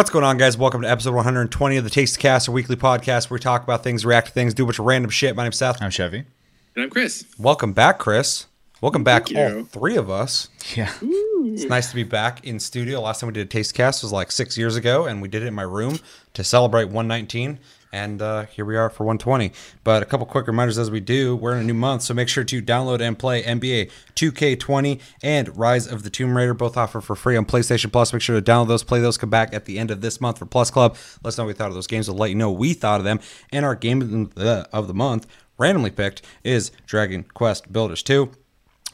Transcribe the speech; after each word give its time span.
What's 0.00 0.08
going 0.08 0.24
on, 0.24 0.38
guys? 0.38 0.56
Welcome 0.56 0.80
to 0.80 0.90
episode 0.90 1.12
120 1.12 1.76
of 1.76 1.84
the 1.84 1.90
Taste 1.90 2.18
Cast, 2.18 2.48
a 2.48 2.50
weekly 2.50 2.74
podcast 2.74 3.28
where 3.28 3.36
we 3.36 3.40
talk 3.40 3.62
about 3.62 3.84
things, 3.84 4.06
react 4.06 4.28
to 4.28 4.32
things, 4.32 4.54
do 4.54 4.62
a 4.62 4.66
bunch 4.66 4.78
of 4.78 4.86
random 4.86 5.10
shit. 5.10 5.36
My 5.36 5.42
name's 5.42 5.58
Seth. 5.58 5.82
I'm 5.82 5.90
Chevy. 5.90 6.24
And 6.74 6.84
I'm 6.84 6.88
Chris. 6.88 7.26
Welcome 7.38 7.74
back, 7.74 7.98
Chris. 7.98 8.46
Welcome 8.80 9.04
back, 9.04 9.26
Thank 9.26 9.36
all 9.36 9.58
you. 9.58 9.64
three 9.66 9.96
of 9.98 10.08
us. 10.08 10.48
Yeah. 10.74 10.90
It's 11.02 11.64
nice 11.64 11.90
to 11.90 11.94
be 11.94 12.04
back 12.04 12.46
in 12.46 12.58
studio. 12.58 13.02
Last 13.02 13.20
time 13.20 13.26
we 13.26 13.34
did 13.34 13.46
a 13.46 13.50
Taste 13.50 13.74
Cast 13.74 14.02
was 14.02 14.10
like 14.10 14.32
six 14.32 14.56
years 14.56 14.74
ago, 14.74 15.04
and 15.04 15.20
we 15.20 15.28
did 15.28 15.42
it 15.42 15.46
in 15.48 15.54
my 15.54 15.64
room 15.64 15.98
to 16.32 16.42
celebrate 16.42 16.84
119. 16.86 17.58
And 17.92 18.22
uh, 18.22 18.46
here 18.46 18.64
we 18.64 18.76
are 18.76 18.88
for 18.88 19.04
120. 19.04 19.52
But 19.82 20.02
a 20.02 20.06
couple 20.06 20.26
quick 20.26 20.46
reminders 20.46 20.78
as 20.78 20.90
we 20.90 21.00
do. 21.00 21.34
We're 21.34 21.54
in 21.54 21.60
a 21.60 21.64
new 21.64 21.74
month, 21.74 22.02
so 22.02 22.14
make 22.14 22.28
sure 22.28 22.44
to 22.44 22.62
download 22.62 23.00
and 23.00 23.18
play 23.18 23.42
NBA 23.42 23.90
2K20 24.14 25.00
and 25.22 25.56
Rise 25.56 25.86
of 25.86 26.02
the 26.02 26.10
Tomb 26.10 26.36
Raider, 26.36 26.54
both 26.54 26.76
offer 26.76 27.00
for 27.00 27.16
free 27.16 27.36
on 27.36 27.44
PlayStation 27.44 27.90
Plus. 27.90 28.12
Make 28.12 28.22
sure 28.22 28.40
to 28.40 28.42
download 28.42 28.68
those, 28.68 28.84
play 28.84 29.00
those, 29.00 29.16
come 29.16 29.30
back 29.30 29.52
at 29.52 29.64
the 29.64 29.78
end 29.78 29.90
of 29.90 30.00
this 30.00 30.20
month 30.20 30.38
for 30.38 30.46
Plus 30.46 30.70
Club. 30.70 30.96
Let 31.22 31.28
us 31.28 31.38
know 31.38 31.44
what 31.44 31.48
we 31.48 31.54
thought 31.54 31.68
of 31.68 31.74
those 31.74 31.86
games. 31.86 32.08
We'll 32.08 32.18
let 32.18 32.30
you 32.30 32.36
know 32.36 32.50
we 32.50 32.74
thought 32.74 33.00
of 33.00 33.04
them. 33.04 33.20
And 33.50 33.64
our 33.64 33.74
game 33.74 34.30
of 34.72 34.86
the 34.86 34.94
month, 34.94 35.26
randomly 35.58 35.90
picked, 35.90 36.22
is 36.44 36.70
Dragon 36.86 37.24
Quest 37.34 37.72
Builders 37.72 38.02
2 38.02 38.30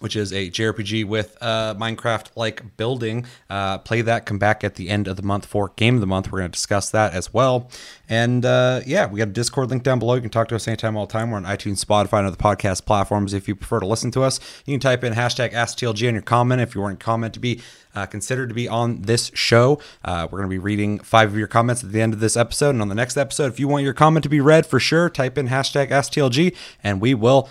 which 0.00 0.16
is 0.16 0.32
a 0.32 0.50
JRPG 0.50 1.06
with 1.06 1.36
uh, 1.40 1.74
Minecraft 1.74 2.26
like 2.36 2.76
building. 2.76 3.26
Uh, 3.48 3.78
play 3.78 4.02
that, 4.02 4.26
come 4.26 4.38
back 4.38 4.62
at 4.62 4.74
the 4.74 4.88
end 4.88 5.08
of 5.08 5.16
the 5.16 5.22
month 5.22 5.46
for 5.46 5.72
Game 5.76 5.94
of 5.94 6.00
the 6.00 6.06
Month. 6.06 6.30
We're 6.30 6.40
going 6.40 6.50
to 6.50 6.54
discuss 6.54 6.90
that 6.90 7.14
as 7.14 7.32
well. 7.32 7.70
And 8.08 8.44
uh, 8.44 8.80
yeah, 8.86 9.06
we 9.06 9.18
got 9.18 9.28
a 9.28 9.32
Discord 9.32 9.70
link 9.70 9.82
down 9.82 9.98
below. 9.98 10.14
You 10.14 10.20
can 10.20 10.30
talk 10.30 10.48
to 10.48 10.56
us 10.56 10.68
anytime, 10.68 10.96
all 10.96 11.06
the 11.06 11.12
time. 11.12 11.30
We're 11.30 11.38
on 11.38 11.44
iTunes, 11.44 11.84
Spotify, 11.84 12.18
and 12.18 12.28
other 12.28 12.36
podcast 12.36 12.84
platforms. 12.84 13.32
If 13.32 13.48
you 13.48 13.56
prefer 13.56 13.80
to 13.80 13.86
listen 13.86 14.10
to 14.12 14.22
us, 14.22 14.38
you 14.64 14.74
can 14.74 14.80
type 14.80 15.02
in 15.02 15.14
hashtag 15.14 15.52
AskTLG 15.52 16.06
on 16.08 16.14
your 16.14 16.22
comment 16.22 16.60
if 16.60 16.74
you 16.74 16.80
want 16.80 16.94
a 16.94 17.04
comment 17.04 17.34
to 17.34 17.40
be 17.40 17.60
uh, 17.96 18.06
considered 18.06 18.48
to 18.50 18.54
be 18.54 18.68
on 18.68 19.02
this 19.02 19.30
show. 19.34 19.80
Uh, 20.04 20.28
we're 20.30 20.38
going 20.38 20.50
to 20.50 20.54
be 20.54 20.58
reading 20.58 20.98
five 20.98 21.30
of 21.30 21.38
your 21.38 21.48
comments 21.48 21.82
at 21.82 21.92
the 21.92 22.00
end 22.00 22.12
of 22.12 22.20
this 22.20 22.36
episode. 22.36 22.70
And 22.70 22.82
on 22.82 22.88
the 22.88 22.94
next 22.94 23.16
episode, 23.16 23.46
if 23.46 23.58
you 23.58 23.66
want 23.66 23.84
your 23.84 23.94
comment 23.94 24.22
to 24.24 24.28
be 24.28 24.40
read 24.40 24.66
for 24.66 24.78
sure, 24.78 25.08
type 25.08 25.38
in 25.38 25.48
hashtag 25.48 25.88
AskTLG 25.88 26.54
and 26.84 27.00
we 27.00 27.14
will 27.14 27.48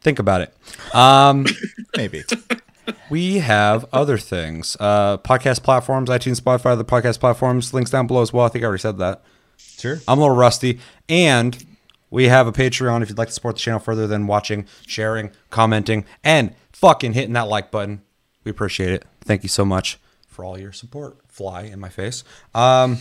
think 0.00 0.18
about 0.18 0.40
it. 0.40 0.54
Um, 0.94 1.46
Maybe. 1.96 2.24
we 3.10 3.38
have 3.38 3.86
other 3.92 4.18
things. 4.18 4.76
Uh, 4.80 5.18
podcast 5.18 5.62
platforms, 5.62 6.10
iTunes, 6.10 6.40
Spotify, 6.40 6.76
the 6.76 6.84
podcast 6.84 7.20
platforms. 7.20 7.72
Links 7.74 7.90
down 7.90 8.06
below 8.06 8.22
as 8.22 8.32
well. 8.32 8.46
I 8.46 8.48
think 8.48 8.64
I 8.64 8.66
already 8.66 8.80
said 8.80 8.98
that. 8.98 9.22
Sure. 9.56 9.98
I'm 10.08 10.18
a 10.18 10.22
little 10.22 10.36
rusty. 10.36 10.80
And 11.08 11.64
we 12.10 12.28
have 12.28 12.46
a 12.46 12.52
Patreon 12.52 13.02
if 13.02 13.08
you'd 13.08 13.18
like 13.18 13.28
to 13.28 13.34
support 13.34 13.56
the 13.56 13.60
channel 13.60 13.80
further 13.80 14.06
than 14.06 14.26
watching, 14.26 14.66
sharing, 14.86 15.30
commenting, 15.50 16.04
and 16.24 16.54
fucking 16.72 17.12
hitting 17.12 17.34
that 17.34 17.48
like 17.48 17.70
button. 17.70 18.02
We 18.44 18.50
appreciate 18.50 18.90
it. 18.92 19.04
Thank 19.20 19.42
you 19.42 19.48
so 19.48 19.64
much 19.64 19.98
for 20.26 20.44
all 20.44 20.58
your 20.58 20.72
support. 20.72 21.18
Fly 21.28 21.62
in 21.62 21.78
my 21.78 21.88
face. 21.88 22.24
Um, 22.54 22.98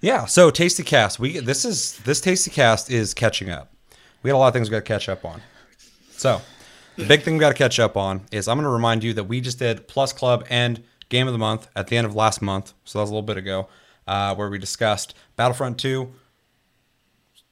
yeah, 0.00 0.26
so 0.26 0.50
Tasty 0.50 0.82
Cast. 0.82 1.18
We 1.18 1.38
this 1.40 1.64
is 1.64 1.98
this 1.98 2.20
Tasty 2.20 2.50
Cast 2.50 2.90
is 2.90 3.14
catching 3.14 3.50
up. 3.50 3.72
We 4.22 4.30
got 4.30 4.36
a 4.36 4.38
lot 4.38 4.48
of 4.48 4.54
things 4.54 4.68
we 4.68 4.72
got 4.72 4.84
to 4.84 4.84
catch 4.84 5.08
up 5.08 5.24
on. 5.24 5.40
So, 6.16 6.40
the 6.96 7.04
big 7.06 7.22
thing 7.22 7.34
we 7.34 7.40
got 7.40 7.48
to 7.50 7.54
catch 7.54 7.78
up 7.78 7.96
on 7.96 8.22
is 8.32 8.48
I'm 8.48 8.56
going 8.56 8.64
to 8.64 8.70
remind 8.70 9.04
you 9.04 9.12
that 9.14 9.24
we 9.24 9.40
just 9.40 9.58
did 9.58 9.86
Plus 9.86 10.12
Club 10.12 10.46
and 10.48 10.82
Game 11.08 11.26
of 11.26 11.32
the 11.34 11.38
Month 11.38 11.68
at 11.76 11.88
the 11.88 11.96
end 11.96 12.06
of 12.06 12.14
last 12.14 12.40
month. 12.42 12.72
So 12.84 12.98
that 12.98 13.02
was 13.02 13.10
a 13.10 13.12
little 13.12 13.26
bit 13.26 13.36
ago, 13.36 13.68
uh, 14.06 14.34
where 14.34 14.48
we 14.48 14.58
discussed 14.58 15.14
Battlefront 15.36 15.78
2, 15.78 16.10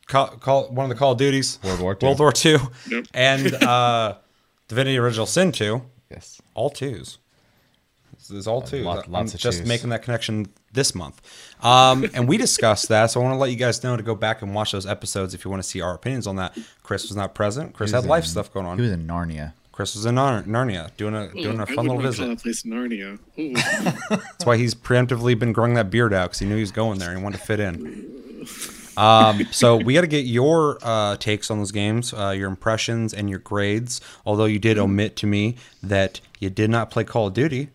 call, 0.07 0.27
call 0.29 0.69
one 0.71 0.85
of 0.85 0.89
the 0.91 0.97
Call 0.97 1.13
of 1.13 1.19
Duties, 1.19 1.59
World 1.63 1.81
War 1.81 1.93
II. 2.01 2.09
World 2.09 2.19
War 2.21 2.33
II, 2.45 2.57
Yep. 2.91 3.07
and 3.15 3.55
uh, 3.63 4.17
Divinity 4.69 4.97
Original 4.99 5.27
Sin 5.27 5.53
2, 5.53 5.83
Yes. 6.11 6.41
all 6.55 6.71
twos. 6.71 7.19
This 8.29 8.39
is 8.39 8.47
all 8.47 8.63
two. 8.63 8.83
lot- 8.83 9.07
I'm 9.09 9.15
of 9.27 9.37
just 9.37 9.59
twos. 9.61 9.69
making 9.69 9.91
that 9.91 10.03
connection 10.03 10.47
this 10.73 10.95
month. 10.95 11.21
Um, 11.63 12.09
and 12.15 12.27
we 12.29 12.37
discussed 12.37 12.89
that, 12.89 13.11
so 13.11 13.21
I 13.21 13.25
want 13.25 13.35
to 13.35 13.39
let 13.39 13.51
you 13.51 13.57
guys 13.57 13.83
know 13.85 13.97
to 13.97 14.03
go 14.03 14.15
back 14.15 14.43
and 14.43 14.55
watch 14.55 14.73
those 14.73 14.87
episodes 14.87 15.35
if 15.35 15.45
you 15.45 15.51
want 15.51 15.63
to 15.63 15.69
see 15.69 15.81
our 15.81 15.95
opinions 15.95 16.27
on 16.27 16.37
that. 16.37 16.57
Chris 16.83 17.05
was 17.09 17.17
not 17.17 17.35
present. 17.35 17.75
Chris 17.75 17.91
He 17.91 17.97
was 17.97 18.05
had 18.05 18.11
life 18.11 18.25
stuff 18.25 18.53
going 18.53 18.67
on. 18.67 18.77
He 18.79 18.83
was 18.83 18.93
in 18.93 19.07
Narnia. 19.07 19.53
Chris 19.73 19.97
was 19.97 20.07
in 20.07 20.15
Narnia 20.15 20.97
doing 20.97 21.15
a 21.17 21.33
doing 21.33 21.59
a 21.59 21.65
I 21.65 21.67
fun 21.67 21.87
little 21.87 22.01
mind 22.01 22.15
calling 22.17 22.29
visit. 22.29 22.29
that 22.29 22.43
place 22.43 22.63
Narnia. 22.63 23.19
That's 24.09 24.47
why 24.47 24.57
he's 24.57 24.75
preemptively 24.75 25.37
been 25.39 25.53
growing 25.53 25.75
that 25.75 25.91
beard 25.91 26.15
out 26.15 26.27
because 26.31 26.39
he 26.39 26.47
knew 26.47 26.55
he 26.55 26.61
was 26.61 26.71
going 26.71 27.01
there 27.01 27.11
and 27.11 27.19
he 27.19 27.25
wanted 27.25 27.39
to 27.39 27.45
fit 27.45 27.61
in. 27.61 28.23
Um, 28.97 29.49
so 29.51 29.77
we 29.77 29.95
got 29.95 30.03
to 30.03 30.07
get 30.07 30.25
your 30.25 30.79
uh, 30.81 31.17
takes 31.17 31.51
on 31.51 31.59
those 31.59 31.73
games, 31.73 32.15
uh, 32.15 32.31
your 32.31 32.49
impressions, 32.49 33.13
and 33.13 33.29
your 33.29 33.41
grades. 33.41 34.01
Although 34.25 34.45
you 34.45 34.61
did 34.61 34.79
omit 34.79 35.17
to 35.17 35.27
me 35.27 35.57
that 35.83 36.21
you 36.39 36.49
did 36.51 36.71
not 36.71 36.91
play 36.93 37.03
Call 37.03 37.27
of 37.27 37.35
Duty. 37.35 37.71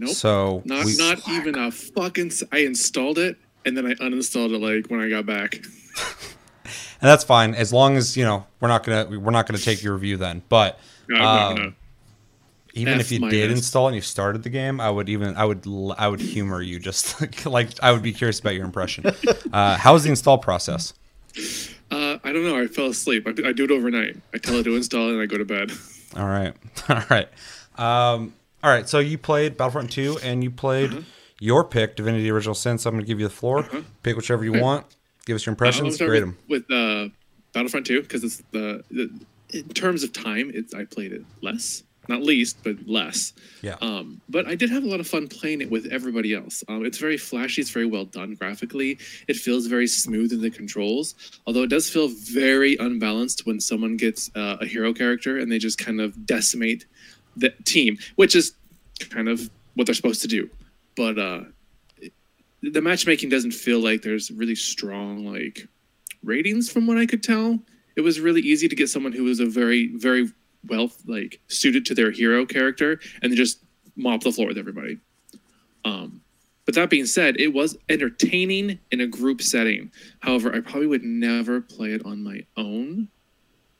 Nope. 0.00 0.14
So 0.16 0.62
not 0.64 0.84
we- 0.84 0.96
not 0.96 1.28
even 1.28 1.56
a 1.58 1.70
fucking. 1.70 2.32
I 2.52 2.58
installed 2.58 3.18
it 3.18 3.36
and 3.64 3.76
then 3.76 3.86
I 3.86 3.94
uninstalled 3.94 4.52
it 4.54 4.58
like 4.60 4.90
when 4.90 5.00
I 5.00 5.08
got 5.08 5.26
back. 5.26 5.54
and 6.64 7.08
that's 7.08 7.24
fine 7.24 7.54
as 7.54 7.72
long 7.72 7.96
as 7.96 8.16
you 8.16 8.24
know 8.24 8.46
we're 8.60 8.68
not 8.68 8.84
gonna 8.84 9.18
we're 9.18 9.30
not 9.30 9.46
gonna 9.46 9.58
take 9.58 9.82
your 9.82 9.94
review 9.94 10.16
then. 10.16 10.42
But 10.48 10.78
No, 11.08 11.22
um, 11.24 11.54
no. 11.56 11.72
even 12.74 12.94
F 12.94 13.00
if 13.00 13.12
you 13.12 13.18
did 13.30 13.48
minus. 13.48 13.58
install 13.60 13.88
and 13.88 13.94
you 13.96 14.02
started 14.02 14.42
the 14.42 14.50
game, 14.50 14.80
I 14.80 14.90
would 14.90 15.08
even 15.08 15.36
I 15.36 15.44
would 15.44 15.64
I 15.98 16.08
would 16.08 16.20
humor 16.20 16.62
you 16.62 16.78
just 16.78 17.46
like 17.46 17.70
I 17.82 17.92
would 17.92 18.02
be 18.02 18.12
curious 18.12 18.40
about 18.40 18.54
your 18.54 18.64
impression. 18.64 19.04
Uh, 19.52 19.76
how 19.76 19.92
was 19.94 20.04
the 20.04 20.08
install 20.10 20.38
process? 20.38 20.94
Uh, 21.90 22.18
I 22.22 22.32
don't 22.32 22.44
know. 22.44 22.56
I 22.56 22.68
fell 22.68 22.86
asleep. 22.86 23.26
I, 23.26 23.30
I 23.48 23.52
do 23.52 23.64
it 23.64 23.72
overnight. 23.72 24.16
I 24.32 24.38
tell 24.38 24.54
it 24.54 24.62
to 24.62 24.76
install 24.76 25.08
it 25.08 25.14
and 25.14 25.20
I 25.20 25.26
go 25.26 25.38
to 25.38 25.44
bed. 25.44 25.72
All 26.16 26.26
right, 26.26 26.54
all 26.88 27.02
right, 27.10 27.28
um, 27.76 28.32
all 28.62 28.70
right. 28.70 28.88
So 28.88 28.98
you 28.98 29.18
played 29.18 29.56
Battlefront 29.56 29.90
two 29.90 30.18
and 30.22 30.42
you 30.44 30.50
played 30.50 30.90
Uh-huh. 30.90 31.00
your 31.40 31.64
pick, 31.64 31.96
Divinity: 31.96 32.30
Original 32.30 32.54
Sin. 32.54 32.78
So 32.78 32.88
I'm 32.90 32.96
gonna 32.96 33.06
give 33.06 33.20
you 33.20 33.26
the 33.26 33.34
floor. 33.34 33.68
Pick 34.02 34.16
whichever 34.16 34.44
you 34.44 34.52
want. 34.52 34.86
Give 35.26 35.36
us 35.36 35.46
your 35.46 35.52
impressions. 35.52 35.96
gonna 35.98 36.08
Grade 36.10 36.22
them. 36.22 36.36
with 36.48 36.70
uh, 36.70 37.08
Battlefront 37.52 37.86
2 37.86 38.02
because 38.02 38.24
it's 38.24 38.42
the, 38.52 38.82
the 38.90 39.10
in 39.52 39.68
terms 39.68 40.02
of 40.02 40.12
time, 40.12 40.50
it's 40.54 40.72
I 40.74 40.84
played 40.84 41.12
it 41.12 41.24
less, 41.42 41.82
not 42.08 42.22
least, 42.22 42.56
but 42.62 42.76
less. 42.86 43.32
Yeah. 43.62 43.74
Um, 43.82 44.20
but 44.28 44.46
I 44.46 44.54
did 44.54 44.70
have 44.70 44.84
a 44.84 44.86
lot 44.86 45.00
of 45.00 45.08
fun 45.08 45.26
playing 45.28 45.60
it 45.60 45.70
with 45.70 45.86
everybody 45.86 46.34
else. 46.34 46.62
Um, 46.68 46.84
it's 46.84 46.98
very 46.98 47.16
flashy. 47.16 47.60
It's 47.60 47.70
very 47.70 47.86
well 47.86 48.04
done 48.04 48.34
graphically. 48.34 48.98
It 49.28 49.36
feels 49.36 49.66
very 49.66 49.88
smooth 49.88 50.32
in 50.32 50.40
the 50.40 50.50
controls, 50.50 51.14
although 51.46 51.64
it 51.64 51.70
does 51.70 51.90
feel 51.90 52.08
very 52.08 52.76
unbalanced 52.78 53.44
when 53.46 53.60
someone 53.60 53.96
gets 53.96 54.30
uh, 54.36 54.56
a 54.60 54.66
hero 54.66 54.92
character 54.94 55.36
and 55.38 55.50
they 55.50 55.58
just 55.58 55.78
kind 55.78 56.00
of 56.00 56.24
decimate 56.26 56.86
the 57.36 57.50
team, 57.64 57.98
which 58.16 58.34
is 58.34 58.52
kind 59.10 59.28
of 59.28 59.50
what 59.74 59.86
they're 59.86 59.94
supposed 59.94 60.22
to 60.22 60.28
do. 60.28 60.48
But 60.96 61.18
uh, 61.18 61.40
the 62.62 62.82
matchmaking 62.82 63.28
doesn't 63.28 63.52
feel 63.52 63.80
like 63.80 64.02
there's 64.02 64.30
really 64.30 64.54
strong 64.54 65.24
like 65.24 65.66
ratings 66.22 66.70
from 66.70 66.86
what 66.86 66.98
I 66.98 67.06
could 67.06 67.22
tell. 67.22 67.58
It 67.96 68.02
was 68.02 68.20
really 68.20 68.40
easy 68.40 68.68
to 68.68 68.76
get 68.76 68.88
someone 68.88 69.12
who 69.12 69.24
was 69.24 69.40
a 69.40 69.46
very, 69.46 69.88
very 69.96 70.30
well 70.68 70.90
like 71.06 71.40
suited 71.48 71.86
to 71.86 71.94
their 71.94 72.10
hero 72.10 72.44
character 72.44 73.00
and 73.22 73.32
then 73.32 73.36
just 73.36 73.60
mop 73.96 74.22
the 74.22 74.32
floor 74.32 74.48
with 74.48 74.58
everybody. 74.58 74.98
Um, 75.84 76.20
but 76.66 76.74
that 76.74 76.90
being 76.90 77.06
said, 77.06 77.40
it 77.40 77.48
was 77.48 77.76
entertaining 77.88 78.78
in 78.90 79.00
a 79.00 79.06
group 79.06 79.42
setting. 79.42 79.90
However, 80.20 80.54
I 80.54 80.60
probably 80.60 80.86
would 80.86 81.02
never 81.02 81.60
play 81.60 81.92
it 81.92 82.04
on 82.04 82.22
my 82.22 82.44
own, 82.56 83.08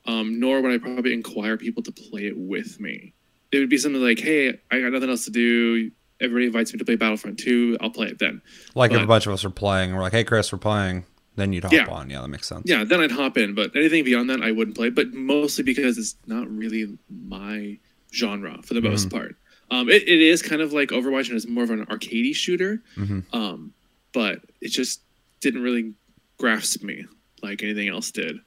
um, 0.07 0.41
nor 0.41 0.61
would 0.61 0.73
I 0.73 0.79
probably 0.79 1.13
inquire 1.13 1.57
people 1.57 1.83
to 1.83 1.93
play 1.93 2.27
it 2.27 2.37
with 2.37 2.81
me. 2.81 3.13
It 3.53 3.59
would 3.59 3.69
be 3.69 3.79
something 3.79 4.01
like, 4.03 4.19
"Hey, 4.21 4.59
I 4.71 4.81
got 4.81 4.93
nothing 4.93 5.11
else 5.11 5.25
to 5.25 5.31
do. 5.31 5.91
Everybody 6.21 6.47
invites 6.47 6.73
me 6.73 6.79
to 6.79 6.85
play 6.85 6.97
Battlefront 6.97 7.39
2. 7.39 7.79
I'll 7.81 7.91
play 7.91 8.09
it 8.09 8.19
then." 8.19 8.43
Like 8.75 8.93
if 8.93 9.01
a 9.03 9.07
bunch 9.07 9.27
of 9.27 9.33
us 9.33 9.45
are 9.45 9.51
playing, 9.51 9.95
we're 9.95 10.03
like, 10.03 10.13
"Hey, 10.13 10.25
Chris, 10.25 10.53
we're 10.53 10.59
playing." 10.59 11.05
Then 11.37 11.53
you'd 11.53 11.63
hop 11.65 11.73
Yeah. 11.73 11.87
on. 11.87 12.11
Yeah, 12.11 12.21
that 12.23 12.29
makes 12.29 12.49
sense. 12.49 12.65
Yeah, 12.67 12.85
then 12.85 13.01
I'd 13.01 13.13
hop 13.13 13.39
in, 13.39 13.55
but 13.55 13.75
anything 13.77 14.05
beyond 14.05 14.29
that, 14.31 14.43
I 14.43 14.51
wouldn't 14.53 14.77
play. 14.77 14.91
But 14.91 15.15
mostly 15.15 15.65
because 15.65 15.97
it's 15.97 16.17
not 16.27 16.51
really 16.51 16.99
my 17.09 17.79
genre 18.13 18.61
for 18.65 18.75
the 18.75 18.81
most 18.83 19.09
part. 19.11 19.37
Um, 19.71 19.89
it, 19.89 20.03
it 20.03 20.21
is 20.21 20.43
kind 20.43 20.61
of 20.61 20.73
like 20.73 20.89
Overwatch, 20.89 21.29
and 21.29 21.37
it's 21.37 21.47
more 21.47 21.63
of 21.63 21.71
an 21.71 21.87
arcadey 21.87 22.35
shooter. 22.35 22.83
Mhm. 22.97 23.23
Um, 23.33 23.73
but 24.13 24.41
it 24.61 24.69
just 24.69 25.01
didn't 25.41 25.63
really 25.63 25.95
grasp 26.39 26.83
me 26.83 27.07
like 27.43 27.63
anything 27.63 27.89
else 27.89 28.11
did. 28.11 28.41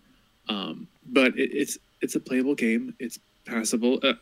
Um, 0.49 0.87
but 1.05 1.37
it, 1.39 1.51
it's 1.53 1.77
it's 2.01 2.15
a 2.15 2.19
playable 2.19 2.53
game. 2.55 2.93
It's 2.99 3.17
passable, 3.45 3.99
uh, 4.03 4.13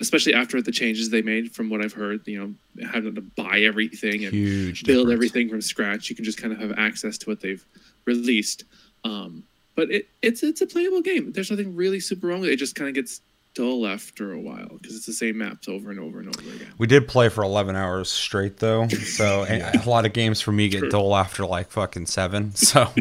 especially- 0.00 0.34
after 0.34 0.60
the 0.62 0.72
changes 0.72 1.10
they 1.10 1.22
made. 1.22 1.52
From 1.54 1.70
what 1.70 1.82
I've 1.84 1.92
heard, 1.94 2.26
you 2.26 2.38
know, 2.76 2.86
having 2.88 3.14
to 3.14 3.20
buy 3.20 3.60
everything 3.60 4.24
and 4.24 4.32
Huge 4.34 4.84
build 4.84 5.06
difference. 5.08 5.12
everything 5.14 5.48
from 5.48 5.60
scratch. 5.62 6.10
You 6.10 6.16
can 6.16 6.24
just 6.24 6.38
kind 6.38 6.52
of 6.52 6.58
have 6.60 6.72
access 6.78 7.16
to 7.18 7.30
what 7.30 7.40
they've 7.40 7.64
released. 8.04 8.64
Um, 9.04 9.44
but 9.74 9.90
it, 9.90 10.08
it's 10.22 10.42
it's 10.42 10.60
a 10.60 10.66
playable 10.66 11.02
game. 11.02 11.32
There's 11.32 11.50
nothing 11.50 11.76
really 11.76 12.00
super 12.00 12.26
wrong 12.26 12.40
with 12.40 12.50
it. 12.50 12.54
It 12.54 12.56
just 12.58 12.74
kind 12.74 12.88
of 12.88 12.94
gets 12.94 13.20
dull 13.54 13.86
after 13.86 14.32
a 14.32 14.38
while 14.40 14.68
because 14.80 14.94
it's 14.94 15.06
the 15.06 15.12
same 15.12 15.38
maps 15.38 15.66
over 15.68 15.90
and 15.90 15.98
over 15.98 16.18
and 16.20 16.28
over 16.28 16.48
again. 16.54 16.72
We 16.78 16.86
did 16.86 17.08
play 17.08 17.28
for 17.28 17.42
11 17.42 17.74
hours 17.76 18.08
straight 18.10 18.58
though, 18.58 18.86
so 18.88 19.44
and 19.48 19.62
a 19.82 19.88
lot 19.88 20.04
of 20.04 20.12
games 20.12 20.40
for 20.40 20.52
me 20.52 20.68
get 20.68 20.80
True. 20.80 20.90
dull 20.90 21.16
after 21.16 21.46
like 21.46 21.70
fucking 21.70 22.06
seven. 22.06 22.54
So 22.54 22.82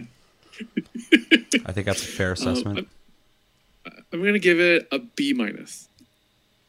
I 1.66 1.72
think 1.72 1.86
that's 1.86 2.04
a 2.04 2.08
fair 2.08 2.31
assessment. 2.34 2.80
Um, 2.80 2.88
I'm, 4.12 4.19
I'm 4.19 4.25
gonna 4.25 4.39
give 4.39 4.59
it 4.59 4.88
a 4.92 5.00
B 5.00 5.33
minus. 5.33 5.89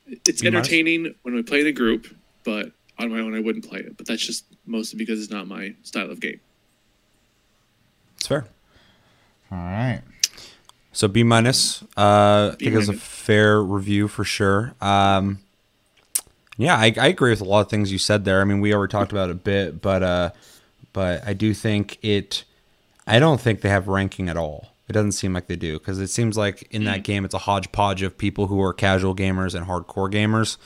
It's 0.06 0.40
B 0.40 0.50
minus? 0.50 0.68
entertaining 0.68 1.14
when 1.22 1.34
we 1.34 1.42
play 1.42 1.60
in 1.60 1.66
a 1.66 1.72
group, 1.72 2.14
but 2.44 2.72
on 2.98 3.10
my 3.10 3.20
own 3.20 3.34
I 3.34 3.40
wouldn't 3.40 3.68
play 3.68 3.80
it. 3.80 3.96
But 3.96 4.06
that's 4.06 4.24
just 4.24 4.44
mostly 4.66 4.98
because 4.98 5.22
it's 5.22 5.30
not 5.30 5.46
my 5.46 5.74
style 5.82 6.10
of 6.10 6.20
game. 6.20 6.40
It's 8.16 8.26
fair. 8.26 8.46
All 9.50 9.58
right. 9.58 10.02
So 10.92 11.06
B 11.06 11.22
minus. 11.22 11.82
Uh, 11.96 12.50
I 12.52 12.56
B 12.58 12.64
think 12.64 12.74
it 12.74 12.78
was 12.78 12.88
a 12.88 12.94
fair 12.94 13.62
review 13.62 14.08
for 14.08 14.24
sure. 14.24 14.74
Um, 14.80 15.38
yeah, 16.56 16.76
I, 16.76 16.92
I 16.98 17.06
agree 17.06 17.30
with 17.30 17.40
a 17.40 17.44
lot 17.44 17.60
of 17.60 17.70
things 17.70 17.92
you 17.92 17.98
said 17.98 18.24
there. 18.24 18.40
I 18.40 18.44
mean, 18.44 18.60
we 18.60 18.74
already 18.74 18.90
talked 18.90 19.12
about 19.12 19.28
it 19.28 19.32
a 19.32 19.36
bit, 19.36 19.80
but 19.80 20.02
uh, 20.02 20.30
but 20.92 21.26
I 21.26 21.32
do 21.32 21.54
think 21.54 21.98
it. 22.02 22.44
I 23.06 23.20
don't 23.20 23.40
think 23.40 23.60
they 23.60 23.68
have 23.68 23.86
ranking 23.86 24.28
at 24.28 24.36
all. 24.36 24.72
It 24.88 24.92
doesn't 24.92 25.12
seem 25.12 25.34
like 25.34 25.48
they 25.48 25.56
do 25.56 25.78
because 25.78 25.98
it 26.00 26.08
seems 26.08 26.36
like 26.36 26.66
in 26.70 26.84
that 26.84 27.00
mm. 27.00 27.04
game 27.04 27.24
it's 27.24 27.34
a 27.34 27.38
hodgepodge 27.38 28.02
of 28.02 28.16
people 28.16 28.46
who 28.46 28.60
are 28.62 28.72
casual 28.72 29.14
gamers 29.14 29.54
and 29.54 29.66
hardcore 29.66 30.10
gamers. 30.10 30.56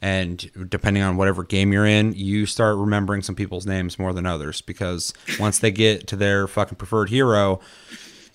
And 0.00 0.68
depending 0.68 1.02
on 1.02 1.16
whatever 1.16 1.42
game 1.42 1.72
you're 1.72 1.86
in, 1.86 2.12
you 2.12 2.46
start 2.46 2.76
remembering 2.76 3.22
some 3.22 3.34
people's 3.34 3.66
names 3.66 3.98
more 3.98 4.12
than 4.12 4.26
others 4.26 4.60
because 4.60 5.12
once 5.40 5.58
they 5.58 5.72
get 5.72 6.06
to 6.08 6.16
their 6.16 6.46
fucking 6.46 6.76
preferred 6.76 7.10
hero, 7.10 7.58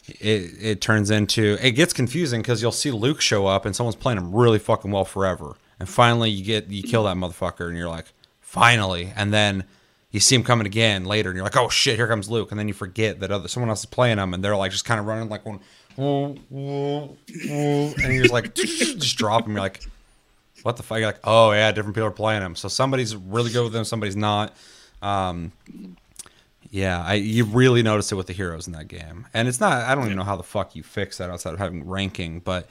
it, 0.08 0.52
it 0.62 0.82
turns 0.82 1.10
into 1.10 1.58
it 1.62 1.72
gets 1.72 1.94
confusing 1.94 2.42
because 2.42 2.62
you'll 2.62 2.72
see 2.72 2.92
Luke 2.92 3.22
show 3.22 3.48
up 3.48 3.66
and 3.66 3.76
someone's 3.76 3.96
playing 3.96 4.18
him 4.18 4.36
really 4.36 4.60
fucking 4.60 4.92
well 4.92 5.06
forever, 5.06 5.56
and 5.80 5.88
finally 5.88 6.30
you 6.30 6.44
get 6.44 6.68
you 6.68 6.84
kill 6.84 7.06
that 7.06 7.16
motherfucker 7.16 7.68
and 7.70 7.78
you're 7.78 7.90
like, 7.90 8.08
finally, 8.42 9.14
and 9.16 9.34
then 9.34 9.64
you 10.14 10.20
see 10.20 10.36
him 10.36 10.44
coming 10.44 10.68
again 10.68 11.06
later 11.06 11.30
and 11.30 11.36
you're 11.36 11.44
like, 11.44 11.58
oh 11.58 11.70
shit, 11.70 11.96
here 11.96 12.08
comes 12.08 12.30
Luke, 12.30 12.52
and 12.52 12.60
then 12.60 12.68
you 12.68 12.74
forget 12.74 13.20
that 13.20 13.32
other 13.32 13.48
someone 13.48 13.70
else 13.70 13.80
is 13.80 13.88
playing 13.88 14.20
him 14.20 14.34
and 14.34 14.44
they're 14.44 14.56
like 14.56 14.72
just 14.72 14.86
kind 14.86 15.00
of 15.00 15.08
running 15.08 15.28
like 15.28 15.44
one, 15.44 15.60
"Whoa, 15.96 16.36
whoa, 16.50 17.18
whoa," 17.48 17.94
and 17.98 18.14
you're 18.14 18.22
just 18.22 18.32
like 18.34 18.54
just 18.56 19.18
drop 19.18 19.46
him. 19.46 19.54
You're 19.54 19.62
like, 19.62 19.82
what 20.62 20.78
the 20.78 20.84
fuck? 20.84 21.00
You're 21.00 21.08
like, 21.08 21.20
oh 21.24 21.52
yeah, 21.52 21.72
different 21.72 21.96
people 21.96 22.08
are 22.08 22.12
playing 22.12 22.44
him, 22.44 22.56
so 22.56 22.68
somebody's 22.68 23.16
really 23.16 23.52
good 23.52 23.64
with 23.64 23.74
them, 23.74 23.84
somebody's 23.84 24.16
not. 24.16 24.56
Um, 25.02 25.52
yeah, 26.70 27.04
I 27.04 27.16
you 27.16 27.46
really 27.46 27.82
notice 27.82 28.12
it 28.12 28.16
with 28.16 28.28
the 28.28 28.34
heroes 28.34 28.68
in 28.68 28.74
that 28.74 28.88
game, 28.88 29.26
and 29.34 29.48
it's 29.48 29.60
not. 29.60 29.84
I 29.84 29.96
don't 29.96 30.06
even 30.06 30.18
know 30.18 30.24
how 30.24 30.38
the 30.38 30.44
fuck 30.44 30.76
you 30.76 30.84
fix 30.84 31.18
that 31.18 31.32
outside 31.32 31.54
of 31.54 31.60
having 31.60 31.88
ranking, 31.88 32.40
but 32.40 32.70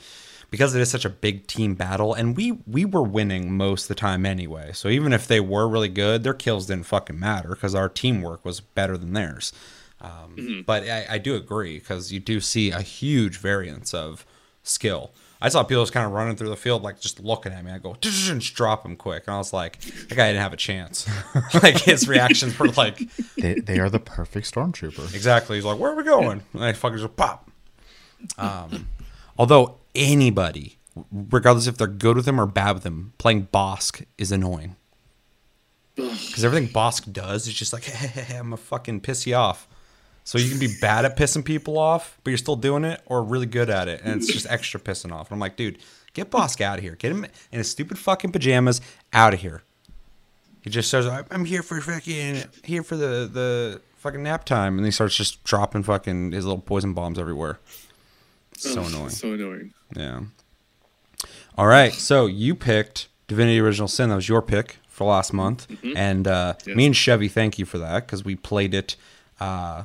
because 0.52 0.75
it 0.75 0.81
is 0.82 0.90
such 0.90 1.06
a 1.06 1.08
big 1.08 1.46
team 1.49 1.75
battle, 1.75 2.12
and 2.12 2.37
we 2.37 2.52
we 2.66 2.84
were 2.84 3.02
winning 3.02 3.56
most 3.56 3.84
of 3.84 3.88
the 3.88 3.94
time 3.96 4.25
anyway. 4.26 4.70
So 4.75 4.88
even 4.88 5.12
if 5.14 5.26
they 5.26 5.40
were 5.40 5.66
really 5.66 5.88
good, 5.88 6.22
their 6.22 6.34
kills 6.34 6.66
didn't 6.66 6.84
fucking 6.87 7.19
matter 7.19 7.49
because 7.49 7.75
our 7.75 7.88
teamwork 7.88 8.44
was 8.44 8.60
better 8.60 8.96
than 8.99 9.14
theirs. 9.14 9.52
Um, 10.00 10.62
But 10.66 10.82
I, 10.84 11.06
I 11.10 11.19
do 11.19 11.34
agree 11.37 11.78
because 11.78 12.12
you 12.12 12.20
do 12.20 12.38
see 12.38 12.70
a 12.70 12.82
huge 12.82 13.38
variance 13.38 13.94
of 13.94 14.26
skill. 14.62 15.12
I 15.40 15.49
saw 15.49 15.62
people 15.64 15.82
just 15.82 15.93
kind 15.94 16.04
of 16.06 16.12
running 16.12 16.37
through 16.37 16.50
the 16.50 16.56
field, 16.56 16.82
like 16.82 17.00
just 17.00 17.19
looking 17.19 17.52
at 17.52 17.64
me. 17.64 17.72
I 17.72 17.78
go, 17.78 17.94
and 17.94 18.40
just 18.40 18.54
drop 18.54 18.84
him 18.84 18.94
quick, 18.94 19.25
and 19.26 19.34
I 19.34 19.38
was 19.38 19.52
like, 19.54 19.81
that 19.81 20.14
guy 20.14 20.28
didn't 20.28 20.43
have 20.43 20.52
a 20.52 20.56
chance. 20.56 21.08
like 21.62 21.78
his 21.78 22.06
reactions 22.06 22.58
were 22.58 22.69
like, 22.69 22.99
They, 23.38 23.54
they 23.54 23.81
are 23.81 23.88
the 23.90 23.99
perfect 23.99 24.52
stormtrooper. 24.52 25.12
Exactly. 25.14 25.56
He's 25.56 25.64
like, 25.64 25.78
"Where 25.78 25.93
are 25.93 25.96
we 25.96 26.04
going?" 26.04 26.43
And 26.52 26.62
I 26.62 26.72
fucking 26.75 26.99
just 26.99 27.16
pop. 27.16 27.50
Um, 28.38 28.87
although 29.38 29.78
anybody, 29.94 30.78
regardless 31.10 31.66
if 31.66 31.76
they're 31.76 31.86
good 31.86 32.16
with 32.16 32.26
him 32.26 32.40
or 32.40 32.46
bad 32.46 32.72
with 32.74 32.84
him, 32.84 33.12
playing 33.18 33.48
Bossk 33.52 34.04
is 34.18 34.32
annoying 34.32 34.76
because 35.94 36.44
everything 36.44 36.68
Bossk 36.72 37.12
does 37.12 37.46
is 37.46 37.54
just 37.54 37.72
like, 37.72 37.84
hey, 37.84 38.36
"I'm 38.36 38.44
gonna 38.46 38.56
fucking 38.56 39.00
piss 39.00 39.26
you 39.26 39.34
off." 39.34 39.68
So 40.24 40.38
you 40.38 40.48
can 40.48 40.60
be 40.60 40.72
bad 40.80 41.04
at 41.04 41.16
pissing 41.16 41.44
people 41.44 41.76
off, 41.78 42.16
but 42.22 42.30
you're 42.30 42.38
still 42.38 42.54
doing 42.56 42.84
it, 42.84 43.02
or 43.06 43.22
really 43.24 43.46
good 43.46 43.68
at 43.68 43.88
it, 43.88 44.00
and 44.04 44.20
it's 44.20 44.32
just 44.32 44.46
extra 44.50 44.78
pissing 44.80 45.12
off. 45.12 45.28
And 45.30 45.34
I'm 45.36 45.40
like, 45.40 45.56
dude, 45.56 45.78
get 46.14 46.30
Bossk 46.30 46.60
out 46.60 46.78
of 46.78 46.84
here. 46.84 46.94
Get 46.94 47.10
him 47.10 47.24
in 47.24 47.58
his 47.58 47.70
stupid 47.70 47.98
fucking 47.98 48.30
pajamas 48.32 48.80
out 49.12 49.34
of 49.34 49.40
here. 49.40 49.62
He 50.62 50.70
just 50.70 50.88
says, 50.90 51.06
"I- 51.06 51.24
"I'm 51.30 51.44
here 51.44 51.62
for 51.62 51.80
fucking 51.80 52.44
here 52.64 52.82
for 52.82 52.96
the 52.96 53.28
the 53.30 53.80
fucking 53.96 54.22
nap 54.22 54.44
time," 54.44 54.78
and 54.78 54.84
he 54.86 54.92
starts 54.92 55.16
just 55.16 55.42
dropping 55.44 55.82
fucking 55.82 56.32
his 56.32 56.44
little 56.46 56.62
poison 56.62 56.94
bombs 56.94 57.18
everywhere. 57.18 57.58
So 58.56 58.80
Ugh, 58.82 58.88
annoying. 58.90 59.10
So 59.10 59.32
annoying. 59.32 59.74
Yeah. 59.96 60.20
All 61.56 61.66
right, 61.66 61.92
so 61.92 62.26
you 62.26 62.54
picked 62.54 63.08
Divinity 63.28 63.60
Original 63.60 63.88
Sin. 63.88 64.08
That 64.08 64.16
was 64.16 64.28
your 64.28 64.42
pick 64.42 64.78
for 64.88 65.04
last 65.06 65.32
month, 65.32 65.66
and 65.96 66.26
uh, 66.26 66.54
Yes. 66.66 66.76
me 66.76 66.86
and 66.86 66.96
Chevy 66.96 67.28
thank 67.28 67.58
you 67.58 67.64
for 67.66 67.78
that 67.78 68.06
because 68.06 68.24
we 68.24 68.34
played 68.36 68.74
it 68.74 68.96
uh, 69.40 69.84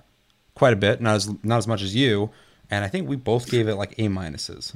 quite 0.55 0.73
a 0.73 0.77
bit, 0.77 1.01
not 1.01 1.15
as 1.15 1.29
not 1.43 1.57
as 1.57 1.67
much 1.67 1.81
as 1.81 1.93
you, 1.95 2.29
and 2.71 2.83
I 2.85 2.87
think 2.87 3.07
we 3.07 3.15
both 3.15 3.49
gave 3.49 3.67
it 3.67 3.75
like 3.75 3.93
A 3.99 4.07
minuses. 4.07 4.73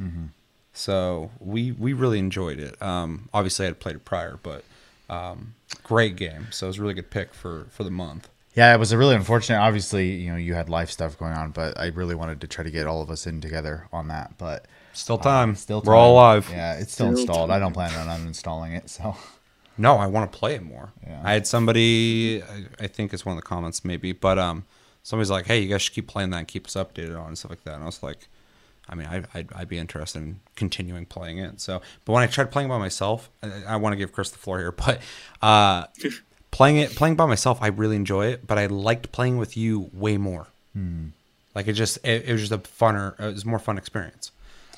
So 0.73 1.31
we 1.39 1.71
we 1.73 1.93
really 1.93 2.19
enjoyed 2.19 2.59
it. 2.59 2.81
Um, 2.81 3.29
obviously, 3.33 3.65
I 3.65 3.67
had 3.69 3.79
played 3.79 3.95
it 3.95 4.05
prior, 4.05 4.39
but 4.41 4.63
um, 5.09 5.55
great 5.83 6.15
game. 6.15 6.47
So 6.51 6.67
it 6.67 6.69
was 6.69 6.77
a 6.77 6.81
really 6.81 6.93
good 6.93 7.09
pick 7.09 7.33
for 7.33 7.67
for 7.71 7.83
the 7.83 7.91
month. 7.91 8.29
Yeah, 8.53 8.73
it 8.73 8.79
was 8.79 8.91
a 8.91 8.97
really 8.97 9.15
unfortunate. 9.15 9.59
Obviously, 9.59 10.11
you 10.11 10.31
know, 10.31 10.37
you 10.37 10.53
had 10.55 10.67
life 10.69 10.89
stuff 10.91 11.17
going 11.17 11.33
on, 11.33 11.51
but 11.51 11.77
I 11.77 11.87
really 11.87 12.15
wanted 12.15 12.41
to 12.41 12.47
try 12.47 12.63
to 12.65 12.71
get 12.71 12.85
all 12.85 13.01
of 13.01 13.09
us 13.09 13.25
in 13.25 13.39
together 13.39 13.87
on 13.93 14.09
that. 14.09 14.37
But 14.37 14.65
Still 14.93 15.17
time. 15.17 15.55
still, 15.55 15.81
we're 15.85 15.95
all 15.95 16.13
alive. 16.13 16.47
Yeah, 16.51 16.73
it's 16.75 16.93
still, 16.93 17.11
Still 17.11 17.21
installed. 17.21 17.51
I 17.51 17.59
don't 17.59 17.73
plan 17.73 17.93
on 17.95 18.19
uninstalling 18.19 18.75
it. 18.75 18.89
So 18.89 19.15
No, 19.77 19.97
I 19.97 20.07
want 20.07 20.31
to 20.31 20.38
play 20.38 20.55
it 20.55 20.63
more. 20.63 20.91
Yeah. 21.05 21.21
I 21.23 21.33
had 21.33 21.47
somebody, 21.47 22.43
I, 22.43 22.65
I 22.83 22.88
think 22.88 23.13
it's 23.13 23.25
one 23.25 23.38
of 23.38 23.41
the 23.41 23.47
comments 23.47 23.85
maybe, 23.85 24.11
but 24.11 24.38
um, 24.38 24.65
somebody's 25.03 25.31
like, 25.31 25.45
"Hey, 25.45 25.59
you 25.59 25.69
guys 25.69 25.81
should 25.81 25.93
keep 25.93 26.07
playing 26.07 26.29
that 26.31 26.38
and 26.38 26.47
keep 26.47 26.67
us 26.67 26.75
updated 26.75 27.17
on 27.17 27.25
it 27.25 27.27
and 27.29 27.38
stuff 27.38 27.51
like 27.51 27.63
that." 27.63 27.75
And 27.75 27.83
I 27.83 27.85
was 27.85 28.03
like, 28.03 28.27
I 28.89 28.95
mean, 28.95 29.07
I, 29.07 29.23
I'd, 29.33 29.51
I'd 29.53 29.69
be 29.69 29.77
interested 29.77 30.21
in 30.21 30.39
continuing 30.55 31.05
playing 31.05 31.38
it. 31.38 31.61
So, 31.61 31.81
but 32.05 32.13
when 32.13 32.23
I 32.23 32.27
tried 32.27 32.51
playing 32.51 32.67
by 32.67 32.77
myself, 32.77 33.29
I, 33.41 33.63
I 33.69 33.75
want 33.77 33.93
to 33.93 33.97
give 33.97 34.11
Chris 34.11 34.29
the 34.29 34.38
floor 34.38 34.59
here, 34.59 34.71
but 34.85 34.99
uh, 35.41 35.85
playing 36.51 36.77
it, 36.77 36.95
playing 36.95 37.15
by 37.15 37.25
myself, 37.25 37.59
I 37.61 37.67
really 37.67 37.95
enjoy 37.95 38.27
it, 38.27 38.45
but 38.45 38.57
I 38.57 38.65
liked 38.65 39.11
playing 39.11 39.38
with 39.38 39.55
you 39.55 39.89
way 39.93 40.17
more. 40.17 40.47
Like 41.55 41.67
it 41.67 41.73
just, 41.73 41.97
it, 42.05 42.25
it 42.27 42.31
was 42.31 42.47
just 42.47 42.51
a 42.53 42.57
funner, 42.57 43.19
it 43.19 43.33
was 43.33 43.43
a 43.43 43.47
more 43.47 43.59
fun 43.59 43.77
experience. 43.77 44.31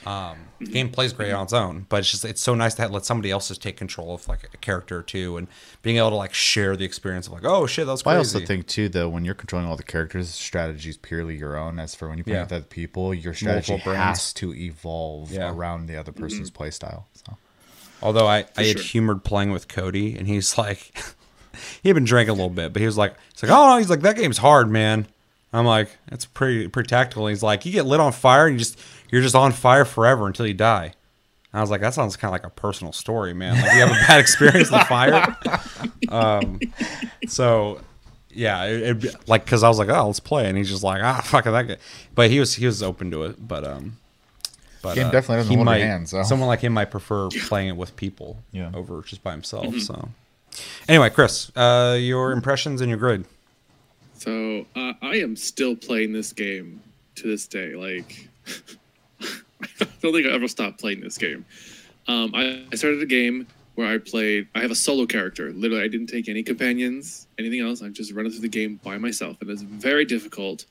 Um, 0.06 0.38
the 0.60 0.66
game 0.66 0.90
plays 0.90 1.14
great 1.14 1.32
on 1.32 1.44
its 1.44 1.54
own, 1.54 1.86
but 1.90 2.00
it's 2.00 2.12
just 2.12 2.26
it's 2.26 2.42
so 2.42 2.56
nice 2.56 2.74
to 2.76 2.84
have, 2.84 2.92
let 2.92 3.06
somebody 3.06 3.32
else 3.32 3.48
just 3.48 3.62
take 3.62 3.78
control 3.78 4.14
of 4.16 4.28
like 4.28 4.44
a 4.54 4.58
character 4.58 5.00
or 5.00 5.04
two, 5.04 5.38
and 5.38 5.48
being 5.82 5.98
able 5.98 6.10
to 6.12 6.16
like 6.16 6.34
share 6.34 6.76
the 6.76 6.86
experience 6.86 7.28
of 7.28 7.34
like, 7.34 7.46
oh 7.46 7.66
shit, 7.68 7.86
that 7.86 7.92
was 7.92 8.04
I 8.06 8.18
also 8.18 8.40
think 8.40 8.68
too, 8.68 8.90
though, 8.90 9.10
when 9.10 9.26
you're 9.26 9.34
controlling 9.36 9.68
all 9.68 9.76
the 9.76 9.84
characters, 9.84 10.30
strategy 10.30 10.90
is 10.90 10.98
purely 10.98 11.36
your 11.38 11.58
own. 11.58 11.80
As 11.80 11.96
for 11.96 12.10
when 12.10 12.18
you 12.18 12.24
play 12.24 12.34
Yeah. 12.34 12.44
with 12.44 12.54
other 12.54 12.64
people, 12.66 13.14
your 13.14 13.34
strategy 13.34 13.78
has 13.78 14.34
to 14.34 14.54
evolve 14.54 15.32
Yeah. 15.32 15.52
around 15.52 15.88
the 15.88 15.98
other 15.98 16.12
person's 16.12 16.50
play 16.52 16.72
style. 16.72 17.08
So 17.14 17.38
Although 18.02 18.28
I, 18.28 18.46
I 18.58 18.64
had 18.64 18.78
sure. 18.80 18.82
humored 18.82 19.24
playing 19.24 19.52
with 19.52 19.68
Cody, 19.70 20.18
and 20.18 20.28
he's 20.28 20.58
like, 20.58 20.92
he 21.82 21.88
had 21.90 21.96
been 21.96 22.04
drinking 22.04 22.32
a 22.32 22.34
little 22.34 22.50
bit, 22.50 22.74
but 22.74 22.82
he 22.82 22.86
was 22.86 22.98
like, 22.98 23.16
he's 23.34 23.44
like, 23.44 23.52
oh, 23.52 23.68
no, 23.72 23.78
he's 23.78 23.90
like, 23.90 24.02
that 24.02 24.18
game's 24.18 24.40
hard, 24.40 24.70
man. 24.70 25.08
I'm 25.54 25.66
like, 25.66 25.90
it's 26.08 26.26
pretty 26.26 26.68
pretty 26.68 26.88
tactical. 26.88 27.28
And 27.28 27.32
he's 27.32 27.44
like, 27.44 27.66
you 27.66 27.72
get 27.72 27.86
lit 27.86 28.00
on 28.00 28.12
fire, 28.12 28.48
and 28.48 28.56
you 28.56 28.60
just 28.60 28.80
you're 29.12 29.22
just 29.22 29.36
on 29.36 29.52
fire 29.52 29.86
forever 29.86 30.28
until 30.28 30.48
you 30.48 30.54
die. 30.54 30.86
And 30.86 31.60
I 31.60 31.62
was 31.62 31.70
like, 31.70 31.82
that 31.82 31.94
sounds 31.94 32.16
kind 32.16 32.30
of 32.30 32.32
like 32.34 32.46
a 32.46 32.50
personal 32.50 32.92
story, 32.94 33.34
man. 33.34 33.62
Like 33.62 33.74
you 33.74 33.80
have 33.82 33.90
a 33.92 34.08
bad 34.08 34.20
experience 34.22 34.72
with 34.72 34.82
fire. 34.88 35.38
Um, 36.10 36.60
so 37.28 37.80
yeah, 38.32 38.66
it, 38.66 39.06
it, 39.06 39.30
like 39.30 39.46
because 39.46 39.62
I 39.64 39.70
was 39.70 39.78
like, 39.78 39.90
oh, 39.90 40.08
let's 40.08 40.20
play, 40.20 40.48
and 40.48 40.58
he's 40.58 40.70
just 40.70 40.84
like, 40.84 41.04
ah, 41.04 41.22
fuck 41.24 41.46
that 41.46 41.68
guy. 41.68 41.78
But 42.16 42.32
he 42.32 42.40
was 42.40 42.56
he 42.56 42.66
was 42.66 42.82
open 42.82 43.12
to 43.12 43.24
it, 43.24 43.48
but 43.48 43.64
um, 43.64 43.98
but 44.82 44.96
Game 44.96 45.12
definitely 45.12 45.38
doesn't 45.38 45.56
hold 45.56 45.68
your 45.68 45.76
hand, 45.78 46.10
so. 46.10 46.24
someone 46.24 46.48
like 46.48 46.62
him 46.62 46.74
might 46.74 46.92
prefer 46.92 47.30
playing 47.48 47.70
it 47.70 47.78
with 47.78 47.96
people 47.96 48.38
Yeah. 48.52 48.72
over 48.74 49.02
just 49.04 49.24
by 49.24 49.32
himself. 49.32 49.78
So 49.80 50.10
anyway, 50.90 51.10
Chris, 51.12 51.56
uh, 51.56 51.96
your 52.00 52.32
impressions 52.32 52.82
and 52.82 52.90
your 52.90 52.98
grid. 53.00 53.26
So 54.24 54.66
uh, 54.74 54.94
I 55.02 55.18
am 55.18 55.36
still 55.36 55.76
playing 55.76 56.14
this 56.14 56.32
game 56.32 56.82
to 57.16 57.28
this 57.28 57.46
day. 57.46 57.76
Like, 57.76 58.30
I 59.22 59.86
don't 60.02 60.14
think 60.14 60.26
I 60.26 60.32
ever 60.32 60.48
stopped 60.48 60.80
playing 60.80 61.02
this 61.02 61.18
game. 61.18 61.46
Um, 62.08 62.32
I, 62.34 62.64
I 62.72 62.76
started 62.76 63.02
a 63.02 63.06
game 63.06 63.48
where 63.76 63.86
I 63.86 63.98
played. 63.98 64.48
I 64.56 64.62
have 64.62 64.72
a 64.72 64.76
solo 64.76 65.06
character. 65.06 65.52
Literally, 65.52 65.84
I 65.84 65.90
didn't 65.90 66.08
take 66.08 66.30
any 66.30 66.42
companions, 66.42 67.28
anything 67.38 67.60
else. 67.60 67.82
I'm 67.82 67.94
just 67.94 68.14
running 68.14 68.32
through 68.32 68.44
the 68.44 68.48
game 68.48 68.80
by 68.82 68.98
myself, 68.98 69.42
and 69.42 69.50
it's 69.50 69.62
very 69.62 70.06
difficult, 70.06 70.68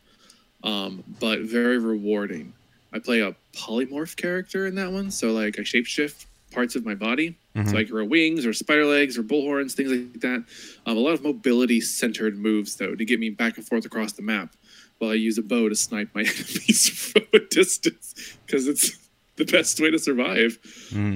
um, 0.64 1.04
but 1.20 1.40
very 1.40 1.76
rewarding. 1.76 2.54
I 2.90 3.00
play 3.00 3.20
a 3.20 3.36
polymorph 3.52 4.16
character 4.16 4.66
in 4.66 4.76
that 4.76 4.92
one, 4.92 5.10
so 5.10 5.32
like 5.32 5.58
I 5.58 5.62
shapeshift 5.62 6.24
parts 6.52 6.74
of 6.76 6.84
my 6.84 6.94
body. 6.94 7.36
So 7.66 7.76
I 7.76 7.84
can 7.84 7.92
grow 7.92 8.04
wings 8.04 8.46
or 8.46 8.52
spider 8.52 8.86
legs 8.86 9.18
or 9.18 9.22
bullhorns, 9.22 9.72
things 9.72 9.90
like 9.90 10.20
that. 10.20 10.44
Um, 10.86 10.96
a 10.96 11.00
lot 11.00 11.12
of 11.12 11.22
mobility 11.22 11.80
centered 11.80 12.38
moves 12.38 12.76
though 12.76 12.94
to 12.94 13.04
get 13.04 13.20
me 13.20 13.30
back 13.30 13.56
and 13.58 13.66
forth 13.66 13.84
across 13.84 14.12
the 14.12 14.22
map, 14.22 14.54
while 14.98 15.10
I 15.10 15.14
use 15.14 15.36
a 15.38 15.42
bow 15.42 15.68
to 15.68 15.74
snipe 15.74 16.08
my 16.14 16.20
enemies 16.34 16.88
from 16.88 17.24
a 17.34 17.40
distance 17.50 18.36
because 18.46 18.68
it's 18.68 18.96
the 19.36 19.44
best 19.44 19.80
way 19.80 19.90
to 19.90 19.98
survive. 19.98 20.58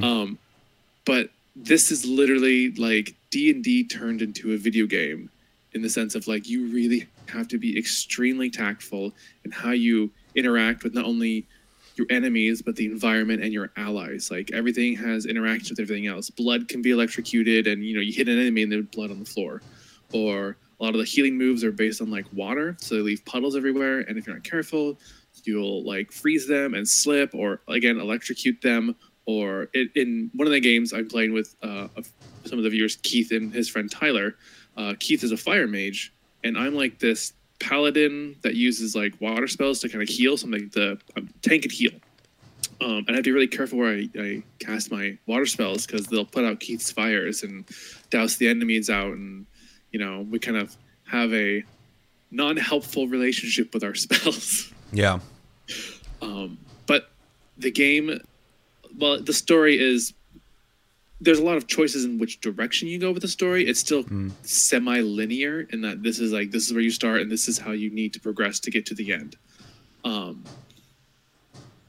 Um, 0.05 0.39
but 1.05 1.31
this 1.55 1.91
is 1.91 2.05
literally 2.05 2.73
like 2.73 3.15
D 3.31 3.51
and 3.51 3.65
D 3.65 3.85
turned 3.85 4.21
into 4.21 4.53
a 4.53 4.59
video 4.59 4.87
game 4.87 5.31
in 5.73 5.83
the 5.83 5.89
sense 5.91 6.15
of 6.15 6.27
like 6.29 6.49
you 6.49 6.67
really 6.69 7.07
have 7.29 7.49
to 7.49 7.59
be 7.59 7.79
extremely 7.79 8.51
tactful 8.51 9.13
in 9.45 9.51
how 9.51 9.71
you 9.71 10.11
interact 10.35 10.85
with 10.85 10.95
not 10.95 11.05
only 11.07 11.47
your 11.97 12.07
enemies 12.11 12.63
but 12.63 12.77
the 12.77 12.87
environment 12.87 13.43
and 13.43 13.53
your 13.53 13.71
allies 13.77 14.31
like 14.31 14.51
everything 14.53 14.95
has 14.95 15.27
interaction 15.27 15.71
with 15.71 15.81
everything 15.81 16.07
else 16.07 16.31
blood 16.31 16.69
can 16.69 16.83
be 16.83 16.91
electrocuted 16.91 17.67
and 17.67 17.85
you 17.85 17.95
know 17.95 18.01
you 18.01 18.13
hit 18.13 18.29
an 18.29 18.39
enemy 18.39 18.63
and 18.63 18.71
there's 18.71 18.85
blood 18.87 19.11
on 19.11 19.19
the 19.19 19.25
floor 19.25 19.63
or 20.13 20.57
A 20.79 20.85
lot 20.85 20.95
of 20.95 20.99
the 20.99 21.05
healing 21.05 21.39
moves 21.39 21.65
are 21.65 21.73
based 21.73 22.03
on 22.03 22.11
like 22.11 22.27
water, 22.33 22.77
so 22.81 22.97
they 22.97 23.01
leave 23.01 23.25
puddles 23.25 23.57
everywhere. 23.57 24.01
And 24.01 24.19
if 24.19 24.27
you're 24.27 24.37
not 24.37 24.45
careful, 24.45 24.99
you'll 25.45 25.85
like 25.85 26.13
freeze 26.13 26.47
them 26.47 26.75
and 26.75 26.87
slip, 26.87 27.35
or 27.35 27.61
again 27.69 27.99
electrocute 27.99 28.61
them. 28.61 28.95
Or 29.25 29.69
it, 29.73 29.91
in 29.97 30.31
one 30.35 30.47
of 30.47 30.53
the 30.53 30.61
games 30.61 30.93
I'm 30.93 31.09
playing 31.09 31.33
with 31.33 31.57
uh, 31.63 31.89
some 32.45 32.59
of 32.59 32.65
the 32.65 32.71
viewers, 32.71 32.97
Keith 32.97 33.33
and 33.33 33.53
his 33.53 33.69
friend 33.69 33.91
Tyler. 33.91 34.37
Uh, 34.77 34.95
Keith 35.01 35.25
is 35.25 35.33
a 35.33 35.37
fire 35.37 35.67
mage, 35.67 36.13
and 36.45 36.59
I'm 36.59 36.75
like 36.75 36.99
this 36.99 37.33
paladin 37.59 38.37
that 38.43 38.55
uses 38.55 38.95
like 38.95 39.15
water 39.21 39.47
spells 39.47 39.81
to 39.81 39.89
kind 39.89 40.03
of 40.03 40.09
heal 40.09 40.37
something. 40.37 40.71
The 40.73 40.99
um, 41.17 41.29
tank 41.43 41.65
and 41.65 41.73
heal. 41.73 41.93
Um, 42.81 43.05
and 43.07 43.11
I 43.11 43.15
have 43.15 43.25
to 43.25 43.31
be 43.31 43.33
really 43.33 43.47
careful 43.47 43.79
where 43.79 43.95
I, 43.95 44.09
I 44.19 44.43
cast 44.59 44.91
my 44.91 45.17
water 45.27 45.47
spells 45.47 45.87
because 45.87 46.07
they'll 46.07 46.27
put 46.27 46.45
out 46.45 46.61
Keith's 46.61 46.91
fires 46.91 47.43
and 47.43 47.65
douse 48.11 48.37
the 48.37 48.49
enemies 48.49 48.91
out, 48.91 49.13
and 49.13 49.47
you 49.93 49.99
know 49.99 50.27
we 50.31 50.39
kind 50.39 50.59
of 50.59 50.77
have 51.05 51.33
a 51.33 51.65
non-helpful 52.31 53.09
relationship 53.09 53.73
with 53.73 53.83
our 53.83 53.95
spells. 54.07 54.73
Yeah. 54.93 55.21
Um, 56.21 56.59
but 56.87 57.11
the 57.57 57.71
game, 57.71 58.21
well, 58.99 59.23
the 59.23 59.33
story 59.33 59.79
is 59.79 60.13
there's 61.21 61.39
a 61.39 61.45
lot 61.45 61.57
of 61.57 61.67
choices 61.67 62.05
in 62.05 62.19
which 62.19 62.41
direction 62.41 62.89
you 62.89 62.99
go 62.99 63.11
with 63.11 63.23
the 63.23 63.29
story. 63.29 63.67
It's 63.67 63.81
still 63.81 64.05
Mm. 64.05 64.33
semi-linear 64.43 65.67
in 65.71 65.81
that 65.83 66.03
this 66.03 66.19
is 66.19 66.33
like 66.33 66.51
this 66.51 66.67
is 66.67 66.73
where 66.73 66.83
you 66.83 66.91
start 66.91 67.23
and 67.23 67.31
this 67.31 67.49
is 67.49 67.59
how 67.59 67.73
you 67.73 67.91
need 67.91 68.13
to 68.15 68.21
progress 68.21 68.61
to 68.61 68.71
get 68.71 68.85
to 68.87 68.95
the 68.95 69.13
end. 69.13 69.37
Um, 70.05 70.45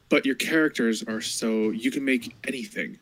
but 0.10 0.26
your 0.26 0.36
characters 0.36 1.04
are 1.04 1.20
so 1.22 1.72
you 1.72 1.92
can 1.92 2.06
make 2.06 2.34
anything, 2.48 2.98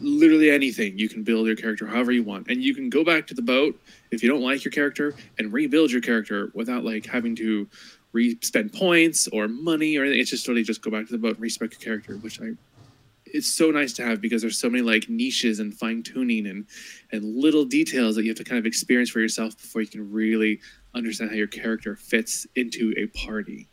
literally 0.00 0.50
anything. 0.50 0.98
You 0.98 1.08
can 1.08 1.22
build 1.22 1.46
your 1.46 1.56
character 1.56 1.86
however 1.86 2.12
you 2.12 2.22
want, 2.22 2.48
and 2.48 2.62
you 2.62 2.74
can 2.74 2.88
go 2.88 3.04
back 3.04 3.26
to 3.26 3.34
the 3.34 3.42
boat 3.42 3.78
if 4.10 4.22
you 4.22 4.28
don't 4.30 4.40
like 4.42 4.64
your 4.64 4.72
character 4.72 5.14
and 5.38 5.52
rebuild 5.52 5.90
your 5.92 6.00
character 6.00 6.50
without 6.54 6.84
like 6.84 7.04
having 7.06 7.36
to 7.36 7.68
re-spend 8.12 8.72
points 8.72 9.28
or 9.28 9.46
money 9.46 9.96
or 9.96 10.02
anything. 10.02 10.20
It's 10.20 10.30
just 10.30 10.44
totally 10.46 10.64
just 10.64 10.82
go 10.82 10.90
back 10.90 11.06
to 11.06 11.12
the 11.12 11.18
boat 11.18 11.34
and 11.34 11.40
respec 11.40 11.72
your 11.72 11.80
character, 11.80 12.16
which 12.16 12.40
I 12.40 12.52
it's 13.32 13.52
so 13.52 13.70
nice 13.70 13.92
to 13.94 14.04
have 14.04 14.20
because 14.20 14.42
there's 14.42 14.58
so 14.58 14.70
many 14.70 14.82
like 14.82 15.08
niches 15.08 15.60
and 15.60 15.74
fine 15.74 16.02
tuning 16.02 16.46
and 16.46 16.66
and 17.12 17.24
little 17.24 17.64
details 17.64 18.16
that 18.16 18.22
you 18.22 18.30
have 18.30 18.38
to 18.38 18.44
kind 18.44 18.58
of 18.58 18.66
experience 18.66 19.10
for 19.10 19.20
yourself 19.20 19.56
before 19.56 19.82
you 19.82 19.88
can 19.88 20.10
really 20.12 20.60
understand 20.94 21.30
how 21.30 21.36
your 21.36 21.46
character 21.46 21.96
fits 21.96 22.46
into 22.56 22.92
a 22.96 23.06
party. 23.06 23.68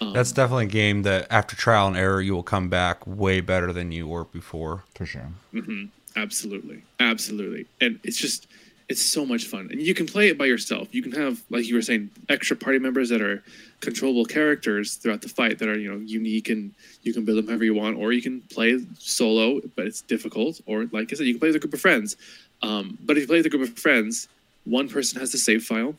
Um, 0.00 0.12
That's 0.12 0.32
definitely 0.32 0.66
a 0.66 0.68
game 0.68 1.02
that 1.02 1.26
after 1.30 1.56
trial 1.56 1.88
and 1.88 1.96
error 1.96 2.20
you 2.20 2.34
will 2.34 2.42
come 2.42 2.68
back 2.68 3.06
way 3.06 3.40
better 3.40 3.72
than 3.72 3.92
you 3.92 4.06
were 4.06 4.24
before. 4.24 4.84
for 4.94 5.06
sure. 5.06 5.30
hmm 5.52 5.84
Absolutely, 6.16 6.82
absolutely, 6.98 7.66
and 7.80 8.00
it's 8.02 8.16
just 8.16 8.48
it's 8.88 9.02
so 9.02 9.24
much 9.26 9.44
fun, 9.44 9.68
and 9.70 9.80
you 9.80 9.94
can 9.94 10.06
play 10.06 10.28
it 10.28 10.38
by 10.38 10.46
yourself. 10.46 10.88
You 10.92 11.02
can 11.02 11.12
have, 11.12 11.42
like 11.50 11.66
you 11.66 11.74
were 11.74 11.82
saying, 11.82 12.10
extra 12.28 12.56
party 12.56 12.78
members 12.78 13.10
that 13.10 13.20
are 13.20 13.44
controllable 13.80 14.24
characters 14.24 14.94
throughout 14.94 15.22
the 15.22 15.28
fight 15.28 15.58
that 15.58 15.68
are 15.68 15.78
you 15.78 15.90
know 15.92 15.98
unique, 15.98 16.48
and 16.48 16.74
you 17.02 17.12
can 17.12 17.24
build 17.24 17.38
them 17.38 17.48
however 17.48 17.64
you 17.64 17.74
want, 17.74 17.96
or 17.96 18.12
you 18.12 18.22
can 18.22 18.40
play 18.42 18.78
solo, 18.98 19.60
but 19.76 19.86
it's 19.86 20.02
difficult. 20.02 20.60
Or 20.66 20.86
like 20.92 21.12
I 21.12 21.16
said, 21.16 21.26
you 21.26 21.34
can 21.34 21.40
play 21.40 21.48
with 21.48 21.56
a 21.56 21.60
group 21.60 21.74
of 21.74 21.80
friends. 21.80 22.16
Um, 22.62 22.98
but 23.04 23.16
if 23.16 23.22
you 23.22 23.26
play 23.26 23.38
with 23.38 23.46
a 23.46 23.50
group 23.50 23.68
of 23.68 23.78
friends, 23.78 24.28
one 24.64 24.88
person 24.88 25.20
has 25.20 25.32
the 25.32 25.38
save 25.38 25.64
file, 25.64 25.94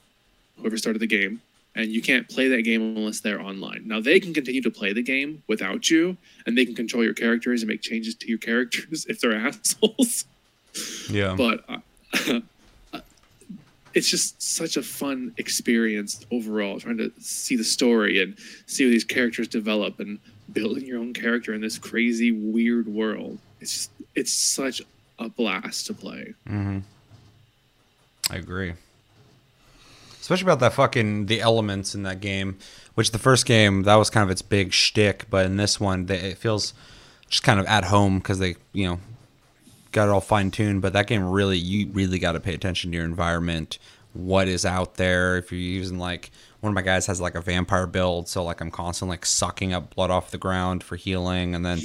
whoever 0.58 0.78
started 0.78 1.00
the 1.00 1.08
game, 1.08 1.42
and 1.76 1.88
you 1.92 2.02
can't 2.02 2.28
play 2.28 2.48
that 2.50 2.64
game 2.64 2.98
unless 2.98 3.22
they're 3.22 3.42
online. 3.42 3.84
Now 3.86 4.02
they 4.02 4.20
can 4.20 4.34
continue 4.34 4.62
to 4.62 4.72
play 4.72 4.94
the 4.94 5.02
game 5.02 5.44
without 5.48 5.90
you, 5.90 6.18
and 6.46 6.58
they 6.58 6.66
can 6.66 6.76
control 6.76 7.04
your 7.04 7.14
characters 7.14 7.62
and 7.62 7.70
make 7.70 7.82
changes 7.82 8.16
to 8.16 8.28
your 8.28 8.38
characters 8.50 9.06
if 9.08 9.22
they're 9.22 9.36
assholes. 9.36 10.26
Yeah. 11.10 11.36
but 11.36 11.64
uh, 11.68 11.80
it's 13.94 14.10
just 14.10 14.42
such 14.42 14.78
a 14.78 14.84
fun 14.84 15.34
experience 15.38 16.26
overall, 16.32 16.80
trying 16.80 16.98
to 16.98 17.12
see 17.20 17.56
the 17.56 17.64
story 17.64 18.22
and 18.22 18.38
see 18.66 18.84
how 18.86 18.90
these 18.90 19.04
characters 19.04 19.48
develop 19.48 20.00
and 20.00 20.20
building 20.52 20.86
your 20.86 21.00
own 21.00 21.14
character 21.14 21.54
in 21.54 21.62
this 21.62 21.78
crazy, 21.78 22.32
weird 22.32 22.88
world. 22.88 23.40
It's 23.62 23.74
just, 23.74 23.92
it's 24.16 24.32
such 24.32 24.82
a 25.18 25.30
blast 25.30 25.88
to 25.88 25.94
play. 25.94 26.34
Mm-hmm. 26.48 26.80
I 28.30 28.36
agree. 28.36 28.74
Especially 30.20 30.44
about 30.44 30.60
that 30.60 30.74
fucking 30.74 31.26
the 31.26 31.42
elements 31.42 31.96
in 31.96 32.04
that 32.04 32.22
game, 32.22 32.58
which 32.94 33.12
the 33.12 33.18
first 33.18 33.46
game 33.46 33.84
that 33.84 33.96
was 33.96 34.10
kind 34.10 34.24
of 34.24 34.30
its 34.30 34.42
big 34.42 34.74
shtick, 34.74 35.26
but 35.30 35.46
in 35.46 35.58
this 35.58 35.80
one 35.80 36.06
they, 36.06 36.18
it 36.20 36.38
feels 36.38 36.74
just 37.30 37.44
kind 37.44 37.60
of 37.60 37.66
at 37.66 37.86
home 37.86 38.20
because 38.20 38.40
they 38.40 38.56
you 38.74 38.88
know 38.88 39.00
got 39.92 40.08
it 40.08 40.12
all 40.12 40.22
fine 40.22 40.52
tuned. 40.52 40.82
But 40.82 40.94
that 40.94 41.08
game 41.08 41.24
really 41.24 41.58
you 41.58 41.88
really 41.92 42.20
got 42.20 42.34
to 42.34 42.40
pay 42.40 42.54
attention 42.54 42.92
to 42.92 42.98
your 42.98 43.06
environment, 43.06 43.80
what 44.14 44.48
is 44.48 44.66
out 44.66 44.96
there. 44.96 45.38
If 45.38 45.52
you're 45.52 45.62
using 45.62 46.00
like 46.00 46.32
one 46.62 46.72
of 46.72 46.76
my 46.76 46.82
guys 46.82 47.06
has 47.08 47.22
like 47.22 47.36
a 47.36 47.42
vampire 47.42 47.88
build, 47.88 48.28
so 48.28 48.44
like 48.44 48.62
I'm 48.62 48.72
constantly 48.72 49.14
like 49.14 49.26
sucking 49.26 49.74
up 49.74 49.96
blood 49.96 50.12
off 50.12 50.32
the 50.32 50.38
ground 50.38 50.84
for 50.84 50.96
healing, 50.96 51.56
and 51.56 51.66
then 51.66 51.80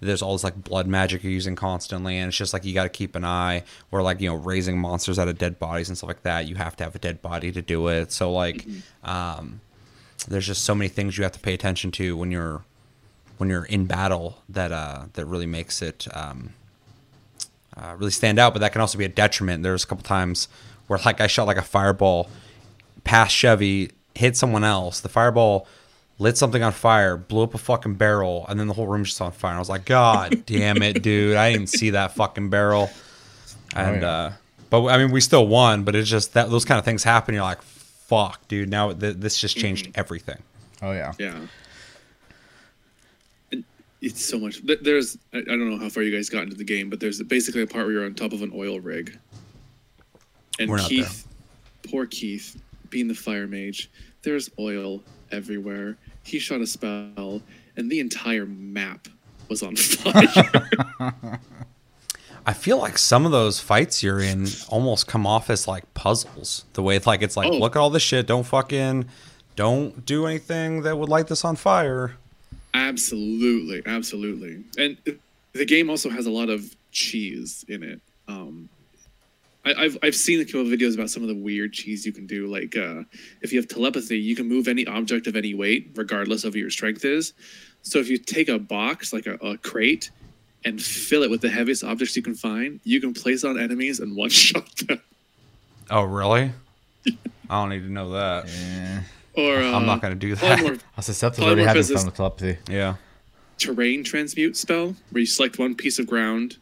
there's 0.00 0.22
all 0.22 0.32
this 0.32 0.44
like 0.44 0.62
blood 0.62 0.86
magic 0.86 1.22
you're 1.22 1.32
using 1.32 1.56
constantly, 1.56 2.16
and 2.16 2.28
it's 2.28 2.36
just 2.36 2.52
like 2.52 2.64
you 2.64 2.72
got 2.74 2.84
to 2.84 2.88
keep 2.88 3.14
an 3.14 3.24
eye. 3.24 3.64
Or 3.90 4.02
like 4.02 4.20
you 4.20 4.28
know 4.28 4.36
raising 4.36 4.78
monsters 4.78 5.18
out 5.18 5.28
of 5.28 5.38
dead 5.38 5.58
bodies 5.58 5.88
and 5.88 5.98
stuff 5.98 6.08
like 6.08 6.22
that. 6.22 6.48
You 6.48 6.56
have 6.56 6.76
to 6.76 6.84
have 6.84 6.94
a 6.94 6.98
dead 6.98 7.22
body 7.22 7.52
to 7.52 7.62
do 7.62 7.88
it. 7.88 8.12
So 8.12 8.32
like, 8.32 8.66
um, 9.04 9.60
there's 10.28 10.46
just 10.46 10.64
so 10.64 10.74
many 10.74 10.88
things 10.88 11.18
you 11.18 11.24
have 11.24 11.32
to 11.32 11.40
pay 11.40 11.54
attention 11.54 11.90
to 11.92 12.16
when 12.16 12.30
you're 12.30 12.64
when 13.38 13.48
you're 13.48 13.64
in 13.64 13.86
battle 13.86 14.38
that 14.50 14.70
uh 14.70 15.06
that 15.14 15.24
really 15.24 15.46
makes 15.46 15.80
it 15.80 16.06
um 16.12 16.52
uh, 17.80 17.94
really 17.96 18.10
stand 18.10 18.38
out. 18.38 18.52
But 18.52 18.60
that 18.60 18.72
can 18.72 18.80
also 18.80 18.98
be 18.98 19.04
a 19.04 19.08
detriment. 19.08 19.62
There's 19.62 19.84
a 19.84 19.86
couple 19.86 20.04
times 20.04 20.48
where 20.86 20.98
like 21.04 21.20
I 21.20 21.26
shot 21.26 21.46
like 21.46 21.56
a 21.56 21.62
fireball 21.62 22.30
past 23.04 23.34
Chevy, 23.34 23.90
hit 24.14 24.36
someone 24.36 24.64
else. 24.64 25.00
The 25.00 25.08
fireball 25.08 25.66
lit 26.18 26.36
something 26.36 26.62
on 26.62 26.72
fire, 26.72 27.16
blew 27.16 27.42
up 27.42 27.54
a 27.54 27.58
fucking 27.58 27.94
barrel, 27.94 28.44
and 28.48 28.60
then 28.60 28.66
the 28.66 28.74
whole 28.74 28.86
room's 28.86 29.08
just 29.08 29.20
on 29.20 29.32
fire. 29.32 29.52
And 29.52 29.56
I 29.56 29.60
was 29.60 29.68
like, 29.68 29.84
God 29.84 30.42
damn 30.46 30.82
it, 30.82 31.02
dude! 31.02 31.36
I 31.36 31.52
didn't 31.52 31.68
see 31.68 31.90
that 31.90 32.14
fucking 32.14 32.50
barrel. 32.50 32.90
And 33.74 34.02
yeah. 34.02 34.08
uh, 34.08 34.32
but 34.68 34.86
I 34.86 34.98
mean, 34.98 35.10
we 35.10 35.20
still 35.20 35.46
won. 35.46 35.84
But 35.84 35.96
it's 35.96 36.08
just 36.08 36.34
that 36.34 36.50
those 36.50 36.64
kind 36.64 36.78
of 36.78 36.84
things 36.84 37.02
happen. 37.02 37.34
You're 37.34 37.44
like, 37.44 37.62
fuck, 37.62 38.46
dude. 38.48 38.68
Now 38.68 38.92
th- 38.92 39.16
this 39.16 39.40
just 39.40 39.56
changed 39.56 39.90
everything. 39.94 40.42
Oh 40.82 40.92
yeah. 40.92 41.12
Yeah. 41.18 41.38
It's 44.00 44.24
so 44.24 44.38
much. 44.38 44.62
There's, 44.64 45.18
I 45.34 45.42
don't 45.42 45.68
know 45.70 45.78
how 45.78 45.88
far 45.90 46.02
you 46.02 46.14
guys 46.14 46.28
got 46.30 46.44
into 46.44 46.56
the 46.56 46.64
game, 46.64 46.88
but 46.88 47.00
there's 47.00 47.22
basically 47.22 47.62
a 47.62 47.66
part 47.66 47.84
where 47.84 47.92
you're 47.94 48.04
on 48.06 48.14
top 48.14 48.32
of 48.32 48.40
an 48.42 48.50
oil 48.54 48.80
rig. 48.80 49.18
And 50.58 50.74
Keith, 50.80 51.26
poor 51.90 52.06
Keith, 52.06 52.60
being 52.88 53.08
the 53.08 53.14
fire 53.14 53.46
mage, 53.46 53.90
there's 54.22 54.50
oil 54.58 55.02
everywhere. 55.32 55.96
He 56.22 56.38
shot 56.38 56.60
a 56.60 56.66
spell, 56.66 57.42
and 57.76 57.90
the 57.90 58.00
entire 58.00 58.46
map 58.46 59.08
was 59.48 59.62
on 59.62 59.76
fire. 59.76 61.38
I 62.46 62.52
feel 62.54 62.78
like 62.78 62.96
some 62.98 63.26
of 63.26 63.32
those 63.32 63.60
fights 63.60 64.02
you're 64.02 64.20
in 64.20 64.46
almost 64.68 65.06
come 65.06 65.26
off 65.26 65.50
as 65.50 65.68
like 65.68 65.92
puzzles. 65.94 66.64
The 66.72 66.82
way 66.82 66.96
it's 66.96 67.06
like 67.06 67.20
it's 67.22 67.36
like, 67.36 67.52
Oh. 67.52 67.56
look 67.58 67.76
at 67.76 67.78
all 67.80 67.90
this 67.90 68.02
shit. 68.02 68.26
Don't 68.26 68.44
fucking, 68.44 69.06
don't 69.56 70.04
do 70.06 70.26
anything 70.26 70.82
that 70.82 70.96
would 70.96 71.08
light 71.10 71.26
this 71.28 71.44
on 71.44 71.56
fire. 71.56 72.16
Absolutely, 72.72 73.82
absolutely. 73.86 74.64
And 74.78 74.96
the 75.52 75.64
game 75.64 75.90
also 75.90 76.10
has 76.10 76.26
a 76.26 76.30
lot 76.30 76.48
of 76.48 76.74
cheese 76.92 77.64
in 77.68 77.82
it. 77.82 78.00
Um, 78.28 78.68
I, 79.64 79.74
I've 79.74 79.98
I've 80.02 80.14
seen 80.14 80.40
a 80.40 80.44
couple 80.44 80.62
of 80.62 80.68
videos 80.68 80.94
about 80.94 81.10
some 81.10 81.22
of 81.22 81.28
the 81.28 81.34
weird 81.34 81.72
cheese 81.72 82.06
you 82.06 82.12
can 82.12 82.26
do. 82.26 82.46
Like 82.46 82.76
uh, 82.76 83.02
if 83.42 83.52
you 83.52 83.58
have 83.58 83.68
telepathy, 83.68 84.18
you 84.18 84.36
can 84.36 84.48
move 84.48 84.68
any 84.68 84.86
object 84.86 85.26
of 85.26 85.36
any 85.36 85.54
weight, 85.54 85.90
regardless 85.94 86.44
of 86.44 86.54
what 86.54 86.60
your 86.60 86.70
strength 86.70 87.04
is. 87.04 87.32
So 87.82 87.98
if 87.98 88.08
you 88.08 88.18
take 88.18 88.48
a 88.48 88.58
box, 88.58 89.12
like 89.12 89.26
a, 89.26 89.34
a 89.34 89.58
crate, 89.58 90.10
and 90.64 90.80
fill 90.80 91.22
it 91.22 91.30
with 91.30 91.40
the 91.40 91.50
heaviest 91.50 91.84
objects 91.84 92.16
you 92.16 92.22
can 92.22 92.34
find, 92.34 92.80
you 92.84 93.00
can 93.00 93.14
place 93.14 93.44
it 93.44 93.48
on 93.48 93.58
enemies 93.58 94.00
and 94.00 94.16
one 94.16 94.30
shot 94.30 94.76
them. 94.76 95.00
Oh, 95.90 96.04
really? 96.04 96.52
I 97.50 97.62
don't 97.62 97.70
need 97.70 97.80
to 97.80 97.92
know 97.92 98.10
that. 98.10 98.48
Yeah. 98.48 99.02
Or 99.36 99.56
uh, 99.58 99.72
I'm 99.72 99.86
not 99.86 100.00
gonna 100.02 100.14
do 100.16 100.30
one 100.30 100.38
that. 100.40 100.60
more 100.62 100.76
Susceptible 101.02 101.46
already 101.46 101.62
had 101.64 101.76
this 101.76 101.90
Polymorphism- 101.90 101.94
fun 101.96 102.06
with 102.06 102.14
telepathy. 102.16 102.58
Yeah. 102.72 102.96
terrain 103.58 104.02
transmute 104.04 104.56
spell 104.56 104.94
where 105.10 105.20
you 105.20 105.26
select 105.26 105.58
one 105.58 105.74
piece 105.74 105.98
of 105.98 106.06
ground 106.06 106.56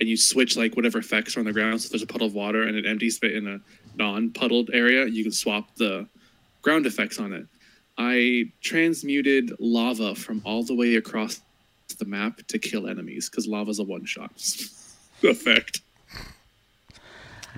and 0.00 0.08
you 0.08 0.16
switch 0.16 0.56
like 0.56 0.74
whatever 0.74 0.98
effects 0.98 1.36
are 1.36 1.40
on 1.40 1.46
the 1.46 1.52
ground. 1.52 1.80
So 1.80 1.86
if 1.86 1.90
there's 1.92 2.02
a 2.02 2.06
puddle 2.06 2.26
of 2.26 2.34
water 2.34 2.62
and 2.62 2.76
an 2.76 2.86
empty 2.86 3.10
space 3.10 3.36
in 3.36 3.46
a 3.46 3.60
non-puddled 3.96 4.70
area, 4.72 5.06
you 5.06 5.22
can 5.22 5.32
swap 5.32 5.74
the 5.76 6.08
ground 6.62 6.86
effects 6.86 7.18
on 7.20 7.32
it. 7.32 7.46
I 7.96 8.50
transmuted 8.60 9.52
lava 9.60 10.14
from 10.16 10.42
all 10.44 10.64
the 10.64 10.74
way 10.74 10.96
across 10.96 11.40
the 11.98 12.04
map 12.06 12.40
to 12.48 12.58
kill 12.58 12.88
enemies 12.88 13.30
because 13.30 13.46
lava's 13.46 13.78
a 13.78 13.84
one-shot 13.84 14.32
effect. 15.22 15.80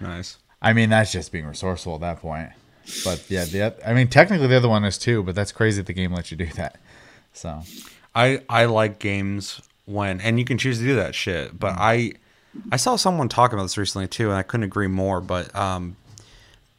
Nice. 0.00 0.37
I 0.61 0.73
mean, 0.75 0.90
that's 0.90 1.12
just 1.12 1.32
being 1.32 1.46
resourceful 1.46 1.94
at 1.94 2.00
that 2.02 2.20
point. 2.20 2.50
But 3.05 3.25
yeah, 3.28 3.45
the 3.45 3.88
I 3.88 3.95
mean, 3.95 4.09
technically 4.09 4.47
the 4.47 4.57
other 4.57 4.69
one 4.69 4.85
is 4.85 4.99
too, 4.99 5.23
but 5.23 5.35
that's 5.35 5.52
crazy 5.52 5.81
that 5.81 5.87
the 5.87 5.93
game 5.93 6.12
lets 6.12 6.31
you 6.31 6.37
do 6.37 6.47
that. 6.55 6.78
So 7.33 7.62
I 8.14 8.43
I 8.49 8.66
like 8.66 8.99
games 8.99 9.61
when 9.87 10.21
and 10.21 10.38
you 10.38 10.45
can 10.45 10.59
choose 10.59 10.78
to 10.78 10.85
do 10.85 10.97
that 10.97 11.14
shit. 11.14 11.59
But 11.59 11.75
I 11.78 12.12
I 12.71 12.76
saw 12.76 12.97
someone 12.97 13.28
talking 13.28 13.55
about 13.55 13.64
this 13.64 13.78
recently 13.78 14.09
too, 14.09 14.28
and 14.28 14.37
I 14.37 14.43
couldn't 14.43 14.64
agree 14.64 14.87
more. 14.87 15.21
But 15.21 15.55
um, 15.55 15.97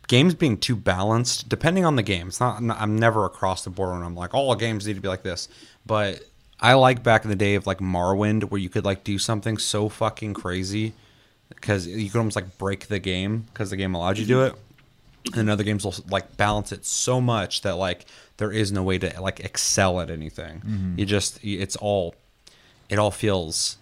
games 0.08 0.34
being 0.34 0.58
too 0.58 0.76
balanced, 0.76 1.50
depending 1.50 1.86
on 1.86 1.96
the 1.96 2.04
game. 2.04 2.28
It's 2.28 2.40
not. 2.40 2.62
I'm 2.62 2.98
never 2.98 3.26
across 3.26 3.64
the 3.64 3.70
board 3.70 3.94
when 3.94 4.04
I'm 4.04 4.16
like, 4.16 4.34
all 4.34 4.56
games 4.56 4.88
need 4.88 4.96
to 4.96 5.02
be 5.02 5.08
like 5.08 5.24
this. 5.24 5.50
But 5.86 6.22
I 6.60 6.74
like 6.74 7.04
back 7.04 7.24
in 7.24 7.30
the 7.30 7.36
day 7.36 7.56
of 7.56 7.68
like 7.68 7.80
Morrowind, 7.80 8.46
where 8.46 8.60
you 8.60 8.70
could 8.70 8.86
like 8.86 9.04
do 9.04 9.20
something 9.20 9.58
so 9.58 9.90
fucking 9.90 10.34
crazy 10.34 10.94
because 11.50 11.88
you 11.88 12.10
could 12.10 12.18
almost 12.18 12.36
like 12.36 12.58
break 12.58 12.88
the 12.88 13.00
game 13.00 13.46
because 13.54 13.70
the 13.70 13.78
game 13.78 13.94
allowed 13.94 14.18
you 14.18 14.26
to 14.26 14.28
do 14.28 14.44
it. 14.44 14.56
And 15.36 15.50
other 15.50 15.64
games 15.64 15.84
will 15.84 15.96
like 16.10 16.38
balance 16.38 16.72
it 16.72 16.86
so 16.86 17.20
much 17.20 17.62
that 17.62 17.76
like 17.76 18.06
there 18.38 18.52
is 18.52 18.72
no 18.72 18.82
way 18.84 18.98
to 19.00 19.22
like 19.22 19.40
excel 19.42 20.00
at 20.00 20.10
anything. 20.10 20.94
You 20.98 21.06
just 21.06 21.40
it's 21.44 21.76
all 21.76 22.16
it 22.90 22.98
all 22.98 23.12
feels 23.12 23.78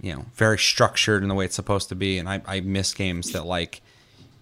you 0.00 0.12
know 0.14 0.26
very 0.34 0.58
structured 0.58 1.22
in 1.22 1.28
the 1.28 1.34
way 1.34 1.44
it's 1.46 1.54
supposed 1.54 1.88
to 1.88 1.94
be 1.94 2.18
and 2.18 2.28
I, 2.28 2.42
I 2.46 2.60
miss 2.60 2.92
games 2.92 3.32
that 3.32 3.46
like 3.46 3.80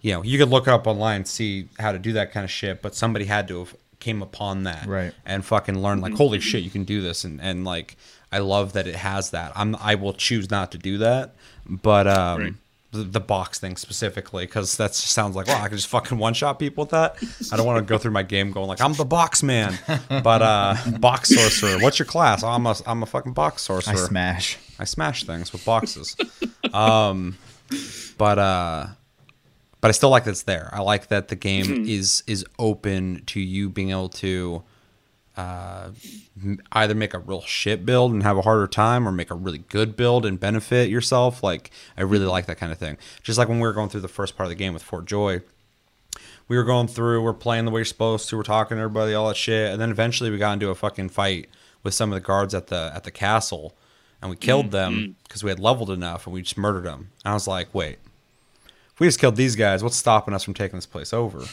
you 0.00 0.12
know 0.12 0.22
you 0.24 0.38
could 0.38 0.48
look 0.48 0.66
up 0.66 0.86
online 0.86 1.24
see 1.26 1.68
how 1.78 1.92
to 1.92 1.98
do 1.98 2.14
that 2.14 2.32
kind 2.32 2.42
of 2.42 2.50
shit 2.50 2.80
but 2.82 2.94
somebody 2.94 3.26
had 3.26 3.46
to 3.48 3.58
have 3.60 3.76
came 4.00 4.22
upon 4.22 4.64
that 4.64 4.86
Right. 4.88 5.12
and 5.26 5.44
fucking 5.44 5.80
learn 5.80 6.00
like 6.00 6.14
holy 6.14 6.40
shit 6.40 6.64
you 6.64 6.70
can 6.70 6.84
do 6.84 7.02
this 7.02 7.22
and 7.22 7.40
and 7.40 7.64
like 7.64 7.96
i 8.32 8.38
love 8.38 8.72
that 8.72 8.86
it 8.88 8.96
has 8.96 9.30
that 9.30 9.52
i'm 9.54 9.76
i 9.76 9.94
will 9.94 10.14
choose 10.14 10.50
not 10.50 10.72
to 10.72 10.78
do 10.78 10.98
that 10.98 11.34
but 11.68 12.08
um 12.08 12.40
Right. 12.40 12.54
The, 12.92 13.02
the 13.04 13.20
box 13.20 13.58
thing 13.58 13.76
specifically 13.76 14.44
because 14.44 14.76
that 14.76 14.94
sounds 14.94 15.34
like 15.34 15.46
wow 15.46 15.62
i 15.62 15.68
can 15.68 15.76
just 15.76 15.88
fucking 15.88 16.18
one 16.18 16.34
shot 16.34 16.58
people 16.58 16.84
with 16.84 16.90
that 16.90 17.16
i 17.52 17.56
don't 17.56 17.66
want 17.66 17.78
to 17.78 17.84
go 17.88 17.98
through 17.98 18.10
my 18.10 18.22
game 18.22 18.52
going 18.52 18.68
like 18.68 18.80
i'm 18.80 18.92
the 18.94 19.04
box 19.04 19.42
man 19.42 19.76
but 20.08 20.42
uh 20.42 20.76
box 21.00 21.34
sorcerer 21.34 21.78
what's 21.80 21.98
your 21.98 22.06
class 22.06 22.42
i'm 22.42 22.66
a 22.66 22.76
i'm 22.86 23.02
a 23.02 23.06
fucking 23.06 23.32
box 23.32 23.62
sorcerer. 23.62 23.92
I 23.92 23.96
sorcerer 23.96 24.08
smash. 24.08 24.58
I 24.78 24.84
smash 24.84 25.24
things 25.24 25.52
with 25.52 25.64
boxes. 25.64 26.16
um, 26.72 27.38
but 28.18 28.38
uh, 28.38 28.86
but 29.80 29.88
I 29.88 29.92
still 29.92 30.10
like 30.10 30.24
that 30.24 30.30
it's 30.30 30.42
there. 30.42 30.68
I 30.72 30.80
like 30.80 31.08
that 31.08 31.28
the 31.28 31.36
game 31.36 31.84
is 31.86 32.22
is 32.26 32.44
open 32.58 33.22
to 33.26 33.40
you 33.40 33.70
being 33.70 33.90
able 33.90 34.08
to 34.08 34.62
uh, 35.36 35.90
either 36.72 36.94
make 36.94 37.14
a 37.14 37.18
real 37.18 37.42
shit 37.42 37.86
build 37.86 38.12
and 38.12 38.22
have 38.22 38.36
a 38.36 38.42
harder 38.42 38.66
time, 38.66 39.08
or 39.08 39.12
make 39.12 39.30
a 39.30 39.34
really 39.34 39.58
good 39.58 39.96
build 39.96 40.26
and 40.26 40.38
benefit 40.38 40.90
yourself. 40.90 41.42
Like 41.42 41.70
I 41.96 42.02
really 42.02 42.26
like 42.26 42.46
that 42.46 42.58
kind 42.58 42.72
of 42.72 42.78
thing. 42.78 42.98
Just 43.22 43.38
like 43.38 43.48
when 43.48 43.58
we 43.58 43.66
were 43.66 43.72
going 43.72 43.88
through 43.88 44.02
the 44.02 44.08
first 44.08 44.36
part 44.36 44.46
of 44.46 44.50
the 44.50 44.56
game 44.56 44.74
with 44.74 44.82
Fort 44.82 45.06
Joy, 45.06 45.40
we 46.48 46.56
were 46.56 46.64
going 46.64 46.88
through, 46.88 47.22
we're 47.22 47.32
playing 47.32 47.64
the 47.64 47.70
way 47.70 47.78
you're 47.78 47.84
supposed 47.86 48.28
to, 48.28 48.36
we're 48.36 48.42
talking 48.42 48.76
to 48.76 48.82
everybody, 48.82 49.14
all 49.14 49.28
that 49.28 49.36
shit, 49.36 49.72
and 49.72 49.80
then 49.80 49.90
eventually 49.90 50.30
we 50.30 50.36
got 50.38 50.52
into 50.52 50.68
a 50.68 50.74
fucking 50.74 51.08
fight 51.08 51.48
with 51.82 51.94
some 51.94 52.12
of 52.12 52.14
the 52.14 52.20
guards 52.20 52.54
at 52.54 52.66
the 52.66 52.92
at 52.94 53.04
the 53.04 53.10
castle, 53.10 53.74
and 54.20 54.30
we 54.30 54.36
killed 54.36 54.70
them 54.70 55.16
because 55.24 55.42
we 55.42 55.50
had 55.50 55.58
leveled 55.58 55.90
enough, 55.90 56.26
and 56.26 56.34
we 56.34 56.42
just 56.42 56.58
murdered 56.58 56.84
them. 56.84 57.10
And 57.24 57.30
I 57.30 57.34
was 57.34 57.48
like, 57.48 57.74
wait, 57.74 57.98
if 58.92 59.00
we 59.00 59.06
just 59.06 59.18
killed 59.18 59.36
these 59.36 59.56
guys, 59.56 59.82
what's 59.82 59.96
stopping 59.96 60.34
us 60.34 60.44
from 60.44 60.54
taking 60.54 60.76
this 60.76 60.86
place 60.86 61.12
over? 61.12 61.44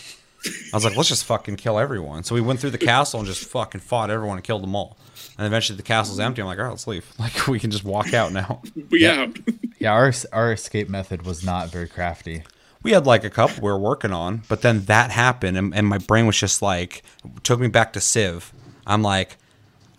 I 0.46 0.75
was 0.75 0.86
like, 0.86 0.96
let's 0.96 1.10
just 1.10 1.25
fucking 1.25 1.58
kill 1.58 1.77
everyone. 1.79 2.24
So 2.24 2.34
we 2.36 2.41
went 2.41 2.60
through 2.60 2.69
the 2.72 2.77
castle 2.77 3.19
and 3.19 3.27
just 3.27 3.43
fucking 3.46 3.81
fought 3.81 4.10
everyone 4.10 4.38
and 4.38 4.43
killed 4.43 4.63
them 4.63 4.75
all. 4.75 4.98
And 5.38 5.46
eventually 5.46 5.75
the 5.77 5.84
castle's 5.84 6.19
empty. 6.19 6.41
I'm 6.41 6.48
like, 6.48 6.58
all 6.60 6.65
right, 6.65 6.69
let's 6.72 6.88
leave. 6.88 7.05
Like 7.19 7.48
we 7.48 7.60
can 7.60 7.72
just 7.72 7.84
walk 7.84 8.13
out 8.13 8.31
now. 8.31 8.62
We 8.89 9.05
out. 9.05 9.38
Yeah, 9.79 9.93
our 9.93 10.12
our 10.34 10.51
escape 10.53 10.89
method 10.89 11.25
was 11.25 11.43
not 11.43 11.69
very 11.69 11.88
crafty. 11.88 12.43
we 12.84 12.91
had 12.91 13.05
like 13.05 13.24
a 13.24 13.29
couple 13.29 13.63
we 13.63 13.72
were 13.72 13.77
working 13.79 14.12
on, 14.13 14.43
but 14.50 14.62
then 14.62 14.86
that 14.86 15.12
happened, 15.12 15.58
and, 15.58 15.74
and 15.75 15.88
my 15.88 15.98
brain 15.98 16.25
was 16.25 16.38
just 16.38 16.62
like, 16.62 17.03
took 17.43 17.60
me 17.60 17.67
back 17.67 17.93
to 17.93 18.01
Civ. 18.01 18.53
I'm 18.88 19.01
like, 19.01 19.38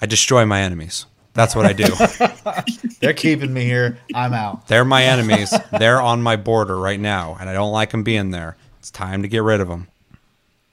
I 0.03 0.07
destroy 0.07 0.45
my 0.47 0.61
enemies. 0.63 1.07
That's 1.33 1.55
what 1.55 1.65
I 1.65 1.73
do. 1.73 1.87
They're 3.00 3.13
keeping 3.15 3.53
me 3.53 3.65
here. 3.65 3.99
I'm 4.15 4.33
out. 4.35 4.67
They're 4.69 4.85
my 4.85 5.05
enemies. 5.05 5.55
They're 5.79 6.00
on 6.00 6.23
my 6.23 6.37
border 6.37 6.76
right 6.79 6.99
now, 7.00 7.37
and 7.41 7.49
I 7.49 7.53
don't 7.53 7.73
like 7.73 7.91
them 7.91 8.03
being 8.03 8.31
there. 8.31 8.57
It's 8.81 8.91
time 8.91 9.23
to 9.23 9.29
get 9.29 9.43
rid 9.43 9.61
of 9.61 9.69
them. 9.69 9.89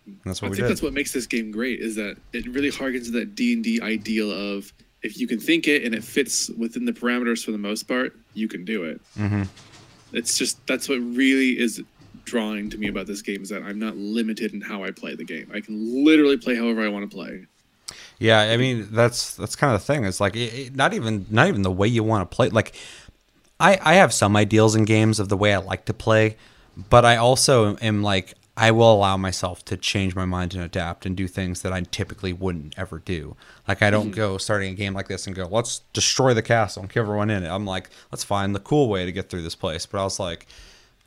And 0.07 0.19
that's 0.25 0.41
what 0.41 0.47
I 0.47 0.49
we 0.51 0.55
think 0.55 0.65
did. 0.67 0.71
that's 0.71 0.81
what 0.81 0.93
makes 0.93 1.11
this 1.11 1.25
game 1.27 1.51
great 1.51 1.79
is 1.79 1.95
that 1.95 2.17
it 2.33 2.47
really 2.47 2.71
harkens 2.71 3.05
to 3.05 3.11
that 3.11 3.35
D 3.35 3.53
and 3.53 3.63
D 3.63 3.79
ideal 3.81 4.31
of 4.31 4.71
if 5.03 5.17
you 5.19 5.27
can 5.27 5.39
think 5.39 5.67
it 5.67 5.83
and 5.83 5.93
it 5.93 6.03
fits 6.03 6.49
within 6.57 6.85
the 6.85 6.91
parameters 6.93 7.43
for 7.45 7.51
the 7.51 7.57
most 7.57 7.83
part, 7.83 8.15
you 8.33 8.47
can 8.47 8.65
do 8.65 8.83
it. 8.83 8.99
Mm-hmm. 9.17 9.43
It's 10.13 10.37
just 10.37 10.65
that's 10.67 10.87
what 10.89 10.95
really 10.99 11.59
is 11.59 11.81
drawing 12.25 12.69
to 12.71 12.77
me 12.77 12.87
about 12.87 13.07
this 13.07 13.21
game 13.21 13.41
is 13.41 13.49
that 13.49 13.63
I'm 13.63 13.79
not 13.79 13.95
limited 13.95 14.53
in 14.53 14.59
how 14.61 14.83
I 14.83 14.91
play 14.91 15.15
the 15.15 15.23
game. 15.23 15.49
I 15.53 15.61
can 15.61 16.03
literally 16.05 16.37
play 16.37 16.55
however 16.55 16.81
I 16.83 16.89
want 16.89 17.09
to 17.09 17.15
play. 17.15 17.45
Yeah, 18.19 18.39
I 18.41 18.57
mean 18.57 18.87
that's 18.91 19.35
that's 19.35 19.55
kind 19.55 19.73
of 19.73 19.79
the 19.79 19.85
thing. 19.85 20.03
It's 20.05 20.19
like 20.19 20.35
it, 20.35 20.53
it- 20.53 20.75
not 20.75 20.93
even 20.93 21.25
not 21.29 21.47
even 21.47 21.61
the 21.61 21.71
way 21.71 21.87
you 21.87 22.03
want 22.03 22.29
to 22.29 22.35
play. 22.35 22.49
Like 22.49 22.75
I 23.59 23.77
I 23.81 23.93
have 23.95 24.13
some 24.13 24.35
ideals 24.35 24.75
in 24.75 24.85
games 24.85 25.19
of 25.19 25.29
the 25.29 25.37
way 25.37 25.53
I 25.53 25.57
like 25.57 25.85
to 25.85 25.93
play, 25.93 26.37
but 26.89 27.05
I 27.05 27.17
also 27.17 27.77
am 27.77 28.01
like 28.03 28.33
I 28.59 28.71
will 28.71 28.91
allow 28.91 29.17
myself 29.17 29.63
to 29.65 29.77
change 29.77 30.15
my 30.15 30.25
mind 30.25 30.55
and 30.55 30.63
adapt 30.63 31.05
and 31.05 31.15
do 31.15 31.27
things 31.27 31.61
that 31.61 31.71
I 31.71 31.81
typically 31.81 32.33
wouldn't 32.33 32.73
ever 32.75 32.97
do. 32.97 33.35
Like 33.67 33.83
I 33.83 33.91
don't 33.91 34.09
go 34.09 34.39
starting 34.39 34.73
a 34.73 34.75
game 34.75 34.95
like 34.95 35.07
this 35.07 35.27
and 35.27 35.35
go, 35.35 35.45
let's 35.45 35.81
destroy 35.93 36.33
the 36.33 36.41
castle 36.41 36.81
and 36.81 36.89
kill 36.89 37.03
everyone 37.03 37.29
in 37.29 37.43
it. 37.43 37.49
I'm 37.49 37.67
like, 37.67 37.91
let's 38.11 38.23
find 38.23 38.55
the 38.55 38.59
cool 38.59 38.89
way 38.89 39.05
to 39.05 39.11
get 39.11 39.29
through 39.29 39.43
this 39.43 39.53
place. 39.53 39.85
But 39.85 40.01
I 40.01 40.03
was 40.03 40.19
like, 40.19 40.47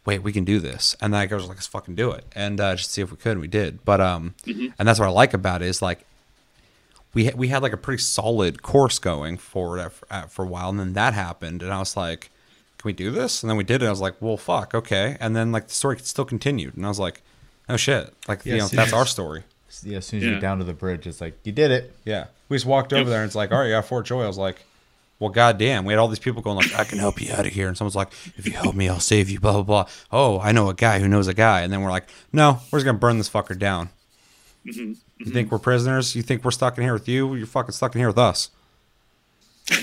wait, 0.06 0.20
we 0.22 0.32
can 0.32 0.44
do 0.44 0.60
this. 0.60 0.94
And 1.00 1.12
then 1.12 1.28
I 1.28 1.34
was 1.34 1.48
like, 1.48 1.56
let's 1.56 1.66
fucking 1.66 1.96
do 1.96 2.12
it. 2.12 2.24
And 2.36 2.60
uh, 2.60 2.76
just 2.76 2.92
see 2.92 3.02
if 3.02 3.10
we 3.10 3.16
could. 3.16 3.32
And 3.32 3.40
we 3.40 3.48
did. 3.48 3.84
But, 3.84 4.00
um, 4.00 4.34
and 4.46 4.86
that's 4.86 5.00
what 5.00 5.08
I 5.08 5.12
like 5.12 5.34
about 5.34 5.60
it 5.60 5.66
is 5.66 5.82
like, 5.82 6.06
we, 7.14 7.26
ha- 7.26 7.36
we 7.36 7.48
had 7.48 7.62
like 7.62 7.72
a 7.72 7.76
pretty 7.76 8.00
solid 8.00 8.62
course 8.62 9.00
going 9.00 9.38
forward 9.38 9.80
at, 9.80 9.92
at, 10.08 10.30
for 10.30 10.44
a 10.44 10.48
while. 10.48 10.70
And 10.70 10.78
then 10.78 10.92
that 10.92 11.14
happened. 11.14 11.64
And 11.64 11.72
I 11.72 11.80
was 11.80 11.96
like, 11.96 12.30
can 12.78 12.88
we 12.88 12.92
do 12.92 13.10
this? 13.10 13.42
And 13.42 13.50
then 13.50 13.56
we 13.56 13.64
did 13.64 13.82
it. 13.82 13.86
I 13.86 13.90
was 13.90 14.00
like, 14.00 14.14
well, 14.20 14.36
fuck. 14.36 14.72
Okay. 14.72 15.16
And 15.18 15.34
then 15.34 15.50
like 15.50 15.66
the 15.66 15.74
story 15.74 15.98
still 15.98 16.24
continued. 16.24 16.76
And 16.76 16.86
I 16.86 16.88
was 16.88 17.00
like, 17.00 17.22
oh 17.70 17.76
shit. 17.76 18.12
Like, 18.28 18.44
you 18.46 18.56
know, 18.58 18.68
that's 18.68 18.92
our 18.92 19.06
story. 19.06 19.44
Yeah, 19.84 19.98
as 19.98 20.06
soon 20.06 20.18
as 20.18 20.24
you 20.24 20.30
Yeah. 20.30 20.36
get 20.36 20.40
down 20.42 20.58
to 20.58 20.64
the 20.64 20.72
bridge, 20.72 21.06
it's 21.06 21.20
like 21.20 21.38
you 21.44 21.52
did 21.52 21.70
it. 21.70 21.94
Yeah. 22.04 22.26
We 22.48 22.56
just 22.56 22.66
walked 22.66 22.92
over 22.92 23.02
Yep. 23.02 23.08
there 23.08 23.20
and 23.22 23.26
it's 23.28 23.34
like, 23.36 23.52
all 23.52 23.60
right, 23.60 23.68
yeah, 23.70 23.80
Fort 23.80 24.04
Joy. 24.06 24.24
I 24.24 24.26
was 24.26 24.36
like, 24.38 24.64
well, 25.20 25.30
goddamn. 25.30 25.84
We 25.84 25.92
had 25.92 25.98
all 26.00 26.08
these 26.08 26.18
people 26.18 26.42
going 26.42 26.56
like, 26.56 26.74
I 26.74 26.84
can 26.84 26.98
help 26.98 27.20
you 27.20 27.32
out 27.32 27.46
of 27.46 27.52
here. 27.52 27.68
And 27.68 27.76
someone's 27.76 27.94
like, 27.94 28.12
if 28.36 28.46
you 28.46 28.52
help 28.52 28.74
me, 28.74 28.88
I'll 28.88 29.00
save 29.00 29.28
you, 29.30 29.38
blah, 29.38 29.52
blah, 29.52 29.62
blah. 29.62 29.86
Oh, 30.10 30.40
I 30.40 30.50
know 30.52 30.68
a 30.68 30.74
guy 30.74 30.98
who 30.98 31.08
knows 31.08 31.28
a 31.28 31.34
guy. 31.34 31.60
And 31.60 31.72
then 31.72 31.82
we're 31.82 31.90
like, 31.90 32.08
no, 32.32 32.58
we're 32.72 32.78
just 32.78 32.84
going 32.84 32.96
to 32.96 33.00
burn 33.00 33.18
this 33.18 33.28
fucker 33.30 33.56
down. 33.58 33.90
You 34.64 34.96
think 35.26 35.50
we're 35.52 35.58
prisoners? 35.58 36.16
You 36.16 36.22
think 36.22 36.44
we're 36.44 36.50
stuck 36.50 36.76
in 36.78 36.84
here 36.84 36.92
with 36.94 37.08
you? 37.08 37.34
You're 37.34 37.46
fucking 37.46 37.72
stuck 37.72 37.94
in 37.94 38.00
here 38.00 38.08
with 38.08 38.18
us. 38.18 38.50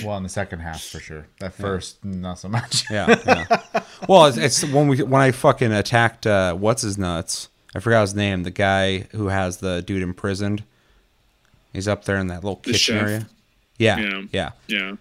Well, 0.04 0.16
in 0.18 0.22
the 0.22 0.28
second 0.28 0.58
half 0.60 0.82
for 0.82 1.00
sure. 1.00 1.26
That 1.40 1.54
first, 1.54 2.04
not 2.04 2.38
so 2.38 2.48
much. 2.48 2.84
Yeah. 2.90 3.16
yeah. 3.26 3.82
well, 4.08 4.26
it's, 4.26 4.36
it's 4.36 4.64
when 4.64 4.86
we 4.88 5.02
when 5.02 5.22
I 5.22 5.30
fucking 5.30 5.72
attacked 5.72 6.26
uh, 6.26 6.54
what's 6.54 6.82
his 6.82 6.98
nuts. 6.98 7.48
I 7.74 7.80
forgot 7.80 8.02
his 8.02 8.14
name. 8.14 8.42
The 8.44 8.50
guy 8.50 9.00
who 9.12 9.28
has 9.28 9.58
the 9.58 9.82
dude 9.82 10.02
imprisoned. 10.02 10.64
He's 11.72 11.86
up 11.88 12.04
there 12.04 12.16
in 12.16 12.28
that 12.28 12.42
little 12.44 12.60
The 12.64 12.72
kitchen 12.72 12.96
chef. 12.96 13.02
area. 13.04 13.28
Yeah, 13.78 13.98
Yeah. 13.98 14.22
yeah. 14.32 14.50
Yeah. 14.66 14.92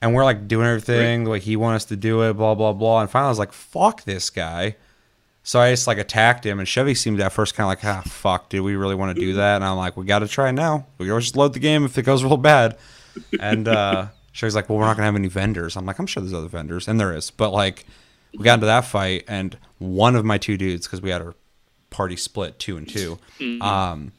and 0.00 0.14
we're 0.14 0.24
like 0.24 0.48
doing 0.48 0.66
everything 0.66 1.24
the 1.24 1.30
way 1.30 1.38
he 1.40 1.54
wants 1.56 1.84
us 1.84 1.88
to 1.90 1.96
do 1.96 2.22
it, 2.22 2.34
blah 2.34 2.54
blah 2.54 2.72
blah. 2.72 3.00
And 3.02 3.10
finally, 3.10 3.26
I 3.26 3.30
was 3.30 3.38
like, 3.38 3.52
"Fuck 3.52 4.04
this 4.04 4.30
guy." 4.30 4.76
So 5.44 5.60
I 5.60 5.70
just 5.72 5.86
like 5.88 5.98
attacked 5.98 6.46
him, 6.46 6.58
and 6.60 6.68
Chevy 6.68 6.94
seemed 6.94 7.20
at 7.20 7.32
first 7.32 7.54
kind 7.54 7.64
of 7.64 7.68
like, 7.68 7.84
"Ah, 7.84 8.02
fuck, 8.08 8.48
do 8.48 8.62
we 8.64 8.76
really 8.76 8.94
want 8.94 9.14
to 9.16 9.20
do 9.20 9.32
that?" 9.34 9.56
And 9.56 9.64
I'm 9.64 9.76
like, 9.76 9.96
"We 9.96 10.04
got 10.06 10.20
to 10.20 10.28
try 10.28 10.50
now. 10.52 10.86
We 10.98 11.06
can 11.06 11.10
always 11.10 11.24
just 11.26 11.36
load 11.36 11.52
the 11.52 11.58
game 11.60 11.84
if 11.84 11.98
it 11.98 12.02
goes 12.04 12.22
real 12.24 12.36
bad." 12.36 12.78
And 13.40 13.66
uh, 13.68 14.06
Chevy's 14.32 14.54
like, 14.54 14.68
"Well, 14.68 14.78
we're 14.78 14.86
not 14.86 14.96
gonna 14.96 15.06
have 15.06 15.16
any 15.16 15.28
vendors." 15.28 15.76
I'm 15.76 15.84
like, 15.86 15.98
"I'm 15.98 16.06
sure 16.06 16.22
there's 16.22 16.32
other 16.34 16.48
vendors, 16.48 16.86
and 16.88 16.98
there 16.98 17.12
is." 17.14 17.30
But 17.30 17.50
like, 17.50 17.84
we 18.36 18.44
got 18.44 18.54
into 18.54 18.66
that 18.66 18.84
fight, 18.86 19.24
and 19.28 19.56
one 19.78 20.16
of 20.16 20.24
my 20.24 20.38
two 20.38 20.56
dudes, 20.56 20.86
because 20.86 21.02
we 21.02 21.10
had 21.10 21.20
our 21.20 21.34
party 21.92 22.16
split 22.16 22.58
two 22.58 22.76
and 22.76 22.88
2 22.88 23.18
um, 23.60 24.12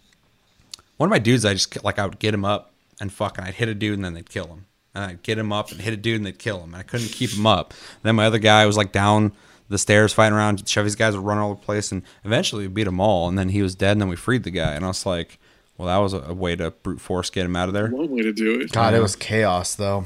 one 0.98 1.10
of 1.10 1.12
my 1.12 1.20
dudes, 1.20 1.44
I 1.44 1.54
just 1.54 1.84
like 1.84 2.00
I 2.00 2.06
would 2.06 2.20
get 2.20 2.34
him 2.34 2.46
up 2.46 2.72
and 3.02 3.12
fucking 3.12 3.44
I'd 3.44 3.56
hit 3.56 3.68
a 3.68 3.74
dude 3.74 3.96
and 3.96 4.06
then 4.06 4.14
they'd 4.14 4.30
kill 4.30 4.48
him. 4.48 4.66
And 4.96 5.04
I'd 5.04 5.24
get 5.24 5.38
him 5.38 5.52
up 5.52 5.72
and 5.72 5.82
hit 5.82 5.94
a 5.94 5.98
dude 5.98 6.18
and 6.18 6.26
they'd 6.26 6.38
kill 6.40 6.60
him. 6.60 6.74
And 6.74 6.78
I 6.78 6.84
couldn't 6.84 7.10
keep 7.10 7.32
him 7.32 7.48
up. 7.48 7.74
then 8.04 8.16
my 8.16 8.26
other 8.26 8.38
guy 8.38 8.66
was 8.66 8.78
like 8.78 8.92
down 8.92 9.34
the 9.70 9.78
stairs 9.78 10.14
fighting 10.14 10.38
around. 10.38 10.66
Chevy's 10.68 10.96
guys 10.96 11.16
would 11.16 11.26
run 11.26 11.40
all 11.40 11.52
over 11.52 11.60
the 11.60 11.66
place 11.66 11.92
and 11.92 12.04
eventually 12.24 12.68
we 12.68 12.74
beat 12.74 12.84
them 12.84 13.00
all. 13.00 13.28
And 13.28 13.38
then 13.38 13.50
he 13.50 13.62
was 13.62 13.76
dead 13.76 13.94
and 13.94 14.02
then 14.02 14.08
we 14.10 14.16
freed 14.16 14.44
the 14.44 14.52
guy. 14.52 14.74
And 14.74 14.86
I 14.86 14.88
was 14.88 15.06
like, 15.06 15.40
well, 15.78 15.88
that 15.88 15.98
was 15.98 16.14
a, 16.14 16.20
a 16.20 16.34
way 16.34 16.56
to 16.56 16.72
brute 16.72 17.02
force 17.02 17.30
get 17.30 17.46
him 17.46 17.56
out 17.56 17.68
of 17.68 17.74
there. 17.74 17.90
One 17.90 18.10
way 18.10 18.22
to 18.22 18.32
do 18.32 18.62
it. 18.62 18.72
God, 18.72 18.94
it 18.94 19.02
was 19.02 19.16
chaos 19.16 19.76
though. 19.76 20.06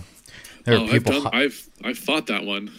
There 0.63 0.75
oh, 0.75 0.79
were 0.79 0.85
I've, 0.85 0.91
people. 0.91 1.23
done, 1.23 1.35
I've 1.35 1.69
I've 1.83 1.97
fought 1.97 2.27
that 2.27 2.45
one. 2.45 2.71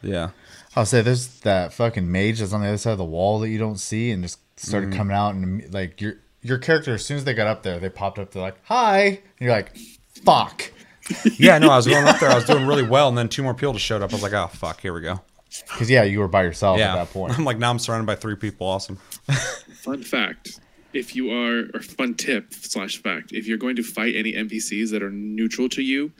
Yeah. 0.00 0.30
I'll 0.76 0.86
say 0.86 1.00
there's 1.02 1.40
that 1.40 1.72
fucking 1.72 2.10
mage 2.10 2.40
that's 2.40 2.52
on 2.52 2.60
the 2.60 2.68
other 2.68 2.76
side 2.78 2.92
of 2.92 2.98
the 2.98 3.04
wall 3.04 3.38
that 3.40 3.48
you 3.48 3.58
don't 3.58 3.78
see 3.78 4.10
and 4.10 4.22
just 4.22 4.38
started 4.58 4.90
Mm-hmm. 4.90 4.98
coming 4.98 5.16
out 5.16 5.34
and 5.34 5.72
like 5.72 6.00
your 6.00 6.14
your 6.42 6.58
character 6.58 6.94
as 6.94 7.04
soon 7.04 7.16
as 7.16 7.24
they 7.24 7.34
got 7.34 7.46
up 7.46 7.62
there 7.62 7.78
they 7.78 7.88
popped 7.88 8.18
up 8.18 8.30
they're 8.30 8.42
like 8.42 8.56
hi 8.64 9.00
and 9.06 9.18
you're 9.40 9.50
like 9.52 9.76
fuck 10.24 10.72
Yeah, 11.38 11.56
no, 11.58 11.70
I 11.70 11.76
was 11.76 11.86
going 11.86 12.06
up 12.06 12.20
there. 12.20 12.28
I 12.28 12.34
was 12.34 12.44
doing 12.44 12.66
really 12.66 12.82
well. 12.82 13.08
And 13.08 13.16
then 13.16 13.30
two 13.30 13.42
more 13.42 13.54
people 13.54 13.72
just 13.72 13.84
showed 13.86 14.02
up. 14.02 14.10
I 14.12 14.16
was 14.16 14.22
like, 14.22 14.34
oh, 14.34 14.48
fuck, 14.48 14.82
here 14.82 14.92
we 14.92 15.00
go. 15.00 15.22
because 15.72 15.88
yeah 15.88 16.02
you 16.02 16.18
were 16.18 16.28
by 16.28 16.42
yourself 16.42 16.78
Yeah. 16.78 16.92
at 16.92 16.96
that 16.96 17.12
point 17.14 17.32
I'm 17.38 17.46
like, 17.46 17.56
now 17.58 17.70
I'm 17.70 17.78
surrounded 17.78 18.04
by 18.06 18.14
three 18.14 18.36
people. 18.36 18.66
Awesome. 18.66 18.96
Fun 19.82 20.02
fact: 20.02 20.60
If 20.92 21.16
you 21.16 21.30
are, 21.30 21.64
or 21.72 21.80
fun 21.80 22.14
tip 22.14 22.52
slash 22.52 23.00
fact, 23.02 23.32
if 23.32 23.46
you're 23.46 23.56
going 23.56 23.76
to 23.76 23.82
fight 23.82 24.14
any 24.16 24.34
NPCs 24.34 24.90
that 24.90 25.02
are 25.02 25.10
neutral 25.10 25.68
to 25.70 25.82
you, 25.82 26.12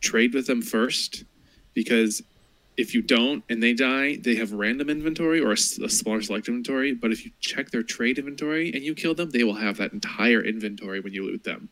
trade 0.00 0.32
with 0.32 0.46
them 0.46 0.62
first, 0.62 1.24
because 1.74 2.22
if 2.80 2.94
you 2.94 3.02
don't 3.02 3.44
and 3.48 3.62
they 3.62 3.74
die, 3.74 4.16
they 4.16 4.34
have 4.36 4.52
random 4.52 4.88
inventory 4.88 5.40
or 5.40 5.52
a 5.52 5.56
smaller 5.56 6.22
select 6.22 6.48
inventory. 6.48 6.94
But 6.94 7.12
if 7.12 7.24
you 7.24 7.30
check 7.40 7.70
their 7.70 7.82
trade 7.82 8.18
inventory 8.18 8.72
and 8.72 8.82
you 8.82 8.94
kill 8.94 9.14
them, 9.14 9.30
they 9.30 9.44
will 9.44 9.54
have 9.54 9.76
that 9.76 9.92
entire 9.92 10.40
inventory 10.42 11.00
when 11.00 11.12
you 11.12 11.24
loot 11.24 11.44
them. 11.44 11.68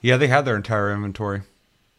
Yeah, 0.00 0.16
they 0.16 0.26
had 0.28 0.44
their 0.44 0.56
entire 0.56 0.92
inventory 0.92 1.42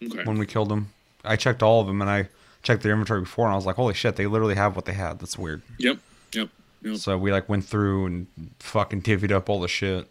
Okay. 0.03 0.23
when 0.23 0.37
we 0.37 0.45
killed 0.45 0.69
them. 0.69 0.91
I 1.23 1.35
checked 1.35 1.63
all 1.63 1.81
of 1.81 1.87
them 1.87 2.01
and 2.01 2.09
I 2.09 2.29
checked 2.63 2.83
their 2.83 2.91
inventory 2.91 3.21
before 3.21 3.45
and 3.45 3.53
I 3.53 3.55
was 3.55 3.65
like, 3.65 3.75
holy 3.77 3.93
shit, 3.93 4.15
they 4.17 4.27
literally 4.27 4.55
have 4.55 4.75
what 4.75 4.85
they 4.85 4.93
had. 4.93 5.19
That's 5.19 5.37
weird. 5.37 5.61
Yep. 5.77 5.97
Yep. 6.33 6.49
Yep. 6.83 6.95
So 6.97 7.17
we 7.17 7.31
like 7.31 7.49
went 7.49 7.65
through 7.65 8.05
and 8.05 8.27
fucking 8.59 9.01
divvied 9.01 9.31
up 9.31 9.49
all 9.49 9.59
the 9.59 9.67
shit. 9.67 10.07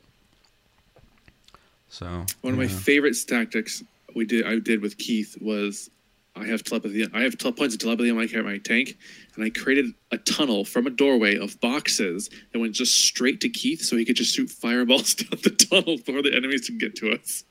So 1.90 2.24
One 2.42 2.52
of 2.54 2.58
my 2.58 2.66
favorite 2.68 3.16
tactics 3.26 3.82
we 4.14 4.24
did 4.24 4.46
I 4.46 4.58
did 4.58 4.80
with 4.82 4.98
Keith 4.98 5.36
was 5.40 5.90
I 6.38 6.46
have 6.46 6.62
telepathy. 6.64 7.06
I 7.12 7.22
have 7.22 7.36
tel- 7.38 7.52
points 7.52 7.74
of 7.74 7.80
telepathy 7.80 8.10
on 8.10 8.16
my 8.16 8.26
my 8.42 8.58
tank, 8.58 8.96
and 9.34 9.44
I 9.44 9.50
created 9.50 9.92
a 10.12 10.18
tunnel 10.18 10.64
from 10.64 10.86
a 10.86 10.90
doorway 10.90 11.36
of 11.36 11.60
boxes 11.60 12.30
that 12.52 12.58
went 12.58 12.74
just 12.74 12.94
straight 13.04 13.40
to 13.42 13.48
Keith, 13.48 13.82
so 13.82 13.96
he 13.96 14.04
could 14.04 14.16
just 14.16 14.34
shoot 14.34 14.48
fireballs 14.50 15.14
down 15.14 15.40
the 15.42 15.50
tunnel 15.50 15.96
before 15.96 16.22
the 16.22 16.34
enemies 16.34 16.66
could 16.66 16.78
get 16.80 16.94
to 16.96 17.12
us. 17.12 17.44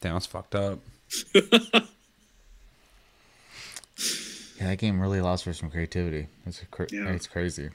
damn, 0.00 0.14
that's 0.14 0.26
fucked 0.26 0.54
up. 0.54 0.78
Yeah, 4.58 4.66
that 4.68 4.78
game 4.78 5.00
really 5.00 5.18
allows 5.18 5.40
for 5.42 5.54
some 5.54 5.70
creativity. 5.70 6.26
It's 6.44 6.62
cra- 6.70 6.86
Yeah. 6.92 7.08
it's 7.12 7.26
crazy. 7.26 7.70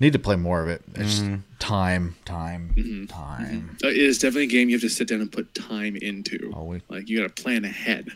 Need 0.00 0.12
to 0.12 0.18
play 0.18 0.34
more 0.36 0.60
of 0.62 0.68
it. 0.68 0.82
It's 0.96 1.20
Mm-hmm. 1.20 1.34
just 1.36 1.60
time, 1.60 2.16
time, 2.24 2.72
Mm-hmm. 2.76 3.06
time. 3.06 3.76
Uh, 3.84 3.88
it 3.88 3.96
is 3.96 4.18
definitely 4.18 4.44
a 4.44 4.46
game 4.48 4.68
you 4.68 4.74
have 4.74 4.82
to 4.82 4.88
sit 4.88 5.06
down 5.08 5.20
and 5.20 5.30
put 5.30 5.54
time 5.54 5.94
into. 5.96 6.52
Oh, 6.54 6.64
we- 6.64 6.82
Like 6.88 7.08
you 7.08 7.20
got 7.20 7.34
to 7.34 7.42
plan 7.42 7.64
ahead. 7.64 8.08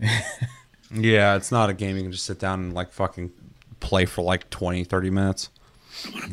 Yeah, 0.94 1.34
it's 1.34 1.50
not 1.50 1.68
a 1.68 1.74
game 1.74 1.96
you 1.96 2.02
can 2.02 2.12
just 2.12 2.24
sit 2.26 2.38
down 2.38 2.60
and 2.60 2.72
like 2.72 2.92
fucking 2.92 3.32
play 3.80 4.04
for 4.04 4.22
like 4.22 4.48
20, 4.50 4.84
30 4.84 5.10
minutes. 5.10 5.48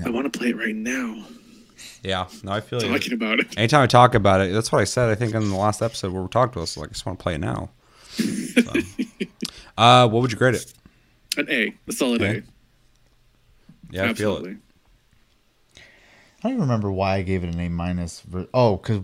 I 0.05 0.09
want 0.11 0.31
to. 0.31 0.37
I 0.37 0.39
play 0.39 0.49
it 0.49 0.57
right 0.57 0.75
now. 0.75 1.25
Yeah, 2.03 2.27
no, 2.43 2.51
I 2.51 2.61
feel 2.61 2.81
you. 2.83 2.89
Talking 2.89 3.13
about 3.13 3.39
it. 3.39 3.57
Anytime 3.57 3.81
I 3.81 3.87
talk 3.87 4.13
about 4.13 4.41
it, 4.41 4.53
that's 4.53 4.71
what 4.71 4.79
I 4.79 4.83
said. 4.83 5.09
I 5.09 5.15
think 5.15 5.33
in 5.33 5.49
the 5.49 5.55
last 5.55 5.81
episode 5.81 6.13
where 6.13 6.21
we 6.21 6.27
talked 6.27 6.53
to 6.53 6.61
us, 6.61 6.77
like 6.77 6.89
I 6.89 6.93
just 6.93 7.05
want 7.05 7.17
to 7.17 7.23
play 7.23 7.35
it 7.35 7.39
now. 7.39 7.69
So. 8.13 8.71
uh, 9.75 10.07
what 10.07 10.21
would 10.21 10.31
you 10.31 10.37
grade 10.37 10.53
it? 10.53 10.71
An 11.35 11.49
A, 11.49 11.73
a 11.87 11.91
solid 11.91 12.21
Okay. 12.21 12.37
A. 12.39 12.43
Yeah, 13.89 14.09
I 14.11 14.13
feel 14.13 14.37
it. 14.45 14.57
I 15.75 15.79
don't 16.43 16.51
even 16.51 16.61
remember 16.61 16.91
why 16.91 17.15
I 17.15 17.21
gave 17.23 17.43
it 17.43 17.51
an 17.53 17.59
A 17.59 17.69
minus. 17.69 18.19
ver- 18.21 18.47
Oh, 18.53 18.77
because 18.77 19.01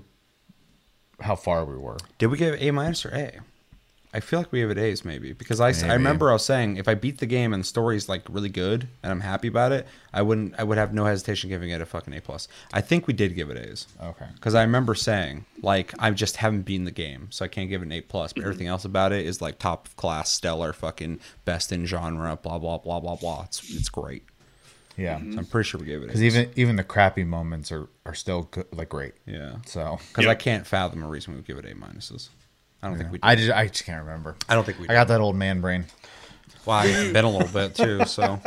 how 1.22 1.36
far 1.36 1.65
we 1.65 1.76
were. 1.76 1.98
Did 2.19 2.28
we 2.28 2.38
give 2.38 2.56
A 2.62 2.69
minus 2.69 3.04
or 3.06 3.10
A? 3.15 3.39
I 4.12 4.22
feel 4.22 4.39
like 4.39 4.52
we 4.52 4.60
gave 4.62 4.72
it 4.72 4.80
A's 4.80 5.06
maybe 5.06 5.34
because 5.34 5.60
I, 5.62 5.72
Maybe. 5.72 5.89
remember 5.89 6.32
I 6.32 6.34
was 6.34 6.43
saying 6.43 6.78
if 6.78 6.88
I 6.88 6.95
beat 6.95 7.19
the 7.19 7.28
game 7.28 7.54
and 7.54 7.62
the 7.62 7.67
story's 7.67 8.10
like 8.10 8.24
really 8.28 8.50
good 8.50 8.88
and 9.04 9.12
I'm 9.12 9.19
happy 9.19 9.48
about 9.48 9.72
it, 9.72 9.86
I 10.12 10.24
wouldn't 10.24 10.56
I 10.58 10.63
would 10.63 10.80
have 10.80 10.95
no 10.95 11.06
hesitation 11.06 11.48
giving 11.50 11.69
it 11.69 11.80
a 11.80 11.86
fucking 11.86 12.13
A 12.15 12.19
plus. 12.19 12.48
I 12.74 12.82
think 12.82 13.06
we 13.06 13.13
did 13.13 13.36
give 13.36 13.52
it 13.52 13.58
A's. 13.58 13.86
Okay. 14.02 14.26
Because 14.34 14.56
I 14.56 14.63
remember 14.63 14.95
saying, 14.95 15.45
like, 15.62 15.93
I 16.00 16.10
just 16.10 16.38
haven't 16.38 16.63
beaten 16.63 16.86
the 16.86 16.91
game, 16.91 17.28
so 17.30 17.45
I 17.45 17.50
can't 17.50 17.69
give 17.69 17.84
it 17.84 17.86
an 17.86 17.91
A 17.91 18.02
plus. 18.02 18.34
But 18.34 18.43
everything 18.45 18.65
else 18.65 18.84
about 18.84 19.12
it 19.12 19.28
is 19.28 19.41
like 19.43 19.60
top 19.60 19.88
class, 19.95 20.32
stellar, 20.32 20.74
fucking 20.74 21.19
best 21.45 21.72
in 21.72 21.86
genre, 21.86 22.36
blah 22.41 22.58
blah 22.58 22.80
blah 22.80 23.00
blah 23.00 23.15
blah. 23.15 23.43
It's 23.43 23.69
it's 23.69 23.89
great. 23.89 24.24
Yeah. 24.98 25.19
So 25.19 25.38
I'm 25.38 25.45
pretty 25.45 25.69
sure 25.69 25.80
we 25.80 25.86
gave 25.86 26.02
it. 26.02 26.08
Because 26.08 26.24
even 26.24 26.50
even 26.56 26.78
the 26.78 26.84
crappy 26.84 27.24
moments 27.24 27.72
are 27.72 27.88
are 28.08 28.15
still 28.15 28.48
good, 28.50 28.65
like 28.74 28.89
great. 28.89 29.13
yeah, 29.28 29.58
So 29.67 30.00
because 30.10 30.26
Yeah. 30.26 30.32
I 30.32 30.36
can't 30.36 30.65
fathom 30.65 31.04
a 31.04 31.08
reason 31.08 31.34
we 31.34 31.38
would 31.38 31.45
give 31.45 31.60
it 31.60 31.65
A 31.65 31.76
minuses. 31.76 32.30
I 32.82 32.88
don't 32.88 32.98
think 32.98 33.12
we. 33.12 33.18
Did. 33.18 33.26
I 33.26 33.36
just 33.36 33.52
I 33.52 33.68
just 33.68 33.86
can't 33.86 34.04
remember. 34.04 34.36
I 34.48 34.56
don't 34.56 34.63
think 34.63 34.80
we. 34.80 34.88
I 34.88 34.94
got 34.94 35.08
that 35.10 35.22
old 35.22 35.36
man 35.36 35.62
brain. 35.62 35.86
Wow, 36.65 36.84
it's 36.84 37.13
been 37.13 37.26
a 37.26 37.30
little 37.30 37.48
bit 37.48 37.76
too. 37.76 38.06
So, 38.06 38.39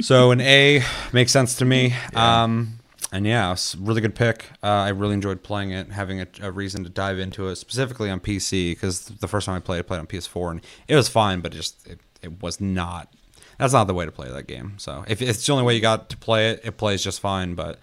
so 0.00 0.30
an 0.30 0.40
A 0.40 0.82
makes 1.12 1.32
sense 1.32 1.56
to 1.56 1.64
me. 1.64 1.94
Um, 2.14 2.78
and 3.12 3.26
yeah, 3.26 3.52
it's 3.52 3.74
a 3.74 3.78
really 3.78 4.00
good 4.00 4.14
pick. 4.14 4.46
Uh, 4.62 4.66
I 4.66 4.88
really 4.88 5.14
enjoyed 5.14 5.42
playing 5.42 5.70
it, 5.70 5.90
having 5.90 6.20
a, 6.20 6.26
a 6.42 6.50
reason 6.50 6.84
to 6.84 6.90
dive 6.90 7.18
into 7.18 7.48
it, 7.48 7.56
specifically 7.56 8.10
on 8.10 8.20
PC, 8.20 8.72
because 8.72 9.06
the 9.06 9.28
first 9.28 9.46
time 9.46 9.54
I 9.54 9.60
played, 9.60 9.78
I 9.78 9.82
played 9.82 10.00
on 10.00 10.06
PS4, 10.06 10.50
and 10.50 10.60
it 10.88 10.96
was 10.96 11.08
fine, 11.08 11.40
but 11.40 11.54
it 11.54 11.56
just 11.56 11.86
it, 11.86 12.00
it 12.22 12.42
was 12.42 12.60
not. 12.60 13.12
That's 13.58 13.72
not 13.72 13.84
the 13.84 13.94
way 13.94 14.04
to 14.04 14.12
play 14.12 14.28
that 14.28 14.46
game. 14.46 14.74
So 14.76 15.04
if 15.08 15.22
it's 15.22 15.46
the 15.46 15.52
only 15.52 15.64
way 15.64 15.74
you 15.74 15.80
got 15.80 16.10
to 16.10 16.16
play 16.16 16.50
it, 16.50 16.60
it 16.62 16.76
plays 16.76 17.02
just 17.02 17.20
fine. 17.20 17.54
But 17.54 17.78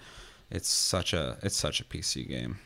it's 0.51 0.69
such 0.69 1.13
a 1.13 1.37
it's 1.41 1.55
such 1.55 1.81
a 1.81 1.83
PC 1.83 2.27
game. 2.27 2.59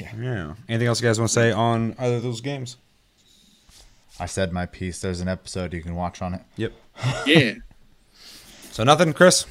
Yeah. 0.00 0.12
Yeah. 0.18 0.54
Anything 0.68 0.88
else 0.88 1.00
you 1.00 1.08
guys 1.08 1.18
want 1.18 1.28
to 1.30 1.34
say 1.34 1.52
on 1.52 1.94
either 1.98 2.16
of 2.16 2.22
those 2.22 2.40
games? 2.40 2.76
I 4.18 4.26
said 4.26 4.52
my 4.52 4.66
piece. 4.66 5.00
There's 5.00 5.20
an 5.20 5.28
episode 5.28 5.72
you 5.72 5.82
can 5.82 5.94
watch 5.94 6.22
on 6.22 6.34
it. 6.34 6.42
Yep. 6.56 6.72
Yeah. 7.26 7.54
So 8.70 8.82
nothing, 8.84 9.12
Chris. 9.12 9.46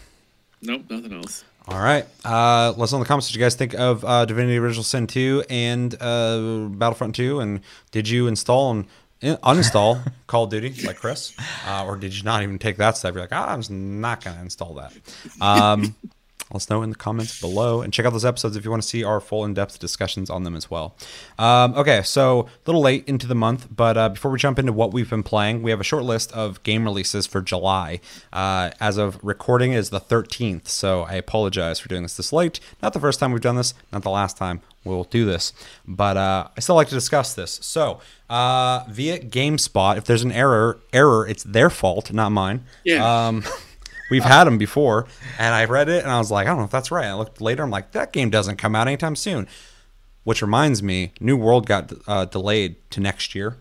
nope. 0.61 0.83
Nothing 0.89 1.13
else. 1.13 1.43
All 1.67 1.79
right. 1.79 2.05
Uh, 2.25 2.73
let 2.75 2.81
us 2.83 2.91
know 2.91 2.97
in 2.97 3.03
the 3.03 3.07
comments 3.07 3.29
what 3.29 3.35
you 3.35 3.39
guys 3.41 3.55
think 3.55 3.73
of 3.73 4.03
uh, 4.03 4.25
Divinity 4.25 4.57
Original 4.57 4.83
Sin 4.83 5.07
2 5.07 5.45
and 5.49 5.95
uh, 6.01 6.67
Battlefront 6.69 7.15
2. 7.15 7.39
And 7.39 7.61
did 7.91 8.09
you 8.09 8.27
install 8.27 8.71
and 8.71 8.85
in- 9.21 9.37
uninstall 9.37 10.01
Call 10.27 10.43
of 10.45 10.49
Duty 10.49 10.73
like 10.85 10.97
Chris? 10.97 11.33
Uh, 11.65 11.85
or 11.85 11.95
did 11.95 12.13
you 12.17 12.23
not 12.23 12.43
even 12.43 12.59
take 12.59 12.75
that 12.77 12.97
step? 12.97 13.13
You're 13.13 13.23
like, 13.23 13.31
ah, 13.31 13.47
I'm 13.53 13.59
just 13.61 13.71
not 13.71 14.23
going 14.23 14.35
to 14.35 14.41
install 14.41 14.73
that. 14.75 14.91
Um, 15.39 15.95
let 16.51 16.57
us 16.57 16.69
know 16.69 16.83
in 16.83 16.89
the 16.89 16.95
comments 16.95 17.39
below. 17.39 17.81
And 17.81 17.91
check 17.91 18.05
out 18.05 18.11
those 18.11 18.25
episodes 18.25 18.55
if 18.55 18.63
you 18.63 18.71
want 18.71 18.83
to 18.83 18.87
see 18.87 19.03
our 19.03 19.19
full 19.19 19.45
in 19.45 19.53
depth 19.53 19.79
discussions 19.79 20.29
on 20.29 20.43
them 20.43 20.55
as 20.55 20.69
well. 20.69 20.95
Um, 21.39 21.73
okay, 21.75 22.01
so 22.03 22.41
a 22.41 22.47
little 22.65 22.81
late 22.81 23.07
into 23.07 23.27
the 23.27 23.35
month, 23.35 23.67
but 23.75 23.97
uh, 23.97 24.09
before 24.09 24.31
we 24.31 24.37
jump 24.37 24.59
into 24.59 24.73
what 24.73 24.93
we've 24.93 25.09
been 25.09 25.23
playing, 25.23 25.63
we 25.63 25.71
have 25.71 25.79
a 25.79 25.83
short 25.83 26.03
list 26.03 26.31
of 26.33 26.61
game 26.63 26.83
releases 26.83 27.25
for 27.25 27.41
July. 27.41 27.99
Uh, 28.31 28.71
as 28.79 28.97
of 28.97 29.19
recording 29.23 29.73
is 29.73 29.89
the 29.89 30.01
13th, 30.01 30.67
so 30.67 31.03
I 31.03 31.13
apologize 31.13 31.79
for 31.79 31.89
doing 31.89 32.03
this 32.03 32.17
this 32.17 32.33
late. 32.33 32.59
Not 32.81 32.93
the 32.93 32.99
first 32.99 33.19
time 33.19 33.31
we've 33.31 33.41
done 33.41 33.55
this, 33.55 33.73
not 33.91 34.03
the 34.03 34.09
last 34.09 34.37
time 34.37 34.61
we'll 34.83 35.05
do 35.05 35.25
this, 35.25 35.53
but 35.87 36.17
uh, 36.17 36.47
I 36.55 36.59
still 36.59 36.75
like 36.75 36.89
to 36.89 36.95
discuss 36.95 37.33
this. 37.33 37.59
So 37.61 37.99
uh, 38.29 38.83
via 38.89 39.19
GameSpot, 39.19 39.97
if 39.97 40.05
there's 40.05 40.23
an 40.23 40.31
error, 40.31 40.79
error, 40.91 41.25
it's 41.27 41.43
their 41.43 41.69
fault, 41.69 42.11
not 42.11 42.29
mine. 42.31 42.65
Yeah. 42.83 43.27
Um, 43.27 43.43
We've 44.13 44.23
had 44.23 44.43
them 44.45 44.57
before, 44.57 45.07
and 45.39 45.55
I 45.55 45.65
read 45.65 45.89
it 45.89 46.03
and 46.03 46.11
I 46.11 46.17
was 46.19 46.29
like, 46.31 46.45
I 46.45 46.49
don't 46.51 46.59
know 46.59 46.65
if 46.65 46.71
that's 46.71 46.91
right. 46.91 47.07
I 47.07 47.13
looked 47.15 47.41
later, 47.41 47.63
I'm 47.63 47.71
like, 47.71 47.91
that 47.93 48.13
game 48.13 48.29
doesn't 48.29 48.57
come 48.57 48.75
out 48.75 48.87
anytime 48.87 49.15
soon. 49.15 49.47
Which 50.23 50.41
reminds 50.41 50.81
me, 50.83 51.11
New 51.19 51.35
World 51.35 51.65
got 51.65 51.91
uh, 52.07 52.25
delayed 52.25 52.75
to 52.91 53.01
next 53.01 53.33
year, 53.35 53.57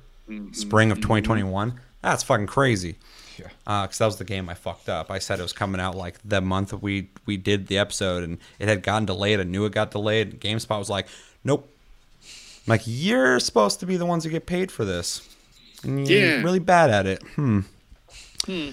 spring 0.52 0.90
of 0.92 0.98
2021. 0.98 1.80
That's 2.02 2.22
fucking 2.22 2.46
crazy. 2.46 2.96
Yeah. 3.38 3.48
Because 3.82 3.98
that 3.98 4.06
was 4.06 4.16
the 4.18 4.24
game 4.24 4.48
I 4.48 4.54
fucked 4.54 4.88
up. 4.88 5.10
I 5.10 5.18
said 5.18 5.38
it 5.40 5.42
was 5.42 5.52
coming 5.54 5.80
out 5.80 5.96
like 5.96 6.18
the 6.24 6.40
month 6.40 6.72
we 6.82 7.08
we 7.26 7.36
did 7.36 7.66
the 7.68 7.78
episode, 7.78 8.22
and 8.22 8.38
it 8.60 8.68
had 8.68 8.82
gotten 8.82 9.06
delayed. 9.06 9.40
I 9.40 9.44
knew 9.44 9.64
it 9.64 9.72
got 9.72 9.90
delayed. 9.90 10.32
And 10.32 10.40
GameSpot 10.40 10.78
was 10.78 10.90
like, 10.90 11.08
nope. 11.42 11.68
I'm 12.22 12.70
like, 12.70 12.82
you're 12.84 13.40
supposed 13.40 13.80
to 13.80 13.86
be 13.86 13.96
the 13.96 14.06
ones 14.06 14.22
who 14.22 14.30
get 14.30 14.46
paid 14.46 14.70
for 14.70 14.84
this. 14.84 15.28
And 15.82 16.06
you're 16.08 16.20
Yeah. 16.36 16.42
really 16.42 16.60
bad 16.60 16.90
at 16.90 17.06
it. 17.06 17.22
Hmm. 17.34 17.60
Hmm. 18.46 18.68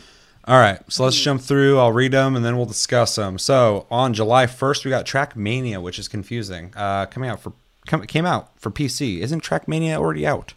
All 0.50 0.58
right, 0.58 0.82
so 0.92 1.04
let's 1.04 1.16
jump 1.16 1.42
through. 1.42 1.78
I'll 1.78 1.92
read 1.92 2.12
them 2.12 2.36
and 2.36 2.44
then 2.44 2.58
we'll 2.58 2.66
discuss 2.66 3.14
them. 3.14 3.38
So 3.38 3.86
on 3.92 4.16
July 4.16 4.48
1st, 4.48 4.84
we 4.84 4.90
got 4.90 5.06
Trackmania, 5.06 5.80
which 5.80 6.00
is 6.00 6.08
confusing. 6.08 6.74
Uh, 6.76 7.06
coming 7.06 7.30
out 7.30 7.40
for 7.40 7.54
come, 7.86 8.04
came 8.08 8.26
out 8.26 8.60
for 8.60 8.72
PC. 8.72 9.20
Isn't 9.20 9.44
Trackmania 9.44 9.98
already 9.98 10.26
out? 10.26 10.56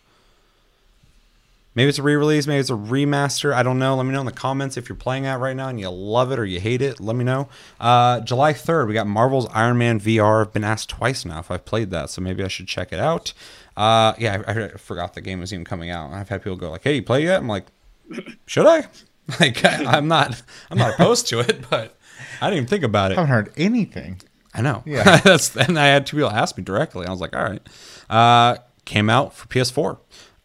Maybe 1.75 1.91
it's 1.91 1.99
a 1.99 2.03
re-release. 2.03 2.47
Maybe 2.47 2.61
it's 2.61 2.71
a 2.71 2.73
remaster. 2.73 3.53
I 3.53 3.63
don't 3.63 3.79
know. 3.79 3.95
Let 3.95 4.07
me 4.07 4.13
know 4.13 4.21
in 4.21 4.27
the 4.27 4.33
comments 4.33 4.79
if 4.79 4.89
you're 4.89 4.97
playing 4.97 5.25
that 5.25 5.41
right 5.41 5.55
now 5.55 5.69
and 5.69 5.79
you 5.79 5.91
love 5.91 6.33
it 6.33 6.39
or 6.39 6.47
you 6.47 6.59
hate 6.59 6.81
it. 6.81 6.99
Let 6.99 7.15
me 7.15 7.25
know. 7.25 7.51
Uh, 7.79 8.21
July 8.21 8.55
3rd, 8.55 8.89
we 8.89 8.95
got 8.95 9.07
Marvel's 9.07 9.47
Iron 9.49 9.77
Man 9.77 10.01
VR. 10.01 10.41
I've 10.41 10.55
been 10.55 10.65
asked 10.65 10.89
twice 10.89 11.27
now 11.27 11.41
if 11.41 11.51
I've 11.51 11.67
played 11.67 11.91
that, 11.91 12.09
so 12.09 12.23
maybe 12.23 12.43
I 12.43 12.49
should 12.49 12.67
check 12.67 12.95
it 12.95 12.99
out. 12.99 13.35
Uh, 13.77 14.15
yeah, 14.17 14.43
I, 14.47 14.53
I 14.53 14.69
forgot 14.79 15.13
the 15.13 15.21
game 15.21 15.41
was 15.41 15.53
even 15.53 15.67
coming 15.67 15.91
out. 15.91 16.13
I've 16.13 16.31
had 16.31 16.43
people 16.43 16.57
go 16.57 16.71
like, 16.71 16.83
"Hey, 16.83 16.95
you 16.95 17.03
play 17.03 17.25
yet?" 17.25 17.41
I'm 17.41 17.49
like, 17.49 17.67
"Should 18.47 18.67
I?" 18.67 18.87
Like, 19.41 19.65
I, 19.65 19.85
I'm 19.85 20.09
not. 20.09 20.43
I'm 20.71 20.79
not 20.79 20.95
opposed 20.95 21.29
to 21.29 21.41
it, 21.41 21.69
but 21.71 21.97
I 22.41 22.47
didn't 22.51 22.57
even 22.57 22.69
think 22.69 22.85
about 22.85 23.13
it. 23.13 23.19
I 23.19 23.21
haven't 23.21 23.35
heard 23.35 23.53
anything. 23.57 24.21
I 24.53 24.61
know. 24.63 24.83
Yeah. 24.85 25.17
That's 25.25 25.57
and 25.57 25.79
I 25.79 25.87
had 25.87 26.07
two 26.07 26.17
people 26.17 26.31
ask 26.31 26.57
me 26.59 26.65
directly. 26.65 27.07
I 27.07 27.11
was 27.11 27.21
like, 27.21 27.35
all 27.35 27.43
right. 27.45 27.63
Uh, 28.11 28.57
came 28.85 29.09
out 29.09 29.35
for 29.35 29.47
PS4. 29.49 29.99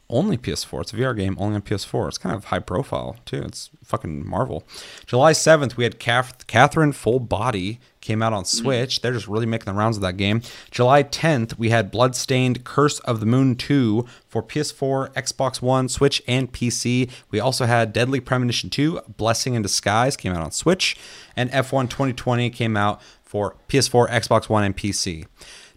Only 0.10 0.38
PS4. 0.38 0.82
It's 0.82 0.94
a 0.94 0.96
VR 0.96 1.16
game 1.18 1.36
only 1.38 1.56
on 1.56 1.62
PS4. 1.64 2.08
It's 2.08 2.18
kind 2.18 2.36
of 2.36 2.46
high 2.46 2.60
profile 2.60 3.18
too. 3.26 3.42
It's 3.42 3.70
fucking 3.84 4.26
Marvel. 4.26 4.66
July 5.06 5.34
7th, 5.34 5.76
we 5.76 5.84
had 5.84 6.00
Cath- 6.00 6.48
Catherine 6.48 6.94
Full 6.94 7.20
Body 7.20 7.80
came 8.08 8.24
out 8.24 8.32
on 8.32 8.46
Switch. 8.46 9.02
They're 9.02 9.12
just 9.12 9.28
really 9.28 9.46
making 9.46 9.66
the 9.66 9.78
rounds 9.78 9.98
of 9.98 10.02
that 10.02 10.16
game. 10.16 10.42
July 10.72 11.04
10th, 11.04 11.60
we 11.60 11.70
had 11.70 11.92
Bloodstained 11.92 12.64
Curse 12.64 13.00
of 13.00 13.20
the 13.20 13.26
Moon 13.26 13.56
2 13.56 14.08
for 14.30 14.42
PS4, 14.42 15.14
Xbox 15.14 15.62
One, 15.62 15.90
Switch, 15.90 16.24
and 16.26 16.52
PC. 16.52 17.12
We 17.30 17.42
also 17.42 17.66
had 17.66 17.92
Deadly 17.92 18.22
Premonition 18.22 18.70
2, 18.70 19.02
Blessing 19.18 19.56
in 19.56 19.62
Disguise 19.62 20.16
came 20.16 20.32
out 20.32 20.42
on 20.42 20.52
Switch, 20.52 20.96
and 21.36 21.52
F1 21.52 21.90
2020 21.90 22.50
came 22.50 22.78
out 22.78 23.02
for 23.24 23.58
PS4, 23.68 24.10
Xbox 24.10 24.48
One, 24.48 24.64
and 24.64 24.76
PC. 24.76 25.26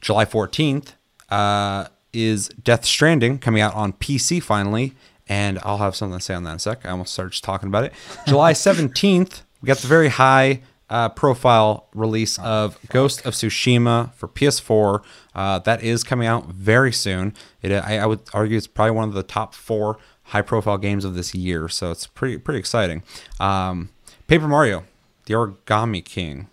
July 0.00 0.24
14th 0.24 0.92
uh, 1.30 1.86
is 2.12 2.48
Death 2.62 2.84
Stranding 2.84 3.40
coming 3.40 3.60
out 3.60 3.74
on 3.74 3.92
PC 3.94 4.40
finally, 4.40 4.94
and 5.28 5.58
I'll 5.64 5.78
have 5.78 5.96
something 5.96 6.20
to 6.20 6.24
say 6.24 6.34
on 6.34 6.44
that 6.44 6.50
in 6.50 6.56
a 6.56 6.60
sec. 6.60 6.86
I 6.86 6.90
almost 6.90 7.12
started 7.12 7.32
just 7.32 7.42
talking 7.42 7.66
about 7.66 7.82
it. 7.82 7.92
July 8.28 8.52
17th, 8.52 9.42
we 9.60 9.66
got 9.66 9.78
the 9.78 9.88
very 9.88 10.08
high 10.08 10.60
uh, 10.90 11.08
profile 11.08 11.86
release 11.94 12.38
of 12.40 12.78
Ghost 12.88 13.24
of 13.24 13.34
Tsushima 13.34 14.12
for 14.14 14.28
PS4. 14.28 15.02
Uh, 15.34 15.58
that 15.60 15.82
is 15.82 16.04
coming 16.04 16.26
out 16.26 16.46
very 16.46 16.92
soon. 16.92 17.34
It, 17.62 17.72
I, 17.72 17.98
I 17.98 18.06
would 18.06 18.20
argue 18.34 18.56
it's 18.56 18.66
probably 18.66 18.92
one 18.92 19.08
of 19.08 19.14
the 19.14 19.22
top 19.22 19.54
four 19.54 19.98
high 20.24 20.42
profile 20.42 20.78
games 20.78 21.04
of 21.04 21.14
this 21.14 21.34
year, 21.34 21.68
so 21.68 21.90
it's 21.90 22.06
pretty 22.06 22.38
pretty 22.38 22.58
exciting. 22.58 23.02
Um, 23.38 23.90
Paper 24.26 24.48
Mario, 24.48 24.84
The 25.26 25.34
Origami 25.34 26.04
King, 26.04 26.48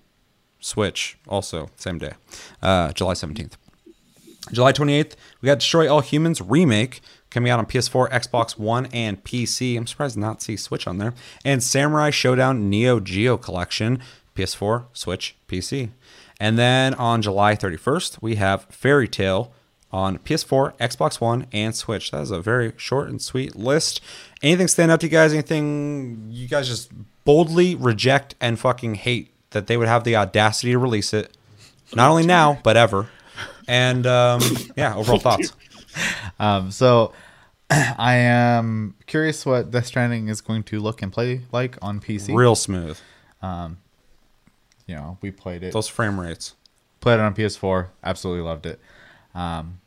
Switch, 0.60 1.18
also 1.28 1.70
same 1.76 1.98
day, 1.98 2.14
uh, 2.62 2.92
July 2.94 3.14
17th. 3.14 3.54
July 4.52 4.72
28th, 4.72 5.16
we 5.42 5.48
got 5.48 5.60
Destroy 5.60 5.92
All 5.92 6.00
Humans 6.00 6.42
remake 6.42 7.02
coming 7.30 7.52
out 7.52 7.60
on 7.60 7.66
PS4, 7.66 8.10
Xbox 8.10 8.58
One, 8.58 8.88
and 8.88 9.24
PC. 9.24 9.78
I'm 9.78 9.86
surprised 9.86 10.14
to 10.14 10.20
not 10.22 10.42
see 10.42 10.56
Switch 10.56 10.88
on 10.88 10.98
there. 10.98 11.14
And 11.44 11.62
Samurai 11.62 12.12
Shodown 12.12 12.62
Neo 12.62 13.00
Geo 13.00 13.38
Collection, 13.38 14.02
PS4, 14.38 14.86
Switch, 14.94 15.36
PC. 15.48 15.90
And 16.40 16.58
then 16.58 16.94
on 16.94 17.22
July 17.22 17.56
31st, 17.56 18.22
we 18.22 18.36
have 18.36 18.66
Fairy 18.70 19.08
Tail 19.08 19.52
on 19.92 20.20
PS4, 20.20 20.78
Xbox 20.78 21.20
One, 21.20 21.48
and 21.52 21.76
Switch. 21.76 22.12
That 22.12 22.22
is 22.22 22.32
a 22.32 22.42
very 22.42 22.74
short 22.78 23.10
and 23.10 23.22
sweet 23.22 23.56
list. 23.56 24.00
Anything 24.44 24.68
stand 24.68 24.92
out 24.92 25.00
to 25.00 25.08
you 25.08 25.12
guys? 25.12 25.34
Anything 25.34 26.28
you 26.30 26.48
guys 26.48 26.68
just 26.68 26.92
boldly 27.26 27.74
reject 27.76 28.36
and 28.40 28.60
fucking 28.60 28.96
hate 28.96 29.34
that 29.52 29.68
they 29.68 29.78
would 29.78 29.88
have 29.88 30.04
the 30.04 30.16
audacity 30.16 30.74
to 30.74 30.78
release 30.78 31.14
it? 31.14 31.36
Not 31.96 32.10
only 32.10 32.26
now, 32.26 32.60
but 32.64 32.78
ever. 32.78 33.10
And 33.68 34.06
um, 34.06 34.42
yeah, 34.76 34.96
overall 34.96 35.20
thoughts. 35.20 35.54
Um, 36.40 36.70
so 36.70 37.12
I 37.72 38.14
am 38.18 38.94
curious 39.08 39.48
what 39.48 39.72
Death 39.72 39.88
Stranding 39.88 40.28
is 40.28 40.42
going 40.42 40.62
to 40.66 40.80
look 40.80 41.02
and 41.02 41.12
play 41.12 41.42
like 41.52 41.76
on 41.82 42.00
PC. 42.00 42.36
Real 42.36 42.54
smooth. 42.54 43.00
You 44.88 44.96
know, 44.96 45.18
we 45.22 45.32
played 45.32 45.64
it, 45.64 45.74
Those 45.74 45.88
frame 45.88 46.20
rates. 46.20 46.56
played 47.00 47.16
it 47.16 47.20
on 47.22 47.36
PS4, 47.36 47.90
absolutely 48.04 48.44
loved 48.44 48.66
it. 48.66 48.80
Um, 49.36 49.80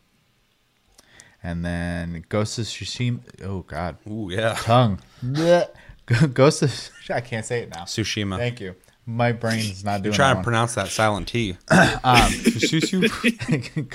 and 1.42 1.64
then 1.64 2.24
Ghost 2.28 2.58
of 2.58 2.66
Tsushima. 2.66 3.20
Oh 3.44 3.60
God, 3.62 3.96
Ooh, 4.08 4.28
yeah. 4.30 4.54
tongue. 4.54 5.00
Ghost 6.34 6.62
of. 6.62 6.90
I 7.10 7.20
can't 7.20 7.46
say 7.46 7.62
it 7.62 7.70
now. 7.70 7.84
Tsushima. 7.84 8.36
Thank 8.36 8.60
you. 8.60 8.74
My 9.06 9.32
brain's 9.32 9.82
not 9.82 10.02
doing. 10.02 10.14
Try 10.14 10.28
that 10.28 10.32
to 10.32 10.36
one. 10.36 10.44
pronounce 10.44 10.74
that 10.74 10.88
silent 10.88 11.26
T. 11.28 11.56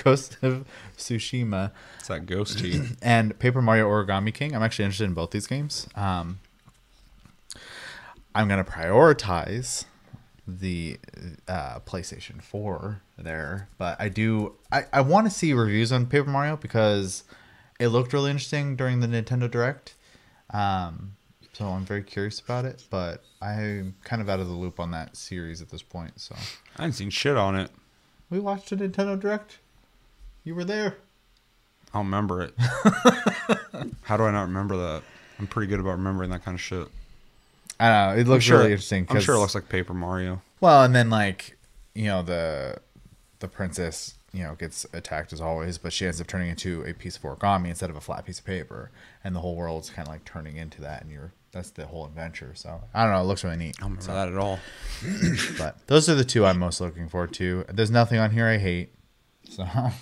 Ghost 0.02 0.36
of 0.42 0.66
Tsushima 0.98 1.70
It's 1.98 2.08
that 2.08 2.26
ghost 2.26 2.58
T. 2.58 2.82
and 3.02 3.38
Paper 3.38 3.62
Mario 3.62 3.88
Origami 3.88 4.34
King. 4.34 4.54
I'm 4.54 4.62
actually 4.62 4.84
interested 4.86 5.04
in 5.04 5.14
both 5.14 5.30
these 5.30 5.46
games. 5.46 5.86
Um, 5.94 6.40
I'm 8.34 8.48
gonna 8.48 8.64
prioritize 8.64 9.84
the 10.46 10.98
uh, 11.48 11.80
PlayStation 11.80 12.42
4 12.42 13.00
there, 13.18 13.68
but 13.78 14.00
I 14.00 14.08
do 14.08 14.54
I, 14.70 14.84
I 14.92 15.00
want 15.00 15.26
to 15.26 15.30
see 15.30 15.52
reviews 15.52 15.92
on 15.92 16.06
Paper 16.06 16.30
Mario 16.30 16.56
because 16.56 17.24
it 17.80 17.88
looked 17.88 18.12
really 18.12 18.30
interesting 18.30 18.76
during 18.76 19.00
the 19.00 19.06
Nintendo 19.06 19.50
Direct. 19.50 19.94
Um, 20.50 21.16
so 21.52 21.66
I'm 21.66 21.84
very 21.84 22.02
curious 22.02 22.38
about 22.38 22.64
it, 22.64 22.84
but 22.90 23.22
I'm 23.40 23.94
kind 24.04 24.20
of 24.22 24.28
out 24.28 24.40
of 24.40 24.46
the 24.46 24.54
loop 24.54 24.78
on 24.78 24.90
that 24.92 25.16
series 25.16 25.62
at 25.62 25.70
this 25.70 25.82
point. 25.82 26.20
So 26.20 26.34
I 26.78 26.82
haven't 26.82 26.92
seen 26.92 27.10
shit 27.10 27.36
on 27.36 27.56
it. 27.56 27.70
we 28.30 28.38
watched 28.38 28.70
a 28.72 28.76
Nintendo 28.76 29.18
Direct. 29.18 29.58
You 30.44 30.54
were 30.54 30.64
there. 30.64 30.98
I 31.92 31.98
don't 31.98 32.06
remember 32.06 32.42
it. 32.42 32.54
How 34.02 34.16
do 34.16 34.24
I 34.24 34.30
not 34.30 34.42
remember 34.42 34.76
that? 34.76 35.02
I'm 35.38 35.46
pretty 35.46 35.68
good 35.68 35.80
about 35.80 35.92
remembering 35.92 36.30
that 36.30 36.44
kind 36.44 36.54
of 36.54 36.60
shit. 36.60 36.88
I 37.78 37.88
don't 37.88 38.16
know. 38.16 38.20
It 38.20 38.26
looks 38.28 38.48
really 38.48 38.66
interesting. 38.72 39.06
I'm 39.10 39.20
sure 39.20 39.34
it 39.34 39.38
looks 39.40 39.54
like 39.54 39.68
Paper 39.68 39.94
Mario. 39.94 40.40
Well, 40.60 40.82
and 40.84 40.94
then 40.94 41.10
like 41.10 41.56
you 41.94 42.04
know 42.06 42.22
the 42.22 42.78
the 43.40 43.48
princess 43.48 44.14
you 44.32 44.42
know 44.42 44.54
gets 44.54 44.86
attacked 44.92 45.32
as 45.32 45.40
always, 45.40 45.78
but 45.78 45.92
she 45.92 46.06
ends 46.06 46.20
up 46.20 46.26
turning 46.26 46.48
into 46.48 46.82
a 46.84 46.92
piece 46.94 47.16
of 47.16 47.22
origami 47.22 47.68
instead 47.68 47.90
of 47.90 47.96
a 47.96 48.00
flat 48.00 48.24
piece 48.24 48.38
of 48.38 48.44
paper, 48.44 48.90
and 49.24 49.34
the 49.34 49.40
whole 49.40 49.56
world's 49.56 49.90
kind 49.90 50.08
of 50.08 50.12
like 50.12 50.24
turning 50.24 50.56
into 50.56 50.80
that, 50.80 51.02
and 51.02 51.10
you're 51.10 51.32
that's 51.52 51.70
the 51.70 51.86
whole 51.86 52.04
adventure. 52.06 52.52
So 52.54 52.80
I 52.94 53.04
don't 53.04 53.12
know. 53.12 53.20
It 53.20 53.24
looks 53.24 53.44
really 53.44 53.56
neat. 53.56 53.76
I 53.78 53.82
don't 53.86 53.96
remember 53.96 54.12
that 54.12 54.28
at 54.28 54.36
all. 54.38 54.58
But 55.58 55.86
those 55.86 56.08
are 56.08 56.14
the 56.14 56.24
two 56.24 56.44
I'm 56.46 56.58
most 56.58 56.80
looking 56.80 57.08
forward 57.08 57.32
to. 57.34 57.64
There's 57.72 57.90
nothing 57.90 58.18
on 58.18 58.30
here 58.30 58.46
I 58.46 58.56
hate. 58.58 58.92
So 59.48 59.66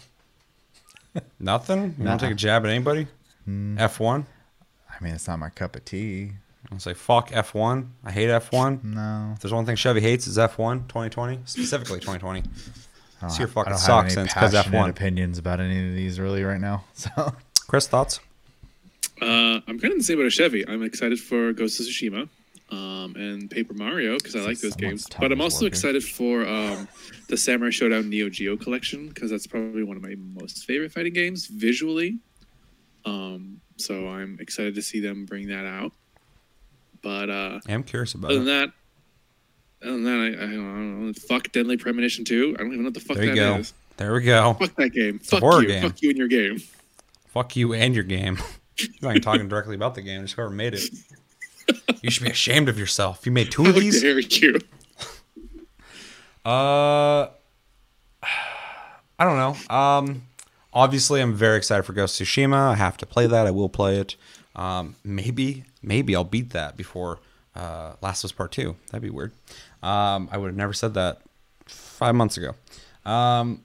Nothing? 1.38 1.94
You 1.98 2.04
Nah. 2.04 2.10
want 2.10 2.20
to 2.20 2.26
take 2.26 2.32
a 2.32 2.36
jab 2.36 2.64
at 2.64 2.70
anybody? 2.70 3.06
Hmm. 3.44 3.78
F1? 3.78 4.24
I 4.90 5.04
mean, 5.04 5.14
it's 5.14 5.28
not 5.28 5.38
my 5.38 5.48
cup 5.50 5.76
of 5.76 5.84
tea. 5.84 6.32
I'll 6.74 6.80
say 6.80 6.94
fuck 6.94 7.30
F1. 7.30 7.88
I 8.04 8.10
hate 8.12 8.28
F1. 8.28 8.84
No. 8.84 9.32
If 9.34 9.40
there's 9.40 9.52
one 9.52 9.64
thing 9.66 9.76
Chevy 9.76 10.00
hates 10.00 10.26
is 10.26 10.36
F1 10.38 10.88
2020, 10.88 11.40
specifically 11.44 12.00
2020. 12.00 12.42
I 13.22 13.26
It's 13.26 13.38
your 13.38 13.48
fucking 13.48 13.72
I 13.72 13.76
don't 13.76 13.78
sock 13.78 14.04
have 14.04 14.04
any 14.06 14.14
sense 14.14 14.32
'cause 14.34 14.52
passionate 14.52 14.76
F1. 14.78 14.90
opinions 14.90 15.38
about 15.38 15.60
any 15.60 15.88
of 15.88 15.94
these 15.94 16.20
really 16.20 16.42
right 16.44 16.60
now. 16.60 16.84
So 16.94 17.34
Chris, 17.66 17.86
thoughts? 17.86 18.20
Uh, 19.22 19.60
I'm 19.66 19.78
kind 19.78 19.92
of 19.92 19.98
the 19.98 20.02
same 20.04 20.18
about 20.18 20.26
a 20.26 20.30
Chevy. 20.30 20.68
I'm 20.68 20.82
excited 20.82 21.18
for 21.20 21.52
Ghost 21.52 21.80
of 21.80 21.86
Tsushima 21.86 22.28
um, 22.70 23.14
and 23.16 23.50
Paper 23.50 23.72
Mario 23.72 24.14
because 24.18 24.34
I 24.36 24.40
like 24.40 24.58
those 24.58 24.74
games. 24.76 25.06
But 25.18 25.32
I'm 25.32 25.40
also 25.40 25.58
working. 25.58 25.68
excited 25.68 26.04
for 26.04 26.46
um, 26.46 26.88
the 27.28 27.36
Samurai 27.36 27.70
Shodown 27.70 28.08
Neo 28.08 28.28
Geo 28.28 28.56
collection 28.56 29.08
because 29.08 29.30
that's 29.30 29.46
probably 29.46 29.82
one 29.84 29.96
of 29.96 30.02
my 30.02 30.16
most 30.18 30.64
favorite 30.66 30.92
fighting 30.92 31.12
games 31.14 31.46
visually. 31.46 32.18
Um, 33.06 33.60
so 33.76 34.08
I'm 34.08 34.38
excited 34.40 34.74
to 34.74 34.82
see 34.82 35.00
them 35.00 35.24
bring 35.26 35.48
that 35.48 35.64
out. 35.66 35.92
But 37.04 37.30
uh, 37.30 37.60
I'm 37.68 37.84
curious 37.84 38.14
about 38.14 38.30
other 38.32 38.42
than 38.42 38.48
it. 38.64 38.72
that, 39.82 39.86
other 39.88 39.92
than 39.92 40.04
that, 40.04 40.40
I, 40.40 40.44
I, 40.44 40.46
don't, 40.46 41.06
know. 41.06 41.12
Fuck 41.12 41.52
Deadly 41.52 41.76
Premonition 41.76 42.24
2. 42.24 42.56
I 42.58 42.62
don't 42.62 42.68
even 42.72 42.78
know 42.78 42.84
what 42.86 42.94
the 42.94 43.00
fuck 43.00 43.16
There 43.18 43.26
you 43.26 43.30
that 43.32 43.36
go. 43.36 43.54
is. 43.56 43.74
There 43.98 44.14
we 44.14 44.22
go. 44.22 44.54
Fuck 44.54 44.74
that 44.76 44.88
game. 44.90 45.20
a 45.22 45.24
Fuck 45.24 45.40
horror 45.40 45.62
you. 45.62 45.68
game. 45.68 45.82
Fuck 45.82 46.02
you 46.02 46.08
and 46.10 46.18
your 46.18 46.28
game. 46.28 46.62
Fuck 47.28 47.54
you 47.56 47.74
and 47.74 47.94
your 47.94 48.04
game. 48.04 48.38
You're 48.78 48.88
not 49.02 49.10
even 49.10 49.22
talking 49.22 49.48
directly 49.48 49.76
about 49.76 49.94
the 49.94 50.02
game. 50.02 50.22
Just 50.22 50.34
whoever 50.34 50.50
made 50.50 50.74
it. 50.74 50.82
You 52.02 52.10
should 52.10 52.24
be 52.24 52.30
ashamed 52.30 52.68
of 52.68 52.78
yourself. 52.78 53.24
You 53.24 53.32
made 53.32 53.50
two 53.52 53.66
of 53.66 53.74
these. 53.76 54.02
dare 54.02 54.18
you? 54.18 54.58
Uh, 56.44 57.28
I 59.18 59.20
don't 59.20 59.36
know. 59.36 59.74
Um, 59.74 60.22
obviously, 60.72 61.20
I'm 61.20 61.34
very 61.34 61.56
excited 61.56 61.84
for 61.84 61.92
Ghost 61.92 62.20
of 62.20 62.26
Tsushima. 62.26 62.72
I 62.72 62.74
have 62.74 62.96
to 62.98 63.06
play 63.06 63.26
that. 63.26 63.46
I 63.46 63.50
will 63.50 63.68
play 63.68 63.96
it. 63.98 64.16
Um, 64.56 64.96
maybe, 65.04 65.64
maybe 65.82 66.14
I'll 66.14 66.24
beat 66.24 66.50
that 66.50 66.76
before 66.76 67.18
uh, 67.54 67.94
Last 68.00 68.24
of 68.24 68.28
Us 68.28 68.32
Part 68.32 68.52
Two. 68.52 68.76
That'd 68.90 69.02
be 69.02 69.10
weird. 69.10 69.32
Um, 69.82 70.28
I 70.32 70.38
would 70.38 70.48
have 70.48 70.56
never 70.56 70.72
said 70.72 70.94
that 70.94 71.20
five 71.66 72.14
months 72.14 72.36
ago. 72.36 72.54
Um, 73.04 73.62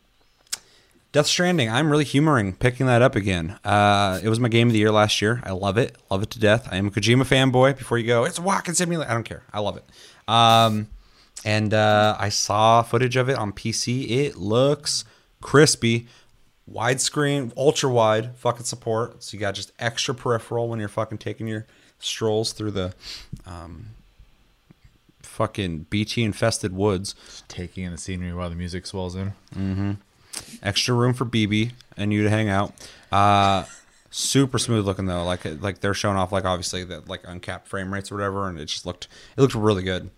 Death 1.11 1.25
Stranding. 1.25 1.69
I'm 1.71 1.89
really 1.89 2.03
humoring 2.03 2.53
picking 2.53 2.85
that 2.85 3.01
up 3.01 3.15
again. 3.15 3.57
Uh, 3.63 4.19
it 4.21 4.29
was 4.29 4.39
my 4.39 4.47
game 4.47 4.67
of 4.67 4.73
the 4.73 4.79
year 4.79 4.91
last 4.91 5.21
year. 5.23 5.41
I 5.43 5.51
love 5.51 5.77
it. 5.77 5.95
Love 6.11 6.21
it 6.21 6.29
to 6.31 6.39
death. 6.39 6.67
I 6.71 6.77
am 6.77 6.87
a 6.87 6.91
Kojima 6.91 7.23
fanboy. 7.23 7.77
Before 7.77 7.97
you 7.97 8.05
go, 8.05 8.25
it's 8.25 8.37
a 8.37 8.43
walking 8.43 8.75
simulator. 8.75 9.09
I 9.09 9.15
don't 9.15 9.23
care. 9.23 9.41
I 9.51 9.59
love 9.59 9.77
it. 9.77 9.85
Um, 10.31 10.87
and 11.43 11.73
uh, 11.73 12.15
I 12.19 12.29
saw 12.29 12.83
footage 12.83 13.15
of 13.15 13.27
it 13.27 13.37
on 13.37 13.53
PC. 13.53 14.09
It 14.09 14.35
looks 14.35 15.03
crispy, 15.41 16.07
widescreen, 16.73 17.51
ultra 17.57 17.89
wide, 17.89 18.35
fucking 18.37 18.65
support. 18.65 19.23
So 19.23 19.35
you 19.35 19.39
got 19.39 19.55
just 19.55 19.71
extra 19.79 20.13
peripheral 20.13 20.67
when 20.69 20.79
you're 20.79 20.89
fucking 20.89 21.17
taking 21.17 21.47
your 21.47 21.65
strolls 21.99 22.53
through 22.53 22.71
the 22.71 22.93
um, 23.45 23.87
fucking 25.21 25.87
BT 25.89 26.23
infested 26.23 26.75
woods. 26.75 27.15
taking 27.47 27.83
in 27.83 27.91
the 27.91 27.97
scenery 27.97 28.33
while 28.33 28.49
the 28.49 28.55
music 28.55 28.85
swells 28.85 29.15
in. 29.15 29.33
Mm-hmm. 29.55 29.91
Extra 30.61 30.93
room 30.93 31.13
for 31.13 31.25
BB 31.25 31.71
and 31.97 32.13
you 32.13 32.23
to 32.23 32.29
hang 32.29 32.49
out. 32.49 32.73
Uh, 33.11 33.65
super 34.11 34.59
smooth 34.59 34.85
looking 34.85 35.05
though. 35.05 35.23
Like 35.23 35.45
like 35.61 35.79
they're 35.81 35.93
showing 35.93 36.17
off 36.17 36.31
like 36.31 36.45
obviously 36.45 36.83
the 36.83 37.01
like 37.07 37.21
uncapped 37.25 37.67
frame 37.67 37.93
rates 37.93 38.11
or 38.11 38.15
whatever, 38.15 38.47
and 38.47 38.59
it 38.59 38.65
just 38.65 38.85
looked 38.85 39.07
it 39.37 39.41
looked 39.41 39.55
really 39.55 39.83
good. 39.83 40.09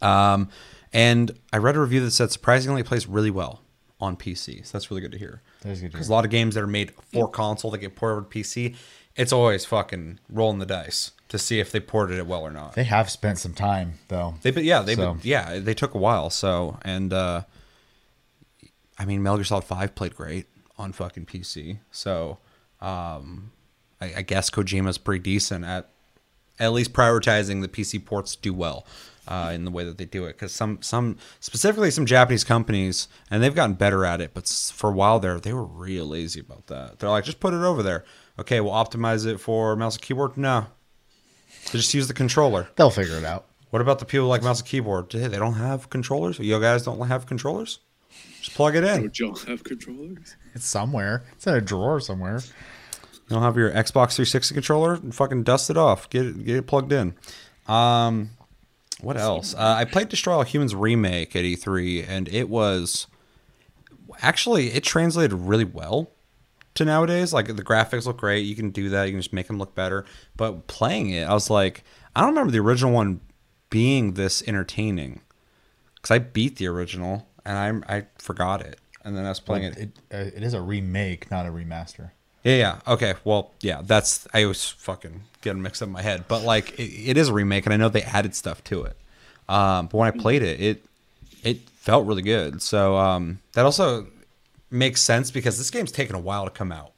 Um, 0.00 0.48
and 0.92 1.38
I 1.52 1.58
read 1.58 1.76
a 1.76 1.80
review 1.80 2.00
that 2.04 2.10
said 2.10 2.30
surprisingly 2.30 2.82
it 2.82 2.86
plays 2.86 3.06
really 3.06 3.30
well 3.30 3.62
on 4.00 4.16
PC. 4.16 4.66
So 4.66 4.72
that's 4.72 4.90
really 4.90 5.00
good 5.00 5.12
to 5.12 5.18
hear. 5.18 5.42
Because 5.92 6.08
a 6.08 6.12
lot 6.12 6.24
of 6.24 6.30
games 6.30 6.54
that 6.54 6.62
are 6.62 6.66
made 6.66 6.92
for 7.12 7.28
console 7.28 7.70
that 7.70 7.78
get 7.78 7.94
ported 7.96 8.18
over 8.18 8.28
to 8.28 8.38
PC, 8.38 8.74
it's 9.16 9.32
always 9.32 9.64
fucking 9.64 10.18
rolling 10.28 10.58
the 10.58 10.66
dice 10.66 11.12
to 11.28 11.38
see 11.38 11.60
if 11.60 11.70
they 11.72 11.80
ported 11.80 12.18
it 12.18 12.26
well 12.26 12.42
or 12.42 12.50
not. 12.50 12.74
They 12.74 12.84
have 12.84 13.10
spent 13.10 13.38
some 13.38 13.54
time 13.54 13.94
though. 14.08 14.34
They 14.42 14.50
but 14.50 14.64
yeah, 14.64 14.82
they 14.82 14.94
So- 14.96 15.14
but 15.14 15.24
yeah, 15.24 15.58
they 15.58 15.74
took 15.74 15.94
a 15.94 15.98
while. 15.98 16.30
So 16.30 16.78
and 16.82 17.12
uh 17.12 17.42
I 18.98 19.04
mean 19.04 19.22
Metal 19.22 19.38
Gear 19.38 19.44
Solid 19.44 19.64
Five 19.64 19.94
played 19.94 20.14
great 20.14 20.46
on 20.78 20.92
fucking 20.92 21.26
PC. 21.26 21.78
So 21.90 22.38
um 22.80 23.52
I, 24.00 24.12
I 24.18 24.22
guess 24.22 24.50
Kojima's 24.50 24.98
pretty 24.98 25.22
decent 25.22 25.64
at 25.64 25.88
at 26.58 26.72
least 26.72 26.92
prioritizing 26.92 27.62
the 27.62 27.68
PC 27.68 28.04
ports 28.04 28.36
do 28.36 28.52
well 28.52 28.86
uh, 29.28 29.52
in 29.54 29.64
the 29.64 29.70
way 29.70 29.84
that 29.84 29.98
they 29.98 30.04
do 30.04 30.24
it. 30.24 30.34
Because 30.34 30.52
some 30.52 30.80
some 30.82 31.16
specifically 31.40 31.90
some 31.90 32.06
Japanese 32.06 32.44
companies 32.44 33.08
and 33.30 33.42
they've 33.42 33.54
gotten 33.54 33.74
better 33.74 34.04
at 34.04 34.20
it, 34.20 34.32
but 34.34 34.48
for 34.48 34.90
a 34.90 34.92
while 34.92 35.20
there 35.20 35.38
they 35.38 35.52
were 35.52 35.64
real 35.64 36.06
lazy 36.06 36.40
about 36.40 36.66
that. 36.68 36.98
They're 36.98 37.10
like, 37.10 37.24
just 37.24 37.40
put 37.40 37.54
it 37.54 37.62
over 37.62 37.82
there. 37.82 38.04
Okay, 38.38 38.60
we'll 38.60 38.72
optimize 38.72 39.26
it 39.26 39.38
for 39.38 39.76
mouse 39.76 39.96
and 39.96 40.02
keyboard. 40.02 40.36
No, 40.36 40.66
they 41.66 41.78
just 41.78 41.94
use 41.94 42.08
the 42.08 42.14
controller. 42.14 42.68
They'll 42.76 42.90
figure 42.90 43.16
it 43.16 43.24
out. 43.24 43.46
What 43.70 43.80
about 43.80 43.98
the 43.98 44.04
people 44.04 44.26
like 44.26 44.42
mouse 44.42 44.60
and 44.60 44.68
keyboard? 44.68 45.12
Hey, 45.12 45.28
they 45.28 45.38
don't 45.38 45.54
have 45.54 45.88
controllers. 45.88 46.38
You 46.38 46.60
guys 46.60 46.84
don't 46.84 47.06
have 47.08 47.26
controllers. 47.26 47.78
Just 48.42 48.54
plug 48.54 48.76
it 48.76 48.84
in. 48.84 49.02
Would 49.02 49.18
y'all 49.18 49.36
have 49.46 49.64
controllers? 49.64 50.36
It's 50.54 50.66
somewhere. 50.66 51.24
It's 51.32 51.46
in 51.46 51.54
a 51.54 51.60
drawer 51.60 52.00
somewhere. 52.00 52.40
You 53.32 53.36
don't 53.36 53.42
have 53.42 53.56
your 53.56 53.70
Xbox 53.70 54.16
360 54.16 54.54
controller? 54.54 54.96
Fucking 54.96 55.44
dust 55.44 55.70
it 55.70 55.76
off. 55.78 56.10
Get 56.10 56.26
it, 56.26 56.44
get 56.44 56.56
it 56.56 56.66
plugged 56.66 56.92
in. 56.92 57.14
Um, 57.66 58.30
what 59.02 59.16
else? 59.16 59.54
Uh, 59.54 59.74
I 59.78 59.84
played 59.84 60.08
Destroy 60.08 60.34
All 60.34 60.42
Humans 60.42 60.74
remake 60.74 61.34
at 61.36 61.44
E3, 61.44 62.06
and 62.08 62.28
it 62.28 62.48
was 62.48 63.06
actually 64.20 64.68
it 64.72 64.82
translated 64.84 65.32
really 65.32 65.64
well 65.64 66.10
to 66.74 66.84
nowadays. 66.84 67.32
Like 67.32 67.46
the 67.48 67.62
graphics 67.64 68.06
look 68.06 68.18
great. 68.18 68.40
You 68.46 68.54
can 68.54 68.70
do 68.70 68.88
that. 68.90 69.04
You 69.04 69.12
can 69.12 69.20
just 69.20 69.32
make 69.32 69.46
them 69.46 69.58
look 69.58 69.74
better. 69.74 70.04
But 70.36 70.66
playing 70.66 71.10
it, 71.10 71.28
I 71.28 71.34
was 71.34 71.50
like, 71.50 71.84
I 72.16 72.20
don't 72.20 72.30
remember 72.30 72.52
the 72.52 72.60
original 72.60 72.92
one 72.92 73.20
being 73.70 74.14
this 74.14 74.42
entertaining 74.46 75.20
because 75.96 76.10
I 76.10 76.18
beat 76.18 76.56
the 76.56 76.66
original 76.68 77.26
and 77.44 77.82
I 77.88 77.96
I 77.96 78.06
forgot 78.18 78.60
it, 78.60 78.78
and 79.04 79.16
then 79.16 79.24
I 79.24 79.30
was 79.30 79.40
playing 79.40 79.64
it 79.64 79.78
It, 79.78 79.90
uh, 80.12 80.16
it 80.36 80.42
is 80.42 80.54
a 80.54 80.60
remake, 80.60 81.30
not 81.30 81.46
a 81.46 81.50
remaster. 81.50 82.10
yeah, 82.44 82.56
yeah. 82.56 82.80
Okay. 82.86 83.14
Well, 83.24 83.52
yeah. 83.60 83.80
That's 83.82 84.26
I 84.32 84.44
was 84.46 84.68
fucking 84.68 85.22
getting 85.42 85.62
mixed 85.62 85.82
up 85.82 85.88
in 85.88 85.92
my 85.92 86.02
head, 86.02 86.24
but 86.28 86.42
like 86.42 86.78
it, 86.78 87.10
it 87.10 87.16
is 87.16 87.28
a 87.28 87.32
remake, 87.32 87.66
and 87.66 87.72
I 87.72 87.76
know 87.76 87.88
they 87.88 88.02
added 88.02 88.34
stuff 88.34 88.64
to 88.64 88.84
it. 88.84 88.96
Um, 89.48 89.86
but 89.86 89.94
when 89.98 90.08
I 90.08 90.10
played 90.12 90.42
it, 90.42 90.60
it 90.60 90.84
it 91.42 91.68
felt 91.68 92.06
really 92.06 92.22
good. 92.22 92.62
So 92.62 92.96
um, 92.96 93.40
that 93.52 93.64
also 93.64 94.06
makes 94.70 95.02
sense 95.02 95.30
because 95.30 95.58
this 95.58 95.70
game's 95.70 95.92
taken 95.92 96.16
a 96.16 96.20
while 96.20 96.44
to 96.44 96.50
come 96.50 96.72
out. 96.72 96.92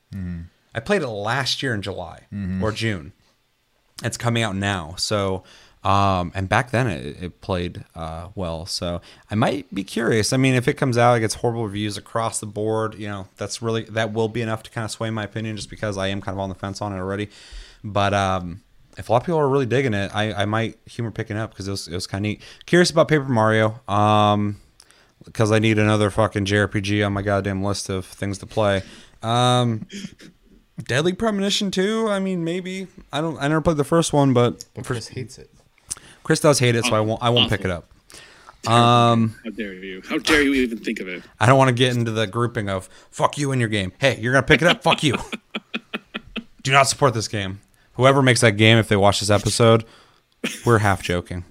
I 0.75 0.81
played 0.81 1.03
it 1.03 1.09
last 1.09 1.63
year 1.63 1.75
in 1.75 1.83
July 1.83 2.21
or 2.63 2.71
June. 2.71 3.13
It's 4.05 4.17
coming 4.17 4.43
out 4.43 4.55
now. 4.55 4.95
So 4.97 5.43
um, 5.85 6.33
and 6.35 6.49
back 6.49 6.71
then 6.71 6.87
it, 6.87 7.23
it 7.23 7.41
played 7.43 7.85
uh, 7.95 8.29
well. 8.35 8.65
So 8.65 9.03
I 9.31 9.35
might 9.35 9.73
be 9.73 9.85
curious. 9.85 10.33
I 10.33 10.39
mean, 10.39 10.55
if 10.55 10.67
it 10.67 10.75
comes 10.75 10.97
out, 10.97 11.15
it 11.15 11.21
gets 11.21 11.35
horrible 11.35 11.65
reviews 11.65 11.99
across 11.99 12.41
the 12.41 12.47
board. 12.47 12.95
You 12.95 13.09
know, 13.09 13.29
that's 13.37 13.61
really 13.61 13.83
that 13.85 14.13
will 14.13 14.29
be 14.29 14.41
enough 14.41 14.63
to 14.63 14.71
kind 14.71 14.87
of 14.87 14.91
sway 14.91 15.11
my 15.11 15.25
opinion, 15.25 15.57
just 15.57 15.69
because 15.69 15.99
I 15.99 16.07
am 16.07 16.23
kind 16.23 16.35
of 16.35 16.41
on 16.41 16.49
the 16.49 16.55
fence 16.55 16.81
on 16.81 16.95
it 16.95 16.97
already. 16.97 17.29
But 17.85 18.15
um, 18.15 18.63
if 18.97 19.09
a 19.09 19.13
lot 19.13 19.23
of 19.23 19.27
people 19.27 19.39
are 19.39 19.49
really 19.49 19.67
digging 19.67 19.95
it, 19.95 20.11
I, 20.15 20.33
I 20.33 20.45
might 20.47 20.79
humor 20.87 21.11
picking 21.11 21.37
up 21.37 21.51
because 21.51 21.69
it 21.69 21.71
was, 21.71 21.87
it 21.87 21.95
was 21.95 22.07
kind 22.07 22.25
of 22.25 22.31
neat. 22.31 22.43
Curious 22.67 22.91
about 22.91 23.09
Paper 23.09 23.25
Mario. 23.29 23.81
Um, 23.87 24.61
because 25.25 25.53
I 25.53 25.59
need 25.59 25.79
another 25.79 26.11
fucking 26.11 26.45
JRPG 26.45 27.05
on 27.05 27.13
my 27.13 27.23
goddamn 27.23 27.63
list 27.63 27.89
of 27.89 28.05
things 28.05 28.39
to 28.39 28.47
play. 28.47 28.83
Um, 29.23 29.87
Deadly 30.83 31.13
Premonition 31.13 31.71
2. 31.71 32.09
I 32.09 32.19
mean, 32.19 32.45
maybe 32.45 32.89
I 33.13 33.21
don't. 33.21 33.39
I 33.39 33.49
never 33.49 33.61
played 33.61 33.77
the 33.77 33.85
first 33.85 34.13
one, 34.13 34.35
but 34.35 34.65
But 34.75 34.85
Chris 34.85 35.09
hates 35.09 35.39
it. 35.39 35.51
Chris 36.25 36.41
does 36.41 36.59
hate 36.59 36.75
it, 36.75 36.85
so 36.85 36.95
I 36.95 37.01
won't. 37.01 37.23
I 37.23 37.31
won't 37.31 37.51
pick 37.51 37.61
it 37.65 37.71
up. 37.71 37.91
Um, 38.67 39.37
How 39.45 39.51
dare 39.51 39.75
you? 39.75 40.03
How 40.09 40.19
dare 40.19 40.43
you 40.43 40.55
even 40.55 40.79
think 40.79 41.01
of 41.01 41.09
it? 41.09 41.23
I 41.39 41.47
don't 41.47 41.59
want 41.59 41.69
to 41.69 41.75
get 41.75 41.95
into 41.95 42.11
the 42.11 42.27
grouping 42.27 42.69
of 42.69 42.89
"fuck 43.11 43.39
you" 43.39 43.53
in 43.53 43.61
your 43.61 43.69
game. 43.69 43.93
Hey, 43.99 44.19
you're 44.21 44.33
gonna 44.33 44.47
pick 44.47 44.63
it 44.63 44.69
up. 44.69 44.83
fuck 44.83 45.03
you. 45.03 45.17
Do 46.63 46.73
not 46.73 46.89
support 46.89 47.13
this 47.15 47.29
game. 47.29 47.61
Whoever 47.95 48.23
makes 48.23 48.41
that 48.41 48.53
game, 48.53 48.79
if 48.79 48.89
they 48.89 48.97
watch 48.97 49.21
this 49.21 49.31
episode, 49.31 49.85
we're 50.67 50.79
half 50.79 51.03
joking. 51.03 51.45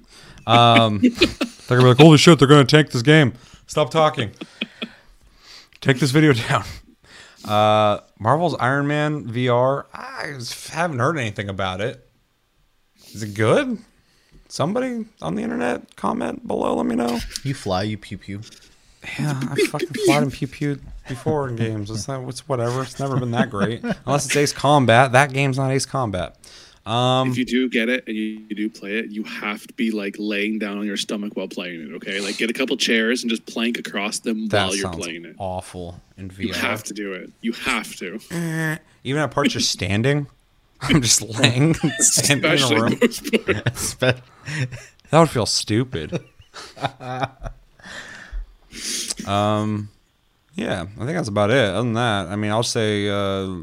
Um, 0.45 0.99
they're 1.67 1.77
gonna 1.77 1.81
be 1.81 1.87
like, 1.89 1.97
"Holy 1.97 2.17
shit, 2.17 2.39
they're 2.39 2.47
gonna 2.47 2.65
tank 2.65 2.91
this 2.91 3.01
game." 3.01 3.33
Stop 3.67 3.89
talking. 3.91 4.31
Take 5.81 5.99
this 5.99 6.11
video 6.11 6.33
down. 6.49 6.63
Uh, 7.45 7.99
Marvel's 8.19 8.55
Iron 8.59 8.87
Man 8.87 9.25
VR. 9.25 9.85
I 9.93 10.37
haven't 10.71 10.99
heard 10.99 11.17
anything 11.17 11.49
about 11.49 11.81
it. 11.81 12.07
Is 13.13 13.23
it 13.23 13.33
good? 13.33 13.77
Somebody 14.49 15.05
on 15.21 15.35
the 15.35 15.43
internet 15.43 15.95
comment 15.95 16.47
below. 16.47 16.75
Let 16.75 16.85
me 16.85 16.95
know. 16.95 17.19
You 17.43 17.53
fly, 17.53 17.83
you 17.83 17.97
pew 17.97 18.17
pew. 18.17 18.41
Yeah, 19.19 19.39
I 19.41 19.55
fucking 19.67 19.89
fought 20.05 20.23
and 20.23 20.31
pew 20.31 20.47
pewed 20.47 20.81
before 21.07 21.47
in 21.49 21.55
games. 21.57 21.89
It's 21.89 22.07
not. 22.07 22.27
It's 22.29 22.47
whatever. 22.47 22.81
It's 22.83 22.99
never 22.99 23.19
been 23.19 23.31
that 23.31 23.49
great. 23.49 23.83
Unless 24.05 24.25
it's 24.27 24.35
Ace 24.35 24.53
Combat. 24.53 25.11
That 25.11 25.33
game's 25.33 25.57
not 25.57 25.71
Ace 25.71 25.85
Combat. 25.85 26.37
Um, 26.85 27.31
if 27.31 27.37
you 27.37 27.45
do 27.45 27.69
get 27.69 27.87
it 27.87 28.03
and 28.07 28.15
you, 28.17 28.41
you 28.49 28.55
do 28.57 28.69
play 28.69 28.97
it, 28.97 29.05
you 29.09 29.23
have 29.23 29.65
to 29.67 29.73
be 29.75 29.89
like 29.91 30.17
laying 30.19 30.59
down 30.59 30.77
on 30.77 30.85
your 30.85 30.97
stomach 30.97 31.31
while 31.35 31.47
playing 31.47 31.79
it. 31.81 31.93
Okay, 31.95 32.19
like 32.19 32.35
get 32.37 32.49
a 32.49 32.53
couple 32.53 32.75
chairs 32.75 33.23
and 33.23 33.29
just 33.29 33.45
plank 33.45 33.79
across 33.79 34.19
them 34.19 34.47
that 34.49 34.65
while 34.67 34.75
you're 34.75 34.91
playing 34.91 35.23
it. 35.23 35.35
awful 35.37 36.01
in 36.17 36.29
VR. 36.29 36.39
You 36.39 36.53
have 36.53 36.83
to 36.83 36.93
do 36.93 37.13
it. 37.13 37.31
You 37.39 37.53
have 37.53 37.95
to. 37.95 38.19
Even 39.05 39.21
at 39.21 39.31
parts 39.31 39.53
you're 39.53 39.61
standing. 39.61 40.27
I'm 40.81 41.01
just 41.01 41.21
laying, 41.21 41.73
standing 41.99 42.51
in 42.51 42.61
a 42.77 42.81
room. 42.81 42.97
those 42.99 43.21
parts. 43.21 43.79
Spe- 43.79 44.01
That 45.09 45.19
would 45.21 45.29
feel 45.29 45.45
stupid. 45.45 46.19
um, 49.25 49.89
yeah, 50.55 50.81
I 50.81 51.05
think 51.05 51.17
that's 51.17 51.27
about 51.29 51.51
it. 51.51 51.69
Other 51.69 51.83
than 51.83 51.93
that, 51.93 52.27
I 52.27 52.35
mean, 52.35 52.51
I'll 52.51 52.63
say, 52.63 53.09
uh, 53.09 53.61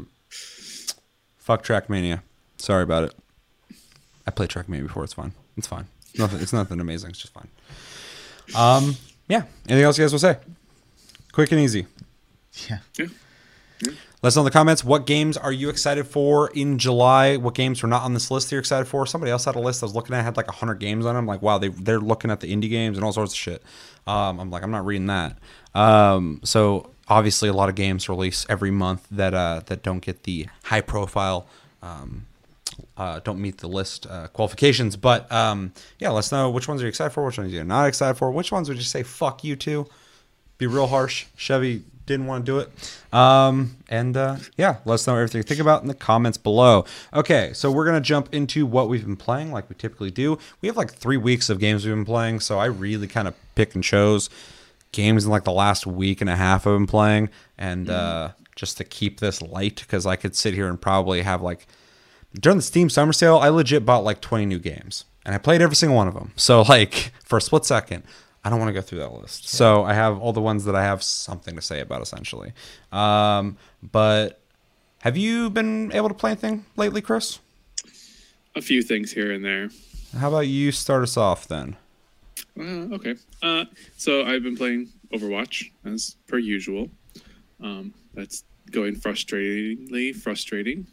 fuck 1.37 1.63
Trackmania. 1.63 2.21
Sorry 2.57 2.83
about 2.83 3.03
it. 3.05 3.15
I 4.27 4.31
played 4.31 4.49
Trackmania 4.49 4.83
before. 4.83 5.03
It's 5.03 5.13
fine. 5.13 5.33
It's 5.57 5.67
fine. 5.67 5.87
Nothing. 6.17 6.39
It's 6.41 6.53
nothing 6.53 6.79
amazing. 6.79 7.11
It's 7.11 7.19
just 7.19 7.33
fine. 7.33 7.47
Um, 8.55 8.95
yeah. 9.27 9.43
Anything 9.67 9.85
else 9.85 9.97
you 9.97 10.03
guys 10.03 10.11
will 10.11 10.19
say? 10.19 10.37
Quick 11.31 11.51
and 11.51 11.61
easy. 11.61 11.87
yeah. 12.69 12.79
Yeah. 12.97 13.07
Let 14.23 14.27
us 14.27 14.35
know 14.35 14.43
in 14.43 14.45
the 14.45 14.51
comments 14.51 14.83
what 14.83 15.07
games 15.07 15.35
are 15.35 15.51
you 15.51 15.69
excited 15.69 16.05
for 16.05 16.51
in 16.51 16.77
July? 16.77 17.37
What 17.37 17.55
games 17.55 17.81
were 17.81 17.89
not 17.89 18.03
on 18.03 18.13
this 18.13 18.29
list 18.29 18.49
that 18.49 18.55
you're 18.55 18.59
excited 18.59 18.85
for? 18.85 19.07
Somebody 19.07 19.31
else 19.31 19.45
had 19.45 19.55
a 19.55 19.59
list 19.59 19.81
I 19.81 19.87
was 19.87 19.95
looking 19.95 20.15
at 20.15 20.23
had 20.23 20.37
like 20.37 20.47
hundred 20.47 20.75
games 20.75 21.07
on 21.07 21.15
them. 21.15 21.25
Like, 21.25 21.41
wow, 21.41 21.57
they 21.57 21.69
they're 21.69 21.99
looking 21.99 22.29
at 22.29 22.39
the 22.39 22.55
indie 22.55 22.69
games 22.69 22.97
and 22.97 23.03
all 23.03 23.13
sorts 23.13 23.33
of 23.33 23.39
shit. 23.39 23.63
Um, 24.05 24.39
I'm 24.39 24.51
like, 24.51 24.61
I'm 24.61 24.69
not 24.69 24.85
reading 24.85 25.07
that. 25.07 25.39
Um, 25.73 26.39
so 26.43 26.91
obviously, 27.07 27.49
a 27.49 27.53
lot 27.53 27.69
of 27.69 27.73
games 27.73 28.07
release 28.09 28.45
every 28.47 28.69
month 28.69 29.07
that 29.09 29.33
uh, 29.33 29.61
that 29.65 29.81
don't 29.81 30.01
get 30.01 30.21
the 30.21 30.47
high 30.65 30.81
profile. 30.81 31.47
Um, 31.81 32.27
uh, 32.97 33.21
don't 33.21 33.41
meet 33.41 33.57
the 33.57 33.67
list 33.67 34.05
uh, 34.05 34.27
qualifications, 34.27 34.97
but 34.97 35.31
um, 35.31 35.73
yeah, 35.97 36.09
let 36.09 36.19
us 36.19 36.31
know 36.31 36.47
which 36.51 36.67
ones 36.67 36.81
are 36.81 36.85
you 36.85 36.89
excited 36.89 37.09
for, 37.09 37.25
which 37.25 37.39
ones 37.39 37.51
you're 37.51 37.63
not 37.63 37.87
excited 37.87 38.19
for, 38.19 38.29
which 38.29 38.51
ones 38.51 38.69
would 38.69 38.77
you 38.77 38.83
say 38.83 39.01
fuck 39.01 39.43
you 39.43 39.55
to 39.55 39.87
be 40.59 40.67
real 40.67 40.85
harsh. 40.85 41.25
Chevy 41.35 41.83
didn't 42.11 42.27
want 42.27 42.45
to 42.45 42.51
do 42.51 42.59
it. 42.59 43.13
Um, 43.13 43.77
and 43.89 44.15
uh, 44.15 44.37
yeah, 44.57 44.77
let 44.85 44.95
us 44.95 45.07
know 45.07 45.15
everything 45.15 45.39
you 45.39 45.43
think 45.43 45.59
about 45.59 45.81
in 45.81 45.87
the 45.87 45.93
comments 45.93 46.37
below. 46.37 46.85
Okay, 47.13 47.51
so 47.53 47.71
we're 47.71 47.85
gonna 47.85 48.01
jump 48.01 48.33
into 48.33 48.65
what 48.65 48.89
we've 48.89 49.05
been 49.05 49.17
playing, 49.17 49.51
like 49.51 49.69
we 49.69 49.75
typically 49.75 50.11
do. 50.11 50.37
We 50.61 50.67
have 50.67 50.77
like 50.77 50.91
three 50.91 51.17
weeks 51.17 51.49
of 51.49 51.59
games 51.59 51.85
we've 51.85 51.95
been 51.95 52.05
playing, 52.05 52.39
so 52.41 52.59
I 52.59 52.65
really 52.65 53.07
kind 53.07 53.27
of 53.27 53.35
pick 53.55 53.75
and 53.75 53.83
chose 53.83 54.29
games 54.91 55.25
in 55.25 55.31
like 55.31 55.45
the 55.45 55.51
last 55.51 55.87
week 55.87 56.21
and 56.21 56.29
a 56.29 56.35
half 56.35 56.67
I've 56.67 56.75
been 56.75 56.87
playing, 56.87 57.29
and 57.57 57.89
uh, 57.89 58.29
just 58.55 58.77
to 58.77 58.83
keep 58.83 59.19
this 59.19 59.41
light, 59.41 59.77
because 59.81 60.05
I 60.05 60.15
could 60.15 60.35
sit 60.35 60.53
here 60.53 60.67
and 60.67 60.79
probably 60.79 61.21
have 61.21 61.41
like 61.41 61.67
during 62.39 62.57
the 62.57 62.63
Steam 62.63 62.89
summer 62.89 63.13
sale, 63.13 63.37
I 63.37 63.49
legit 63.49 63.85
bought 63.85 64.03
like 64.03 64.21
20 64.21 64.45
new 64.45 64.59
games 64.59 65.05
and 65.25 65.35
I 65.35 65.37
played 65.37 65.61
every 65.61 65.75
single 65.75 65.97
one 65.97 66.07
of 66.07 66.13
them. 66.13 66.31
So, 66.35 66.61
like, 66.61 67.11
for 67.23 67.37
a 67.37 67.41
split 67.41 67.65
second, 67.65 68.03
I 68.43 68.49
don't 68.49 68.59
want 68.59 68.69
to 68.69 68.73
go 68.73 68.81
through 68.81 68.99
that 68.99 69.13
list. 69.13 69.47
So, 69.49 69.83
I 69.83 69.93
have 69.93 70.19
all 70.19 70.33
the 70.33 70.41
ones 70.41 70.65
that 70.65 70.75
I 70.75 70.83
have 70.83 71.03
something 71.03 71.55
to 71.55 71.61
say 71.61 71.79
about 71.79 72.01
essentially. 72.01 72.53
Um, 72.91 73.57
but 73.83 74.39
have 74.99 75.17
you 75.17 75.49
been 75.49 75.91
able 75.93 76.09
to 76.09 76.13
play 76.13 76.31
anything 76.31 76.65
lately, 76.75 77.01
Chris? 77.01 77.39
A 78.55 78.61
few 78.61 78.81
things 78.81 79.11
here 79.11 79.31
and 79.31 79.43
there. 79.43 79.69
How 80.17 80.27
about 80.27 80.47
you 80.47 80.71
start 80.71 81.03
us 81.03 81.17
off 81.17 81.47
then? 81.47 81.77
Uh, 82.59 82.93
okay. 82.95 83.15
Uh, 83.41 83.65
so 83.97 84.25
I've 84.25 84.43
been 84.43 84.57
playing 84.57 84.89
Overwatch 85.13 85.71
as 85.85 86.17
per 86.27 86.37
usual. 86.37 86.89
Um, 87.61 87.93
that's 88.13 88.43
going 88.69 88.95
frustratingly 88.95 90.15
frustrating. 90.15 90.87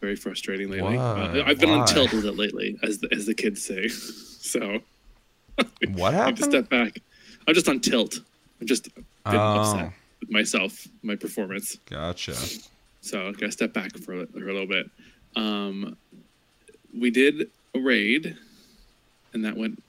Very 0.00 0.16
frustrating 0.16 0.70
lately. 0.70 0.98
Uh, 0.98 1.42
I've 1.44 1.58
been 1.58 1.70
Why? 1.70 1.78
on 1.78 1.86
tilt 1.86 2.12
with 2.12 2.26
it 2.26 2.36
lately, 2.36 2.78
as 2.82 2.98
the, 2.98 3.08
as 3.12 3.26
the 3.26 3.34
kids 3.34 3.62
say. 3.64 3.88
so 3.88 4.80
What 5.94 6.14
happened? 6.14 6.14
I 6.14 6.26
have 6.26 6.34
to 6.36 6.42
step 6.44 6.68
back. 6.68 6.98
I'm 7.46 7.54
just 7.54 7.68
on 7.68 7.80
tilt. 7.80 8.20
I'm 8.60 8.66
just 8.66 8.94
been 8.94 9.04
Oh. 9.26 9.60
upset 9.60 9.92
with 10.20 10.30
myself, 10.30 10.86
my 11.02 11.16
performance. 11.16 11.78
Gotcha. 11.90 12.34
So 13.00 13.28
I 13.28 13.32
gotta 13.32 13.52
step 13.52 13.72
back 13.72 13.96
for, 13.98 14.22
a- 14.22 14.26
for 14.26 14.38
a 14.48 14.52
little 14.52 14.66
bit. 14.66 14.90
Um, 15.36 15.96
we 16.96 17.10
did 17.10 17.50
a 17.74 17.78
raid, 17.78 18.36
and 19.32 19.44
that 19.44 19.56
went 19.56 19.82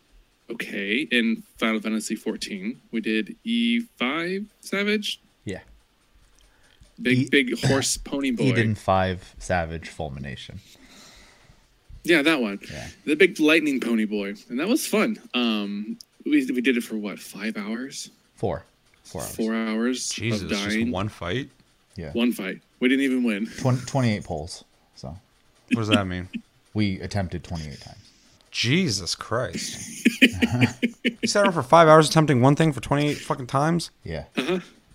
okay 0.49 1.07
in 1.11 1.43
Final 1.57 1.79
Fantasy 1.81 2.15
14. 2.15 2.79
We 2.91 3.01
did 3.01 3.35
E5 3.45 4.45
Savage, 4.61 5.19
Yeah. 5.45 5.61
big 7.01 7.17
E- 7.17 7.29
big 7.29 7.59
horse 7.65 7.97
pony 7.97 8.31
boy. 8.31 8.43
Eden 8.45 8.75
5 8.75 9.35
Savage 9.39 9.87
Fulmination. 9.89 10.59
Yeah, 12.07 12.21
that 12.21 12.41
one. 12.41 12.59
Yeah. 12.71 12.87
The 13.05 13.15
big 13.15 13.39
lightning 13.39 13.79
pony 13.79 14.05
boy, 14.05 14.35
and 14.49 14.59
that 14.59 14.67
was 14.67 14.85
fun. 14.87 15.17
Um, 15.33 15.97
we 16.25 16.45
we 16.51 16.61
did 16.61 16.77
it 16.77 16.81
for 16.83 16.95
what 16.95 17.19
five 17.19 17.57
hours, 17.57 18.09
Four. 18.35 18.63
Four 19.03 19.21
hours. 19.21 19.35
four 19.35 19.55
hours 19.55 20.09
Jesus, 20.09 20.41
of 20.43 20.49
just 20.49 20.87
one 20.89 21.09
fight. 21.09 21.49
Yeah. 21.95 22.11
One 22.11 22.31
fight. 22.31 22.61
We 22.79 22.89
didn't 22.89 23.05
even 23.05 23.23
win. 23.23 23.47
20, 23.47 23.85
28 23.85 24.23
polls. 24.23 24.63
So 24.95 25.07
What 25.71 25.79
does 25.79 25.87
that 25.87 26.05
mean? 26.05 26.29
we 26.73 26.99
attempted 26.99 27.43
28 27.43 27.79
times. 27.81 27.97
Jesus 28.51 29.15
Christ! 29.15 30.07
you 30.21 31.27
sat 31.27 31.43
around 31.43 31.53
for 31.53 31.63
five 31.63 31.87
hours 31.87 32.07
attempting 32.09 32.41
one 32.41 32.55
thing 32.55 32.71
for 32.71 32.81
twenty-eight 32.81 33.15
fucking 33.17 33.47
times. 33.47 33.91
Yeah. 34.03 34.23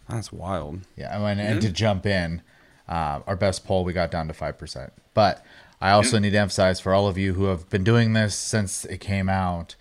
That's 0.08 0.32
wild. 0.32 0.80
Yeah. 0.96 1.16
And, 1.24 1.40
and 1.40 1.60
to 1.62 1.70
jump 1.70 2.04
in, 2.06 2.42
uh, 2.88 3.20
our 3.26 3.36
best 3.36 3.64
poll, 3.64 3.84
we 3.84 3.92
got 3.92 4.10
down 4.10 4.26
to 4.28 4.34
5%. 4.34 4.90
But 5.14 5.44
I 5.82 5.90
also 5.90 6.20
need 6.20 6.30
to 6.30 6.38
emphasize 6.38 6.78
for 6.78 6.94
all 6.94 7.08
of 7.08 7.18
you 7.18 7.34
who 7.34 7.46
have 7.46 7.68
been 7.68 7.82
doing 7.82 8.12
this 8.12 8.36
since 8.36 8.84
it 8.84 8.98
came 8.98 9.28
out, 9.28 9.74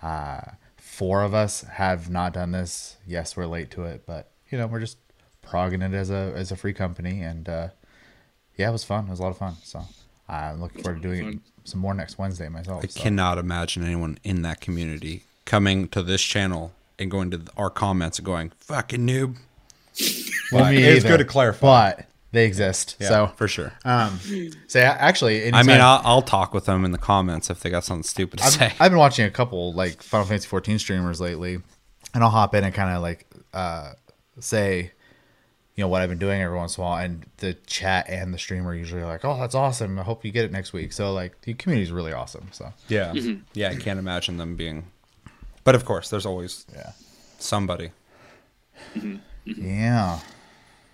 uh, 0.00 0.40
four 0.76 1.22
of 1.22 1.34
us 1.34 1.62
have 1.62 2.08
not 2.08 2.32
done 2.32 2.52
this. 2.52 2.96
Yes, 3.04 3.36
we're 3.36 3.46
late 3.46 3.68
to 3.72 3.82
it, 3.82 4.04
but, 4.06 4.30
you 4.50 4.56
know, 4.56 4.68
we're 4.68 4.78
just 4.78 4.98
progging 5.42 5.82
it 5.82 5.92
as 5.94 6.10
a, 6.10 6.32
as 6.36 6.52
a 6.52 6.56
free 6.56 6.72
company. 6.72 7.22
And, 7.22 7.48
uh, 7.48 7.68
yeah, 8.56 8.68
it 8.68 8.72
was 8.72 8.84
fun. 8.84 9.06
It 9.06 9.10
was 9.10 9.18
a 9.18 9.22
lot 9.22 9.30
of 9.30 9.38
fun. 9.38 9.56
So 9.64 9.82
I'm 10.28 10.60
looking 10.60 10.80
forward 10.80 11.02
to 11.02 11.08
doing 11.08 11.24
fun. 11.24 11.42
some 11.64 11.80
more 11.80 11.92
next 11.92 12.18
Wednesday 12.18 12.48
myself. 12.48 12.84
I 12.84 12.86
so. 12.86 13.00
cannot 13.00 13.38
imagine 13.38 13.82
anyone 13.82 14.20
in 14.22 14.42
that 14.42 14.60
community 14.60 15.24
coming 15.44 15.88
to 15.88 16.04
this 16.04 16.22
channel 16.22 16.72
and 17.00 17.10
going 17.10 17.32
to 17.32 17.42
our 17.56 17.70
comments 17.70 18.18
and 18.18 18.26
going 18.26 18.52
"fucking 18.60 19.06
noob." 19.06 19.36
Well, 20.52 20.70
me 20.70 20.84
it's 20.84 21.04
either, 21.04 21.16
good 21.16 21.18
to 21.18 21.24
clarify. 21.24 21.94
But 21.94 22.06
they 22.38 22.46
exist. 22.46 22.96
Yeah, 23.00 23.08
so, 23.08 23.26
for 23.34 23.48
sure. 23.48 23.72
um, 23.84 24.20
so 24.68 24.78
yeah, 24.78 24.96
actually, 24.98 25.52
I 25.52 25.62
mean, 25.64 25.80
I'll, 25.80 26.00
I'll 26.04 26.22
talk 26.22 26.54
with 26.54 26.66
them 26.66 26.84
in 26.84 26.92
the 26.92 26.98
comments 26.98 27.50
if 27.50 27.60
they 27.60 27.70
got 27.70 27.84
something 27.84 28.04
stupid 28.04 28.38
to 28.38 28.44
I've, 28.44 28.52
say. 28.52 28.72
I've 28.78 28.92
been 28.92 28.98
watching 28.98 29.26
a 29.26 29.30
couple 29.30 29.72
like 29.72 30.02
Final 30.02 30.26
Fantasy 30.26 30.46
14 30.46 30.78
streamers 30.78 31.20
lately, 31.20 31.54
and 32.14 32.22
I'll 32.24 32.30
hop 32.30 32.54
in 32.54 32.62
and 32.62 32.72
kind 32.72 32.94
of 32.94 33.02
like 33.02 33.26
uh, 33.52 33.92
say, 34.38 34.92
you 35.74 35.82
know, 35.82 35.88
what 35.88 36.00
I've 36.00 36.08
been 36.08 36.18
doing 36.18 36.40
every 36.40 36.56
once 36.56 36.78
in 36.78 36.84
a 36.84 36.86
while, 36.86 37.04
and 37.04 37.26
the 37.38 37.54
chat 37.66 38.08
and 38.08 38.32
the 38.32 38.38
streamer 38.38 38.72
usually 38.72 39.02
are 39.02 39.06
like, 39.06 39.24
"Oh, 39.24 39.36
that's 39.38 39.56
awesome! 39.56 39.98
I 39.98 40.04
hope 40.04 40.24
you 40.24 40.30
get 40.30 40.44
it 40.44 40.52
next 40.52 40.72
week." 40.72 40.92
So 40.92 41.12
like, 41.12 41.40
the 41.42 41.54
community 41.54 41.82
is 41.82 41.92
really 41.92 42.12
awesome. 42.12 42.48
So 42.52 42.72
yeah, 42.88 43.12
yeah. 43.52 43.70
I 43.70 43.76
can't 43.76 43.98
imagine 43.98 44.36
them 44.36 44.54
being. 44.54 44.84
But 45.64 45.74
of 45.74 45.84
course, 45.84 46.08
there's 46.08 46.26
always 46.26 46.66
yeah, 46.72 46.92
somebody. 47.38 47.90
yeah. 49.44 50.20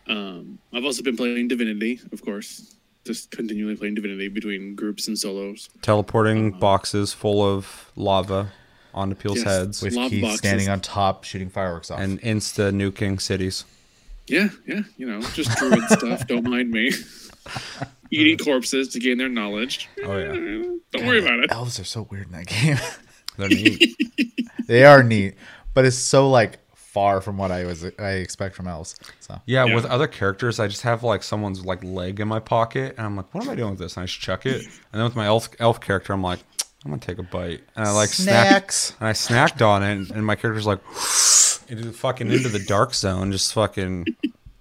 Um, 0.06 0.58
I've 0.72 0.84
also 0.84 1.02
been 1.02 1.16
playing 1.16 1.48
Divinity, 1.48 2.00
of 2.12 2.22
course, 2.24 2.76
just 3.06 3.30
continually 3.30 3.76
playing 3.76 3.94
Divinity 3.94 4.28
between 4.28 4.74
groups 4.74 5.08
and 5.08 5.18
solos. 5.18 5.68
Teleporting 5.82 6.52
boxes 6.52 7.12
full 7.12 7.42
of 7.42 7.90
lava 7.96 8.52
onto 8.92 9.14
people's 9.16 9.38
Yes. 9.38 9.46
heads 9.46 9.82
With 9.82 9.94
Love 9.94 10.10
Keith 10.10 10.22
boxes. 10.22 10.38
standing 10.38 10.68
on 10.68 10.80
top 10.80 11.24
shooting 11.24 11.48
fireworks 11.50 11.90
off. 11.90 12.00
and 12.00 12.20
insta 12.22 12.72
nuking 12.72 13.20
cities. 13.20 13.64
Yeah, 14.26 14.48
yeah, 14.66 14.82
you 14.96 15.06
know, 15.06 15.20
just 15.34 15.50
druid 15.58 15.82
stuff. 15.90 16.26
Don't 16.26 16.48
mind 16.48 16.70
me. 16.70 16.92
Eating 18.10 18.38
corpses 18.38 18.88
to 18.88 19.00
gain 19.00 19.18
their 19.18 19.28
knowledge. 19.28 19.88
Oh 20.04 20.16
yeah, 20.16 20.32
Don't 20.32 21.06
worry 21.06 21.18
about 21.20 21.40
it. 21.40 21.50
Elves 21.50 21.78
are 21.80 21.84
so 21.84 22.06
weird 22.10 22.26
in 22.26 22.32
that 22.32 22.46
game. 22.46 22.78
they're 23.36 23.48
neat. 23.48 23.96
they 24.66 24.84
are 24.84 25.02
neat, 25.02 25.34
but 25.74 25.84
it's 25.84 25.96
so 25.96 26.30
like 26.30 26.58
far 26.94 27.20
from 27.20 27.36
what 27.36 27.50
I 27.50 27.64
was 27.64 27.84
I 27.98 28.12
expect 28.12 28.54
from 28.56 28.66
elves. 28.68 28.94
So 29.20 29.40
Yeah, 29.44 29.64
Yeah. 29.66 29.74
with 29.74 29.84
other 29.84 30.06
characters, 30.06 30.58
I 30.60 30.68
just 30.68 30.82
have 30.82 31.02
like 31.02 31.22
someone's 31.22 31.64
like 31.64 31.84
leg 31.84 32.20
in 32.20 32.28
my 32.28 32.40
pocket, 32.40 32.94
and 32.96 33.04
I'm 33.06 33.16
like, 33.16 33.34
"What 33.34 33.44
am 33.44 33.50
I 33.50 33.54
doing 33.56 33.70
with 33.70 33.78
this?" 33.80 33.96
And 33.96 34.04
I 34.04 34.06
just 34.06 34.20
chuck 34.20 34.46
it. 34.46 34.62
And 34.92 35.00
then 35.00 35.04
with 35.04 35.16
my 35.16 35.26
elf 35.26 35.48
elf 35.58 35.80
character, 35.80 36.12
I'm 36.14 36.22
like, 36.22 36.38
"I'm 36.84 36.90
gonna 36.92 37.00
take 37.02 37.18
a 37.18 37.22
bite," 37.24 37.62
and 37.76 37.86
I 37.86 37.90
like 37.90 38.08
Snacks. 38.10 38.92
snacked, 38.92 39.00
and 39.00 39.08
I 39.08 39.12
snacked 39.12 39.66
on 39.66 39.82
it, 39.82 39.92
and, 39.92 40.10
and 40.12 40.24
my 40.24 40.36
character's 40.36 40.66
like, 40.66 40.78
into 41.68 41.92
fucking 41.92 42.30
into 42.30 42.48
the 42.48 42.60
dark 42.60 42.94
zone, 42.94 43.32
just 43.32 43.52
fucking, 43.54 44.06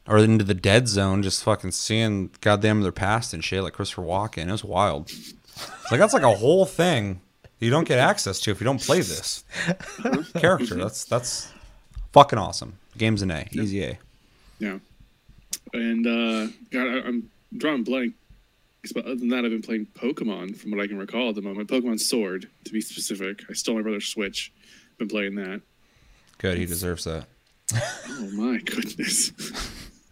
or 0.07 0.17
into 0.17 0.43
the 0.43 0.53
dead 0.55 0.87
zone, 0.87 1.21
just 1.21 1.43
fucking 1.43 1.71
seeing 1.71 2.31
goddamn 2.41 2.81
their 2.81 2.91
past 2.91 3.33
and 3.33 3.43
shit, 3.43 3.61
like 3.61 3.73
Christopher 3.73 4.01
Walken. 4.03 4.47
It 4.47 4.51
was 4.51 4.63
wild. 4.63 5.11
It's 5.11 5.91
like 5.91 5.99
that's 5.99 6.13
like 6.13 6.23
a 6.23 6.33
whole 6.35 6.65
thing 6.65 7.21
you 7.59 7.69
don't 7.69 7.87
get 7.87 7.99
access 7.99 8.39
to 8.41 8.51
if 8.51 8.59
you 8.59 8.65
don't 8.65 8.81
play 8.81 8.97
this 9.01 9.43
character. 10.35 10.75
That's 10.75 11.05
that's 11.05 11.49
fucking 12.13 12.39
awesome. 12.39 12.77
Game's 12.97 13.21
an 13.21 13.31
A, 13.31 13.47
easy 13.51 13.83
A. 13.83 13.99
Yeah. 14.59 14.77
And 15.73 16.07
uh 16.07 16.47
God, 16.71 16.87
I, 16.87 17.07
I'm 17.07 17.29
drawing 17.57 17.83
blank. 17.83 18.13
But 18.93 19.05
other 19.05 19.15
than 19.15 19.29
that, 19.29 19.45
I've 19.45 19.51
been 19.51 19.61
playing 19.61 19.87
Pokemon 19.95 20.57
from 20.57 20.71
what 20.71 20.81
I 20.81 20.87
can 20.87 20.97
recall 20.97 21.29
at 21.29 21.35
the 21.35 21.41
moment. 21.41 21.69
Pokemon 21.69 21.99
Sword, 22.01 22.49
to 22.65 22.71
be 22.71 22.81
specific. 22.81 23.43
I 23.49 23.53
stole 23.53 23.75
my 23.75 23.81
brother's 23.81 24.07
Switch. 24.07 24.51
Been 24.97 25.07
playing 25.07 25.35
that. 25.35 25.61
Good, 26.37 26.57
he 26.57 26.65
deserves 26.65 27.05
that. 27.05 27.25
Oh 28.09 28.29
my 28.33 28.57
goodness. 28.57 29.31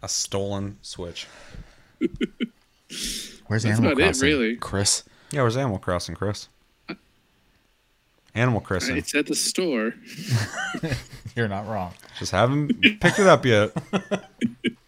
A 0.02 0.08
stolen 0.08 0.78
Switch. 0.80 1.26
where's 3.46 3.62
That's 3.62 3.78
Animal 3.78 3.92
about 3.92 4.16
it, 4.16 4.22
really. 4.22 4.56
Chris. 4.56 5.04
Yeah, 5.30 5.42
where's 5.42 5.56
Animal 5.56 5.78
Crossing, 5.78 6.14
Chris? 6.14 6.48
Animal 8.34 8.60
Crossing. 8.60 8.96
It's 8.96 9.14
at 9.14 9.26
the 9.26 9.34
store. 9.34 9.94
You're 11.36 11.48
not 11.48 11.66
wrong. 11.68 11.92
Just 12.18 12.32
haven't 12.32 12.80
picked 13.00 13.18
it 13.18 13.26
up 13.26 13.44
yet. 13.44 13.72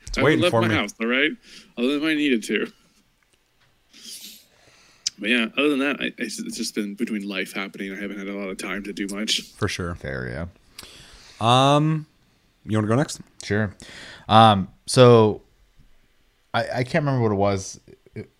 It's 0.07 0.20
I 0.20 0.22
waiting 0.22 0.42
left 0.42 0.53
for 0.53 0.62
my 0.62 0.68
me. 0.68 0.74
house, 0.76 0.95
all 1.01 1.09
right? 1.09 1.32
Other 1.76 1.88
than 1.88 1.97
if 1.97 2.05
I 2.05 2.14
needed 2.14 2.45
to. 2.45 2.70
But 5.18 5.28
yeah, 5.28 5.47
other 5.59 5.70
than 5.70 5.80
that, 5.80 5.97
I, 6.01 6.12
it's 6.18 6.38
it's 6.38 6.57
just 6.57 6.74
been 6.76 6.95
between 6.95 7.28
life 7.28 7.53
happening. 7.53 7.92
I 7.92 7.97
haven't 8.01 8.18
had 8.18 8.28
a 8.28 8.32
lot 8.32 8.49
of 8.49 8.57
time 8.57 8.84
to 8.84 8.92
do 8.92 9.09
much. 9.09 9.40
For 9.42 9.66
sure. 9.66 9.92
Fair, 9.97 10.28
yeah. 11.40 11.74
Um, 11.74 12.07
you 12.64 12.76
want 12.76 12.84
to 12.84 12.88
go 12.88 12.95
next? 12.95 13.20
Sure. 13.42 13.74
Um, 14.28 14.68
so 14.86 15.42
I 16.53 16.61
I 16.68 16.84
can't 16.84 17.05
remember 17.05 17.20
what 17.22 17.32
it 17.32 17.36
was. 17.36 17.80
It, 18.14 18.30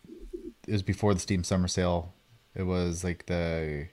it 0.69 0.73
was 0.73 0.83
before 0.83 1.13
the 1.13 1.19
Steam 1.21 1.43
Summer 1.43 1.67
Sale. 1.67 2.13
It 2.55 2.63
was 2.63 3.03
like 3.03 3.27
the 3.27 3.89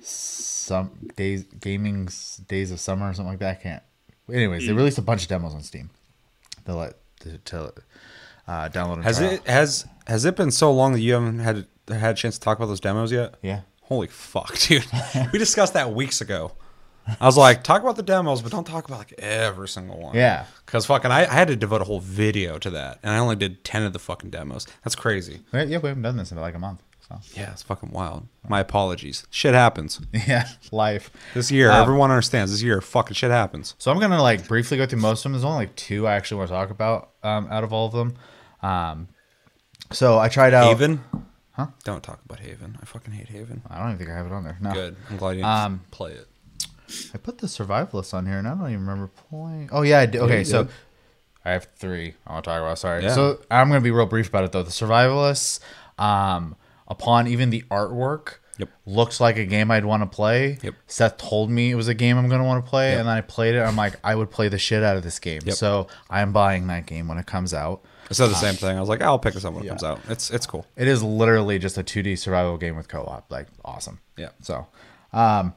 some 0.00 1.10
days 1.16 1.44
gaming 1.60 2.08
days 2.48 2.70
of 2.70 2.80
summer 2.80 3.10
or 3.10 3.14
something 3.14 3.30
like 3.30 3.38
that. 3.40 3.58
I 3.58 3.62
can't. 3.62 3.82
Anyways, 4.32 4.66
they 4.66 4.72
released 4.72 4.98
a 4.98 5.02
bunch 5.02 5.22
of 5.22 5.28
demos 5.28 5.54
on 5.54 5.62
Steam. 5.62 5.90
To 6.66 6.74
let 6.76 6.94
to, 7.20 7.38
to 7.38 7.72
uh, 8.46 8.68
download. 8.68 9.02
Has 9.02 9.20
it 9.20 9.46
has 9.46 9.86
has 10.06 10.24
it 10.24 10.36
been 10.36 10.50
so 10.50 10.72
long 10.72 10.92
that 10.92 11.00
you 11.00 11.14
haven't 11.14 11.40
had 11.40 11.66
had 11.88 12.10
a 12.10 12.14
chance 12.14 12.38
to 12.38 12.40
talk 12.40 12.58
about 12.58 12.66
those 12.66 12.80
demos 12.80 13.12
yet? 13.12 13.34
Yeah. 13.42 13.62
Holy 13.82 14.06
fuck, 14.06 14.58
dude. 14.60 14.86
we 15.32 15.38
discussed 15.38 15.74
that 15.74 15.92
weeks 15.92 16.20
ago. 16.20 16.52
I 17.20 17.26
was 17.26 17.36
like, 17.36 17.64
talk 17.64 17.82
about 17.82 17.96
the 17.96 18.04
demos, 18.04 18.42
but 18.42 18.52
don't 18.52 18.64
talk 18.64 18.86
about 18.86 18.98
like 18.98 19.12
every 19.18 19.66
single 19.68 19.98
one. 20.00 20.14
Yeah. 20.14 20.46
Because 20.64 20.86
fucking, 20.86 21.10
I, 21.10 21.22
I 21.22 21.34
had 21.34 21.48
to 21.48 21.56
devote 21.56 21.80
a 21.82 21.84
whole 21.84 21.98
video 21.98 22.58
to 22.58 22.70
that, 22.70 23.00
and 23.02 23.12
I 23.12 23.18
only 23.18 23.34
did 23.34 23.64
ten 23.64 23.82
of 23.82 23.92
the 23.92 23.98
fucking 23.98 24.30
demos. 24.30 24.68
That's 24.84 24.94
crazy. 24.94 25.40
Yeah, 25.52 25.64
we 25.64 25.72
haven't 25.88 26.02
done 26.02 26.16
this 26.16 26.30
in 26.30 26.38
like 26.38 26.54
a 26.54 26.60
month. 26.60 26.80
So 27.20 27.40
Yeah, 27.40 27.52
it's 27.52 27.62
fucking 27.62 27.90
wild. 27.90 28.26
My 28.48 28.60
apologies. 28.60 29.26
Shit 29.30 29.54
happens. 29.54 30.00
yeah, 30.12 30.48
life. 30.70 31.10
This 31.34 31.50
year, 31.50 31.70
Um, 31.70 31.80
everyone 31.82 32.10
understands. 32.10 32.50
This 32.52 32.62
year, 32.62 32.80
fucking 32.80 33.14
shit 33.14 33.30
happens. 33.30 33.74
So 33.78 33.90
I'm 33.90 33.98
gonna 34.00 34.22
like 34.22 34.46
briefly 34.48 34.76
go 34.78 34.86
through 34.86 35.00
most 35.00 35.20
of 35.20 35.22
them. 35.24 35.32
There's 35.32 35.44
only 35.44 35.58
like 35.66 35.76
two 35.76 36.06
I 36.06 36.14
actually 36.14 36.38
want 36.38 36.48
to 36.50 36.54
talk 36.54 36.70
about 36.70 37.10
um, 37.22 37.46
out 37.50 37.64
of 37.64 37.72
all 37.72 37.86
of 37.86 37.92
them. 37.92 38.14
Um, 38.62 39.08
so 39.90 40.18
I 40.18 40.28
tried 40.28 40.54
out. 40.54 40.64
Haven. 40.68 41.02
Huh? 41.52 41.66
Don't 41.84 42.02
talk 42.02 42.20
about 42.24 42.40
Haven. 42.40 42.78
I 42.80 42.86
fucking 42.86 43.12
hate 43.12 43.28
Haven. 43.28 43.60
I 43.68 43.78
don't 43.78 43.88
even 43.88 43.98
think 43.98 44.10
I 44.10 44.14
have 44.16 44.26
it 44.26 44.32
on 44.32 44.42
there. 44.44 44.56
No. 44.60 44.72
Good. 44.72 44.96
I'm 45.10 45.16
glad 45.18 45.36
you 45.36 45.44
Um, 45.44 45.82
play 45.90 46.12
it. 46.12 46.26
I 47.14 47.18
put 47.18 47.38
the 47.38 47.46
survivalist 47.46 48.14
on 48.14 48.26
here, 48.26 48.38
and 48.38 48.46
I 48.48 48.54
don't 48.54 48.68
even 48.68 48.80
remember 48.80 49.10
playing. 49.30 49.68
Oh 49.72 49.82
yeah, 49.82 50.00
I 50.00 50.06
did. 50.06 50.20
Okay, 50.22 50.38
you 50.40 50.44
so 50.44 50.64
did. 50.64 50.72
I 51.44 51.52
have 51.52 51.68
three. 51.76 52.14
I 52.26 52.32
want 52.32 52.44
to 52.44 52.50
talk 52.50 52.60
about. 52.60 52.78
Sorry. 52.78 53.02
Yeah. 53.02 53.14
So 53.14 53.40
I'm 53.50 53.68
gonna 53.68 53.80
be 53.80 53.90
real 53.90 54.06
brief 54.06 54.28
about 54.28 54.44
it 54.44 54.52
though. 54.52 54.62
The 54.62 54.70
survivalists, 54.70 55.60
um, 55.98 56.56
upon 56.92 57.26
even 57.26 57.50
the 57.50 57.62
artwork, 57.70 58.34
Yep. 58.58 58.68
looks 58.86 59.18
like 59.20 59.38
a 59.38 59.46
game 59.46 59.70
I'd 59.70 59.84
want 59.84 60.02
to 60.02 60.06
play. 60.14 60.58
Yep. 60.62 60.74
Seth 60.86 61.16
told 61.16 61.50
me 61.50 61.70
it 61.70 61.74
was 61.74 61.88
a 61.88 61.94
game 61.94 62.18
I'm 62.18 62.28
gonna 62.28 62.44
want 62.44 62.64
to 62.64 62.68
play, 62.70 62.90
Yep. 62.90 62.98
and 63.00 63.08
then 63.08 63.16
I 63.16 63.20
played 63.22 63.54
it. 63.54 63.60
I'm 63.62 63.76
like, 63.76 63.94
I 64.04 64.14
would 64.14 64.30
play 64.30 64.48
the 64.48 64.58
shit 64.58 64.82
out 64.82 64.96
of 64.96 65.02
this 65.02 65.18
game. 65.18 65.40
Yep. 65.44 65.54
So 65.56 65.86
I'm 66.10 66.32
buying 66.32 66.66
that 66.68 66.86
game 66.86 67.08
when 67.08 67.18
it 67.18 67.26
comes 67.26 67.54
out. 67.54 67.82
I 68.10 68.14
said 68.14 68.28
the 68.28 68.34
same 68.34 68.54
thing. 68.54 68.76
I 68.76 68.80
was 68.80 68.90
like, 68.90 69.00
I'll 69.00 69.18
pick 69.18 69.32
this 69.32 69.44
up 69.46 69.54
when 69.54 69.64
it 69.64 69.68
comes 69.68 69.82
out. 69.82 70.00
It's 70.08 70.30
it's 70.30 70.46
cool. 70.46 70.66
It 70.76 70.86
is 70.86 71.02
literally 71.02 71.58
just 71.58 71.78
a 71.78 71.82
2D 71.82 72.16
survival 72.18 72.58
game 72.58 72.76
with 72.76 72.88
co-op. 72.88 73.30
Like 73.32 73.46
awesome. 73.64 74.00
Yeah. 74.18 74.28
So, 74.42 74.66
um, 75.14 75.54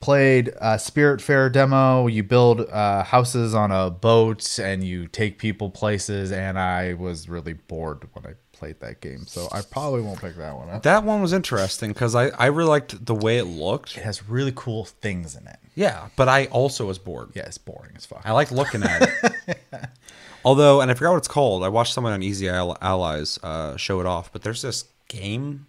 played 0.00 0.48
a 0.60 0.76
Spiritfarer 0.76 1.50
demo. 1.50 2.06
You 2.06 2.22
build 2.22 2.60
uh, 2.60 3.02
houses 3.02 3.54
on 3.54 3.72
a 3.72 3.90
boat 3.90 4.58
and 4.58 4.84
you 4.84 5.08
take 5.08 5.38
people 5.38 5.70
places. 5.70 6.30
And 6.30 6.58
I 6.58 6.94
was 6.94 7.28
really 7.28 7.54
bored 7.54 8.06
when 8.12 8.26
I 8.26 8.34
played 8.54 8.80
that 8.80 9.00
game, 9.00 9.26
so 9.26 9.48
I 9.52 9.62
probably 9.62 10.00
won't 10.00 10.20
pick 10.20 10.36
that 10.36 10.56
one 10.56 10.70
up. 10.70 10.82
That 10.82 11.04
one 11.04 11.20
was 11.20 11.32
interesting 11.32 11.92
because 11.92 12.14
I 12.14 12.28
I 12.28 12.46
really 12.46 12.70
liked 12.70 13.04
the 13.04 13.14
way 13.14 13.38
it 13.38 13.44
looked. 13.44 13.96
It 13.96 14.02
has 14.02 14.28
really 14.28 14.52
cool 14.54 14.84
things 14.84 15.36
in 15.36 15.46
it. 15.46 15.58
Yeah, 15.74 16.08
but 16.16 16.28
I 16.28 16.46
also 16.46 16.86
was 16.86 16.98
bored. 16.98 17.30
Yeah, 17.34 17.42
it's 17.42 17.58
boring 17.58 17.92
as 17.96 18.06
fuck. 18.06 18.22
I 18.24 18.32
liked 18.32 18.52
looking 18.52 18.82
at 18.82 19.02
it. 19.46 19.58
Although, 20.44 20.82
and 20.82 20.90
I 20.90 20.94
forgot 20.94 21.12
what 21.12 21.18
it's 21.18 21.28
called. 21.28 21.64
I 21.64 21.68
watched 21.68 21.94
someone 21.94 22.12
on 22.12 22.22
Easy 22.22 22.48
Allies 22.48 23.38
uh, 23.42 23.76
show 23.76 24.00
it 24.00 24.06
off, 24.06 24.30
but 24.32 24.42
there's 24.42 24.62
this 24.62 24.84
game. 25.08 25.66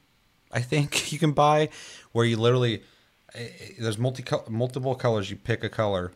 I 0.52 0.62
think 0.62 1.12
you 1.12 1.20
can 1.20 1.32
buy, 1.32 1.70
where 2.12 2.26
you 2.26 2.38
literally 2.38 2.84
eh, 3.34 3.48
eh, 3.60 3.72
there's 3.80 3.98
multi 3.98 4.24
multiple 4.50 4.96
colors. 4.96 5.30
You 5.30 5.38
pick 5.38 5.64
a 5.64 5.70
color. 5.70 6.12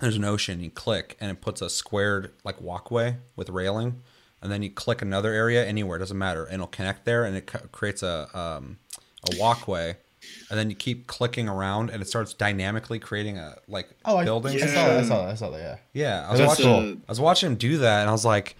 There's 0.00 0.16
an 0.16 0.24
ocean. 0.24 0.60
You 0.60 0.70
click, 0.70 1.16
and 1.20 1.30
it 1.30 1.40
puts 1.40 1.60
a 1.60 1.68
squared 1.68 2.32
like 2.44 2.60
walkway 2.60 3.16
with 3.34 3.50
railing, 3.50 4.00
and 4.42 4.50
then 4.52 4.62
you 4.62 4.70
click 4.70 5.02
another 5.02 5.32
area 5.32 5.64
anywhere. 5.66 5.96
It 5.96 6.00
doesn't 6.00 6.18
matter, 6.18 6.44
and 6.44 6.54
it'll 6.54 6.66
connect 6.68 7.04
there, 7.04 7.24
and 7.24 7.36
it 7.36 7.46
creates 7.72 8.02
a 8.02 8.28
um, 8.38 8.78
a 9.32 9.38
walkway. 9.38 9.96
And 10.50 10.58
then 10.58 10.68
you 10.68 10.76
keep 10.76 11.06
clicking 11.06 11.48
around, 11.48 11.90
and 11.90 12.02
it 12.02 12.06
starts 12.06 12.34
dynamically 12.34 12.98
creating 12.98 13.38
a 13.38 13.56
like 13.68 13.88
Oh, 14.04 14.16
I, 14.18 14.24
building. 14.24 14.54
I 14.62 14.66
saw 14.66 14.86
that. 14.88 14.98
I 14.98 15.02
saw 15.02 15.22
that. 15.24 15.30
I 15.30 15.34
saw 15.34 15.50
that. 15.50 15.58
Yeah. 15.58 15.76
Yeah, 16.20 16.26
I 16.26 16.30
was 16.30 16.38
That's 16.40 16.48
watching. 16.50 16.64
cool. 16.64 16.92
I 17.08 17.10
was 17.10 17.20
watching 17.20 17.46
him 17.50 17.56
do 17.56 17.78
that, 17.78 18.00
and 18.00 18.08
I 18.08 18.12
was 18.12 18.24
like, 18.24 18.56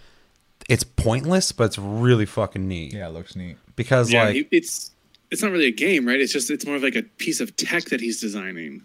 "It's 0.69 0.85
pointless, 0.85 1.53
but 1.53 1.65
it's 1.65 1.79
really 1.79 2.27
fucking 2.27 2.67
neat." 2.67 2.95
Yeah, 2.95 3.09
it 3.09 3.13
looks 3.13 3.37
neat. 3.37 3.57
Because 3.77 4.11
Yeah, 4.13 4.25
like, 4.25 4.35
he- 4.35 4.49
it's 4.51 4.93
it's 5.31 5.43
not 5.43 5.51
really 5.53 5.67
a 5.67 5.71
game, 5.73 6.07
right? 6.07 6.21
It's 6.21 6.33
just 6.33 6.51
it's 6.51 6.65
more 6.65 6.77
of 6.77 6.83
like 6.83 6.97
a 6.97 7.03
piece 7.03 7.41
of 7.41 7.55
tech 7.57 7.85
that 7.87 8.01
he's 8.01 8.21
designing. 8.21 8.83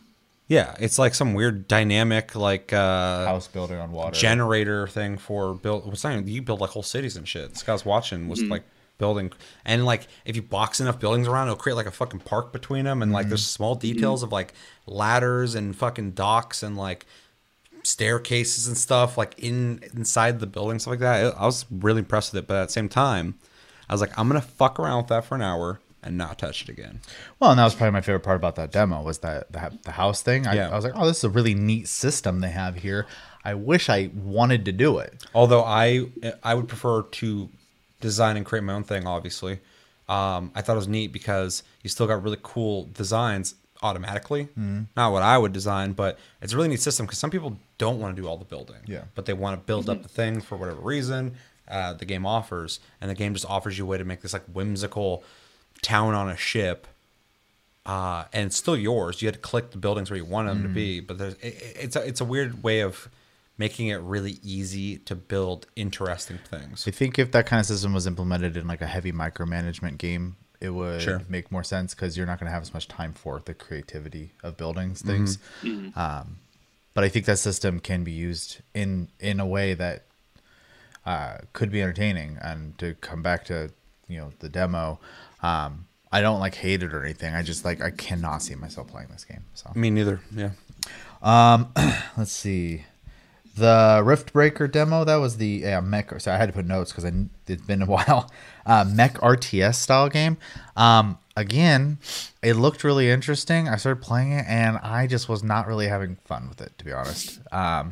Yeah, 0.47 0.75
it's 0.79 0.99
like 0.99 1.15
some 1.15 1.33
weird 1.33 1.67
dynamic 1.67 2.35
like 2.35 2.73
uh 2.73 3.25
House 3.25 3.47
building 3.47 3.79
on 3.79 3.91
water. 3.91 4.15
generator 4.15 4.87
thing 4.87 5.17
for 5.17 5.53
build. 5.53 5.85
What's 5.85 6.03
not 6.03 6.13
even, 6.13 6.27
you 6.27 6.41
build 6.41 6.61
like 6.61 6.71
whole 6.71 6.83
cities 6.83 7.15
and 7.15 7.27
shit. 7.27 7.49
This 7.49 7.63
guy 7.63 7.73
was 7.73 7.85
watching 7.85 8.27
was 8.27 8.43
like 8.43 8.63
building, 8.97 9.31
and 9.65 9.85
like 9.85 10.07
if 10.25 10.35
you 10.35 10.41
box 10.41 10.79
enough 10.79 10.99
buildings 10.99 11.27
around, 11.27 11.47
it'll 11.47 11.57
create 11.57 11.75
like 11.75 11.85
a 11.85 11.91
fucking 11.91 12.19
park 12.21 12.51
between 12.51 12.85
them, 12.85 13.01
and 13.01 13.11
like 13.11 13.27
there's 13.29 13.45
small 13.45 13.75
details 13.75 14.21
of 14.21 14.31
like 14.31 14.53
ladders 14.85 15.55
and 15.55 15.75
fucking 15.75 16.11
docks 16.11 16.61
and 16.61 16.77
like 16.77 17.05
staircases 17.85 18.67
and 18.67 18.77
stuff 18.77 19.17
like 19.17 19.37
in 19.37 19.83
inside 19.93 20.39
the 20.39 20.47
building 20.47 20.79
stuff 20.79 20.91
like 20.91 20.99
that. 20.99 21.35
I 21.37 21.45
was 21.45 21.65
really 21.71 21.99
impressed 21.99 22.33
with 22.33 22.43
it, 22.43 22.47
but 22.47 22.55
at 22.61 22.67
the 22.67 22.73
same 22.73 22.89
time, 22.89 23.35
I 23.89 23.93
was 23.93 24.01
like, 24.01 24.17
I'm 24.17 24.27
gonna 24.27 24.41
fuck 24.41 24.79
around 24.79 24.97
with 24.97 25.07
that 25.07 25.25
for 25.25 25.35
an 25.35 25.41
hour 25.41 25.79
and 26.03 26.17
not 26.17 26.37
touch 26.39 26.63
it 26.63 26.69
again. 26.69 26.99
Well, 27.39 27.51
and 27.51 27.59
that 27.59 27.63
was 27.63 27.75
probably 27.75 27.91
my 27.91 28.01
favorite 28.01 28.21
part 28.21 28.35
about 28.37 28.55
that 28.55 28.71
demo 28.71 29.01
was 29.01 29.19
that 29.19 29.51
the, 29.51 29.77
the 29.83 29.91
house 29.91 30.21
thing. 30.21 30.47
I, 30.47 30.55
Yeah. 30.55 30.69
I 30.69 30.75
was 30.75 30.83
like, 30.83 30.93
oh, 30.95 31.05
this 31.05 31.17
is 31.19 31.23
a 31.23 31.29
really 31.29 31.53
neat 31.53 31.87
system 31.87 32.41
they 32.41 32.49
have 32.49 32.75
here. 32.75 33.05
I 33.43 33.53
wish 33.55 33.89
I 33.89 34.09
wanted 34.13 34.65
to 34.65 34.71
do 34.71 34.99
it. 34.99 35.25
Although 35.33 35.63
I 35.63 36.07
I 36.43 36.53
would 36.55 36.67
prefer 36.67 37.03
to 37.03 37.49
design 37.99 38.37
and 38.37 38.45
create 38.45 38.63
my 38.63 38.73
own 38.73 38.83
thing. 38.83 39.05
Obviously, 39.05 39.59
um, 40.07 40.51
I 40.55 40.61
thought 40.61 40.73
it 40.73 40.77
was 40.77 40.87
neat 40.87 41.11
because 41.11 41.63
you 41.81 41.89
still 41.89 42.07
got 42.07 42.23
really 42.23 42.39
cool 42.41 42.89
designs 42.93 43.55
automatically. 43.81 44.45
Mm-hmm. 44.45 44.83
Not 44.95 45.11
what 45.11 45.23
I 45.23 45.37
would 45.37 45.51
design, 45.51 45.91
but 45.93 46.17
it's 46.41 46.53
a 46.53 46.55
really 46.55 46.69
neat 46.69 46.79
system 46.79 47.05
because 47.05 47.19
some 47.19 47.29
people 47.29 47.57
don't 47.77 47.99
want 47.99 48.15
to 48.15 48.21
do 48.21 48.27
all 48.27 48.37
the 48.37 48.45
building. 48.45 48.77
Yeah. 48.85 49.03
but 49.15 49.25
they 49.25 49.33
want 49.33 49.59
to 49.59 49.65
build 49.65 49.89
up 49.89 50.03
the 50.03 50.09
thing 50.09 50.39
for 50.39 50.57
whatever 50.57 50.79
reason 50.79 51.35
uh, 51.67 51.93
the 51.93 52.05
game 52.05 52.25
offers, 52.25 52.79
and 53.01 53.09
the 53.09 53.15
game 53.15 53.33
just 53.33 53.45
offers 53.45 53.77
you 53.77 53.85
a 53.85 53.87
way 53.87 53.97
to 53.97 54.05
make 54.05 54.21
this 54.21 54.33
like 54.33 54.43
whimsical 54.45 55.23
town 55.83 56.15
on 56.15 56.29
a 56.29 56.37
ship. 56.37 56.87
Uh, 57.85 58.23
and 58.31 58.45
it's 58.47 58.55
still 58.55 58.77
yours. 58.77 59.21
You 59.21 59.27
had 59.27 59.33
to 59.35 59.39
click 59.41 59.71
the 59.71 59.77
buildings 59.77 60.09
where 60.09 60.17
you 60.17 60.23
want 60.25 60.47
them 60.47 60.63
to 60.63 60.69
be, 60.69 61.01
but 61.01 61.17
there's, 61.17 61.33
it, 61.35 61.47
it- 61.61 61.77
it's 61.81 61.95
a, 61.97 62.01
it's 62.07 62.21
a 62.21 62.25
weird 62.25 62.63
way 62.63 62.79
of 62.79 63.09
making 63.57 63.87
it 63.89 63.97
really 63.99 64.39
easy 64.41 64.97
to 64.97 65.13
build 65.15 65.67
interesting 65.75 66.39
things. 66.49 66.87
I 66.87 66.91
think 66.91 67.19
if 67.19 67.31
that 67.33 67.45
kind 67.45 67.59
of 67.59 67.65
system 67.65 67.93
was 67.93 68.07
implemented 68.07 68.55
in 68.57 68.67
like 68.67 68.81
a 68.81 68.87
heavy 68.87 69.11
micromanagement 69.11 69.97
game, 69.97 70.37
it 70.61 70.69
would 70.69 71.01
Sure. 71.01 71.21
make 71.27 71.51
more 71.51 71.63
sense 71.63 71.93
because 71.93 72.15
you're 72.17 72.25
not 72.25 72.39
going 72.39 72.47
to 72.47 72.53
have 72.53 72.61
as 72.61 72.73
much 72.73 72.87
time 72.87 73.11
for 73.11 73.41
the 73.43 73.53
creativity 73.53 74.31
of 74.41 74.55
buildings 74.55 75.01
things. 75.01 75.37
Um, 75.63 76.37
but 76.93 77.03
I 77.03 77.09
think 77.09 77.25
that 77.25 77.37
system 77.37 77.79
can 77.81 78.03
be 78.05 78.13
used 78.13 78.59
in 78.73 79.09
in 79.19 79.39
a 79.41 79.45
way 79.45 79.73
that 79.73 80.03
uh, 81.05 81.39
could 81.51 81.69
be 81.71 81.81
entertaining. 81.81 82.37
And 82.41 82.77
to 82.77 82.95
come 83.01 83.21
back 83.21 83.43
to 83.45 83.71
you 84.07 84.17
know 84.19 84.31
the 84.39 84.47
demo, 84.49 84.99
um, 85.43 85.85
I 86.11 86.21
don't 86.21 86.39
like 86.39 86.55
hate 86.55 86.81
it 86.81 86.93
or 86.93 87.03
anything. 87.03 87.33
I 87.33 87.43
just 87.43 87.65
like 87.65 87.81
I 87.81 87.91
cannot 87.91 88.41
see 88.41 88.55
myself 88.55 88.87
playing 88.87 89.09
this 89.09 89.25
game. 89.25 89.43
So 89.53 89.71
Me 89.75 89.89
neither. 89.89 90.21
Yeah. 90.35 90.51
let's 92.17 92.31
see. 92.31 92.85
The 93.55 94.01
Riftbreaker 94.03 94.71
demo, 94.71 95.03
that 95.03 95.17
was 95.17 95.37
the 95.37 95.61
yeah, 95.63 95.79
mech. 95.79 96.19
So 96.19 96.31
I 96.31 96.37
had 96.37 96.47
to 96.47 96.53
put 96.53 96.65
notes 96.65 96.91
because 96.91 97.11
it's 97.47 97.61
been 97.61 97.81
a 97.81 97.85
while. 97.87 98.31
Uh, 98.65 98.85
mech 98.87 99.13
RTS 99.15 99.75
style 99.75 100.09
game. 100.09 100.37
Um, 100.75 101.19
again, 101.35 101.99
it 102.41 102.53
looked 102.55 102.83
really 102.83 103.09
interesting. 103.09 103.67
I 103.67 103.75
started 103.75 104.01
playing 104.01 104.31
it 104.31 104.45
and 104.47 104.77
I 104.77 105.07
just 105.07 105.29
was 105.29 105.43
not 105.43 105.67
really 105.67 105.87
having 105.87 106.15
fun 106.25 106.49
with 106.49 106.61
it, 106.61 106.77
to 106.79 106.85
be 106.85 106.91
honest. 106.91 107.39
Um, 107.51 107.91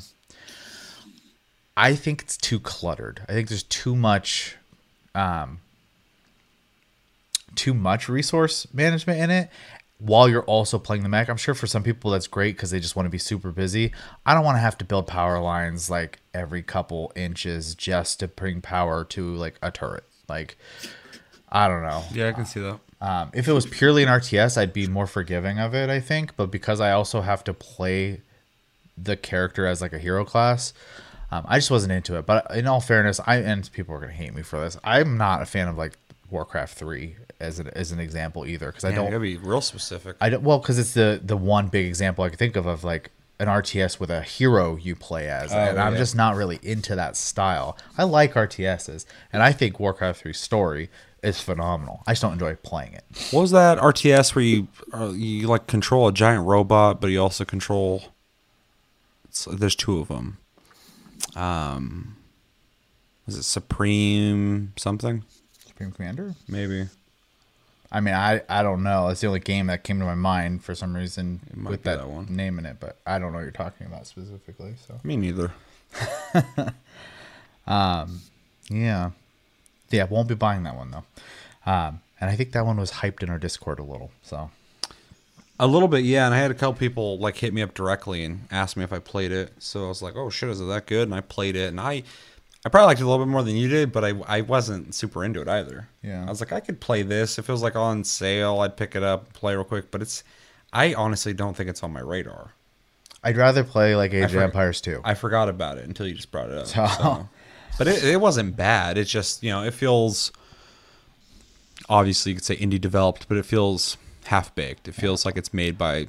I 1.78 1.96
think 1.96 2.22
it's 2.22 2.38
too 2.38 2.60
cluttered. 2.60 3.22
I 3.30 3.34
think 3.34 3.50
there's 3.50 3.64
too 3.64 3.96
much, 3.96 4.58
um, 5.16 5.60
too 7.56 7.74
much 7.74 8.10
resource 8.10 8.68
management 8.74 9.20
in 9.20 9.30
it 9.30 9.50
while 10.02 10.28
you're 10.28 10.44
also 10.44 10.80
playing 10.80 11.04
the 11.04 11.10
mech. 11.10 11.30
I'm 11.30 11.38
sure 11.38 11.54
for 11.54 11.68
some 11.68 11.84
people 11.84 12.12
that's 12.12 12.28
great 12.28 12.56
because 12.56 12.72
they 12.72 12.80
just 12.80 12.96
want 12.96 13.06
to 13.06 13.12
be 13.12 13.20
super 13.20 13.52
busy. 13.52 13.94
I 14.26 14.34
don't 14.34 14.44
want 14.44 14.56
to 14.56 14.62
have 14.62 14.78
to 14.80 14.86
build 14.86 15.08
power 15.08 15.40
lines 15.40 15.90
like 15.90 16.20
every 16.34 16.64
couple 16.64 17.12
inches 17.16 17.76
just 17.76 18.20
to 18.20 18.28
bring 18.28 18.62
power 18.62 19.04
to 19.06 19.36
like 19.36 19.60
a 19.62 19.70
turret. 19.70 20.04
Like, 20.28 20.58
I 21.50 21.68
don't 21.68 21.84
know. 21.84 22.04
Yeah, 22.14 22.30
I 22.30 22.32
can 22.32 22.46
see 22.46 22.62
that. 22.62 22.80
Um, 23.00 23.32
if 23.34 23.48
it 23.48 23.54
was 23.54 23.66
purely 23.66 24.04
an 24.04 24.10
RTS, 24.10 24.58
I'd 24.58 24.74
be 24.74 24.88
more 24.88 25.08
forgiving 25.08 25.60
of 25.60 25.74
it, 25.76 25.90
I 25.90 26.00
think. 26.00 26.36
But 26.36 26.52
because 26.52 26.80
I 26.80 26.92
also 26.92 27.22
have 27.22 27.44
to 27.46 27.54
play 27.54 28.22
the 28.98 29.16
character 29.16 29.66
as 29.66 29.82
like 29.82 29.94
a 29.94 30.00
hero 30.00 30.26
class, 30.26 30.74
um, 31.32 31.46
I 31.48 31.58
just 31.58 31.72
wasn't 31.72 31.94
into 31.94 32.18
it. 32.18 32.26
But 32.26 32.54
in 32.56 32.68
all 32.68 32.82
fairness, 32.82 33.20
I 33.26 33.38
and 33.38 33.72
people 33.72 33.96
are 33.96 34.00
gonna 34.00 34.12
hate 34.12 34.34
me 34.34 34.42
for 34.42 34.60
this. 34.60 34.78
I'm 34.84 35.18
not 35.18 35.42
a 35.42 35.46
fan 35.46 35.68
of 35.68 35.78
like 35.78 35.98
Warcraft 36.32 36.78
three 36.78 37.16
as 37.40 37.60
an 37.60 37.68
as 37.76 37.92
an 37.92 38.00
example 38.00 38.46
either 38.46 38.68
because 38.68 38.86
I 38.86 38.92
don't 38.94 39.06
gotta 39.06 39.20
be 39.20 39.38
real 39.38 39.62
specific. 39.62 40.16
I 40.22 40.30
don't, 40.30 40.44
well, 40.44 40.60
because 40.60 40.80
it's 40.80 40.94
the 40.94 41.20
the 41.24 41.38
one 41.38 41.68
big 41.68 41.86
example 41.86 42.24
I 42.24 42.30
can 42.30 42.38
think 42.38 42.56
of 42.56 42.66
of 42.66 42.84
like 42.84 43.12
an 43.40 43.48
RTS 43.48 44.00
with 44.00 44.12
a 44.12 44.22
hero 44.22 44.76
you 44.76 44.96
play 44.96 45.28
as, 45.28 45.52
and 45.52 45.80
I'm 45.80 45.96
just 45.98 46.16
not 46.16 46.36
really 46.36 46.60
into 46.62 46.96
that 46.96 47.16
style. 47.18 47.76
I 47.98 48.04
like 48.04 48.34
RTSs, 48.34 49.06
and 49.34 49.42
I 49.42 49.52
think 49.52 49.80
Warcraft 49.80 50.22
3 50.22 50.32
story 50.34 50.90
is 51.24 51.42
phenomenal. 51.42 52.04
I 52.06 52.12
just 52.12 52.22
don't 52.22 52.34
enjoy 52.34 52.56
playing 52.58 52.94
it. 52.94 53.04
what 53.32 53.42
was 53.42 53.52
that 53.52 53.80
RTS 53.80 54.36
where 54.36 54.46
you 54.46 54.68
uh, 54.94 55.10
you 55.16 55.48
like 55.48 55.66
control 55.66 56.08
a 56.08 56.14
giant 56.14 56.46
robot, 56.46 57.02
but 57.02 57.08
you 57.08 57.20
also 57.20 57.44
control? 57.44 58.04
There's 59.52 59.76
two 59.76 60.00
of 60.00 60.08
them. 60.10 60.38
Um, 61.36 62.18
is 63.28 63.38
it 63.38 63.44
Supreme 63.44 64.74
something? 64.78 65.24
Supreme 65.82 65.92
Commander? 65.94 66.36
Maybe. 66.48 66.88
I 67.92 68.00
mean, 68.00 68.14
I 68.14 68.42
I 68.48 68.62
don't 68.64 68.84
know. 68.84 69.10
It's 69.10 69.22
the 69.22 69.28
only 69.28 69.40
game 69.40 69.68
that 69.68 69.84
came 69.84 70.00
to 70.00 70.06
my 70.06 70.16
mind 70.16 70.64
for 70.64 70.76
some 70.76 70.96
reason 70.96 71.42
with 71.66 71.84
that, 71.84 72.00
that 72.00 72.08
one. 72.10 72.28
name 72.34 72.58
in 72.60 72.66
it, 72.66 72.78
but 72.80 72.98
I 73.06 73.20
don't 73.20 73.32
know 73.32 73.40
what 73.40 73.44
you're 73.44 73.52
talking 73.52 73.88
about 73.88 74.08
specifically. 74.08 74.76
So 74.88 75.00
Me 75.04 75.18
neither. 75.18 75.52
Um, 77.68 78.22
yeah, 78.70 79.12
yeah, 79.92 80.06
won't 80.06 80.28
be 80.28 80.34
buying 80.36 80.64
that 80.64 80.76
one 80.76 80.92
though. 80.92 81.04
Um, 81.72 82.02
and 82.20 82.30
I 82.30 82.36
think 82.36 82.54
that 82.54 82.66
one 82.66 82.78
was 82.78 82.92
hyped 82.92 83.22
in 83.24 83.30
our 83.30 83.38
Discord 83.38 83.78
a 83.80 83.84
little. 83.84 84.10
So 84.24 84.50
A 85.60 85.68
little 85.68 85.88
bit, 85.88 86.04
yeah. 86.04 86.26
And 86.26 86.34
I 86.34 86.40
had 86.40 86.50
a 86.52 86.56
couple 86.56 86.74
people 86.74 87.20
like 87.20 87.38
hit 87.38 87.54
me 87.54 87.62
up 87.62 87.74
directly 87.76 88.24
and 88.24 88.48
ask 88.52 88.76
me 88.76 88.84
if 88.84 88.92
I 88.92 89.00
played 89.00 89.32
it. 89.32 89.54
So 89.60 89.86
I 89.86 89.88
was 89.90 90.02
like, 90.02 90.16
"Oh 90.16 90.30
shit, 90.32 90.50
is 90.50 90.60
it 90.60 90.66
that 90.66 90.88
good?" 90.88 91.08
And 91.08 91.14
I 91.16 91.22
played 91.22 91.56
it, 91.56 91.68
and 91.70 91.80
I, 91.80 92.04
I 92.66 92.70
probably 92.70 92.88
liked 92.88 93.00
it 93.02 93.04
a 93.04 93.10
little 93.10 93.26
bit 93.26 93.32
more 93.32 93.42
than 93.44 93.56
you 93.56 93.68
did, 93.68 93.92
but 93.92 94.04
I, 94.06 94.14
I 94.28 94.42
wasn't 94.42 94.94
super 94.94 95.24
into 95.26 95.42
it 95.42 95.48
either. 95.48 95.88
Yeah. 96.04 96.26
I 96.26 96.30
was 96.30 96.40
like, 96.42 96.52
I 96.52 96.60
could 96.60 96.80
play 96.80 97.02
this 97.02 97.40
if 97.40 97.50
it 97.50 97.52
was 97.52 97.64
like 97.64 97.76
on 97.76 98.04
sale. 98.04 98.60
I'd 98.60 98.78
pick 98.78 98.96
it 98.96 99.02
up, 99.04 99.34
play 99.34 99.56
real 99.56 99.64
quick. 99.64 99.90
But 99.90 100.02
it's, 100.04 100.24
I 100.72 100.94
honestly 100.94 101.34
don't 101.34 101.56
think 101.58 101.70
it's 101.70 101.82
on 101.82 101.92
my 101.92 102.02
radar. 102.02 102.52
I'd 103.24 103.38
rather 103.38 103.64
play 103.64 103.96
like 103.96 104.14
Age 104.14 104.26
of 104.26 104.36
Empires 104.36 104.80
2. 104.82 105.02
I 105.04 105.16
forgot 105.16 105.50
about 105.50 105.78
it 105.80 105.86
until 105.86 106.08
you 106.08 106.14
just 106.14 106.32
brought 106.32 106.50
it 106.50 106.58
up. 106.58 106.68
So- 106.68 106.88
so. 106.88 107.30
But 107.78 107.88
it, 107.88 108.04
it 108.04 108.20
wasn't 108.22 108.58
bad. 108.58 108.98
It's 108.98 109.10
just 109.10 109.42
you 109.42 109.50
know 109.50 109.64
it 109.64 109.74
feels. 109.74 110.32
Obviously, 111.90 112.32
you 112.34 112.36
could 112.36 112.44
say 112.46 112.58
indie 112.58 112.80
developed, 112.80 113.28
but 113.28 113.38
it 113.38 113.46
feels 113.46 113.98
half 114.26 114.54
baked. 114.54 114.88
It 114.90 114.92
feels 114.94 115.26
like 115.26 115.38
it's 115.38 115.54
made 115.54 115.78
by. 115.78 116.08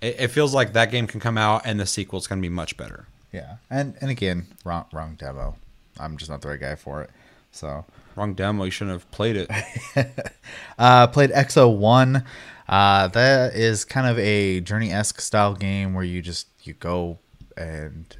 It, 0.00 0.16
it 0.18 0.28
feels 0.28 0.52
like 0.52 0.72
that 0.74 0.90
game 0.90 1.06
can 1.06 1.20
come 1.20 1.38
out 1.38 1.62
and 1.64 1.78
the 1.78 1.86
sequel's 1.86 2.26
going 2.26 2.40
to 2.40 2.46
be 2.46 2.52
much 2.52 2.76
better. 2.76 3.06
Yeah, 3.32 3.56
and 3.70 3.96
and 4.00 4.10
again, 4.10 4.48
wrong 4.64 4.86
wrong 4.92 5.14
demo. 5.16 5.56
I'm 5.98 6.16
just 6.16 6.30
not 6.30 6.42
the 6.42 6.48
right 6.48 6.60
guy 6.60 6.74
for 6.74 7.02
it. 7.02 7.10
So, 7.50 7.84
Wrong 8.18 8.34
demo. 8.34 8.64
You 8.64 8.72
shouldn't 8.72 9.00
have 9.00 9.10
played 9.12 9.36
it. 9.36 9.48
uh, 10.78 11.06
played 11.06 11.30
Exo 11.30 11.74
One. 11.74 12.24
Uh, 12.68 13.06
that 13.06 13.54
is 13.54 13.84
kind 13.84 14.08
of 14.08 14.18
a 14.18 14.60
journey 14.60 14.92
esque 14.92 15.20
style 15.20 15.54
game 15.54 15.94
where 15.94 16.02
you 16.02 16.20
just 16.20 16.48
you 16.64 16.74
go 16.74 17.18
and 17.56 18.16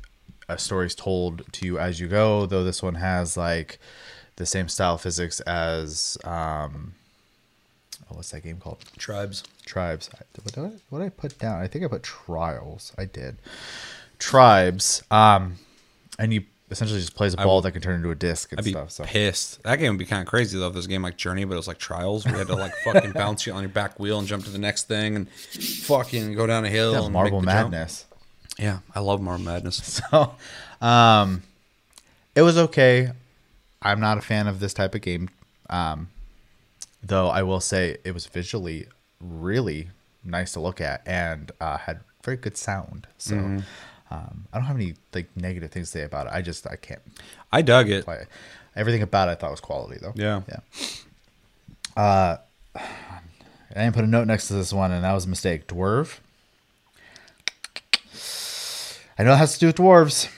a 0.49 0.57
story's 0.57 0.95
told 0.95 1.43
to 1.53 1.67
you 1.67 1.81
as 1.81 1.99
you 1.99 2.07
go. 2.07 2.47
Though 2.47 2.63
this 2.63 2.81
one 2.81 2.95
has 2.95 3.37
like 3.37 3.81
the 4.37 4.47
same 4.47 4.69
style 4.69 4.99
physics 4.99 5.41
as 5.41 6.17
um, 6.23 6.95
oh, 8.09 8.15
what's 8.15 8.31
that 8.31 8.45
game 8.45 8.59
called? 8.59 8.85
Tribes. 8.99 9.43
tribes. 9.67 10.11
What 10.45 10.55
did, 10.55 10.65
I, 10.65 10.71
what 10.91 10.99
did 11.01 11.07
I 11.07 11.11
put 11.11 11.39
down? 11.41 11.61
I 11.61 11.67
think 11.67 11.85
I 11.85 11.89
put 11.89 12.05
trials. 12.05 12.93
I 12.97 13.05
did. 13.05 13.39
Tribes. 14.21 15.03
Um, 15.11 15.57
and 16.21 16.33
you 16.33 16.45
essentially 16.71 17.01
just 17.01 17.15
plays 17.15 17.35
a 17.35 17.39
ball 17.39 17.61
that 17.63 17.73
can 17.73 17.81
turn 17.81 17.97
into 17.97 18.11
a 18.11 18.15
disc 18.15 18.53
and 18.53 18.59
I'd 18.61 18.65
be 18.65 18.71
stuff. 18.73 18.91
So 18.91 19.05
pissed. 19.05 19.63
That 19.63 19.77
game 19.77 19.93
would 19.93 19.99
be 19.99 20.05
kind 20.05 20.21
of 20.23 20.29
crazy 20.29 20.59
though. 20.59 20.67
If 20.69 20.73
there's 20.75 20.87
a 20.87 20.89
game 20.89 21.03
like 21.03 21.17
Journey, 21.17 21.45
but 21.45 21.55
it 21.55 21.57
was 21.57 21.69
like 21.69 21.79
Trials, 21.79 22.25
we 22.27 22.33
had 22.33 22.47
to 22.49 22.55
like 22.55 22.73
fucking 22.85 23.13
bounce 23.15 23.47
you 23.47 23.53
on 23.53 23.63
your 23.63 23.71
back 23.71 23.99
wheel 23.99 24.19
and 24.19 24.29
jump 24.29 24.45
to 24.45 24.51
the 24.51 24.59
next 24.59 24.89
thing 24.89 25.17
and 25.17 25.29
fucking 25.31 26.35
go 26.35 26.47
down 26.47 26.65
a 26.65 26.69
hill. 26.69 26.93
yeah, 26.93 27.03
and 27.05 27.13
Marble 27.13 27.41
make 27.41 27.47
the 27.49 27.53
jump. 27.61 27.71
Madness. 27.73 28.07
Yeah, 28.59 28.79
I 28.95 29.01
love 29.01 29.21
Marble 29.21 29.45
Madness. 29.45 30.03
So, 30.11 30.35
um, 30.81 31.43
it 32.35 32.43
was 32.43 32.57
okay. 32.59 33.11
I'm 33.83 34.01
not 34.01 34.19
a 34.19 34.21
fan 34.21 34.47
of 34.47 34.61
this 34.61 34.75
type 34.75 34.95
of 34.95 35.01
game. 35.01 35.29
Um, 35.71 36.09
though 37.03 37.29
I 37.29 37.43
will 37.43 37.61
say 37.61 37.97
it 38.05 38.13
was 38.13 38.27
visually 38.27 38.87
really 39.21 39.89
nice 40.25 40.53
to 40.53 40.61
look 40.61 40.81
at 40.81 41.03
and 41.07 41.51
uh, 41.61 41.79
had 41.79 42.01
very 42.25 42.37
good 42.37 42.57
sound. 42.57 43.07
So, 43.19 43.35
Mm-hmm. 43.37 43.59
Um, 44.11 44.47
I 44.53 44.59
don't 44.59 44.67
have 44.67 44.77
any 44.77 44.95
like 45.15 45.29
negative 45.37 45.71
things 45.71 45.91
to 45.91 45.99
say 45.99 46.05
about 46.05 46.27
it. 46.27 46.33
I 46.33 46.43
just 46.43 46.67
I 46.67 46.77
can't 46.77 47.03
I 47.53 47.63
dug 47.63 47.91
it. 47.91 48.05
play. 48.05 48.25
Everything 48.77 49.03
about 49.03 49.29
it 49.29 49.33
I 49.33 49.35
thought 49.35 49.51
was 49.51 49.61
quality 49.61 49.99
though. 50.01 50.13
Yeah. 50.15 50.43
Yeah. 50.49 50.61
Uh, 51.97 52.37
I 52.75 53.75
didn't 53.75 53.95
put 53.95 54.05
a 54.05 54.09
note 54.09 54.27
next 54.27 54.49
to 54.49 54.55
this 54.55 54.73
one, 54.73 54.93
and 54.93 55.05
that 55.05 55.13
was 55.13 55.27
a 55.27 55.29
mistake. 55.29 55.67
Dwarf. 55.67 56.21
I 59.19 59.25
know 59.25 59.33
it 59.33 59.37
has 59.37 59.55
to 59.55 59.59
do 59.61 59.67
with 59.67 59.77
dwarves, 59.77 60.29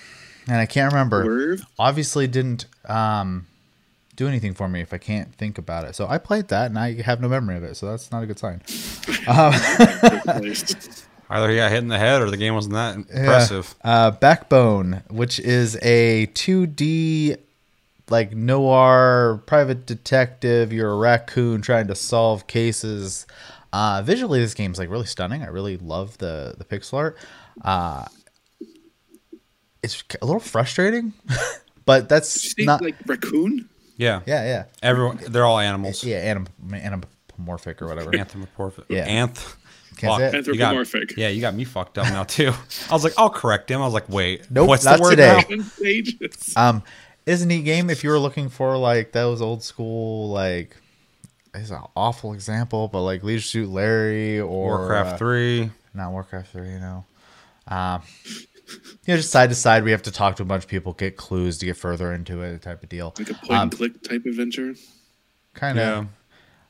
and 0.46 0.56
I 0.56 0.66
can't 0.66 0.92
remember. 0.92 1.24
Dwarf? 1.24 1.62
Obviously, 1.78 2.26
didn't 2.26 2.64
um, 2.86 3.46
do 4.16 4.26
anything 4.26 4.54
for 4.54 4.68
me 4.68 4.80
if 4.80 4.92
I 4.94 4.98
can't 4.98 5.34
think 5.34 5.58
about 5.58 5.84
it. 5.84 5.94
So 5.94 6.06
I 6.08 6.18
played 6.18 6.48
that, 6.48 6.66
and 6.70 6.78
I 6.78 7.02
have 7.02 7.20
no 7.20 7.28
memory 7.28 7.56
of 7.56 7.64
it. 7.64 7.76
So 7.76 7.86
that's 7.90 8.10
not 8.10 8.22
a 8.22 8.26
good 8.26 8.38
sign. 8.38 8.62
Replaced. 10.26 11.06
Either 11.30 11.48
he 11.48 11.56
got 11.56 11.70
hit 11.70 11.78
in 11.78 11.88
the 11.88 11.96
head 11.98 12.20
or 12.20 12.28
the 12.30 12.36
game 12.36 12.54
wasn't 12.54 12.74
that 12.74 12.96
impressive. 12.96 13.74
Uh, 13.84 14.10
Backbone, 14.10 15.02
which 15.08 15.38
is 15.38 15.76
a 15.80 16.26
2D 16.34 17.38
like 18.10 18.34
noir 18.34 19.40
private 19.46 19.86
detective. 19.86 20.72
You're 20.72 20.90
a 20.90 20.96
raccoon 20.96 21.62
trying 21.62 21.86
to 21.86 21.94
solve 21.94 22.48
cases. 22.48 23.26
Uh, 23.72 24.02
visually, 24.04 24.40
this 24.40 24.54
game's 24.54 24.78
like 24.78 24.90
really 24.90 25.06
stunning. 25.06 25.42
I 25.44 25.46
really 25.46 25.76
love 25.76 26.18
the 26.18 26.56
the 26.58 26.64
pixel 26.64 26.94
art. 26.94 27.16
Uh, 27.64 28.06
it's 29.82 30.02
a 30.20 30.26
little 30.26 30.40
frustrating, 30.40 31.12
but 31.86 32.08
that's 32.08 32.54
Did 32.54 32.62
you 32.62 32.66
not. 32.66 32.82
like 32.82 32.96
raccoon? 33.06 33.68
Yeah. 33.96 34.22
yeah, 34.26 34.44
yeah, 34.44 34.64
Everyone, 34.82 35.18
they're 35.28 35.44
all 35.44 35.58
animals. 35.58 36.02
yeah. 36.02 36.16
Anim, 36.16 36.46
anamorphic 36.70 37.82
or 37.82 37.86
whatever. 37.86 38.14
Anthropomorphic. 38.16 38.86
Yeah. 38.88 39.06
Anth. 39.06 39.54
Can't 40.00 40.18
say 40.32 40.38
it. 40.38 40.46
you 40.46 40.54
got- 40.56 40.74
Anthropomorphic. 40.74 41.16
yeah, 41.16 41.28
you 41.28 41.40
got 41.40 41.54
me 41.54 41.64
fucked 41.64 41.98
up 41.98 42.06
now 42.06 42.24
too. 42.24 42.52
I 42.88 42.92
was 42.92 43.04
like, 43.04 43.14
I'll 43.18 43.30
correct 43.30 43.70
him. 43.70 43.80
I 43.80 43.84
was 43.84 43.94
like, 43.94 44.08
wait, 44.08 44.50
Nope, 44.50 44.68
what's 44.68 44.84
not 44.84 44.96
the 44.96 45.02
word 45.02 45.10
today. 45.10 45.44
now? 45.48 45.64
Pages. 45.82 46.54
Um, 46.56 46.82
it's 47.26 47.42
a 47.42 47.46
neat 47.46 47.64
game 47.64 47.90
if 47.90 48.02
you 48.02 48.10
were 48.10 48.18
looking 48.18 48.48
for 48.48 48.76
like 48.76 49.12
those 49.12 49.40
old 49.42 49.62
school 49.62 50.30
like. 50.30 50.76
It's 51.52 51.70
an 51.70 51.80
awful 51.96 52.32
example, 52.32 52.86
but 52.88 53.02
like 53.02 53.24
Leisure 53.24 53.42
Suit 53.44 53.68
Larry 53.68 54.38
or 54.38 54.78
Warcraft 54.78 55.14
uh, 55.14 55.16
three. 55.16 55.70
not 55.94 56.12
Warcraft 56.12 56.52
3, 56.52 56.68
you 56.70 56.78
know. 56.78 57.04
Um, 57.66 58.02
you 58.68 58.76
know, 59.08 59.16
just 59.16 59.30
side 59.30 59.48
to 59.48 59.56
side, 59.56 59.82
we 59.82 59.90
have 59.90 60.02
to 60.02 60.12
talk 60.12 60.36
to 60.36 60.42
a 60.42 60.46
bunch 60.46 60.62
of 60.62 60.70
people, 60.70 60.92
get 60.92 61.16
clues 61.16 61.58
to 61.58 61.66
get 61.66 61.76
further 61.76 62.12
into 62.12 62.42
it, 62.42 62.62
type 62.62 62.84
of 62.84 62.88
deal. 62.88 63.12
Like 63.18 63.30
a 63.30 63.34
point 63.34 63.50
Um, 63.50 63.62
and 63.62 63.72
click 63.76 64.00
type 64.02 64.26
adventure. 64.26 64.74
Kind 65.54 65.80
of. 65.80 66.04
Yeah. 66.04 66.10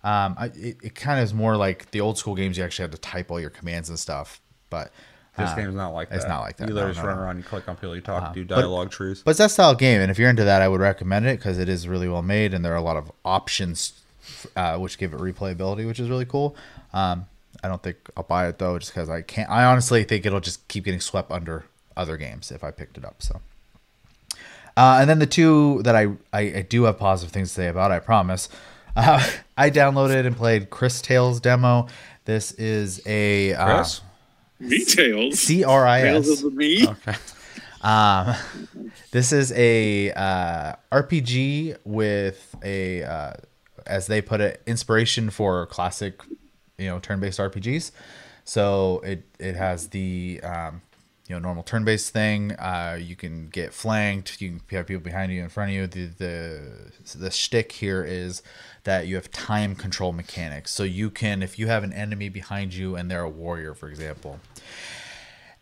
Um, 0.02 0.34
I, 0.38 0.46
it, 0.54 0.76
it 0.82 0.94
kind 0.94 1.18
of 1.20 1.24
is 1.24 1.34
more 1.34 1.56
like 1.56 1.90
the 1.90 2.00
old 2.00 2.16
school 2.18 2.34
games. 2.34 2.56
You 2.56 2.64
actually 2.64 2.84
have 2.84 2.90
to 2.92 2.98
type 2.98 3.30
all 3.30 3.38
your 3.40 3.50
commands 3.50 3.88
and 3.90 3.98
stuff, 3.98 4.40
but 4.70 4.90
This 5.36 5.50
uh, 5.50 5.56
game's 5.56 5.74
not 5.74 5.90
like 5.90 6.08
that. 6.08 6.16
it's 6.16 6.26
not 6.26 6.40
like 6.40 6.56
that. 6.56 6.64
You 6.68 6.70
No, 6.70 6.74
literally 6.76 6.94
just 6.94 7.02
no, 7.04 7.08
run 7.10 7.18
no. 7.18 7.22
around, 7.24 7.36
you 7.36 7.42
click 7.42 7.68
on 7.68 7.76
people, 7.76 7.94
you 7.94 8.00
talk, 8.00 8.32
do 8.32 8.44
but- 8.44 8.54
dialogue 8.56 8.90
trees. 8.90 9.22
But 9.22 9.32
it's 9.32 9.38
that 9.38 9.50
style 9.50 9.70
of 9.72 9.78
game, 9.78 10.00
and 10.00 10.10
if 10.10 10.18
you're 10.18 10.30
into 10.30 10.44
that, 10.44 10.62
I 10.62 10.68
would 10.68 10.80
recommend 10.80 11.26
it 11.26 11.38
because 11.38 11.58
it 11.58 11.68
is 11.68 11.86
really 11.86 12.08
well 12.08 12.22
made, 12.22 12.54
and 12.54 12.64
there 12.64 12.72
are 12.72 12.76
a 12.76 12.82
lot 12.82 12.96
of 12.96 13.12
options, 13.26 14.00
uh, 14.56 14.78
which 14.78 14.96
give 14.96 15.12
it 15.12 15.20
replayability, 15.20 15.86
which 15.86 16.00
is 16.00 16.08
really 16.08 16.24
cool. 16.24 16.56
Um, 16.94 17.26
I 17.62 17.68
don't 17.68 17.82
think 17.82 17.96
I'll 18.16 18.22
buy 18.22 18.48
it 18.48 18.58
though, 18.58 18.78
just 18.78 18.92
because 18.94 19.10
I 19.10 19.20
can't. 19.20 19.50
I 19.50 19.64
honestly 19.64 20.02
think 20.04 20.24
it'll 20.24 20.40
just 20.40 20.66
keep 20.68 20.84
getting 20.84 21.00
swept 21.00 21.30
under 21.30 21.64
other 21.94 22.16
games 22.16 22.50
if 22.50 22.64
I 22.64 22.70
picked 22.70 22.96
it 22.96 23.04
up. 23.04 23.16
So, 23.22 23.40
uh, 24.76 24.98
and 25.00 25.10
then 25.10 25.18
the 25.18 25.26
two 25.26 25.82
that 25.82 25.94
I, 25.94 26.04
I 26.32 26.40
I 26.40 26.66
do 26.66 26.84
have 26.84 26.98
positive 26.98 27.32
things 27.32 27.48
to 27.50 27.54
say 27.54 27.66
about, 27.68 27.90
I 27.90 27.98
promise. 27.98 28.48
Uh, 28.96 29.28
I 29.56 29.70
downloaded 29.70 30.26
and 30.26 30.36
played 30.36 30.70
Cris 30.70 31.00
Tales 31.02 31.40
demo. 31.40 31.88
This 32.24 32.52
is 32.52 33.00
a 33.06 33.54
uh, 33.54 33.76
Chris? 33.76 34.00
Me 34.58 34.84
tails. 34.84 35.40
C 35.40 35.64
R 35.64 35.86
I 35.86 36.02
S. 36.02 36.42
of 36.42 36.54
me. 36.54 36.86
okay. 36.86 37.14
Um, 37.82 38.34
this 39.10 39.32
is 39.32 39.52
a 39.52 40.12
uh, 40.12 40.74
RPG 40.92 41.78
with 41.84 42.54
a, 42.62 43.02
uh, 43.02 43.32
as 43.86 44.06
they 44.06 44.20
put 44.20 44.40
it, 44.40 44.62
inspiration 44.66 45.30
for 45.30 45.66
classic, 45.66 46.20
you 46.76 46.86
know, 46.86 46.98
turn-based 46.98 47.38
RPGs. 47.38 47.90
So 48.44 49.00
it 49.04 49.22
it 49.38 49.54
has 49.56 49.88
the 49.88 50.40
um, 50.42 50.82
you 51.30 51.36
know 51.36 51.40
normal 51.40 51.62
turn-based 51.62 52.12
thing. 52.12 52.50
Uh, 52.54 52.98
you 53.00 53.14
can 53.14 53.46
get 53.50 53.72
flanked. 53.72 54.42
You 54.42 54.58
can 54.66 54.76
have 54.76 54.88
people 54.88 55.00
behind 55.00 55.30
you, 55.30 55.40
in 55.44 55.48
front 55.48 55.70
of 55.70 55.76
you. 55.76 55.86
The 55.86 56.06
the 56.06 56.92
the 57.16 57.30
shtick 57.30 57.70
here 57.70 58.02
is 58.02 58.42
that 58.82 59.06
you 59.06 59.14
have 59.14 59.30
time 59.30 59.76
control 59.76 60.12
mechanics. 60.12 60.72
So 60.72 60.82
you 60.82 61.08
can, 61.08 61.40
if 61.44 61.56
you 61.56 61.68
have 61.68 61.84
an 61.84 61.92
enemy 61.92 62.30
behind 62.30 62.74
you 62.74 62.96
and 62.96 63.08
they're 63.08 63.22
a 63.22 63.30
warrior, 63.30 63.74
for 63.74 63.88
example, 63.88 64.40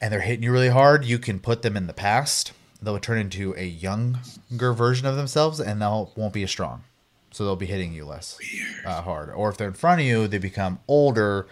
and 0.00 0.10
they're 0.10 0.22
hitting 0.22 0.42
you 0.42 0.52
really 0.52 0.70
hard, 0.70 1.04
you 1.04 1.18
can 1.18 1.38
put 1.38 1.60
them 1.60 1.76
in 1.76 1.86
the 1.86 1.92
past. 1.92 2.52
They'll 2.80 2.98
turn 2.98 3.18
into 3.18 3.54
a 3.58 3.66
younger 3.66 4.72
version 4.72 5.06
of 5.06 5.16
themselves, 5.16 5.60
and 5.60 5.82
they'll 5.82 6.12
won't 6.16 6.32
be 6.32 6.44
as 6.44 6.50
strong. 6.50 6.84
So 7.30 7.44
they'll 7.44 7.56
be 7.56 7.66
hitting 7.66 7.92
you 7.92 8.06
less 8.06 8.38
uh, 8.86 9.02
hard. 9.02 9.28
Or 9.28 9.50
if 9.50 9.58
they're 9.58 9.68
in 9.68 9.74
front 9.74 10.00
of 10.00 10.06
you, 10.06 10.28
they 10.28 10.38
become 10.38 10.78
older. 10.88 11.46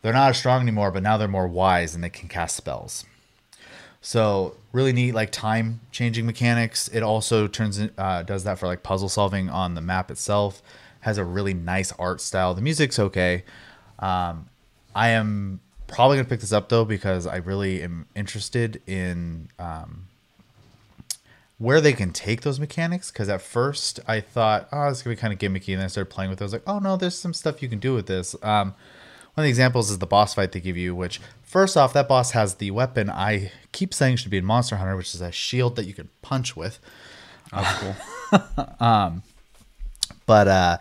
They're 0.00 0.12
not 0.12 0.30
as 0.30 0.38
strong 0.38 0.62
anymore, 0.62 0.90
but 0.90 1.04
now 1.04 1.16
they're 1.16 1.28
more 1.28 1.46
wise 1.46 1.94
and 1.94 2.02
they 2.02 2.10
can 2.10 2.28
cast 2.28 2.56
spells. 2.56 3.04
So 4.04 4.56
really 4.72 4.92
neat, 4.92 5.14
like 5.14 5.30
time 5.30 5.80
changing 5.92 6.26
mechanics. 6.26 6.88
It 6.88 7.02
also 7.04 7.46
turns 7.46 7.78
in, 7.78 7.92
uh, 7.96 8.24
does 8.24 8.44
that 8.44 8.58
for 8.58 8.66
like 8.66 8.82
puzzle 8.82 9.08
solving 9.08 9.48
on 9.48 9.74
the 9.74 9.80
map 9.80 10.10
itself. 10.10 10.60
Has 11.00 11.18
a 11.18 11.24
really 11.24 11.54
nice 11.54 11.92
art 11.92 12.20
style. 12.20 12.52
The 12.52 12.62
music's 12.62 12.98
okay. 12.98 13.44
Um, 14.00 14.48
I 14.94 15.10
am 15.10 15.60
probably 15.86 16.16
gonna 16.16 16.28
pick 16.28 16.40
this 16.40 16.52
up 16.52 16.68
though 16.68 16.84
because 16.84 17.28
I 17.28 17.36
really 17.36 17.80
am 17.82 18.06
interested 18.16 18.82
in 18.88 19.48
um, 19.60 20.08
where 21.58 21.80
they 21.80 21.92
can 21.92 22.12
take 22.12 22.42
those 22.42 22.58
mechanics. 22.58 23.12
Because 23.12 23.28
at 23.28 23.40
first 23.40 24.00
I 24.08 24.20
thought, 24.20 24.68
oh, 24.72 24.88
it's 24.88 25.02
gonna 25.02 25.14
be 25.14 25.20
kind 25.20 25.32
of 25.32 25.38
gimmicky, 25.38 25.72
and 25.74 25.78
then 25.78 25.84
I 25.84 25.88
started 25.88 26.10
playing 26.10 26.30
with 26.30 26.40
it. 26.40 26.42
I 26.42 26.46
was 26.46 26.52
like, 26.52 26.64
oh 26.66 26.80
no, 26.80 26.96
there's 26.96 27.16
some 27.16 27.34
stuff 27.34 27.62
you 27.62 27.68
can 27.68 27.78
do 27.78 27.94
with 27.94 28.06
this. 28.06 28.34
Um, 28.42 28.74
one 29.34 29.42
of 29.42 29.44
the 29.44 29.50
examples 29.50 29.90
is 29.90 29.98
the 29.98 30.06
boss 30.06 30.34
fight 30.34 30.52
they 30.52 30.60
give 30.60 30.76
you, 30.76 30.94
which 30.94 31.20
first 31.42 31.76
off, 31.76 31.92
that 31.94 32.08
boss 32.08 32.32
has 32.32 32.56
the 32.56 32.70
weapon 32.70 33.08
I 33.08 33.50
keep 33.72 33.94
saying 33.94 34.16
should 34.16 34.30
be 34.30 34.38
in 34.38 34.44
Monster 34.44 34.76
Hunter, 34.76 34.96
which 34.96 35.14
is 35.14 35.20
a 35.20 35.32
shield 35.32 35.76
that 35.76 35.86
you 35.86 35.94
can 35.94 36.08
punch 36.20 36.56
with. 36.56 36.78
That's 37.50 37.78
cool. 37.78 39.22
But 40.26 40.48
uh, 40.48 40.78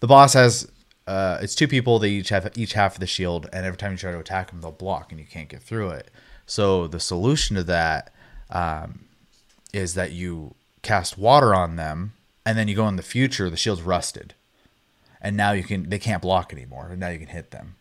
the 0.00 0.06
boss 0.06 0.34
has 0.34 0.70
uh, 1.06 1.38
it's 1.40 1.54
two 1.54 1.68
people. 1.68 1.98
They 1.98 2.10
each 2.10 2.28
have 2.28 2.50
each 2.56 2.74
half 2.74 2.94
of 2.94 3.00
the 3.00 3.06
shield, 3.06 3.48
and 3.52 3.64
every 3.66 3.76
time 3.76 3.92
you 3.92 3.98
try 3.98 4.12
to 4.12 4.18
attack 4.18 4.50
them, 4.50 4.60
they'll 4.60 4.72
block, 4.72 5.10
and 5.10 5.20
you 5.20 5.26
can't 5.26 5.48
get 5.48 5.62
through 5.62 5.90
it. 5.90 6.10
So 6.46 6.86
the 6.86 7.00
solution 7.00 7.56
to 7.56 7.64
that 7.64 8.12
um, 8.50 9.06
is 9.72 9.94
that 9.94 10.12
you 10.12 10.54
cast 10.82 11.18
water 11.18 11.54
on 11.54 11.76
them, 11.76 12.12
and 12.44 12.58
then 12.58 12.68
you 12.68 12.74
go 12.74 12.88
in 12.88 12.96
the 12.96 13.02
future. 13.02 13.50
The 13.50 13.56
shield's 13.56 13.82
rusted, 13.82 14.34
and 15.20 15.36
now 15.36 15.52
you 15.52 15.62
can 15.62 15.88
they 15.88 15.98
can't 15.98 16.22
block 16.22 16.52
anymore, 16.52 16.88
and 16.90 17.00
now 17.00 17.08
you 17.08 17.18
can 17.18 17.28
hit 17.28 17.50
them. 17.50 17.76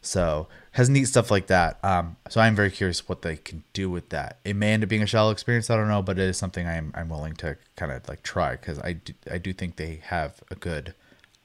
So 0.00 0.48
has 0.72 0.88
neat 0.88 1.04
stuff 1.04 1.30
like 1.30 1.46
that. 1.48 1.78
Um, 1.84 2.16
so 2.28 2.40
I'm 2.40 2.56
very 2.56 2.70
curious 2.70 3.08
what 3.08 3.22
they 3.22 3.36
can 3.36 3.62
do 3.72 3.88
with 3.90 4.08
that. 4.08 4.38
It 4.44 4.56
may 4.56 4.72
end 4.72 4.82
up 4.82 4.88
being 4.88 5.02
a 5.02 5.06
shallow 5.06 5.30
experience. 5.30 5.68
I 5.70 5.76
don't 5.76 5.88
know, 5.88 6.02
but 6.02 6.18
it 6.18 6.24
is 6.24 6.36
something 6.36 6.66
I'm 6.66 6.92
I'm 6.96 7.08
willing 7.08 7.34
to 7.36 7.56
kind 7.76 7.92
of 7.92 8.08
like 8.08 8.22
try 8.22 8.52
because 8.52 8.78
I 8.80 8.94
do, 8.94 9.12
I 9.30 9.38
do 9.38 9.52
think 9.52 9.76
they 9.76 10.00
have 10.06 10.42
a 10.50 10.54
good 10.54 10.94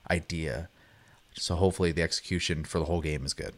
idea. 0.10 0.70
So 1.34 1.56
hopefully 1.56 1.92
the 1.92 2.02
execution 2.02 2.64
for 2.64 2.80
the 2.80 2.86
whole 2.86 3.02
game 3.02 3.26
is 3.26 3.34
good. 3.34 3.54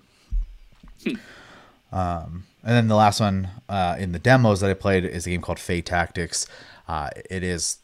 Um, 1.92 2.46
and 2.64 2.76
then 2.76 2.88
the 2.88 2.96
last 2.96 3.20
one 3.20 3.50
uh, 3.70 3.96
in 3.98 4.12
the 4.12 4.20
demos 4.20 4.60
that 4.60 4.70
I 4.70 4.74
played 4.74 5.06
is 5.06 5.26
a 5.26 5.30
game 5.30 5.42
called 5.42 5.60
Fae 5.60 5.80
Tactics. 5.80 6.46
Uh, 6.88 7.10
it 7.30 7.44
is 7.44 7.78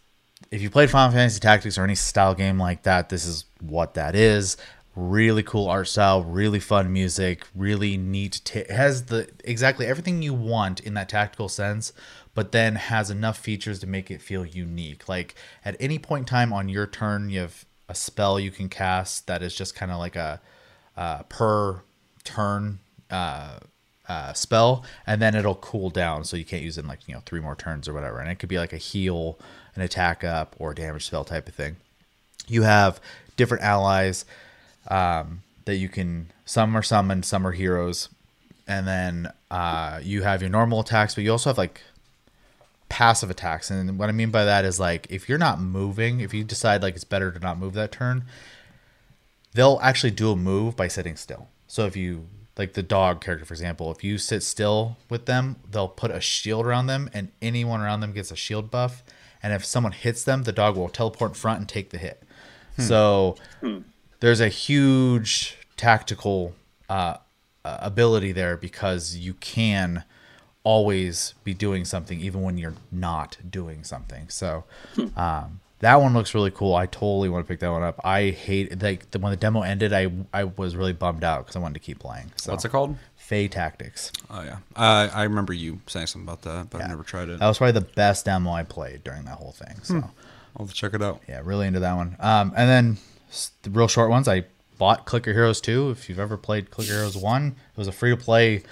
if 0.51 0.61
you 0.61 0.69
played 0.69 0.89
Final 0.89 1.11
Fantasy 1.11 1.39
Tactics 1.39 1.77
or 1.77 1.83
any 1.83 1.95
style 1.95 2.35
game 2.35 2.59
like 2.59 2.83
that, 2.83 3.09
this 3.09 3.25
is 3.25 3.45
what 3.59 3.93
that 3.95 4.15
is. 4.15 4.57
Really 4.95 5.43
cool 5.43 5.67
art 5.67 5.87
style, 5.87 6.23
really 6.23 6.59
fun 6.59 6.93
music, 6.93 7.45
really 7.53 7.97
neat. 7.97 8.41
T- 8.45 8.63
has 8.69 9.05
the 9.05 9.29
exactly 9.43 9.85
everything 9.85 10.21
you 10.21 10.33
want 10.33 10.79
in 10.79 10.93
that 10.93 11.09
tactical 11.09 11.49
sense, 11.49 11.91
but 12.33 12.53
then 12.53 12.75
has 12.75 13.09
enough 13.09 13.37
features 13.37 13.79
to 13.79 13.87
make 13.87 14.09
it 14.09 14.21
feel 14.21 14.45
unique. 14.45 15.09
Like 15.09 15.35
at 15.65 15.75
any 15.81 15.99
point 15.99 16.21
in 16.21 16.25
time 16.27 16.53
on 16.53 16.69
your 16.69 16.87
turn, 16.87 17.29
you 17.29 17.41
have 17.41 17.65
a 17.89 17.95
spell 17.95 18.39
you 18.39 18.51
can 18.51 18.69
cast 18.69 19.27
that 19.27 19.43
is 19.43 19.53
just 19.53 19.75
kind 19.75 19.91
of 19.91 19.99
like 19.99 20.15
a 20.15 20.39
uh, 20.95 21.23
per 21.23 21.81
turn 22.23 22.79
uh, 23.09 23.59
uh, 24.07 24.33
spell, 24.33 24.83
and 25.07 25.21
then 25.21 25.35
it'll 25.35 25.55
cool 25.55 25.89
down, 25.89 26.23
so 26.23 26.37
you 26.37 26.45
can't 26.45 26.63
use 26.63 26.77
it 26.77 26.81
in 26.81 26.87
like 26.87 27.07
you 27.07 27.13
know 27.13 27.21
three 27.25 27.39
more 27.39 27.55
turns 27.55 27.87
or 27.87 27.93
whatever. 27.93 28.19
And 28.19 28.29
it 28.29 28.35
could 28.35 28.49
be 28.49 28.57
like 28.57 28.73
a 28.73 28.77
heal, 28.77 29.39
an 29.75 29.81
attack 29.81 30.23
up, 30.23 30.55
or 30.59 30.73
damage 30.73 31.05
spell 31.05 31.23
type 31.23 31.47
of 31.47 31.55
thing. 31.55 31.77
You 32.47 32.63
have 32.63 32.99
different 33.35 33.63
allies 33.63 34.25
um, 34.87 35.41
that 35.65 35.75
you 35.77 35.89
can. 35.89 36.31
Some 36.45 36.75
are 36.77 36.83
summoned, 36.83 37.25
some 37.25 37.45
are 37.47 37.51
heroes, 37.51 38.09
and 38.67 38.87
then 38.87 39.31
uh, 39.49 39.99
you 40.03 40.23
have 40.23 40.41
your 40.41 40.49
normal 40.49 40.81
attacks, 40.81 41.15
but 41.15 41.23
you 41.23 41.31
also 41.31 41.49
have 41.49 41.57
like 41.57 41.81
passive 42.89 43.29
attacks. 43.29 43.71
And 43.71 43.97
what 43.97 44.09
I 44.09 44.11
mean 44.11 44.31
by 44.31 44.45
that 44.45 44.65
is 44.65 44.79
like 44.79 45.07
if 45.09 45.27
you're 45.27 45.37
not 45.37 45.59
moving, 45.59 46.19
if 46.19 46.33
you 46.33 46.43
decide 46.43 46.81
like 46.81 46.95
it's 46.95 47.03
better 47.03 47.31
to 47.31 47.39
not 47.39 47.57
move 47.57 47.73
that 47.73 47.91
turn, 47.91 48.25
they'll 49.53 49.79
actually 49.81 50.11
do 50.11 50.31
a 50.31 50.35
move 50.35 50.75
by 50.75 50.87
sitting 50.87 51.15
still. 51.15 51.47
So 51.67 51.85
if 51.85 51.95
you 51.95 52.27
like 52.57 52.73
the 52.73 52.83
dog 52.83 53.21
character, 53.21 53.45
for 53.45 53.53
example, 53.53 53.91
if 53.91 54.03
you 54.03 54.17
sit 54.17 54.41
still 54.43 54.97
with 55.09 55.25
them, 55.25 55.57
they'll 55.69 55.87
put 55.89 56.11
a 56.11 56.21
shield 56.21 56.65
around 56.65 56.87
them, 56.87 57.09
and 57.13 57.31
anyone 57.41 57.81
around 57.81 57.99
them 57.99 58.13
gets 58.13 58.31
a 58.31 58.35
shield 58.35 58.71
buff. 58.71 59.03
And 59.43 59.53
if 59.53 59.63
someone 59.65 59.91
hits 59.91 60.23
them, 60.23 60.43
the 60.43 60.51
dog 60.51 60.75
will 60.77 60.89
teleport 60.89 61.31
in 61.31 61.35
front 61.35 61.59
and 61.59 61.69
take 61.69 61.89
the 61.89 61.97
hit. 61.97 62.23
So 62.77 63.35
there's 64.19 64.41
a 64.41 64.49
huge 64.49 65.57
tactical 65.77 66.55
uh, 66.89 67.17
uh, 67.63 67.77
ability 67.81 68.31
there 68.31 68.57
because 68.57 69.15
you 69.15 69.33
can 69.35 70.03
always 70.63 71.35
be 71.43 71.53
doing 71.53 71.85
something 71.85 72.19
even 72.19 72.41
when 72.41 72.57
you're 72.57 72.73
not 72.91 73.37
doing 73.49 73.83
something. 73.83 74.27
So 74.29 74.63
um, 75.15 75.59
that 75.79 76.01
one 76.01 76.13
looks 76.13 76.33
really 76.33 76.51
cool. 76.51 76.75
I 76.75 76.85
totally 76.85 77.29
want 77.29 77.45
to 77.45 77.47
pick 77.47 77.59
that 77.59 77.71
one 77.71 77.83
up. 77.83 77.99
I 78.03 78.29
hate 78.29 78.81
like 78.81 79.11
the, 79.11 79.19
when 79.19 79.31
the 79.31 79.37
demo 79.37 79.61
ended. 79.61 79.93
I 79.93 80.11
I 80.33 80.45
was 80.45 80.75
really 80.75 80.93
bummed 80.93 81.23
out 81.23 81.45
because 81.45 81.55
I 81.55 81.59
wanted 81.59 81.75
to 81.75 81.79
keep 81.79 81.99
playing. 81.99 82.31
So 82.37 82.51
What's 82.51 82.65
it 82.65 82.69
called? 82.69 82.95
Fae 83.15 83.47
Tactics. 83.47 84.11
Oh 84.29 84.41
yeah, 84.43 84.57
uh, 84.75 85.09
I 85.13 85.23
remember 85.23 85.51
you 85.53 85.81
saying 85.87 86.07
something 86.07 86.27
about 86.27 86.43
that, 86.43 86.69
but 86.69 86.81
I've 86.81 86.89
never 86.89 87.03
tried 87.03 87.29
it. 87.29 87.39
That 87.39 87.47
was 87.47 87.57
probably 87.57 87.73
the 87.73 87.81
best 87.81 88.25
demo 88.25 88.51
I 88.51 88.63
played 88.63 89.03
during 89.03 89.25
that 89.25 89.37
whole 89.37 89.51
thing. 89.51 89.81
So 89.83 90.03
I'll 90.57 90.67
check 90.67 90.93
it 90.93 91.01
out. 91.01 91.21
yeah, 91.27 91.41
really 91.43 91.67
into 91.67 91.79
that 91.81 91.95
one. 91.95 92.15
Um, 92.19 92.53
and 92.55 92.69
then 92.69 92.97
the 93.63 93.69
real 93.71 93.87
short 93.87 94.09
ones. 94.09 94.27
I 94.27 94.45
bought 94.77 95.05
Clicker 95.05 95.33
Heroes 95.33 95.61
2. 95.61 95.89
If 95.91 96.09
you've 96.09 96.19
ever 96.19 96.37
played 96.37 96.69
Clicker 96.71 96.93
Heroes 96.93 97.17
1, 97.17 97.47
it 97.47 97.77
was 97.77 97.87
a 97.87 97.91
free 97.91 98.11
to 98.11 98.17
play 98.17 98.63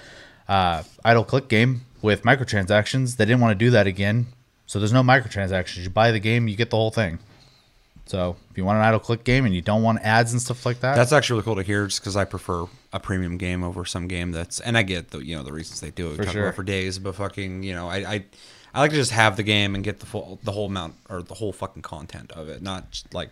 uh, 0.48 0.82
idle 1.04 1.24
click 1.24 1.48
game 1.48 1.82
with 2.02 2.22
microtransactions. 2.22 3.16
They 3.16 3.24
didn't 3.24 3.40
want 3.40 3.58
to 3.58 3.64
do 3.64 3.70
that 3.70 3.86
again. 3.86 4.26
So 4.74 4.80
there's 4.80 4.92
no 4.92 5.04
microtransactions. 5.04 5.84
You 5.84 5.88
buy 5.88 6.10
the 6.10 6.18
game, 6.18 6.48
you 6.48 6.56
get 6.56 6.70
the 6.70 6.76
whole 6.76 6.90
thing. 6.90 7.20
So 8.06 8.34
if 8.50 8.58
you 8.58 8.64
want 8.64 8.78
an 8.78 8.84
idle 8.84 8.98
click 8.98 9.22
game 9.22 9.44
and 9.44 9.54
you 9.54 9.62
don't 9.62 9.84
want 9.84 10.00
ads 10.02 10.32
and 10.32 10.42
stuff 10.42 10.66
like 10.66 10.80
that, 10.80 10.96
That's 10.96 11.12
actually 11.12 11.34
really 11.36 11.44
cool 11.44 11.54
to 11.54 11.62
hear, 11.62 11.86
just 11.86 12.00
because 12.00 12.16
I 12.16 12.24
prefer 12.24 12.66
a 12.92 12.98
premium 12.98 13.38
game 13.38 13.62
over 13.62 13.84
some 13.84 14.08
game 14.08 14.32
that's, 14.32 14.58
and 14.58 14.76
I 14.76 14.82
get 14.82 15.12
the 15.12 15.24
you 15.24 15.36
know 15.36 15.44
the 15.44 15.52
reasons 15.52 15.80
they 15.80 15.92
do 15.92 16.08
it. 16.08 16.10
We 16.10 16.16
For 16.16 16.24
talk 16.24 16.32
sure. 16.32 16.42
about 16.42 16.54
it 16.54 16.56
for 16.56 16.64
days, 16.64 16.98
but 16.98 17.14
fucking 17.14 17.62
you 17.62 17.72
know 17.72 17.88
I, 17.88 17.98
I 17.98 18.24
I 18.74 18.80
like 18.80 18.90
to 18.90 18.96
just 18.96 19.12
have 19.12 19.36
the 19.36 19.44
game 19.44 19.76
and 19.76 19.84
get 19.84 20.00
the 20.00 20.06
full 20.06 20.40
the 20.42 20.50
whole 20.50 20.66
amount 20.66 20.94
or 21.08 21.22
the 21.22 21.34
whole 21.34 21.52
fucking 21.52 21.82
content 21.82 22.32
of 22.32 22.48
it, 22.48 22.60
not 22.60 22.90
just 22.90 23.14
like 23.14 23.30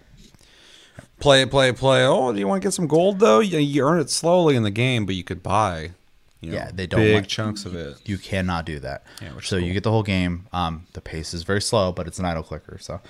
play 1.18 1.42
it, 1.42 1.50
play 1.50 1.70
it, 1.70 1.76
play. 1.76 2.06
Oh, 2.06 2.32
do 2.32 2.38
you 2.38 2.46
want 2.46 2.62
to 2.62 2.66
get 2.66 2.72
some 2.72 2.86
gold 2.86 3.18
though? 3.18 3.40
You, 3.40 3.58
you 3.58 3.84
earn 3.84 3.98
it 3.98 4.10
slowly 4.10 4.54
in 4.54 4.62
the 4.62 4.70
game, 4.70 5.06
but 5.06 5.16
you 5.16 5.24
could 5.24 5.42
buy. 5.42 5.90
You 6.42 6.50
know, 6.50 6.56
Yeah, 6.56 6.70
they 6.74 6.86
don't 6.86 7.00
big 7.00 7.14
want- 7.14 7.28
chunks 7.28 7.64
of 7.64 7.74
it. 7.74 7.96
you 8.04 8.18
cannot 8.18 8.66
do 8.66 8.78
that. 8.80 9.04
Yeah, 9.22 9.30
so 9.42 9.56
you 9.56 9.72
get 9.72 9.84
the 9.84 9.90
whole 9.90 10.02
game. 10.02 10.46
Um, 10.52 10.86
the 10.92 11.00
pace 11.00 11.32
is 11.32 11.44
very 11.44 11.62
slow, 11.62 11.92
but 11.92 12.06
it's 12.06 12.18
an 12.18 12.24
idle 12.26 12.42
clicker. 12.42 12.76
So 12.80 13.00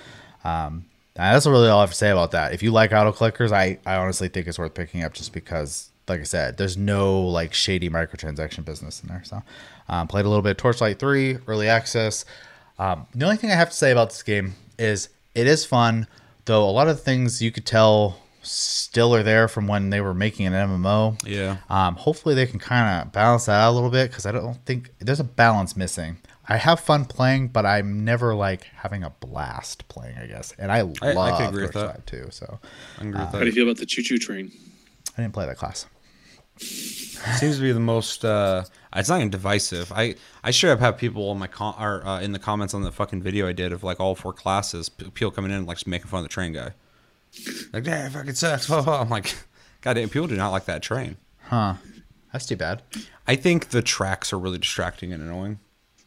um, 0.44 0.84
that's 1.14 1.46
really 1.46 1.68
all 1.68 1.78
I 1.78 1.82
have 1.82 1.90
to 1.90 1.96
say 1.96 2.10
about 2.10 2.30
that. 2.32 2.52
If 2.52 2.62
you 2.62 2.70
like 2.70 2.92
idle 2.92 3.12
clickers, 3.12 3.50
I, 3.52 3.78
I 3.86 3.96
honestly 3.96 4.28
think 4.28 4.46
it's 4.46 4.58
worth 4.58 4.74
picking 4.74 5.02
up 5.02 5.14
just 5.14 5.32
because, 5.32 5.90
like 6.08 6.20
I 6.20 6.24
said, 6.24 6.58
there's 6.58 6.76
no 6.76 7.20
like 7.22 7.54
shady 7.54 7.88
microtransaction 7.88 8.64
business 8.64 9.02
in 9.02 9.08
there. 9.08 9.22
So 9.24 9.42
um, 9.88 10.08
played 10.08 10.24
a 10.24 10.28
little 10.28 10.42
bit 10.42 10.50
of 10.52 10.56
Torchlight 10.58 10.98
3, 10.98 11.38
early 11.46 11.68
access. 11.68 12.24
Um, 12.78 13.06
the 13.14 13.24
only 13.24 13.36
thing 13.36 13.50
I 13.50 13.54
have 13.54 13.70
to 13.70 13.76
say 13.76 13.92
about 13.92 14.10
this 14.10 14.22
game 14.22 14.54
is 14.78 15.08
it 15.34 15.46
is 15.46 15.64
fun, 15.64 16.06
though 16.44 16.64
a 16.68 16.70
lot 16.70 16.88
of 16.88 16.96
the 16.96 17.02
things 17.02 17.40
you 17.40 17.50
could 17.52 17.64
tell 17.66 18.18
still 18.42 19.14
are 19.14 19.22
there 19.22 19.48
from 19.48 19.66
when 19.68 19.90
they 19.90 20.00
were 20.00 20.14
making 20.14 20.46
an 20.46 20.52
MMO. 20.52 21.20
Yeah. 21.26 21.58
Um, 21.70 21.96
hopefully 21.96 22.34
they 22.34 22.46
can 22.46 22.58
kind 22.58 23.02
of 23.06 23.12
balance 23.12 23.46
that 23.46 23.60
out 23.60 23.70
a 23.70 23.74
little 23.74 23.90
bit 23.90 24.10
because 24.10 24.26
I 24.26 24.32
don't 24.32 24.64
think 24.66 24.90
there's 24.98 25.20
a 25.20 25.24
balance 25.24 25.76
missing. 25.76 26.18
I 26.48 26.56
have 26.56 26.80
fun 26.80 27.04
playing, 27.04 27.48
but 27.48 27.64
I'm 27.64 28.04
never 28.04 28.34
like 28.34 28.64
having 28.74 29.04
a 29.04 29.10
blast 29.10 29.86
playing. 29.88 30.18
I 30.18 30.26
guess, 30.26 30.52
and 30.58 30.72
I, 30.72 30.78
I- 30.80 31.10
I 31.10 31.12
love 31.12 31.38
could 31.38 31.48
agree 31.48 31.62
with 31.62 31.72
that. 31.74 32.04
Torchlight 32.04 32.06
too. 32.06 32.26
So 32.30 32.58
I 32.98 33.02
agree 33.02 33.12
with 33.12 33.30
that. 33.30 33.32
How 33.32 33.38
do 33.40 33.46
you 33.46 33.52
feel 33.52 33.64
about 33.64 33.76
the 33.78 33.86
choo 33.86 34.02
choo 34.02 34.18
train? 34.18 34.50
I 35.16 35.22
didn't 35.22 35.34
play 35.34 35.46
that 35.46 35.56
class. 35.58 35.86
seems 36.56 37.56
to 37.56 37.62
be 37.62 37.72
the 37.72 37.80
most. 37.80 38.24
Uh, 38.24 38.64
it's 38.94 39.08
not 39.08 39.16
even 39.18 39.30
divisive. 39.30 39.92
I 39.92 40.16
I 40.44 40.50
should 40.50 40.70
have 40.70 40.80
had 40.80 40.98
people 40.98 41.30
in 41.32 41.38
my 41.38 41.46
com- 41.46 41.74
or 41.78 42.04
uh, 42.06 42.20
in 42.20 42.32
the 42.32 42.38
comments 42.38 42.74
on 42.74 42.82
the 42.82 42.92
fucking 42.92 43.22
video 43.22 43.48
I 43.48 43.52
did 43.52 43.72
of 43.72 43.82
like 43.84 44.00
all 44.00 44.14
four 44.14 44.32
classes. 44.32 44.88
People 44.88 45.30
coming 45.30 45.50
in 45.50 45.58
and, 45.58 45.66
like 45.66 45.78
just 45.78 45.86
making 45.86 46.08
fun 46.08 46.18
of 46.20 46.24
the 46.24 46.28
train 46.28 46.52
guy. 46.52 46.72
Like, 47.72 47.86
yeah, 47.86 48.08
fucking 48.08 48.34
sucks. 48.34 48.70
I'm 48.70 49.08
like, 49.08 49.34
goddamn, 49.80 50.08
people 50.08 50.28
do 50.28 50.36
not 50.36 50.50
like 50.50 50.66
that 50.66 50.82
train. 50.82 51.16
Huh? 51.44 51.74
That's 52.32 52.46
too 52.46 52.56
bad. 52.56 52.82
I 53.26 53.36
think 53.36 53.68
the 53.70 53.82
tracks 53.82 54.32
are 54.32 54.38
really 54.38 54.58
distracting 54.58 55.12
and 55.12 55.22
annoying. 55.22 55.58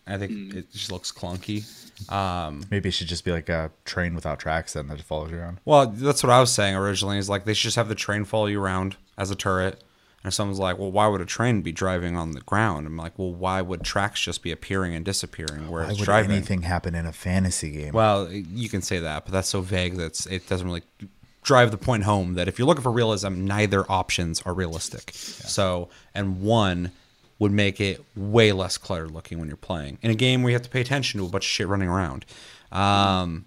I 0.07 0.17
think 0.17 0.53
it 0.53 0.71
just 0.71 0.91
looks 0.91 1.11
clunky. 1.11 1.65
Um, 2.11 2.63
Maybe 2.69 2.89
it 2.89 2.91
should 2.91 3.07
just 3.07 3.25
be 3.25 3.31
like 3.31 3.49
a 3.49 3.71
train 3.85 4.13
without 4.13 4.37
tracks 4.37 4.73
then 4.73 4.87
that 4.87 4.97
just 4.97 5.07
follows 5.07 5.31
you 5.31 5.37
around. 5.37 5.59
well, 5.65 5.87
that's 5.87 6.21
what 6.23 6.31
I 6.31 6.39
was 6.39 6.51
saying 6.51 6.75
originally. 6.75 7.17
Is 7.17 7.29
like 7.29 7.45
they 7.45 7.53
should 7.55 7.63
just 7.63 7.77
have 7.77 7.87
the 7.89 7.95
train 7.95 8.23
follow 8.25 8.45
you 8.45 8.61
around 8.61 8.97
as 9.17 9.31
a 9.31 9.35
turret. 9.35 9.83
And 10.23 10.33
someone's 10.33 10.57
like, 10.59 10.79
"Well, 10.79 10.91
why 10.91 11.05
would 11.07 11.21
a 11.21 11.25
train 11.25 11.61
be 11.61 11.71
driving 11.71 12.15
on 12.17 12.31
the 12.31 12.41
ground?" 12.41 12.87
I'm 12.87 12.97
like, 12.97 13.17
"Well, 13.17 13.31
why 13.33 13.61
would 13.61 13.83
tracks 13.83 14.19
just 14.21 14.41
be 14.41 14.51
appearing 14.51 14.95
and 14.95 15.05
disappearing 15.05 15.69
where 15.69 15.83
Why 15.83 15.89
it's 15.91 15.99
would 15.99 16.05
driving?" 16.05 16.31
anything 16.31 16.63
happen 16.63 16.95
in 16.95 17.05
a 17.05 17.13
fantasy 17.13 17.69
game? 17.71 17.93
Well, 17.93 18.31
you 18.31 18.67
can 18.67 18.81
say 18.81 18.97
that, 18.99 19.25
but 19.25 19.31
that's 19.31 19.49
so 19.49 19.61
vague 19.61 19.97
that 19.97 20.25
it 20.25 20.47
doesn't 20.47 20.65
really 20.65 20.81
drive 21.45 21.69
the 21.69 21.77
point 21.77 22.03
home 22.03 22.33
that 22.33 22.47
if 22.47 22.57
you're 22.57 22.67
looking 22.67 22.81
for 22.81 22.91
realism, 22.91 23.45
neither 23.45 23.89
options 23.89 24.41
are 24.41 24.53
realistic. 24.53 25.11
So, 25.13 25.89
and 26.13 26.41
one 26.41 26.91
would 27.37 27.51
make 27.51 27.79
it 27.79 28.03
way 28.15 28.51
less 28.51 28.77
cluttered 28.77 29.11
looking 29.11 29.37
when 29.37 29.47
you're 29.47 29.55
playing 29.55 29.99
in 30.01 30.09
a 30.09 30.15
game 30.15 30.41
where 30.41 30.49
you 30.49 30.55
have 30.55 30.63
to 30.63 30.69
pay 30.69 30.81
attention 30.81 31.19
to 31.19 31.25
a 31.25 31.29
bunch 31.29 31.45
of 31.45 31.49
shit 31.49 31.67
running 31.67 31.87
around. 31.87 32.25
Um, 32.71 33.45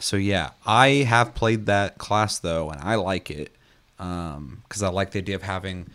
so 0.00 0.16
yeah, 0.16 0.50
I 0.66 0.88
have 0.88 1.34
played 1.34 1.66
that 1.66 1.98
class 1.98 2.40
though, 2.40 2.70
and 2.70 2.80
I 2.82 2.96
like 2.96 3.30
it 3.30 3.54
because 3.96 4.82
I 4.82 4.88
like 4.88 5.12
the 5.12 5.20
idea 5.20 5.36
of 5.36 5.42
having 5.42 5.90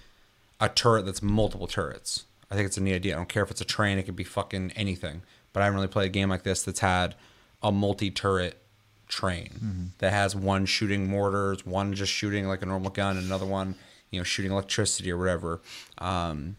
a 0.62 0.70
turret 0.70 1.06
that's 1.06 1.22
multiple 1.22 1.68
turrets. 1.68 2.26
I 2.50 2.56
think 2.56 2.66
it's 2.66 2.78
a 2.78 2.82
neat 2.82 2.96
idea. 2.96 3.14
I 3.14 3.18
don't 3.18 3.30
care 3.30 3.44
if 3.44 3.52
it's 3.52 3.62
a 3.62 3.66
train; 3.66 3.98
it 3.98 4.04
could 4.04 4.16
be 4.16 4.24
fucking 4.24 4.72
anything. 4.76 5.24
But 5.52 5.62
I 5.62 5.66
haven't 5.66 5.76
really 5.78 5.90
played 5.90 6.06
a 6.06 6.10
game 6.10 6.30
like 6.30 6.44
this 6.44 6.64
that's 6.64 6.80
had 6.80 7.16
a 7.62 7.72
multi-turret 7.72 8.62
train 9.10 9.92
that 9.98 10.14
has 10.14 10.36
one 10.36 10.66
shooting 10.66 11.08
mortars, 11.08 11.66
one 11.66 11.94
just 11.94 12.14
shooting 12.14 12.48
like 12.48 12.62
a 12.62 12.66
normal 12.66 12.92
gun, 12.92 13.18
and 13.18 13.26
another 13.26 13.46
one, 13.46 13.76
you 14.12 14.20
know, 14.20 14.24
shooting 14.24 14.52
electricity 14.52 15.12
or 15.12 15.18
whatever. 15.18 15.60
Um, 15.98 16.56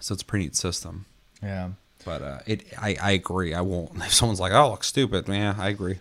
so 0.00 0.12
it's 0.14 0.22
a 0.22 0.26
pretty 0.26 0.44
neat 0.44 0.54
system. 0.56 1.06
yeah. 1.42 1.70
But 2.04 2.22
uh, 2.22 2.38
it, 2.46 2.64
I, 2.76 2.96
I 3.00 3.10
agree. 3.12 3.54
I 3.54 3.60
won't. 3.60 3.92
If 3.96 4.12
someone's 4.12 4.40
like, 4.40 4.52
"Oh, 4.52 4.70
looks 4.70 4.88
stupid," 4.88 5.28
yeah, 5.28 5.54
I 5.56 5.68
agree. 5.68 6.00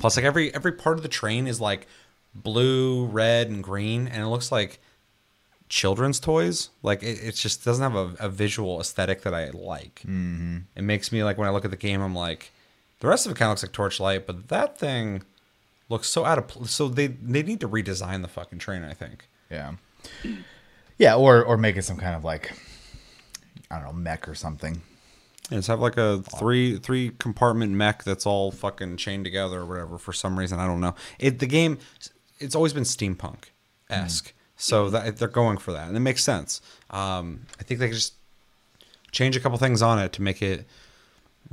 Plus, 0.00 0.16
like 0.16 0.24
every 0.24 0.54
every 0.54 0.72
part 0.72 0.96
of 0.96 1.02
the 1.02 1.08
train 1.08 1.46
is 1.46 1.60
like 1.60 1.86
blue, 2.34 3.04
red, 3.04 3.48
and 3.50 3.62
green, 3.62 4.08
and 4.08 4.22
it 4.22 4.28
looks 4.28 4.50
like 4.50 4.80
children's 5.68 6.18
toys. 6.18 6.70
Like 6.82 7.02
it, 7.02 7.18
it 7.22 7.34
just 7.34 7.62
doesn't 7.62 7.82
have 7.82 7.94
a, 7.94 8.24
a 8.24 8.28
visual 8.30 8.80
aesthetic 8.80 9.20
that 9.22 9.34
I 9.34 9.50
like. 9.50 9.96
Mm-hmm. 10.06 10.58
It 10.76 10.82
makes 10.82 11.12
me 11.12 11.22
like 11.22 11.36
when 11.36 11.46
I 11.46 11.50
look 11.50 11.66
at 11.66 11.70
the 11.70 11.76
game, 11.76 12.00
I'm 12.00 12.14
like, 12.14 12.50
the 13.00 13.08
rest 13.08 13.26
of 13.26 13.32
it 13.32 13.36
kind 13.36 13.48
of 13.48 13.52
looks 13.52 13.62
like 13.62 13.72
Torchlight, 13.72 14.26
but 14.26 14.48
that 14.48 14.78
thing 14.78 15.22
looks 15.88 16.08
so 16.08 16.24
out 16.24 16.38
of 16.38 16.48
place. 16.48 16.70
So 16.70 16.88
they 16.88 17.08
they 17.08 17.42
need 17.42 17.60
to 17.60 17.68
redesign 17.68 18.22
the 18.22 18.28
fucking 18.28 18.58
train. 18.58 18.84
I 18.84 18.94
think. 18.94 19.28
Yeah. 19.50 19.74
Yeah, 20.98 21.16
or 21.16 21.44
or 21.44 21.56
make 21.56 21.76
it 21.76 21.82
some 21.84 21.96
kind 21.96 22.14
of 22.14 22.24
like 22.24 22.52
I 23.70 23.76
don't 23.76 23.84
know, 23.86 23.92
mech 23.92 24.28
or 24.28 24.34
something. 24.34 24.82
Yeah, 25.50 25.58
just 25.58 25.68
have 25.68 25.80
like 25.80 25.96
a 25.96 26.22
three 26.38 26.78
three 26.78 27.10
compartment 27.18 27.72
mech 27.72 28.04
that's 28.04 28.26
all 28.26 28.50
fucking 28.50 28.96
chained 28.96 29.24
together 29.24 29.60
or 29.60 29.66
whatever 29.66 29.98
for 29.98 30.12
some 30.12 30.38
reason. 30.38 30.58
I 30.58 30.66
don't 30.66 30.80
know. 30.80 30.94
It 31.18 31.38
the 31.40 31.46
game 31.46 31.78
it's 32.38 32.54
always 32.54 32.72
been 32.72 32.84
steampunk 32.84 33.44
esque, 33.90 34.32
so 34.56 34.90
that 34.90 35.18
they're 35.18 35.28
going 35.28 35.58
for 35.58 35.72
that, 35.72 35.88
and 35.88 35.96
it 35.96 36.00
makes 36.00 36.24
sense. 36.24 36.60
Um, 36.90 37.46
I 37.60 37.62
think 37.62 37.80
they 37.80 37.88
could 37.88 37.94
just 37.94 38.14
change 39.12 39.36
a 39.36 39.40
couple 39.40 39.58
things 39.58 39.82
on 39.82 39.98
it 39.98 40.12
to 40.14 40.22
make 40.22 40.42
it, 40.42 40.66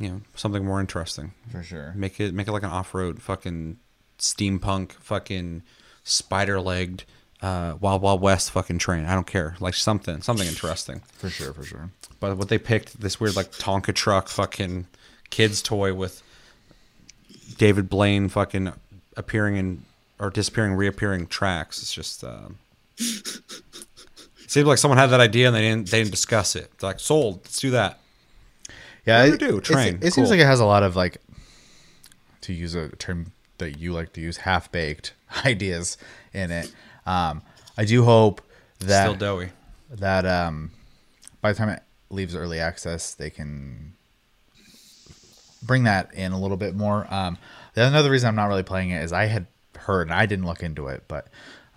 you 0.02 0.10
know, 0.10 0.22
something 0.36 0.66
more 0.66 0.80
interesting. 0.80 1.34
For 1.52 1.62
sure. 1.62 1.94
Make 1.96 2.20
it 2.20 2.34
make 2.34 2.48
it 2.48 2.52
like 2.52 2.64
an 2.64 2.70
off 2.70 2.94
road 2.94 3.22
fucking 3.22 3.78
steampunk 4.18 4.94
fucking 4.94 5.64
spider 6.04 6.60
legged. 6.60 7.04
Uh, 7.42 7.76
Wild 7.80 8.02
Wild 8.02 8.22
West 8.22 8.52
fucking 8.52 8.80
train. 8.80 9.06
I 9.06 9.14
don't 9.14 9.28
care. 9.28 9.56
Like 9.60 9.74
something, 9.74 10.22
something 10.22 10.48
interesting. 10.48 11.02
For 11.14 11.30
sure, 11.30 11.54
for 11.54 11.64
sure. 11.64 11.90
But 12.20 12.38
what 12.38 12.50
they 12.50 12.58
picked 12.58 13.02
this 13.02 13.20
weird 13.20 13.36
like 13.36 13.52
Tonka 13.52 13.94
truck 13.94 14.28
fucking 14.28 14.88
kids 15.30 15.62
toy 15.62 15.94
with 15.94 16.22
David 17.58 17.90
Blaine 17.90 18.30
fucking 18.30 18.74
appearing 19.18 19.56
in 19.56 19.86
or 20.20 20.30
disappearing, 20.30 20.74
reappearing 20.74 21.28
tracks. 21.28 21.82
It's 21.82 21.94
just 21.94 22.24
um, 22.24 22.58
it 22.98 23.42
Seems 24.48 24.68
like 24.68 24.78
someone 24.78 24.98
had 24.98 25.12
that 25.12 25.22
idea 25.22 25.48
and 25.48 25.56
they 25.56 25.62
didn't 25.62 25.90
they 25.90 26.00
didn't 26.00 26.12
discuss 26.12 26.56
it. 26.56 26.72
They're 26.78 26.90
like, 26.90 27.00
sold. 27.00 27.42
Let's 27.44 27.60
do 27.60 27.72
that. 27.72 28.01
Yeah, 29.06 29.26
you 29.26 29.38
do? 29.38 29.60
Train. 29.62 30.00
It, 30.02 30.14
seems 30.14 30.30
like 30.30 30.40
it 30.40 30.46
has 30.46 30.60
a 30.60 30.66
lot 30.66 30.84
of 30.84 30.96
like, 30.96 31.18
to 32.42 32.54
use 32.54 32.76
a 32.76 32.90
term 32.90 33.32
that 33.58 33.80
you 33.80 33.94
like 33.94 34.14
to 34.14 34.22
use, 34.22 34.38
half 34.38 34.72
baked 34.72 35.14
ideas 35.46 35.98
in 36.34 36.52
it. 36.52 36.74
Um, 37.06 37.42
I 37.78 37.86
do 37.86 38.04
hope 38.04 38.42
that 38.80 39.06
Still 39.06 39.16
doughy. 39.16 39.50
that 39.90 40.26
um, 40.26 40.72
by 41.42 41.52
the 41.52 41.58
time 41.58 41.70
it 41.70 41.84
leaves 42.10 42.36
early 42.36 42.60
access, 42.60 43.14
they 43.14 43.30
can 43.30 43.94
bring 45.64 45.84
that 45.84 46.14
in 46.14 46.32
a 46.32 46.40
little 46.40 46.58
bit 46.58 46.76
more. 46.76 47.08
Um, 47.12 47.38
the 47.74 47.86
another 47.86 48.12
reason 48.12 48.28
I'm 48.28 48.36
not 48.36 48.48
really 48.48 48.64
playing 48.64 48.90
it 48.92 49.04
is 49.04 49.14
I 49.14 49.26
had 49.26 49.48
heard 49.78 50.08
and 50.08 50.14
I 50.14 50.26
didn't 50.26 50.46
look 50.46 50.64
into 50.64 50.88
it, 50.88 51.04
but 51.08 51.28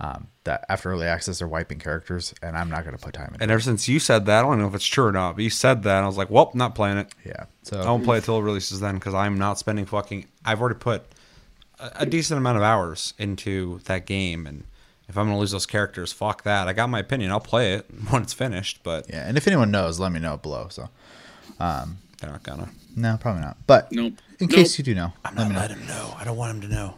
um, 0.00 0.28
that 0.44 0.64
after 0.68 0.90
early 0.92 1.06
access 1.06 1.38
they're 1.38 1.48
wiping 1.48 1.78
characters, 1.78 2.34
and 2.42 2.56
I'm 2.56 2.68
not 2.70 2.84
going 2.84 2.96
to 2.96 3.02
put 3.02 3.14
time 3.14 3.32
in. 3.34 3.42
And 3.42 3.50
ever 3.50 3.60
since 3.60 3.88
you 3.88 3.98
said 3.98 4.26
that, 4.26 4.40
I 4.40 4.42
don't 4.48 4.58
know 4.58 4.66
if 4.68 4.74
it's 4.74 4.84
true 4.86 5.06
or 5.06 5.12
not, 5.12 5.34
but 5.36 5.44
you 5.44 5.50
said 5.50 5.82
that, 5.84 5.96
and 5.96 6.04
I 6.04 6.06
was 6.06 6.16
like, 6.18 6.30
well, 6.30 6.50
not 6.54 6.74
playing 6.74 6.98
it. 6.98 7.08
Yeah, 7.24 7.44
so 7.62 7.80
I 7.80 7.86
won't 7.86 8.04
play 8.04 8.18
it 8.18 8.24
till 8.24 8.38
it 8.38 8.42
releases 8.42 8.80
then 8.80 8.94
because 8.96 9.14
I'm 9.14 9.38
not 9.38 9.58
spending 9.58 9.86
fucking. 9.86 10.26
I've 10.44 10.60
already 10.60 10.78
put 10.78 11.04
a, 11.80 11.90
a 12.00 12.06
decent 12.06 12.38
amount 12.38 12.56
of 12.58 12.62
hours 12.62 13.14
into 13.18 13.80
that 13.84 14.06
game, 14.06 14.46
and 14.46 14.64
if 15.08 15.16
I'm 15.18 15.26
gonna 15.26 15.38
lose 15.38 15.50
those 15.52 15.66
characters, 15.66 16.12
fuck 16.12 16.42
that. 16.44 16.68
I 16.68 16.72
got 16.72 16.88
my 16.90 16.98
opinion. 17.00 17.30
I'll 17.30 17.40
play 17.40 17.74
it 17.74 17.86
when 18.10 18.22
it's 18.22 18.32
finished, 18.34 18.80
but 18.82 19.08
yeah, 19.08 19.26
and 19.26 19.36
if 19.36 19.46
anyone 19.46 19.70
knows, 19.70 19.98
let 19.98 20.12
me 20.12 20.20
know 20.20 20.36
below. 20.36 20.68
So 20.70 20.88
um, 21.58 21.98
they're 22.20 22.30
not 22.30 22.42
gonna. 22.42 22.68
no, 22.96 23.16
probably 23.18 23.42
not. 23.42 23.56
But 23.66 23.90
Nope. 23.92 24.14
in 24.40 24.46
Nope. 24.46 24.50
case 24.50 24.76
you 24.78 24.84
do 24.84 24.94
know, 24.94 25.12
I'm 25.24 25.34
let 25.36 25.44
not 25.44 25.48
me 25.48 25.54
know. 25.54 25.60
letting 25.60 25.78
him 25.78 25.86
know. 25.86 26.14
I 26.18 26.24
don't 26.24 26.36
want 26.36 26.54
him 26.56 26.60
to 26.70 26.74
know. 26.74 26.94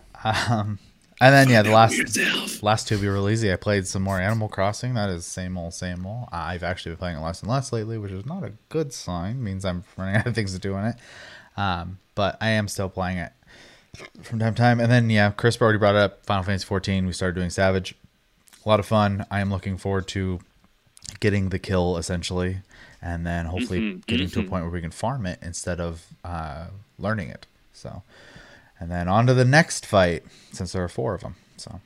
And 1.21 1.35
then 1.35 1.49
yeah, 1.49 1.63
the 1.63 1.71
last 1.71 1.97
yourself. 1.97 2.63
last 2.63 2.89
two 2.89 2.99
we 3.01 3.09
were 3.09 3.19
lazy. 3.21 3.51
I 3.53 3.57
played 3.57 3.87
some 3.87 4.03
more 4.03 4.21
Animal 4.21 4.49
Crossing. 4.49 4.95
That 4.95 5.09
is 5.09 5.25
same 5.25 5.57
old, 5.57 5.73
same 5.73 6.05
old. 6.07 6.29
I've 6.31 6.63
actually 6.63 6.91
been 6.93 6.99
playing 6.99 7.17
it 7.17 7.21
less 7.21 7.41
and 7.43 7.51
less 7.51 7.73
lately, 7.73 7.97
which 7.97 8.13
is 8.13 8.27
not 8.27 8.45
a 8.45 8.53
good 8.69 8.93
sign. 8.93 9.43
means 9.43 9.65
I'm 9.65 9.85
running 9.97 10.17
out 10.17 10.27
of 10.27 10.35
things 10.35 10.53
to 10.53 10.59
do 10.59 10.75
in 10.77 10.85
it. 10.85 10.97
Um, 11.57 11.99
but 12.15 12.37
I 12.41 12.51
am 12.51 12.69
still 12.69 12.91
playing 12.91 13.17
it 13.19 13.33
from 14.23 14.39
time 14.39 14.55
to 14.55 14.61
time. 14.61 14.79
And 14.79 14.93
then 14.93 15.09
yeah, 15.09 15.31
Chris 15.31 15.59
already 15.61 15.79
brought 15.79 15.97
up 15.97 16.25
Final 16.27 16.43
Fantasy 16.45 16.67
14. 16.67 17.07
We 17.07 17.13
started 17.15 17.35
doing 17.35 17.51
Savage. 17.51 17.95
A 18.65 18.69
lot 18.69 18.79
of 18.81 18.85
fun. 18.87 19.25
I 19.31 19.41
am 19.41 19.51
looking 19.51 19.79
forward 19.79 20.07
to 20.09 20.41
getting 21.21 21.49
the 21.49 21.59
kill 21.59 21.97
essentially, 21.97 22.59
and 23.01 23.27
then 23.27 23.47
hopefully 23.47 23.81
Mhm, 23.81 24.07
getting 24.07 24.29
to 24.31 24.41
a 24.41 24.43
mhm. 24.43 24.49
point 24.51 24.65
where 24.65 24.73
we 24.73 24.81
can 24.83 24.91
farm 24.91 25.25
it 25.25 25.39
instead 25.41 25.81
of 25.81 26.05
uh, 26.25 26.67
learning 26.99 27.31
it. 27.31 27.47
So, 27.73 28.03
and 28.81 28.91
then 28.91 29.09
on 29.09 29.27
to 29.27 29.35
the 29.35 29.45
next 29.45 29.87
fight 29.87 30.25
since 30.53 30.73
there 30.73 30.85
are 30.85 30.89
four 30.89 31.15
of 31.15 31.21
them. 31.23 31.37
So. 31.57 31.81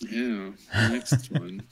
Yeah. 0.00 0.50
Next 0.74 1.30
one. 1.32 1.62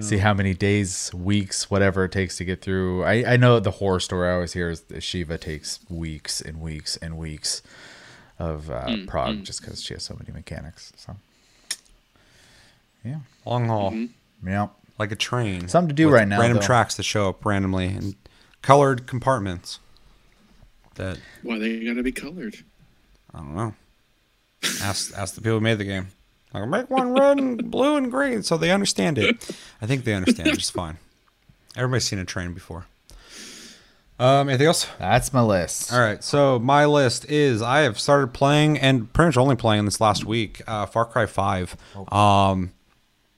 see 0.00 0.18
how 0.18 0.32
many 0.32 0.54
days, 0.54 1.12
weeks, 1.12 1.68
whatever 1.70 2.04
it 2.04 2.12
takes 2.12 2.36
to 2.36 2.44
get 2.44 2.60
through. 2.62 3.02
I, 3.04 3.32
I 3.32 3.36
know 3.36 3.58
the 3.58 3.72
horror 3.72 3.98
story 4.00 4.28
I 4.28 4.34
always 4.34 4.52
hear 4.52 4.70
is 4.70 4.82
that 4.82 5.02
Shiva 5.02 5.38
takes 5.38 5.80
weeks 5.88 6.40
and 6.40 6.60
weeks 6.60 6.96
and 6.98 7.18
weeks 7.18 7.62
of 8.38 8.70
uh, 8.70 8.84
Mm, 8.86 9.06
prog 9.08 9.36
mm. 9.36 9.42
just 9.44 9.60
because 9.60 9.82
she 9.82 9.94
has 9.94 10.04
so 10.04 10.14
many 10.18 10.30
mechanics. 10.32 10.92
So, 10.96 11.16
yeah, 13.04 13.20
Long 13.44 13.66
haul, 13.66 13.92
Mhm. 13.92 14.10
yeah. 14.44 14.68
like 14.98 15.10
a 15.12 15.16
train. 15.16 15.68
Something 15.68 15.88
to 15.88 15.94
do 15.94 16.08
right 16.10 16.28
now, 16.28 16.40
Random 16.40 16.58
though. 16.60 16.66
tracks 16.66 16.94
that 16.96 17.02
show 17.04 17.28
up 17.30 17.44
randomly 17.44 17.86
and 17.86 18.14
colored 18.62 19.06
compartments. 19.06 19.78
That 20.96 21.18
Why 21.42 21.58
they 21.58 21.84
gotta 21.84 22.02
be 22.02 22.12
colored? 22.12 22.58
I 23.36 23.40
don't 23.40 23.54
know. 23.54 23.74
Ask 24.82 25.16
ask 25.16 25.34
the 25.34 25.40
people 25.40 25.58
who 25.58 25.60
made 25.60 25.78
the 25.78 25.84
game. 25.84 26.08
Like 26.54 26.68
make 26.68 26.90
one 26.90 27.12
red 27.12 27.38
and 27.38 27.70
blue 27.70 27.96
and 27.96 28.10
green 28.10 28.42
so 28.42 28.56
they 28.56 28.70
understand 28.70 29.18
it. 29.18 29.50
I 29.82 29.86
think 29.86 30.04
they 30.04 30.14
understand 30.14 30.48
it 30.48 30.58
just 30.58 30.72
fine. 30.74 30.96
Everybody's 31.76 32.04
seen 32.04 32.18
a 32.18 32.24
train 32.24 32.54
before. 32.54 32.86
Um, 34.18 34.48
anything 34.48 34.66
else? 34.68 34.86
That's 34.98 35.34
my 35.34 35.42
list. 35.42 35.92
All 35.92 36.00
right, 36.00 36.24
so 36.24 36.58
my 36.58 36.86
list 36.86 37.26
is 37.26 37.60
I 37.60 37.80
have 37.80 38.00
started 38.00 38.32
playing 38.32 38.78
and 38.78 39.12
pretty 39.12 39.28
much 39.28 39.36
only 39.36 39.56
playing 39.56 39.84
this 39.84 40.00
last 40.00 40.24
week. 40.24 40.62
Uh, 40.66 40.86
Far 40.86 41.04
Cry 41.04 41.26
Five. 41.26 41.76
Um, 42.10 42.72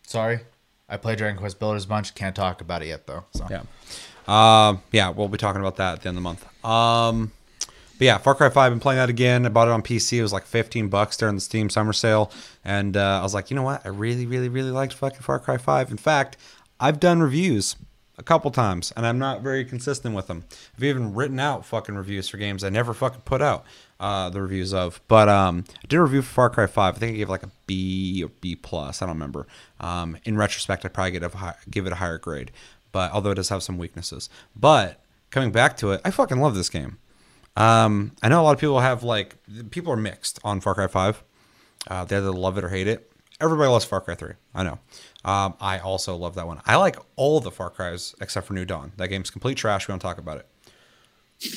Sorry, 0.07 0.41
I 0.89 0.97
play 0.97 1.17
Dragon 1.17 1.37
Quest 1.37 1.59
Builders 1.59 1.85
a 1.85 1.89
bunch. 1.89 2.15
Can't 2.15 2.37
talk 2.37 2.61
about 2.61 2.83
it 2.83 2.89
yet 2.89 3.09
though. 3.09 3.25
So 3.33 3.49
yeah, 3.51 3.63
um, 4.29 4.83
yeah, 4.93 5.09
we'll 5.11 5.27
be 5.27 5.39
talking 5.39 5.61
about 5.61 5.77
that 5.77 5.95
at 5.95 6.03
the 6.03 6.09
end 6.09 6.17
of 6.17 6.23
the 6.23 6.29
month. 6.29 6.65
Um, 6.65 7.33
but 7.99 8.05
yeah, 8.05 8.19
Far 8.19 8.35
Cry 8.35 8.49
Five. 8.49 8.67
I've 8.67 8.73
Been 8.73 8.81
playing 8.81 8.99
that 8.99 9.11
again. 9.11 9.45
I 9.45 9.49
bought 9.49 9.69
it 9.69 9.73
on 9.73 9.83
PC. 9.83 10.19
It 10.19 10.23
was 10.23 10.33
like 10.33 10.47
fifteen 10.47 10.89
bucks 10.89 11.17
during 11.17 11.35
the 11.35 11.41
Steam 11.41 11.69
summer 11.69 11.93
sale, 11.93 12.31
and 12.65 12.97
uh, 12.97 13.19
I 13.21 13.23
was 13.23 13.35
like, 13.35 13.51
you 13.51 13.57
know 13.57 13.63
what? 13.63 13.85
I 13.85 13.89
really, 13.89 14.27
really, 14.27 14.49
really 14.49 14.71
liked 14.71 14.95
fucking 14.95 15.21
Far 15.21 15.39
Cry 15.39 15.57
Five. 15.57 15.91
In 15.91 15.97
fact, 15.97 16.37
I've 16.81 17.01
done 17.01 17.21
reviews 17.21 17.77
a 18.19 18.23
couple 18.23 18.51
times, 18.51 18.93
and 18.97 19.07
I'm 19.07 19.19
not 19.19 19.43
very 19.43 19.65
consistent 19.65 20.15
with 20.15 20.27
them. 20.27 20.45
I've 20.77 20.85
even 20.85 21.15
written 21.15 21.39
out 21.41 21.65
fucking 21.65 21.95
reviews 21.95 22.29
for 22.29 22.37
games 22.37 22.65
I 22.65 22.69
never 22.69 22.93
fucking 22.93 23.23
put 23.25 23.41
out 23.41 23.65
uh, 24.01 24.29
the 24.29 24.43
reviews 24.43 24.75
of. 24.75 25.01
But 25.09 25.29
um, 25.29 25.65
I 25.83 25.87
did 25.87 25.97
a 25.99 26.03
review 26.03 26.23
for 26.23 26.33
Far 26.33 26.51
Cry 26.51 26.67
Five. 26.67 26.97
I 26.97 26.99
think 26.99 27.15
I 27.15 27.19
gave 27.19 27.29
like 27.29 27.43
a 27.43 27.51
B 27.67 28.23
or 28.25 28.29
B 28.41 28.57
plus. 28.57 29.03
I 29.03 29.07
don't 29.07 29.17
remember. 29.17 29.47
Um, 29.81 30.17
in 30.25 30.37
retrospect, 30.37 30.85
I 30.85 30.89
probably 30.89 31.13
get 31.13 31.23
a 31.23 31.29
hi- 31.29 31.57
give 31.71 31.87
it 31.87 31.93
a 31.93 31.97
higher 31.97 32.19
grade. 32.19 32.51
But 32.91 33.13
although 33.13 33.31
it 33.31 33.37
does 33.37 33.51
have 33.51 33.63
some 33.63 33.79
weaknesses, 33.79 34.31
but 34.57 35.01
coming 35.31 35.53
back 35.53 35.77
to 35.79 35.93
it, 35.93 36.01
I 36.05 36.11
fucking 36.11 36.41
love 36.41 36.55
this 36.55 36.71
game. 36.71 36.99
Um, 37.59 38.13
I 38.23 38.29
know 38.29 38.41
a 38.41 38.45
lot 38.45 38.53
of 38.53 38.61
people 38.61 38.79
have 38.79 39.03
like 39.03 39.35
people 39.71 39.93
are 39.93 39.97
mixed 39.97 40.39
on 40.45 40.61
Far 40.61 40.75
Cry 40.75 40.87
Five. 40.87 41.25
Uh, 41.89 42.05
they 42.05 42.17
either 42.17 42.31
love 42.31 42.57
it 42.57 42.63
or 42.63 42.69
hate 42.69 42.87
it. 42.87 43.11
Everybody 43.41 43.69
loves 43.69 43.85
Far 43.85 44.01
Cry 44.01 44.15
Three. 44.15 44.35
I 44.55 44.63
know. 44.63 44.79
Um, 45.25 45.55
I 45.61 45.81
also 45.81 46.15
love 46.15 46.37
that 46.37 46.47
one. 46.47 46.61
I 46.67 46.77
like 46.77 46.97
all 47.17 47.41
the 47.41 47.51
Far 47.51 47.71
Cries 47.71 48.15
except 48.21 48.47
for 48.47 48.55
New 48.55 48.65
Dawn. 48.65 48.93
That 48.97 49.09
game's 49.09 49.31
complete 49.31 49.57
trash. 49.57 49.89
We 49.89 49.93
don't 49.93 49.99
talk 49.99 50.19
about 50.19 50.39
it. 50.39 50.47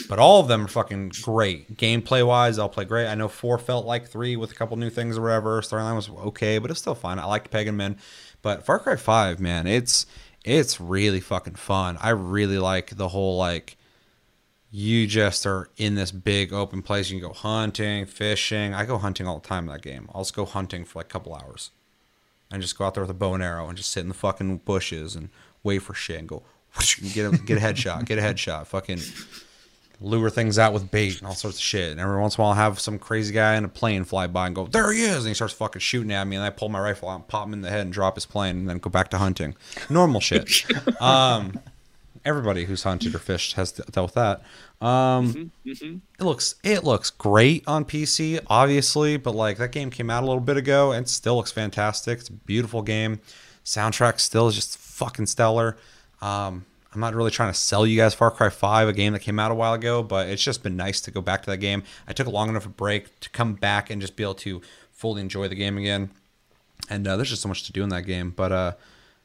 But 0.10 0.18
all 0.18 0.40
of 0.40 0.48
them 0.48 0.66
are 0.66 0.68
fucking 0.68 1.12
great. 1.22 1.78
Gameplay 1.78 2.26
wise, 2.26 2.58
I'll 2.58 2.70
play 2.70 2.86
great. 2.86 3.08
I 3.08 3.16
know 3.16 3.28
four 3.28 3.60
felt 3.60 3.86
like 3.86 4.08
three 4.08 4.36
with 4.36 4.52
a 4.52 4.56
couple 4.56 4.78
new 4.78 4.90
things 4.90 5.18
or 5.18 5.22
whatever. 5.22 5.62
Storyline 5.62 5.96
was 5.96 6.10
okay, 6.10 6.58
but 6.58 6.72
it's 6.72 6.80
still 6.80 6.96
fun. 6.96 7.20
I 7.20 7.26
liked 7.26 7.52
Pagan 7.52 7.78
Min. 7.78 7.98
But 8.42 8.66
Far 8.66 8.80
Cry 8.80 8.96
Five, 8.96 9.40
man, 9.40 9.68
it's 9.68 10.08
it's 10.44 10.82
really 10.82 11.20
fucking 11.20 11.56
fun. 11.56 12.00
I 12.02 12.10
really 12.10 12.58
like 12.58 12.96
the 12.96 13.10
whole 13.10 13.38
like 13.38 13.78
you 14.72 15.06
just 15.06 15.46
are 15.46 15.70
in 15.78 15.96
this 15.96 16.12
big 16.12 16.54
open 16.54 16.82
place. 16.82 17.10
You 17.10 17.20
can 17.20 17.28
go 17.28 17.34
hunting, 17.34 18.06
fishing. 18.06 18.74
I 18.74 18.86
go 18.86 18.98
hunting 18.98 19.28
all 19.28 19.40
the 19.40 19.48
time 19.48 19.66
in 19.66 19.74
that 19.74 19.82
game. 19.82 20.10
I'll 20.16 20.22
just 20.22 20.36
go 20.36 20.46
hunting 20.46 20.86
for 20.86 21.00
like 21.00 21.08
a 21.08 21.10
couple 21.10 21.36
hours. 21.36 21.72
And 22.50 22.62
just 22.62 22.78
go 22.78 22.86
out 22.86 22.94
there 22.96 23.04
with 23.04 23.12
a 23.12 23.16
bow 23.16 23.34
and 23.34 23.44
arrow 23.44 23.68
and 23.68 23.78
just 23.78 23.92
sit 23.92 24.02
in 24.02 24.08
the 24.08 24.14
fucking 24.14 24.58
bushes 24.60 25.16
and 25.16 25.30
wait 25.64 25.80
for 25.80 25.94
shit 25.94 26.20
and 26.20 26.28
go 26.28 26.44
and 26.76 27.14
get 27.14 27.34
a 27.34 27.38
get 27.38 27.58
a 27.58 27.62
headshot, 27.62 28.06
get 28.06 28.18
a 28.18 28.22
headshot, 28.22 28.66
fucking 28.68 29.00
lure 30.02 30.30
things 30.30 30.58
out 30.58 30.74
with 30.74 30.90
bait 30.90 31.20
and 31.20 31.28
all 31.28 31.36
sorts 31.36 31.58
of 31.58 31.64
shit. 31.64 31.92
And 31.92 32.00
every 32.00 32.20
once 32.20 32.38
in 32.38 32.42
a 32.42 32.44
while, 32.44 32.52
I'll 32.52 32.56
have 32.56 32.80
some 32.80 32.98
crazy 32.98 33.34
guy 33.34 33.56
in 33.56 33.66
a 33.66 33.70
plane 33.70 34.04
fly 34.04 34.28
by 34.28 34.48
and 34.48 34.56
go, 34.56 34.68
"There 34.68 34.92
he 34.92 35.04
is!" 35.04 35.18
And 35.18 35.28
he 35.28 35.34
starts 35.34 35.54
fucking 35.54 35.82
shooting 35.82 36.12
at 36.12 36.26
me, 36.28 36.36
and 36.36 36.44
I 36.44 36.50
pull 36.50 36.70
my 36.70 36.80
rifle 36.80 37.10
out, 37.10 37.16
and 37.16 37.28
pop 37.28 37.48
him 37.48 37.54
in 37.54 37.62
the 37.62 37.70
head, 37.70 37.82
and 37.82 37.94
drop 37.94 38.16
his 38.16 38.26
plane, 38.26 38.58
and 38.58 38.70
then 38.70 38.80
go 38.80 38.90
back 38.90 39.10
to 39.10 39.18
hunting. 39.18 39.56
Normal 39.90 40.22
shit. 40.22 40.66
um, 41.02 41.60
everybody 42.26 42.66
who's 42.66 42.84
hunted 42.84 43.16
or 43.16 43.20
fished 43.20 43.54
has 43.54 43.72
dealt 43.72 44.08
with 44.08 44.16
that. 44.16 44.42
Um, 44.86 45.52
hmm 45.66 45.98
it 46.20 46.24
looks 46.24 46.56
it 46.64 46.84
looks 46.84 47.10
great 47.10 47.64
on 47.68 47.86
PC, 47.86 48.40
obviously, 48.48 49.18
but 49.18 49.36
like 49.36 49.58
that 49.58 49.72
game 49.72 49.90
came 49.90 50.10
out 50.10 50.24
a 50.24 50.26
little 50.26 50.42
bit 50.42 50.58
ago 50.58 50.92
and 50.92 51.08
still 51.08 51.36
looks 51.36 51.52
fantastic. 51.52 52.20
It's 52.20 52.30
a 52.30 52.34
beautiful 52.34 52.82
game. 52.82 53.20
Soundtrack 53.66 54.20
still 54.20 54.48
is 54.48 54.56
just 54.56 54.78
fucking 54.78 55.28
stellar. 55.28 55.78
Um, 56.22 56.66
I'm 56.94 57.00
not 57.00 57.16
really 57.16 57.32
trying 57.32 57.52
to 57.54 57.58
sell 57.58 57.86
you 57.88 57.96
guys 57.96 58.14
Far 58.14 58.32
Cry 58.32 58.50
5, 58.50 58.90
a 58.90 58.94
game 58.94 59.14
that 59.14 59.20
came 59.20 59.40
out 59.40 59.52
a 59.52 59.56
while 59.56 59.74
ago, 59.74 60.04
but 60.04 60.28
it's 60.28 60.44
just 60.44 60.62
been 60.62 60.76
nice 60.76 61.00
to 61.02 61.12
go 61.12 61.22
back 61.22 61.42
to 61.44 61.50
that 61.52 61.58
game. 61.58 61.84
I 62.08 62.14
took 62.14 62.28
a 62.28 62.32
long 62.32 62.50
enough 62.50 62.66
a 62.66 62.70
break 62.70 63.20
to 63.22 63.30
come 63.30 63.54
back 63.54 63.90
and 63.90 64.02
just 64.02 64.16
be 64.16 64.24
able 64.24 64.36
to 64.36 64.62
fully 64.92 65.22
enjoy 65.22 65.48
the 65.48 65.56
game 65.56 65.78
again. 65.78 66.10
And 66.90 67.08
uh, 67.08 67.16
there's 67.16 67.30
just 67.30 67.42
so 67.44 67.48
much 67.48 67.64
to 67.64 67.72
do 67.72 67.84
in 67.84 67.90
that 67.90 68.04
game. 68.04 68.32
But 68.36 68.52
uh, 68.52 68.74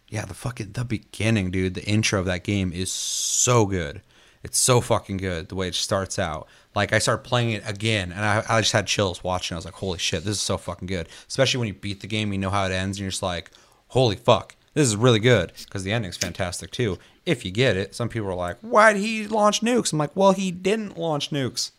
yeah, 0.09 0.25
the 0.25 0.35
fucking 0.35 0.73
the 0.73 0.85
beginning, 0.85 1.51
dude, 1.51 1.75
the 1.75 1.85
intro 1.85 2.21
of 2.21 2.27
that 2.27 2.45
game 2.45 2.73
is 2.73 2.93
so 2.93 3.67
good. 3.67 4.03
It's 4.43 4.59
so 4.59 4.81
fucking 4.81 5.17
good 5.17 5.49
the 5.49 5.57
way 5.57 5.67
it 5.69 5.75
starts 5.75 6.19
out. 6.19 6.47
Like 6.75 6.93
I 6.93 7.01
started 7.01 7.25
playing 7.25 7.51
it 7.51 7.69
again, 7.69 8.13
and 8.13 8.25
I, 8.25 8.45
I 8.49 8.61
just 8.61 8.73
had 8.73 8.87
chills 8.87 9.25
watching. 9.25 9.57
I 9.57 9.59
was 9.59 9.65
like, 9.65 9.75
"Holy 9.75 9.99
shit, 9.99 10.25
this 10.25 10.37
is 10.37 10.41
so 10.41 10.57
fucking 10.57 10.87
good!" 10.87 11.09
Especially 11.27 11.59
when 11.59 11.69
you 11.69 11.75
beat 11.75 12.01
the 12.01 12.07
game, 12.07 12.33
you 12.33 12.39
know 12.39 12.51
how 12.51 12.65
it 12.67 12.73
ends, 12.73 12.99
and 12.99 13.03
you're 13.03 13.11
just 13.11 13.23
like, 13.23 13.51
"Holy 13.89 14.15
fuck, 14.15 14.55
this 14.75 14.87
is 14.87 14.95
really 14.95 15.19
good." 15.19 15.53
Because 15.65 15.83
the 15.83 15.93
ending's 15.93 16.17
fantastic 16.17 16.71
too. 16.71 16.99
If 17.25 17.45
you 17.45 17.51
get 17.51 17.77
it, 17.77 17.97
some 17.97 18.09
people 18.09 18.29
are 18.29 18.35
like, 18.35 18.59
"Why 18.61 18.93
did 18.93 19.03
he 19.03 19.27
launch 19.27 19.63
nukes?" 19.63 19.93
I'm 19.93 19.99
like, 19.99 20.15
"Well, 20.15 20.33
he 20.33 20.53
didn't 20.53 20.97
launch 20.97 21.31
nukes. 21.31 21.73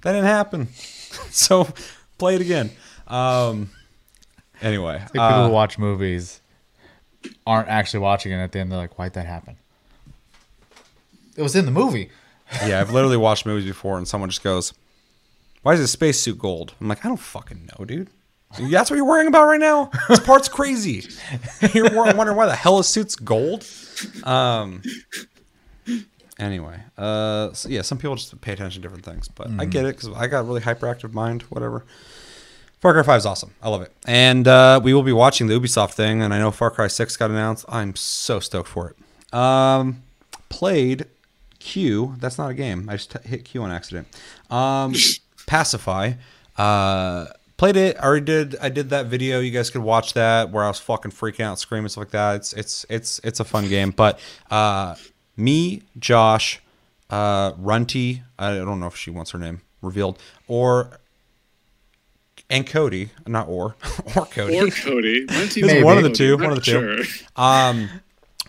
That 0.00 0.12
didn't 0.12 0.24
happen." 0.26 0.68
so 1.30 1.68
play 2.18 2.34
it 2.34 2.40
again. 2.40 2.70
Um. 3.06 3.70
Anyway, 4.62 4.94
Like 4.94 5.12
people 5.12 5.22
uh, 5.22 5.46
who 5.46 5.52
watch 5.52 5.78
movies 5.78 6.40
aren't 7.46 7.68
actually 7.68 8.00
watching 8.00 8.32
it 8.32 8.36
at 8.36 8.52
the 8.52 8.58
end. 8.60 8.70
They're 8.70 8.78
like, 8.78 8.98
"Why'd 8.98 9.14
that 9.14 9.26
happen?" 9.26 9.56
It 11.36 11.42
was 11.42 11.54
in 11.54 11.64
the 11.64 11.70
movie. 11.70 12.10
Yeah, 12.66 12.80
I've 12.80 12.92
literally 12.92 13.16
watched 13.16 13.44
movies 13.46 13.64
before, 13.66 13.98
and 13.98 14.06
someone 14.06 14.30
just 14.30 14.42
goes, 14.42 14.72
"Why 15.62 15.74
is 15.74 15.80
his 15.80 15.90
spacesuit 15.90 16.38
gold?" 16.38 16.74
I'm 16.80 16.88
like, 16.88 17.04
"I 17.04 17.08
don't 17.08 17.16
fucking 17.18 17.68
know, 17.78 17.84
dude. 17.84 18.08
That's 18.58 18.90
what 18.90 18.96
you're 18.96 19.04
worrying 19.04 19.28
about 19.28 19.46
right 19.46 19.60
now. 19.60 19.90
This 20.08 20.20
part's 20.20 20.48
crazy. 20.48 21.04
You're 21.74 21.92
wondering 21.92 22.36
why 22.36 22.46
the 22.46 22.54
hell 22.54 22.78
his 22.78 22.86
suit's 22.86 23.16
gold. 23.16 23.66
Um. 24.24 24.82
Anyway, 26.38 26.78
uh, 26.98 27.52
so 27.54 27.68
yeah, 27.68 27.82
some 27.82 27.98
people 27.98 28.14
just 28.14 28.38
pay 28.40 28.52
attention 28.52 28.82
to 28.82 28.88
different 28.88 29.04
things, 29.04 29.28
but 29.28 29.48
I 29.58 29.64
get 29.64 29.84
it 29.86 29.96
because 29.96 30.10
I 30.14 30.26
got 30.26 30.40
a 30.40 30.42
really 30.44 30.60
hyperactive 30.60 31.12
mind. 31.12 31.42
Whatever. 31.42 31.84
Far 32.80 32.92
Cry 32.92 33.02
5 33.02 33.18
is 33.18 33.26
awesome. 33.26 33.54
I 33.62 33.68
love 33.70 33.82
it. 33.82 33.92
And 34.06 34.46
uh, 34.46 34.80
we 34.82 34.92
will 34.92 35.02
be 35.02 35.12
watching 35.12 35.46
the 35.46 35.58
Ubisoft 35.58 35.94
thing, 35.94 36.22
and 36.22 36.34
I 36.34 36.38
know 36.38 36.50
Far 36.50 36.70
Cry 36.70 36.88
6 36.88 37.16
got 37.16 37.30
announced. 37.30 37.64
I'm 37.68 37.96
so 37.96 38.38
stoked 38.38 38.68
for 38.68 38.90
it. 38.90 39.34
Um, 39.34 40.02
played 40.48 41.06
Q. 41.58 42.14
That's 42.18 42.38
not 42.38 42.50
a 42.50 42.54
game. 42.54 42.88
I 42.88 42.96
just 42.96 43.10
t- 43.12 43.28
hit 43.28 43.44
Q 43.44 43.62
on 43.62 43.70
accident. 43.70 44.08
Um, 44.50 44.94
Pacify. 45.46 46.12
Uh, 46.56 47.26
played 47.56 47.76
it. 47.76 47.96
I 47.96 48.04
already 48.04 48.24
did. 48.24 48.56
I 48.60 48.68
did 48.68 48.90
that 48.90 49.06
video. 49.06 49.40
You 49.40 49.50
guys 49.50 49.70
could 49.70 49.82
watch 49.82 50.12
that 50.14 50.50
where 50.50 50.64
I 50.64 50.68
was 50.68 50.78
fucking 50.78 51.12
freaking 51.12 51.44
out, 51.44 51.58
screaming 51.58 51.88
stuff 51.88 52.02
like 52.02 52.10
that. 52.10 52.36
It's 52.36 52.52
it's 52.52 52.86
it's 52.88 53.20
it's 53.24 53.40
a 53.40 53.44
fun 53.44 53.68
game. 53.68 53.90
But 53.90 54.18
uh, 54.50 54.96
me, 55.36 55.82
Josh, 55.98 56.60
uh, 57.10 57.52
Runty. 57.58 58.22
I 58.38 58.54
don't 58.54 58.80
know 58.80 58.86
if 58.86 58.96
she 58.96 59.10
wants 59.10 59.30
her 59.32 59.38
name 59.38 59.62
revealed 59.82 60.18
or 60.48 60.98
and 62.50 62.66
Cody, 62.66 63.10
not 63.26 63.48
or 63.48 63.76
or 64.16 64.26
Cody. 64.26 64.60
Or 64.60 64.70
Cody. 64.70 65.26
One 65.82 65.98
of 65.98 66.04
the 66.04 66.12
two. 66.14 66.36
One 66.36 66.50
of 66.50 66.56
the 66.56 66.62
two. 66.62 67.02
sure. 67.02 67.22
Um, 67.36 67.88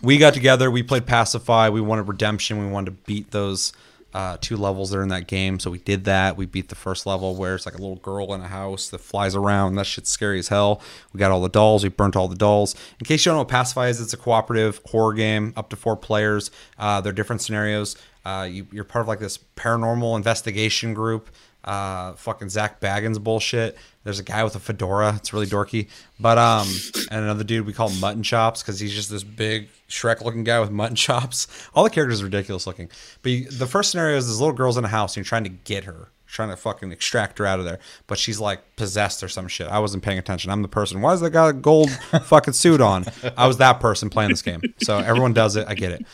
we 0.02 0.18
got 0.18 0.34
together. 0.34 0.70
We 0.70 0.82
played 0.82 1.06
Pacify. 1.06 1.68
We 1.70 1.80
wanted 1.80 2.08
redemption. 2.08 2.58
We 2.58 2.70
wanted 2.70 2.90
to 2.90 2.96
beat 3.06 3.30
those 3.30 3.72
uh, 4.14 4.38
two 4.40 4.56
levels 4.56 4.90
that 4.90 4.98
are 4.98 5.02
in 5.02 5.08
that 5.08 5.26
game. 5.26 5.58
So 5.58 5.70
we 5.70 5.78
did 5.78 6.04
that. 6.04 6.36
We 6.36 6.46
beat 6.46 6.68
the 6.68 6.74
first 6.74 7.04
level 7.04 7.36
where 7.36 7.54
it's 7.54 7.66
like 7.66 7.74
a 7.74 7.78
little 7.78 7.96
girl 7.96 8.32
in 8.32 8.40
a 8.40 8.48
house 8.48 8.88
that 8.88 9.00
flies 9.00 9.34
around. 9.34 9.74
That 9.74 9.86
shit's 9.86 10.10
scary 10.10 10.38
as 10.38 10.48
hell. 10.48 10.80
We 11.12 11.18
got 11.18 11.30
all 11.30 11.42
the 11.42 11.48
dolls. 11.48 11.82
We 11.82 11.90
burnt 11.90 12.16
all 12.16 12.28
the 12.28 12.36
dolls. 12.36 12.74
In 12.98 13.04
case 13.04 13.24
you 13.24 13.30
don't 13.30 13.36
know 13.36 13.40
what 13.40 13.48
Pacify 13.48 13.88
is, 13.88 14.00
it's 14.00 14.14
a 14.14 14.16
cooperative 14.16 14.80
horror 14.86 15.14
game, 15.14 15.52
up 15.56 15.68
to 15.70 15.76
four 15.76 15.96
players. 15.96 16.50
Uh, 16.78 17.00
they're 17.00 17.12
different 17.12 17.42
scenarios. 17.42 17.96
Uh, 18.24 18.48
you, 18.50 18.66
you're 18.72 18.84
part 18.84 19.02
of 19.02 19.08
like 19.08 19.20
this 19.20 19.38
paranormal 19.56 20.16
investigation 20.16 20.94
group 20.94 21.30
uh 21.64 22.12
fucking 22.14 22.48
Zak 22.48 22.80
Bagans 22.80 23.22
bullshit. 23.22 23.76
There's 24.04 24.18
a 24.18 24.22
guy 24.22 24.44
with 24.44 24.54
a 24.56 24.60
fedora. 24.60 25.14
It's 25.16 25.32
really 25.32 25.46
dorky. 25.46 25.88
But 26.18 26.38
um 26.38 26.68
and 27.10 27.24
another 27.24 27.44
dude 27.44 27.66
we 27.66 27.72
call 27.72 27.90
Mutton 27.90 28.22
Chops 28.22 28.62
because 28.62 28.80
he's 28.80 28.94
just 28.94 29.10
this 29.10 29.24
big 29.24 29.68
Shrek 29.88 30.22
looking 30.22 30.44
guy 30.44 30.60
with 30.60 30.70
mutton 30.70 30.96
chops. 31.06 31.46
All 31.74 31.84
the 31.84 31.90
characters 31.90 32.20
are 32.20 32.24
ridiculous 32.24 32.66
looking. 32.66 32.90
But 33.22 33.32
you, 33.32 33.44
the 33.50 33.66
first 33.66 33.90
scenario 33.90 34.16
is 34.16 34.26
this 34.28 34.38
little 34.38 34.54
girl's 34.54 34.76
in 34.76 34.84
a 34.84 34.88
house 34.88 35.12
and 35.12 35.18
you're 35.24 35.28
trying 35.28 35.44
to 35.44 35.50
get 35.50 35.84
her. 35.84 36.08
Trying 36.26 36.50
to 36.50 36.58
fucking 36.58 36.92
extract 36.92 37.38
her 37.38 37.46
out 37.46 37.58
of 37.58 37.64
there, 37.64 37.78
but 38.06 38.18
she's 38.18 38.38
like 38.38 38.76
possessed 38.76 39.22
or 39.22 39.28
some 39.28 39.48
shit. 39.48 39.66
I 39.66 39.78
wasn't 39.78 40.02
paying 40.02 40.18
attention. 40.18 40.50
I'm 40.50 40.60
the 40.60 40.68
person. 40.68 41.00
Why 41.00 41.12
does 41.12 41.22
that 41.22 41.30
guy 41.30 41.48
a 41.48 41.52
gold 41.54 41.90
fucking 42.24 42.52
suit 42.52 42.82
on? 42.82 43.06
I 43.34 43.46
was 43.46 43.56
that 43.56 43.80
person 43.80 44.10
playing 44.10 44.28
this 44.28 44.42
game. 44.42 44.60
So 44.82 44.98
everyone 44.98 45.32
does 45.32 45.56
it. 45.56 45.66
I 45.66 45.74
get 45.74 45.92
it. 45.92 46.04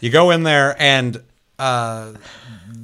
You 0.00 0.10
go 0.10 0.30
in 0.30 0.44
there 0.44 0.80
and 0.80 1.20
uh, 1.58 2.12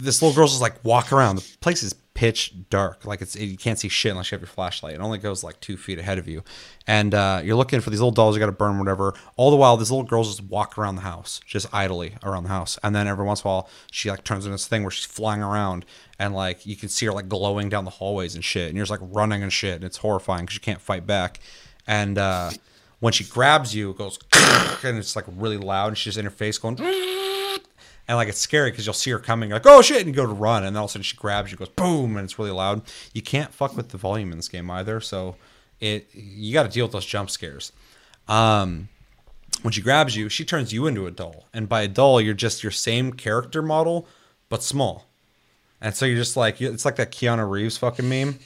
this 0.05 0.23
little 0.23 0.35
girl's 0.35 0.53
just 0.53 0.63
like 0.63 0.85
walk 0.85 1.13
around. 1.13 1.39
The 1.39 1.59
place 1.61 1.83
is 1.83 1.95
pitch 2.15 2.55
dark. 2.71 3.05
Like 3.05 3.21
it's 3.21 3.37
you 3.37 3.57
can't 3.57 3.79
see 3.79 3.89
shit 3.89 4.13
unless 4.13 4.31
you 4.31 4.37
have 4.37 4.41
your 4.41 4.49
flashlight. 4.49 4.95
It 4.95 5.01
only 5.01 5.19
goes 5.19 5.43
like 5.43 5.61
two 5.61 5.77
feet 5.77 5.99
ahead 5.99 6.19
of 6.19 6.29
you, 6.29 6.43
and 6.87 7.13
uh, 7.15 7.43
you're 7.45 7.57
looking 7.57 7.81
for 7.81 7.91
these 7.91 7.99
little 7.99 8.13
dolls. 8.13 8.37
You 8.37 8.41
got 8.41 8.47
to 8.47 8.53
burn 8.53 8.79
whatever. 8.79 9.15
All 9.37 9.51
the 9.51 9.57
while, 9.57 9.77
this 9.77 9.91
little 9.91 10.07
girl's 10.07 10.37
just 10.37 10.49
walk 10.49 10.79
around 10.79 10.97
the 10.97 11.03
house, 11.03 11.41
just 11.45 11.67
idly 11.75 12.17
around 12.23 12.45
the 12.45 12.51
house. 12.51 12.79
And 12.83 12.95
then 12.95 13.07
every 13.07 13.25
once 13.25 13.43
in 13.43 13.49
a 13.49 13.51
while, 13.51 13.69
she 13.91 14.11
like 14.11 14.25
turns 14.25 14.47
into 14.47 14.55
this 14.55 14.67
thing 14.67 14.83
where 14.83 14.91
she's 14.91 15.07
flying 15.07 15.43
around, 15.43 15.85
and 16.19 16.35
like 16.35 16.65
you 16.65 16.77
can 16.77 16.89
see 16.89 17.07
her 17.07 17.13
like 17.13 17.29
glowing 17.29 17.69
down 17.69 17.85
the 17.85 17.91
hallways 17.91 18.35
and 18.35 18.45
shit. 18.45 18.69
And 18.69 18.77
you're 18.77 18.87
just 18.87 19.01
like 19.01 19.09
running 19.13 19.43
and 19.43 19.53
shit, 19.53 19.77
and 19.77 19.85
it's 19.85 19.99
horrifying 19.99 20.45
because 20.45 20.55
you 20.55 20.61
can't 20.61 20.81
fight 20.81 21.07
back. 21.07 21.41
And 21.87 22.17
uh, 22.17 22.51
when 23.01 23.13
she 23.13 23.25
grabs 23.25 23.75
you, 23.75 23.91
it 23.91 23.99
goes 23.99 24.19
and 24.85 24.99
it's 24.99 25.17
like 25.17 25.27
really 25.29 25.59
loud, 25.59 25.89
and 25.89 25.99
she's 25.99 26.17
in 26.17 26.25
her 26.25 26.31
face 26.31 26.59
going. 26.59 26.77
And 28.07 28.17
like 28.17 28.29
it's 28.29 28.39
scary 28.39 28.71
because 28.71 28.87
you'll 28.87 28.93
see 28.93 29.11
her 29.11 29.19
coming, 29.19 29.51
like 29.51 29.67
oh 29.67 29.81
shit, 29.81 29.99
and 29.99 30.09
you 30.09 30.13
go 30.13 30.27
to 30.27 30.33
run, 30.33 30.65
and 30.65 30.75
then 30.75 30.81
all 30.81 30.85
of 30.85 30.91
a 30.91 30.93
sudden 30.93 31.03
she 31.03 31.17
grabs 31.17 31.51
you, 31.51 31.57
goes 31.57 31.71
boom, 31.71 32.17
and 32.17 32.25
it's 32.25 32.39
really 32.39 32.51
loud. 32.51 32.83
You 33.15 33.23
can't 33.23 33.53
fuck 33.53 33.77
with 33.77 33.91
the 33.91 33.99
volume 33.99 34.31
in 34.31 34.39
this 34.39 34.49
game 34.49 34.71
either, 34.71 35.01
so 35.01 35.37
it 35.81 36.09
you 36.13 36.53
got 36.53 36.65
to 36.65 36.69
deal 36.69 36.85
with 36.85 36.93
those 36.93 37.07
jump 37.07 37.31
scares. 37.31 37.73
Um, 38.29 38.89
when 39.63 39.73
she 39.73 39.81
grabs 39.81 40.17
you, 40.17 40.29
she 40.29 40.45
turns 40.45 40.73
you 40.73 40.87
into 40.87 41.07
a 41.07 41.11
doll, 41.11 41.47
and 41.55 41.69
by 41.69 41.83
a 41.83 41.89
doll, 41.89 42.21
you're 42.21 42.35
just 42.35 42.63
your 42.63 42.73
same 42.73 43.13
character 43.13 43.63
model 43.63 44.07
but 44.49 44.63
small. 44.63 45.07
And 45.81 45.95
so 45.95 46.07
you're 46.07 46.17
just 46.17 46.37
like 46.37 46.61
it's 46.61 46.85
like 46.85 46.97
that 46.97 47.11
Keanu 47.13 47.49
Reeves 47.49 47.77
fucking 47.79 48.09
meme. 48.09 48.39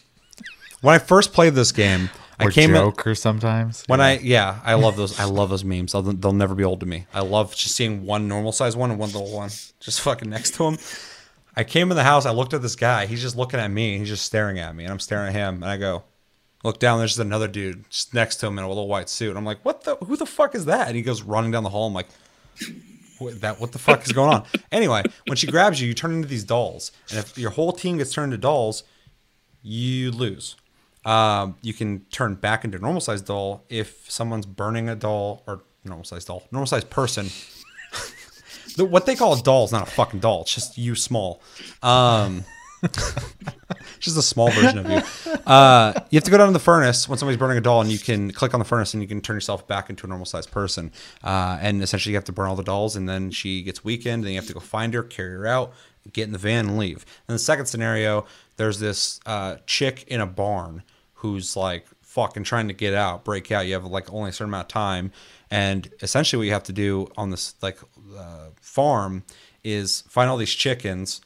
When 0.80 0.94
I 0.94 0.98
first 0.98 1.32
played 1.32 1.54
this 1.54 1.72
game, 1.72 2.10
I 2.38 2.46
Or 2.46 2.50
came 2.50 2.70
in, 2.70 2.76
Joker 2.76 3.14
sometimes. 3.14 3.82
when 3.88 4.00
I 4.00 4.18
yeah, 4.18 4.60
I 4.64 4.74
love 4.74 4.96
those. 4.96 5.18
I 5.18 5.24
love 5.38 5.50
those 5.50 5.64
memes. 5.64 5.92
They'll, 5.92 6.02
they'll 6.02 6.32
never 6.32 6.54
be 6.54 6.62
old 6.64 6.80
to 6.80 6.86
me. 6.86 7.06
I 7.12 7.20
love 7.20 7.54
just 7.54 7.74
seeing 7.74 8.04
one 8.06 8.28
normal 8.28 8.52
size 8.52 8.76
one 8.76 8.90
and 8.90 8.98
one 8.98 9.10
little 9.10 9.32
one 9.32 9.50
just 9.80 10.00
fucking 10.02 10.30
next 10.30 10.54
to 10.54 10.64
him. 10.68 10.78
I 11.56 11.64
came 11.64 11.90
in 11.90 11.96
the 11.96 12.04
house. 12.04 12.24
I 12.26 12.30
looked 12.30 12.54
at 12.54 12.62
this 12.62 12.76
guy. 12.76 13.06
He's 13.06 13.20
just 13.20 13.34
looking 13.36 13.58
at 13.58 13.68
me. 13.70 13.92
and 13.94 14.00
He's 14.02 14.08
just 14.10 14.24
staring 14.24 14.60
at 14.60 14.76
me, 14.76 14.84
and 14.84 14.92
I'm 14.92 15.00
staring 15.00 15.28
at 15.28 15.32
him. 15.34 15.56
And 15.56 15.64
I 15.64 15.76
go, 15.76 16.04
look 16.62 16.78
down. 16.78 16.98
There's 17.00 17.10
just 17.12 17.20
another 17.20 17.48
dude 17.48 17.90
just 17.90 18.14
next 18.14 18.36
to 18.36 18.46
him 18.46 18.56
in 18.58 18.64
a 18.64 18.68
little 18.68 18.86
white 18.86 19.08
suit. 19.08 19.36
I'm 19.36 19.44
like, 19.44 19.64
what 19.64 19.82
the? 19.82 19.96
Who 19.96 20.16
the 20.16 20.26
fuck 20.26 20.54
is 20.54 20.66
that? 20.66 20.86
And 20.86 20.94
he 20.96 21.02
goes 21.02 21.22
running 21.22 21.50
down 21.50 21.64
the 21.64 21.70
hall. 21.70 21.88
I'm 21.88 21.94
like, 21.94 22.06
what, 23.18 23.40
that 23.40 23.58
what 23.58 23.72
the 23.72 23.80
fuck 23.80 24.04
is 24.06 24.12
going 24.12 24.32
on? 24.32 24.44
Anyway, 24.70 25.02
when 25.26 25.36
she 25.36 25.48
grabs 25.48 25.80
you, 25.80 25.88
you 25.88 25.94
turn 25.94 26.12
into 26.12 26.28
these 26.28 26.44
dolls, 26.44 26.92
and 27.10 27.18
if 27.18 27.36
your 27.36 27.50
whole 27.50 27.72
team 27.72 27.98
gets 27.98 28.12
turned 28.12 28.32
into 28.32 28.40
dolls, 28.40 28.84
you 29.62 30.12
lose. 30.12 30.54
Um, 31.08 31.56
you 31.62 31.72
can 31.72 32.00
turn 32.10 32.34
back 32.34 32.66
into 32.66 32.76
a 32.76 32.80
normal 32.82 33.00
sized 33.00 33.24
doll 33.24 33.64
if 33.70 34.10
someone's 34.10 34.44
burning 34.44 34.90
a 34.90 34.94
doll 34.94 35.42
or 35.46 35.62
normal 35.82 36.04
sized 36.04 36.26
doll, 36.28 36.42
normal 36.52 36.66
sized 36.66 36.90
person. 36.90 37.30
what 38.76 39.06
they 39.06 39.16
call 39.16 39.32
a 39.32 39.42
doll 39.42 39.64
is 39.64 39.72
not 39.72 39.88
a 39.88 39.90
fucking 39.90 40.20
doll. 40.20 40.42
It's 40.42 40.54
just 40.54 40.76
you 40.76 40.94
small. 40.94 41.40
Um, 41.82 42.44
just 44.00 44.18
a 44.18 44.22
small 44.22 44.50
version 44.50 44.80
of 44.80 44.90
you. 44.90 45.32
Uh, 45.46 45.94
you 46.10 46.18
have 46.18 46.24
to 46.24 46.30
go 46.30 46.36
down 46.36 46.48
to 46.48 46.52
the 46.52 46.58
furnace 46.58 47.08
when 47.08 47.16
somebody's 47.18 47.38
burning 47.38 47.56
a 47.56 47.62
doll, 47.62 47.80
and 47.80 47.90
you 47.90 47.98
can 47.98 48.30
click 48.30 48.52
on 48.52 48.60
the 48.60 48.66
furnace, 48.66 48.92
and 48.92 49.02
you 49.02 49.08
can 49.08 49.22
turn 49.22 49.34
yourself 49.34 49.66
back 49.66 49.88
into 49.88 50.04
a 50.04 50.08
normal 50.10 50.26
sized 50.26 50.50
person. 50.50 50.92
Uh, 51.24 51.56
and 51.62 51.82
essentially, 51.82 52.12
you 52.12 52.16
have 52.18 52.24
to 52.24 52.32
burn 52.32 52.50
all 52.50 52.54
the 52.54 52.62
dolls, 52.62 52.96
and 52.96 53.08
then 53.08 53.30
she 53.30 53.62
gets 53.62 53.82
weakened, 53.82 54.24
and 54.24 54.34
you 54.34 54.38
have 54.38 54.46
to 54.46 54.52
go 54.52 54.60
find 54.60 54.92
her, 54.92 55.02
carry 55.02 55.32
her 55.32 55.46
out, 55.46 55.72
get 56.12 56.24
in 56.24 56.32
the 56.32 56.38
van, 56.38 56.66
and 56.66 56.76
leave. 56.76 57.06
And 57.26 57.34
the 57.34 57.38
second 57.38 57.64
scenario, 57.64 58.26
there's 58.58 58.78
this 58.78 59.20
uh, 59.24 59.56
chick 59.64 60.04
in 60.08 60.20
a 60.20 60.26
barn 60.26 60.82
who's 61.18 61.56
like 61.56 61.86
fucking 62.02 62.44
trying 62.44 62.68
to 62.68 62.74
get 62.74 62.94
out, 62.94 63.24
break 63.24 63.52
out. 63.52 63.66
You 63.66 63.74
have 63.74 63.84
like 63.84 64.12
only 64.12 64.30
a 64.30 64.32
certain 64.32 64.50
amount 64.50 64.66
of 64.66 64.68
time, 64.68 65.12
and 65.50 65.88
essentially, 66.02 66.38
what 66.38 66.46
you 66.46 66.52
have 66.52 66.64
to 66.64 66.72
do 66.72 67.08
on 67.16 67.30
this 67.30 67.54
like 67.62 67.78
uh, 68.16 68.48
farm 68.60 69.24
is 69.64 70.02
find 70.02 70.30
all 70.30 70.36
these 70.36 70.54
chickens 70.54 71.20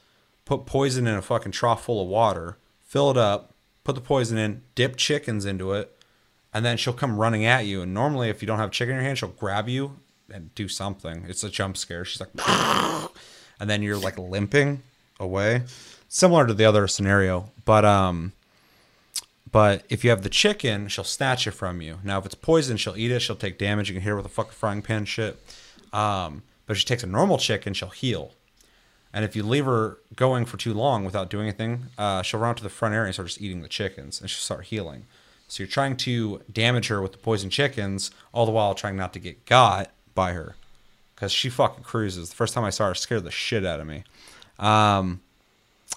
put 0.45 0.67
poison 0.67 1.07
in 1.07 1.15
a 1.15 1.23
fucking 1.23 1.53
trough 1.53 1.85
full 1.85 2.03
of 2.03 2.09
water, 2.09 2.57
fill 2.81 3.11
it 3.11 3.17
up, 3.17 3.55
put 3.85 3.95
the 3.95 4.01
poison 4.01 4.39
in, 4.39 4.63
dip 4.75 4.97
chickens 4.97 5.45
into 5.45 5.73
it, 5.73 5.97
and 6.53 6.65
then 6.65 6.77
she'll 6.77 6.93
come 6.93 7.17
running 7.17 7.45
at 7.45 7.67
you. 7.67 7.83
And 7.83 7.95
normally, 7.95 8.29
if 8.29 8.43
you 8.43 8.47
don't 8.47 8.59
have 8.59 8.71
chicken 8.71 8.95
in 8.95 8.97
your 8.97 9.05
hand, 9.05 9.19
she'll 9.19 9.31
grab 9.31 9.69
you 9.69 9.99
and 10.33 10.55
do 10.55 10.69
something. 10.69 11.25
It's 11.29 11.45
a 11.45 11.51
jump 11.51 11.77
scare. 11.77 12.05
She's 12.05 12.21
like, 12.21 12.31
and 13.61 13.71
then 13.71 13.83
you're 13.83 13.99
like 13.99 14.19
limping 14.19 14.83
away, 15.21 15.63
similar 16.09 16.47
to 16.47 16.55
the 16.55 16.65
other 16.65 16.87
scenario. 16.89 17.51
But 17.65 17.85
um, 17.85 18.33
but 19.53 19.85
if 19.91 20.03
you 20.03 20.11
have 20.11 20.23
the 20.23 20.31
chicken, 20.31 20.89
she'll 20.89 21.05
snatch 21.05 21.47
it 21.47 21.53
from 21.53 21.81
you. 21.83 21.99
Now, 22.03 22.19
if 22.19 22.27
it's 22.27 22.35
poison, 22.35 22.79
she'll 22.79 22.97
eat 22.97 23.11
it. 23.11 23.21
She'll 23.21 23.37
take 23.37 23.59
damage. 23.59 23.89
You 23.89 23.95
can 23.95 24.03
hit 24.03 24.11
her 24.11 24.17
with 24.17 24.27
a 24.27 24.31
fucking 24.31 24.53
frying 24.53 24.83
pan 24.83 25.05
shit. 25.05 25.39
Um, 25.93 26.43
but 26.67 26.73
if 26.73 26.79
she 26.79 26.87
takes 26.87 27.03
a 27.03 27.07
normal 27.07 27.37
chicken, 27.37 27.75
she'll 27.75 27.91
heal. 27.91 28.33
And 29.13 29.27
if 29.27 29.37
you 29.37 29.43
leave 29.43 29.67
her 29.67 29.99
going 30.17 30.47
for 30.47 30.57
too 30.57 30.73
long 30.73 31.05
without 31.05 31.29
doing 31.29 31.47
anything, 31.49 31.85
uh, 31.99 32.23
she'll 32.23 32.41
run 32.41 32.55
to 32.55 32.63
the 32.63 32.71
front 32.71 32.95
area 32.95 33.07
and 33.07 33.15
start 33.15 33.29
just 33.29 33.43
eating 33.43 33.61
the 33.61 33.69
chickens, 33.69 34.21
and 34.21 34.31
she'll 34.31 34.41
start 34.41 34.65
healing. 34.65 35.05
So 35.49 35.63
you're 35.63 35.71
trying 35.71 35.99
to 35.99 36.41
damage 36.51 36.87
her 36.89 37.03
with 37.03 37.13
the 37.13 37.19
poison 37.19 37.51
chickens, 37.51 38.11
all 38.33 38.47
the 38.47 38.53
while 38.53 38.75
trying 38.75 38.97
not 38.97 39.13
to 39.13 39.19
get 39.19 39.45
got 39.45 39.91
by 40.15 40.33
her, 40.33 40.57
because 41.15 41.31
she 41.31 41.51
fucking 41.51 41.85
cruises. 41.85 42.31
The 42.31 42.37
first 42.37 42.55
time 42.55 42.65
I 42.65 42.71
saw 42.71 42.89
her, 42.89 42.95
scared 42.95 43.25
the 43.25 43.31
shit 43.31 43.67
out 43.67 43.81
of 43.81 43.87
me. 43.87 44.05
Um, 44.59 45.21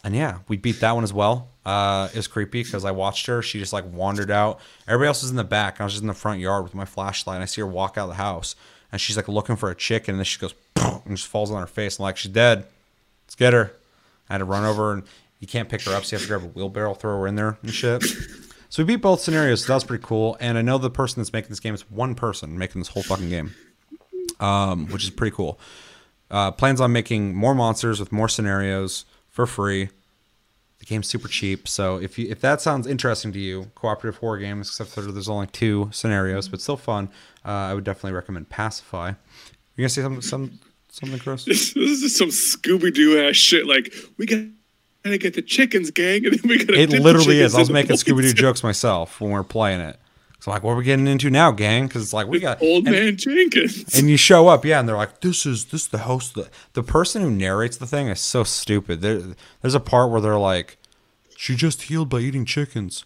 and 0.04 0.16
yeah, 0.16 0.40
we 0.48 0.58
beat 0.58 0.80
that 0.82 0.92
one 0.92 1.04
as 1.04 1.14
well. 1.14 1.48
Uh, 1.66 2.10
it 2.12 2.18
was 2.18 2.28
creepy 2.28 2.64
because 2.64 2.86
I 2.86 2.92
watched 2.92 3.26
her. 3.26 3.42
She 3.42 3.60
just 3.60 3.74
like 3.74 3.86
wandered 3.92 4.30
out. 4.30 4.60
Everybody 4.88 5.08
else 5.08 5.24
was 5.24 5.32
in 5.32 5.38
the 5.38 5.44
back. 5.44 5.82
I 5.82 5.84
was 5.84 5.94
just 5.94 6.04
in 6.04 6.08
the 6.08 6.14
front 6.14 6.40
yard 6.40 6.64
with 6.64 6.76
my 6.76 6.86
flashlight. 6.86 7.36
And 7.36 7.44
I 7.44 7.48
see 7.48 7.62
her 7.62 7.68
walk 7.68 7.98
out 7.98 8.04
of 8.04 8.10
the 8.10 8.16
house, 8.16 8.56
and 8.92 9.02
she's 9.02 9.18
like 9.18 9.28
looking 9.28 9.56
for 9.56 9.70
a 9.72 9.76
chicken, 9.76 10.14
and 10.14 10.20
then 10.20 10.26
she 10.26 10.40
goes 10.40 10.54
and 10.76 11.18
just 11.18 11.28
falls 11.28 11.52
on 11.52 11.60
her 11.60 11.68
face. 11.68 11.98
I'm 11.98 12.04
like, 12.04 12.18
she's 12.18 12.32
dead. 12.32 12.66
Let's 13.26 13.36
get 13.36 13.54
her. 13.54 13.72
I 14.30 14.34
had 14.34 14.38
to 14.40 14.46
run 14.46 14.64
over, 14.64 14.94
and 14.94 15.04
you 15.40 15.48
can't 15.48 15.70
pick 15.70 15.82
her 15.84 15.96
up, 15.96 16.06
so 16.06 16.16
you 16.16 16.20
have 16.20 16.28
to 16.28 16.38
grab 16.38 16.44
a 16.44 16.54
wheelbarrow, 16.54 16.94
throw 16.94 17.20
her 17.20 17.28
in 17.28 17.36
there, 17.36 17.58
and 17.62 17.72
shit. 17.72 18.04
So 18.70 18.84
we 18.84 18.88
beat 18.88 19.02
both 19.02 19.22
scenarios. 19.22 19.62
So 19.62 19.68
that 19.68 19.76
was 19.76 19.84
pretty 19.86 20.04
cool. 20.06 20.38
And 20.40 20.58
I 20.58 20.62
know 20.62 20.78
the 20.78 20.90
person 20.90 21.22
that's 21.22 21.32
making 21.32 21.50
this 21.50 21.60
game 21.60 21.74
is 21.74 21.90
one 21.90 22.14
person 22.14 22.58
making 22.58 22.82
this 22.82 22.90
whole 22.90 23.04
fucking 23.04 23.30
game, 23.30 23.56
um, 24.40 24.88
which 24.88 25.04
is 25.04 25.10
pretty 25.10 25.36
cool. 25.36 25.60
Uh, 26.30 26.52
plans 26.52 26.82
on 26.82 26.92
making 26.92 27.36
more 27.36 27.56
monsters 27.56 28.00
with 28.00 28.12
more 28.12 28.28
scenarios 28.28 29.06
for 29.36 29.46
free. 29.46 29.90
the 30.80 30.86
game's 30.86 31.08
super 31.08 31.28
cheap. 31.28 31.68
So 31.68 31.98
if 31.98 32.18
you 32.18 32.28
if 32.30 32.40
that 32.40 32.62
sounds 32.62 32.88
interesting 32.88 33.34
to 33.34 33.40
you, 33.40 33.70
cooperative 33.76 34.20
horror 34.20 34.40
games, 34.40 34.70
except 34.70 34.92
for 34.92 35.02
there's 35.02 35.28
only 35.30 35.48
two 35.48 35.90
scenarios, 35.92 36.48
but 36.48 36.62
still 36.62 36.78
fun, 36.78 37.10
uh, 37.46 37.50
I 37.50 37.74
would 37.74 37.84
definitely 37.84 38.14
recommend 38.14 38.50
Pacify. 38.50 39.10
You 39.10 39.16
gonna 39.78 39.90
say 39.90 40.02
something 40.02 40.22
some 40.22 40.60
something, 40.90 41.20
Chris? 41.20 41.46
This, 41.48 41.74
this 41.74 42.02
is 42.02 42.16
some 42.18 42.30
Scooby 42.30 42.94
Doo 42.94 43.22
ass 43.22 43.36
shit. 43.36 43.68
Like 43.68 43.94
we 44.18 44.26
gotta 44.26 45.18
get 45.18 45.34
the 45.34 45.42
chickens, 45.42 45.92
gang, 45.92 46.26
and 46.26 46.40
then 46.40 46.50
we 46.50 46.64
gotta. 46.64 46.80
It 46.80 46.92
literally 46.92 47.42
is. 47.42 47.56
I 47.56 47.60
was 47.60 47.70
making 47.70 47.96
Scooby 47.98 48.22
Doo 48.22 48.34
jokes 48.34 48.64
myself 48.64 49.20
when 49.20 49.32
we 49.32 49.36
were 49.36 49.44
playing 49.44 49.82
it. 49.82 50.00
So 50.46 50.52
like, 50.52 50.62
what 50.62 50.74
are 50.74 50.76
we 50.76 50.84
getting 50.84 51.08
into 51.08 51.32
now, 51.32 51.50
gang? 51.50 51.88
Because 51.88 52.04
it's 52.04 52.14
like 52.14 52.28
we 52.28 52.40
got 52.40 52.62
Old 52.62 52.86
and- 52.86 52.96
man 52.96 53.18
Jenkins. 53.18 53.98
and 53.98 54.08
you 54.12 54.16
show 54.16 54.48
up, 54.48 54.64
yeah, 54.64 54.80
and 54.80 54.88
they're 54.88 54.96
like, 54.96 55.22
"This 55.22 55.44
is 55.44 55.66
this 55.66 55.82
is 55.82 55.88
the 55.88 55.98
host." 55.98 56.36
The, 56.36 56.50
the 56.74 56.84
person 56.84 57.24
who 57.24 57.32
narrates 57.32 57.78
the 57.78 57.88
thing 57.88 58.10
is 58.10 58.20
so 58.22 58.44
stupid. 58.44 59.02
There, 59.02 59.24
there's 59.64 59.74
a 59.74 59.80
part 59.80 60.12
where 60.12 60.22
they're 60.22 60.38
like, 60.38 60.78
"She 61.36 61.56
just 61.56 61.82
healed 61.82 62.10
by 62.10 62.20
eating 62.20 62.46
chickens. 62.46 63.06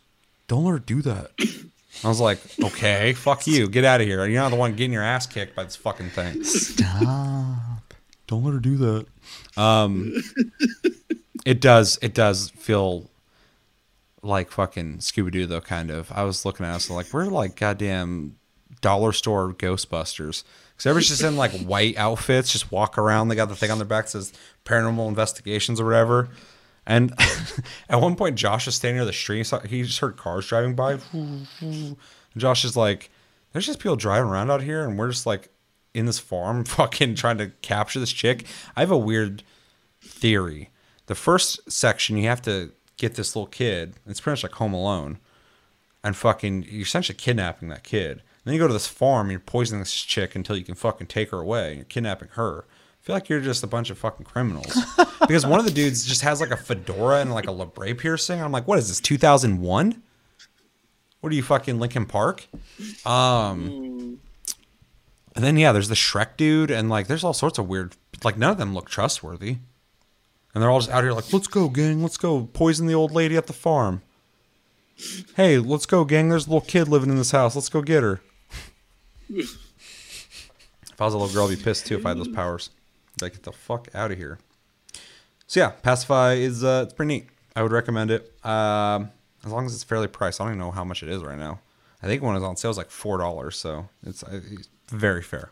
Don't 0.49 0.65
let 0.65 0.71
her 0.71 0.79
do 0.79 1.01
that." 1.03 1.31
I 2.03 2.09
was 2.09 2.19
like, 2.19 2.41
"Okay, 2.61 3.13
fuck 3.13 3.47
you, 3.47 3.69
get 3.69 3.85
out 3.85 4.01
of 4.01 4.07
here. 4.07 4.25
You're 4.27 4.41
not 4.41 4.49
the 4.49 4.57
one 4.57 4.73
getting 4.75 4.91
your 4.91 5.03
ass 5.03 5.25
kicked 5.25 5.55
by 5.55 5.63
this 5.63 5.77
fucking 5.77 6.09
thing. 6.09 6.43
Stop. 6.43 7.93
Don't 8.27 8.43
let 8.43 8.53
her 8.53 8.59
do 8.59 8.75
that." 8.75 9.05
Um, 9.55 10.13
it 11.45 11.61
does. 11.61 11.97
It 12.01 12.13
does 12.13 12.49
feel 12.49 13.09
like 14.21 14.51
fucking 14.51 14.97
Scooby 14.97 15.31
Doo 15.31 15.45
though. 15.45 15.61
Kind 15.61 15.91
of. 15.91 16.11
I 16.11 16.23
was 16.23 16.45
looking 16.45 16.65
at 16.65 16.75
us 16.75 16.89
like 16.89 17.13
we're 17.13 17.25
like 17.25 17.55
goddamn 17.55 18.35
dollar 18.81 19.11
store 19.11 19.53
Ghostbusters. 19.53 20.43
Because 20.71 20.85
everybody's 20.85 21.09
just 21.09 21.23
in 21.23 21.35
like 21.35 21.51
white 21.65 21.97
outfits, 21.97 22.51
just 22.51 22.71
walk 22.71 22.97
around. 22.97 23.27
They 23.27 23.35
got 23.35 23.49
the 23.49 23.55
thing 23.55 23.71
on 23.71 23.77
their 23.77 23.87
back 23.87 24.05
that 24.05 24.11
says 24.11 24.33
paranormal 24.65 25.07
investigations 25.07 25.79
or 25.79 25.85
whatever. 25.85 26.29
And 26.85 27.13
at 27.89 28.01
one 28.01 28.15
point, 28.15 28.35
Josh 28.35 28.67
is 28.67 28.75
standing 28.75 28.97
near 28.97 29.05
the 29.05 29.13
street. 29.13 29.47
He 29.47 29.77
He 29.77 29.83
just 29.83 29.99
heard 29.99 30.17
cars 30.17 30.47
driving 30.47 30.75
by. 30.75 30.99
And 31.11 31.97
Josh 32.37 32.65
is 32.65 32.75
like, 32.75 33.11
"There's 33.51 33.65
just 33.65 33.79
people 33.79 33.95
driving 33.95 34.29
around 34.29 34.49
out 34.49 34.63
here, 34.63 34.83
and 34.87 34.97
we're 34.97 35.11
just 35.11 35.25
like 35.25 35.49
in 35.93 36.05
this 36.05 36.19
farm, 36.19 36.63
fucking 36.65 37.15
trying 37.15 37.37
to 37.37 37.49
capture 37.61 37.99
this 37.99 38.11
chick." 38.11 38.45
I 38.75 38.79
have 38.79 38.91
a 38.91 38.97
weird 38.97 39.43
theory. 40.01 40.69
The 41.05 41.15
first 41.15 41.71
section, 41.71 42.17
you 42.17 42.27
have 42.27 42.41
to 42.43 42.71
get 42.99 43.15
this 43.15 43.35
little 43.35 43.47
kid. 43.47 43.95
It's 44.05 44.21
pretty 44.21 44.33
much 44.33 44.43
like 44.43 44.53
Home 44.53 44.73
Alone, 44.73 45.17
and 46.03 46.15
fucking 46.15 46.63
you're 46.69 46.83
essentially 46.83 47.17
kidnapping 47.17 47.69
that 47.69 47.83
kid. 47.83 48.21
Then 48.43 48.53
you 48.53 48.59
go 48.59 48.67
to 48.67 48.73
this 48.73 48.87
farm, 48.87 49.27
and 49.27 49.31
you're 49.31 49.39
poisoning 49.39 49.81
this 49.81 49.93
chick 49.93 50.35
until 50.35 50.57
you 50.57 50.63
can 50.63 50.75
fucking 50.75 51.07
take 51.07 51.31
her 51.31 51.39
away. 51.39 51.75
You're 51.75 51.85
kidnapping 51.85 52.29
her. 52.33 52.65
I 52.69 53.01
feel 53.01 53.15
like 53.15 53.29
you're 53.29 53.41
just 53.41 53.63
a 53.63 53.67
bunch 53.67 53.89
of 53.89 53.97
fucking 53.97 54.25
criminals. 54.25 54.77
because 55.21 55.45
one 55.45 55.59
of 55.59 55.65
the 55.65 55.71
dudes 55.71 56.05
just 56.05 56.21
has 56.21 56.41
like 56.41 56.51
a 56.51 56.57
fedora 56.57 57.21
and 57.21 57.33
like 57.33 57.45
a 57.45 57.51
labret 57.51 57.97
piercing. 57.97 58.41
I'm 58.41 58.51
like, 58.51 58.67
what 58.67 58.77
is 58.77 58.89
this? 58.89 58.99
2001? 58.99 60.03
What 61.21 61.33
are 61.33 61.35
you 61.35 61.43
fucking 61.43 61.79
Linkin 61.79 62.05
Park? 62.05 62.47
Um, 63.05 64.19
and 65.35 65.43
then 65.43 65.57
yeah, 65.57 65.71
there's 65.71 65.89
the 65.89 65.95
Shrek 65.95 66.37
dude, 66.37 66.71
and 66.71 66.89
like 66.89 67.07
there's 67.07 67.23
all 67.23 67.33
sorts 67.33 67.57
of 67.57 67.67
weird. 67.67 67.95
Like 68.23 68.37
none 68.37 68.51
of 68.51 68.57
them 68.57 68.73
look 68.73 68.89
trustworthy, 68.89 69.57
and 70.53 70.61
they're 70.61 70.69
all 70.69 70.79
just 70.79 70.91
out 70.91 71.03
here 71.03 71.13
like, 71.13 71.31
let's 71.31 71.47
go, 71.47 71.69
gang, 71.69 72.01
let's 72.01 72.17
go 72.17 72.49
poison 72.53 72.87
the 72.87 72.93
old 72.93 73.11
lady 73.11 73.37
at 73.37 73.47
the 73.47 73.53
farm. 73.53 74.01
Hey, 75.35 75.57
let's 75.57 75.85
go, 75.85 76.03
gang. 76.03 76.27
There's 76.27 76.47
a 76.47 76.49
little 76.49 76.67
kid 76.67 76.89
living 76.89 77.09
in 77.09 77.15
this 77.15 77.31
house. 77.31 77.55
Let's 77.55 77.69
go 77.69 77.81
get 77.81 78.03
her. 78.03 78.19
if 79.29 79.57
I 80.99 81.05
was 81.05 81.13
a 81.13 81.17
little 81.17 81.33
girl, 81.33 81.47
I'd 81.47 81.57
be 81.57 81.63
pissed 81.63 81.85
too 81.85 81.97
if 81.97 82.05
I 82.05 82.09
had 82.09 82.17
those 82.17 82.27
powers. 82.27 82.69
Like, 83.21 83.33
get 83.33 83.43
the 83.43 83.53
fuck 83.53 83.87
out 83.93 84.11
of 84.11 84.17
here. 84.17 84.39
So 85.47 85.61
yeah, 85.61 85.69
Pacify 85.69 86.33
is 86.33 86.63
uh, 86.63 86.83
it's 86.85 86.93
pretty 86.93 87.07
neat. 87.07 87.27
I 87.55 87.63
would 87.63 87.71
recommend 87.71 88.11
it. 88.11 88.33
Um, 88.45 89.11
as 89.45 89.51
long 89.51 89.65
as 89.65 89.73
it's 89.73 89.83
fairly 89.83 90.07
priced. 90.07 90.39
I 90.39 90.43
don't 90.43 90.53
even 90.53 90.59
know 90.59 90.71
how 90.71 90.83
much 90.83 91.03
it 91.03 91.09
is 91.09 91.23
right 91.23 91.37
now. 91.37 91.59
I 92.01 92.07
think 92.07 92.21
one 92.21 92.35
is 92.35 92.43
on 92.43 92.55
sale 92.55 92.71
is 92.71 92.77
like 92.77 92.89
four 92.89 93.17
dollars, 93.17 93.57
so 93.57 93.89
it's, 94.05 94.23
uh, 94.23 94.41
it's 94.51 94.69
very 94.89 95.21
fair. 95.21 95.49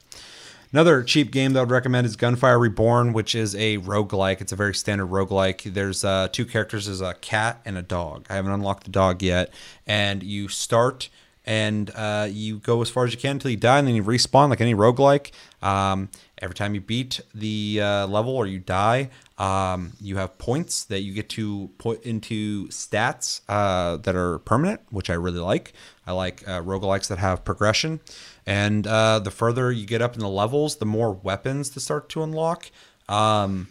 Another 0.73 1.01
cheap 1.01 1.31
game 1.31 1.53
that 1.53 1.59
I 1.59 1.63
would 1.63 1.71
recommend 1.71 2.05
is 2.05 2.17
Gunfire 2.17 2.59
Reborn, 2.59 3.13
which 3.13 3.35
is 3.35 3.55
a 3.55 3.77
roguelike. 3.77 4.41
It's 4.41 4.51
a 4.51 4.55
very 4.57 4.75
standard 4.75 5.07
roguelike. 5.07 5.73
There's 5.73 6.03
uh, 6.03 6.27
two 6.29 6.45
characters, 6.45 6.87
there's 6.87 6.99
a 6.99 7.13
cat 7.13 7.61
and 7.63 7.77
a 7.77 7.81
dog. 7.81 8.25
I 8.29 8.35
haven't 8.35 8.51
unlocked 8.51 8.83
the 8.83 8.91
dog 8.91 9.23
yet. 9.23 9.49
And 9.85 10.23
you 10.23 10.49
start 10.49 11.09
and 11.45 11.89
uh, 11.95 12.27
you 12.29 12.59
go 12.59 12.81
as 12.81 12.89
far 12.89 13.05
as 13.05 13.13
you 13.13 13.17
can 13.17 13.31
until 13.37 13.49
you 13.49 13.55
die, 13.55 13.79
and 13.79 13.87
then 13.87 13.95
you 13.95 14.03
respawn 14.03 14.49
like 14.49 14.59
any 14.59 14.75
roguelike. 14.75 15.31
Um, 15.61 16.09
every 16.39 16.53
time 16.53 16.75
you 16.75 16.81
beat 16.81 17.21
the 17.33 17.79
uh, 17.81 18.07
level 18.07 18.35
or 18.35 18.45
you 18.45 18.59
die, 18.59 19.09
um, 19.37 19.93
you 20.01 20.17
have 20.17 20.37
points 20.37 20.83
that 20.83 20.99
you 21.01 21.13
get 21.13 21.29
to 21.29 21.69
put 21.77 22.03
into 22.03 22.67
stats 22.67 23.39
uh, 23.47 23.95
that 23.97 24.13
are 24.13 24.39
permanent, 24.39 24.81
which 24.89 25.09
I 25.09 25.13
really 25.13 25.39
like. 25.39 25.71
I 26.05 26.11
like 26.11 26.45
uh, 26.45 26.61
roguelikes 26.61 27.07
that 27.07 27.17
have 27.19 27.45
progression. 27.45 28.01
And 28.47 28.87
uh, 28.87 29.19
the 29.19 29.29
further 29.29 29.73
you 29.73 29.85
get 29.85 30.01
up 30.01 30.13
in 30.13 30.21
the 30.21 30.29
levels, 30.29 30.77
the 30.77 30.85
more 30.85 31.11
weapons 31.11 31.69
to 31.71 31.81
start 31.81 32.07
to 32.09 32.23
unlock 32.23 32.71
um, 33.09 33.67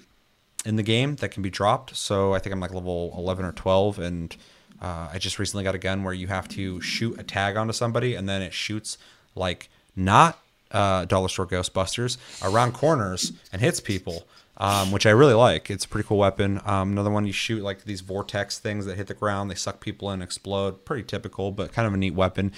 in 0.66 0.76
the 0.76 0.82
game 0.82 1.16
that 1.16 1.30
can 1.30 1.42
be 1.42 1.48
dropped. 1.48 1.96
So 1.96 2.34
I 2.34 2.38
think 2.38 2.52
I'm 2.52 2.60
like 2.60 2.74
level 2.74 3.14
11 3.16 3.46
or 3.46 3.52
12. 3.52 3.98
And 3.98 4.36
uh, 4.80 5.08
I 5.10 5.18
just 5.18 5.38
recently 5.38 5.64
got 5.64 5.74
a 5.74 5.78
gun 5.78 6.04
where 6.04 6.12
you 6.12 6.26
have 6.26 6.46
to 6.50 6.78
shoot 6.82 7.18
a 7.18 7.22
tag 7.22 7.56
onto 7.56 7.72
somebody 7.72 8.14
and 8.14 8.28
then 8.28 8.42
it 8.42 8.52
shoots 8.52 8.98
like 9.34 9.70
not 9.96 10.38
uh, 10.72 11.06
Dollar 11.06 11.28
Store 11.28 11.46
Ghostbusters 11.46 12.18
around 12.46 12.72
corners 12.72 13.32
and 13.52 13.62
hits 13.62 13.80
people. 13.80 14.28
Um, 14.58 14.90
which 14.90 15.04
I 15.04 15.10
really 15.10 15.34
like. 15.34 15.70
It's 15.70 15.84
a 15.84 15.88
pretty 15.88 16.08
cool 16.08 16.16
weapon. 16.16 16.62
Um, 16.64 16.92
another 16.92 17.10
one 17.10 17.26
you 17.26 17.32
shoot 17.32 17.62
like 17.62 17.84
these 17.84 18.00
vortex 18.00 18.58
things 18.58 18.86
that 18.86 18.96
hit 18.96 19.06
the 19.06 19.12
ground. 19.12 19.50
They 19.50 19.54
suck 19.54 19.80
people 19.80 20.10
in, 20.10 20.22
explode. 20.22 20.86
Pretty 20.86 21.02
typical, 21.02 21.52
but 21.52 21.74
kind 21.74 21.86
of 21.86 21.92
a 21.92 21.98
neat 21.98 22.14
weapon. 22.14 22.52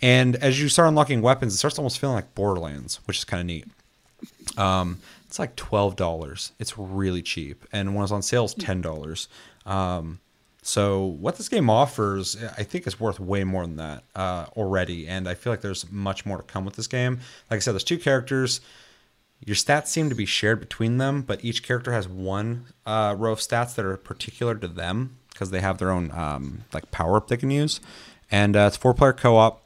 And 0.00 0.36
as 0.36 0.60
you 0.60 0.68
start 0.68 0.88
unlocking 0.88 1.22
weapons, 1.22 1.54
it 1.54 1.58
starts 1.58 1.78
almost 1.78 1.98
feeling 1.98 2.16
like 2.16 2.34
Borderlands, 2.34 3.00
which 3.06 3.18
is 3.18 3.24
kind 3.24 3.40
of 3.40 3.46
neat. 3.46 3.66
Um, 4.58 4.98
it's 5.26 5.38
like 5.38 5.56
twelve 5.56 5.96
dollars. 5.96 6.52
It's 6.58 6.76
really 6.76 7.22
cheap, 7.22 7.64
and 7.72 7.94
when 7.94 8.02
it's 8.02 8.12
on 8.12 8.22
sale, 8.22 8.44
it's 8.44 8.54
ten 8.54 8.80
dollars. 8.80 9.28
Um, 9.64 10.18
so 10.62 11.04
what 11.04 11.36
this 11.36 11.48
game 11.48 11.70
offers, 11.70 12.36
I 12.58 12.64
think, 12.64 12.86
is 12.86 13.00
worth 13.00 13.18
way 13.18 13.44
more 13.44 13.62
than 13.62 13.76
that 13.76 14.04
uh, 14.14 14.46
already, 14.56 15.06
and 15.06 15.28
I 15.28 15.34
feel 15.34 15.52
like 15.52 15.60
there's 15.60 15.90
much 15.90 16.26
more 16.26 16.38
to 16.38 16.42
come 16.42 16.64
with 16.64 16.76
this 16.76 16.86
game. 16.86 17.20
Like 17.50 17.58
I 17.58 17.60
said, 17.60 17.72
there's 17.72 17.84
two 17.84 17.98
characters. 17.98 18.60
Your 19.44 19.56
stats 19.56 19.86
seem 19.86 20.10
to 20.10 20.14
be 20.14 20.26
shared 20.26 20.60
between 20.60 20.98
them, 20.98 21.22
but 21.22 21.42
each 21.44 21.62
character 21.62 21.92
has 21.92 22.06
one 22.06 22.66
uh, 22.84 23.14
row 23.16 23.32
of 23.32 23.38
stats 23.38 23.74
that 23.76 23.86
are 23.86 23.96
particular 23.96 24.54
to 24.56 24.68
them 24.68 25.16
because 25.32 25.50
they 25.50 25.60
have 25.60 25.78
their 25.78 25.90
own 25.90 26.10
um, 26.10 26.64
like 26.74 26.90
power 26.90 27.16
up 27.16 27.28
they 27.28 27.38
can 27.38 27.50
use. 27.50 27.80
And 28.30 28.54
uh, 28.54 28.66
it's 28.68 28.76
four 28.76 28.92
player 28.92 29.14
co 29.14 29.36
op 29.36 29.59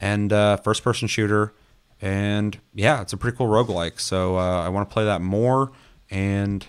and 0.00 0.32
uh, 0.32 0.56
first 0.58 0.82
person 0.82 1.08
shooter. 1.08 1.52
And 2.00 2.58
yeah, 2.74 3.00
it's 3.00 3.12
a 3.12 3.16
pretty 3.16 3.36
cool 3.36 3.48
roguelike. 3.48 4.00
So 4.00 4.36
uh, 4.36 4.62
I 4.62 4.68
want 4.68 4.88
to 4.88 4.92
play 4.92 5.04
that 5.04 5.22
more 5.22 5.72
and 6.10 6.66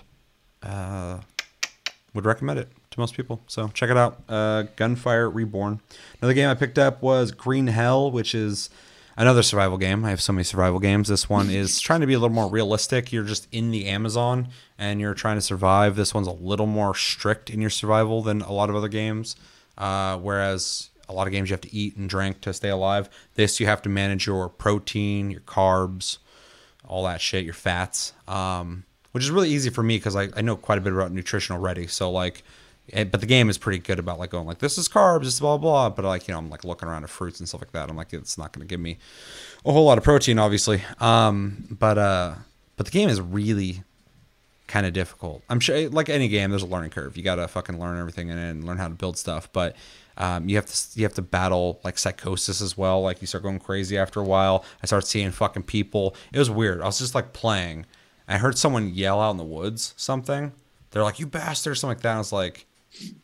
uh, 0.62 1.18
would 2.14 2.24
recommend 2.24 2.58
it 2.58 2.68
to 2.90 3.00
most 3.00 3.14
people. 3.14 3.42
So 3.46 3.68
check 3.68 3.90
it 3.90 3.96
out. 3.96 4.22
Uh, 4.28 4.64
Gunfire 4.76 5.28
Reborn. 5.28 5.80
Another 6.20 6.34
game 6.34 6.48
I 6.48 6.54
picked 6.54 6.78
up 6.78 7.02
was 7.02 7.32
Green 7.32 7.66
Hell, 7.66 8.10
which 8.10 8.34
is 8.34 8.70
another 9.16 9.42
survival 9.42 9.76
game. 9.76 10.04
I 10.04 10.10
have 10.10 10.22
so 10.22 10.32
many 10.32 10.44
survival 10.44 10.78
games. 10.78 11.08
This 11.08 11.28
one 11.28 11.50
is 11.50 11.80
trying 11.82 12.00
to 12.00 12.06
be 12.06 12.14
a 12.14 12.18
little 12.18 12.34
more 12.34 12.48
realistic. 12.48 13.12
You're 13.12 13.24
just 13.24 13.48
in 13.52 13.70
the 13.70 13.86
Amazon 13.86 14.48
and 14.78 15.00
you're 15.00 15.14
trying 15.14 15.36
to 15.36 15.42
survive. 15.42 15.96
This 15.96 16.14
one's 16.14 16.28
a 16.28 16.32
little 16.32 16.66
more 16.66 16.94
strict 16.94 17.50
in 17.50 17.60
your 17.60 17.70
survival 17.70 18.22
than 18.22 18.40
a 18.40 18.52
lot 18.52 18.70
of 18.70 18.76
other 18.76 18.88
games. 18.88 19.36
Uh, 19.76 20.16
whereas 20.18 20.87
a 21.08 21.12
lot 21.12 21.26
of 21.26 21.32
games 21.32 21.50
you 21.50 21.54
have 21.54 21.60
to 21.62 21.74
eat 21.74 21.96
and 21.96 22.08
drink 22.08 22.40
to 22.42 22.52
stay 22.52 22.68
alive. 22.68 23.08
This 23.34 23.60
you 23.60 23.66
have 23.66 23.82
to 23.82 23.88
manage 23.88 24.26
your 24.26 24.48
protein, 24.48 25.30
your 25.30 25.40
carbs, 25.40 26.18
all 26.86 27.04
that 27.04 27.20
shit, 27.20 27.44
your 27.44 27.54
fats. 27.54 28.12
Um, 28.26 28.84
which 29.12 29.24
is 29.24 29.30
really 29.30 29.50
easy 29.50 29.70
for 29.70 29.82
me 29.82 29.96
because 29.96 30.16
I, 30.16 30.28
I 30.36 30.42
know 30.42 30.56
quite 30.56 30.78
a 30.78 30.80
bit 30.80 30.92
about 30.92 31.12
nutrition 31.12 31.54
already. 31.54 31.86
So 31.86 32.10
like, 32.10 32.42
eh, 32.92 33.04
but 33.04 33.20
the 33.20 33.26
game 33.26 33.48
is 33.48 33.58
pretty 33.58 33.78
good 33.78 33.98
about 33.98 34.18
like 34.18 34.30
going 34.30 34.46
like 34.46 34.58
this 34.58 34.78
is 34.78 34.88
carbs, 34.88 35.24
this 35.24 35.34
is 35.34 35.40
blah 35.40 35.56
blah. 35.56 35.90
But 35.90 36.04
like 36.04 36.28
you 36.28 36.32
know 36.32 36.38
I'm 36.38 36.50
like 36.50 36.64
looking 36.64 36.88
around 36.88 37.04
at 37.04 37.10
fruits 37.10 37.40
and 37.40 37.48
stuff 37.48 37.62
like 37.62 37.72
that. 37.72 37.88
I'm 37.88 37.96
like 37.96 38.12
it's 38.12 38.38
not 38.38 38.52
going 38.52 38.66
to 38.66 38.70
give 38.70 38.80
me 38.80 38.98
a 39.64 39.72
whole 39.72 39.84
lot 39.84 39.98
of 39.98 40.04
protein, 40.04 40.38
obviously. 40.38 40.82
Um, 41.00 41.66
but 41.70 41.98
uh, 41.98 42.34
but 42.76 42.86
the 42.86 42.92
game 42.92 43.08
is 43.08 43.20
really 43.20 43.82
kind 44.68 44.86
of 44.86 44.92
difficult. 44.92 45.42
I'm 45.48 45.58
sure, 45.58 45.88
like 45.88 46.08
any 46.08 46.28
game, 46.28 46.50
there's 46.50 46.62
a 46.62 46.66
learning 46.66 46.90
curve. 46.90 47.16
You 47.16 47.24
gotta 47.24 47.48
fucking 47.48 47.80
learn 47.80 47.98
everything 47.98 48.28
in 48.28 48.38
it 48.38 48.50
and 48.50 48.64
learn 48.64 48.76
how 48.76 48.86
to 48.86 48.94
build 48.94 49.18
stuff. 49.18 49.50
But 49.52 49.74
um, 50.18 50.48
you 50.48 50.56
have 50.56 50.66
to 50.66 50.98
you 50.98 51.04
have 51.04 51.14
to 51.14 51.22
battle 51.22 51.80
like 51.84 51.96
psychosis 51.96 52.60
as 52.60 52.76
well. 52.76 53.00
Like 53.00 53.20
you 53.20 53.26
start 53.26 53.44
going 53.44 53.60
crazy 53.60 53.96
after 53.96 54.20
a 54.20 54.24
while. 54.24 54.64
I 54.82 54.86
start 54.86 55.06
seeing 55.06 55.30
fucking 55.30 55.62
people. 55.62 56.14
It 56.32 56.38
was 56.38 56.50
weird. 56.50 56.82
I 56.82 56.86
was 56.86 56.98
just 56.98 57.14
like 57.14 57.32
playing. 57.32 57.86
I 58.26 58.36
heard 58.36 58.58
someone 58.58 58.92
yell 58.92 59.20
out 59.20 59.30
in 59.30 59.36
the 59.36 59.44
woods 59.44 59.94
something. 59.96 60.52
They're 60.90 61.04
like, 61.04 61.20
"You 61.20 61.26
bastard!" 61.26 61.78
something 61.78 61.96
like 61.96 62.02
that. 62.02 62.16
I 62.16 62.18
was 62.18 62.32
like, 62.32 62.66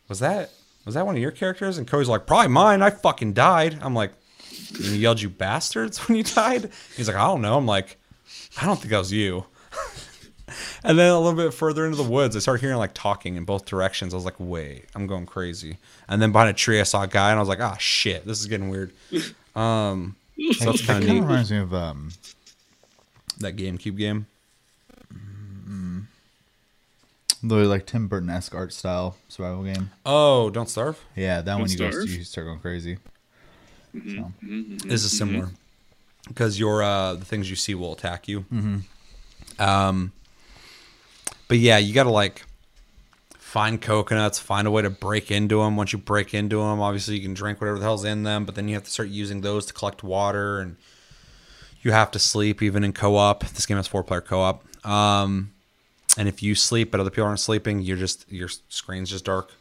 "Was 0.07 0.19
that 0.19 0.51
was 0.85 0.95
that 0.95 1.05
one 1.05 1.15
of 1.15 1.21
your 1.21 1.31
characters?" 1.31 1.77
And 1.77 1.85
Cody's 1.85 2.07
like, 2.07 2.25
"Probably 2.25 2.47
mine. 2.47 2.81
I 2.81 2.91
fucking 2.91 3.33
died." 3.33 3.77
I'm 3.81 3.93
like, 3.93 4.13
"And 4.69 4.85
"You 4.85 4.93
yelled, 4.93 5.21
you 5.21 5.29
bastards!" 5.29 5.97
when 6.07 6.17
you 6.17 6.23
died." 6.23 6.71
He's 6.95 7.09
like, 7.09 7.17
"I 7.17 7.27
don't 7.27 7.41
know." 7.41 7.57
I'm 7.57 7.65
like, 7.65 7.97
"I 8.59 8.65
don't 8.65 8.77
think 8.77 8.91
that 8.91 8.99
was 8.99 9.11
you." 9.11 9.45
And 10.83 10.99
then 10.99 11.09
a 11.11 11.19
little 11.19 11.35
bit 11.37 11.53
further 11.53 11.85
into 11.85 11.97
the 11.97 12.03
woods, 12.09 12.35
I 12.35 12.39
started 12.39 12.61
hearing 12.61 12.77
like 12.77 12.93
talking 12.93 13.35
in 13.35 13.45
both 13.45 13.65
directions. 13.65 14.13
I 14.13 14.17
was 14.17 14.25
like, 14.25 14.35
wait, 14.37 14.85
I'm 14.93 15.07
going 15.07 15.25
crazy. 15.25 15.77
And 16.07 16.21
then 16.21 16.31
behind 16.31 16.49
a 16.51 16.53
tree, 16.53 16.79
I 16.79 16.83
saw 16.83 17.01
a 17.03 17.07
guy, 17.07 17.31
and 17.31 17.37
I 17.37 17.41
was 17.41 17.49
like, 17.49 17.59
ah, 17.61 17.77
shit, 17.79 18.25
this 18.27 18.39
is 18.39 18.45
getting 18.47 18.69
weird. 18.69 18.91
Um, 19.55 20.17
so 20.59 20.65
that's 20.65 20.81
That 20.81 20.87
kind 20.87 21.03
of 21.03 21.09
neat. 21.09 21.21
reminds 21.21 21.49
me 21.49 21.59
of 21.59 21.73
um, 21.73 22.11
That 23.39 23.55
GameCube 23.55 23.95
game. 23.97 24.27
the 27.41 27.55
like 27.55 27.85
Tim 27.85 28.07
Burton 28.07 28.29
esque 28.29 28.53
art 28.55 28.73
style 28.73 29.15
survival 29.29 29.63
game. 29.63 29.91
Oh, 30.05 30.49
Don't 30.49 30.69
Starve. 30.69 30.99
Yeah, 31.15 31.41
that 31.41 31.59
one 31.59 31.69
you 31.69 31.77
go 31.77 31.89
Starve? 31.89 32.09
you 32.09 32.23
start 32.23 32.47
going 32.47 32.59
crazy. 32.59 32.97
So, 33.93 34.31
This 34.41 35.03
is 35.05 35.17
similar 35.17 35.49
because 36.27 36.59
your 36.59 36.83
uh, 36.83 37.13
the 37.15 37.23
things 37.25 37.49
you 37.49 37.55
see 37.55 37.75
will 37.75 37.93
attack 37.93 38.27
you. 38.27 38.45
Um, 39.59 40.11
but 41.47 41.57
yeah, 41.57 41.77
you 41.77 41.93
got 41.93 42.03
to 42.03 42.11
like 42.11 42.43
find 43.37 43.81
coconuts, 43.81 44.37
find 44.37 44.67
a 44.67 44.71
way 44.71 44.81
to 44.81 44.89
break 44.89 45.31
into 45.31 45.59
them. 45.59 45.77
Once 45.77 45.93
you 45.93 45.99
break 45.99 46.33
into 46.33 46.57
them, 46.57 46.81
obviously 46.81 47.15
you 47.15 47.21
can 47.21 47.33
drink 47.33 47.61
whatever 47.61 47.79
the 47.79 47.85
hell's 47.85 48.03
in 48.03 48.23
them, 48.23 48.45
but 48.45 48.55
then 48.55 48.67
you 48.67 48.73
have 48.75 48.83
to 48.83 48.89
start 48.89 49.09
using 49.09 49.41
those 49.41 49.65
to 49.65 49.73
collect 49.73 50.03
water, 50.03 50.59
and 50.59 50.75
you 51.81 51.91
have 51.91 52.11
to 52.11 52.19
sleep 52.19 52.61
even 52.61 52.83
in 52.83 52.91
co-op. 52.91 53.45
This 53.47 53.65
game 53.65 53.77
has 53.77 53.87
four-player 53.87 54.21
co-op. 54.21 54.65
Um, 54.85 55.51
and 56.17 56.27
if 56.27 56.43
you 56.43 56.55
sleep 56.55 56.91
but 56.91 56.99
other 56.99 57.09
people 57.09 57.25
aren't 57.25 57.39
sleeping, 57.39 57.81
you're 57.81 57.97
just 57.97 58.29
your 58.31 58.49
screen's 58.69 59.09
just 59.09 59.25
dark 59.25 59.51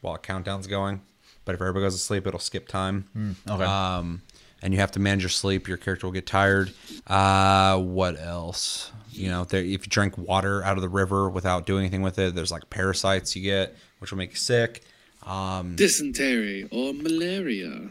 while 0.00 0.14
a 0.14 0.18
countdown's 0.18 0.66
going. 0.66 1.00
But 1.44 1.54
if 1.54 1.60
everybody 1.60 1.84
goes 1.84 1.94
to 1.94 2.00
sleep, 2.00 2.26
it'll 2.26 2.38
skip 2.38 2.68
time. 2.68 3.06
okay. 3.48 3.64
Um, 3.64 4.22
and 4.62 4.74
you 4.74 4.80
have 4.80 4.92
to 4.92 5.00
manage 5.00 5.22
your 5.22 5.30
sleep. 5.30 5.66
Your 5.68 5.76
character 5.78 6.06
will 6.06 6.12
get 6.12 6.26
tired. 6.26 6.72
Uh, 7.06 7.78
what 7.78 8.20
else? 8.20 8.92
You 9.12 9.28
know, 9.28 9.46
if 9.50 9.52
you 9.52 9.78
drink 9.78 10.16
water 10.16 10.62
out 10.62 10.76
of 10.76 10.82
the 10.82 10.88
river 10.88 11.28
without 11.28 11.66
doing 11.66 11.80
anything 11.80 12.02
with 12.02 12.18
it, 12.18 12.34
there's 12.34 12.50
like 12.50 12.70
parasites 12.70 13.34
you 13.36 13.42
get, 13.42 13.76
which 13.98 14.10
will 14.10 14.18
make 14.18 14.30
you 14.30 14.36
sick. 14.36 14.82
Um, 15.26 15.76
Dysentery 15.76 16.68
or 16.70 16.94
malaria. 16.94 17.90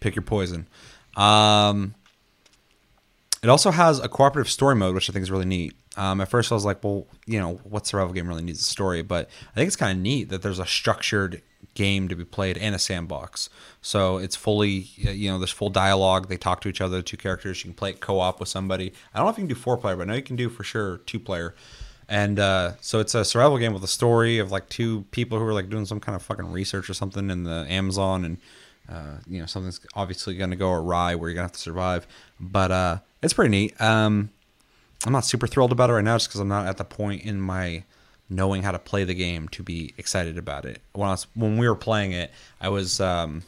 pick 0.00 0.14
your 0.14 0.22
poison. 0.22 0.66
Um, 1.16 1.94
it 3.42 3.48
also 3.48 3.70
has 3.70 3.98
a 4.00 4.08
cooperative 4.08 4.50
story 4.50 4.74
mode, 4.74 4.94
which 4.94 5.08
I 5.08 5.12
think 5.12 5.22
is 5.22 5.30
really 5.30 5.46
neat. 5.46 5.74
Um, 5.96 6.20
at 6.20 6.28
first, 6.28 6.52
I 6.52 6.54
was 6.54 6.64
like, 6.64 6.84
well, 6.84 7.06
you 7.26 7.40
know, 7.40 7.54
what 7.64 7.86
survival 7.86 8.12
game 8.12 8.28
really 8.28 8.42
needs 8.42 8.60
a 8.60 8.64
story? 8.64 9.02
But 9.02 9.28
I 9.52 9.54
think 9.54 9.66
it's 9.66 9.76
kind 9.76 9.96
of 9.96 10.02
neat 10.02 10.28
that 10.28 10.42
there's 10.42 10.58
a 10.58 10.66
structured 10.66 11.42
game 11.74 12.08
to 12.08 12.16
be 12.16 12.24
played 12.24 12.58
and 12.58 12.74
a 12.74 12.78
sandbox. 12.78 13.48
So 13.80 14.18
it's 14.18 14.36
fully, 14.36 14.88
you 14.96 15.30
know, 15.30 15.38
there's 15.38 15.50
full 15.50 15.70
dialogue. 15.70 16.28
They 16.28 16.36
talk 16.36 16.60
to 16.62 16.68
each 16.68 16.80
other, 16.80 16.98
the 16.98 17.02
two 17.02 17.16
characters. 17.16 17.64
You 17.64 17.70
can 17.70 17.74
play 17.74 17.90
it 17.90 18.00
co 18.00 18.20
op 18.20 18.40
with 18.40 18.48
somebody. 18.48 18.92
I 19.14 19.18
don't 19.18 19.26
know 19.26 19.30
if 19.30 19.38
you 19.38 19.42
can 19.42 19.48
do 19.48 19.54
four 19.54 19.76
player, 19.76 19.96
but 19.96 20.02
I 20.02 20.06
know 20.06 20.14
you 20.14 20.22
can 20.22 20.36
do 20.36 20.48
for 20.48 20.64
sure 20.64 20.98
two 20.98 21.20
player. 21.20 21.54
And 22.08 22.40
uh, 22.40 22.72
so 22.80 22.98
it's 22.98 23.14
a 23.14 23.24
survival 23.24 23.56
game 23.56 23.72
with 23.72 23.84
a 23.84 23.88
story 23.88 24.38
of 24.38 24.50
like 24.50 24.68
two 24.68 25.04
people 25.12 25.38
who 25.38 25.46
are 25.46 25.54
like 25.54 25.70
doing 25.70 25.86
some 25.86 26.00
kind 26.00 26.16
of 26.16 26.22
fucking 26.22 26.50
research 26.50 26.90
or 26.90 26.94
something 26.94 27.30
in 27.30 27.44
the 27.44 27.64
Amazon, 27.68 28.24
and 28.24 28.38
uh, 28.88 29.18
you 29.28 29.38
know 29.38 29.46
something's 29.46 29.80
obviously 29.94 30.36
going 30.36 30.50
to 30.50 30.56
go 30.56 30.72
awry 30.72 31.14
where 31.14 31.30
you're 31.30 31.36
gonna 31.36 31.44
have 31.44 31.52
to 31.52 31.60
survive. 31.60 32.08
But 32.40 32.72
uh, 32.72 32.98
it's 33.22 33.32
pretty 33.32 33.50
neat. 33.50 33.80
Um, 33.80 34.30
I'm 35.06 35.12
not 35.12 35.24
super 35.24 35.46
thrilled 35.46 35.70
about 35.70 35.88
it 35.88 35.92
right 35.92 36.04
now, 36.04 36.16
just 36.16 36.28
because 36.28 36.40
I'm 36.40 36.48
not 36.48 36.66
at 36.66 36.78
the 36.78 36.84
point 36.84 37.22
in 37.22 37.40
my 37.40 37.84
knowing 38.30 38.62
how 38.62 38.70
to 38.70 38.78
play 38.78 39.04
the 39.04 39.14
game 39.14 39.48
to 39.48 39.62
be 39.62 39.92
excited 39.98 40.38
about 40.38 40.64
it. 40.64 40.80
When 40.92 41.08
I 41.08 41.12
was 41.12 41.26
when 41.34 41.58
we 41.58 41.68
were 41.68 41.74
playing 41.74 42.12
it, 42.12 42.30
I 42.60 42.68
was 42.68 43.00
um, 43.00 43.42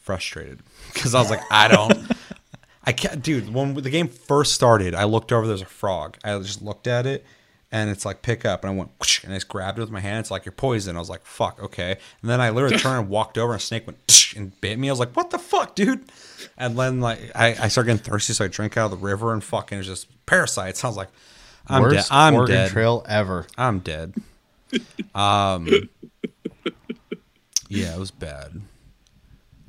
frustrated 0.00 0.60
because 0.92 1.14
I 1.14 1.20
was 1.20 1.30
like, 1.30 1.42
I 1.50 1.68
don't. 1.68 2.12
I 2.84 2.92
can't, 2.92 3.22
dude. 3.22 3.52
When 3.52 3.74
the 3.74 3.90
game 3.90 4.08
first 4.08 4.54
started, 4.54 4.94
I 4.94 5.04
looked 5.04 5.32
over. 5.32 5.46
There's 5.46 5.60
a 5.60 5.66
frog. 5.66 6.16
I 6.24 6.38
just 6.38 6.62
looked 6.62 6.86
at 6.86 7.06
it, 7.06 7.26
and 7.70 7.90
it's 7.90 8.06
like 8.06 8.22
pick 8.22 8.46
up, 8.46 8.64
and 8.64 8.72
I 8.72 8.74
went 8.74 8.90
whoosh, 8.98 9.22
and 9.22 9.32
I 9.32 9.36
just 9.36 9.48
grabbed 9.48 9.78
it 9.78 9.82
with 9.82 9.90
my 9.90 10.00
hand. 10.00 10.20
It's 10.20 10.30
like 10.30 10.46
you're 10.46 10.52
poisoned. 10.52 10.96
I 10.96 11.00
was 11.00 11.10
like, 11.10 11.24
fuck, 11.26 11.62
okay. 11.62 11.98
And 12.22 12.30
then 12.30 12.40
I 12.40 12.50
literally 12.50 12.78
turned 12.78 13.00
and 13.00 13.08
walked 13.10 13.36
over, 13.36 13.52
and 13.52 13.60
a 13.60 13.64
snake 13.64 13.86
went 13.86 13.98
whoosh, 14.08 14.34
and 14.34 14.58
bit 14.62 14.78
me. 14.78 14.88
I 14.88 14.92
was 14.92 14.98
like, 14.98 15.14
what 15.14 15.30
the 15.30 15.38
fuck, 15.38 15.74
dude? 15.74 16.10
And 16.56 16.78
then 16.78 17.00
like 17.00 17.20
I, 17.34 17.48
I 17.48 17.68
started 17.68 17.92
getting 17.92 18.12
thirsty, 18.12 18.32
so 18.32 18.46
I 18.46 18.48
drank 18.48 18.78
out 18.78 18.86
of 18.86 18.98
the 18.98 19.04
river, 19.04 19.34
and 19.34 19.44
fucking 19.44 19.76
it 19.76 19.80
was 19.80 19.86
just 19.86 20.26
parasites. 20.26 20.82
I 20.82 20.88
was 20.88 20.96
like, 20.96 21.10
I'm 21.70 21.82
dead. 21.84 21.92
Worst 21.92 22.12
I'm 22.12 22.34
Oregon 22.34 22.54
dead. 22.54 22.70
Trail 22.70 23.04
ever. 23.08 23.46
I'm 23.56 23.80
dead. 23.80 24.14
Um, 25.14 25.68
yeah, 27.68 27.94
it 27.94 27.98
was 27.98 28.10
bad. 28.10 28.60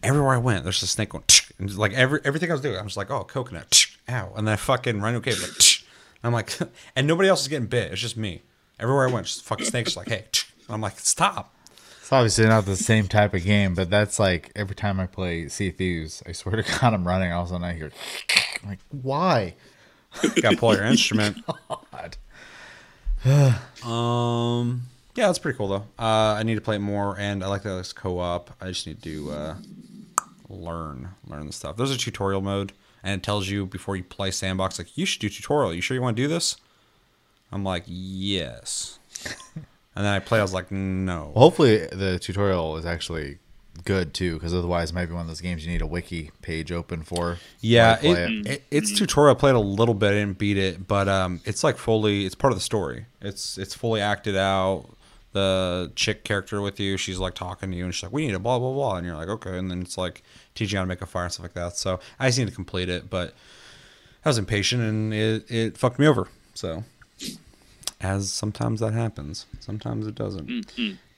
Everywhere 0.03 0.36
I 0.36 0.38
went, 0.38 0.64
there's 0.64 0.82
a 0.84 0.88
snake 0.88 1.10
going, 1.10 1.23
and 1.57 1.68
just 1.68 1.80
like 1.80 1.94
every 1.94 2.19
everything 2.23 2.49
I 2.52 2.53
was 2.53 2.61
doing, 2.61 2.78
I 2.78 2.82
was 2.84 2.98
like, 2.98 3.10
oh, 3.10 3.23
coconut, 3.23 3.86
ow, 4.10 4.34
and 4.36 4.48
then 4.48 4.53
I 4.53 4.56
fucking 4.57 5.02
rhino 5.02 5.19
cave, 5.19 5.41
like, 5.41 5.88
I'm 6.23 6.34
like, 6.34 6.57
and 6.95 7.07
nobody 7.07 7.30
else 7.30 7.41
is 7.41 7.48
getting 7.48 7.68
bit. 7.68 7.91
It's 7.91 8.02
just 8.02 8.18
me. 8.18 8.41
Everywhere 8.80 9.07
I 9.07 9.11
went, 9.11 9.28
just 9.28 9.44
fucking 9.44 9.65
snakes, 9.65 9.95
like, 9.95 10.10
hey, 10.10 10.26
I'm 10.69 10.82
like, 10.82 10.99
stop. 10.99 11.56
It's 12.02 12.11
obviously 12.11 12.45
not 12.45 12.65
the 12.65 12.76
same 12.76 13.07
type 13.07 13.34
of 13.34 13.44
game, 13.44 13.73
but 13.73 13.90
that's 13.90 14.19
like 14.19 14.52
every 14.56 14.76
time 14.76 14.99
I 14.99 15.06
play 15.06 15.48
Sea 15.48 15.72
Thieves, 15.72 16.22
I 16.28 16.32
swear 16.32 16.61
to 16.61 16.80
God, 16.80 16.94
I'm 16.94 17.07
running. 17.07 17.32
All 17.32 17.44
of 17.44 17.48
a 17.48 17.52
sudden, 17.52 17.64
I 17.64 17.73
hear, 17.73 17.91
I'm 18.64 18.69
like, 18.69 18.80
why? 18.90 19.56
Got 20.42 20.52
to 20.52 20.58
pull 20.58 20.76
your 20.76 20.84
instrument. 20.86 21.38
Um, 23.86 24.84
yeah, 25.16 25.28
that's 25.28 25.40
pretty 25.40 25.58
cool 25.58 25.68
though. 25.68 25.86
Uh, 26.00 26.36
I 26.38 26.44
need 26.44 26.56
to 26.56 26.62
play 26.62 26.78
it 26.78 26.80
more, 26.80 27.18
and 27.20 27.44
I 27.44 27.48
like 27.48 27.64
that 27.64 27.78
it's 27.78 27.94
co-op. 27.94 28.50
I 28.62 28.70
just 28.70 28.88
need 28.88 29.02
to 29.04 29.32
uh, 29.32 29.56
learn 30.50 31.10
learn 31.28 31.48
the 31.48 31.54
stuff. 31.54 31.78
There's 31.78 31.92
a 31.92 31.98
tutorial 31.98 32.42
mode, 32.42 32.74
and 33.04 33.20
it 33.20 33.24
tells 33.24 33.50
you 33.50 33.66
before 33.66 33.96
you 33.96 34.04
play 34.04 34.32
sandbox, 34.32 34.80
like 34.80 34.98
you 34.98 35.06
should 35.06 35.22
do 35.22 35.30
tutorial. 35.30 35.74
You 35.74 35.82
sure 35.82 35.96
you 35.96 36.02
want 36.02 36.18
to 36.18 36.24
do 36.24 36.28
this? 36.28 36.58
I'm 37.52 37.64
like, 37.64 37.84
yes. 37.86 39.00
and 39.56 39.66
then 39.96 40.08
I 40.14 40.20
play. 40.20 40.40
I 40.40 40.42
was 40.42 40.54
like, 40.54 40.72
no. 40.72 41.32
Well, 41.36 41.44
hopefully, 41.44 41.88
the 41.92 42.18
tutorial 42.20 42.78
is 42.78 42.86
actually 42.86 43.40
good 43.84 44.14
too, 44.14 44.35
because 44.35 44.53
otherwise, 44.53 44.91
it 44.91 44.93
might 44.93 45.07
be 45.07 45.14
one 45.14 45.22
of 45.22 45.27
those 45.27 45.41
games 45.41 45.65
you 45.65 45.72
need 45.72 45.81
a 45.81 45.88
wiki 45.88 46.31
page 46.41 46.72
open 46.72 47.03
for. 47.03 47.38
Yeah, 47.60 47.98
while 48.02 48.30
you 48.30 48.41
it, 48.41 48.48
it, 48.48 48.64
it's 48.72 48.98
tutorial. 48.98 49.35
I 49.35 49.39
played 49.39 49.56
a 49.56 49.60
little 49.60 49.93
bit, 49.93 50.14
and 50.14 50.38
beat 50.38 50.57
it, 50.57 50.88
but 50.88 51.07
um, 51.07 51.41
it's 51.45 51.64
like 51.64 51.77
fully. 51.77 52.26
It's 52.26 52.35
part 52.35 52.52
of 52.52 52.57
the 52.57 52.64
story. 52.64 53.06
It's 53.22 53.57
it's 53.57 53.73
fully 53.73 54.02
acted 54.02 54.35
out. 54.35 54.85
The 55.34 55.93
chick 55.95 56.26
character 56.26 56.60
with 56.60 56.77
you, 56.77 56.98
she's 56.98 57.18
like 57.18 57.35
talking 57.35 57.72
to 57.72 57.77
you, 57.77 57.85
and 57.85 57.95
she's 57.95 58.03
like, 58.03 58.11
"We 58.11 58.27
need 58.27 58.35
a 58.35 58.39
blah 58.39 58.60
blah 58.60 58.73
blah," 58.73 58.98
and 58.98 59.06
you're 59.06 59.15
like, 59.15 59.30
"Okay," 59.30 59.57
and 59.57 59.72
then 59.72 59.81
it's 59.81 59.98
like 59.98 60.23
teaching 60.56 60.76
you 60.76 60.80
how 60.80 60.84
to 60.84 60.88
make 60.89 61.02
a 61.02 61.06
fire 61.06 61.23
and 61.23 61.31
stuff 61.34 61.43
like 61.45 61.53
that. 61.53 61.77
So 61.77 61.99
I 62.19 62.27
just 62.27 62.38
need 62.39 62.49
to 62.49 62.53
complete 62.53 62.89
it, 62.89 63.10
but 63.10 63.34
I 64.26 64.30
was 64.30 64.38
impatient, 64.38 64.81
and 64.84 65.14
it 65.14 65.49
it 65.49 65.77
fucked 65.77 65.99
me 65.99 66.07
over. 66.07 66.27
So 66.53 66.84
as 68.02 68.31
sometimes 68.31 68.81
that 68.81 68.93
happens, 68.93 69.45
sometimes 69.60 70.06
it 70.07 70.15
doesn't. 70.15 70.48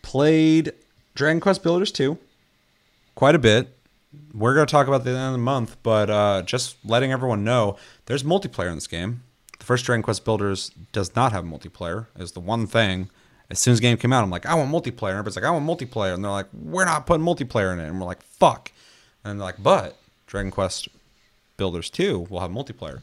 Played 0.04 0.74
Dragon 1.16 1.40
Quest 1.40 1.64
Builders 1.64 1.92
2 1.92 2.18
quite 3.16 3.36
a 3.36 3.40
bit. 3.40 3.78
We're 4.34 4.54
going 4.54 4.68
to 4.68 4.72
talk 4.72 4.88
about 4.88 5.04
the 5.04 5.12
end 5.12 5.20
of 5.20 5.32
the 5.34 5.38
month, 5.40 5.78
but 5.84 6.10
uh, 6.10 6.44
just 6.44 6.78
letting 6.86 7.12
everyone 7.12 7.44
know 7.44 7.78
there's 8.06 8.24
multiplayer 8.24 8.70
in 8.70 8.76
this 8.76 8.88
game. 8.88 9.24
The 9.58 9.66
first 9.66 9.86
Dragon 9.86 10.04
Quest 10.04 10.26
Builders 10.26 10.72
does 10.92 11.16
not 11.16 11.32
have 11.32 11.46
multiplayer. 11.46 12.08
Is 12.18 12.34
the 12.34 12.40
one 12.40 12.68
thing. 12.68 13.10
As 13.50 13.60
soon 13.60 13.74
as 13.74 13.80
the 13.80 13.84
game 13.84 13.98
came 13.98 14.14
out, 14.14 14.24
I'm 14.24 14.30
like, 14.30 14.46
I 14.46 14.56
want 14.56 14.72
multiplayer. 14.72 15.10
And 15.10 15.20
everybody's 15.20 15.36
like, 15.36 15.46
I 15.46 15.52
want 15.52 15.66
multiplayer, 15.66 16.14
and 16.14 16.24
they're 16.24 16.32
like, 16.32 16.48
we're 16.54 16.86
not 16.86 17.06
putting 17.06 17.26
multiplayer 17.26 17.72
in 17.74 17.80
it, 17.80 17.88
and 17.88 18.00
we're 18.00 18.06
like, 18.06 18.22
fuck. 18.24 18.72
And 19.24 19.40
they're 19.40 19.46
like, 19.46 19.62
but 19.62 19.98
Dragon 20.28 20.52
Quest 20.52 20.88
Builders 21.58 21.90
2 21.90 22.28
will 22.30 22.40
have 22.40 22.52
multiplayer. 22.52 23.02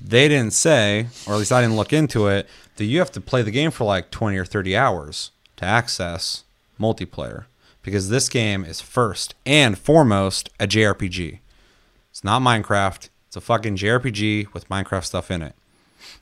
They 0.00 0.28
didn't 0.28 0.52
say, 0.52 1.08
or 1.26 1.34
at 1.34 1.38
least 1.38 1.52
I 1.52 1.60
didn't 1.60 1.76
look 1.76 1.92
into 1.92 2.28
it, 2.28 2.48
that 2.76 2.84
you 2.86 2.98
have 2.98 3.12
to 3.12 3.20
play 3.20 3.42
the 3.42 3.50
game 3.50 3.70
for 3.70 3.84
like 3.84 4.10
20 4.10 4.38
or 4.38 4.44
30 4.44 4.76
hours 4.76 5.30
to 5.56 5.64
access 5.64 6.44
multiplayer. 6.80 7.44
Because 7.82 8.08
this 8.10 8.28
game 8.28 8.64
is 8.64 8.80
first 8.80 9.34
and 9.46 9.78
foremost 9.78 10.50
a 10.60 10.66
JRPG. 10.66 11.38
It's 12.10 12.24
not 12.24 12.42
Minecraft. 12.42 13.08
It's 13.26 13.36
a 13.36 13.40
fucking 13.40 13.76
JRPG 13.76 14.52
with 14.52 14.68
Minecraft 14.68 15.04
stuff 15.04 15.30
in 15.30 15.42
it. 15.42 15.54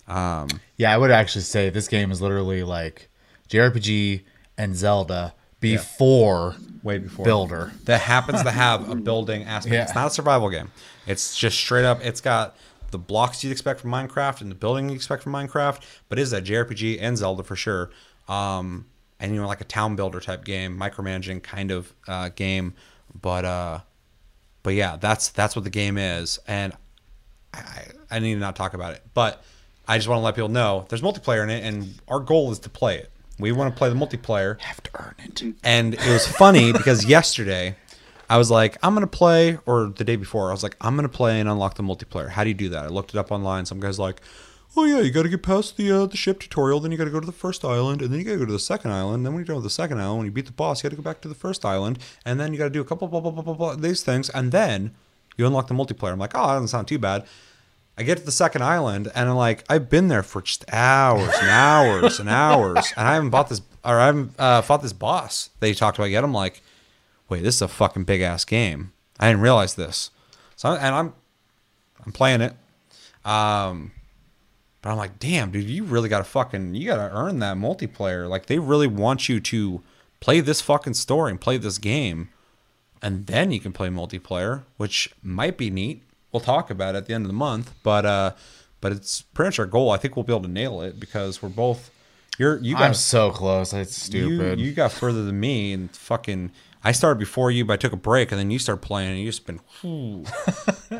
Um, 0.07 0.49
Yeah, 0.77 0.93
I 0.95 0.99
would 0.99 1.11
actually 1.11 1.43
say 1.43 1.71
this 1.71 1.89
game 1.89 2.11
is 2.11 2.21
literally 2.21 2.63
like 2.63 3.09
JRPG 3.49 4.23
and 4.57 4.77
Zelda 4.77 5.35
before 5.61 6.57
way 6.83 6.99
before 6.99 7.25
Builder. 7.25 7.73
that 7.85 8.01
happens 8.03 8.43
to 8.43 8.51
have 8.51 8.89
a 8.89 8.95
building 9.09 9.43
aspect. 9.45 9.75
Yeah. 9.75 9.83
It's 9.83 9.95
not 9.95 10.09
a 10.09 10.11
survival 10.11 10.51
game. 10.51 10.71
It's 11.07 11.37
just 11.37 11.59
straight 11.59 11.85
up. 11.85 12.05
It's 12.05 12.21
got 12.21 12.57
the 12.91 12.99
blocks 12.99 13.43
you'd 13.43 13.51
expect 13.51 13.81
from 13.81 13.91
Minecraft 13.91 14.41
and 14.41 14.51
the 14.51 14.55
building 14.55 14.89
you 14.89 14.95
expect 14.95 15.23
from 15.23 15.33
Minecraft, 15.33 15.81
but 16.09 16.19
it 16.19 16.23
is 16.23 16.33
a 16.33 16.41
JRPG 16.41 16.99
and 17.01 17.19
Zelda 17.19 17.43
for 17.43 17.57
sure. 17.57 17.91
Um, 18.29 18.87
and 19.21 19.35
you 19.35 19.41
know, 19.41 19.47
like 19.47 19.61
a 19.61 19.65
town 19.65 19.97
builder 19.97 20.21
type 20.21 20.45
game, 20.45 20.79
micromanaging 20.79 21.43
kind 21.43 21.71
of 21.71 21.93
uh, 22.07 22.29
game. 22.31 22.75
But 23.21 23.45
uh, 23.45 23.81
but 24.63 24.75
yeah, 24.75 24.97
that's 24.97 25.29
that's 25.31 25.57
what 25.57 25.65
the 25.65 25.71
game 25.71 25.99
is, 25.99 26.39
and 26.47 26.73
I, 27.53 27.87
I 28.11 28.19
need 28.19 28.35
to 28.35 28.41
not 28.41 28.57
talk 28.57 28.75
about 28.75 28.95
it. 28.95 29.03
But 29.15 29.43
I 29.87 29.99
just 29.99 30.09
want 30.09 30.21
to 30.21 30.25
let 30.25 30.35
people 30.35 30.49
know 30.51 30.87
there's 30.89 31.03
multiplayer 31.03 31.43
in 31.43 31.51
it, 31.51 31.65
and 31.65 31.95
our 32.07 32.21
goal 32.21 32.53
is 32.53 32.59
to 32.61 32.69
play 32.69 32.99
it. 32.99 33.11
We 33.39 33.53
want 33.53 33.73
to 33.73 33.79
play 33.79 33.89
the 33.89 33.95
multiplayer. 33.95 34.61
have 34.61 34.83
to 34.83 34.91
earn 35.01 35.15
it. 35.25 35.43
And 35.63 35.95
it 35.95 36.09
was 36.09 36.27
funny 36.27 36.73
because 36.73 37.05
yesterday 37.05 37.77
I 38.29 38.37
was 38.37 38.51
like, 38.51 38.77
I'm 38.83 38.95
gonna 38.95 39.07
play, 39.07 39.59
or 39.65 39.87
the 39.89 40.05
day 40.05 40.17
before, 40.17 40.49
I 40.49 40.53
was 40.53 40.63
like, 40.63 40.77
I'm 40.81 40.97
gonna 40.97 41.09
play 41.09 41.41
and 41.41 41.49
unlock 41.49 41.77
the 41.77 41.83
multiplayer. 41.83 42.29
How 42.29 42.45
do 42.45 42.51
you 42.51 42.55
do 42.55 42.69
that? 42.71 42.85
I 42.85 42.89
looked 42.89 43.15
it 43.15 43.19
up 43.19 43.33
online. 43.33 43.65
Some 43.65 43.81
guy's 43.81 43.99
like, 43.99 44.21
oh 44.79 44.85
yeah, 44.85 45.01
you 45.01 45.11
got 45.11 45.25
to 45.25 45.29
get 45.29 45.43
past 45.43 45.77
the 45.77 45.91
uh, 45.91 46.07
the 46.07 46.17
ship 46.17 46.39
tutorial, 46.39 46.79
then 46.79 46.93
you 46.93 46.99
got 46.99 47.05
to 47.05 47.11
go 47.11 47.21
to 47.21 47.27
the 47.27 47.33
first 47.33 47.65
island, 47.65 48.01
and 48.01 48.13
then 48.13 48.21
you 48.21 48.25
got 48.25 48.33
to 48.33 48.39
go 48.39 48.47
to 48.47 48.53
the 48.53 48.59
second 48.59 48.93
island. 48.93 49.27
Then 49.27 49.33
when 49.33 49.43
you 49.43 49.47
go 49.47 49.55
to 49.55 49.61
the 49.61 49.69
second 49.69 50.01
island, 50.01 50.19
when 50.19 50.27
you 50.27 50.33
beat 50.33 50.47
the 50.47 50.53
boss, 50.53 50.83
you 50.83 50.89
got 50.89 50.97
to 50.97 51.03
go 51.03 51.03
back 51.03 51.21
to 51.23 51.29
the 51.29 51.35
first 51.35 51.65
island, 51.65 51.99
and 52.25 52.39
then 52.39 52.53
you 52.53 52.59
got 52.59 52.65
to 52.65 52.71
do 52.71 52.81
a 52.81 52.85
couple 52.85 53.09
blah 53.09 53.21
blah 53.21 53.33
blah 53.33 53.43
blah 53.43 53.55
blah 53.55 53.75
these 53.75 54.03
things, 54.03 54.31
and 54.31 54.53
then 54.53 54.95
you 55.37 55.47
unlock 55.47 55.67
the 55.67 55.75
multiplayer. 55.75 56.13
I'm 56.13 56.19
like, 56.19 56.33
oh, 56.35 56.47
that 56.47 56.55
doesn't 56.55 56.69
sound 56.69 56.89
too 56.89 56.99
bad. 56.99 57.27
I 57.97 58.05
get 58.05 58.19
to 58.19 58.25
the 58.25 58.31
second 58.31 58.63
island, 58.63 59.11
and 59.15 59.29
I'm 59.29 59.37
like, 59.37 59.65
I've 59.69 59.91
been 59.91 60.07
there 60.07 60.23
for 60.23 60.41
just 60.43 60.65
hours 60.73 61.35
and 61.41 61.51
hours 61.51 62.21
and 62.21 62.29
hours, 62.29 62.93
and 62.97 63.09
I 63.09 63.15
haven't 63.15 63.31
bought 63.31 63.49
this 63.49 63.61
or 63.85 63.99
I 63.99 64.07
haven't 64.07 64.33
uh, 64.39 64.63
fought 64.63 64.83
this 64.83 64.93
boss 64.93 65.51
that 65.61 65.69
you 65.69 65.75
talked 65.75 65.99
about 65.99 66.11
yet. 66.11 66.23
I'm 66.23 66.35
like, 66.35 66.63
wait, 67.29 67.43
this 67.43 67.57
is 67.57 67.63
a 67.63 67.69
fucking 67.69 68.05
big 68.05 68.21
ass 68.21 68.45
game. 68.45 68.93
I 69.19 69.29
didn't 69.29 69.43
realize 69.43 69.75
this. 69.75 70.11
So 70.57 70.73
and 70.73 70.95
I'm 70.95 71.15
I'm 72.05 72.13
playing 72.13 72.41
it. 72.41 72.55
Um, 73.25 73.93
but 74.83 74.91
I'm 74.91 74.97
like, 74.97 75.19
damn, 75.19 75.51
dude, 75.51 75.69
you 75.69 75.85
really 75.85 76.09
gotta 76.09 76.25
fucking 76.25 76.75
you 76.75 76.87
gotta 76.87 77.13
earn 77.15 77.41
that 77.41 77.57
multiplayer. 77.57 78.29
Like 78.29 78.47
they 78.47 78.59
really 78.59 78.87
want 78.87 79.29
you 79.29 79.41
to 79.41 79.83
play 80.21 80.41
this 80.41 80.61
fucking 80.61 80.95
story 80.95 81.31
and 81.31 81.41
play 81.41 81.57
this 81.57 81.79
game, 81.79 82.29
and 83.03 83.27
then 83.27 83.51
you 83.51 83.61
can 83.61 83.73
play 83.73 83.89
multiplayer, 83.89 84.65
which 84.77 85.11
might 85.23 85.57
be 85.59 85.71
neat. 85.71 86.03
We'll 86.33 86.41
talk 86.41 86.71
about 86.71 86.95
it 86.95 86.99
at 86.99 87.07
the 87.07 87.15
end 87.15 87.25
of 87.25 87.29
the 87.29 87.35
month, 87.35 87.75
but 87.83 88.07
uh, 88.07 88.33
but 88.81 88.93
it's 88.93 89.23
pretty 89.23 89.49
much 89.49 89.59
our 89.59 89.67
goal. 89.67 89.91
I 89.91 89.97
think 89.97 90.17
we'll 90.17 90.25
be 90.25 90.33
able 90.33 90.43
to 90.43 90.49
nail 90.49 90.81
it 90.83 91.01
because 91.01 91.43
we're 91.43 91.49
both. 91.49 91.91
You're 92.39 92.59
you 92.59 92.77
I'm 92.77 92.91
got 92.91 92.97
so 92.97 93.31
close. 93.31 93.73
It's 93.73 93.97
stupid. 93.97 94.61
you 94.61 94.67
you 94.67 94.73
got 94.73 94.93
further 94.93 95.25
than 95.25 95.39
me 95.41 95.73
and 95.73 95.91
fucking. 95.91 96.53
I 96.85 96.93
started 96.93 97.19
before 97.19 97.51
you, 97.51 97.65
but 97.65 97.73
I 97.73 97.77
took 97.77 97.93
a 97.93 97.97
break, 97.97 98.31
and 98.31 98.39
then 98.39 98.53
you 98.53 98.61
started 98.61 98.83
playing, 98.83 99.11
and 99.11 99.19
you 99.19 99.27
just 99.27 99.45
been, 99.45 99.61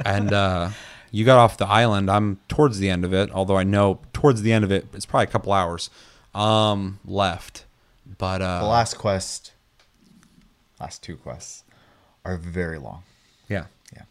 and 0.05 0.33
uh, 0.33 0.71
you 1.11 1.25
got 1.25 1.39
off 1.39 1.57
the 1.57 1.67
island. 1.67 2.11
I'm 2.11 2.39
towards 2.49 2.79
the 2.79 2.91
end 2.91 3.05
of 3.05 3.13
it, 3.15 3.31
although 3.33 3.57
I 3.57 3.65
know 3.65 4.01
towards 4.13 4.43
the 4.43 4.53
end 4.53 4.65
of 4.65 4.71
it, 4.73 4.87
it's 4.93 5.07
probably 5.07 5.25
a 5.25 5.29
couple 5.31 5.53
hours 5.53 5.91
um, 6.35 6.99
left. 7.05 7.65
But 8.19 8.41
uh, 8.43 8.61
the 8.61 8.67
last 8.67 8.97
quest, 8.99 9.53
last 10.81 11.03
two 11.03 11.17
quests, 11.17 11.65
are 12.25 12.37
very 12.37 12.79
long. 12.79 13.03
yeah, 13.49 13.67
Yeah. 13.95 14.03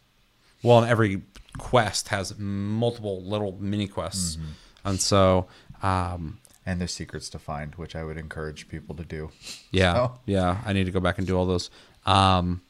well, 0.62 0.78
and 0.78 0.88
every 0.90 1.22
quest 1.58 2.08
has 2.08 2.36
multiple 2.38 3.22
little 3.22 3.56
mini 3.60 3.86
quests, 3.88 4.38
and 4.84 5.00
so 5.00 5.46
um, 5.82 6.38
And 6.66 6.80
there's 6.80 6.92
secrets 6.92 7.28
to 7.30 7.38
find, 7.38 7.74
which 7.76 7.96
I 7.96 8.04
would 8.04 8.16
encourage 8.16 8.68
people 8.68 8.94
to 8.96 9.04
do. 9.04 9.30
Yeah, 9.70 9.94
So- 9.94 10.18
yeah. 10.26 10.58
I 10.66 10.72
need 10.72 10.84
to 10.84 10.90
go 10.90 11.00
back 11.00 11.18
and 11.18 11.26
do 11.26 11.36
all 11.36 11.46
those. 11.46 11.70
Um, 12.06 12.60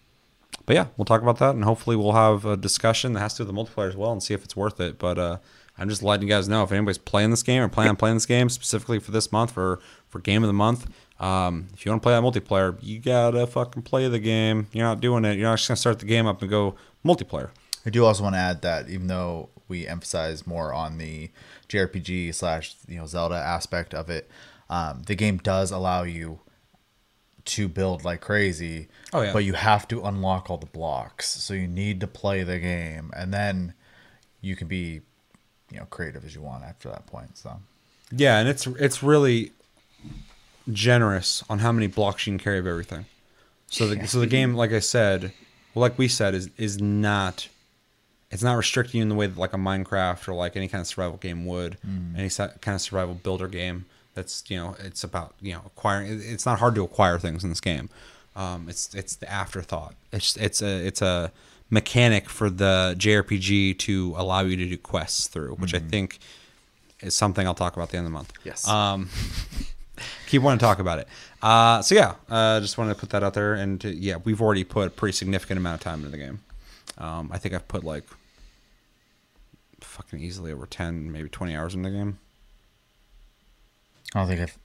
but 0.69 0.75
yeah, 0.75 0.89
we'll 0.99 1.07
talk 1.07 1.23
about 1.23 1.39
that, 1.39 1.55
and 1.55 1.65
hopefully 1.65 1.97
we'll 1.97 2.13
have 2.13 2.45
a 2.45 2.55
discussion 2.55 3.15
that 3.15 3.21
has 3.21 3.33
to 3.33 3.43
do 3.43 3.47
with 3.47 3.57
the 3.57 3.63
multiplayer 3.63 3.89
as 3.89 3.97
well, 3.97 4.13
and 4.13 4.23
see 4.23 4.35
if 4.35 4.45
it's 4.45 4.55
worth 4.55 4.79
it. 4.81 4.99
But 4.99 5.19
uh, 5.19 5.39
I'm 5.79 5.89
just 5.89 6.03
letting 6.03 6.29
you 6.29 6.35
guys 6.35 6.47
know 6.47 6.63
if 6.63 6.71
anybody's 6.71 6.99
playing 6.99 7.31
this 7.31 7.43
game 7.43 7.63
or 7.63 7.69
plan 7.71 7.89
on 7.89 7.97
playing 7.97 8.17
this 8.17 8.27
game 8.27 8.51
specifically 8.51 8.99
for 8.99 9.11
this 9.11 9.33
month 9.33 9.53
for 9.53 9.81
for 10.11 10.19
game 10.19 10.43
of 10.43 10.47
the 10.47 10.53
month. 10.53 10.87
Um, 11.21 11.69
if 11.73 11.87
you 11.87 11.91
want 11.91 12.03
to 12.03 12.07
play 12.07 12.13
that 12.13 12.23
multiplayer, 12.23 12.77
you 12.83 12.99
gotta 12.99 13.47
fucking 13.47 13.85
play 13.85 14.09
the 14.09 14.19
game. 14.19 14.67
You're 14.73 14.85
not 14.85 15.01
doing 15.01 15.25
it. 15.25 15.39
You're 15.39 15.49
not 15.49 15.57
just 15.57 15.69
gonna 15.69 15.77
start 15.77 16.01
the 16.01 16.05
game 16.05 16.27
up 16.27 16.43
and 16.43 16.51
go 16.51 16.75
multiplayer. 17.03 17.49
I 17.87 17.89
do 17.89 18.05
also 18.05 18.23
want 18.23 18.35
to 18.35 18.39
add 18.39 18.61
that 18.61 18.91
even 18.91 19.07
though 19.07 19.49
we 19.69 19.87
emphasize 19.87 20.47
more 20.47 20.75
on 20.75 20.99
the 20.99 21.31
JRPG 21.71 22.35
slash 22.35 22.77
you 22.87 22.99
know 22.99 23.07
Zelda 23.07 23.37
aspect 23.37 23.95
of 23.95 24.11
it, 24.11 24.31
um, 24.69 25.05
the 25.07 25.15
game 25.15 25.39
does 25.39 25.71
allow 25.71 26.03
you 26.03 26.41
to 27.49 27.69
build 27.69 28.05
like 28.05 28.21
crazy. 28.21 28.89
Oh, 29.13 29.23
yeah. 29.23 29.33
But 29.33 29.45
you 29.45 29.55
have 29.55 29.89
to 29.89 30.03
unlock 30.03 30.51
all 30.51 30.59
the 30.59 30.67
blocks, 30.67 31.29
so 31.29 31.55
you 31.55 31.67
need 31.67 32.01
to 32.01 32.07
play 32.07 32.43
the 32.43 32.59
game, 32.59 33.11
and 33.17 33.33
then 33.33 33.75
you 34.41 34.57
can 34.57 34.69
be 34.69 35.01
you 35.71 35.79
know 35.79 35.87
creative 35.91 36.25
as 36.25 36.35
you 36.35 36.43
want 36.43 36.65
after 36.65 36.89
that 36.89 37.07
point. 37.07 37.37
So 37.37 37.59
Yeah, 38.11 38.39
and 38.39 38.49
it's 38.49 38.67
it's 38.67 39.03
really 39.03 39.53
generous 40.73 41.43
on 41.49 41.61
how 41.61 41.73
many 41.73 41.87
blocks 41.87 42.27
you 42.27 42.33
can 42.33 42.39
carry 42.39 42.59
of 42.59 42.67
everything. 42.67 43.07
So 43.69 43.87
the 43.87 44.07
so 44.07 44.21
the 44.21 44.27
game, 44.27 44.55
like 44.55 44.73
I 44.73 44.81
said, 44.81 45.33
like 45.75 45.99
we 45.99 46.09
said, 46.09 46.35
is 46.35 46.51
is 46.57 46.81
not 46.81 47.49
it's 48.31 48.43
not 48.43 48.55
restricting 48.55 48.99
you 48.99 49.03
in 49.03 49.09
the 49.09 49.15
way 49.15 49.27
that 49.27 49.39
like 49.39 49.55
a 49.55 49.59
Minecraft 49.59 50.29
or 50.29 50.35
like 50.35 50.57
any 50.57 50.69
kind 50.69 50.81
of 50.81 50.87
survival 50.87 51.17
game 51.17 51.47
would, 51.47 51.79
mm. 51.87 52.17
any 52.19 52.29
kind 52.29 52.75
of 52.75 52.81
survival 52.81 53.15
builder 53.15 53.49
game. 53.49 53.87
That's 54.19 54.43
you 54.49 54.57
know 54.57 54.75
it's 54.81 55.05
about 55.05 55.35
you 55.41 55.53
know 55.53 55.63
acquiring. 55.65 56.21
It's 56.25 56.45
not 56.45 56.59
hard 56.59 56.75
to 56.75 56.83
acquire 56.83 57.21
things 57.21 57.45
in 57.45 57.51
this 57.51 57.61
game. 57.61 57.89
Um, 58.35 58.69
it's 58.69 58.93
it's 58.93 59.15
the 59.15 59.31
afterthought. 59.31 59.95
It's 60.13 60.37
it's 60.37 60.61
a 60.61 60.85
it's 60.85 61.01
a 61.01 61.31
mechanic 61.71 62.29
for 62.29 62.51
the 62.51 62.97
JRPG 62.99 63.79
to 63.79 64.15
allow 64.17 64.41
you 64.41 64.57
to 64.57 64.67
do 64.67 64.77
quests 64.77 65.29
through, 65.29 65.55
which 65.55 65.73
I 65.73 65.79
think 65.79 66.19
is 67.01 67.15
something 67.15 67.47
I'll 67.47 67.55
talk 67.55 67.75
about 67.75 67.85
at 67.85 67.91
the 67.91 67.99
end 67.99 68.07
of 68.07 68.13
the 68.13 68.15
month. 68.15 68.33
Yes. 68.43 68.67
Um, 68.67 69.09
keep 70.27 70.43
wanting 70.43 70.59
to 70.59 70.65
talk 70.65 70.81
about 70.81 70.99
it. 70.99 71.07
Uh, 71.41 71.81
so 71.83 71.95
yeah, 71.95 72.15
uh, 72.29 72.59
just 72.59 72.77
wanted 72.77 72.95
to 72.95 72.99
put 72.99 73.11
that 73.11 73.23
out 73.23 73.35
there, 73.35 73.55
and 73.55 73.85
uh, 73.87 73.89
yeah, 73.91 74.17
we've 74.25 74.43
already 74.43 74.65
put 74.65 74.89
a 74.89 74.91
pretty 74.91 75.13
significant 75.13 75.59
amount 75.59 75.75
of 75.75 75.81
time 75.81 76.01
into 76.01 76.11
the 76.11 76.19
game. 76.19 76.41
Um, 76.99 77.31
I 77.33 77.39
think 77.39 77.55
I've 77.55 77.69
put 77.69 77.85
like 77.85 78.03
fucking 79.79 80.19
easily 80.19 80.51
over 80.51 80.67
ten, 80.67 81.13
maybe 81.13 81.29
twenty 81.29 81.55
hours 81.55 81.77
in 81.77 81.83
the 81.83 81.91
game. 81.91 82.19
I 84.15 84.21
don't 84.21 84.29
think 84.29 84.41
I've 84.41 84.59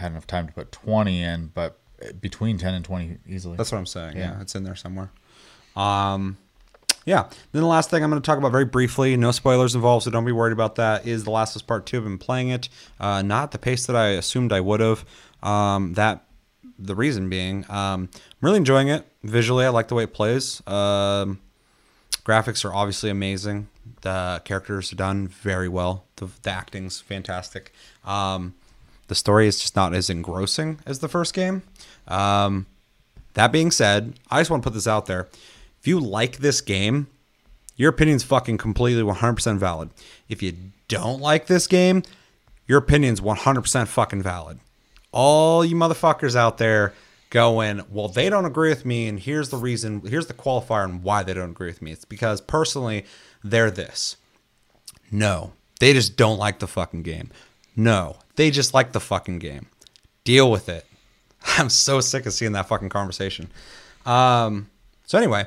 had 0.00 0.12
enough 0.12 0.26
time 0.26 0.46
to 0.46 0.52
put 0.52 0.72
twenty 0.72 1.22
in, 1.22 1.50
but 1.54 1.78
between 2.20 2.58
ten 2.58 2.74
and 2.74 2.84
twenty 2.84 3.18
easily. 3.26 3.56
That's 3.56 3.70
what 3.72 3.78
I'm 3.78 3.86
saying. 3.86 4.16
Yeah, 4.16 4.32
Yeah. 4.32 4.40
it's 4.40 4.54
in 4.54 4.64
there 4.64 4.74
somewhere. 4.76 5.10
Um, 5.76 6.36
yeah. 7.04 7.28
Then 7.52 7.62
the 7.62 7.68
last 7.68 7.88
thing 7.90 8.02
I'm 8.04 8.10
going 8.10 8.20
to 8.20 8.26
talk 8.26 8.38
about 8.38 8.52
very 8.52 8.64
briefly, 8.64 9.16
no 9.16 9.30
spoilers 9.30 9.74
involved, 9.74 10.04
so 10.04 10.10
don't 10.10 10.24
be 10.24 10.32
worried 10.32 10.52
about 10.52 10.74
that. 10.76 11.06
Is 11.06 11.24
The 11.24 11.30
Last 11.30 11.54
of 11.56 11.60
Us 11.60 11.66
Part 11.66 11.86
Two? 11.86 11.98
I've 11.98 12.04
been 12.04 12.18
playing 12.18 12.48
it, 12.50 12.68
uh, 12.98 13.22
not 13.22 13.52
the 13.52 13.58
pace 13.58 13.86
that 13.86 13.96
I 13.96 14.08
assumed 14.08 14.52
I 14.52 14.60
would 14.60 14.80
have. 14.80 15.04
Um, 15.42 15.94
that 15.94 16.24
the 16.78 16.94
reason 16.94 17.28
being, 17.28 17.64
um, 17.70 18.08
I'm 18.12 18.18
really 18.40 18.56
enjoying 18.58 18.88
it 18.88 19.06
visually. 19.22 19.64
I 19.64 19.68
like 19.68 19.88
the 19.88 19.94
way 19.94 20.04
it 20.04 20.12
plays. 20.14 20.66
Um, 20.66 21.40
graphics 22.24 22.64
are 22.64 22.74
obviously 22.74 23.10
amazing. 23.10 23.68
The 24.02 24.40
characters 24.44 24.92
are 24.92 24.96
done 24.96 25.28
very 25.28 25.68
well. 25.68 26.04
The, 26.16 26.28
the 26.42 26.50
acting's 26.50 27.00
fantastic. 27.00 27.72
Um, 28.04 28.54
the 29.10 29.16
story 29.16 29.48
is 29.48 29.58
just 29.58 29.74
not 29.74 29.92
as 29.92 30.08
engrossing 30.08 30.78
as 30.86 31.00
the 31.00 31.08
first 31.08 31.34
game. 31.34 31.64
Um, 32.06 32.66
that 33.34 33.50
being 33.50 33.72
said, 33.72 34.14
I 34.30 34.38
just 34.38 34.50
want 34.50 34.62
to 34.62 34.68
put 34.68 34.72
this 34.72 34.86
out 34.86 35.06
there. 35.06 35.28
If 35.80 35.88
you 35.88 35.98
like 35.98 36.36
this 36.36 36.60
game, 36.60 37.08
your 37.74 37.90
opinion's 37.90 38.22
fucking 38.22 38.58
completely 38.58 39.02
100% 39.02 39.58
valid. 39.58 39.90
If 40.28 40.44
you 40.44 40.54
don't 40.86 41.20
like 41.20 41.48
this 41.48 41.66
game, 41.66 42.04
your 42.68 42.78
opinion's 42.78 43.20
100% 43.20 43.88
fucking 43.88 44.22
valid. 44.22 44.60
All 45.10 45.64
you 45.64 45.74
motherfuckers 45.74 46.36
out 46.36 46.58
there 46.58 46.94
going, 47.30 47.82
well, 47.90 48.06
they 48.06 48.30
don't 48.30 48.44
agree 48.44 48.68
with 48.68 48.84
me, 48.84 49.08
and 49.08 49.18
here's 49.18 49.48
the 49.48 49.56
reason, 49.56 50.02
here's 50.06 50.28
the 50.28 50.34
qualifier 50.34 50.84
and 50.84 51.02
why 51.02 51.24
they 51.24 51.34
don't 51.34 51.50
agree 51.50 51.66
with 51.66 51.82
me. 51.82 51.90
It's 51.90 52.04
because 52.04 52.40
personally, 52.40 53.06
they're 53.42 53.72
this. 53.72 54.16
No, 55.10 55.52
they 55.80 55.94
just 55.94 56.16
don't 56.16 56.38
like 56.38 56.60
the 56.60 56.68
fucking 56.68 57.02
game. 57.02 57.30
No, 57.74 58.18
they 58.40 58.50
just 58.50 58.72
like 58.72 58.92
the 58.92 59.00
fucking 59.00 59.38
game. 59.38 59.66
Deal 60.24 60.50
with 60.50 60.70
it. 60.70 60.86
I'm 61.58 61.68
so 61.68 62.00
sick 62.00 62.24
of 62.24 62.32
seeing 62.32 62.52
that 62.52 62.68
fucking 62.68 62.88
conversation. 62.88 63.50
Um, 64.06 64.70
so 65.04 65.18
anyway, 65.18 65.46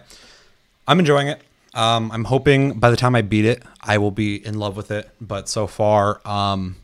I'm 0.87 0.99
enjoying 0.99 1.27
it. 1.27 1.41
Um, 1.73 2.11
I'm 2.11 2.25
hoping 2.25 2.73
by 2.73 2.91
the 2.91 2.95
time 2.95 3.15
I 3.15 3.23
beat 3.23 3.45
it, 3.45 3.63
I 3.81 3.97
will 3.97 4.11
be 4.11 4.45
in 4.45 4.59
love 4.59 4.77
with 4.77 4.91
it. 4.91 5.09
But 5.19 5.49
so 5.49 5.65
far, 5.65 6.21
um, 6.23 6.75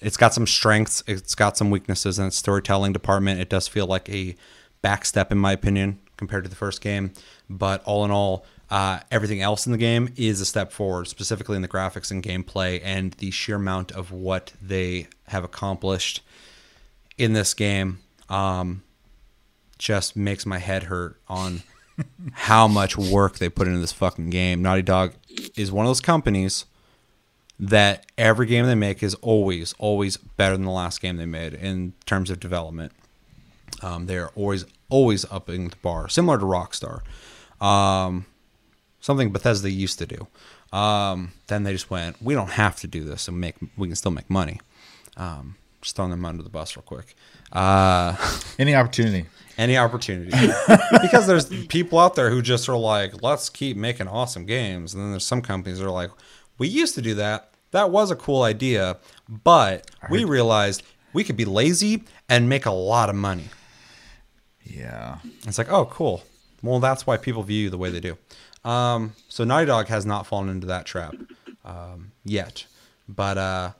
it's 0.00 0.16
got 0.16 0.32
some 0.32 0.46
strengths. 0.46 1.02
It's 1.06 1.34
got 1.34 1.58
some 1.58 1.70
weaknesses 1.70 2.18
in 2.18 2.26
its 2.26 2.36
storytelling 2.36 2.94
department. 2.94 3.38
It 3.38 3.50
does 3.50 3.68
feel 3.68 3.86
like 3.86 4.08
a 4.08 4.36
backstep, 4.82 5.30
in 5.30 5.36
my 5.36 5.52
opinion, 5.52 5.98
compared 6.16 6.44
to 6.44 6.48
the 6.48 6.56
first 6.56 6.80
game. 6.80 7.12
But 7.50 7.84
all 7.84 8.02
in 8.06 8.10
all, 8.10 8.46
uh, 8.70 9.00
everything 9.10 9.40
else 9.40 9.66
in 9.66 9.72
the 9.72 9.78
game 9.78 10.12
is 10.16 10.40
a 10.40 10.46
step 10.46 10.72
forward, 10.72 11.06
specifically 11.06 11.56
in 11.56 11.62
the 11.62 11.68
graphics 11.68 12.10
and 12.10 12.22
gameplay 12.22 12.80
and 12.82 13.12
the 13.14 13.30
sheer 13.30 13.56
amount 13.56 13.92
of 13.92 14.10
what 14.10 14.52
they 14.60 15.08
have 15.28 15.44
accomplished 15.44 16.22
in 17.18 17.32
this 17.32 17.54
game. 17.54 17.98
Um, 18.28 18.82
just 19.78 20.16
makes 20.16 20.46
my 20.46 20.58
head 20.58 20.84
hurt 20.84 21.20
on 21.28 21.62
how 22.32 22.66
much 22.66 22.96
work 22.96 23.38
they 23.38 23.48
put 23.48 23.68
into 23.68 23.80
this 23.80 23.92
fucking 23.92 24.30
game. 24.30 24.62
Naughty 24.62 24.82
Dog 24.82 25.12
is 25.56 25.70
one 25.70 25.84
of 25.84 25.90
those 25.90 26.00
companies 26.00 26.64
that 27.58 28.06
every 28.18 28.46
game 28.46 28.66
they 28.66 28.74
make 28.74 29.02
is 29.02 29.14
always, 29.16 29.74
always 29.78 30.16
better 30.16 30.56
than 30.56 30.64
the 30.64 30.70
last 30.70 31.00
game 31.00 31.16
they 31.16 31.26
made 31.26 31.54
in 31.54 31.92
terms 32.06 32.30
of 32.30 32.40
development. 32.40 32.92
Um, 33.82 34.06
they're 34.06 34.30
always, 34.30 34.64
always 34.88 35.24
upping 35.30 35.68
the 35.68 35.76
bar, 35.76 36.08
similar 36.08 36.38
to 36.38 36.44
Rockstar. 36.44 37.02
Um, 37.64 38.26
something 39.04 39.30
Bethesda 39.30 39.70
used 39.70 39.98
to 39.98 40.06
do. 40.06 40.26
Um, 40.76 41.32
then 41.48 41.62
they 41.64 41.72
just 41.72 41.90
went, 41.90 42.20
we 42.22 42.34
don't 42.34 42.50
have 42.50 42.76
to 42.76 42.86
do 42.86 43.04
this 43.04 43.28
and 43.28 43.38
make, 43.38 43.56
we 43.76 43.86
can 43.86 43.96
still 43.96 44.10
make 44.10 44.30
money. 44.30 44.60
Um, 45.16 45.56
just 45.82 45.94
throwing 45.96 46.10
them 46.10 46.24
under 46.24 46.42
the 46.42 46.48
bus 46.48 46.76
real 46.76 46.82
quick. 46.82 47.14
Uh, 47.52 48.16
Any 48.58 48.74
opportunity. 48.74 49.26
any 49.58 49.76
opportunity 49.76 50.30
because 51.02 51.26
there's 51.26 51.46
people 51.66 51.98
out 51.98 52.14
there 52.16 52.30
who 52.30 52.42
just 52.42 52.68
are 52.68 52.76
like 52.76 53.22
let's 53.22 53.48
keep 53.48 53.76
making 53.76 54.08
awesome 54.08 54.46
games 54.46 54.94
and 54.94 55.00
then 55.02 55.10
there's 55.12 55.26
some 55.26 55.40
companies 55.40 55.78
that 55.78 55.86
are 55.86 55.90
like 55.90 56.10
we 56.58 56.66
used 56.66 56.96
to 56.96 57.02
do 57.02 57.14
that 57.14 57.54
that 57.74 57.90
was 57.90 58.12
a 58.12 58.16
cool 58.16 58.42
idea, 58.44 58.98
but 59.28 59.90
we 60.08 60.22
realized 60.24 60.84
we 61.12 61.24
could 61.24 61.36
be 61.36 61.44
lazy 61.44 62.04
and 62.28 62.48
make 62.48 62.66
a 62.66 62.70
lot 62.70 63.10
of 63.10 63.16
money. 63.16 63.46
Yeah. 64.62 65.18
It's 65.44 65.58
like, 65.58 65.72
oh, 65.72 65.86
cool. 65.86 66.22
Well, 66.62 66.78
that's 66.78 67.04
why 67.04 67.16
people 67.16 67.42
view 67.42 67.64
you 67.64 67.70
the 67.70 67.76
way 67.76 67.90
they 67.90 67.98
do. 67.98 68.16
Um, 68.64 69.14
so 69.28 69.44
Naughty 69.44 69.66
Dog 69.66 69.88
has 69.88 70.06
not 70.06 70.26
fallen 70.26 70.48
into 70.48 70.66
that 70.68 70.86
trap 70.86 71.14
um, 71.64 72.12
yet, 72.24 72.66
but 73.08 73.38
uh, 73.38 73.72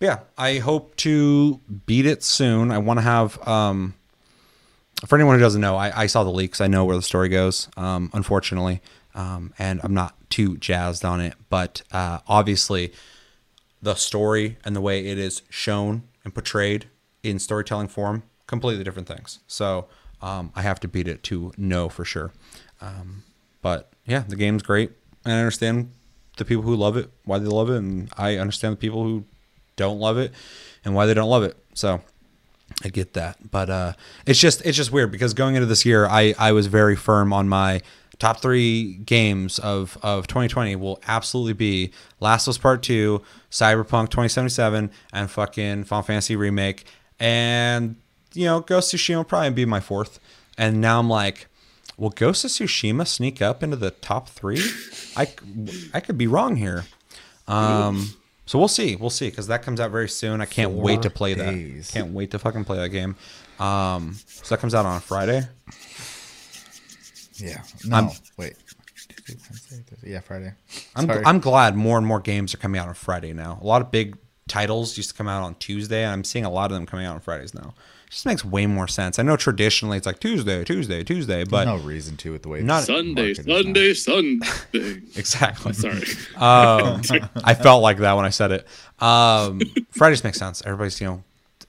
yeah, 0.00 0.20
I 0.36 0.58
hope 0.58 0.96
to 0.96 1.60
beat 1.86 2.06
it 2.06 2.22
soon. 2.22 2.70
I 2.70 2.78
want 2.78 2.98
to 2.98 3.02
have. 3.02 3.46
Um, 3.46 3.94
for 5.06 5.16
anyone 5.16 5.34
who 5.34 5.40
doesn't 5.40 5.60
know, 5.60 5.76
I, 5.76 6.02
I 6.02 6.06
saw 6.06 6.22
the 6.22 6.30
leaks. 6.30 6.60
I 6.60 6.68
know 6.68 6.84
where 6.84 6.96
the 6.96 7.02
story 7.02 7.28
goes. 7.28 7.68
Um, 7.76 8.10
unfortunately, 8.12 8.80
um, 9.14 9.52
and 9.58 9.80
I'm 9.82 9.94
not 9.94 10.14
too 10.30 10.56
jazzed 10.56 11.04
on 11.04 11.20
it, 11.20 11.34
but 11.50 11.82
uh, 11.90 12.20
obviously, 12.28 12.92
the 13.82 13.94
story 13.94 14.58
and 14.64 14.76
the 14.76 14.80
way 14.80 15.06
it 15.06 15.18
is 15.18 15.42
shown 15.50 16.04
and 16.24 16.32
portrayed 16.32 16.86
in 17.22 17.38
storytelling 17.38 17.88
form 17.88 18.22
completely 18.46 18.84
different 18.84 19.08
things. 19.08 19.40
So 19.46 19.86
um, 20.20 20.52
I 20.54 20.62
have 20.62 20.78
to 20.80 20.88
beat 20.88 21.08
it 21.08 21.22
to 21.24 21.52
know 21.56 21.88
for 21.88 22.04
sure. 22.04 22.32
Um, 22.80 23.24
but 23.60 23.91
yeah, 24.06 24.24
the 24.26 24.36
game's 24.36 24.62
great, 24.62 24.92
and 25.24 25.34
I 25.34 25.38
understand 25.38 25.92
the 26.36 26.44
people 26.44 26.62
who 26.62 26.74
love 26.74 26.96
it, 26.96 27.10
why 27.24 27.38
they 27.38 27.46
love 27.46 27.70
it, 27.70 27.76
and 27.76 28.10
I 28.16 28.36
understand 28.36 28.72
the 28.72 28.78
people 28.78 29.04
who 29.04 29.24
don't 29.76 29.98
love 29.98 30.18
it 30.18 30.32
and 30.84 30.94
why 30.94 31.06
they 31.06 31.14
don't 31.14 31.30
love 31.30 31.42
it. 31.42 31.56
So 31.74 32.00
I 32.84 32.88
get 32.88 33.14
that, 33.14 33.50
but 33.50 33.70
uh, 33.70 33.92
it's 34.26 34.40
just 34.40 34.64
it's 34.64 34.76
just 34.76 34.92
weird 34.92 35.12
because 35.12 35.34
going 35.34 35.54
into 35.54 35.66
this 35.66 35.84
year, 35.84 36.06
I 36.06 36.34
I 36.38 36.52
was 36.52 36.66
very 36.66 36.96
firm 36.96 37.32
on 37.32 37.48
my 37.48 37.82
top 38.18 38.40
three 38.40 38.94
games 38.94 39.58
of 39.58 39.98
of 40.02 40.26
2020 40.26 40.76
will 40.76 41.00
absolutely 41.06 41.52
be 41.52 41.92
Last 42.20 42.46
of 42.46 42.52
Us 42.52 42.58
Part 42.58 42.82
Two, 42.82 43.22
Cyberpunk 43.50 44.10
2077, 44.10 44.90
and 45.12 45.30
fucking 45.30 45.84
Final 45.84 46.02
Fantasy 46.02 46.36
remake, 46.36 46.84
and 47.20 47.96
you 48.34 48.46
know 48.46 48.60
Ghost 48.60 48.92
of 48.94 49.00
Tsushima 49.00 49.16
will 49.16 49.24
probably 49.24 49.50
be 49.50 49.64
my 49.64 49.80
fourth, 49.80 50.18
and 50.56 50.80
now 50.80 50.98
I'm 50.98 51.10
like. 51.10 51.46
Will 51.96 52.10
Ghost 52.10 52.44
of 52.44 52.50
Tsushima 52.50 53.06
sneak 53.06 53.40
up 53.42 53.62
into 53.62 53.76
the 53.76 53.90
top 53.90 54.28
three? 54.28 54.62
I, 55.16 55.28
I 55.94 56.00
could 56.00 56.18
be 56.18 56.26
wrong 56.26 56.56
here. 56.56 56.84
Um, 57.46 58.10
so 58.46 58.58
we'll 58.58 58.68
see. 58.68 58.96
We'll 58.96 59.10
see 59.10 59.28
because 59.30 59.46
that 59.48 59.62
comes 59.62 59.78
out 59.80 59.90
very 59.90 60.08
soon. 60.08 60.40
I 60.40 60.46
can't 60.46 60.72
wait 60.72 61.02
to 61.02 61.10
play 61.10 61.34
days. 61.34 61.88
that. 61.88 61.92
Can't 61.92 62.12
wait 62.12 62.30
to 62.32 62.38
fucking 62.38 62.64
play 62.64 62.78
that 62.78 62.88
game. 62.88 63.16
Um, 63.58 64.16
so 64.26 64.54
that 64.54 64.60
comes 64.60 64.74
out 64.74 64.86
on 64.86 64.96
a 64.96 65.00
Friday. 65.00 65.42
Yeah. 67.36 67.62
No. 67.84 67.96
I'm- 67.96 68.10
wait. 68.36 68.54
Tuesday, 69.08 69.34
Wednesday, 69.50 69.82
Thursday. 69.88 70.10
Yeah, 70.10 70.20
Friday. 70.20 70.52
I'm, 70.96 71.06
Sorry. 71.06 71.24
I'm 71.24 71.38
glad 71.40 71.76
more 71.76 71.98
and 71.98 72.06
more 72.06 72.20
games 72.20 72.54
are 72.54 72.58
coming 72.58 72.80
out 72.80 72.88
on 72.88 72.94
Friday 72.94 73.32
now. 73.32 73.58
A 73.60 73.66
lot 73.66 73.82
of 73.82 73.90
big 73.90 74.16
titles 74.48 74.96
used 74.96 75.10
to 75.10 75.14
come 75.16 75.28
out 75.28 75.42
on 75.42 75.54
Tuesday, 75.56 76.02
and 76.02 76.12
I'm 76.12 76.24
seeing 76.24 76.44
a 76.44 76.50
lot 76.50 76.70
of 76.70 76.76
them 76.76 76.86
coming 76.86 77.06
out 77.06 77.14
on 77.14 77.20
Fridays 77.20 77.54
now. 77.54 77.74
It 78.12 78.16
just 78.16 78.26
makes 78.26 78.44
way 78.44 78.66
more 78.66 78.86
sense. 78.88 79.18
I 79.18 79.22
know 79.22 79.36
traditionally 79.38 79.96
it's 79.96 80.04
like 80.04 80.20
Tuesday, 80.20 80.62
Tuesday, 80.64 81.02
Tuesday, 81.02 81.44
but 81.44 81.64
no 81.64 81.78
reason 81.78 82.18
to 82.18 82.32
with 82.32 82.42
the 82.42 82.50
way 82.50 82.58
the 82.58 82.66
Not- 82.66 82.84
Sunday, 82.84 83.28
market 83.28 83.46
now. 83.46 83.62
Sunday, 83.62 83.94
Sunday. 83.94 84.46
exactly. 85.16 85.72
Sorry. 85.72 86.02
Um, 86.36 87.00
I 87.42 87.54
felt 87.54 87.82
like 87.82 87.96
that 87.98 88.12
when 88.12 88.26
I 88.26 88.28
said 88.28 88.52
it. 88.52 88.66
Um, 89.00 89.62
Fridays 89.92 90.22
makes 90.24 90.38
sense. 90.38 90.60
Everybody's, 90.66 91.00
you 91.00 91.06
know, 91.06 91.24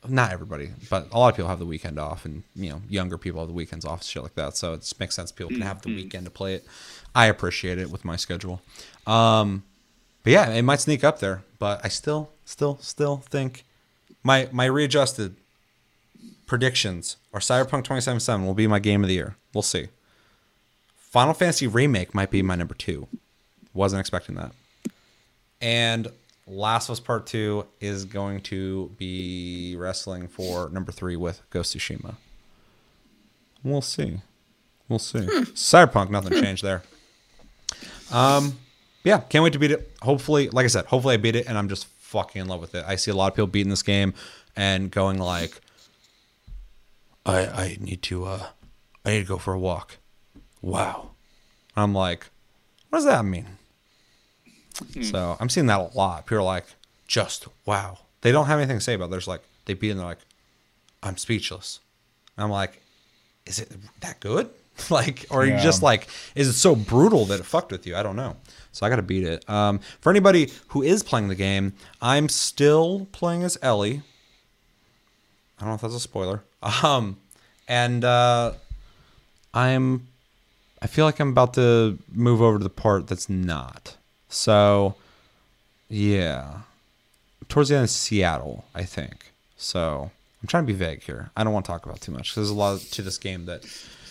not 0.05 0.33
everybody, 0.33 0.71
but 0.89 1.07
a 1.13 1.17
lot 1.17 1.29
of 1.29 1.37
people 1.37 1.47
have 1.47 1.59
the 1.59 1.65
weekend 1.65 1.97
off, 1.97 2.25
and 2.25 2.43
you 2.57 2.71
know, 2.71 2.81
younger 2.89 3.17
people 3.17 3.39
have 3.39 3.47
the 3.47 3.53
weekends 3.53 3.85
off, 3.85 4.03
shit 4.03 4.21
like 4.21 4.35
that. 4.35 4.57
So 4.57 4.73
it 4.73 4.81
just 4.81 4.99
makes 4.99 5.15
sense. 5.15 5.31
People 5.31 5.51
can 5.51 5.61
have 5.61 5.81
the 5.81 5.95
weekend 5.95 6.25
to 6.25 6.31
play 6.31 6.55
it. 6.55 6.65
I 7.15 7.27
appreciate 7.27 7.77
it 7.77 7.89
with 7.89 8.03
my 8.03 8.17
schedule. 8.17 8.61
Um, 9.07 9.63
but 10.23 10.33
yeah, 10.33 10.49
it 10.49 10.63
might 10.63 10.81
sneak 10.81 11.05
up 11.05 11.19
there, 11.19 11.43
but 11.57 11.79
I 11.85 11.87
still, 11.87 12.31
still, 12.43 12.79
still 12.81 13.17
think 13.29 13.63
my 14.23 14.49
my 14.51 14.65
readjusted 14.65 15.37
predictions 16.45 17.17
are 17.33 17.39
Cyberpunk 17.39 17.83
2077 17.83 18.45
will 18.45 18.53
be 18.53 18.67
my 18.67 18.79
game 18.79 19.03
of 19.03 19.07
the 19.07 19.15
year. 19.15 19.35
We'll 19.53 19.61
see. 19.61 19.87
Final 20.95 21.33
Fantasy 21.33 21.67
Remake 21.67 22.13
might 22.13 22.31
be 22.31 22.41
my 22.41 22.55
number 22.55 22.73
two. 22.73 23.07
Wasn't 23.73 23.99
expecting 23.99 24.35
that. 24.35 24.51
And 25.61 26.09
Last 26.45 26.89
of 26.89 26.93
Us 26.93 26.99
Part 26.99 27.25
2 27.25 27.65
is 27.79 28.05
going 28.05 28.41
to 28.41 28.91
be 28.97 29.75
wrestling 29.77 30.27
for 30.27 30.69
number 30.69 30.91
three 30.91 31.15
with 31.15 31.41
Ghost 31.49 31.73
of 31.73 31.81
Tsushima. 31.81 32.15
We'll 33.63 33.81
see. 33.81 34.19
We'll 34.89 34.99
see. 34.99 35.19
Cyberpunk, 35.19 36.09
nothing 36.09 36.41
changed 36.41 36.63
there. 36.63 36.83
Um, 38.11 38.57
yeah, 39.03 39.19
can't 39.21 39.43
wait 39.43 39.53
to 39.53 39.59
beat 39.59 39.71
it. 39.71 39.91
Hopefully, 40.01 40.49
like 40.49 40.65
I 40.65 40.67
said, 40.67 40.85
hopefully 40.85 41.13
I 41.13 41.17
beat 41.17 41.35
it 41.35 41.47
and 41.47 41.57
I'm 41.57 41.69
just 41.69 41.85
fucking 41.85 42.41
in 42.41 42.47
love 42.47 42.59
with 42.59 42.75
it. 42.75 42.83
I 42.87 42.95
see 42.95 43.11
a 43.11 43.15
lot 43.15 43.31
of 43.31 43.35
people 43.35 43.47
beating 43.47 43.69
this 43.69 43.83
game 43.83 44.13
and 44.55 44.91
going 44.91 45.19
like, 45.19 45.61
I 47.25 47.45
I 47.47 47.77
need 47.79 48.01
to 48.03 48.25
uh 48.25 48.47
I 49.05 49.11
need 49.11 49.19
to 49.21 49.25
go 49.27 49.37
for 49.37 49.53
a 49.53 49.59
walk. 49.59 49.97
Wow. 50.61 51.11
I'm 51.75 51.93
like, 51.93 52.27
what 52.89 52.99
does 52.99 53.05
that 53.05 53.25
mean? 53.25 53.57
So 55.01 55.37
I'm 55.39 55.49
seeing 55.49 55.67
that 55.67 55.79
a 55.79 55.97
lot. 55.97 56.25
People 56.25 56.39
are 56.39 56.43
like, 56.43 56.65
just 57.07 57.47
wow. 57.65 57.99
They 58.21 58.31
don't 58.31 58.47
have 58.47 58.59
anything 58.59 58.77
to 58.77 58.83
say 58.83 58.93
about 58.93 59.05
it. 59.05 59.11
There's 59.11 59.27
like 59.27 59.41
they 59.65 59.73
beat 59.73 59.91
and 59.91 59.99
they're 59.99 60.05
like, 60.07 60.19
I'm 61.01 61.17
speechless. 61.17 61.79
And 62.37 62.43
I'm 62.45 62.49
like, 62.51 62.81
is 63.45 63.59
it 63.59 63.71
that 64.01 64.19
good? 64.19 64.49
like, 64.89 65.25
or 65.29 65.41
are 65.41 65.45
you 65.45 65.51
Yeah. 65.53 65.63
just 65.63 65.83
like, 65.83 66.07
is 66.35 66.47
it 66.47 66.53
so 66.53 66.75
brutal 66.75 67.25
that 67.25 67.39
it 67.39 67.45
fucked 67.45 67.71
with 67.71 67.85
you? 67.85 67.95
I 67.95 68.01
don't 68.03 68.15
know. 68.15 68.37
So 68.71 68.85
I 68.85 68.89
got 68.89 68.95
to 68.95 69.01
beat 69.03 69.23
it. 69.23 69.47
Um, 69.47 69.79
for 70.01 70.09
anybody 70.09 70.49
who 70.69 70.81
is 70.81 71.03
playing 71.03 71.27
the 71.27 71.35
game, 71.35 71.73
I'm 72.01 72.27
still 72.29 73.07
playing 73.11 73.43
as 73.43 73.57
Ellie. 73.61 74.01
I 75.57 75.61
don't 75.61 75.69
know 75.69 75.75
if 75.75 75.81
that's 75.81 75.93
a 75.95 75.99
spoiler. 75.99 76.43
Um, 76.83 77.17
and 77.67 78.03
uh, 78.05 78.53
I'm, 79.53 80.07
I 80.81 80.87
feel 80.87 81.05
like 81.05 81.19
I'm 81.19 81.29
about 81.29 81.53
to 81.55 81.97
move 82.11 82.41
over 82.41 82.57
to 82.57 82.63
the 82.63 82.69
part 82.69 83.07
that's 83.07 83.29
not. 83.29 83.97
So, 84.29 84.95
yeah, 85.89 86.59
towards 87.49 87.69
the 87.69 87.75
end 87.75 87.83
of 87.85 87.89
Seattle, 87.89 88.65
I 88.73 88.83
think. 88.83 89.31
So 89.57 90.11
I'm 90.41 90.47
trying 90.47 90.63
to 90.63 90.67
be 90.73 90.77
vague 90.77 91.03
here. 91.03 91.29
I 91.37 91.43
don't 91.43 91.53
want 91.53 91.65
to 91.65 91.71
talk 91.71 91.85
about 91.85 92.01
too 92.01 92.11
much 92.11 92.29
'cause 92.29 92.35
there's 92.35 92.49
a 92.49 92.53
lot 92.53 92.79
to 92.81 93.01
this 93.01 93.17
game 93.17 93.45
that 93.45 93.63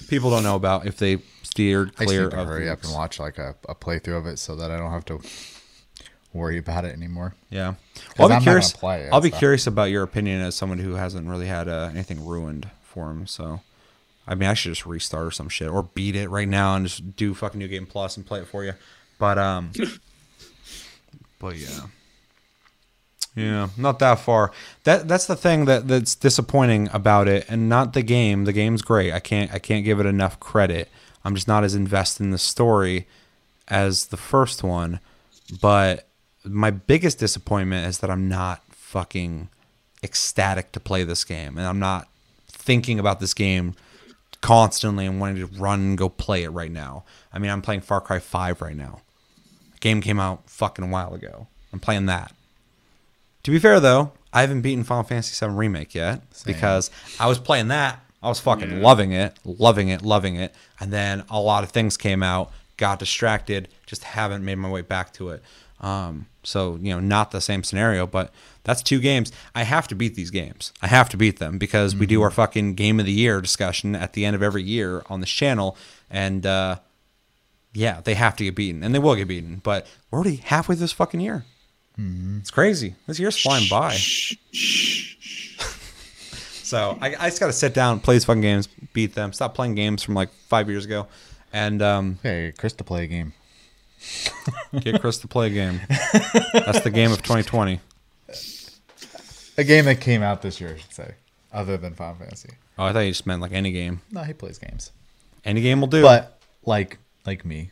people 0.09 0.31
don't 0.31 0.43
know 0.45 0.57
about 0.57 0.87
if 0.87 0.97
they 0.99 1.19
steered 1.43 1.89
I 1.99 2.05
just 2.05 2.07
clear 2.07 2.23
need 2.25 2.31
to 2.31 2.41
of 2.41 2.47
hurry 2.49 2.69
up 2.71 2.83
and 2.85 2.93
watch 2.95 3.19
like 3.19 3.39
a, 3.39 3.55
a 3.69 3.75
playthrough 3.75 4.17
of 4.19 4.27
it 4.27 4.39
so 4.39 4.57
that 4.57 4.71
I 4.71 4.79
don't 4.79 4.91
have 4.93 5.05
to 5.07 5.21
worry 6.33 6.59
about 6.59 6.85
it 6.85 6.93
anymore. 6.95 7.35
Yeah, 7.51 7.75
Well, 8.19 8.29
I'll 8.29 8.33
I'm 8.35 8.41
be 8.41 8.45
curious. 8.45 8.73
it, 8.75 8.83
I'll 9.13 9.21
be 9.21 9.31
so. 9.31 9.39
curious 9.39 9.67
about 9.67 9.91
your 9.91 10.03
opinion 10.03 10.41
as 10.41 10.55
someone 10.55 10.79
who 10.79 10.95
hasn't 10.95 11.29
really 11.29 11.47
had 11.47 11.69
uh, 11.69 11.91
anything 11.93 12.25
ruined 12.25 12.69
for 12.83 13.11
him. 13.11 13.27
So, 13.27 13.61
I 14.27 14.35
mean, 14.35 14.49
I 14.49 14.55
should 14.55 14.73
just 14.73 14.87
restart 14.87 15.27
or 15.27 15.31
some 15.31 15.49
shit 15.49 15.69
or 15.69 15.83
beat 15.83 16.17
it 16.17 16.29
right 16.31 16.49
now 16.49 16.75
and 16.75 16.87
just 16.87 17.17
do 17.17 17.35
fucking 17.35 17.59
New 17.59 17.69
Game 17.69 17.87
Plus 17.87 18.17
and 18.17 18.25
play 18.27 18.41
it 18.41 18.47
for 18.47 18.65
you. 18.65 18.73
But 19.19 19.39
um, 19.39 19.73
but 21.39 21.57
yeah, 21.57 21.87
yeah, 23.35 23.69
not 23.77 23.99
that 24.01 24.19
far. 24.21 24.53
That 24.85 25.09
that's 25.09 25.27
the 25.27 25.37
thing 25.37 25.65
that 25.67 25.89
that's 25.89 26.15
disappointing 26.15 26.89
about 26.93 27.29
it, 27.29 27.47
and 27.49 27.69
not 27.69 27.93
the 27.95 28.03
game. 28.03 28.45
The 28.45 28.53
game's 28.53 28.83
great. 28.83 29.13
I 29.13 29.21
can't 29.21 29.53
I 29.53 29.59
can't 29.59 29.85
give 29.85 30.01
it 30.01 30.07
enough 30.07 30.39
credit. 30.41 30.89
I'm 31.25 31.35
just 31.35 31.49
not 31.49 31.63
as 31.65 31.75
invested 31.75 32.25
in 32.25 32.31
the 32.31 32.39
story 32.39 33.07
as 33.69 34.07
the 34.07 34.17
first 34.17 34.63
one. 34.63 35.01
But 35.61 36.09
my 36.45 36.71
biggest 36.71 37.19
disappointment 37.19 37.87
is 37.87 37.99
that 37.99 38.11
I'm 38.11 38.29
not 38.29 38.63
fucking 38.71 39.49
ecstatic 40.03 40.73
to 40.73 40.81
play 40.81 41.05
this 41.05 41.25
game, 41.25 41.57
and 41.59 41.67
I'm 41.67 41.79
not 41.79 42.09
thinking 42.49 42.99
about 42.99 43.21
this 43.21 43.35
game 43.35 43.75
constantly 44.41 45.07
and 45.07 45.21
wanting 45.21 45.37
to 45.37 45.59
run 45.59 45.81
and 45.81 45.99
go 45.99 46.09
play 46.09 46.43
it 46.43 46.51
right 46.51 46.71
now. 46.71 47.05
I 47.33 47.39
mean, 47.39 47.51
I'm 47.51 47.63
playing 47.63 47.83
Far 47.83 48.01
Cry 48.01 48.19
5 48.19 48.61
right 48.61 48.77
now. 48.77 49.01
Game 49.81 50.01
came 50.01 50.21
out 50.21 50.49
fucking 50.49 50.85
a 50.85 50.89
while 50.89 51.15
ago. 51.15 51.47
I'm 51.73 51.81
playing 51.81 52.07
that. 52.07 52.35
To 53.45 53.51
be 53.51 53.59
fair 53.59 53.81
though, 53.81 54.13
I 54.33 54.43
haven't 54.43 54.63
beaten 54.63 54.85
Final 54.85 55.05
Fantasy 55.05 55.35
7 55.35 55.57
remake 55.57 55.95
yet 55.95 56.23
because 56.45 56.91
I 57.19 57.27
was 57.27 57.39
playing 57.39 57.69
that. 57.69 58.01
I 58.23 58.29
was 58.29 58.39
fucking 58.39 58.81
loving 58.81 59.13
it, 59.13 59.37
loving 59.45 59.89
it, 59.89 60.03
loving 60.03 60.37
it, 60.37 60.55
and 60.79 60.93
then 60.93 61.25
a 61.29 61.41
lot 61.41 61.65
of 61.65 61.71
things 61.71 61.97
came 61.97 62.23
out, 62.23 62.53
got 62.77 63.01
distracted, 63.01 63.69
just 63.85 64.05
haven't 64.05 64.45
made 64.45 64.59
my 64.59 64.71
way 64.71 64.83
back 64.83 65.13
to 65.15 65.31
it. 65.31 65.43
Um, 65.83 66.27
so 66.45 66.79
you 66.81 66.93
know, 66.95 67.01
not 67.01 67.31
the 67.33 67.41
same 67.41 67.65
scenario, 67.65 68.07
but 68.07 68.33
that's 68.65 68.83
two 68.83 69.01
games. 69.01 69.33
I 69.55 69.65
have 69.65 69.89
to 69.89 69.95
beat 69.95 70.15
these 70.15 70.31
games. 70.31 70.73
I 70.81 70.87
have 70.87 71.09
to 71.11 71.17
beat 71.17 71.39
them 71.39 71.59
because 71.59 71.95
we 71.97 72.07
do 72.07 72.23
our 72.23 72.31
fucking 72.31 72.75
game 72.75 73.01
of 73.01 73.07
the 73.07 73.13
year 73.13 73.41
discussion 73.41 73.95
at 73.97 74.13
the 74.13 74.25
end 74.25 74.37
of 74.37 74.43
every 74.43 74.63
year 74.63 75.03
on 75.11 75.21
this 75.21 75.31
channel, 75.31 75.77
and 76.11 76.47
uh, 76.47 76.77
yeah, 77.73 78.01
they 78.01 78.15
have 78.15 78.37
to 78.37 78.45
get 78.45 78.55
beaten, 78.55 78.83
and 78.83 78.95
they 78.95 78.99
will 78.99 79.17
get 79.17 79.29
beaten. 79.29 79.61
But 79.63 79.87
we're 80.11 80.21
already 80.21 80.37
halfway 80.37 80.77
this 80.77 80.93
fucking 80.93 81.21
year. 81.21 81.45
It's 82.39 82.51
crazy. 82.51 82.95
This 83.07 83.19
year's 83.19 83.41
flying 83.41 83.69
by. 83.69 83.95
so 86.63 86.99
I, 87.01 87.15
I 87.19 87.29
just 87.29 87.39
got 87.39 87.49
to 87.49 87.53
sit 87.53 87.75
down, 87.75 88.01
play 88.01 88.15
these 88.15 88.25
fucking 88.25 88.41
games, 88.41 88.67
beat 88.93 89.15
them. 89.15 89.33
Stop 89.33 89.55
playing 89.55 89.75
games 89.75 90.03
from 90.03 90.15
like 90.15 90.31
five 90.49 90.69
years 90.71 90.85
ago, 90.85 91.07
and 91.53 91.83
um, 91.83 92.19
Hey, 92.23 92.53
Chris 92.57 92.73
to 92.75 92.85
play 92.85 93.05
a 93.05 93.07
game. 93.07 93.35
Get 94.81 95.01
Chris 95.01 95.19
to 95.19 95.29
play 95.29 95.47
a 95.49 95.51
game. 95.51 95.81
That's 96.53 96.81
the 96.81 96.91
game 96.91 97.13
of 97.13 97.19
2020. 97.23 97.81
A 99.59 99.65
game 99.65 99.85
that 99.85 100.01
came 100.01 100.23
out 100.23 100.43
this 100.43 100.61
year, 100.61 100.75
I 100.75 100.79
should 100.79 100.93
say, 100.95 101.15
other 101.53 101.77
than 101.77 101.95
Final 101.95 102.17
Fantasy. 102.17 102.51
Oh, 102.79 102.85
I 102.85 102.93
thought 102.93 103.01
you 103.01 103.11
just 103.11 103.27
meant 103.27 103.43
like 103.43 103.53
any 103.53 103.71
game. 103.71 104.01
No, 104.11 104.23
he 104.23 104.33
plays 104.33 104.59
games, 104.59 104.93
Any 105.45 105.61
game 105.61 105.81
will 105.81 105.89
do. 105.89 106.03
but 106.03 106.39
like 106.65 106.99
like 107.27 107.45
me, 107.45 107.71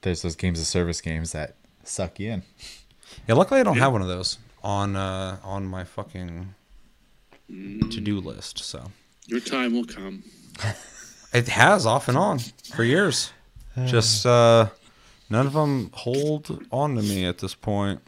there's 0.00 0.22
those 0.22 0.34
games 0.34 0.58
of 0.60 0.66
service 0.66 1.00
games 1.02 1.32
that 1.32 1.54
suck 1.84 2.18
you 2.18 2.30
in. 2.32 2.42
yeah, 3.28 3.34
luckily 3.34 3.60
I 3.60 3.62
don't 3.62 3.76
have 3.78 3.92
one 3.92 4.00
of 4.02 4.08
those 4.08 4.38
on 4.62 4.96
uh, 4.96 5.36
on 5.44 5.66
my 5.66 5.84
fucking 5.84 6.54
to 7.48 8.00
do 8.00 8.18
list. 8.20 8.60
So 8.60 8.90
Your 9.26 9.40
time 9.40 9.74
will 9.74 9.84
come. 9.84 10.24
it 11.34 11.48
has 11.48 11.84
off 11.84 12.08
and 12.08 12.16
on 12.16 12.38
for 12.72 12.82
years. 12.82 13.30
Just 13.84 14.24
uh, 14.24 14.68
none 15.34 15.46
of 15.46 15.52
them 15.52 15.90
hold 15.92 16.64
on 16.70 16.94
to 16.96 17.02
me 17.02 17.24
at 17.26 17.38
this 17.38 17.54
point. 17.54 18.00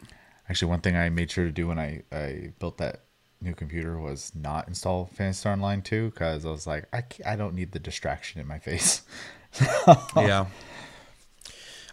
Actually, 0.49 0.69
one 0.69 0.79
thing 0.81 0.95
I 0.95 1.09
made 1.09 1.29
sure 1.29 1.45
to 1.45 1.51
do 1.51 1.67
when 1.67 1.77
I, 1.77 2.03
I 2.11 2.53
built 2.59 2.77
that 2.77 3.01
new 3.41 3.53
computer 3.53 3.99
was 3.99 4.31
not 4.33 4.67
install 4.67 5.05
Phantasy 5.13 5.39
Star 5.41 5.53
Online 5.53 5.81
2 5.81 6.09
because 6.11 6.45
I 6.45 6.49
was 6.49 6.65
like, 6.65 6.85
I, 6.93 7.03
I 7.25 7.35
don't 7.35 7.53
need 7.53 7.73
the 7.73 7.79
distraction 7.79 8.39
in 8.41 8.47
my 8.47 8.59
face. 8.59 9.01
Yeah. 10.15 10.45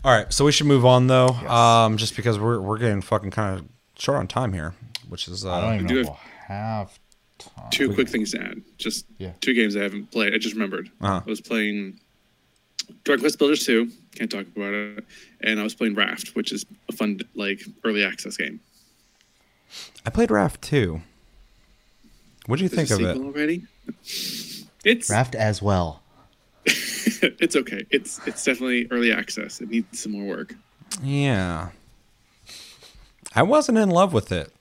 All 0.04 0.12
right, 0.12 0.30
so 0.32 0.44
we 0.44 0.52
should 0.52 0.66
move 0.66 0.84
on 0.84 1.06
though, 1.06 1.28
um, 1.28 1.96
just 1.96 2.14
because 2.14 2.38
we're 2.38 2.60
we're 2.60 2.76
getting 2.78 3.00
fucking 3.00 3.30
kind 3.30 3.58
of 3.58 3.66
short 3.98 4.18
on 4.18 4.26
time 4.26 4.52
here, 4.52 4.74
which 5.08 5.28
is 5.28 5.46
I 5.46 5.60
don't 5.62 5.70
uh, 5.70 5.74
even 5.76 5.86
do 5.86 6.02
know 6.02 6.02
have 6.02 6.08
if 6.08 6.08
we'll 6.48 6.56
have 6.58 6.98
time. 7.38 7.70
Two 7.70 7.94
quick 7.94 8.08
things 8.10 8.32
to 8.32 8.42
add. 8.42 8.60
Just 8.76 9.06
Yeah. 9.18 9.32
two 9.40 9.54
games 9.54 9.76
I 9.76 9.82
haven't 9.82 10.10
played. 10.10 10.34
I 10.34 10.38
just 10.38 10.54
remembered. 10.54 10.90
Uh-huh. 11.00 11.22
I 11.24 11.30
was 11.30 11.40
playing 11.40 12.00
Dragon 13.04 13.20
Quest 13.22 13.38
Builders 13.38 13.64
2. 13.66 13.88
Can't 14.16 14.30
talk 14.30 14.46
about 14.54 14.72
it. 14.74 15.04
And 15.40 15.60
I 15.60 15.62
was 15.62 15.74
playing 15.74 15.94
Raft, 15.94 16.34
which 16.36 16.52
is 16.52 16.64
a 16.88 16.92
fun 16.92 17.20
like 17.34 17.62
early 17.84 18.04
access 18.04 18.36
game. 18.36 18.60
I 20.06 20.10
played 20.10 20.30
Raft 20.30 20.62
too. 20.62 21.02
What 22.46 22.56
do 22.58 22.62
you 22.62 22.68
There's 22.68 22.88
think 22.90 23.00
a 23.00 23.10
of 23.10 23.16
it? 23.16 23.22
already? 23.22 23.62
It's 24.84 25.08
Raft 25.10 25.34
as 25.34 25.62
well. 25.62 26.02
it's 26.66 27.56
okay. 27.56 27.84
It's 27.90 28.20
it's 28.26 28.44
definitely 28.44 28.86
early 28.90 29.12
access. 29.12 29.60
It 29.60 29.70
needs 29.70 30.00
some 30.00 30.12
more 30.12 30.24
work. 30.24 30.54
Yeah, 31.02 31.70
I 33.34 33.42
wasn't 33.42 33.78
in 33.78 33.90
love 33.90 34.12
with 34.12 34.30
it. 34.30 34.52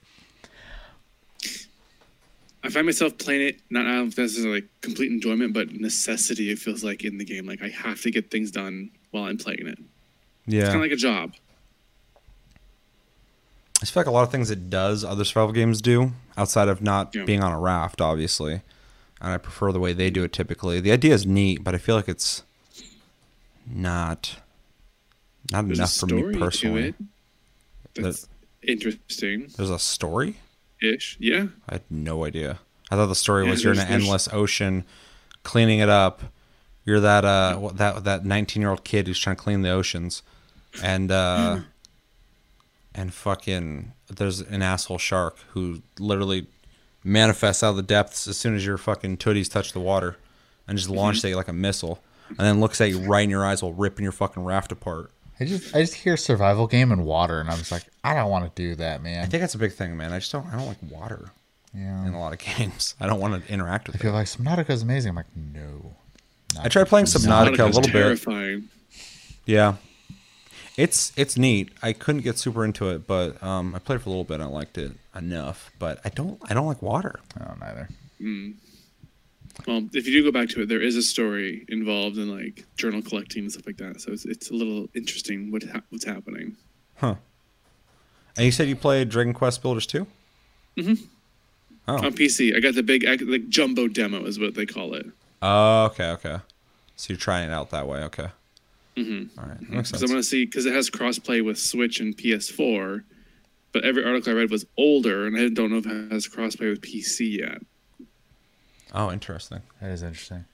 I 2.63 2.69
find 2.69 2.85
myself 2.85 3.17
playing 3.17 3.41
it 3.41 3.59
not 3.69 3.85
out 3.85 4.07
of 4.07 4.17
necessarily 4.17 4.61
like 4.61 4.69
complete 4.81 5.11
enjoyment, 5.11 5.53
but 5.53 5.73
necessity. 5.73 6.49
It 6.49 6.59
feels 6.59 6.83
like 6.83 7.03
in 7.03 7.17
the 7.17 7.25
game, 7.25 7.45
like 7.45 7.61
I 7.61 7.67
have 7.69 8.01
to 8.03 8.11
get 8.11 8.31
things 8.31 8.51
done 8.51 8.89
while 9.11 9.25
I'm 9.25 9.37
playing 9.37 9.67
it. 9.67 9.77
Yeah, 10.47 10.59
it's 10.61 10.69
kind 10.69 10.77
of 10.77 10.81
like 10.83 10.91
a 10.91 10.95
job. 10.95 11.33
I 13.81 13.85
feel 13.85 13.99
like 14.01 14.07
a 14.07 14.11
lot 14.11 14.23
of 14.23 14.31
things 14.31 14.49
it 14.49 14.69
does 14.69 15.03
other 15.03 15.25
survival 15.25 15.51
games 15.51 15.81
do 15.81 16.13
outside 16.37 16.69
of 16.69 16.81
not 16.81 17.13
Yeah. 17.13 17.25
being 17.25 17.43
on 17.43 17.51
a 17.51 17.59
raft, 17.59 17.99
obviously. 17.99 18.61
And 19.19 19.31
I 19.31 19.37
prefer 19.37 19.71
the 19.73 19.79
way 19.79 19.91
they 19.93 20.09
do 20.09 20.23
it 20.23 20.31
typically. 20.31 20.79
The 20.79 20.91
idea 20.91 21.13
is 21.13 21.25
neat, 21.25 21.63
but 21.63 21.75
I 21.75 21.77
feel 21.77 21.95
like 21.95 22.07
it's 22.07 22.43
not 23.67 24.37
not 25.51 25.65
There's 25.67 25.79
enough 25.79 25.95
for 25.95 26.05
me 26.07 26.37
personally. 26.39 26.81
to 26.81 26.87
it. 26.89 26.95
That's 28.03 28.27
interesting 28.61 29.47
There's 29.57 29.69
a 29.69 29.77
story. 29.79 30.37
Ish. 30.83 31.17
Yeah. 31.19 31.47
I 31.69 31.75
had 31.75 31.83
no 31.89 32.25
idea. 32.25 32.59
I 32.91 32.95
thought 32.95 33.07
the 33.07 33.15
story 33.15 33.45
Yeah, 33.45 33.51
was 33.51 33.63
you're 33.63 33.73
in 33.73 33.79
an 33.79 33.87
endless 33.87 34.27
ocean, 34.31 34.83
cleaning 35.43 35.79
it 35.79 35.89
up. 35.89 36.21
You're 36.85 36.99
that 36.99 37.23
uh 37.25 37.55
what- 37.57 37.77
that 37.77 38.03
that 38.03 38.25
19 38.25 38.61
year 38.61 38.69
old 38.69 38.83
kid 38.83 39.07
who's 39.07 39.19
trying 39.19 39.35
to 39.37 39.41
clean 39.41 39.61
the 39.61 39.69
oceans, 39.69 40.21
and 40.83 41.11
uh, 41.11 41.59
and 42.95 43.13
fucking 43.13 43.93
there's 44.15 44.41
an 44.41 44.61
asshole 44.61 44.97
shark 44.97 45.37
who 45.53 45.81
literally 45.97 46.47
manifests 47.03 47.63
out 47.63 47.71
of 47.71 47.75
the 47.77 47.81
depths 47.83 48.27
as 48.27 48.37
soon 48.37 48.55
as 48.55 48.65
your 48.65 48.77
fucking 48.77 49.17
tooties 49.17 49.49
touch 49.49 49.73
the 49.73 49.79
water, 49.79 50.17
and 50.67 50.77
just 50.77 50.89
launches 50.89 51.23
at 51.25 51.29
you 51.29 51.35
like 51.35 51.47
a 51.47 51.53
missile, 51.53 52.03
and 52.29 52.37
then 52.39 52.59
looks 52.59 52.79
at 52.81 52.89
you 52.89 52.99
right 52.99 53.23
in 53.23 53.29
your 53.29 53.45
eyes 53.45 53.63
while 53.63 53.73
ripping 53.73 54.03
your 54.03 54.11
fucking 54.11 54.43
raft 54.43 54.71
apart. 54.71 55.09
I 55.43 55.47
just 55.47 55.75
I 55.75 55.81
just 55.81 55.93
hear 55.95 56.17
survival 56.17 56.67
game 56.67 56.91
and 56.91 57.05
water, 57.05 57.39
and 57.39 57.49
I'm 57.49 57.57
just 57.57 57.71
like, 57.71 57.83
I 58.03 58.13
don't 58.13 58.29
want 58.31 58.53
to 58.55 58.61
do 58.61 58.75
that, 58.75 59.01
man. 59.03 59.23
I 59.23 59.27
think 59.27 59.41
that's 59.41 59.55
a 59.55 59.59
big 59.59 59.73
thing, 59.73 59.95
man. 59.97 60.11
I 60.13 60.19
just 60.19 60.31
don't 60.31 60.47
I 60.47 60.57
don't 60.57 60.67
like 60.67 60.77
water 60.89 61.31
Yeah. 61.73 62.05
in 62.07 62.13
a 62.13 62.19
lot 62.19 62.33
of 62.33 62.39
games. 62.57 62.95
I 62.99 63.07
don't 63.07 63.19
want 63.19 63.45
to 63.45 63.51
interact 63.53 63.87
with 63.87 63.95
I 63.95 63.99
it. 63.99 64.01
feel 64.01 64.13
like 64.13 64.27
Subnautica 64.27 64.69
is 64.71 64.81
amazing. 64.83 65.09
I'm 65.09 65.15
like, 65.15 65.35
no. 65.35 65.95
I 66.61 66.67
tried 66.69 66.87
playing 66.87 67.07
Subnautica 67.07 67.53
a 67.53 67.57
Nautica's 67.71 67.75
little 67.75 67.91
bit. 67.91 68.63
Yeah, 69.45 69.75
it's 70.77 71.11
it's 71.17 71.37
neat. 71.37 71.71
I 71.81 71.93
couldn't 71.93 72.21
get 72.21 72.37
super 72.37 72.63
into 72.63 72.89
it, 72.91 73.05
but 73.07 73.41
um, 73.43 73.75
I 73.75 73.79
played 73.79 74.01
for 74.01 74.09
a 74.09 74.11
little 74.11 74.23
bit. 74.23 74.35
and 74.35 74.43
I 74.43 74.47
liked 74.47 74.77
it 74.77 74.91
enough, 75.15 75.71
but 75.79 75.99
I 76.05 76.09
don't 76.09 76.39
I 76.49 76.53
don't 76.53 76.65
like 76.67 76.81
water. 76.81 77.19
I 77.39 77.45
don't 77.45 77.61
either. 77.63 77.89
Well, 79.67 79.87
if 79.93 80.07
you 80.07 80.13
do 80.13 80.23
go 80.31 80.37
back 80.37 80.49
to 80.49 80.61
it, 80.61 80.69
there 80.69 80.81
is 80.81 80.95
a 80.95 81.01
story 81.01 81.65
involved 81.69 82.17
in 82.17 82.29
like 82.35 82.65
journal 82.75 83.01
collecting 83.01 83.43
and 83.43 83.51
stuff 83.51 83.65
like 83.67 83.77
that. 83.77 84.01
So 84.01 84.11
it's, 84.11 84.25
it's 84.25 84.49
a 84.49 84.53
little 84.53 84.87
interesting 84.95 85.51
what 85.51 85.63
ha- 85.63 85.81
what's 85.89 86.05
happening. 86.05 86.57
Huh. 86.95 87.15
And 88.35 88.45
you 88.45 88.51
said 88.51 88.67
you 88.67 88.75
played 88.75 89.09
Dragon 89.09 89.33
Quest 89.33 89.61
Builders 89.61 89.85
too? 89.85 90.07
Mm-hmm. 90.77 91.05
Oh, 91.87 91.97
On 91.97 92.13
PC, 92.13 92.55
I 92.55 92.59
got 92.61 92.75
the 92.75 92.81
big 92.83 93.03
like 93.27 93.47
jumbo 93.49 93.87
demo 93.87 94.23
is 94.25 94.39
what 94.39 94.55
they 94.55 94.65
call 94.65 94.93
it. 94.95 95.05
oh, 95.41 95.85
okay, 95.85 96.09
okay. 96.11 96.37
So 96.95 97.11
you're 97.13 97.17
trying 97.19 97.49
it 97.49 97.53
out 97.53 97.69
that 97.71 97.87
way, 97.87 97.99
okay? 98.03 98.27
Mm-hmm. 98.95 99.39
All 99.39 99.47
right, 99.47 99.59
Because 99.59 99.89
sense. 99.89 100.03
I 100.03 100.05
want 100.05 100.17
to 100.17 100.23
see 100.23 100.45
because 100.45 100.65
it 100.65 100.73
has 100.73 100.89
crossplay 100.89 101.43
with 101.43 101.59
Switch 101.59 101.99
and 101.99 102.15
PS4. 102.15 103.03
But 103.71 103.83
every 103.83 104.05
article 104.05 104.31
I 104.31 104.35
read 104.35 104.51
was 104.51 104.65
older, 104.77 105.25
and 105.25 105.35
I 105.35 105.49
don't 105.49 105.71
know 105.71 105.77
if 105.77 105.85
it 105.87 106.11
has 106.11 106.27
crossplay 106.27 106.69
with 106.69 106.81
PC 106.81 107.39
yet. 107.39 107.57
Oh, 108.93 109.11
interesting. 109.11 109.61
That 109.81 109.89
is 109.91 110.03
interesting. 110.03 110.45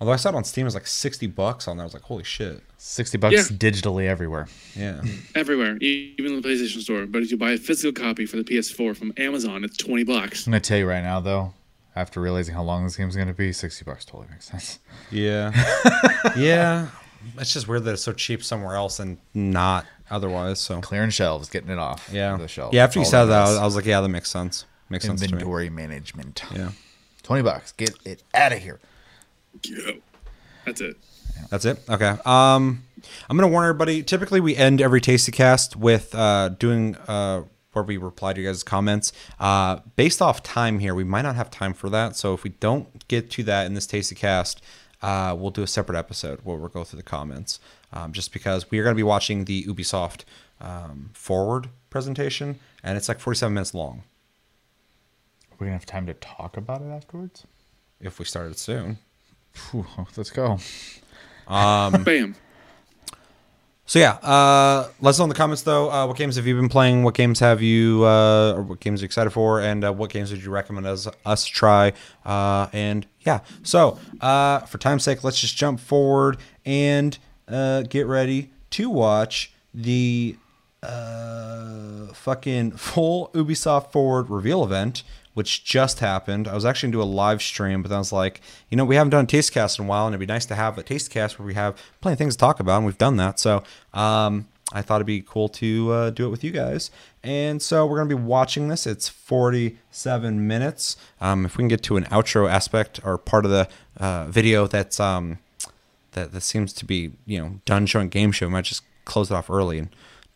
Although 0.00 0.12
I 0.12 0.16
saw 0.16 0.30
it 0.30 0.34
on 0.34 0.44
Steam, 0.44 0.62
it 0.62 0.64
was 0.66 0.74
like 0.74 0.86
sixty 0.88 1.26
bucks 1.28 1.68
on 1.68 1.76
there. 1.76 1.84
I 1.84 1.86
was 1.86 1.94
like, 1.94 2.02
holy 2.02 2.24
shit. 2.24 2.62
Sixty 2.76 3.16
bucks 3.16 3.34
Yeah. 3.34 3.56
digitally 3.56 4.06
everywhere. 4.06 4.48
Yeah. 4.74 5.00
Everywhere, 5.36 5.76
even 5.78 6.34
in 6.34 6.42
the 6.42 6.46
PlayStation 6.48 6.80
Store. 6.80 7.06
But 7.06 7.22
if 7.22 7.30
you 7.30 7.36
buy 7.36 7.52
a 7.52 7.56
physical 7.56 7.92
copy 8.02 8.26
for 8.26 8.36
the 8.36 8.42
PS4 8.44 8.96
from 8.96 9.12
Amazon, 9.16 9.62
it's 9.64 9.76
twenty 9.76 10.04
bucks. 10.04 10.46
I'm 10.46 10.50
gonna 10.50 10.60
tell 10.60 10.78
you 10.78 10.86
right 10.88 11.02
now, 11.02 11.20
though, 11.20 11.54
after 11.96 12.20
realizing 12.20 12.54
how 12.54 12.62
long 12.64 12.84
this 12.84 12.96
game's 12.96 13.16
gonna 13.16 13.32
be, 13.32 13.52
sixty 13.52 13.84
bucks 13.84 14.04
totally 14.04 14.26
makes 14.30 14.46
sense. 14.46 14.80
Yeah. 15.10 15.52
yeah. 16.36 16.88
It's 17.38 17.54
just 17.54 17.68
weird 17.68 17.84
that 17.84 17.92
it's 17.92 18.02
so 18.02 18.12
cheap 18.12 18.42
somewhere 18.44 18.74
else 18.74 18.98
and 18.98 19.16
not 19.32 19.86
otherwise. 20.10 20.58
So 20.60 20.80
Clearing 20.82 21.08
shelves, 21.10 21.48
getting 21.48 21.70
it 21.70 21.78
off. 21.78 22.10
yeah, 22.12 22.36
the 22.36 22.48
shelves. 22.48 22.74
yeah. 22.74 22.84
After 22.84 22.98
you 22.98 23.04
All 23.04 23.10
said 23.10 23.24
that, 23.26 23.46
I 23.46 23.48
was, 23.48 23.58
I 23.58 23.64
was 23.64 23.76
like, 23.76 23.86
yeah, 23.86 24.00
that 24.02 24.08
makes 24.08 24.30
sense. 24.30 24.66
Makes 24.90 25.06
sense 25.06 25.20
to 25.22 25.28
me. 25.28 25.32
inventory 25.32 25.70
management. 25.70 26.42
Yeah, 26.54 26.72
Twenty 27.24 27.42
bucks, 27.42 27.72
get 27.72 27.90
it 28.04 28.22
out 28.32 28.52
of 28.52 28.60
here. 28.60 28.78
Go. 29.68 29.94
That's 30.64 30.80
it. 30.80 30.96
that's 31.50 31.64
it. 31.64 31.80
Okay. 31.88 32.16
Um, 32.24 32.84
I'm 33.28 33.36
gonna 33.36 33.48
warn 33.48 33.64
everybody. 33.64 34.02
Typically, 34.04 34.40
we 34.40 34.54
end 34.54 34.80
every 34.80 35.00
Tasty 35.00 35.32
Cast 35.32 35.74
with 35.74 36.14
uh 36.14 36.50
doing 36.50 36.94
uh 37.08 37.42
where 37.72 37.84
we 37.84 37.96
reply 37.96 38.32
to 38.32 38.40
you 38.40 38.46
guys' 38.46 38.62
comments. 38.62 39.12
Uh, 39.40 39.80
based 39.96 40.22
off 40.22 40.42
time 40.42 40.78
here, 40.78 40.94
we 40.94 41.04
might 41.04 41.22
not 41.22 41.34
have 41.34 41.50
time 41.50 41.74
for 41.74 41.90
that. 41.90 42.14
So 42.16 42.32
if 42.32 42.44
we 42.44 42.50
don't 42.50 43.06
get 43.08 43.30
to 43.32 43.42
that 43.44 43.66
in 43.66 43.74
this 43.74 43.86
Tasty 43.86 44.14
Cast, 44.14 44.62
uh, 45.02 45.34
we'll 45.36 45.50
do 45.50 45.62
a 45.62 45.66
separate 45.66 45.98
episode 45.98 46.40
where 46.44 46.56
we'll 46.56 46.68
go 46.68 46.84
through 46.84 46.98
the 46.98 47.02
comments. 47.02 47.58
Um, 47.92 48.12
just 48.12 48.32
because 48.32 48.70
we 48.70 48.78
are 48.78 48.84
going 48.84 48.94
to 48.94 48.98
be 48.98 49.02
watching 49.02 49.44
the 49.44 49.64
Ubisoft 49.64 50.24
um, 50.60 51.10
forward 51.14 51.68
presentation, 51.90 52.58
and 52.82 52.96
it's 52.96 53.08
like 53.08 53.20
47 53.20 53.52
minutes 53.52 53.74
long. 53.74 54.02
We're 55.58 55.66
gonna 55.66 55.72
have 55.72 55.86
time 55.86 56.06
to 56.06 56.14
talk 56.14 56.56
about 56.56 56.82
it 56.82 56.90
afterwards. 56.90 57.46
If 58.00 58.18
we 58.18 58.24
started 58.24 58.58
soon. 58.58 58.98
Phew, 59.52 59.86
let's 60.16 60.30
go. 60.30 60.58
Bam. 61.48 62.34
So 63.86 63.98
yeah, 63.98 64.12
uh, 64.14 64.88
let 65.02 65.10
us 65.10 65.18
know 65.18 65.24
in 65.24 65.28
the 65.28 65.34
comments 65.34 65.62
though. 65.62 65.90
Uh, 65.90 66.06
what 66.06 66.16
games 66.16 66.36
have 66.36 66.46
you 66.46 66.56
been 66.56 66.70
playing? 66.70 67.02
What 67.02 67.14
games 67.14 67.38
have 67.40 67.60
you, 67.60 68.04
uh, 68.04 68.54
or 68.56 68.62
what 68.62 68.80
games 68.80 69.00
are 69.00 69.04
you 69.04 69.06
excited 69.06 69.30
for? 69.30 69.60
And 69.60 69.84
uh, 69.84 69.92
what 69.92 70.10
games 70.10 70.30
would 70.30 70.42
you 70.42 70.50
recommend 70.50 70.86
us 70.86 71.06
us 71.26 71.44
try? 71.44 71.92
Uh, 72.24 72.68
and 72.72 73.06
yeah, 73.20 73.40
so 73.62 73.98
uh, 74.22 74.60
for 74.60 74.78
time's 74.78 75.04
sake, 75.04 75.22
let's 75.22 75.38
just 75.38 75.56
jump 75.56 75.80
forward 75.80 76.38
and 76.64 77.18
uh, 77.46 77.82
get 77.82 78.06
ready 78.06 78.50
to 78.70 78.88
watch 78.88 79.52
the 79.74 80.36
uh, 80.82 82.06
fucking 82.14 82.72
full 82.72 83.28
Ubisoft 83.34 83.92
Forward 83.92 84.30
reveal 84.30 84.64
event, 84.64 85.02
which 85.34 85.64
just 85.64 86.00
happened. 86.00 86.48
I 86.48 86.54
was 86.54 86.64
actually 86.64 86.92
gonna 86.92 87.04
do 87.04 87.10
a 87.10 87.12
live 87.12 87.42
stream, 87.42 87.82
but 87.82 87.88
then 87.88 87.96
I 87.96 87.98
was 87.98 88.12
like, 88.12 88.40
you 88.70 88.76
know, 88.76 88.84
we 88.84 88.96
haven't 88.96 89.10
done 89.10 89.24
a 89.24 89.26
Tastecast 89.26 89.78
in 89.78 89.84
a 89.84 89.88
while, 89.88 90.06
and 90.06 90.14
it'd 90.14 90.26
be 90.26 90.32
nice 90.32 90.46
to 90.46 90.54
have 90.54 90.78
a 90.78 90.82
Tastecast 90.82 91.38
where 91.38 91.46
we 91.46 91.54
have 91.54 91.76
plenty 92.00 92.14
of 92.14 92.18
things 92.18 92.34
to 92.34 92.40
talk 92.40 92.60
about, 92.60 92.78
and 92.78 92.86
we've 92.86 92.98
done 92.98 93.16
that. 93.16 93.38
So 93.38 93.62
um, 93.92 94.48
I 94.72 94.82
thought 94.82 94.96
it'd 94.96 95.06
be 95.06 95.22
cool 95.22 95.48
to 95.50 95.92
uh, 95.92 96.10
do 96.10 96.26
it 96.26 96.30
with 96.30 96.42
you 96.42 96.50
guys. 96.50 96.90
And 97.22 97.60
so 97.60 97.84
we're 97.86 97.98
gonna 97.98 98.08
be 98.08 98.14
watching 98.14 98.68
this. 98.68 98.86
It's 98.86 99.08
47 99.08 100.46
minutes. 100.46 100.96
Um, 101.20 101.44
if 101.44 101.56
we 101.56 101.62
can 101.62 101.68
get 101.68 101.82
to 101.84 101.96
an 101.96 102.04
outro 102.04 102.48
aspect 102.48 103.00
or 103.04 103.18
part 103.18 103.44
of 103.44 103.50
the 103.50 103.68
uh, 103.98 104.26
video 104.26 104.66
that's 104.66 104.98
um, 105.00 105.38
that, 106.12 106.32
that 106.32 106.42
seems 106.42 106.72
to 106.74 106.84
be 106.84 107.12
you 107.26 107.40
know 107.40 107.60
done 107.64 107.86
showing 107.86 108.08
game 108.08 108.32
show, 108.32 108.46
we 108.46 108.52
might 108.52 108.64
just 108.64 108.82
close 109.04 109.30
it 109.30 109.34
off 109.34 109.50
early 109.50 109.78
and 109.78 109.88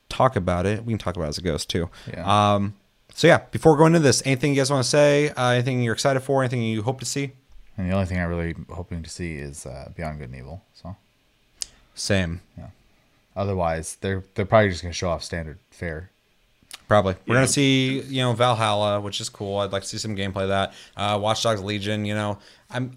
talk 0.09 0.37
about 0.37 0.67
it. 0.67 0.85
We 0.85 0.93
can 0.93 0.99
talk 0.99 1.17
about 1.17 1.27
it 1.27 1.31
as 1.31 1.39
it 1.39 1.43
goes 1.43 1.65
too. 1.67 1.89
Yeah. 2.13 2.55
Um, 2.55 2.75
so 3.19 3.27
yeah, 3.27 3.39
before 3.51 3.77
going 3.77 3.97
into 3.97 4.05
this, 4.07 4.23
anything 4.25 4.53
you 4.55 4.57
guys 4.61 4.71
want 4.71 4.85
to 4.85 4.89
say? 4.89 5.31
Uh, 5.31 5.49
anything 5.51 5.83
you're 5.83 5.93
excited 5.93 6.21
for? 6.21 6.41
Anything 6.41 6.63
you 6.63 6.83
hope 6.83 7.01
to 7.01 7.05
see? 7.05 7.33
And 7.77 7.91
the 7.91 7.93
only 7.95 8.07
thing 8.07 8.21
I'm 8.21 8.29
really 8.29 8.55
hoping 8.71 9.03
to 9.03 9.11
see 9.11 9.35
is 9.39 9.67
uh, 9.67 9.91
Beyond 9.97 10.21
Good 10.21 10.31
and 10.31 10.39
Evil. 10.39 10.63
So 10.73 10.95
Same. 11.97 12.41
Yeah. 12.57 12.69
otherwise, 13.37 13.97
they're 14.01 14.23
they're 14.35 14.47
probably 14.47 14.71
just 14.71 14.83
gonna 14.83 14.93
show 14.95 15.11
off 15.11 15.25
standard 15.25 15.59
fare. 15.73 16.11
Probably. 16.87 17.15
We're 17.27 17.35
Yeah. 17.35 17.41
gonna 17.41 17.49
see, 17.49 18.01
you 18.03 18.23
know, 18.23 18.35
Valhalla, 18.35 19.01
which 19.01 19.21
is 19.21 19.29
cool. 19.29 19.59
I'd 19.59 19.73
like 19.73 19.83
to 19.83 19.89
see 19.89 19.99
some 19.99 20.15
gameplay 20.15 20.43
of 20.45 20.49
that. 20.51 20.73
Uh, 20.97 21.19
Watch 21.21 21.43
Dogs 21.43 21.61
Legion. 21.61 22.05
You 22.05 22.15
know, 22.15 22.39
I'm 22.71 22.95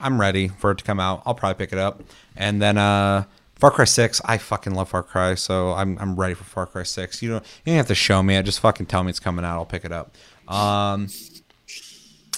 I'm 0.00 0.18
ready 0.18 0.48
for 0.48 0.70
it 0.70 0.78
to 0.78 0.84
come 0.84 1.00
out. 1.00 1.22
I'll 1.26 1.34
probably 1.34 1.58
pick 1.62 1.72
it 1.74 1.78
up. 1.78 2.02
And 2.34 2.62
then 2.62 2.78
uh, 2.78 3.24
Far 3.60 3.70
Cry 3.70 3.84
Six. 3.84 4.22
I 4.24 4.38
fucking 4.38 4.74
love 4.74 4.88
Far 4.88 5.02
Cry, 5.02 5.34
so 5.34 5.72
I'm 5.72 5.98
I'm 5.98 6.16
ready 6.16 6.32
for 6.34 6.44
Far 6.44 6.66
Cry 6.66 6.82
Six. 6.82 7.22
You 7.22 7.28
don't 7.30 7.44
you 7.64 7.72
don't 7.72 7.76
have 7.76 7.88
to 7.88 7.94
show 7.94 8.22
me 8.22 8.36
it. 8.36 8.42
Just 8.44 8.60
fucking 8.60 8.86
tell 8.86 9.04
me 9.04 9.10
it's 9.10 9.20
coming 9.20 9.44
out. 9.44 9.58
I'll 9.58 9.66
pick 9.66 9.84
it 9.84 9.92
up. 9.92 10.16
Um, 10.48 11.08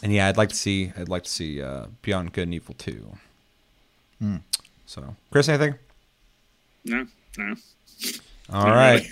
and 0.02 0.12
yeah, 0.12 0.26
I'd 0.28 0.36
like 0.36 0.48
to 0.48 0.56
see 0.56 0.92
I'd 0.98 1.08
like 1.08 1.22
to 1.22 1.30
see 1.30 1.62
uh, 1.62 1.86
Beyond 2.02 2.32
Good 2.32 2.42
and 2.42 2.54
Evil 2.54 2.74
Two. 2.76 3.16
So, 4.86 5.16
Chris, 5.30 5.48
anything? 5.48 5.74
No, 6.84 7.06
no. 7.38 7.54
All 8.52 8.66
right, 8.66 9.04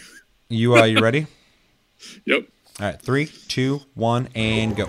you 0.49 0.77
uh, 0.77 0.85
you 0.85 0.99
ready? 1.01 1.27
Yep. 2.24 2.47
All 2.81 2.87
right, 2.87 2.99
three, 2.99 3.27
two, 3.27 3.82
one, 3.95 4.31
and 4.35 4.74
go. 4.74 4.89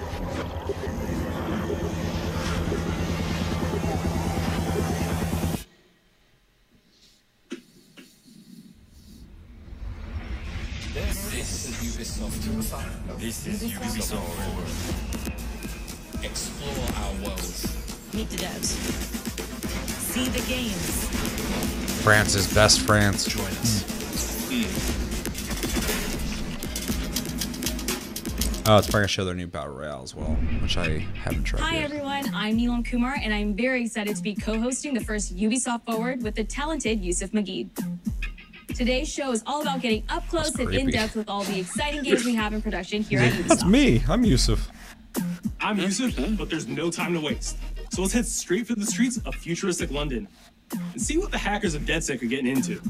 This 13.21 13.45
is 13.45 13.61
Ubisoft 13.71 14.17
Forward. 14.17 14.65
Explore 16.25 16.89
our 17.03 17.13
worlds. 17.23 17.67
Meet 18.15 18.31
the 18.31 18.37
devs. 18.37 18.73
See 19.99 20.27
the 20.29 20.41
games. 20.49 21.05
France's 22.01 22.51
best 22.51 22.81
France. 22.81 23.25
Join 23.25 23.45
us. 23.45 23.83
Hmm. 24.49 24.63
Hmm. 24.63 24.67
Oh, 28.71 28.77
it's 28.79 28.87
probably 28.87 29.01
gonna 29.01 29.07
show 29.07 29.23
their 29.25 29.35
new 29.35 29.45
battle 29.45 29.75
royale 29.75 30.01
as 30.01 30.15
well, 30.15 30.31
which 30.63 30.77
I 30.77 31.05
haven't 31.23 31.43
tried 31.43 31.61
Hi 31.61 31.75
yet. 31.75 31.83
everyone, 31.83 32.25
I'm 32.33 32.57
Neelam 32.57 32.83
Kumar 32.83 33.17
and 33.21 33.31
I'm 33.31 33.53
very 33.55 33.83
excited 33.83 34.15
to 34.15 34.21
be 34.23 34.33
co-hosting 34.33 34.95
the 34.95 34.99
first 34.99 35.37
Ubisoft 35.37 35.85
Forward 35.85 36.23
with 36.23 36.33
the 36.33 36.43
talented 36.43 37.01
Yusuf 37.01 37.29
Magid. 37.33 37.69
Today's 38.81 39.13
show 39.13 39.31
is 39.31 39.43
all 39.45 39.61
about 39.61 39.79
getting 39.79 40.03
up 40.09 40.27
close 40.27 40.57
and 40.57 40.73
in 40.73 40.89
depth 40.89 41.15
with 41.15 41.29
all 41.29 41.43
the 41.43 41.59
exciting 41.59 42.01
games 42.01 42.25
we 42.25 42.33
have 42.33 42.51
in 42.51 42.63
production 42.63 43.03
here 43.03 43.19
at 43.19 43.31
Ubisoft. 43.31 43.47
That's 43.47 43.63
me. 43.63 44.03
I'm 44.09 44.23
Yusuf. 44.23 44.71
I'm 45.59 45.77
Yusuf, 45.77 46.15
but 46.35 46.49
there's 46.49 46.67
no 46.67 46.89
time 46.89 47.13
to 47.13 47.19
waste. 47.21 47.59
So 47.91 48.01
let's 48.01 48.11
head 48.11 48.25
straight 48.25 48.65
for 48.65 48.73
the 48.73 48.87
streets 48.87 49.17
of 49.23 49.35
futuristic 49.35 49.91
London 49.91 50.27
and 50.71 50.99
see 50.99 51.19
what 51.19 51.29
the 51.29 51.37
hackers 51.37 51.75
of 51.75 51.83
DedSec 51.83 52.23
are 52.23 52.25
getting 52.25 52.47
into. 52.47 52.81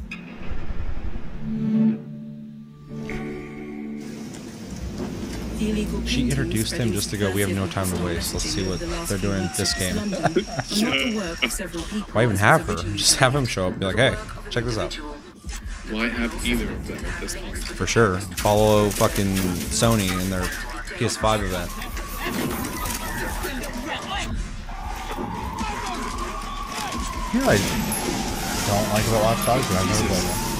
She 6.07 6.21
introduced 6.21 6.71
him 6.71 6.93
just 6.93 7.09
to 7.09 7.17
go, 7.17 7.33
"We 7.33 7.41
have 7.41 7.49
no 7.53 7.67
time 7.67 7.91
to 7.91 8.01
waste. 8.01 8.31
Let's 8.31 8.45
see 8.45 8.63
what 8.65 8.79
they're 9.09 9.17
doing 9.17 9.49
this 9.57 9.73
game." 9.73 9.97
Why 12.13 12.23
even 12.23 12.37
have 12.37 12.61
her? 12.67 12.75
Just 12.95 13.17
have 13.17 13.35
him 13.35 13.45
show 13.45 13.67
up 13.67 13.71
and 13.73 13.81
be 13.81 13.87
like, 13.87 13.97
hey, 13.97 14.15
check 14.49 14.63
this 14.63 14.77
out. 14.77 14.97
Why 15.91 16.07
have 16.07 16.45
either 16.45 16.71
of 16.71 16.87
them 16.87 17.03
at 17.05 17.19
this 17.19 17.35
point? 17.35 17.57
For 17.57 17.85
sure. 17.85 18.19
Follow 18.19 18.89
fucking 18.89 19.35
Sony 19.35 20.09
in 20.21 20.29
their 20.29 20.43
PS5 20.97 21.43
event. 21.43 21.69
You 27.33 27.39
know, 27.39 27.47
I 27.49 27.57
don't 28.67 28.89
like 28.93 29.07
about 29.07 29.23
Watch 29.23 29.45
Dogs, 29.45 29.67
but 29.67 29.77
I've 29.77 29.87
never 29.87 30.07
played 30.07 30.23
them. 30.23 30.51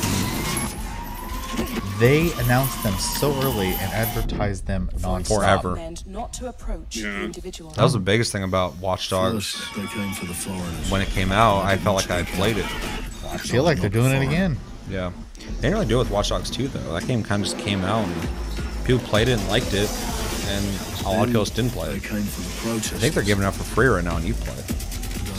They 1.99 2.31
announced 2.43 2.81
them 2.81 2.93
so 2.95 3.31
early 3.41 3.67
and 3.67 3.91
advertised 3.93 4.65
them 4.65 4.89
nonstop. 4.95 5.27
Forever. 5.27 5.77
And 5.77 6.05
not 6.07 6.33
to 6.33 6.47
approach 6.47 6.97
Yeah. 6.97 7.27
That 7.27 7.77
was 7.77 7.93
the 7.93 7.99
biggest 7.99 8.31
thing 8.31 8.43
about 8.43 8.75
Watch 8.77 9.09
Dogs. 9.09 9.51
First, 9.51 9.75
they 9.75 9.85
came 9.87 10.13
for 10.13 10.25
the. 10.25 10.33
When 10.89 11.01
it 11.01 11.09
came 11.09 11.31
out, 11.31 11.63
I 11.63 11.77
felt 11.77 11.95
like 11.95 12.09
I 12.09 12.23
played 12.23 12.57
it. 12.57 12.65
I 13.31 13.37
feel 13.37 13.63
like 13.63 13.79
they're 13.79 13.89
doing 13.89 14.11
it 14.13 14.23
again. 14.25 14.57
Yeah. 14.89 15.11
They 15.37 15.67
didn't 15.69 15.73
really 15.73 15.85
do 15.87 15.95
it 15.97 15.99
with 15.99 16.11
Watch 16.11 16.29
Dogs 16.29 16.49
2, 16.51 16.67
though. 16.69 16.93
That 16.93 17.07
game 17.07 17.23
kind 17.23 17.43
of 17.43 17.49
just 17.49 17.59
came 17.63 17.83
out 17.83 18.07
and 18.07 18.85
people 18.85 18.99
played 19.07 19.27
it 19.27 19.39
and 19.39 19.47
liked 19.49 19.73
it, 19.73 19.89
and 20.47 20.65
a 21.05 21.09
lot 21.09 21.21
of 21.21 21.27
people 21.27 21.43
just 21.43 21.55
didn't 21.55 21.71
play 21.71 21.89
They 21.91 21.97
it. 21.97 22.03
came 22.03 22.23
for 22.23 22.41
the 22.41 22.49
protesters. 22.61 22.97
I 22.97 23.01
think 23.01 23.13
they're 23.15 23.23
giving 23.23 23.43
it 23.43 23.47
up 23.47 23.53
for 23.55 23.63
free 23.63 23.87
right 23.87 24.03
now 24.03 24.17
and 24.17 24.25
on 24.25 24.31
Uplay. 24.31 24.77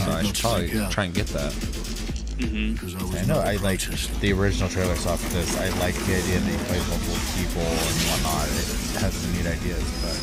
So 0.05 0.11
I 0.11 0.23
should 0.23 0.37
probably 0.39 0.69
try 0.91 1.03
and 1.05 1.13
get 1.13 1.27
that. 1.27 1.51
Mm-hmm. 1.53 2.73
Because 2.73 2.95
I, 2.95 3.03
was 3.03 3.15
I 3.15 3.21
know. 3.25 3.35
not 3.35 3.45
a 3.47 3.49
I 3.51 3.55
like 3.57 3.79
the 4.19 4.33
original 4.33 4.67
trailer 4.67 4.95
saw 4.95 5.15
for 5.15 5.29
this. 5.33 5.55
I 5.57 5.69
like 5.79 5.93
the 5.95 6.15
idea 6.17 6.39
that 6.39 6.51
you 6.51 6.57
play 6.65 6.79
multiple 6.89 7.21
people 7.37 7.61
and 7.61 7.95
whatnot. 8.09 8.47
It 8.49 8.99
has 8.99 9.13
some 9.13 9.31
neat 9.33 9.45
ideas, 9.45 9.83
but 10.01 10.17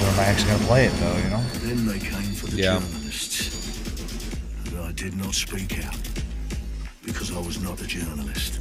when 0.00 0.12
am 0.12 0.20
I 0.20 0.24
actually 0.24 0.50
gonna 0.52 0.64
play 0.66 0.84
it 0.86 0.92
though? 1.00 1.16
You 1.16 1.30
know. 1.30 1.42
Then 1.64 1.86
they 1.86 1.98
came 1.98 2.34
for 2.34 2.46
the 2.46 2.56
Yeah. 2.58 2.78
journalists. 2.78 3.56
And 4.66 4.78
I 4.80 4.92
did 4.92 5.16
not 5.16 5.34
speak 5.34 5.78
out. 5.84 5.96
Because 7.12 7.36
I 7.36 7.40
was 7.40 7.60
not 7.60 7.80
a 7.80 7.86
journalist. 7.86 8.60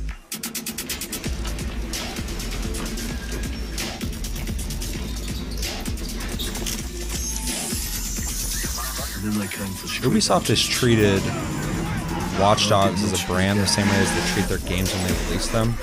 And 9.16 9.34
then 9.34 9.40
they 9.40 9.48
came 9.48 9.68
for 9.74 9.88
street 9.88 10.10
Ubisoft 10.10 10.48
has 10.48 10.62
hunters. 10.62 10.68
treated 10.68 11.22
Watch 12.40 12.70
Dogs 12.70 13.04
as 13.04 13.22
a 13.22 13.28
brand 13.28 13.60
the 13.60 13.68
same 13.68 13.88
way 13.88 13.96
as 13.98 14.14
they 14.14 14.34
treat 14.34 14.48
their 14.48 14.60
games 14.70 14.94
when 14.94 15.08
they 15.08 15.14
release 15.26 15.48
them. 15.50 15.76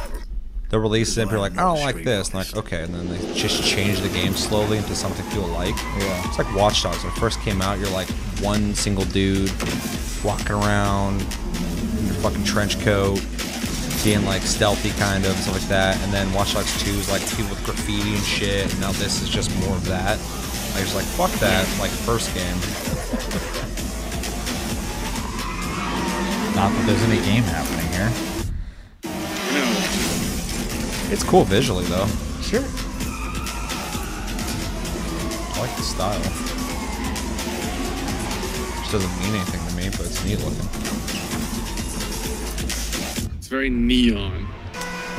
They'll 0.69 0.81
release 0.81 1.17
it 1.17 1.23
and 1.23 1.31
people 1.31 1.45
are 1.45 1.49
like, 1.49 1.59
I 1.59 1.63
don't 1.63 1.81
like 1.81 2.03
this. 2.03 2.29
And 2.29 2.35
like, 2.37 2.57
okay. 2.57 2.83
And 2.83 2.95
then 2.95 3.09
they 3.09 3.35
just 3.35 3.63
change 3.63 4.01
the 4.01 4.09
game 4.09 4.35
slowly 4.35 4.79
into 4.79 4.95
something 4.95 5.25
people 5.31 5.49
like. 5.49 5.77
Yeah. 5.77 6.29
It's 6.29 6.39
like 6.39 6.53
Watch 6.55 6.83
Dogs. 6.83 7.05
When 7.05 7.13
it 7.13 7.19
first 7.19 7.41
came 7.41 7.63
out, 7.63 7.79
you're 7.79 7.91
like 7.91 8.09
one 8.41 8.75
single 8.75 9.05
dude 9.05 9.53
walking 10.25 10.53
around 10.53 11.21
in 11.21 11.29
your 11.29 11.46
fucking 12.27 12.43
trench 12.45 12.81
coat, 12.81 13.25
being 14.03 14.25
like 14.25 14.43
stealthy 14.43 14.91
kind 14.99 15.25
of, 15.25 15.31
stuff 15.37 15.55
like 15.55 15.69
that. 15.69 15.97
And 16.03 16.13
then 16.13 16.33
Watch 16.33 16.55
Dogs 16.55 16.83
2 16.83 16.91
is 16.91 17.09
like 17.09 17.23
people 17.37 17.51
with 17.51 17.65
graffiti 17.65 18.15
and 18.15 18.25
shit. 18.25 18.69
And 18.73 18.81
now 18.81 18.91
this 18.91 19.23
is 19.23 19.29
just 19.29 19.55
more 19.61 19.77
of 19.77 19.85
that. 19.87 20.19
I 20.75 20.81
was 20.81 20.93
like, 20.97 21.05
fuck 21.05 21.31
that, 21.39 21.65
like, 21.79 21.93
first 21.93 22.35
game. 22.35 22.57
Not 26.57 26.73
that 26.75 26.85
there's 26.85 27.03
any 27.05 27.25
game 27.25 27.45
happening 27.45 27.87
here. 27.95 28.11
No. 29.55 31.13
It's 31.13 31.23
cool 31.23 31.45
visually, 31.45 31.85
though. 31.85 32.09
Sure. 32.43 32.65
I 35.55 35.61
like 35.61 35.77
the 35.77 35.83
style. 35.83 36.21
Which 38.81 38.91
doesn't 38.91 39.17
mean 39.21 39.35
anything 39.37 39.65
to 39.69 39.75
me, 39.77 39.89
but 39.97 40.07
it's 40.07 40.25
neat 40.25 40.41
looking. 40.41 40.86
It's 43.47 43.53
very 43.53 43.71
neon. 43.71 44.47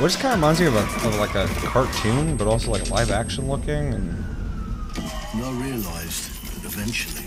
Which 0.00 0.18
kind 0.18 0.34
of 0.34 0.40
reminds 0.40 0.60
me 0.60 0.66
of, 0.66 0.74
a, 0.74 1.08
of 1.08 1.18
like 1.18 1.34
a 1.34 1.46
cartoon, 1.66 2.36
but 2.36 2.46
also 2.46 2.70
like 2.70 2.90
live 2.90 3.10
action 3.10 3.48
looking. 3.48 3.94
And 3.94 4.22
And 5.32 5.44
I 5.46 5.50
realised 5.52 6.28
that 6.44 6.62
eventually 6.70 7.24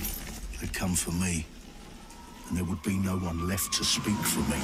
they'd 0.59 0.71
come 0.71 0.93
for 0.93 1.09
me. 1.09 1.47
And 2.47 2.55
there 2.55 2.65
would 2.65 2.83
be 2.83 2.97
no 2.97 3.17
one 3.17 3.47
left 3.47 3.73
to 3.79 3.83
speak 3.83 4.13
for 4.13 4.41
me. 4.41 4.59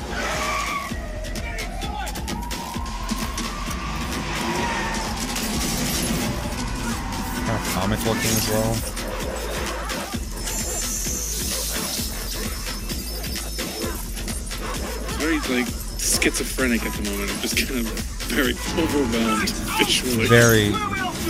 kind 7.48 7.60
of 7.60 7.68
comic 7.74 8.06
looking 8.06 8.30
as 8.30 8.48
well. 8.52 8.74
It's 15.08 15.18
very 15.18 15.40
like 15.56 15.87
schizophrenic 16.08 16.86
at 16.86 16.94
the 16.94 17.10
moment. 17.10 17.32
I'm 17.32 17.40
just 17.42 17.58
kind 17.68 17.80
of 17.82 17.88
very 18.32 18.54
overwhelmed 18.82 19.50
visually. 19.78 20.28
Very 20.28 20.68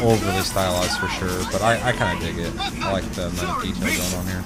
overly 0.01 0.41
stylized 0.41 0.99
for 0.99 1.07
sure, 1.07 1.43
but 1.51 1.61
I, 1.61 1.89
I 1.89 1.91
kind 1.93 2.17
of 2.17 2.23
dig 2.23 2.37
it. 2.37 2.53
I 2.83 2.91
like 2.91 3.03
the 3.13 3.27
amount 3.27 3.57
of 3.57 3.63
detail 3.63 3.87
going 3.87 4.13
on 4.15 4.27
here. 4.27 4.43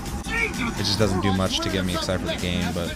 It 0.80 0.84
just 0.86 1.00
doesn't 1.00 1.22
do 1.22 1.34
much 1.34 1.60
to 1.62 1.70
get 1.70 1.86
me 1.86 1.94
excited 1.94 2.26
for 2.26 2.34
the 2.34 2.42
game, 2.42 2.74
but 2.74 2.96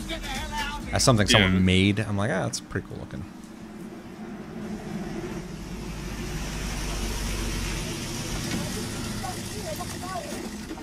as 0.94 1.04
something 1.04 1.28
someone 1.28 1.54
Yeah. 1.54 1.60
made, 1.60 2.00
I'm 2.00 2.18
like, 2.18 2.32
ah, 2.32 2.44
that's 2.44 2.60
pretty 2.62 2.88
cool 2.88 2.98
looking. 3.00 3.24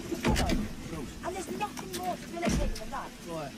And 0.04 1.36
there's 1.36 1.50
nothing 1.58 2.02
more 2.02 2.16
debilitating 2.16 2.74
than 2.74 2.90
that. 2.90 3.08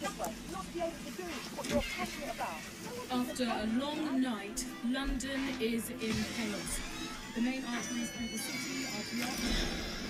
This 0.01 0.19
way, 0.19 0.33
not 0.53 0.65
to 0.67 0.73
be 0.73 0.81
able 0.81 0.91
to 0.91 1.11
do 1.17 1.23
what 1.57 1.71
you're 1.71 1.83
passionate 1.97 2.35
about. 2.35 3.24
After 3.35 3.47
a 3.47 3.81
long 3.81 4.21
night, 4.23 4.65
London 4.89 5.41
is 5.59 5.91
in 5.91 5.99
chaos. 5.99 6.79
The 7.35 7.41
main 7.41 7.65
arteries 7.65 8.09
through 8.11 8.29
the 8.29 8.39
city 8.39 8.87
are 8.87 9.17
blocked. 9.17 9.41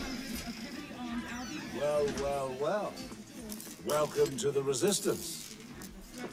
Hundreds 0.02 0.42
of 0.46 0.54
heavily 0.54 0.88
armed 1.00 1.22
Albion 1.32 1.62
Well, 1.80 2.06
well, 2.20 2.56
well. 2.60 2.92
Welcome 3.86 4.36
to 4.36 4.50
the 4.50 4.62
Resistance. 4.62 5.56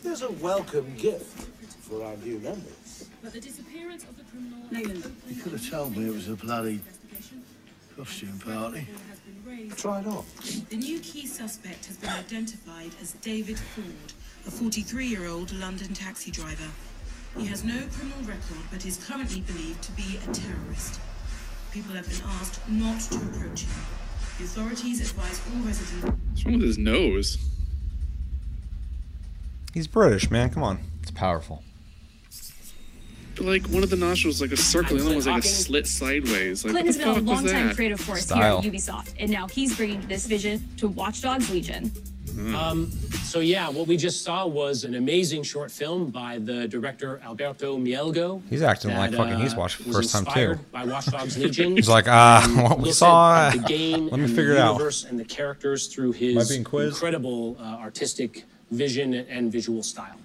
There's 0.04 0.22
a 0.22 0.32
welcome 0.34 0.94
gift 0.98 1.48
for 1.80 2.04
our 2.04 2.18
new 2.18 2.40
members. 2.40 3.08
But 3.24 3.32
the 3.32 3.40
disappearance 3.40 4.04
of 4.04 4.18
the 4.18 4.26
criminal 4.26 4.60
You 5.30 5.42
could 5.42 5.54
have 5.54 5.70
told 5.70 5.96
me 5.96 6.10
it 6.10 6.14
was 6.14 6.28
a 6.28 6.36
bloody 6.36 6.82
costume 7.96 8.38
party. 8.40 8.86
has 9.10 9.20
been 9.20 9.42
raised. 9.50 9.78
Try 9.78 10.02
it 10.02 10.08
on. 10.08 10.26
The 10.70 10.76
new 10.76 11.00
key 11.00 11.26
suspect 11.26 11.86
has 11.86 11.96
been 11.96 12.10
identified 12.10 12.92
as 13.02 13.14
David 13.22 13.58
Ford, 13.60 14.12
a 14.48 14.52
43 14.52 15.06
year 15.06 15.28
old 15.28 15.52
London 15.54 15.94
taxi 15.94 16.32
driver. 16.32 16.70
He 17.38 17.46
has 17.48 17.64
no 17.64 17.82
criminal 17.94 18.20
record 18.24 18.58
but 18.72 18.86
is 18.86 19.04
currently 19.06 19.42
believed 19.42 19.82
to 19.84 19.92
be 19.94 20.18
a 20.28 20.34
terrorist. 20.34 21.00
People 21.72 21.96
have 21.96 22.08
been 22.10 22.22
asked 22.28 22.60
not 22.70 23.00
to 23.02 23.16
approach 23.16 23.62
him. 23.62 23.72
The 24.38 24.44
authorities 24.46 25.00
advise 25.02 25.42
all 25.54 25.62
residents. 25.66 26.12
What's 26.30 26.46
wrong 26.46 26.54
with 26.56 26.64
his 26.64 26.78
nose? 26.78 27.38
He's 29.74 29.88
British, 29.88 30.30
man. 30.30 30.50
Come 30.50 30.64
on. 30.64 30.80
It's 31.02 31.12
powerful. 31.12 31.64
But 33.36 33.46
like 33.46 33.66
one 33.68 33.84
of 33.84 33.90
the 33.90 33.96
nostrils 33.96 34.42
like 34.42 34.52
a 34.52 34.58
circle, 34.58 34.98
the 34.98 35.02
other 35.04 35.10
one 35.12 35.16
was 35.16 35.28
like 35.28 35.44
a 35.46 35.48
slit 35.48 35.88
sideways. 35.88 36.66
Like 36.66 36.74
Clinton's 36.74 36.98
what 36.98 37.16
been 37.16 37.26
the 37.26 37.32
a 37.32 37.36
fuck 37.36 37.44
was 37.44 37.44
longtime 37.44 37.68
that? 37.68 37.76
creative 37.76 38.02
force 38.02 38.24
Style. 38.24 38.62
here 38.62 38.70
at 38.72 38.76
Ubisoft, 38.78 39.14
and 39.20 39.32
now 39.32 39.48
he's 39.48 39.76
bringing 39.78 40.02
this 40.08 40.26
vision 40.26 40.68
to 40.78 40.90
Watch 40.90 41.22
Dogs 41.22 41.50
Legion. 41.50 41.92
Um, 42.56 42.92
so 43.24 43.40
yeah, 43.40 43.70
what 43.70 43.88
we 43.88 43.98
just 43.98 44.24
saw 44.24 44.46
was 44.46 44.84
an 44.84 44.96
amazing 44.96 45.44
short 45.44 45.72
film 45.72 46.10
by 46.12 46.38
the 46.40 46.68
director 46.68 47.20
Alberto 47.24 47.78
Mielgo. 47.78 48.42
He's 48.50 48.62
acting 48.62 48.92
that, 48.92 49.00
like 49.00 49.14
fucking 49.14 49.40
he's 49.40 49.54
uh, 49.54 49.58
watched 49.58 49.78
for 49.78 49.84
the 49.84 49.94
first 49.94 50.12
time, 50.12 50.26
too. 50.26 50.60
By 50.72 50.86
Watch 50.86 51.06
Dogs 51.06 51.38
Legion. 51.38 51.76
He's 51.76 51.90
like, 51.90 52.08
ah, 52.08 52.44
and 52.46 52.64
what 52.64 52.80
we 52.80 52.92
saw, 52.92 53.50
the 53.52 53.60
game 53.60 54.08
let 54.10 54.18
me 54.20 54.26
and 54.26 54.36
figure 54.36 54.52
it 54.52 54.56
the 54.56 54.64
out. 54.64 54.74
universe 54.74 55.06
and 55.06 55.20
the 55.20 55.26
characters 55.26 55.88
through 55.88 56.14
I 56.14 56.18
his 56.18 56.50
being 56.50 56.64
quizzed? 56.64 56.96
incredible 56.96 57.58
uh, 57.60 57.64
artistic 57.80 58.46
vision 58.72 59.14
and 59.14 59.52
visual 59.52 59.84
style. 59.84 60.16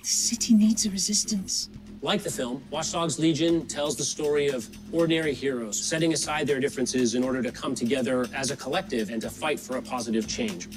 The 0.00 0.06
city 0.06 0.54
needs 0.54 0.86
a 0.86 0.90
resistance. 0.90 1.68
Like 2.04 2.22
the 2.24 2.30
film, 2.30 2.64
Watch 2.70 2.90
Dogs 2.92 3.20
Legion 3.20 3.66
tells 3.68 3.96
the 3.96 4.02
story 4.02 4.48
of 4.48 4.68
ordinary 4.92 5.32
heroes 5.34 5.78
setting 5.78 6.12
aside 6.12 6.48
their 6.48 6.58
differences 6.58 7.14
in 7.14 7.22
order 7.22 7.40
to 7.42 7.52
come 7.52 7.76
together 7.76 8.26
as 8.34 8.50
a 8.50 8.56
collective 8.56 9.10
and 9.10 9.22
to 9.22 9.30
fight 9.30 9.60
for 9.60 9.76
a 9.76 9.82
positive 9.82 10.26
change. 10.26 10.68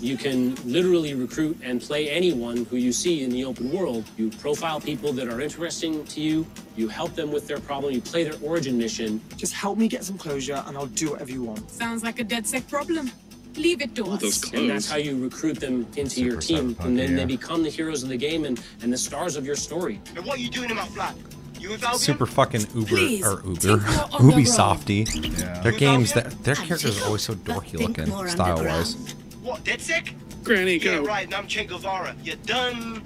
You 0.00 0.16
can 0.16 0.54
literally 0.64 1.12
recruit 1.14 1.58
and 1.62 1.80
play 1.80 2.08
anyone 2.08 2.64
who 2.64 2.76
you 2.76 2.90
see 2.92 3.22
in 3.22 3.30
the 3.30 3.44
open 3.44 3.70
world. 3.70 4.04
You 4.16 4.30
profile 4.30 4.80
people 4.80 5.12
that 5.12 5.28
are 5.28 5.40
interesting 5.42 6.04
to 6.06 6.20
you, 6.22 6.46
you 6.76 6.88
help 6.88 7.14
them 7.14 7.30
with 7.30 7.46
their 7.46 7.60
problem, 7.60 7.92
you 7.92 8.00
play 8.00 8.24
their 8.24 8.38
origin 8.42 8.78
mission. 8.78 9.20
Just 9.36 9.52
help 9.52 9.76
me 9.76 9.88
get 9.88 10.02
some 10.02 10.16
closure 10.16 10.62
and 10.66 10.76
I'll 10.76 10.86
do 10.86 11.10
whatever 11.10 11.30
you 11.30 11.42
want. 11.42 11.70
Sounds 11.70 12.02
like 12.02 12.18
a 12.18 12.24
DedSec 12.24 12.66
problem. 12.68 13.10
Leave 13.56 13.82
it 13.82 13.94
to 13.96 14.04
Oh, 14.06 14.12
us. 14.12 14.20
those 14.22 14.52
And 14.54 14.70
that's 14.70 14.88
how 14.90 14.96
you 14.96 15.22
recruit 15.22 15.60
them 15.60 15.86
into 15.96 16.22
your 16.24 16.40
team. 16.40 16.74
cyberpunk, 16.76 16.84
And 16.86 16.98
then 16.98 17.10
yeah. 17.10 17.16
they 17.16 17.24
become 17.26 17.62
the 17.62 17.68
heroes 17.68 18.02
of 18.02 18.08
the 18.08 18.16
game 18.16 18.44
and, 18.46 18.62
and 18.80 18.90
the 18.92 18.96
stars 18.96 19.36
of 19.36 19.44
your 19.44 19.56
story. 19.56 20.00
And 20.16 20.24
what 20.24 20.38
are 20.38 20.40
you 20.40 20.48
doing 20.50 20.70
in 20.70 20.76
Mount 20.76 20.94
Black? 20.94 21.14
You 21.58 21.70
with 21.70 21.84
Super 21.96 22.24
fucking 22.24 22.62
Uber 22.74 22.86
Please, 22.86 23.26
or 23.26 23.42
Uber 23.44 23.80
think 23.80 24.22
more. 24.22 24.32
Ubisofty. 24.32 25.38
Yeah. 25.38 25.60
Their 25.60 25.72
games, 25.72 26.14
their, 26.14 26.22
their 26.22 26.54
characters 26.54 27.02
are 27.02 27.04
always 27.04 27.20
so 27.22 27.34
dorky 27.34 27.74
looking, 27.78 28.06
style 28.28 28.64
wise. 28.64 28.96
What, 29.42 29.64
DedSec? 29.64 30.12
Granny, 30.44 30.76
Yeah, 30.76 30.96
go. 30.96 31.04
right, 31.04 31.24
and 31.24 31.34
I'm 31.34 31.46
Che 31.46 31.64
Guevara. 31.64 32.14
You're 32.22 32.36
done. 32.46 33.02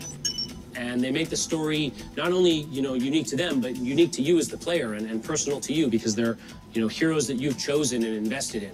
and 0.76 1.00
they 1.02 1.12
make 1.12 1.28
the 1.28 1.36
story 1.36 1.92
not 2.16 2.32
only 2.32 2.50
you 2.50 2.82
know 2.82 2.94
unique 2.94 3.28
to 3.28 3.36
them 3.36 3.60
but 3.60 3.76
unique 3.76 4.10
to 4.10 4.20
you 4.22 4.38
as 4.38 4.48
the 4.48 4.56
player 4.56 4.94
and, 4.94 5.08
and 5.08 5.22
personal 5.22 5.60
to 5.60 5.72
you 5.72 5.86
because 5.86 6.16
they're 6.16 6.36
you 6.72 6.80
know 6.82 6.88
heroes 6.88 7.28
that 7.28 7.36
you've 7.36 7.56
chosen 7.56 8.02
and 8.02 8.12
invested 8.16 8.64
in 8.64 8.72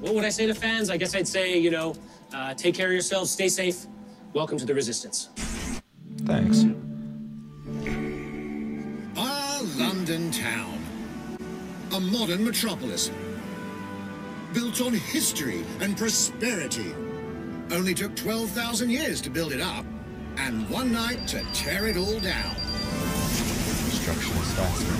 what 0.00 0.12
would 0.12 0.24
i 0.24 0.28
say 0.28 0.44
to 0.44 0.54
fans 0.54 0.90
i 0.90 0.96
guess 0.96 1.14
i'd 1.14 1.28
say 1.28 1.56
you 1.56 1.70
know 1.70 1.94
uh, 2.34 2.52
take 2.54 2.74
care 2.74 2.86
of 2.88 2.92
yourselves 2.92 3.30
stay 3.30 3.48
safe 3.48 3.86
welcome 4.32 4.58
to 4.58 4.64
the 4.66 4.74
resistance 4.74 5.28
Thanks. 6.26 6.64
Our 9.16 9.62
London 9.78 10.30
town. 10.32 10.78
A 11.94 12.00
modern 12.00 12.44
metropolis. 12.44 13.10
Built 14.52 14.80
on 14.80 14.92
history 14.94 15.64
and 15.80 15.96
prosperity. 15.96 16.92
Only 17.70 17.94
took 17.94 18.16
12,000 18.16 18.90
years 18.90 19.20
to 19.20 19.30
build 19.30 19.52
it 19.52 19.60
up, 19.60 19.84
and 20.38 20.68
one 20.68 20.92
night 20.92 21.28
to 21.28 21.44
tear 21.52 21.86
it 21.86 21.96
all 21.96 22.18
down. 22.18 22.56
Destruction 23.86 24.36
is 24.38 24.52
faster. 24.54 24.92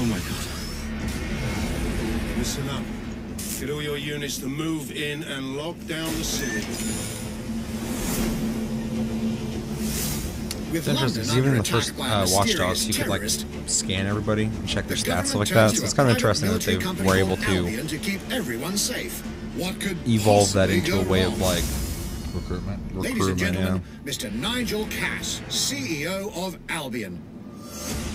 Oh 0.00 0.04
my 0.04 0.18
god. 0.18 0.46
Listen 2.38 2.68
up. 2.68 2.84
Get 3.58 3.70
all 3.70 3.82
your 3.82 3.96
units 3.96 4.38
to 4.38 4.46
move 4.46 4.92
in 4.92 5.24
and 5.24 5.56
lock 5.56 5.76
down 5.88 6.06
the 6.18 6.24
city. 6.24 7.21
With 10.72 10.88
It's 10.88 10.88
interesting. 10.88 11.22
'cause 11.24 11.36
even 11.36 11.48
in 11.50 11.52
the 11.54 11.58
under 11.60 11.70
first 11.70 11.90
attack 11.90 12.28
uh, 12.28 12.30
Watch 12.30 12.56
Dogs, 12.56 12.86
you 12.88 12.94
could 12.94 13.08
like 13.08 13.22
scan 13.66 14.06
everybody 14.06 14.44
and 14.44 14.66
check 14.68 14.88
their 14.88 14.96
the 14.96 15.02
stats 15.02 15.34
like 15.34 15.48
that. 15.48 15.76
So 15.76 15.84
it's 15.84 15.92
kind 15.92 16.08
of 16.08 16.16
interesting 16.16 16.50
that 16.50 16.62
they 16.62 16.76
were 17.04 17.16
able 17.16 17.36
to 17.36 17.82
to 17.82 17.98
keep 17.98 18.20
everyone 18.30 18.76
safe. 18.78 19.20
What 19.56 19.78
could 19.80 19.98
evolve 20.08 20.52
that 20.54 20.70
into 20.70 20.98
a 20.98 21.02
way 21.02 21.24
wrong? 21.24 21.34
of 21.34 21.40
like 21.40 21.64
recruitment. 22.34 22.96
Ladies 22.96 23.10
and 23.28 23.40
Recruitment, 23.40 23.54
yeah. 23.54 23.62
gentlemen, 23.64 23.82
Mr. 24.06 24.32
Nigel 24.32 24.86
Cass, 24.86 25.42
CEO 25.48 26.32
of 26.34 26.56
Albion. 26.70 27.20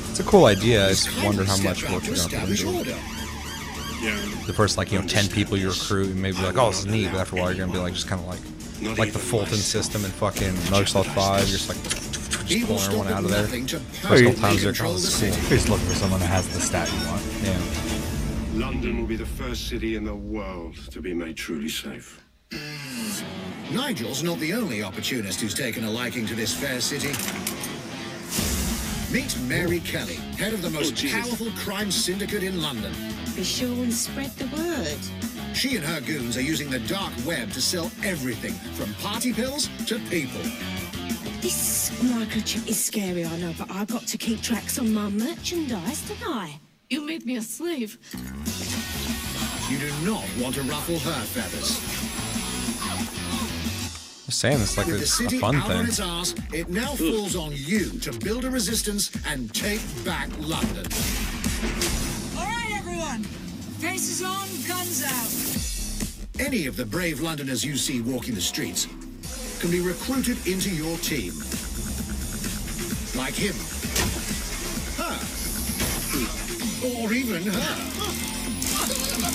It's 0.09 0.19
a 0.19 0.23
cool 0.23 0.45
idea. 0.45 0.87
I 0.87 0.89
just 0.89 1.23
wonder 1.23 1.43
how 1.43 1.57
much 1.57 1.83
work 1.83 1.91
out 1.91 2.07
you're 2.07 2.15
gonna 2.15 2.37
have 2.39 2.49
to 2.49 2.55
do. 2.55 2.75
order. 2.77 2.95
Yeah. 4.01 4.17
The 4.47 4.53
first 4.53 4.77
like 4.77 4.91
you 4.91 4.99
know 4.99 5.07
ten 5.07 5.27
people 5.27 5.57
you 5.57 5.69
recruit, 5.69 6.07
and 6.09 6.19
maybe 6.21 6.37
like 6.37 6.57
oh 6.57 6.69
this 6.69 6.79
is 6.79 6.85
neat, 6.87 7.11
but 7.11 7.19
after 7.21 7.35
a 7.35 7.39
while 7.39 7.51
you're 7.51 7.65
gonna 7.65 7.77
be 7.77 7.83
like 7.83 7.93
just 7.93 8.07
kind 8.07 8.21
of 8.21 8.27
like 8.27 8.97
like 8.97 9.11
the 9.13 9.19
Fulton 9.19 9.57
system 9.57 10.03
and 10.05 10.13
fucking 10.13 10.53
Microsoft 10.73 11.13
Five. 11.13 11.47
You're 11.47 11.57
just 11.57 11.69
like 11.69 11.77
He 11.77 12.06
just 12.47 12.69
will 12.69 12.77
pulling 12.77 13.07
everyone 13.11 13.13
out 13.13 13.23
of 13.23 13.29
there. 13.29 13.41
nothing 13.41 13.65
to 13.67 13.79
First 13.79 14.01
permanently 14.01 14.33
couple 14.33 14.41
times 14.41 14.63
you're 14.63 14.71
control 14.73 14.93
kind 14.93 15.03
of 15.03 15.19
the 15.19 15.27
cool. 15.27 15.57
city. 15.57 15.69
Looking 15.71 15.87
for 15.87 15.95
someone 15.95 16.19
that 16.19 16.27
has 16.27 16.47
the 16.53 16.61
stat 16.61 16.91
you 16.91 17.07
want. 17.07 17.23
Yeah. 17.43 18.65
London 18.65 18.99
will 18.99 19.07
be 19.07 19.15
the 19.15 19.25
first 19.25 19.67
city 19.67 19.95
in 19.95 20.03
the 20.03 20.15
world 20.15 20.75
to 20.91 21.01
be 21.01 21.13
made 21.13 21.37
truly 21.37 21.69
safe. 21.69 22.23
Nigel's 23.71 24.23
not 24.23 24.39
the 24.39 24.53
only 24.53 24.81
opportunist 24.81 25.41
who's 25.41 25.53
taken 25.53 25.83
a 25.83 25.91
liking 25.91 26.25
to 26.25 26.35
this 26.35 26.53
fair 26.55 26.79
city. 26.79 27.11
Meet 29.13 29.37
Mary 29.47 29.79
Kelly, 29.81 30.15
head 30.37 30.53
of 30.53 30.61
the 30.61 30.69
most 30.69 30.93
oh, 30.93 30.95
Jesus. 30.95 31.21
powerful 31.21 31.51
crime 31.57 31.91
syndicate 31.91 32.43
in 32.43 32.61
London. 32.61 32.93
Be 33.35 33.43
sure 33.43 33.83
and 33.83 33.93
spread 33.93 34.31
the 34.31 34.47
word. 34.55 35.55
She 35.55 35.75
and 35.75 35.85
her 35.85 36.01
goons 36.01 36.37
are 36.37 36.41
using 36.41 36.69
the 36.69 36.79
dark 36.79 37.13
web 37.25 37.51
to 37.53 37.61
sell 37.61 37.91
everything 38.03 38.53
from 38.75 38.93
party 38.95 39.33
pills 39.33 39.69
to 39.87 39.99
people. 40.09 40.41
This 41.47 41.91
microchip 42.01 42.67
is 42.67 42.83
scary, 42.83 43.23
I 43.23 43.37
know, 43.37 43.53
but 43.57 43.71
I've 43.71 43.87
got 43.87 44.05
to 44.07 44.17
keep 44.17 44.41
tracks 44.41 44.77
on 44.77 44.93
my 44.93 45.07
merchandise, 45.07 46.01
don't 46.01 46.35
I? 46.35 46.59
You 46.89 47.07
made 47.07 47.25
me 47.25 47.37
a 47.37 47.41
slave. 47.41 47.97
You 49.69 49.77
do 49.77 49.89
not 50.03 50.25
want 50.41 50.55
to 50.55 50.63
ruffle 50.63 50.99
her 50.99 51.21
feathers. 51.21 51.79
Just 54.25 54.39
saying 54.39 54.59
this 54.59 54.77
like 54.77 54.87
With 54.87 54.97
the 54.97 55.03
it's 55.03 55.21
a 55.21 55.39
fun 55.39 55.55
out 55.55 55.71
on 55.71 55.77
thing. 55.77 55.87
its 55.87 56.01
ass, 56.01 56.35
it 56.51 56.67
now 56.67 56.93
falls 56.95 57.37
on 57.37 57.53
you 57.53 57.91
to 57.99 58.11
build 58.19 58.43
a 58.43 58.51
resistance 58.51 59.09
and 59.25 59.53
take 59.53 59.79
back 60.03 60.27
London. 60.39 60.85
All 62.37 62.43
right, 62.43 62.73
everyone. 62.75 63.23
Faces 63.79 64.21
on, 64.21 64.49
guns 64.67 65.01
out. 65.01 66.45
Any 66.45 66.67
of 66.67 66.75
the 66.75 66.85
brave 66.85 67.21
Londoners 67.21 67.63
you 67.63 67.77
see 67.77 68.01
walking 68.01 68.35
the 68.35 68.41
streets 68.41 68.89
can 69.59 69.71
be 69.71 69.81
recruited 69.81 70.37
into 70.47 70.69
your 70.69 70.97
team. 70.99 71.33
Like 73.15 73.33
him. 73.33 73.55
Her. 74.97 75.17
Or 77.01 77.13
even 77.13 77.43
her. 77.43 77.77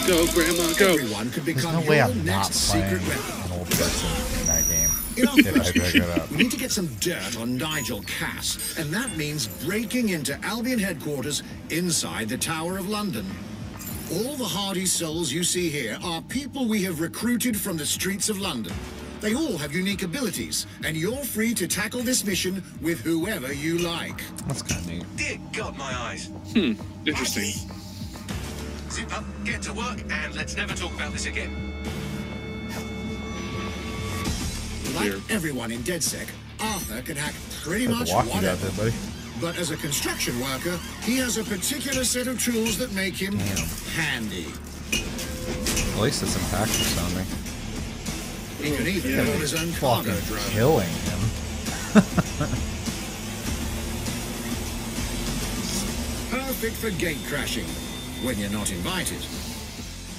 Go, 0.07 0.27
Grandma, 0.33 0.73
go. 0.79 0.95
Everyone 0.95 1.31
could 1.31 1.45
There's 1.45 1.57
become 1.57 1.75
no 1.83 1.89
way 1.89 1.97
your 1.97 2.07
I'm 2.07 2.25
not 2.25 2.25
next 2.49 2.71
playing 2.71 2.89
secret 2.99 3.09
weapon. 3.09 3.45
an 3.45 3.59
old 3.59 3.71
person 3.71 4.41
in 4.41 4.47
that 4.47 4.69
game. 4.69 4.91
In 5.17 5.29
our 5.29 5.37
first 5.53 5.77
mission, 5.77 6.05
we 6.31 6.37
need 6.45 6.51
to 6.53 6.57
get 6.57 6.71
some 6.73 6.87
dirt 7.01 7.37
on 7.39 7.57
Nigel 7.57 8.03
Cass, 8.03 8.79
and 8.79 8.91
that 8.95 9.15
means 9.17 9.47
breaking 9.65 10.09
into 10.11 10.39
Albion 10.45 10.79
headquarters 10.79 11.43
inside 11.71 12.29
the 12.29 12.39
Tower 12.39 12.79
of 12.79 12.89
London. 12.89 13.27
All 14.13 14.37
the 14.37 14.45
hardy 14.45 14.87
souls 14.87 15.31
you 15.33 15.45
see 15.45 15.69
here 15.69 15.99
are 16.03 16.23
people 16.23 16.67
we 16.67 16.83
have 16.85 17.01
recruited 17.01 17.57
from 17.61 17.77
the 17.77 17.87
streets 17.87 18.29
of 18.29 18.39
London. 18.41 18.73
They 19.23 19.37
all 19.37 19.57
have 19.57 19.73
unique 19.73 20.03
abilities, 20.03 20.67
and 20.85 20.97
you're 20.97 21.23
free 21.23 21.55
to 21.55 21.69
tackle 21.69 22.01
this 22.01 22.25
mission 22.25 22.61
with 22.83 23.01
whoever 23.03 23.53
you 23.53 23.79
like. 23.79 24.21
That's 24.49 24.63
kind 24.63 24.81
of 24.81 24.89
neat. 24.89 25.05
Dear 25.17 25.39
God, 25.53 25.79
my 25.79 25.95
eyes. 25.95 26.27
Hmm. 26.53 26.73
Interesting. 27.07 27.53
Zip 28.91 29.17
up, 29.17 29.25
get 29.45 29.63
to 29.63 29.73
work, 29.75 30.03
and 30.11 30.35
let's 30.35 30.57
never 30.57 30.75
talk 30.75 30.93
about 30.95 31.13
this 31.13 31.27
again. 31.27 31.73
clear. 34.97 35.17
Like 35.17 35.31
everyone 35.31 35.71
in 35.71 35.83
DedSec, 35.83 36.29
Arthur 36.61 37.01
can 37.03 37.17
hack 37.17 37.35
pretty 37.63 37.87
much 37.87 38.09
the 38.09 38.17
walking 38.17 38.33
out 38.33 38.37
whatever. 38.37 38.67
there, 38.67 38.91
buddy. 38.91 38.97
But 39.41 39.57
as 39.57 39.71
a 39.71 39.77
construction 39.77 40.39
worker, 40.41 40.79
he 41.03 41.17
has 41.19 41.39
a 41.39 41.45
particular 41.45 42.05
set 42.05 42.27
of 42.27 42.43
tools 42.43 42.77
that 42.79 42.93
make 42.93 43.15
him 43.15 43.39
handy. 43.95 44.47
At 44.93 46.01
least 46.01 46.25
it's 46.25 46.37
impactful 46.37 46.97
sounding. 46.97 47.52
He 48.63 48.77
can 48.77 48.87
even 48.87 49.11
Yeah. 49.11 49.25
his 49.25 49.55
own 49.55 49.73
cargo 49.75 50.13
Fucking 50.13 50.53
killing 50.53 50.89
him. 50.89 51.21
Perfect 56.31 56.77
for 56.77 56.91
gate 56.91 57.19
crashing 57.27 57.67
when 58.25 58.39
you're 58.39 58.51
not 58.51 58.71
invited. 58.71 59.19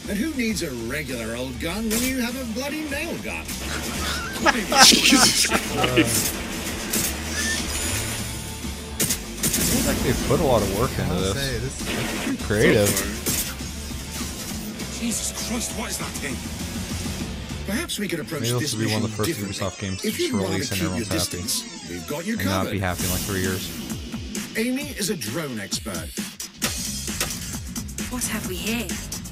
And 0.09 0.17
who 0.17 0.33
needs 0.35 0.61
a 0.63 0.69
regular 0.91 1.35
old 1.35 1.57
gun 1.59 1.89
when 1.89 2.03
you 2.03 2.19
have 2.21 2.35
a 2.39 2.45
bloody 2.53 2.81
nail 2.89 3.15
gun? 3.23 3.45
Jesus 4.83 5.47
Christ. 5.71 6.35
Seems 9.53 9.87
like 9.87 9.97
they 9.99 10.13
put 10.27 10.39
a 10.41 10.43
lot 10.43 10.61
of 10.61 10.77
work 10.77 10.91
into 10.99 11.13
this. 11.15 11.33
say, 11.33 11.57
this 11.59 11.81
is 11.81 11.87
pretty 12.25 12.43
creative. 12.43 12.89
Jesus 14.99 15.47
Christ, 15.49 15.71
what 15.79 15.89
is 15.89 15.97
that 15.97 16.11
thing? 16.19 16.35
Perhaps 17.73 17.97
we 17.97 18.07
could 18.07 18.19
approach 18.19 18.41
Maybe 18.41 18.53
this 18.53 18.61
this 18.71 18.75
will 18.75 18.85
be 18.85 18.93
one 18.93 19.03
of 19.03 19.09
the 19.09 19.17
first 19.17 19.29
differently. 19.29 19.55
Ubisoft 19.57 19.79
games 19.81 20.01
to 20.03 20.07
If 20.07 20.19
you 20.19 20.27
just 20.27 20.33
want 20.39 20.49
release 20.53 20.69
to 20.69 20.73
and 20.75 20.79
keep 20.79 20.83
your 20.83 21.01
everyone's 21.01 21.31
happy. 21.31 21.41
distance, 21.41 21.89
we've 21.89 22.07
got 22.07 22.25
you 22.27 22.37
And 22.37 22.45
not 22.45 22.69
be 22.69 22.77
happy 22.77 23.03
in 23.03 23.09
like 23.09 23.21
three 23.21 23.41
years. 23.41 23.65
Amy 24.55 24.89
is 24.93 25.09
a 25.09 25.17
drone 25.17 25.59
expert, 25.59 26.13
What 28.13 28.23
have 28.25 28.47
we 28.47 28.53
here? 28.57 28.85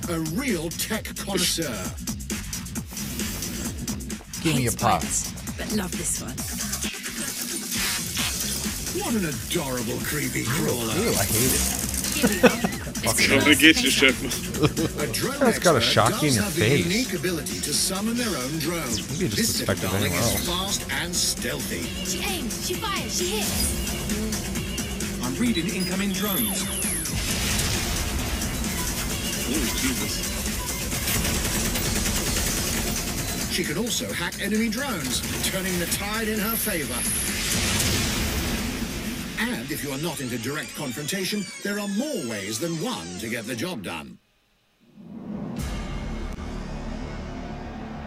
a 0.10 0.20
real 0.34 0.70
tech 0.70 1.06
connoisseur. 1.18 1.70
Give 4.42 4.56
me 4.56 4.66
a 4.66 4.72
Hate 4.72 4.80
pop. 4.80 5.04
But 5.56 5.72
love 5.78 5.92
this 5.92 6.20
one. 6.26 6.34
What 9.06 9.14
an 9.14 9.26
adorable 9.30 10.00
creepy 10.04 10.46
crawler. 10.46 10.96
Ew, 10.98 11.14
I 11.14 11.26
hate 11.30 12.64
it. 12.66 12.71
I'm 13.08 13.40
gonna 13.40 13.56
get 13.56 13.82
you, 13.82 13.90
Chef. 13.90 14.20
That's 15.40 15.60
got 15.60 15.74
a 15.76 15.78
expert 15.78 15.82
shock 15.82 16.24
in 16.24 16.34
your 16.34 16.44
face. 16.44 16.56
the 16.56 16.90
unique 16.90 17.14
ability 17.14 17.60
to 17.62 17.74
summon 17.74 18.16
their 18.16 18.30
own 18.30 18.60
drone. 18.60 18.82
Maybe 18.82 19.16
you 19.16 19.28
just 19.28 19.38
this 19.38 19.60
little 19.60 19.74
expected 19.74 19.90
darling 19.90 20.14
anywhere 20.14 20.22
else. 20.22 20.48
fast 20.48 20.92
and 21.02 21.16
stealthy. 21.16 21.84
She 22.06 22.20
aims, 22.24 22.68
she 22.68 22.74
fires, 22.76 23.18
she 23.18 23.38
hits. 23.38 23.82
I'm 25.24 25.36
reading 25.36 25.68
incoming 25.74 26.12
drones. 26.12 26.64
Oh, 29.48 29.78
Jesus. 29.82 30.32
She 33.52 33.64
can 33.64 33.78
also 33.78 34.12
hack 34.14 34.42
enemy 34.42 34.70
drones, 34.70 35.22
turning 35.50 35.78
the 35.80 35.88
tide 35.88 36.28
in 36.28 36.40
her 36.40 36.56
favor. 36.56 37.31
And 39.42 39.72
if 39.72 39.84
you 39.84 39.92
are 39.92 39.98
not 39.98 40.22
into 40.22 40.38
direct 40.38 40.76
confrontation, 40.76 41.44
there 41.64 41.80
are 41.80 41.88
more 41.88 42.30
ways 42.30 42.60
than 42.60 42.74
one 42.74 43.08
to 43.20 43.28
get 43.28 43.46
the 43.46 43.56
job 43.56 43.82
done. 43.82 44.20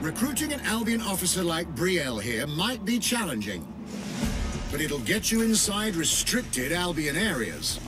Recruiting 0.01 0.52
an 0.52 0.61
Albion 0.61 1.01
officer 1.01 1.43
like 1.43 1.66
Brielle 1.74 2.23
here 2.23 2.47
might 2.47 2.85
be 2.85 2.98
challenging, 3.01 3.66
but 4.70 4.81
it'll 4.81 5.01
get 5.01 5.32
you 5.32 5.43
inside 5.43 5.97
restricted 5.97 6.70
Albion 6.73 7.16
areas. 7.16 7.81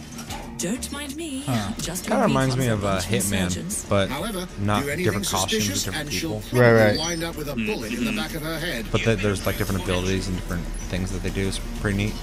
Don't 0.59 0.91
mind 0.91 1.15
me. 1.15 1.43
Huh. 1.47 1.73
Just 1.79 2.07
Kind 2.07 2.23
of 2.23 2.29
reminds 2.29 2.57
me 2.57 2.69
of 2.69 2.85
up 2.85 3.01
uh. 3.01 3.03
Hitman, 3.03 3.89
but 3.89 4.09
However, 4.09 4.49
not 4.59 4.83
do 4.83 4.97
different 4.97 5.29
costumes 5.29 5.65
suspicious 5.65 5.87
and 5.87 5.97
and 5.97 6.11
different 6.11 6.21
she'll 6.21 6.41
people. 6.41 6.61
Right, 6.61 6.73
right. 6.73 6.99
wind 6.99 7.23
up 7.23 7.37
with 7.37 7.49
a 7.49 7.55
bullet 7.55 7.93
in 7.93 8.05
the 8.07 8.13
back 8.13 8.35
of 8.35 8.43
her 8.43 8.59
head. 8.59 8.87
But 8.91 9.03
th- 9.03 9.19
there's 9.21 9.45
like 9.47 9.59
different 9.59 9.85
abilities 9.85 10.29
and 10.29 10.37
different 10.37 10.65
things 10.89 11.13
that 11.13 11.23
they 11.23 11.31
do. 11.31 11.47
It's 11.47 11.61
pretty 11.81 11.99
neat. 11.99 12.15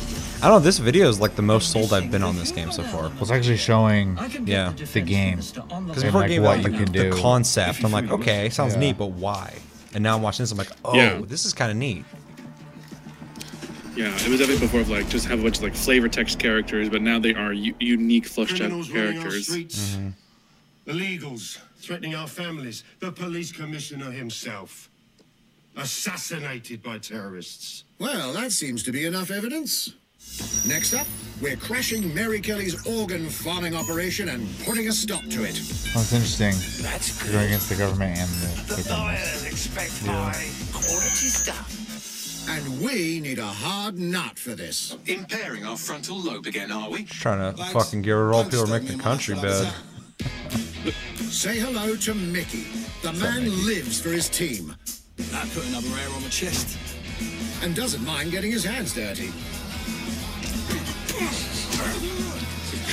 I 0.44 0.48
don't 0.48 0.56
know. 0.58 0.60
This 0.60 0.78
video 0.78 1.08
is 1.08 1.22
like 1.22 1.36
the 1.38 1.42
most 1.42 1.72
sold 1.72 1.94
I've 1.94 2.12
been 2.12 2.22
on 2.22 2.36
this 2.36 2.52
game 2.52 2.70
so 2.70 2.84
far. 2.84 3.04
Well, 3.04 3.22
it's 3.22 3.32
actually 3.32 3.56
showing 3.56 4.18
Yeah. 4.46 4.74
the 4.74 5.00
game 5.00 5.38
Because 5.38 6.04
before 6.04 6.22
like 6.22 6.30
game 6.30 6.44
what 6.44 6.58
out, 6.60 6.66
you 6.66 6.70
like, 6.70 6.84
can 6.84 6.92
the 6.92 7.12
do. 7.12 7.22
concept, 7.22 7.82
I'm 7.84 7.94
like, 7.94 8.12
okay, 8.12 8.50
sounds 8.50 8.74
Yeah. 8.74 8.80
neat, 8.82 8.98
but 8.98 9.12
why? 9.12 9.54
And 9.94 10.04
now 10.04 10.18
I'm 10.18 10.22
watching 10.22 10.44
this, 10.44 10.52
I'm 10.52 10.58
like, 10.58 10.72
oh, 10.84 10.96
Yeah. 10.96 11.22
this 11.26 11.46
is 11.46 11.54
kind 11.54 11.72
of 11.72 11.78
neat. 11.78 12.04
Yeah, 13.96 14.08
it 14.14 14.28
was 14.28 14.40
definitely 14.40 14.60
before 14.60 14.82
of 14.82 14.90
like 14.90 15.08
just 15.08 15.28
have 15.28 15.40
a 15.40 15.44
bunch 15.44 15.58
of 15.58 15.64
like 15.64 15.76
flavor 15.76 16.10
text 16.10 16.40
characters, 16.40 16.90
but 16.90 17.02
now 17.02 17.20
they 17.20 17.34
are 17.36 17.54
u- 17.54 17.76
unique 17.80 18.26
fleshed 18.26 18.54
out 18.56 18.58
Criminals 18.58 18.90
running 18.90 19.18
our 19.20 19.24
characters. 19.24 19.48
streets, 19.48 19.96
mm-hmm. 19.96 20.90
illegals 20.92 21.60
threatening 21.78 22.16
our 22.16 22.28
families, 22.28 22.84
the 23.00 23.12
police 23.14 23.52
commissioner 23.54 24.12
himself, 24.12 24.90
assassinated 25.78 26.82
by 26.84 26.98
terrorists. 26.98 27.84
Well, 28.00 28.34
that 28.34 28.52
seems 28.52 28.84
to 28.84 28.92
be 28.92 29.06
enough 29.06 29.30
evidence. 29.32 29.94
Next 30.68 30.94
up, 30.94 31.06
we're 31.42 31.56
crashing 31.58 32.14
Mary 32.14 32.40
Kelly's 32.40 32.86
organ 32.88 33.28
farming 33.30 33.76
operation 33.76 34.30
and 34.30 34.48
putting 34.66 34.88
a 34.88 34.92
stop 34.92 35.22
to 35.30 35.44
it. 35.44 35.60
Oh, 35.96 36.00
That's 36.00 36.14
interesting. 36.14 36.54
You're 37.26 37.34
going 37.34 37.48
against 37.48 37.70
the 37.70 37.76
government 37.76 38.18
and 38.18 38.30
the, 38.30 38.76
the 38.76 38.90
government. 38.90 39.20
expect 39.46 39.92
Yeah. 40.06 40.32
quality 40.72 41.28
stuff. 41.30 42.50
And 42.50 42.82
we 42.82 43.20
need 43.20 43.40
a 43.40 43.46
hard 43.46 43.98
nut 43.98 44.38
for 44.38 44.52
this. 44.56 44.98
Impairing 45.06 45.66
our 45.66 45.78
frontal 45.78 46.18
lobe 46.20 46.46
again, 46.46 46.72
are 46.72 46.90
we? 46.90 47.04
Just 47.04 47.22
Trying 47.22 47.56
to 47.56 47.64
fucking 47.66 48.02
get 48.02 48.12
rid 48.12 48.30
of 48.30 48.34
all 48.34 48.44
people 48.44 48.66
who 48.66 48.72
make 48.80 48.88
the 48.88 48.98
country 48.98 49.36
bad. 49.36 49.74
Say 51.30 51.58
hello 51.60 51.96
to 51.96 52.14
Mickey. 52.14 52.66
The 53.02 53.14
man 53.14 53.46
lives 53.66 54.00
for 54.02 54.10
his 54.10 54.30
team. 54.30 54.76
That 55.18 55.50
put 55.54 55.66
another 55.68 55.88
hair 55.90 56.10
on 56.16 56.22
my 56.22 56.30
chest. 56.30 56.78
And 57.62 57.76
doesn't 57.76 58.04
mind 58.06 58.32
getting 58.32 58.52
his 58.52 58.64
hands 58.66 58.94
dirty. 58.94 59.32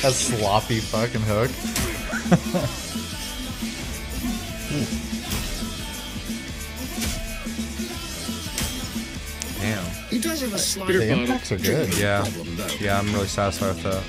A 0.03 0.11
sloppy 0.11 0.81
fucking 0.81 1.21
hook. 1.21 1.51
Damn. 9.61 9.85
He 10.09 10.19
does 10.19 10.41
have 10.41 10.55
a 10.55 10.59
slight 10.59 10.89
The 10.89 11.13
impacts 11.13 11.53
are 11.53 11.59
good. 11.59 11.93
Yeah. 11.99 12.23
problem. 12.23 12.57
Yeah, 12.81 12.99
I'm 12.99 13.13
really 13.13 13.27
satisfied 13.27 13.75
with 13.75 13.83
that. 13.85 14.03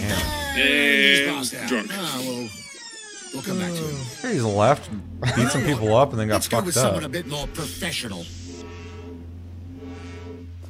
Damn. 0.00 0.58
And 0.58 1.36
Passed 1.36 1.54
out. 1.54 1.68
drunk. 1.68 1.90
Ah, 1.92 2.20
well, 2.24 2.48
we'll 3.34 3.42
come 3.42 3.58
back 3.58 3.72
to 3.72 3.82
him. 3.82 3.96
He's 4.32 4.42
left, 4.44 4.88
beat 5.36 5.48
some 5.48 5.64
people 5.64 5.94
up, 5.94 6.12
and 6.12 6.20
then 6.20 6.28
got 6.28 6.34
Let's 6.36 6.48
go 6.48 6.62
with 6.62 6.74
fucked 6.74 6.86
someone 6.86 7.04
a 7.04 7.08
bit 7.08 7.26
more 7.26 7.46
professional. 7.48 8.24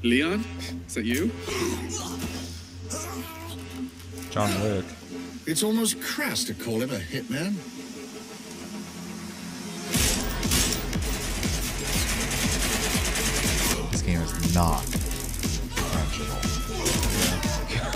Leon, 0.02 0.44
is 0.88 0.94
that 0.94 1.04
you? 1.04 1.30
John 4.36 4.52
Wick. 4.62 4.84
It's 5.46 5.62
almost 5.62 5.98
crass 6.02 6.44
to 6.44 6.52
call 6.52 6.82
him 6.82 6.90
a 6.90 6.98
hitman. 6.98 7.54
This 13.90 14.02
game 14.02 14.20
is 14.20 14.54
not 14.54 14.84
intentional. 14.84 16.36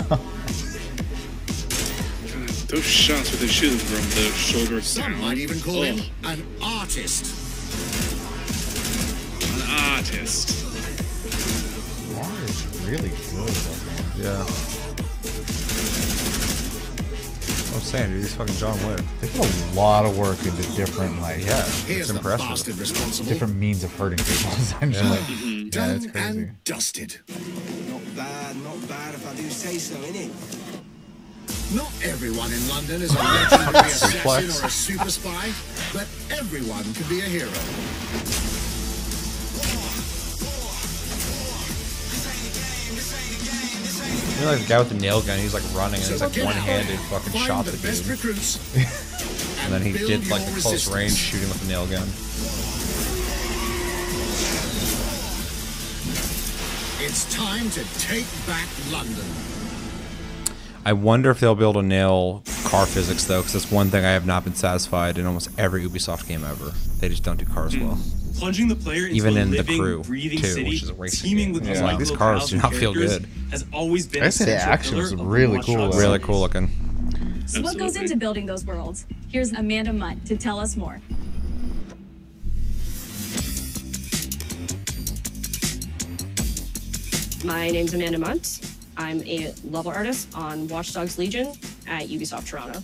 God, 0.09 0.19
those 2.69 2.83
shots 2.85 3.31
with 3.31 3.39
the 3.41 3.47
shoes 3.47 3.81
from 3.83 4.01
the 4.15 4.31
shoulder 4.37 4.81
Some 4.81 5.11
down. 5.11 5.21
might 5.21 5.37
even 5.37 5.59
call 5.59 5.79
Oh, 5.79 5.83
him 5.83 5.99
an 6.23 6.43
artist. 6.63 7.25
an 9.43 9.61
artist. 9.95 10.63
War 12.15 12.31
is 12.45 12.65
really 12.87 13.11
good. 13.31 13.55
I 14.15 14.17
Yeah. 14.23 14.45
I'm 17.81 17.87
saying, 17.87 18.11
dude, 18.11 18.21
he's 18.21 18.35
fucking 18.35 18.55
John 18.55 18.77
Wick. 18.87 19.01
They 19.21 19.27
put 19.29 19.49
a 19.49 19.73
lot 19.73 20.05
of 20.05 20.15
work 20.17 20.37
into 20.45 20.61
different, 20.75 21.19
like, 21.19 21.43
Yeah, 21.43 21.63
Here's 21.87 22.09
it's 22.09 22.11
the 22.11 22.15
impressive. 22.17 23.27
different 23.27 23.55
means 23.55 23.83
of 23.83 23.91
hurting 23.95 24.19
people, 24.19 24.51
essentially. 24.59 25.17
Mm-hmm. 25.17 25.69
Yeah, 25.73 25.93
it's 25.95 26.05
crazy. 26.11 26.27
and 26.29 26.63
dusted. 26.63 27.19
Not 27.89 28.15
bad, 28.15 28.55
not 28.63 28.87
bad 28.87 29.15
if 29.15 29.27
I 29.27 29.35
do 29.35 29.49
say 29.49 29.77
so, 29.79 29.95
innit? 29.95 30.29
Not 31.75 31.91
everyone 32.03 32.53
in 32.53 32.67
London 32.69 33.01
is 33.01 33.15
a 33.15 33.17
legendary 33.17 33.79
assassin 33.87 34.63
or 34.63 34.67
a 34.67 34.69
super 34.69 35.09
spy, 35.09 35.51
but 35.91 36.07
everyone 36.37 36.83
can 36.93 37.09
be 37.09 37.21
a 37.21 37.23
hero. 37.23 38.50
You 44.41 44.47
know, 44.47 44.53
like 44.53 44.61
the 44.63 44.67
guy 44.69 44.79
with 44.79 44.89
the 44.89 44.95
nail 44.95 45.21
gun, 45.21 45.37
he's 45.37 45.53
like 45.53 45.61
running 45.71 46.01
and 46.01 46.03
So 46.03 46.13
he's 46.13 46.21
like 46.21 46.45
one-handed 46.45 46.99
fucking 47.11 47.39
shot 47.41 47.63
the 47.65 47.71
the 47.77 47.91
dude. 47.91 48.07
recruits, 48.07 48.57
And 49.63 49.71
then 49.71 49.83
he 49.83 49.91
did 49.91 50.27
like 50.29 50.43
the 50.45 50.51
close 50.59 50.73
resistance. 50.73 50.95
range 50.95 51.13
shooting 51.13 51.47
with 51.47 51.61
the 51.61 51.67
nail 51.67 51.85
gun. 51.85 52.07
It's 57.05 57.31
time 57.35 57.69
to 57.69 57.83
take 57.99 58.25
back 58.47 58.67
London. 58.91 59.25
I 60.85 60.93
wonder 60.93 61.29
if 61.29 61.39
they'll 61.39 61.53
be 61.53 61.61
able 61.61 61.73
to 61.73 61.83
nail 61.83 62.41
car 62.63 62.87
physics 62.87 63.25
though, 63.25 63.41
because 63.41 63.53
that's 63.53 63.71
one 63.71 63.91
thing 63.91 64.03
I 64.05 64.09
have 64.13 64.25
not 64.25 64.43
been 64.43 64.55
satisfied 64.55 65.19
in 65.19 65.27
almost 65.27 65.49
every 65.59 65.85
Ubisoft 65.87 66.27
game 66.27 66.43
ever. 66.43 66.71
They 66.99 67.09
just 67.09 67.23
don't 67.23 67.37
do 67.37 67.45
cars 67.45 67.77
well. 67.77 67.99
Plunging 68.41 68.69
the 68.69 68.75
player 68.75 69.03
into 69.05 69.17
Even 69.17 69.37
a 69.37 69.41
in 69.41 69.51
the 69.51 69.63
crew, 69.63 70.01
breathing 70.01 70.39
too, 70.39 70.47
city, 70.47 70.69
which 70.69 70.81
is 70.81 70.89
a 70.89 70.95
racing 70.95 71.29
teeming 71.29 71.53
with 71.53 71.63
I 71.63 71.69
was 71.69 71.77
these 71.77 71.83
like, 71.83 71.99
these 71.99 72.09
cars 72.09 72.49
do 72.49 72.57
not 72.57 72.73
feel 72.73 72.91
good. 72.91 73.27
Has 73.51 73.65
always 73.71 74.07
been 74.07 74.23
I 74.23 74.25
a 74.25 74.31
say 74.31 74.45
the 74.45 74.57
central 74.57 74.73
action 74.73 74.91
pillar 74.95 75.03
was 75.03 75.13
really 75.13 75.61
cool, 75.61 75.75
Dogs. 75.75 75.97
Really 75.97 76.17
cool 76.17 76.39
looking. 76.39 76.71
So 77.45 77.61
what 77.61 77.77
goes 77.77 77.95
into 77.95 78.15
building 78.15 78.47
those 78.47 78.65
worlds? 78.65 79.05
Here's 79.31 79.51
Amanda 79.51 79.91
Munt 79.91 80.25
to 80.25 80.37
tell 80.37 80.59
us 80.59 80.75
more. 80.75 80.99
My 87.45 87.69
name's 87.69 87.93
Amanda 87.93 88.17
Munt. 88.17 88.75
I'm 88.97 89.21
a 89.27 89.53
level 89.65 89.91
artist 89.91 90.29
on 90.33 90.67
Watch 90.67 90.93
Dogs 90.93 91.19
Legion 91.19 91.53
at 91.87 92.07
Ubisoft 92.07 92.47
Toronto. 92.47 92.81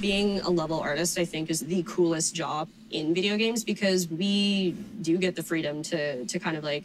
Being 0.00 0.40
a 0.40 0.50
level 0.50 0.80
artist, 0.80 1.18
I 1.18 1.24
think, 1.24 1.50
is 1.50 1.60
the 1.60 1.82
coolest 1.86 2.34
job 2.34 2.68
in 2.90 3.14
video 3.14 3.36
games 3.36 3.64
because 3.64 4.08
we 4.08 4.72
do 5.02 5.18
get 5.18 5.36
the 5.36 5.42
freedom 5.42 5.82
to 5.84 6.24
to 6.24 6.38
kind 6.38 6.56
of 6.56 6.64
like 6.64 6.84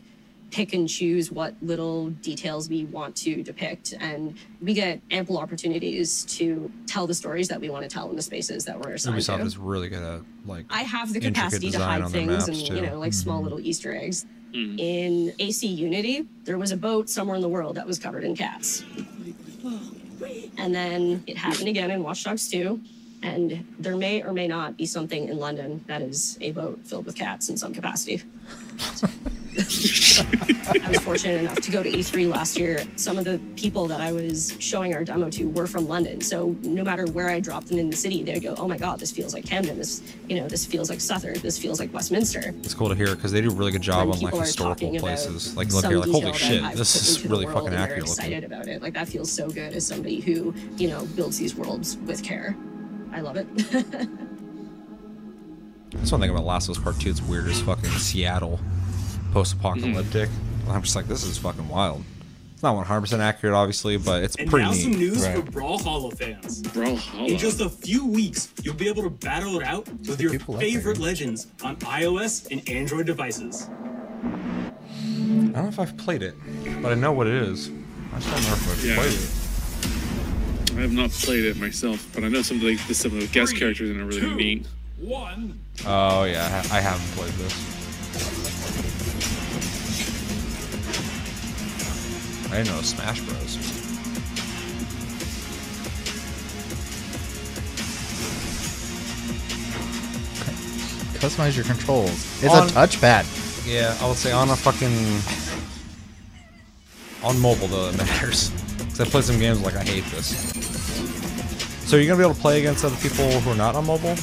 pick 0.52 0.74
and 0.74 0.88
choose 0.88 1.32
what 1.32 1.54
little 1.62 2.10
details 2.10 2.70
we 2.70 2.86
want 2.86 3.16
to 3.16 3.44
depict 3.44 3.94
and 4.00 4.38
we 4.62 4.74
get 4.74 5.02
ample 5.12 5.38
opportunities 5.38 6.24
to 6.26 6.72
tell 6.88 7.08
the 7.08 7.14
stories 7.14 7.48
that 7.48 7.60
we 7.60 7.70
want 7.70 7.84
to 7.84 7.90
tell 7.90 8.10
in 8.10 8.16
the 8.16 8.22
spaces 8.22 8.64
that 8.64 8.80
we're 8.80 8.94
assigned 8.94 9.18
Ubisoft 9.18 9.40
to. 9.40 9.44
is 9.44 9.58
really 9.58 9.90
good 9.90 10.04
at 10.04 10.22
like. 10.46 10.66
I 10.70 10.84
have 10.84 11.12
the 11.12 11.20
capacity 11.20 11.72
to 11.72 11.80
hide 11.80 12.08
things 12.10 12.48
and 12.48 12.58
too. 12.58 12.76
you 12.76 12.82
know 12.82 13.00
like 13.00 13.14
small 13.14 13.38
mm-hmm. 13.38 13.44
little 13.46 13.60
Easter 13.60 13.96
eggs. 13.96 14.26
Mm. 14.54 14.80
In 14.80 15.34
AC 15.40 15.68
Unity, 15.68 16.26
there 16.46 16.58
was 16.58 16.72
a 16.72 16.78
boat 16.78 17.10
somewhere 17.10 17.36
in 17.36 17.42
the 17.42 17.50
world 17.50 17.76
that 17.76 17.86
was 17.86 18.00
covered 18.00 18.24
in 18.24 18.38
cats, 18.38 18.86
and 20.58 20.74
then 20.74 21.22
it 21.28 21.38
happened 21.38 21.68
again 21.68 21.92
in 21.92 22.02
Watch 22.04 22.24
Dogs 22.24 22.50
2. 22.50 22.80
And 23.24 23.66
there 23.80 23.96
may 23.96 24.22
or 24.22 24.34
may 24.34 24.48
not 24.48 24.78
be 24.78 24.86
something 24.86 25.30
in 25.30 25.38
London 25.38 25.84
that 25.88 26.02
is 26.02 26.38
a 26.42 26.52
boat 26.52 26.80
filled 26.86 27.06
with 27.06 27.16
cats 27.16 27.50
in 27.50 27.58
some 27.58 27.74
capacity. 27.74 28.22
I 29.58 30.90
was 30.90 31.00
fortunate 31.00 31.40
enough 31.40 31.62
to 31.62 31.72
go 31.72 31.82
to 31.82 31.90
E3 31.90 32.30
last 32.30 32.58
year. 32.58 32.84
Some 32.98 33.18
of 33.18 33.24
the 33.24 33.40
people 33.56 33.88
that 33.88 34.02
I 34.02 34.12
was 34.12 34.56
showing 34.60 34.94
our 34.94 35.04
demo 35.06 35.30
to 35.30 35.50
were 35.50 35.66
from 35.66 35.88
London. 35.88 36.20
So 36.20 36.56
no 36.62 36.84
matter 36.84 37.06
where 37.06 37.30
I 37.30 37.40
dropped 37.40 37.68
them 37.68 37.80
in 37.80 37.90
the 37.90 37.96
city, 37.96 38.22
they'd 38.22 38.42
go, 38.42 38.56
"Oh 38.58 38.68
my 38.68 38.78
God, 38.78 39.00
this 39.00 39.12
feels 39.12 39.34
like 39.34 39.46
Camden. 39.46 39.78
This, 39.78 40.02
you 40.28 40.36
know, 40.36 40.48
this 40.48 40.66
feels 40.66 40.90
like 40.90 41.00
Southwark. 41.00 41.38
This 41.38 41.58
feels 41.58 41.80
like 41.80 41.94
Westminster." 41.94 42.54
It's 42.64 42.74
cool 42.74 42.90
to 42.90 42.96
hear 42.96 43.16
because 43.16 43.32
they 43.32 43.42
do 43.42 43.50
a 43.50 43.54
really 43.54 43.72
good 43.72 43.82
job 43.82 44.10
When 44.10 44.18
on 44.18 44.24
like 44.24 44.36
historical 44.36 45.00
places. 45.00 45.56
Like 45.56 45.70
you 45.70 45.76
look 45.76 45.86
here, 45.86 46.00
like 46.00 46.10
holy 46.10 46.34
shit, 46.34 46.62
I've 46.62 46.78
this 46.78 46.96
is 46.96 47.26
really 47.26 47.46
fucking 47.46 47.74
accurate 47.74 48.04
excited 48.04 48.44
looking. 48.44 48.52
about 48.52 48.68
it. 48.68 48.82
Like 48.82 48.94
that 48.94 49.08
feels 49.08 49.32
so 49.32 49.50
good 49.50 49.74
as 49.74 49.88
somebody 49.88 50.20
who, 50.20 50.54
you 50.78 50.90
know, 50.90 51.06
builds 51.16 51.38
these 51.38 51.56
worlds 51.56 51.98
with 52.06 52.22
care. 52.24 52.58
I 53.16 53.22
love 53.22 53.38
it. 53.38 53.48
That's 55.94 56.12
one 56.12 56.20
thing 56.20 56.30
about 56.30 56.44
Last 56.46 56.68
of 56.68 56.76
Us 56.78 56.84
Part 56.84 57.00
Two. 57.00 57.10
It's 57.10 57.22
weird 57.22 57.48
as 57.48 57.62
fucking 57.62 57.90
Seattle, 57.92 58.60
post-apocalyptic. 59.32 60.28
Mm-hmm. 60.30 60.72
I'm 60.72 60.82
just 60.82 60.96
like, 60.98 61.08
this 61.08 61.24
is 61.24 61.38
fucking 61.38 61.70
wild. 61.70 62.04
It's 62.54 62.64
not 62.64 62.76
100 62.76 63.00
percent 63.02 63.22
accurate, 63.22 63.56
obviously, 63.56 63.96
but 63.98 64.22
it's 64.24 64.36
And 64.36 64.50
pretty 64.50 64.66
now 64.66 64.72
neat. 64.72 64.82
some 64.84 64.92
news 64.92 65.26
for 65.26 65.42
Brawlhalla 65.44 66.18
fans. 66.18 66.62
Brawlhalla. 66.64 67.28
In 67.30 67.38
just 67.38 67.62
a 67.62 67.70
few 67.70 68.06
weeks, 68.06 68.54
you'll 68.64 68.76
be 68.76 68.90
able 68.90 69.04
to 69.04 69.10
battle 69.10 69.58
it 69.60 69.64
out 69.66 69.88
with 69.88 70.20
your 70.20 70.32
People 70.32 70.58
favorite 70.58 70.98
legends 70.98 71.48
on 71.64 71.78
iOS 71.78 72.52
and 72.52 72.68
Android 72.70 73.06
devices. 73.06 73.70
I 73.70 74.28
don't 74.28 75.54
know 75.54 75.68
if 75.70 75.80
I've 75.80 75.96
played 75.96 76.22
it, 76.24 76.36
but 76.82 76.92
I 76.92 76.96
know 76.96 77.14
what 77.14 77.28
it 77.28 77.34
is. 77.42 77.70
I 78.14 78.20
just 78.20 78.30
don't 78.32 78.44
know 78.44 78.54
if 78.54 78.70
I've 78.72 78.86
Yeah. 78.86 78.96
played 78.96 79.14
it. 79.14 79.30
I 80.76 80.82
have 80.82 80.92
not 80.92 81.10
played 81.12 81.46
it 81.46 81.58
myself, 81.58 82.06
but 82.14 82.24
I 82.24 82.28
know 82.28 82.42
some 82.42 82.58
of 82.58 82.64
the, 82.64 82.76
some 82.94 83.14
of 83.14 83.22
the 83.22 83.28
guest 83.28 83.56
characters 83.56 83.90
in 83.90 83.98
it 84.00 84.02
are 84.02 84.06
really 84.06 84.36
neat. 84.36 84.68
One. 85.00 85.60
Oh 85.86 86.24
yeah, 86.26 86.64
I 86.72 86.82
haven't 86.82 87.08
played 87.16 87.32
this. 87.34 87.54
I 92.52 92.58
didn't 92.58 92.76
know 92.76 92.82
Smash 92.82 93.22
Bros. 93.22 93.58
Customize 101.20 101.56
your 101.56 101.66
controls. 101.66 102.12
It's 102.44 102.54
On- 102.54 102.68
a 102.68 102.72
touchpad. 102.72 103.26
Yeah, 103.66 103.98
I 104.00 104.08
would 104.08 104.18
say 104.18 104.32
on 104.32 104.50
a 104.50 104.56
fucking 104.56 104.94
on 107.24 107.40
mobile 107.42 107.68
though 107.68 107.90
it 107.90 107.98
matters. 107.98 108.52
Cause 108.96 109.02
I 109.02 109.12
played 109.12 109.24
some 109.26 109.40
games 109.40 109.60
like 109.62 109.76
I 109.76 109.84
hate 109.84 110.06
this. 110.06 110.28
So 111.86 111.98
you're 111.98 112.06
gonna 112.08 112.18
be 112.18 112.24
able 112.24 112.34
to 112.34 112.40
play 112.40 112.60
against 112.60 112.86
other 112.86 112.96
people 112.96 113.30
who 113.42 113.52
are 113.52 113.56
not 113.56 113.76
on 113.76 113.86
mobile? 113.86 114.12
I 114.12 114.14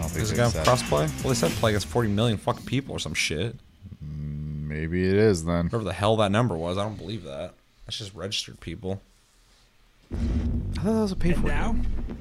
don't 0.00 0.08
think 0.10 0.22
Is 0.22 0.32
it 0.32 0.36
gonna 0.36 0.48
said. 0.50 0.66
have 0.66 0.78
crossplay? 0.78 1.06
Well, 1.22 1.28
they 1.28 1.34
said 1.34 1.50
play 1.52 1.72
against 1.72 1.86
40 1.88 2.08
million 2.08 2.38
fucking 2.38 2.64
people 2.64 2.94
or 2.94 2.98
some 2.98 3.12
shit. 3.12 3.56
Maybe 4.00 5.06
it 5.06 5.16
is 5.16 5.44
then. 5.44 5.66
Whatever 5.66 5.84
the 5.84 5.92
hell 5.92 6.16
that 6.16 6.32
number 6.32 6.56
was, 6.56 6.78
I 6.78 6.82
don't 6.84 6.96
believe 6.96 7.24
that. 7.24 7.52
That's 7.84 7.98
just 7.98 8.14
registered 8.14 8.58
people. 8.60 9.02
I 10.10 10.16
thought 10.76 10.84
that 10.84 11.00
was 11.02 11.12
a 11.12 11.16
pay 11.16 11.32
And 11.32 11.42
for 11.42 11.48
now, 11.48 11.72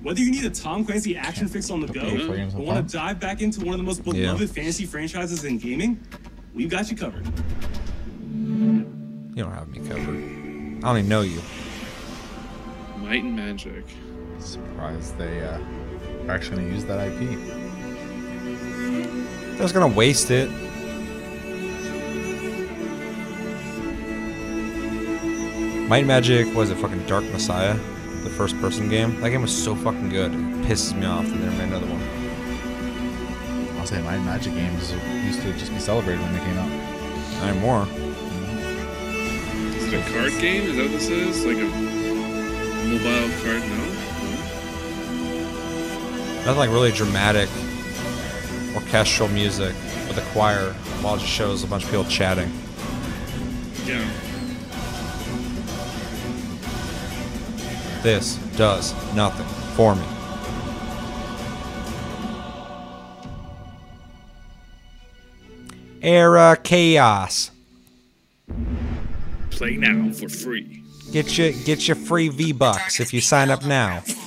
whether 0.02 0.19
you 0.19 0.31
need 0.31 0.44
a 0.44 0.49
Tom 0.49 0.84
Clancy 0.84 1.15
action 1.15 1.48
fix 1.48 1.69
on 1.72 1.80
the 1.80 1.88
go 1.88 2.02
Pay 2.02 2.44
or 2.44 2.60
want 2.61 2.89
to 2.89 2.98
dive 2.98 3.22
back 3.22 3.41
into 3.41 3.61
one 3.61 3.73
of 3.73 3.77
the 3.77 3.85
most 3.85 4.06
Yeah. 4.06 4.11
beloved 4.34 4.49
fantasy 4.49 4.85
franchises 4.85 5.45
in 5.45 5.60
gaming, 5.60 5.98
we've 6.53 6.69
got 6.69 6.91
you 6.91 6.98
covered. 6.98 7.26
You 8.30 9.44
don't 9.44 9.53
have 9.53 9.69
me 9.69 9.80
covered. 9.88 10.47
I 10.78 10.82
don't 10.82 10.98
even 10.98 11.10
know 11.10 11.22
you. 11.22 11.41
Might 12.98 13.24
and 13.24 13.36
Magic. 13.36 13.84
Surprised 14.40 15.18
they 15.18 15.41
uh, 15.41 15.60
are 16.28 16.32
actually 16.32 16.58
going 16.58 16.70
to 16.70 16.76
use 16.76 16.86
that 16.86 17.08
IP. 17.08 17.68
They're 19.58 19.66
just 19.66 19.74
gonna 19.74 19.88
waste 19.88 20.30
it. 20.30 20.52
Might 25.90 25.99
and 25.99 26.08
Magic 26.08 26.54
was 26.54 26.70
a 26.70 26.76
fucking 26.76 27.08
Dark 27.08 27.24
Messiah, 27.32 27.74
the 28.24 28.30
first 28.30 28.56
person 28.62 28.88
game. 28.88 29.20
That 29.22 29.32
game 29.32 29.41
was 29.41 29.64
so 29.64 29.76
fucking 29.76 30.10
good. 30.10 30.32
It 30.32 30.38
pisses 30.68 30.95
me 30.95 31.08
off 31.08 31.26
that 31.26 31.32
they 31.32 31.45
never 31.45 31.58
made 31.58 31.70
another 31.70 31.88
one. 31.88 33.80
I'll 33.80 33.88
say 33.88 33.99
my 34.04 34.20
Magic 34.20 34.54
games 34.54 34.91
used 35.26 35.41
to 35.41 35.54
just 35.54 35.72
be 35.72 35.80
celebrated 35.80 36.22
when 36.22 36.34
they 36.34 36.40
came 36.41 36.58
out. 36.60 36.70
Not 37.40 37.49
anymore. 37.49 38.06
Is 39.88 39.93
a 39.93 40.11
card 40.11 40.34
game? 40.41 40.64
Is 40.64 40.76
that 40.76 40.84
what 40.84 40.91
this 40.91 41.07
is? 41.07 41.45
Like 41.45 41.55
a 41.59 41.64
mobile 42.89 43.30
card? 43.41 43.61
No. 43.61 43.77
Nothing 46.43 46.57
like 46.57 46.69
really 46.72 46.91
dramatic 46.91 47.47
orchestral 48.76 49.30
music 49.30 49.73
with 50.09 50.18
a 50.18 50.31
choir 50.34 50.73
while 51.01 51.15
it 51.15 51.19
just 51.19 51.31
shows 51.31 51.64
a 51.64 51.68
bunch 51.68 51.85
of 51.85 51.89
people 51.89 52.03
chatting. 52.03 52.51
Yeah. 53.85 54.05
This 58.03 58.35
does 58.57 58.93
nothing 59.15 59.45
for 59.77 59.95
me. 59.95 60.03
Era 66.01 66.57
Chaos. 66.61 67.51
Play 69.57 69.75
now 69.75 70.11
for 70.11 70.29
free. 70.29 70.84
Get 71.11 71.35
your 71.35 71.51
get 71.65 71.88
your 71.88 71.95
free 71.95 72.29
V 72.29 72.51
Bucks 72.51 72.99
if 72.99 73.11
you 73.11 73.21
sign 73.21 73.49
up 73.49 73.65
now. 73.65 74.01
People 74.01 74.21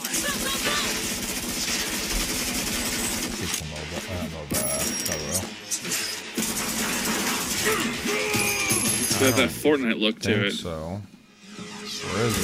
mobile, 3.71 4.03
mobile, 4.35 4.47
Battle 4.51 5.29
Royale. 5.29 5.47
It's 9.07 9.21
got 9.21 9.37
that 9.37 9.51
Fortnite 9.51 10.01
look 10.01 10.19
to 10.21 10.47
it. 10.47 10.51
so. 10.53 11.01
Where 12.11 12.27
is 12.27 12.37
it? 12.37 12.43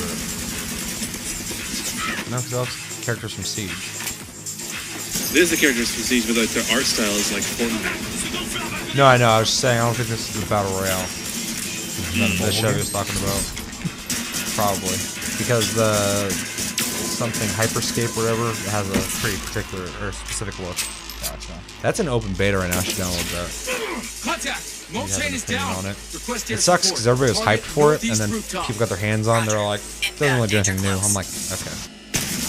No, 2.30 2.36
because 2.36 2.50
that's 2.52 3.04
characters 3.04 3.34
from 3.34 3.42
Siege. 3.42 3.74
This 5.32 5.42
is 5.42 5.50
the 5.50 5.56
characters 5.56 5.90
from 5.92 6.04
Siege, 6.04 6.24
but 6.28 6.36
like 6.36 6.50
their 6.50 6.62
art 6.76 6.84
style 6.84 7.10
is 7.16 7.32
like 7.32 7.42
Fortnite. 7.42 8.94
No, 8.96 9.06
I 9.06 9.16
know. 9.16 9.28
I 9.28 9.40
was 9.40 9.48
just 9.48 9.60
saying. 9.60 9.80
I 9.80 9.84
don't 9.84 9.94
think 9.94 10.08
this 10.08 10.36
is 10.36 10.40
the 10.40 10.46
battle 10.48 10.70
royale. 10.78 11.04
Not 12.18 12.30
a 12.30 12.38
The 12.42 12.52
show 12.52 12.66
he 12.68 12.72
game? 12.72 12.78
was 12.80 12.92
talking 12.92 13.16
about. 13.22 13.42
Probably 14.56 14.96
because 15.36 15.74
the 15.74 16.30
something 16.32 17.48
hyperscape 17.50 18.16
or 18.16 18.24
whatever 18.24 18.48
has 18.70 18.88
a 18.88 19.20
pretty 19.20 19.36
particular 19.44 19.84
or 20.00 20.12
specific 20.12 20.58
look. 20.60 20.76
Gotcha. 21.22 21.52
That's 21.82 22.00
an 22.00 22.08
open 22.08 22.32
beta 22.34 22.56
right 22.58 22.70
now. 22.70 22.78
I 22.78 22.82
should 22.82 22.94
download 22.96 23.28
that. 23.36 24.24
Contact. 24.24 24.72
You 24.90 24.98
Won't 25.00 25.10
have 25.10 25.18
chain 25.20 25.28
an 25.28 25.34
is 25.34 25.44
down. 25.44 25.76
on 25.76 25.86
it. 25.86 25.96
Request 26.14 26.50
It 26.50 26.58
sucks 26.60 26.88
because 26.90 27.06
everybody 27.06 27.36
was 27.38 27.46
hyped 27.46 27.66
for 27.66 27.92
it, 27.94 28.02
and 28.04 28.14
then 28.16 28.30
people 28.30 28.78
got 28.78 28.88
their 28.88 28.96
hands 28.98 29.26
on. 29.28 29.44
They're 29.46 29.58
like, 29.60 29.80
doesn't 30.16 30.36
really 30.36 30.48
do 30.48 30.56
anything 30.56 30.80
new. 30.80 30.96
I'm 30.96 31.12
like, 31.12 31.26
okay. 31.52 31.74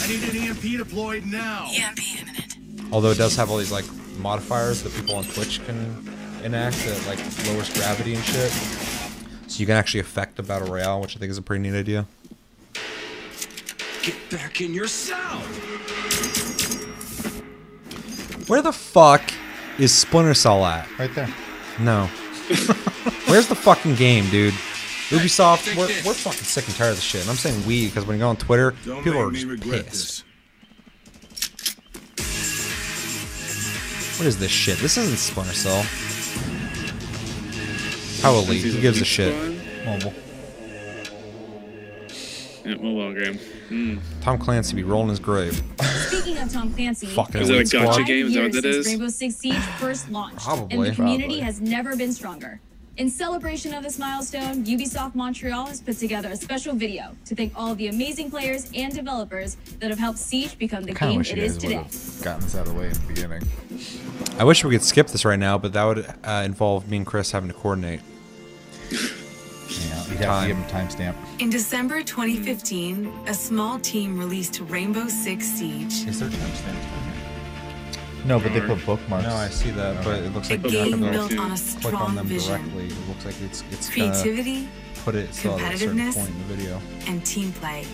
I 0.03 0.07
need 0.07 0.23
an 0.29 0.49
EMP 0.49 0.77
deployed 0.77 1.25
now. 1.25 1.67
EMP 1.73 1.99
imminent. 2.21 2.55
Although 2.93 3.11
it 3.11 3.17
does 3.17 3.35
have 3.35 3.49
all 3.51 3.57
these 3.57 3.71
like 3.71 3.85
modifiers 4.19 4.83
that 4.83 4.93
people 4.93 5.15
on 5.15 5.23
Twitch 5.25 5.59
can 5.65 6.07
enact 6.43 6.77
that 6.85 7.03
like 7.07 7.19
lowers 7.47 7.69
gravity 7.73 8.13
and 8.15 8.23
shit. 8.23 8.51
So 9.57 9.61
you 9.61 9.65
can 9.65 9.75
actually 9.75 10.01
affect 10.01 10.35
the 10.35 10.43
battle 10.43 10.67
royale, 10.67 11.01
which 11.01 11.15
I 11.15 11.19
think 11.19 11.31
is 11.31 11.39
a 11.39 11.41
pretty 11.41 11.67
neat 11.67 11.75
idea. 11.75 12.05
Get 14.03 14.15
back 14.29 14.61
in 14.61 14.71
your 14.71 14.87
cell. 14.87 15.39
Where 18.45 18.61
the 18.61 18.71
fuck 18.71 19.33
is 19.79 19.91
Splinter 19.91 20.35
Cell 20.35 20.63
at? 20.63 20.87
Right 20.99 21.09
there. 21.15 21.33
No. 21.79 22.05
Where's 23.25 23.47
the 23.47 23.55
fucking 23.55 23.95
game, 23.95 24.29
dude? 24.29 24.53
Ubisoft, 25.09 25.75
we're, 25.75 25.87
we're 26.05 26.13
fucking 26.13 26.43
sick 26.43 26.67
and 26.67 26.75
tired 26.75 26.91
of 26.91 26.97
this 26.97 27.03
shit. 27.03 27.21
And 27.21 27.29
I'm 27.31 27.35
saying 27.35 27.65
we 27.65 27.87
because 27.87 28.05
when 28.05 28.17
you 28.17 28.21
go 28.21 28.29
on 28.29 28.37
Twitter, 28.37 28.75
Don't 28.85 29.03
people 29.03 29.19
are 29.19 29.31
just 29.31 29.47
regret 29.47 29.87
pissed. 29.87 30.23
What 34.19 34.27
is 34.27 34.37
this 34.37 34.51
shit? 34.51 34.77
This 34.77 34.97
isn't 34.97 35.17
Splinter 35.17 35.53
Cell. 35.53 35.83
How 38.21 38.33
elite? 38.35 38.63
Who 38.63 38.81
gives 38.81 38.99
a 39.01 39.05
shit? 39.05 39.33
Mobile. 39.85 40.13
Yeah, 42.65 42.75
mobile 42.75 43.13
game. 43.13 43.39
Mm. 43.69 43.99
Tom 44.21 44.37
Clancy 44.37 44.75
be 44.75 44.83
rolling 44.83 45.09
his 45.09 45.19
grave. 45.19 45.61
Speaking 46.07 46.37
of 46.37 46.51
Tom 46.51 46.73
Clancy, 46.73 47.07
Fucking 47.07 47.41
Is 47.41 47.49
it 47.49 47.53
a 47.53 47.55
elite 47.57 47.71
gotcha 47.71 47.93
squad. 47.93 48.07
game? 48.07 48.25
Is 48.27 48.33
that 48.33 48.39
what 48.43 48.53
years 48.53 48.55
that 48.55 48.73
since 48.73 48.75
is? 48.75 48.85
Rainbow 48.87 49.07
Six 49.07 49.35
Siege 49.35 49.55
first 49.79 50.09
launched, 50.09 50.47
and 50.47 50.61
the 50.83 50.91
community 50.91 51.25
Probably. 51.25 51.39
has 51.39 51.61
never 51.61 51.95
been 51.95 52.11
stronger. 52.11 52.59
In 52.97 53.11
celebration 53.11 53.75
of 53.75 53.83
this 53.83 53.99
milestone, 53.99 54.65
Ubisoft 54.65 55.13
Montreal 55.13 55.67
has 55.67 55.79
put 55.79 55.99
together 55.99 56.29
a 56.29 56.35
special 56.35 56.73
video 56.73 57.15
to 57.25 57.35
thank 57.35 57.53
all 57.55 57.75
the 57.75 57.89
amazing 57.89 58.31
players 58.31 58.71
and 58.73 58.91
developers 58.91 59.55
that 59.79 59.91
have 59.91 59.99
helped 59.99 60.17
Siege 60.17 60.57
become 60.57 60.83
the 60.83 60.93
game 60.93 61.19
wish 61.19 61.31
it 61.31 61.37
you 61.37 61.43
is 61.43 61.53
guys 61.53 61.63
would 61.63 61.69
today. 61.69 61.83
have 61.83 62.23
gotten 62.23 62.41
this 62.41 62.55
out 62.55 62.65
of 62.65 62.73
the 62.73 62.79
way 62.79 62.87
in 62.87 62.93
the 62.93 62.99
beginning. 63.01 63.43
I 64.39 64.45
wish 64.45 64.63
we 64.63 64.71
could 64.71 64.81
skip 64.81 65.07
this 65.09 65.25
right 65.25 65.37
now, 65.37 65.59
but 65.59 65.73
that 65.73 65.83
would 65.83 66.11
uh, 66.23 66.41
involve 66.43 66.89
me 66.89 66.97
and 66.97 67.05
Chris 67.05 67.29
having 67.29 67.49
to 67.49 67.55
coordinate. 67.55 67.99
Yeah, 68.89 68.97
you 70.07 70.17
have 70.17 70.41
to 70.41 70.47
give 70.47 70.57
him 70.57 70.63
a 70.63 70.67
timestamp. 70.67 71.15
In 71.39 71.51
December 71.51 72.01
2015, 72.01 73.13
a 73.27 73.33
small 73.33 73.77
team 73.77 74.17
released 74.17 74.59
Rainbow 74.61 75.07
Six 75.07 75.45
Siege. 75.45 76.07
Is 76.07 76.19
there 76.19 76.29
timestamp? 76.29 77.06
No, 78.27 78.39
but 78.39 78.53
they 78.53 78.59
put 78.61 78.85
bookmarks. 78.85 79.25
No, 79.25 79.33
I 79.35 79.47
see 79.49 79.71
that, 79.71 80.03
but 80.03 80.21
it 80.21 80.33
looks 80.33 80.49
A 80.49 80.53
like 80.57 80.69
you 80.71 80.77
have 80.79 80.89
game 80.89 81.01
to 81.01 81.11
built 81.11 81.31
go 81.35 81.41
on 81.41 81.51
a 81.51 81.57
click 81.81 81.93
on 81.99 82.15
them 82.15 82.25
vision. 82.27 82.59
directly. 82.61 82.85
It 82.87 83.07
looks 83.07 83.25
like 83.25 83.41
it's 83.41 83.63
it's 83.71 83.89
gonna 83.89 84.11
Creativity 84.11 84.67
put 85.05 85.15
it 85.15 85.33
so 85.33 85.57
at 85.59 85.73
a 85.73 85.77
certain 85.77 86.11
point 86.13 86.29
in 86.29 86.37
the 86.39 86.55
video. 86.55 86.81
and 87.07 87.25
team 87.25 87.51
play. 87.53 87.85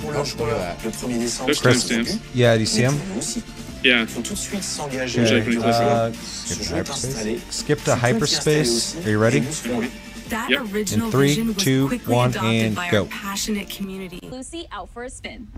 Pour 0.00 0.12
leurs 0.12 0.36
look 0.36 0.48
joueurs, 0.48 0.60
at 0.62 0.78
that. 0.80 0.84
le 0.84 0.90
1er 0.92 1.18
décembre, 1.18 1.46
There's 1.46 1.60
Chris, 1.60 2.20
yeah, 2.32 2.54
do 2.54 2.60
you 2.60 2.66
see 2.66 2.82
mais 2.82 2.92
him? 2.92 2.98
pour 2.98 3.06
nous 3.08 3.18
aussi. 3.18 3.42
Yeah. 3.82 4.00
Il 4.02 4.06
faut 4.08 4.22
tout 4.22 4.34
de 4.34 4.38
suite 4.38 4.62
s'engager. 4.62 5.20
Okay, 5.20 5.56
uh, 5.58 6.12
skip 6.12 6.58
to 6.62 6.74
hyperspace. 6.76 7.40
Skip 7.50 7.78
to 7.78 7.84
Tu 7.84 7.84
peux 7.84 7.84
t'y 7.84 7.90
installer 7.90 8.12
hyperspace. 8.14 8.96
Are 9.04 9.10
you 9.10 9.18
ready? 9.18 9.38
et 9.38 9.40
nous 9.40 9.52
suivons. 9.52 9.82
That 10.30 10.50
Yep. 10.50 10.60
original 10.74 11.06
In 11.06 11.10
three, 11.12 11.28
vision 11.28 11.46
was 11.48 11.56
two, 11.64 11.86
quickly 11.88 12.14
one, 12.14 12.30
adopted 12.30 12.66
and 12.66 12.74
by 12.76 12.90
go. 12.90 13.06
passionate 13.06 13.68
community. 13.70 14.20
Lucy 14.30 14.66
out 14.70 14.88
for 14.92 15.02
a 15.04 15.10
spin. 15.10 15.48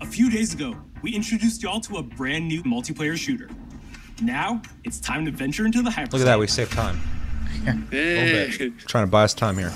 A 0.00 0.06
few 0.06 0.30
days 0.30 0.52
ago, 0.54 0.76
we 1.02 1.14
introduced 1.14 1.62
y'all 1.62 1.80
to 1.80 1.96
a 1.96 2.02
brand 2.02 2.46
new 2.48 2.62
multiplayer 2.64 3.16
shooter. 3.16 3.48
Now, 4.22 4.62
it's 4.84 4.98
time 5.00 5.24
to 5.26 5.30
venture 5.30 5.66
into 5.66 5.82
the 5.82 5.90
hyperspace. 5.90 6.12
Look 6.20 6.22
at 6.22 6.24
that, 6.30 6.38
we 6.38 6.46
saved 6.46 6.72
time. 6.72 6.98
Hey. 7.90 8.70
Trying 8.86 9.06
to 9.06 9.10
buy 9.10 9.24
us 9.24 9.34
time 9.34 9.58
here. 9.58 9.70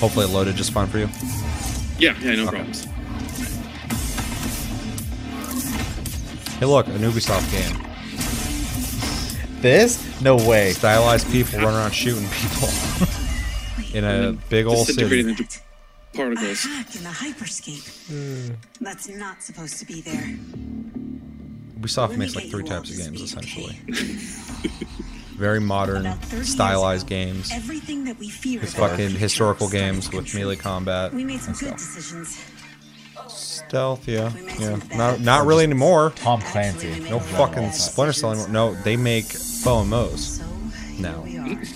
Hopefully 0.00 0.24
it 0.26 0.30
loaded 0.30 0.56
just 0.56 0.72
fine 0.72 0.88
for 0.88 0.98
you. 0.98 1.08
Yeah, 1.98 2.16
yeah, 2.20 2.34
no 2.34 2.42
Okay. 2.42 2.50
problems. 2.50 2.84
Hey, 6.58 6.66
look, 6.66 6.88
an 6.88 6.98
Ubisoft 6.98 7.48
game. 7.52 7.80
This? 9.60 10.20
No 10.20 10.36
way. 10.36 10.72
Stylized 10.72 11.30
people 11.30 11.60
running 11.60 11.76
around 11.76 11.92
shooting 11.92 12.28
people 12.30 12.68
in 13.94 14.04
a 14.04 14.32
big 14.50 14.66
old 14.66 14.86
Disintegrating 14.86 15.36
city. 15.36 15.42
into 15.44 15.60
particles. 16.14 16.62
Hack 16.64 16.96
in 16.96 17.02
the 17.04 17.10
hyperscape. 17.10 18.06
Hmm. 18.08 18.54
That's 18.84 19.08
not 19.08 19.42
supposed 19.42 19.78
to 19.78 19.86
be 19.86 20.00
there. 20.00 20.36
Ubisoft 21.80 22.08
Let 22.08 22.10
me 22.10 22.16
makes 22.18 22.36
like 22.36 22.50
three 22.50 22.64
types 22.64 22.90
of 22.90 22.96
games 22.96 23.30
speed, 23.30 23.42
essentially. 23.42 23.80
Very 25.36 25.60
modern, 25.60 26.06
About 26.06 26.18
30 26.22 26.36
years 26.36 26.48
stylized 26.48 27.06
ago, 27.06 27.16
games. 27.16 27.50
Everything 27.52 28.04
that 28.04 28.18
we 28.18 28.28
fear 28.28 28.60
With 28.60 28.76
about 28.76 28.90
fucking 28.90 29.10
historical 29.10 29.68
games 29.68 30.10
with 30.12 30.32
melee 30.34 30.54
combat. 30.56 31.12
We 31.12 31.24
made 31.24 31.40
some 31.40 31.54
good 31.54 31.78
stuff. 31.78 31.78
decisions. 31.78 32.40
Stealth, 33.26 34.06
yeah, 34.06 34.30
yeah. 34.60 34.78
Not 34.94 35.20
not 35.20 35.46
really 35.46 35.64
anymore. 35.64 36.12
Tom 36.16 36.40
Clancy. 36.40 37.00
No 37.10 37.18
fucking 37.18 37.72
Splinter 37.72 38.12
Cell 38.12 38.30
anymore. 38.32 38.48
No, 38.50 38.74
they 38.82 38.96
make 38.96 39.24
FOMOs 39.24 40.40
now 41.00 41.22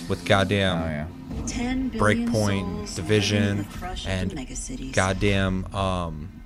with 0.07 0.23
goddamn 0.25 0.77
Oh 0.81 0.85
yeah. 0.85 1.07
10 1.49 1.89
billion 1.89 2.27
Breakpoint, 2.29 2.95
Division, 2.95 3.43
living 3.43 3.57
in 3.59 3.71
the 3.71 3.77
crush 3.77 4.05
of 4.05 4.11
and 4.11 4.93
goddamn 4.93 5.65
um, 5.75 6.41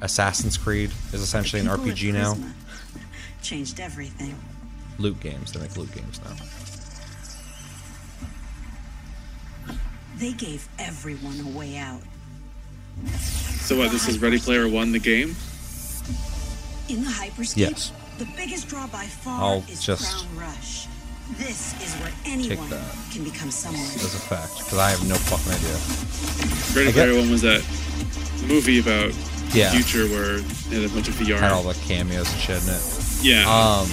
Assassin's 0.00 0.56
Creed 0.56 0.90
is 1.12 1.20
essentially 1.20 1.60
an 1.60 1.68
RPG 1.68 2.12
now. 2.12 2.36
Changed 3.42 3.80
everything. 3.80 4.34
Loot 4.98 5.18
games. 5.20 5.52
They 5.52 5.60
make 5.60 5.76
loot 5.76 5.92
games 5.94 6.20
now. 6.24 6.34
They 10.16 10.32
gave 10.32 10.68
everyone 10.78 11.38
a 11.40 11.56
way 11.56 11.76
out. 11.76 12.00
So 13.60 13.78
what? 13.78 13.92
This 13.92 14.08
is 14.08 14.18
Ready 14.18 14.38
Player 14.40 14.68
One, 14.68 14.90
the 14.90 14.98
game. 14.98 15.36
In 16.88 17.04
the 17.04 17.10
hyperscape, 17.10 17.56
Yes. 17.56 17.92
the 18.18 18.26
biggest 18.36 18.66
draw 18.68 18.86
by 18.88 19.04
far 19.04 19.40
I'll 19.40 19.64
is 19.70 19.84
just 19.84 20.26
Crown 20.26 20.36
Rush. 20.48 20.86
This 21.36 21.74
is 21.82 21.94
where 22.00 22.12
anyone 22.24 22.70
that. 22.70 22.94
can 23.12 23.22
become 23.24 23.50
someone. 23.50 23.82
As 23.82 24.14
a 24.14 24.18
fact, 24.18 24.58
because 24.58 24.78
I 24.78 24.90
have 24.90 25.06
no 25.06 25.14
fucking 25.14 25.52
idea. 25.52 25.76
Ready 26.74 26.88
I 26.88 26.92
get- 26.92 27.08
Player 27.08 27.20
One 27.20 27.30
was 27.30 27.42
that 27.42 27.62
movie 28.48 28.78
about 28.80 29.12
Yeah. 29.52 29.70
the 29.70 29.76
future 29.82 30.06
where 30.08 30.38
they 30.70 30.80
had 30.82 30.90
a 30.90 30.94
bunch 30.94 31.08
of 31.08 31.14
VR. 31.14 31.38
Had 31.38 31.52
all 31.52 31.62
the 31.62 31.74
cameos 31.86 32.30
and 32.32 32.40
shit 32.40 32.62
in 32.62 32.68
it. 32.70 32.82
Yeah. 33.20 33.44
Um, 33.48 33.86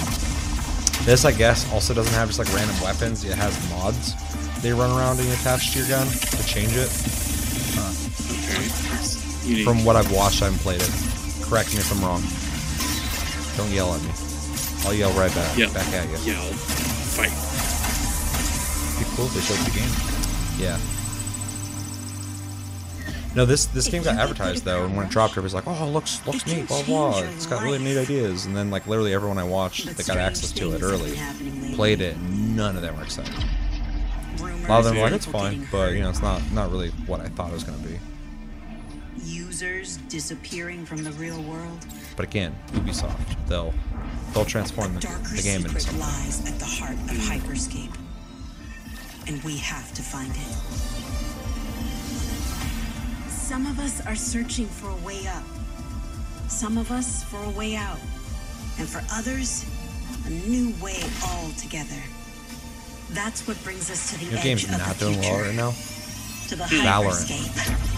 this 1.04 1.24
I 1.24 1.32
guess 1.32 1.70
also 1.72 1.92
doesn't 1.94 2.12
have 2.14 2.28
just 2.28 2.38
like 2.38 2.52
random 2.54 2.80
weapons. 2.80 3.22
It 3.24 3.36
has 3.36 3.52
mods 3.70 4.14
they 4.62 4.72
run 4.72 4.90
around 4.90 5.20
and 5.20 5.28
attach 5.34 5.72
to 5.72 5.78
your 5.80 5.88
gun 5.88 6.06
to 6.08 6.46
change 6.46 6.72
it. 6.74 6.90
okay. 8.32 9.62
From 9.62 9.84
what 9.84 9.94
I've 9.96 10.10
watched, 10.10 10.42
I 10.42 10.46
haven't 10.46 10.60
played 10.60 10.80
it. 10.80 10.90
Correct 11.42 11.72
me 11.74 11.78
if 11.80 11.92
I'm 11.92 12.02
wrong. 12.02 12.22
Don't 13.56 13.70
yell 13.72 13.94
at 13.94 14.02
me. 14.02 14.10
I'll 14.84 14.94
yell 14.94 15.12
right 15.12 15.32
back. 15.34 15.56
Yeah. 15.56 15.68
Back 15.68 15.86
at 15.92 16.08
you. 16.26 16.32
Yell. 16.32 16.95
Fight. 17.16 17.32
Be 18.98 19.04
cool 19.16 19.26
if 19.26 19.34
they 19.34 19.40
showed 19.40 19.58
the 19.64 19.70
game. 19.70 19.90
Yeah. 20.58 20.78
No, 23.34 23.44
this 23.44 23.66
this 23.66 23.88
game 23.88 24.02
got 24.02 24.16
advertised 24.16 24.64
though, 24.64 24.84
and 24.86 24.96
when 24.96 25.06
it 25.06 25.10
dropped, 25.10 25.32
everybody's 25.32 25.52
like, 25.54 25.64
"Oh, 25.66 25.86
it 25.86 25.90
looks 25.90 26.26
looks 26.26 26.46
neat, 26.46 26.66
blah 26.68 26.82
blah. 26.84 27.18
It's 27.20 27.44
got 27.46 27.62
really 27.62 27.78
neat 27.78 27.98
ideas." 27.98 28.46
And 28.46 28.56
then 28.56 28.70
like 28.70 28.86
literally 28.86 29.12
everyone 29.12 29.36
I 29.36 29.44
watched 29.44 29.94
that 29.94 30.06
got 30.06 30.16
access 30.16 30.52
to 30.52 30.72
it 30.72 30.82
early 30.82 31.18
played 31.74 32.00
it. 32.00 32.16
and 32.16 32.56
None 32.56 32.76
of 32.76 32.82
them 32.82 32.96
were 32.96 33.02
excited. 33.02 33.34
A 34.40 34.68
lot 34.68 34.78
of 34.78 34.84
them 34.86 34.96
were 34.96 35.02
like, 35.02 35.12
"It's 35.12 35.26
fine," 35.26 35.68
but 35.70 35.92
you 35.92 36.00
know, 36.00 36.08
it's 36.08 36.22
not 36.22 36.40
not 36.52 36.70
really 36.70 36.88
what 37.06 37.20
I 37.20 37.28
thought 37.28 37.50
it 37.50 37.54
was 37.54 37.64
gonna 37.64 37.76
be. 37.78 37.98
Users 39.22 39.98
disappearing 40.08 40.86
from 40.86 41.04
the 41.04 41.12
real 41.12 41.42
world. 41.42 41.84
But 42.16 42.24
again, 42.24 42.54
Ubisoft, 42.72 43.36
they'll 43.48 43.74
they'll 44.36 44.44
transform 44.44 44.92
the, 44.94 45.00
Darker 45.00 45.34
the 45.34 45.42
game 45.42 45.64
into 45.64 45.80
secret 45.80 45.82
something. 45.82 46.00
lies 46.00 46.40
at 46.52 46.58
the 46.58 46.64
heart 46.66 46.92
of 46.92 47.16
hyperscape, 47.24 47.94
and 49.26 49.42
we 49.42 49.56
have 49.56 49.92
to 49.94 50.02
find 50.02 50.30
it. 50.30 50.56
Some 53.30 53.66
of 53.66 53.78
us 53.78 54.04
are 54.06 54.14
searching 54.14 54.66
for 54.66 54.90
a 54.90 54.96
way 55.06 55.26
up. 55.26 55.42
Some 56.48 56.76
of 56.76 56.90
us 56.92 57.24
for 57.24 57.42
a 57.44 57.50
way 57.50 57.76
out, 57.76 57.98
and 58.78 58.86
for 58.86 59.02
others, 59.12 59.64
a 60.26 60.30
new 60.30 60.74
way 60.82 61.00
altogether. 61.24 62.02
That's 63.12 63.46
what 63.48 63.62
brings 63.64 63.90
us 63.90 64.10
to 64.12 64.18
the 64.18 64.26
Your 64.26 64.36
edge 64.38 64.44
game's 64.44 64.64
of 64.64 64.70
not 64.72 64.96
the 64.96 65.06
doing 65.06 65.14
future, 65.14 65.30
well 65.32 65.44
right 65.46 65.54
now. 65.54 65.70
to 66.48 66.56
the 66.56 66.64
Valorant. 66.64 67.24
hyperscape. 67.24 67.92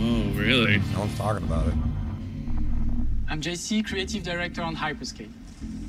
Oh, 0.00 0.30
really? 0.38 0.78
No 0.92 1.00
one's 1.00 1.16
talking 1.18 1.44
about 1.44 1.68
it. 1.68 1.74
I'm 3.30 3.40
JC, 3.40 3.86
Creative 3.86 4.24
Director 4.24 4.60
on 4.60 4.74
Hyperscape. 4.74 5.30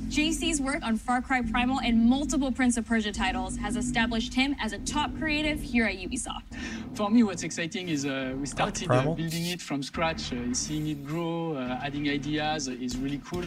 JC's 0.09 0.61
work 0.61 0.83
on 0.83 0.95
Far 0.95 1.23
Cry 1.23 1.41
Primal 1.41 1.79
and 1.79 2.07
multiple 2.07 2.51
Prince 2.51 2.77
of 2.77 2.85
Persia 2.85 3.11
titles 3.11 3.57
has 3.57 3.77
established 3.77 4.31
him 4.35 4.55
as 4.59 4.73
a 4.73 4.77
top 4.77 5.09
creative 5.17 5.59
here 5.59 5.85
at 5.85 5.95
Ubisoft. 5.95 6.43
For 6.93 7.09
me, 7.09 7.23
what's 7.23 7.41
exciting 7.41 7.89
is 7.89 8.05
uh, 8.05 8.35
we 8.37 8.45
started 8.45 8.91
uh, 8.91 9.01
building 9.15 9.47
it 9.47 9.59
from 9.59 9.81
scratch, 9.81 10.31
uh, 10.31 10.53
seeing 10.53 10.85
it 10.85 11.03
grow, 11.03 11.55
uh, 11.55 11.79
adding 11.83 12.07
ideas 12.09 12.67
is 12.67 12.95
really 12.95 13.19
cool. 13.25 13.43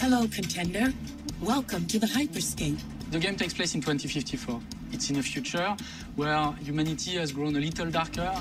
Hello, 0.00 0.26
contender. 0.26 0.92
Welcome 1.40 1.86
to 1.86 2.00
the 2.00 2.08
hyperscape. 2.08 2.80
The 3.12 3.20
game 3.20 3.36
takes 3.36 3.54
place 3.54 3.76
in 3.76 3.82
2054. 3.82 4.60
It's 4.90 5.10
in 5.10 5.16
a 5.18 5.22
future 5.22 5.76
where 6.16 6.50
humanity 6.54 7.12
has 7.18 7.30
grown 7.30 7.54
a 7.54 7.60
little 7.60 7.88
darker 7.88 8.34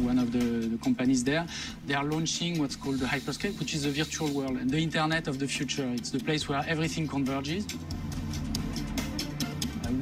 one 0.00 0.18
of 0.18 0.32
the, 0.32 0.68
the 0.68 0.78
companies 0.78 1.22
there, 1.24 1.46
they 1.86 1.94
are 1.94 2.04
launching 2.04 2.58
what's 2.58 2.76
called 2.76 2.98
the 2.98 3.06
hyperscape, 3.06 3.58
which 3.58 3.74
is 3.74 3.84
the 3.84 3.90
virtual 3.90 4.28
world 4.28 4.56
and 4.58 4.70
the 4.70 4.78
internet 4.78 5.28
of 5.28 5.38
the 5.38 5.46
future. 5.46 5.88
It's 5.94 6.10
the 6.10 6.20
place 6.20 6.48
where 6.48 6.64
everything 6.66 7.06
converges 7.06 7.66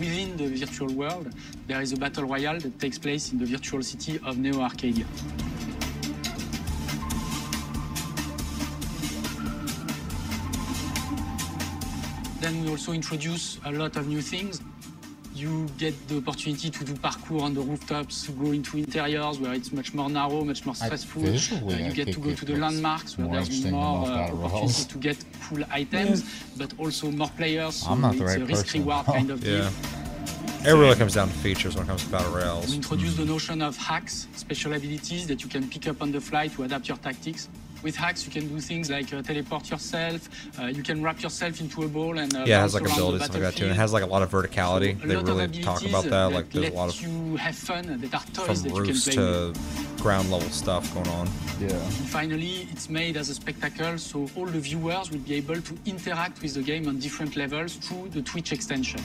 within 0.03 0.37
the 0.37 0.49
virtual 0.57 0.93
world, 0.95 1.33
there 1.69 1.81
is 1.81 1.93
a 1.93 1.97
battle 1.97 2.25
royale 2.25 2.59
that 2.59 2.79
takes 2.81 2.99
place 2.99 3.33
in 3.33 3.39
the 3.39 3.47
virtual 3.47 3.83
city 3.83 4.19
of 4.25 4.37
Neo 4.37 4.61
Arcadia. 4.61 5.07
Then 12.41 12.65
we 12.65 12.71
also 12.71 12.93
introduce 12.93 13.61
a 13.65 13.71
lot 13.71 13.97
of 13.97 14.09
new 14.09 14.21
things. 14.21 14.61
You 15.35 15.67
get 15.79 15.95
the 16.09 16.19
opportunity 16.19 16.69
to 16.71 16.85
do 16.85 16.93
parkour 16.95 17.41
on 17.43 17.55
the 17.55 17.61
rooftops, 17.63 18.27
to 18.27 18.33
go 18.33 18.53
into 18.53 18.77
interiors 18.77 19.39
where 19.41 19.55
it's 19.55 19.73
much 19.73 19.95
more 19.95 20.11
narrow, 20.11 20.45
much 20.45 20.65
more 20.67 20.75
stressful. 20.75 21.25
Uh, 21.27 21.77
you 21.77 21.93
get 21.93 22.13
to 22.13 22.21
go 22.21 22.35
to 22.35 22.45
the 22.45 22.57
landmarks 22.57 23.17
where 23.17 23.27
more 23.27 23.37
there's 23.37 23.65
more 23.67 23.99
most 24.01 24.11
uh, 24.11 24.17
battle 24.19 24.45
opportunity 24.45 24.85
to 24.85 24.99
get 24.99 25.25
cool 25.49 25.65
items, 25.71 26.25
but 26.59 26.73
also 26.79 27.11
more 27.11 27.31
players. 27.31 27.77
So 27.77 27.91
I'm 27.91 28.01
not 28.03 28.17
the 28.17 28.25
right 28.25 28.41
a 28.43 28.45
risk 28.45 28.67
person. 28.67 28.81
reward 28.81 29.07
kind 29.07 29.31
of 29.31 29.43
Yeah. 29.47 29.71
deal. 29.71 29.71
It 30.65 30.79
really 30.79 30.95
comes 30.97 31.15
down 31.15 31.29
to 31.29 31.35
features 31.35 31.75
when 31.75 31.85
it 31.85 31.89
comes 31.89 32.05
to 32.05 32.11
battle 32.11 32.31
royales. 32.33 32.69
We 32.69 32.77
introduce 32.77 33.17
the 33.17 33.25
notion 33.25 33.63
of 33.63 33.77
hacks, 33.77 34.29
special 34.37 34.75
abilities 34.75 35.27
that 35.27 35.43
you 35.43 35.49
can 35.49 35.69
pick 35.69 35.89
up 35.89 36.01
on 36.03 36.13
the 36.13 36.21
fly 36.21 36.47
to 36.49 36.63
adapt 36.63 36.87
your 36.89 36.99
tactics. 36.99 37.49
With 37.83 37.97
hacks, 37.97 38.25
you 38.25 38.33
can 38.33 38.49
do 38.49 38.61
things 38.61 38.91
like 38.91 39.13
uh, 39.13 39.23
teleport 39.23 39.71
yourself. 39.71 40.29
Uh, 40.59 40.67
you 40.67 40.83
can 40.83 41.03
wrap 41.03 41.21
yourself 41.23 41.61
into 41.61 41.83
a 41.83 41.89
ball 41.89 42.19
and 42.19 42.35
uh, 42.35 42.45
Yeah, 42.47 42.59
it 42.59 42.63
has 42.63 42.75
like 42.75 42.85
abilities 42.85 43.21
like 43.21 43.33
that 43.33 43.57
too, 43.57 43.65
and 43.65 43.73
it 43.73 43.77
has 43.77 43.93
like 43.93 44.05
a 44.05 44.07
lot 44.07 44.23
of 44.23 44.31
verticality. 44.31 45.03
A 45.03 45.07
They 45.07 45.17
really 45.17 45.63
talk 45.63 45.85
about 45.85 46.05
that. 46.05 46.33
Like 46.33 46.51
that 46.51 46.61
there's 46.61 46.73
a 46.73 46.77
lot 46.77 46.89
of 46.95 47.01
you 47.01 47.37
have 47.37 47.57
fun 47.57 48.01
that 48.01 48.15
are 48.15 48.27
toys 48.33 48.63
from 48.63 48.69
that 48.69 48.69
you 48.69 48.75
can 48.75 48.83
roofs 48.83 49.05
play 49.05 49.15
to 49.15 49.49
with. 49.49 50.01
ground 50.01 50.31
level 50.31 50.49
stuff 50.51 50.93
going 50.95 51.09
on. 51.09 51.29
Yeah. 51.61 51.69
And 51.73 52.09
finally, 52.09 52.69
it's 52.73 52.89
made 52.89 53.17
as 53.17 53.29
a 53.29 53.35
spectacle, 53.35 53.99
so 53.99 54.29
all 54.37 54.47
the 54.47 54.61
viewers 54.61 55.11
will 55.11 55.19
be 55.19 55.35
able 55.35 55.61
to 55.61 55.79
interact 55.87 56.41
with 56.43 56.55
the 56.55 56.63
game 56.63 56.89
on 56.89 56.99
different 56.99 57.37
levels 57.37 57.75
through 57.77 58.11
the 58.11 58.23
Twitch 58.23 58.53
extension. 58.53 59.01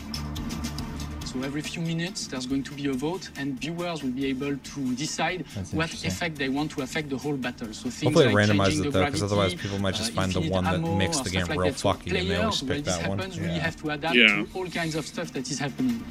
So 1.27 1.41
every 1.41 1.61
few 1.61 1.81
minutes, 1.81 2.27
there's 2.27 2.45
going 2.45 2.63
to 2.63 2.73
be 2.73 2.87
a 2.87 2.93
vote, 2.93 3.29
and 3.37 3.59
viewers 3.59 4.01
will 4.01 4.11
be 4.11 4.27
able 4.27 4.55
to 4.55 4.95
decide 4.95 5.45
what 5.71 5.91
effect 6.05 6.37
they 6.37 6.47
want 6.47 6.71
to 6.71 6.81
affect 6.83 7.09
the 7.09 7.17
whole 7.17 7.35
battle. 7.35 7.73
So 7.73 7.89
things 7.89 8.03
Hopefully 8.03 8.27
it 8.27 8.33
like 8.33 8.47
randomizes 8.47 8.65
changing 8.67 8.79
it 8.79 8.83
the 8.83 8.91
though, 8.91 9.05
because 9.05 9.23
otherwise 9.23 9.53
people 9.53 9.79
might 9.79 9.95
just 9.95 10.13
uh, 10.13 10.15
find 10.15 10.31
the 10.31 10.49
one 10.49 10.63
that 10.63 10.79
makes 10.79 11.19
the 11.19 11.29
game 11.29 11.47
like 11.47 11.59
real 11.59 11.71
that. 11.73 11.79
So 11.79 11.89
and 11.91 12.15
they 12.15 12.33
always 12.37 12.61
players, 12.61 12.63
when 12.63 12.75
pick 12.77 12.85
this 12.85 12.97
that 12.97 13.09
one. 13.09 13.19
happens, 13.19 13.39
really 13.41 13.59
have 13.59 13.75
to 13.81 13.89
adapt 13.89 14.15
Yeah. 14.15 14.27
to 14.27 14.47
all 14.53 14.67
kinds 14.67 14.95
of 14.95 15.05
stuff 15.05 15.33
that 15.33 15.51
is 15.51 15.59
happening. 15.59 16.01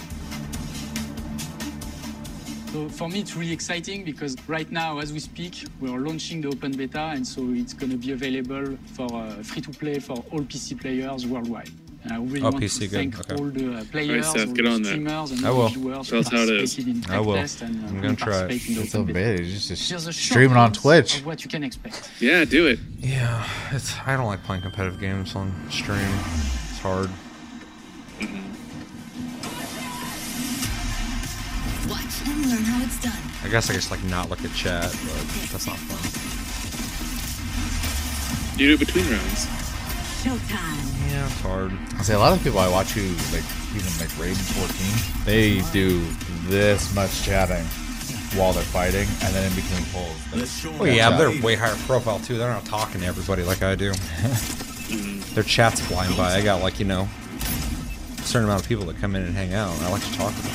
So 2.72 2.88
for 2.90 3.08
me, 3.08 3.20
it's 3.20 3.34
really 3.34 3.52
exciting 3.52 4.04
because 4.04 4.36
right 4.46 4.70
now, 4.70 4.98
as 4.98 5.14
we 5.14 5.20
speak, 5.20 5.64
we 5.80 5.88
are 5.90 5.98
launching 5.98 6.42
the 6.42 6.48
open 6.48 6.72
beta, 6.72 7.00
and 7.16 7.26
so 7.26 7.40
it's 7.52 7.72
going 7.72 7.90
to 7.90 7.96
be 7.96 8.12
available 8.12 8.76
for 8.92 9.08
uh, 9.14 9.42
free 9.42 9.62
to 9.62 9.70
play 9.70 9.98
for 9.98 10.22
all 10.30 10.40
PC 10.40 10.78
players 10.78 11.26
worldwide. 11.26 11.70
And 12.06 12.14
I 12.14 12.18
really 12.18 12.40
Oh, 12.42 12.50
want 12.50 12.56
PC, 12.62 12.78
to 12.78 12.86
good, 12.86 12.90
thank 12.92 13.18
okay. 13.18 13.34
all 13.34 13.50
the 13.50 13.74
uh, 13.78 13.84
players, 13.90 14.26
Seth, 14.26 14.46
all 14.48 14.54
the 14.54 14.68
on 14.68 14.82
that. 14.82 14.88
streamers, 14.90 15.30
and 15.32 15.44
I 15.44 15.48
all 15.48 15.56
will. 15.56 15.68
the 15.70 15.78
viewers 15.80 16.08
Tell 16.08 16.18
us 16.20 16.28
how 16.28 16.36
it 16.36 16.42
is. 16.50 16.74
participated 16.74 17.04
in 17.06 17.10
I 17.10 17.18
will. 17.18 17.32
Tech 17.34 17.42
Test 17.42 17.62
and, 17.62 17.84
uh, 17.84 17.88
I'm 17.88 18.00
gonna 18.00 18.14
try 18.16 18.28
it. 18.36 18.40
participate 18.42 18.68
in 18.68 18.74
the 18.76 18.82
It's 18.82 18.94
open 18.94 19.10
a 19.10 19.12
beta. 19.12 19.42
bit. 19.42 19.46
It's 19.70 19.88
just 19.88 20.06
a 20.08 20.12
streaming 20.12 20.56
on 20.56 20.72
Twitch. 20.72 21.18
Of 21.18 21.26
what 21.26 21.42
you 21.42 21.50
can 21.50 21.64
expect. 21.64 22.08
Yeah, 22.20 22.44
do 22.44 22.66
it. 22.68 22.78
Yeah, 23.00 23.44
it's 23.72 23.92
I 24.06 24.16
don't 24.16 24.26
like 24.26 24.44
playing 24.44 24.62
competitive 24.62 25.00
games 25.00 25.34
on 25.34 25.52
stream. 25.68 25.98
It's 25.98 26.78
hard. 26.78 27.10
Watch 31.90 32.22
and 32.28 32.46
learn 32.46 32.62
how 32.62 32.84
it's 32.84 33.02
done. 33.02 33.12
I 33.42 33.48
guess 33.48 33.68
I 33.68 33.72
just 33.74 33.90
like 33.90 34.04
not 34.04 34.30
look 34.30 34.44
at 34.44 34.52
chat, 34.54 34.82
but 34.92 35.26
that's 35.50 35.66
not 35.66 35.76
fun. 35.76 35.98
You 38.60 38.68
do 38.68 38.74
it 38.74 38.78
between 38.86 39.10
rounds. 39.10 39.46
Showtime. 40.22 40.95
Yeah, 41.08 41.26
it's 41.26 41.40
hard. 41.40 41.72
I 41.98 42.02
say 42.02 42.14
a 42.14 42.18
lot 42.18 42.32
of 42.32 42.42
people 42.42 42.58
I 42.58 42.68
watch 42.68 42.92
who 42.92 43.02
like 43.34 43.44
even 43.74 43.92
like 44.00 44.10
Raiden 44.18 44.36
14, 45.16 45.24
they 45.24 45.60
do 45.72 46.04
this 46.48 46.94
much 46.94 47.22
chatting 47.22 47.64
while 48.38 48.52
they're 48.52 48.62
fighting, 48.64 49.06
and 49.22 49.34
then 49.34 49.46
in 49.50 49.54
between 49.54 49.84
pulls. 49.92 50.16
they- 50.32 50.68
oh, 50.68 50.78
Well, 50.78 50.88
yeah, 50.92 51.10
but 51.10 51.18
chat. 51.18 51.32
they're 51.32 51.42
way 51.42 51.54
higher 51.54 51.76
profile 51.86 52.18
too. 52.18 52.38
They're 52.38 52.50
not 52.50 52.64
talking 52.64 53.00
to 53.00 53.06
everybody 53.06 53.42
like 53.42 53.62
I 53.62 53.74
do. 53.74 53.92
Their 55.34 55.42
chat's 55.44 55.80
flying 55.80 56.16
by. 56.16 56.34
I 56.34 56.42
got 56.42 56.62
like 56.62 56.78
you 56.78 56.84
know, 56.86 57.08
a 58.18 58.22
certain 58.22 58.44
amount 58.44 58.62
of 58.62 58.68
people 58.68 58.86
that 58.86 58.98
come 58.98 59.14
in 59.16 59.22
and 59.22 59.34
hang 59.34 59.54
out. 59.54 59.74
And 59.76 59.84
I 59.86 59.90
like 59.90 60.02
to 60.04 60.12
talk 60.14 60.34
to 60.34 60.42
them. 60.42 60.52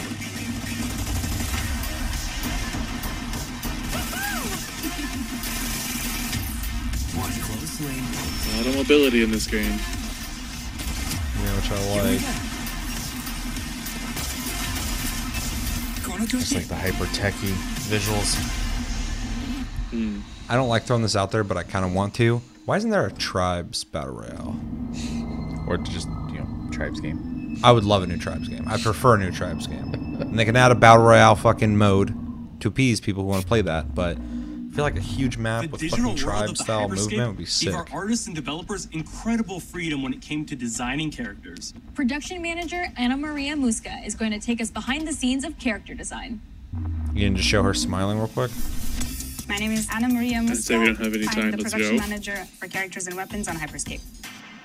A 7.81 8.57
lot 8.57 8.67
of 8.67 8.75
mobility 8.75 9.23
in 9.23 9.31
this 9.31 9.47
game. 9.47 9.79
Yeah, 11.43 11.55
which 11.55 11.71
I 11.71 11.75
like. 12.03 12.21
Just 16.27 16.53
like 16.53 16.67
the 16.67 16.75
hyper 16.75 17.07
techy 17.13 17.47
visuals. 17.89 18.35
Hmm. 19.89 20.19
I 20.49 20.55
don't 20.55 20.69
like 20.69 20.83
throwing 20.83 21.01
this 21.01 21.15
out 21.15 21.31
there, 21.31 21.43
but 21.43 21.57
I 21.57 21.63
kind 21.63 21.83
of 21.83 21.93
want 21.93 22.13
to. 22.15 22.41
Why 22.65 22.77
isn't 22.77 22.89
there 22.91 23.05
a 23.05 23.11
tribes 23.11 23.83
battle 23.83 24.13
royale? 24.15 24.59
Or 25.67 25.77
just 25.77 26.07
you 26.29 26.39
know 26.39 26.69
tribes 26.71 26.99
game. 26.99 27.57
I 27.63 27.71
would 27.71 27.85
love 27.85 28.03
a 28.03 28.07
new 28.07 28.17
tribes 28.17 28.49
game. 28.49 28.67
I 28.67 28.77
prefer 28.77 29.15
a 29.15 29.19
new 29.19 29.31
tribes 29.31 29.67
game. 29.67 29.93
and 30.19 30.37
they 30.37 30.43
can 30.43 30.55
add 30.57 30.71
a 30.71 30.75
battle 30.75 31.05
royale 31.05 31.35
fucking 31.35 31.77
mode 31.77 32.13
to 32.61 32.67
appease 32.67 32.99
people 32.99 33.23
who 33.23 33.29
want 33.29 33.41
to 33.43 33.47
play 33.47 33.61
that. 33.61 33.95
But 33.95 34.17
I 34.71 34.73
feel 34.73 34.85
like 34.85 34.97
a 34.97 35.01
huge 35.01 35.37
map 35.37 35.63
The 35.63 35.67
with 35.67 35.81
digital 35.81 36.11
fucking 36.11 36.25
world 36.25 36.37
tribe 36.37 36.49
of 36.49 36.57
the 36.57 36.63
style 36.63 36.87
movement 36.87 37.27
would 37.27 37.37
be 37.37 37.43
gave 37.43 37.49
sick. 37.49 37.73
our 37.75 37.85
artists 37.91 38.27
and 38.27 38.33
developers 38.35 38.87
incredible 38.93 39.59
freedom 39.59 40.01
when 40.01 40.13
it 40.13 40.21
came 40.21 40.45
to 40.45 40.55
designing 40.55 41.11
characters. 41.11 41.73
Production 41.93 42.41
manager 42.41 42.85
Anna 42.95 43.17
Maria 43.17 43.55
Muska 43.55 44.05
is 44.05 44.15
going 44.15 44.31
to 44.31 44.39
take 44.39 44.61
us 44.61 44.71
behind 44.71 45.05
the 45.05 45.11
scenes 45.11 45.43
of 45.43 45.59
character 45.59 45.93
design. 45.93 46.39
You 47.13 47.27
can 47.27 47.35
just 47.35 47.49
show 47.49 47.63
her 47.63 47.73
smiling 47.73 48.17
real 48.17 48.29
quick. 48.29 48.49
My 49.49 49.57
name 49.57 49.73
is 49.73 49.89
Anna 49.93 50.07
Maria 50.07 50.37
I'd 50.37 50.43
we 50.43 50.49
Muska. 50.51 50.85
don't 50.85 50.95
have 50.95 51.13
any 51.15 51.27
I'm 51.27 51.51
the 51.51 51.57
production 51.57 51.97
manager 51.97 52.45
for 52.57 52.69
characters 52.69 53.07
and 53.07 53.17
weapons 53.17 53.49
on 53.49 53.57
Hyperscape. 53.57 53.99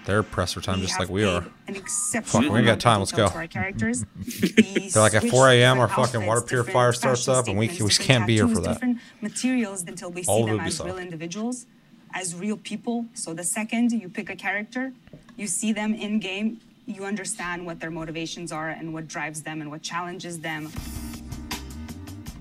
They're 0.06 0.22
pressed 0.22 0.54
for 0.54 0.60
time 0.60 0.80
We 0.80 0.86
just 0.86 1.00
like 1.00 1.08
we 1.08 1.24
are. 1.24 1.42
paid 1.42 1.52
An 1.66 1.76
exceptional 1.76 2.44
Fuck, 2.44 2.52
we 2.52 2.58
ain't 2.58 2.66
got 2.66 2.78
time. 2.78 3.00
Let's 3.00 3.10
go. 3.10 3.28
They're 3.28 5.02
like 5.02 5.14
at 5.14 5.24
4 5.24 5.50
a.m. 5.50 5.80
Our 5.80 5.88
fucking 5.88 6.24
water 6.24 6.40
purifier 6.40 6.92
starts 6.92 7.26
up, 7.26 7.48
and 7.48 7.58
we, 7.58 7.66
we 7.68 7.88
can't 7.90 8.24
be 8.24 8.34
here 8.34 8.46
for 8.46 8.60
that. 8.60 8.74
Different 8.74 8.98
materials 9.20 9.82
until 9.82 10.10
we 10.10 10.22
see 10.22 10.30
All 10.30 10.44
of 10.44 10.50
them 10.50 10.60
as 10.60 10.80
real 10.80 10.98
individuals, 10.98 11.66
as 12.14 12.36
real 12.36 12.56
people. 12.56 13.06
So 13.14 13.34
the 13.34 13.42
second 13.42 13.90
you 13.90 14.08
pick 14.08 14.30
a 14.30 14.36
character, 14.36 14.92
you 15.36 15.48
see 15.48 15.72
them 15.72 15.92
in 15.92 16.20
game, 16.20 16.60
you 16.86 17.04
understand 17.04 17.66
what 17.66 17.80
their 17.80 17.90
motivations 17.90 18.52
are 18.52 18.68
and 18.68 18.94
what 18.94 19.08
drives 19.08 19.42
them 19.42 19.60
and 19.60 19.72
what 19.72 19.82
challenges 19.82 20.38
them. 20.38 20.70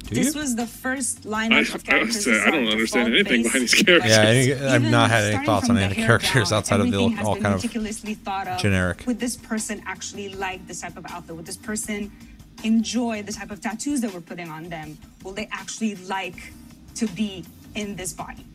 Do 0.07 0.15
this 0.15 0.35
you? 0.35 0.41
was 0.41 0.55
the 0.55 0.67
first 0.67 1.25
I, 1.25 1.29
lineup 1.29 1.73
of 1.73 1.83
I, 1.83 1.87
characters. 1.87 2.23
say, 2.25 2.39
I 2.41 2.51
don't 2.51 2.67
understand 2.67 3.13
anything 3.13 3.41
base, 3.41 3.45
behind 3.47 3.61
these 3.63 3.73
characters. 3.73 4.11
Yeah, 4.11 4.21
any, 4.21 4.53
I've 4.53 4.83
not 4.83 5.09
had 5.09 5.23
any 5.23 5.45
thoughts 5.45 5.69
on 5.69 5.77
any 5.77 5.85
of 5.85 5.95
the 5.95 6.03
characters 6.03 6.49
down, 6.49 6.57
outside 6.57 6.79
of 6.79 6.91
the 6.91 6.97
all 7.23 7.35
kind 7.35 7.55
of 7.55 7.61
thought 8.23 8.47
of. 8.47 8.59
generic. 8.59 9.03
Would 9.07 9.19
this 9.19 9.35
person 9.35 9.81
actually 9.87 10.29
like 10.29 10.65
this 10.67 10.81
type 10.81 10.97
of 10.97 11.05
outfit? 11.09 11.35
Would 11.35 11.45
this 11.45 11.57
person 11.57 12.11
enjoy 12.63 13.23
the 13.23 13.31
type 13.33 13.51
of 13.51 13.61
tattoos 13.61 14.01
that 14.01 14.13
we're 14.13 14.21
putting 14.21 14.49
on 14.49 14.69
them? 14.69 14.97
Will 15.23 15.33
they 15.33 15.49
actually 15.51 15.95
like 15.95 16.53
to 16.95 17.07
be 17.07 17.43
in 17.73 17.95
this 17.95 18.13
body? 18.13 18.45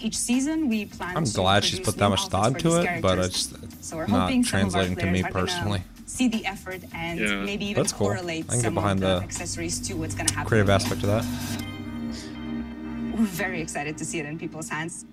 Each 0.00 0.16
season, 0.16 0.68
we 0.68 0.86
plan. 0.86 1.16
I'm 1.16 1.24
to 1.24 1.32
glad 1.32 1.64
she's 1.64 1.78
put 1.78 1.96
that 1.98 2.08
much 2.08 2.26
thought 2.28 2.54
for 2.54 2.58
to 2.60 2.80
it, 2.80 3.02
but 3.02 3.18
it's 3.18 3.52
So 3.80 3.98
not 3.98 4.08
hoping 4.08 4.42
some 4.42 4.60
of 4.66 4.74
our 4.74 4.82
translating 4.82 4.96
to 4.96 5.06
me 5.06 5.22
players 5.22 5.32
gonna 5.32 5.46
personally. 5.46 5.82
See 6.12 6.28
the 6.28 6.44
effort 6.44 6.82
and 6.94 7.18
Yeah, 7.18 7.42
maybe 7.42 7.64
even 7.64 7.82
that's 7.82 7.92
cool. 7.94 8.08
correlate 8.08 8.44
I 8.44 8.48
can 8.48 8.56
get 8.58 8.64
some 8.64 8.74
behind 8.74 9.02
of 9.02 9.08
the, 9.08 9.18
the 9.20 9.24
accessories 9.24 9.80
to 9.88 9.94
what's 9.94 10.14
going 10.14 10.26
to 10.26 10.34
happen. 10.34 10.46
Creative 10.48 10.68
aspect 10.68 11.02
of 11.04 11.08
that. 11.08 11.24
We're 13.16 13.24
very 13.24 13.62
excited 13.62 13.96
to 13.96 14.04
see 14.04 14.18
it 14.18 14.26
in 14.26 14.38
people's 14.38 14.68
hands. 14.68 15.06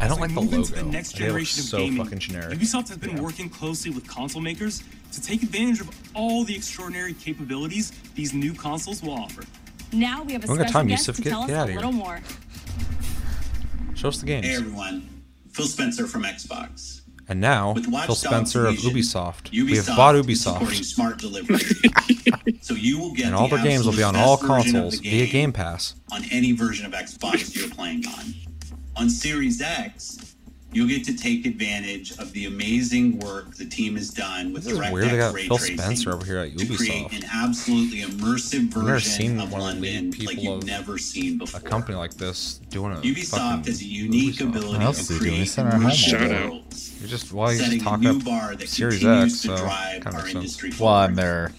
I 0.00 0.06
don't 0.06 0.12
As 0.12 0.16
we 0.16 0.20
like 0.20 0.28
the 0.28 0.34
move 0.42 0.52
into 0.52 0.72
logo. 0.74 0.84
The 0.84 0.92
next 0.92 1.16
They 1.18 1.30
look 1.30 1.46
so 1.46 1.76
of 1.78 1.82
gaming, 1.84 2.04
fucking 2.04 2.18
generic. 2.18 2.58
Ubisoft 2.58 2.88
has 2.88 2.98
been 2.98 3.22
working 3.22 3.48
closely 3.48 3.90
with 3.90 4.06
console 4.06 4.42
makers 4.42 4.82
to 5.12 5.22
take 5.22 5.42
advantage 5.42 5.80
of 5.80 5.88
all 6.14 6.44
the 6.44 6.54
extraordinary 6.54 7.14
capabilities 7.14 7.92
these 8.14 8.34
new 8.34 8.52
consoles 8.52 9.02
will 9.02 9.14
offer. 9.14 9.42
Now 9.92 10.22
we 10.22 10.34
have 10.34 10.44
a 10.44 10.48
We 10.52 10.54
special 10.56 10.72
time, 10.72 10.86
guest 10.88 11.08
Yusuf. 11.08 11.16
to 11.16 11.22
Get- 11.22 11.30
tell 11.30 11.40
us 11.44 11.46
get 11.48 11.56
a 11.56 11.60
outta 11.60 11.70
here. 11.72 11.76
little 11.80 11.92
more. 11.92 12.20
Show 13.94 14.08
us 14.08 14.18
the 14.20 14.26
games. 14.26 14.44
Hey 14.46 14.54
everyone, 14.54 15.08
Phil 15.58 15.66
Spencer 15.66 16.06
from 16.06 16.22
Xbox. 16.22 17.00
And 17.28 17.40
now, 17.40 17.74
Phil 17.74 18.14
Spencer 18.14 18.66
of 18.66 18.76
Legion, 18.76 18.92
Ubisoft. 18.92 19.50
We 19.50 19.74
have 19.74 19.86
Ubisoft 19.86 19.96
bought 19.96 20.14
Ubisoft. 20.14 20.84
smart 20.84 21.18
delivery. 21.18 21.58
so 22.60 22.74
you 22.74 22.96
will 23.00 23.12
get 23.12 23.26
And 23.26 23.34
all 23.34 23.48
the 23.48 23.56
their 23.56 23.64
games 23.64 23.84
will 23.84 23.92
be 23.92 24.04
on 24.04 24.14
all 24.14 24.36
best 24.36 24.46
version 24.46 24.76
of 24.76 24.82
consoles 24.82 25.00
the 25.00 25.10
via 25.10 25.26
Game 25.26 25.52
Pass. 25.52 25.96
on 26.12 26.22
any 26.30 26.52
version 26.52 26.86
of 26.86 26.92
Xbox 26.92 27.56
you're 27.56 27.68
playing 27.70 28.04
on. 28.06 28.34
On 28.94 29.10
Series 29.10 29.60
X, 29.60 30.36
you'll 30.72 30.88
get 30.88 31.02
to 31.04 31.16
take 31.16 31.46
advantage 31.46 32.10
of 32.18 32.30
the 32.32 32.44
amazing 32.46 33.18
work 33.20 33.54
the 33.56 33.64
team 33.64 33.96
has 33.96 34.10
done 34.10 34.52
with 34.52 34.64
This 34.64 34.74
is 34.74 34.78
DirectX 34.78 34.92
weird. 34.92 35.08
They 35.10 35.16
got 35.16 35.34
ray 35.34 35.48
Phil 35.48 35.56
tracing 35.58 35.78
Spencer 35.78 36.12
over 36.12 36.24
here 36.26 36.38
at 36.38 36.56
to 36.58 36.76
create 36.76 37.06
Ubisoft. 37.08 37.16
an 37.24 37.30
absolutely 37.32 38.00
immersive 38.02 38.58
I've 38.68 38.76
never 38.76 38.86
version 38.90 39.10
seen 39.12 39.40
of 39.40 39.50
one 39.52 39.60
of 39.76 39.80
the 39.80 39.92
London 39.94 40.26
like 40.26 40.42
you've 40.42 40.58
of 40.58 40.66
never 40.66 40.98
seen 40.98 41.38
before. 41.38 41.60
a 41.60 41.62
company 41.62 41.96
like 41.96 42.14
this 42.14 42.60
doing 42.70 42.92
a 42.92 42.96
Ubisoft 42.96 43.30
fucking 43.30 43.64
has 43.64 43.80
a 43.80 43.84
unique 43.86 44.40
ability 44.40 44.72
What 44.74 44.82
else 44.82 45.00
is 45.00 45.06
to 45.08 45.12
he 45.14 45.18
doing? 45.20 45.30
create 45.30 45.38
He's 45.40 45.52
sitting 45.52 45.70
home 45.72 45.84
all 45.86 45.90
immersive 45.90 46.18
day. 46.28 46.48
worlds, 46.48 47.00
You're 47.00 47.08
just 47.08 47.32
well, 47.32 47.48
he's 47.48 47.58
setting 47.60 47.72
just 47.78 47.82
a 47.86 47.88
talking 47.88 48.04
new 48.10 48.18
up 48.18 48.24
bar 48.24 48.54
that 48.56 48.68
Series 48.68 48.98
continues 48.98 49.32
X, 49.32 49.42
to 49.42 49.48
so 49.48 49.56
drive 49.56 50.02
kind 50.02 50.06
of 50.08 50.14
our 50.14 50.18
makes 50.20 50.32
sense. 50.32 50.34
industry 50.62 50.70
Well, 50.70 50.78
forward. 50.78 51.08
and 51.08 51.16
they're 51.18 51.52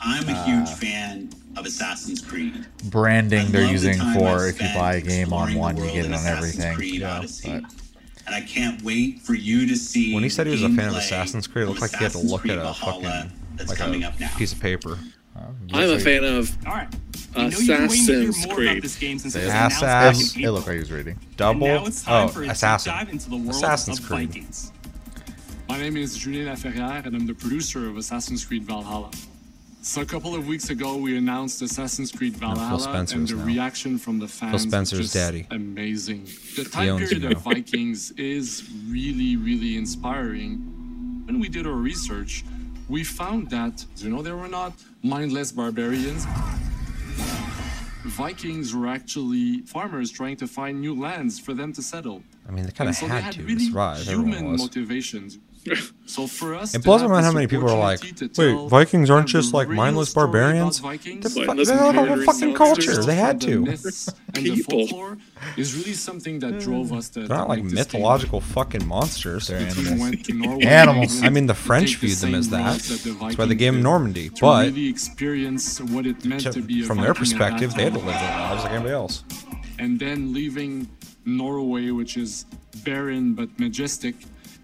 I'm 0.00 0.28
a 0.28 0.32
uh, 0.32 0.44
huge 0.44 0.68
fan 0.78 1.30
of 1.56 1.66
Assassin's 1.66 2.20
Creed. 2.20 2.66
branding 2.84 3.50
they're 3.50 3.62
love 3.62 3.68
the 3.70 3.72
using 3.72 3.98
for 4.14 4.46
if 4.46 4.60
you 4.62 4.68
buy 4.74 4.94
a 4.96 5.00
game 5.00 5.32
on 5.32 5.54
one, 5.54 5.76
you 5.76 5.86
get 5.90 6.04
it 6.06 6.12
on 6.12 6.24
everything. 6.26 6.76
Creed 6.76 7.00
Yeah, 7.00 7.16
Odyssey. 7.18 7.60
but 7.60 7.72
and 8.28 8.34
I 8.36 8.46
can't 8.46 8.80
wait 8.82 9.20
for 9.20 9.34
you 9.34 9.66
to 9.66 9.74
see. 9.76 10.14
When 10.14 10.22
he 10.22 10.28
said 10.28 10.46
he 10.46 10.52
was 10.52 10.62
a 10.62 10.68
fan 10.68 10.88
of 10.90 10.96
Assassin's 10.96 11.46
Creed, 11.46 11.64
it 11.64 11.68
looked 11.68 11.80
like 11.80 11.90
he 11.96 11.96
had 12.04 12.12
to 12.12 12.18
look 12.18 12.42
Creed 12.42 12.52
at 12.52 12.58
a 12.58 12.62
Valhalla 12.62 13.02
fucking 13.02 13.32
that's 13.56 13.70
like 13.70 13.78
coming 13.78 14.04
a 14.04 14.08
up 14.08 14.20
now. 14.20 14.30
piece 14.36 14.52
of 14.52 14.60
paper. 14.60 14.98
I'm 15.72 15.90
a 15.90 15.98
fan 15.98 16.24
of 16.24 16.56
All 16.66 16.74
right. 16.74 16.88
I 17.36 17.48
know 17.48 17.58
you've 17.58 17.66
been 17.66 17.88
waiting 17.88 18.06
to 18.06 18.12
hear 18.20 18.28
Assassin's 18.30 18.54
Creed. 18.54 18.70
about 18.70 18.82
this 18.82 18.98
game 18.98 19.18
since 19.18 19.34
it 19.36 19.40
was 19.40 19.48
Ass 19.48 19.80
announced 19.80 19.82
ass. 19.82 20.32
back 20.32 20.36
in 20.38 20.44
It 20.44 20.50
looked 20.50 20.66
like 20.66 20.74
he 20.74 20.80
was 20.80 20.92
reading. 20.92 21.18
Double. 21.36 21.66
And 21.66 21.76
now 21.82 21.86
it's 21.86 22.02
time 22.02 22.24
oh, 22.24 22.28
for 22.28 22.42
a 22.44 22.48
assassin. 22.48 22.92
dive 22.92 23.08
into 23.10 23.30
the 23.30 23.36
world 23.36 23.50
Assassin's 23.50 24.00
Creed. 24.00 24.28
Vikings. 24.28 24.72
My 25.68 25.78
name 25.78 25.96
is 25.96 26.16
Julien 26.16 26.46
Laferrière, 26.46 27.06
and 27.06 27.14
I'm 27.14 27.26
the 27.26 27.34
producer 27.34 27.88
of 27.88 27.96
Assassin's 27.98 28.44
Creed 28.44 28.64
Valhalla. 28.64 29.10
So 29.88 30.02
a 30.02 30.04
couple 30.04 30.34
of 30.34 30.46
weeks 30.46 30.68
ago, 30.68 30.98
we 30.98 31.16
announced 31.16 31.62
Assassin's 31.62 32.12
Creed 32.12 32.36
Valhalla, 32.36 32.92
and 32.92 33.26
the 33.26 33.34
now. 33.34 33.42
reaction 33.42 33.96
from 33.96 34.18
the 34.18 34.28
fans 34.28 34.60
Spencer's 34.60 34.98
was 34.98 35.12
just 35.12 35.14
daddy. 35.14 35.46
amazing. 35.50 36.24
The 36.56 36.64
He 36.64 36.64
time 36.64 36.98
period 36.98 37.24
of. 37.24 37.38
Vikings 37.42 38.10
is 38.10 38.68
really, 38.86 39.36
really 39.36 39.78
inspiring. 39.78 40.58
When 41.24 41.40
we 41.40 41.48
did 41.48 41.66
our 41.66 41.72
research, 41.72 42.44
we 42.90 43.02
found 43.02 43.48
that 43.48 43.82
you 43.96 44.10
know 44.10 44.20
they 44.20 44.32
were 44.32 44.46
not 44.46 44.74
mindless 45.02 45.52
barbarians. 45.52 46.26
Vikings 48.04 48.74
were 48.74 48.88
actually 48.88 49.62
farmers 49.62 50.10
trying 50.10 50.36
to 50.36 50.46
find 50.46 50.82
new 50.82 51.00
lands 51.00 51.38
for 51.38 51.54
them 51.54 51.72
to 51.72 51.82
settle. 51.82 52.22
I 52.46 52.52
mean, 52.52 52.66
they 52.66 52.72
kind 52.72 52.90
of 52.90 52.96
so 52.96 53.06
had 53.06 53.32
to 53.32 53.42
really 53.42 53.64
survive. 53.64 54.02
Human 54.02 54.54
motivations. 54.54 55.38
So 56.06 56.26
for 56.26 56.54
us, 56.54 56.74
It 56.74 56.78
to 56.78 56.84
blows 56.84 57.02
my 57.02 57.08
mind 57.08 57.26
how 57.26 57.32
many 57.32 57.46
people 57.46 57.68
are 57.70 57.78
like, 57.78 58.00
"Wait, 58.38 58.68
Vikings 58.70 59.10
aren't 59.10 59.28
just 59.28 59.52
like 59.52 59.68
mindless 59.68 60.14
barbarians? 60.14 60.78
Vikings, 60.78 61.34
They're, 61.34 61.44
Mindless 61.46 61.68
they 61.68 61.74
have 61.76 61.94
a 61.96 62.00
murdering 62.06 62.24
fucking 62.26 62.54
culture. 62.54 63.02
They 63.04 63.14
had 63.16 63.40
the 63.40 63.46
to. 63.46 63.60
myths 63.66 64.08
and 64.34 64.44
the 64.46 64.54
People. 64.54 64.86
folklore 64.88 65.18
is 65.58 65.76
really 65.76 65.92
something 65.92 66.38
that 66.40 66.58
drove 66.60 66.92
us 66.94 67.10
to. 67.10 67.20
They're 67.20 67.36
not 67.36 67.48
like 67.50 67.62
make 67.62 67.74
this 67.74 67.86
game. 67.86 68.00
mythological 68.00 68.40
fucking 68.40 68.86
monsters. 68.86 69.48
They're 69.48 69.68
We 69.76 70.00
went 70.00 70.24
to 70.24 70.32
Norway 70.32 70.64
Animals. 70.80 71.22
I 71.22 71.28
mean, 71.28 71.46
the 71.46 71.54
French 71.54 72.00
the 72.00 72.06
viewed 72.06 72.18
them 72.18 72.34
as 72.34 72.46
same 72.46 72.52
that. 72.52 72.64
route 72.72 72.82
the 73.04 73.10
That's 73.20 73.36
why 73.38 73.44
they 73.44 73.54
gave 73.54 73.74
them 73.74 73.82
Normandy. 73.82 74.30
to 74.30 74.40
But 74.40 74.66
really 74.68 74.86
experience 74.88 75.80
what 75.80 76.06
it 76.06 76.24
meant 76.24 76.42
to, 76.42 76.52
to- 76.52 76.62
be 76.62 76.82
a 76.82 76.86
from 76.86 76.98
their 77.02 77.12
Viking 77.12 77.34
at 77.34 77.38
that 77.38 77.60
perspective, 77.60 77.74
they 77.74 77.84
had 77.84 77.92
to 77.94 77.98
live 78.00 78.14
their 78.14 78.38
lives 78.40 78.62
like 78.64 78.72
anybody 78.72 78.94
else. 78.94 79.24
and 79.78 79.98
then 80.00 80.32
leaving 80.32 80.88
Norway, 81.26 81.90
which 81.90 82.16
is 82.16 82.46
barren 82.84 83.34
but 83.34 83.48
majestic, 83.60 84.14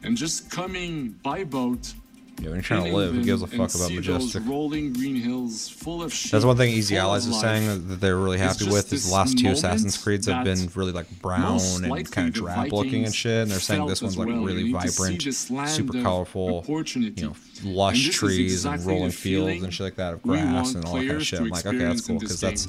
and 0.05 0.16
just 0.16 0.51
coming 0.51 1.10
by 1.22 1.44
boat. 1.44 1.94
Yeah, 2.39 2.47
when 2.47 2.55
you're 2.55 2.62
trying 2.62 2.85
to 2.85 2.97
live, 2.97 3.14
who 3.14 3.22
gives 3.22 3.43
a 3.43 3.47
fuck 3.47 3.74
about 3.74 3.89
see 3.89 3.94
majestic? 3.94 4.43
Rolling 4.44 4.93
green 4.93 5.14
hills 5.14 5.68
full 5.68 6.02
of 6.02 6.12
sheep, 6.12 6.32
That's 6.32 6.44
one 6.44 6.56
thing 6.56 6.70
Easy 6.70 6.97
Allies 6.97 7.26
is 7.26 7.40
saying 7.40 7.89
that 7.89 8.01
they're 8.01 8.16
really 8.16 8.39
happy 8.39 8.68
with 8.68 8.93
is 8.93 9.06
the 9.06 9.14
last 9.14 9.39
two 9.39 9.51
Assassin's 9.51 9.97
Creeds 9.97 10.26
have 10.26 10.44
been 10.44 10.68
really 10.74 10.90
like 10.90 11.09
brown 11.20 11.60
and 11.85 12.10
kind 12.10 12.26
of 12.26 12.35
drab 12.35 12.72
looking 12.72 13.05
and 13.05 13.14
shit. 13.14 13.43
And 13.43 13.51
they're 13.52 13.60
saying 13.60 13.86
this 13.86 14.02
one's 14.02 14.18
like 14.18 14.26
well. 14.26 14.43
Really 14.43 14.64
need 14.64 14.81
to 14.81 14.89
see 14.89 15.55
vibrant, 15.55 15.70
super 15.70 16.02
colorful, 16.02 16.64
you 16.66 17.12
know, 17.22 17.36
lush 17.62 18.06
And 18.06 18.14
trees 18.14 18.52
exactly 18.52 18.82
and 18.82 18.86
rolling 18.86 19.12
fields 19.12 19.62
and 19.62 19.72
shit 19.72 19.85
like 19.85 19.97
that 19.97 20.14
of 20.14 20.22
grass 20.22 20.74
and 20.74 20.85
all 20.85 20.94
that 20.94 21.06
kind 21.06 21.12
of 21.12 21.24
shit. 21.26 21.40
I'm 21.40 21.48
like, 21.51 21.64
okay, 21.64 21.78
that's 21.78 22.06
cool 22.06 22.18
because 22.18 22.40
that's 22.40 22.66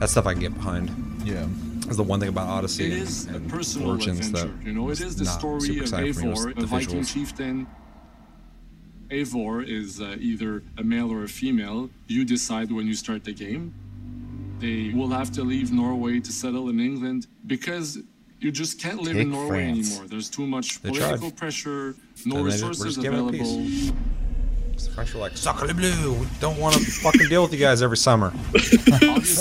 that's 0.00 0.12
stuff 0.12 0.26
I 0.26 0.32
can 0.32 0.40
get 0.40 0.54
behind. 0.54 0.90
Yeah. 1.24 1.46
Is 1.88 1.96
the 1.98 2.02
one 2.02 2.18
thing 2.20 2.30
about 2.30 2.48
Odyssey 2.48 2.86
It 2.86 2.92
and, 2.92 3.02
is 3.02 3.26
a 3.28 3.40
personal 3.40 3.90
Origins 3.90 4.26
adventure. 4.28 4.52
that 4.56 4.66
You 4.66 4.72
know, 4.72 4.88
it 4.90 5.00
is 5.00 5.16
the 5.16 5.26
story 5.26 5.78
of 5.80 5.86
Eivor, 5.86 6.54
the 6.58 6.66
Viking 6.66 7.00
visuals. 7.00 7.12
chieftain. 7.12 7.66
Eivor 9.10 9.66
is 9.68 10.00
uh, 10.00 10.16
either 10.18 10.62
a 10.78 10.82
male 10.82 11.12
or 11.12 11.24
a 11.24 11.28
female. 11.28 11.90
You 12.06 12.24
decide 12.24 12.72
when 12.72 12.86
you 12.86 12.94
start 12.94 13.22
the 13.24 13.32
game. 13.34 13.74
They 14.60 14.92
will 14.94 15.08
have 15.10 15.30
to 15.32 15.42
leave 15.44 15.72
Norway 15.72 16.20
to 16.20 16.32
settle 16.32 16.68
in 16.70 16.80
England 16.80 17.26
because 17.46 17.98
you 18.40 18.50
just 18.50 18.80
can't 18.80 19.00
live 19.02 19.16
in 19.16 19.30
Norway 19.30 19.48
France. 19.64 19.90
anymore. 19.90 20.08
There's 20.08 20.30
too 20.30 20.46
much 20.46 20.82
political 20.82 21.30
pressure, 21.30 21.94
no 22.24 22.36
And 22.38 22.46
they 22.46 22.50
just- 22.52 22.62
we're 22.62 22.68
resources 22.70 22.84
just 22.96 23.00
giving 23.02 23.28
it 23.28 23.32
peace. 23.32 23.40
available. 23.42 23.96
The 24.76 24.90
French 24.90 25.14
were 25.14 25.20
like, 25.20 25.36
"Sacre 25.36 25.72
bleu! 25.72 26.12
We 26.12 26.26
don't 26.40 26.58
want 26.58 26.74
to 26.74 26.80
fucking 26.80 27.28
deal 27.28 27.42
with 27.42 27.52
you 27.52 27.58
guys 27.58 27.82
every 27.82 27.96
summer. 27.96 28.32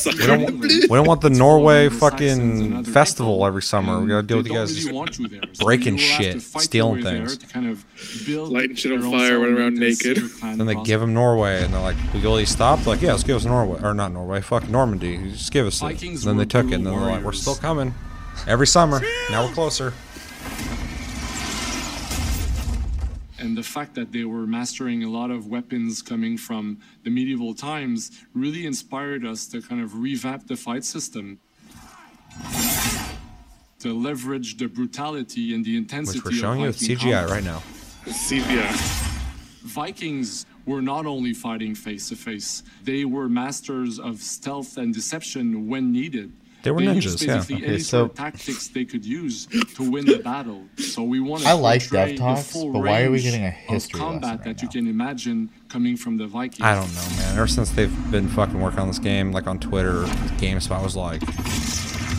We 0.05 0.27
don't, 0.27 0.49
England 0.49 0.61
we 0.63 0.87
don't 0.87 1.07
want 1.07 1.21
the 1.21 1.29
is 1.29 1.37
Norway 1.37 1.89
full 1.89 2.07
of 2.07 2.11
Saxons 2.13 2.59
and 2.61 2.71
fucking 2.71 2.93
festival 2.93 3.45
every 3.45 3.61
summer. 3.61 3.95
We 3.95 4.01
and 4.03 4.09
gotta 4.09 4.23
deal 4.23 4.37
with 4.37 4.47
you 4.47 4.53
guys 4.53 4.85
really 4.85 5.05
just 5.05 5.19
you 5.19 5.27
there. 5.27 5.41
So 5.51 5.65
breaking 5.65 5.97
you 5.97 6.03
will 6.03 6.09
have 6.09 6.17
to 6.33 6.39
shit, 6.39 6.61
stealing 6.61 7.03
things. 7.03 7.37
kind 7.37 7.67
of 7.67 7.85
build 8.25 8.51
Lighting 8.51 8.75
shit 8.75 8.93
on 8.93 9.01
fire, 9.01 9.39
running 9.39 9.57
around 9.57 9.77
settlement 9.77 9.83
and 9.83 9.97
see 9.97 10.09
naked. 10.13 10.57
Then 10.57 10.65
they 10.67 10.75
give 10.83 11.01
them 11.01 11.13
Norway, 11.13 11.63
and 11.63 11.73
they're 11.73 11.81
like, 11.81 11.97
"We 12.13 12.21
will 12.21 12.39
you 12.39 12.45
stop?" 12.45 12.85
Like, 12.85 13.01
"Yeah, 13.01 13.11
let's 13.11 13.23
give 13.23 13.35
us 13.35 13.45
Norway, 13.45 13.79
or 13.83 13.93
not 13.93 14.13
Norway, 14.13 14.39
fuck 14.41 14.69
Normandy. 14.69 15.17
Just 15.31 15.51
give 15.51 15.65
us 15.67 15.81
it." 15.81 16.01
And 16.01 16.17
then 16.19 16.37
they 16.37 16.45
took 16.45 16.67
it, 16.67 16.75
and 16.75 16.85
then 16.85 16.93
they're 16.93 17.11
like, 17.11 17.23
"We're 17.23 17.33
still 17.33 17.55
coming 17.55 17.93
every 18.47 18.67
summer. 18.67 19.01
Now 19.29 19.45
we're 19.47 19.53
closer." 19.53 19.93
And 23.43 23.57
the 23.57 23.63
fact 23.63 23.93
that 23.95 24.13
they 24.13 24.23
were 24.23 24.47
mastering 24.47 25.03
a 25.03 25.09
lot 25.09 25.29
of 25.29 25.47
weapons 25.47 26.01
coming 26.01 26.37
from 26.37 26.79
the 27.03 27.09
medieval 27.09 27.53
times 27.53 28.09
really 28.33 28.65
inspired 28.65 29.25
us 29.25 29.45
to 29.47 29.61
kind 29.61 29.81
of 29.81 29.99
revamp 29.99 30.47
the 30.47 30.55
fight 30.55 30.85
system 30.85 31.37
to 33.79 33.93
leverage 33.93 34.57
the 34.57 34.67
brutality 34.67 35.53
and 35.53 35.65
the 35.65 35.75
intensity 35.75 36.19
Which 36.19 36.25
we're 36.35 36.39
showing 36.39 36.61
you 36.61 36.67
with 36.67 36.79
CGI 36.79 36.99
combat. 36.99 37.29
right 37.29 37.43
now. 37.43 37.61
CGI. 38.05 38.71
Vikings 39.63 40.45
were 40.65 40.81
not 40.81 41.05
only 41.05 41.33
fighting 41.33 41.75
face 41.75 42.07
to 42.09 42.15
face, 42.15 42.63
they 42.85 43.03
were 43.03 43.27
masters 43.27 43.99
of 43.99 44.21
stealth 44.21 44.77
and 44.77 44.93
deception 44.93 45.67
when 45.67 45.91
needed. 45.91 46.31
They 46.63 46.71
were 46.71 46.81
used 46.81 47.19
ninjas, 47.19 47.27
yeah. 47.27 47.35
basically 47.35 47.55
Okay, 47.57 47.65
any 47.67 47.79
so- 47.79 47.97
sort 47.99 48.11
of 48.11 48.17
tactics 48.17 48.67
they 48.69 48.85
could 48.85 49.05
use 49.05 49.47
to 49.75 49.91
win 49.91 50.05
the 50.05 50.19
battle. 50.19 50.63
So 50.77 51.03
we 51.03 51.19
want 51.19 51.43
to 51.43 51.49
I 51.49 51.53
like 51.53 51.81
portray 51.81 52.11
Dev 52.11 52.17
Talks, 52.19 52.53
but 52.53 52.65
why 52.65 53.03
are 53.03 53.11
we 53.11 53.21
getting 53.21 53.43
a 53.45 53.51
history 53.51 53.99
lesson 53.99 54.13
combat 54.21 54.37
right 54.39 54.43
that 54.45 54.61
you 54.61 54.69
can 54.69 54.87
imagine 54.87 55.49
coming 55.69 55.97
from 55.97 56.17
the 56.17 56.25
Vikings. 56.27 56.61
I 56.61 56.75
don't 56.75 56.93
know, 56.95 57.07
man. 57.17 57.37
Ever 57.37 57.47
since 57.47 57.69
they've 57.71 58.11
been 58.11 58.27
fucking 58.29 58.59
working 58.59 58.79
on 58.79 58.87
this 58.87 58.99
game, 58.99 59.31
like 59.31 59.47
on 59.47 59.59
Twitter, 59.59 60.03
GameSpot 60.37 60.81
was 60.83 60.95
like, 60.95 61.21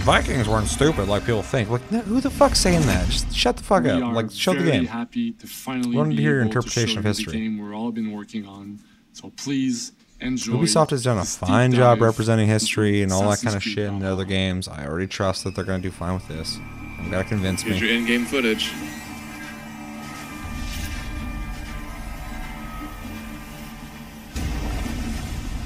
Vikings 0.05 0.47
weren't 0.49 0.69
stupid 0.69 1.09
like 1.09 1.25
people 1.25 1.43
think. 1.43 1.71
Like, 1.71 1.81
who 1.83 2.21
the 2.21 2.29
fuck's 2.29 2.61
saying 2.61 2.83
that? 2.83 3.07
Just 3.09 3.35
shut 3.35 3.57
the 3.57 3.63
fuck 3.63 3.85
we 3.85 3.91
up. 3.91 4.13
Like, 4.15 4.31
show 4.31 4.53
the 4.53 4.61
very 4.61 4.71
game. 4.79 4.87
happy 4.87 5.33
to 5.33 5.47
finally 5.47 5.91
We 5.91 5.97
wanted 5.97 6.11
to 6.11 6.17
be 6.17 6.23
hear 6.23 6.33
your 6.35 6.43
interpretation 6.43 7.03
to 7.03 7.09
of 7.09 7.17
show 7.17 7.23
you 7.23 7.25
history. 7.25 7.33
The 7.33 7.39
game 7.39 7.59
we're 7.59 7.75
all 7.75 7.91
been 7.93 8.13
working 8.13 8.47
on. 8.47 8.81
So 9.15 9.31
please 9.37 9.93
enjoy. 9.93 10.04
Ubisoft 10.25 10.91
has 10.91 11.05
done 11.05 11.19
a 11.19 11.25
fine 11.25 11.73
job 11.73 12.01
representing 12.01 12.49
history 12.49 13.03
and 13.03 13.13
all 13.13 13.29
that 13.29 13.41
kind 13.43 13.55
of 13.57 13.63
shit 13.63 13.87
in 13.87 13.99
the 13.99 14.11
other 14.11 14.25
games. 14.25 14.69
I 14.69 14.87
already 14.87 15.07
trust 15.07 15.45
that 15.45 15.55
they're 15.55 15.65
gonna 15.65 15.83
do 15.83 15.91
fine 15.91 16.15
with 16.15 16.27
this. 16.29 16.59
You 17.05 17.11
gotta 17.11 17.25
convince 17.29 17.63
Here's 17.63 17.81
me. 17.81 17.87
your 17.89 17.97
in-game 17.99 18.25
footage. 18.25 18.73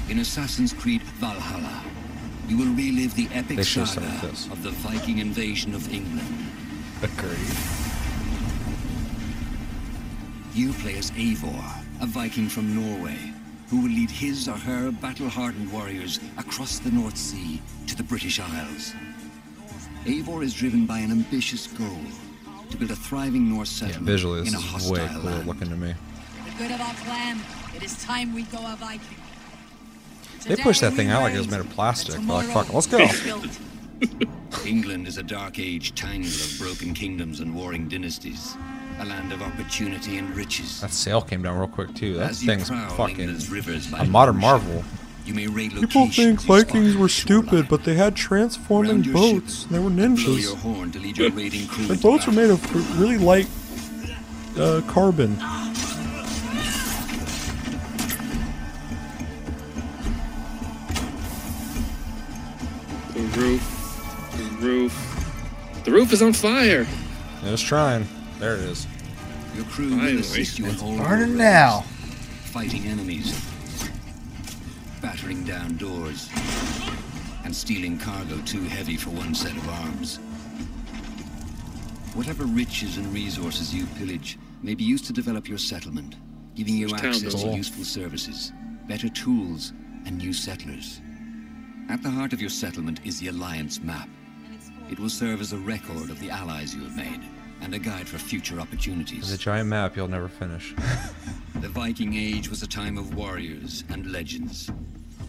In 0.09 0.19
Assassin's 0.19 0.73
Creed 0.73 1.01
Valhalla, 1.03 1.83
you 2.47 2.57
will 2.57 2.73
relive 2.73 3.13
the 3.15 3.27
epic 3.31 3.57
They 3.57 3.63
should 3.63 3.81
have 3.81 3.89
saga 3.89 4.07
started 4.07 4.21
with 4.23 4.31
this. 4.31 4.47
of 4.51 4.63
the 4.63 4.71
Viking 4.71 5.19
invasion 5.19 5.75
of 5.75 5.91
England. 5.93 6.27
Agreed. 7.03 7.37
You 10.55 10.73
play 10.73 10.97
as 10.97 11.11
Eivor, 11.11 11.63
a 12.01 12.07
Viking 12.07 12.49
from 12.49 12.73
Norway, 12.75 13.17
who 13.69 13.81
will 13.81 13.89
lead 13.89 14.09
his 14.09 14.47
or 14.47 14.57
her 14.57 14.91
battle-hardened 14.91 15.71
warriors 15.71 16.19
across 16.37 16.79
the 16.79 16.91
North 16.91 17.17
Sea 17.17 17.61
to 17.87 17.95
the 17.95 18.03
British 18.03 18.39
Isles. 18.39 18.93
Eivor 20.05 20.43
is 20.43 20.53
driven 20.53 20.85
by 20.85 20.99
an 20.99 21.11
ambitious 21.11 21.67
goal 21.67 21.99
to 22.71 22.77
build 22.77 22.91
a 22.91 22.95
thriving 22.95 23.49
Norse 23.49 23.79
Yeah, 23.81 23.87
settlement 23.87 24.05
visually, 24.11 24.39
in 24.39 24.45
this 24.45 24.53
a 24.55 24.57
is 24.57 24.63
hostile 24.63 24.91
way 24.93 25.07
cooler 25.07 25.23
land. 25.35 25.47
looking 25.47 25.69
to 25.69 25.75
me. 25.75 25.93
The 26.45 26.51
good 26.57 26.71
of 26.71 26.81
our 26.81 26.93
clan. 26.95 27.39
It 27.75 27.83
is 27.83 28.03
time 28.03 28.33
we 28.33 28.43
go 28.43 28.57
a 28.59 28.75
Viking. 28.79 29.17
They 30.45 30.55
pushed 30.55 30.81
that 30.81 30.93
thing 30.93 31.09
out 31.09 31.21
like 31.23 31.33
it 31.33 31.37
was 31.37 31.49
made 31.51 31.59
of 31.59 31.69
plastic. 31.69 32.15
They're 32.15 32.21
like, 32.23 32.47
fuck 32.47 32.73
let's 32.73 32.87
go. 32.87 33.05
England 34.65 35.07
is 35.07 35.17
a 35.17 35.23
dark 35.23 35.59
age 35.59 35.93
tangle 35.95 36.29
of 36.29 36.55
broken 36.57 36.93
kingdoms 36.93 37.39
and 37.41 37.53
warring 37.53 37.87
dynasties. 37.89 38.55
A 38.99 39.05
land 39.05 39.31
of 39.31 39.41
opportunity 39.41 40.17
and 40.17 40.35
riches. 40.35 40.81
That 40.81 40.91
sail 40.91 41.21
came 41.21 41.41
down 41.41 41.57
real 41.57 41.69
quick 41.69 41.93
too. 41.95 42.15
That 42.15 42.31
As 42.31 42.43
thing's 42.43 42.69
fucking 42.69 43.39
rivers 43.49 43.91
a 43.93 44.03
modern 44.05 44.35
ocean, 44.35 44.41
marvel. 44.41 44.83
You 45.25 45.33
may 45.33 45.47
raid 45.47 45.71
People 45.73 46.09
think 46.09 46.41
Vikings 46.41 46.97
were 46.97 47.07
stupid, 47.07 47.69
but 47.69 47.83
they 47.83 47.93
had 47.93 48.15
transforming 48.15 49.03
boats. 49.03 49.63
And 49.65 49.73
they 49.75 49.79
were 49.79 49.89
ninjas. 49.89 50.55
horn 50.55 50.91
to 50.91 50.99
lead 50.99 51.17
your 51.17 51.31
raiding 51.31 51.67
crew 51.67 51.85
Their 51.85 51.97
boats 51.97 52.25
were 52.25 52.33
made 52.33 52.49
of 52.49 52.99
really 52.99 53.17
light 53.17 53.47
uh, 54.57 54.81
carbon. 54.87 55.35
The 63.13 63.21
roof. 63.37 64.31
The 64.35 64.65
roof. 64.65 65.83
The 65.85 65.91
roof 65.91 66.11
is 66.11 66.21
on 66.21 66.33
fire. 66.33 66.85
It 67.45 67.51
was 67.51 67.61
trying. 67.61 68.07
There 68.39 68.55
it 68.55 68.61
is. 68.61 68.87
Your 69.59 69.67
crew 69.67 69.89
Finally. 69.89 70.13
will 70.13 70.19
assist 70.21 70.57
you 70.57 70.67
in 70.67 70.79
all 70.79 70.97
Burning 70.97 71.35
now. 71.35 71.81
fighting 72.45 72.85
enemies, 72.85 73.37
battering 75.01 75.43
down 75.43 75.75
doors, 75.75 76.29
and 77.43 77.53
stealing 77.53 77.97
cargo 77.99 78.39
too 78.45 78.61
heavy 78.61 78.95
for 78.95 79.09
one 79.09 79.35
set 79.35 79.51
of 79.51 79.67
arms. 79.67 80.15
Whatever 82.13 82.45
riches 82.45 82.95
and 82.95 83.13
resources 83.13 83.75
you 83.75 83.85
pillage 83.97 84.39
may 84.63 84.75
be 84.75 84.85
used 84.85 85.03
to 85.07 85.11
develop 85.11 85.49
your 85.49 85.57
settlement, 85.57 86.15
giving 86.55 86.75
you 86.75 86.87
Which 86.87 87.01
town 87.01 87.09
access 87.09 87.33
to 87.43 87.49
useful 87.49 87.83
services, 87.83 88.53
better 88.87 89.09
tools, 89.09 89.73
and 90.05 90.17
new 90.17 90.31
settlers. 90.31 91.01
At 91.89 92.01
the 92.01 92.09
heart 92.09 92.31
of 92.31 92.39
your 92.39 92.49
settlement 92.49 93.01
is 93.03 93.19
the 93.19 93.27
Alliance 93.27 93.81
map. 93.81 94.07
It 94.89 95.01
will 95.01 95.09
serve 95.09 95.41
as 95.41 95.51
a 95.51 95.57
record 95.57 96.09
of 96.09 96.21
the 96.21 96.29
allies 96.29 96.73
you 96.73 96.81
have 96.83 96.95
made 96.95 97.19
and 97.61 97.73
a 97.73 97.79
guide 97.79 98.07
for 98.07 98.17
future 98.17 98.59
opportunities. 98.59 99.31
A 99.31 99.37
giant 99.37 99.69
map 99.69 99.95
you'll 99.95 100.07
never 100.07 100.27
finish. 100.27 100.73
The 101.55 101.67
Viking 101.67 102.13
Age 102.13 102.49
was 102.49 102.63
a 102.63 102.67
time 102.67 102.97
of 102.97 103.15
warriors 103.15 103.83
and 103.89 104.13
legends. 104.13 104.71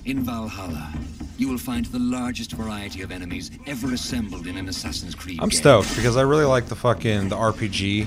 In 0.04 0.22
Valhalla, 0.22 0.92
you 1.38 1.48
will 1.48 1.58
find 1.58 1.86
the 1.86 1.98
largest 1.98 2.52
variety 2.52 3.02
of 3.02 3.10
enemies 3.10 3.50
ever 3.66 3.92
assembled 3.92 4.46
in 4.46 4.56
an 4.56 4.68
Assassin's 4.68 5.16
Creed 5.16 5.40
I'm 5.42 5.48
game. 5.48 5.58
stoked 5.58 5.96
because 5.96 6.16
I 6.16 6.22
really 6.22 6.44
like 6.44 6.66
the 6.66 6.76
fucking 6.76 7.30
the 7.30 7.36
RPG, 7.36 8.06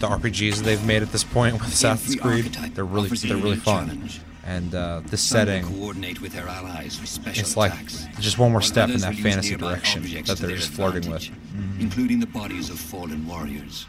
the 0.00 0.08
RPGs 0.08 0.56
they've 0.64 0.84
made 0.84 1.02
at 1.02 1.12
this 1.12 1.22
point 1.22 1.54
with 1.54 1.68
Assassin's 1.68 2.16
Creed. 2.16 2.46
They're 2.74 2.84
really 2.84 3.10
they're 3.10 3.36
really 3.36 3.56
fun, 3.56 3.86
challenge. 3.86 4.20
And 4.44 4.74
uh, 4.74 5.00
this 5.06 5.20
Some 5.22 5.38
will 5.38 5.46
setting 5.46 5.64
coordinate 5.64 6.20
with 6.20 6.32
their 6.32 6.48
allies 6.48 6.96
for 6.96 7.06
special 7.06 7.40
it's 7.40 7.56
like 7.56 7.72
attacks, 7.72 8.06
just 8.18 8.38
one 8.38 8.50
more 8.52 8.60
step 8.62 8.88
in 8.90 8.98
that 9.00 9.14
fantasy 9.14 9.54
direction 9.56 10.02
that 10.02 10.38
they're 10.38 10.56
just 10.56 10.72
flirting 10.72 11.10
with. 11.10 11.22
advantage, 11.22 11.80
including 11.80 12.18
the 12.20 12.26
bodies 12.26 12.68
of 12.70 12.78
fallen 12.78 13.26
warriors. 13.26 13.86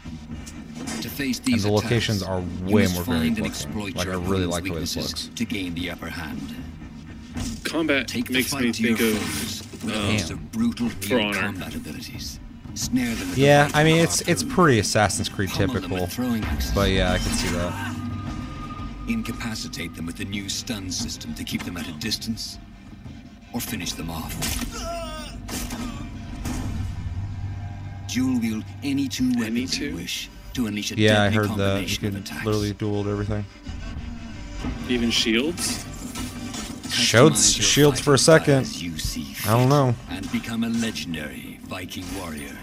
To 1.02 1.08
face 1.08 1.38
And 1.38 1.46
these 1.46 1.62
the 1.64 1.70
locations 1.70 2.22
attacks, 2.22 2.30
are 2.62 2.68
you 2.68 2.74
way 2.74 2.86
more 2.88 3.02
varied 3.02 3.04
find 3.04 3.26
and 3.26 3.36
looking. 3.38 3.46
exploit 3.46 3.94
Like, 3.96 4.06
I 4.06 4.10
your 4.12 4.20
really 4.20 4.46
like 4.46 4.64
the 4.64 4.70
way 4.70 4.80
this 4.80 4.96
weaknesses 4.96 5.26
looks. 5.28 5.36
to 5.38 5.44
gain 5.44 5.74
the 5.74 5.90
upper 5.90 6.08
hand. 6.08 6.54
Combat 7.64 8.06
Take 8.06 8.30
makes 8.30 8.54
me 8.54 8.70
to 8.72 8.82
your 8.82 8.96
think 8.96 9.16
of 9.16 9.84
with 9.84 9.94
a 9.94 9.98
um, 9.98 10.04
host 10.12 10.30
of 10.30 10.52
brutal 10.52 10.88
For 10.88 11.20
Honor. 11.20 11.40
combat 11.40 11.74
abilities. 11.74 12.38
Snare 12.74 13.06
them 13.14 13.18
with 13.28 13.34
the 13.36 13.40
Yeah, 13.40 13.70
I 13.74 13.84
mean 13.84 13.96
it's 14.02 14.20
it's 14.22 14.42
pretty 14.42 14.78
Assassin's 14.78 15.28
Creed 15.28 15.50
typical, 15.50 16.00
with 16.02 16.12
throwing 16.12 16.44
axes. 16.44 16.72
but 16.74 16.90
yeah, 16.90 17.12
I 17.12 17.18
can 17.18 17.32
see 17.32 17.48
that. 17.48 17.93
Incapacitate 19.08 19.94
them 19.94 20.06
with 20.06 20.16
the 20.16 20.24
new 20.24 20.48
stun 20.48 20.90
system 20.90 21.34
to 21.34 21.44
keep 21.44 21.62
them 21.64 21.76
at 21.76 21.86
a 21.86 21.92
distance, 21.92 22.58
or 23.52 23.60
finish 23.60 23.92
them 23.92 24.10
off. 24.10 24.32
Dual 28.08 28.38
wield 28.40 28.64
any 28.82 29.08
two 29.08 29.32
weapons 29.36 29.78
you 29.78 29.94
wish 29.96 30.30
to 30.54 30.66
unleash 30.66 30.92
a 30.92 30.96
Yeah, 30.96 31.22
I 31.24 31.28
deadly 31.30 31.36
heard 31.48 31.58
that 31.58 31.80
you 31.88 31.94
of 32.08 32.12
can 32.14 32.16
attacks. 32.22 32.46
literally 32.46 32.72
duel 32.72 33.08
everything. 33.08 33.44
even 34.88 35.10
shields. 35.10 35.84
Shields, 36.90 37.52
shields 37.54 38.00
for 38.00 38.14
a 38.14 38.18
second. 38.18 38.80
you 38.80 38.96
see 38.98 39.34
I 39.46 39.56
don't 39.58 39.68
know. 39.68 39.94
and 40.10 40.30
become 40.32 40.62
a 40.64 40.68
legendary 40.68 41.58
Viking 41.64 42.04
warrior. 42.18 42.56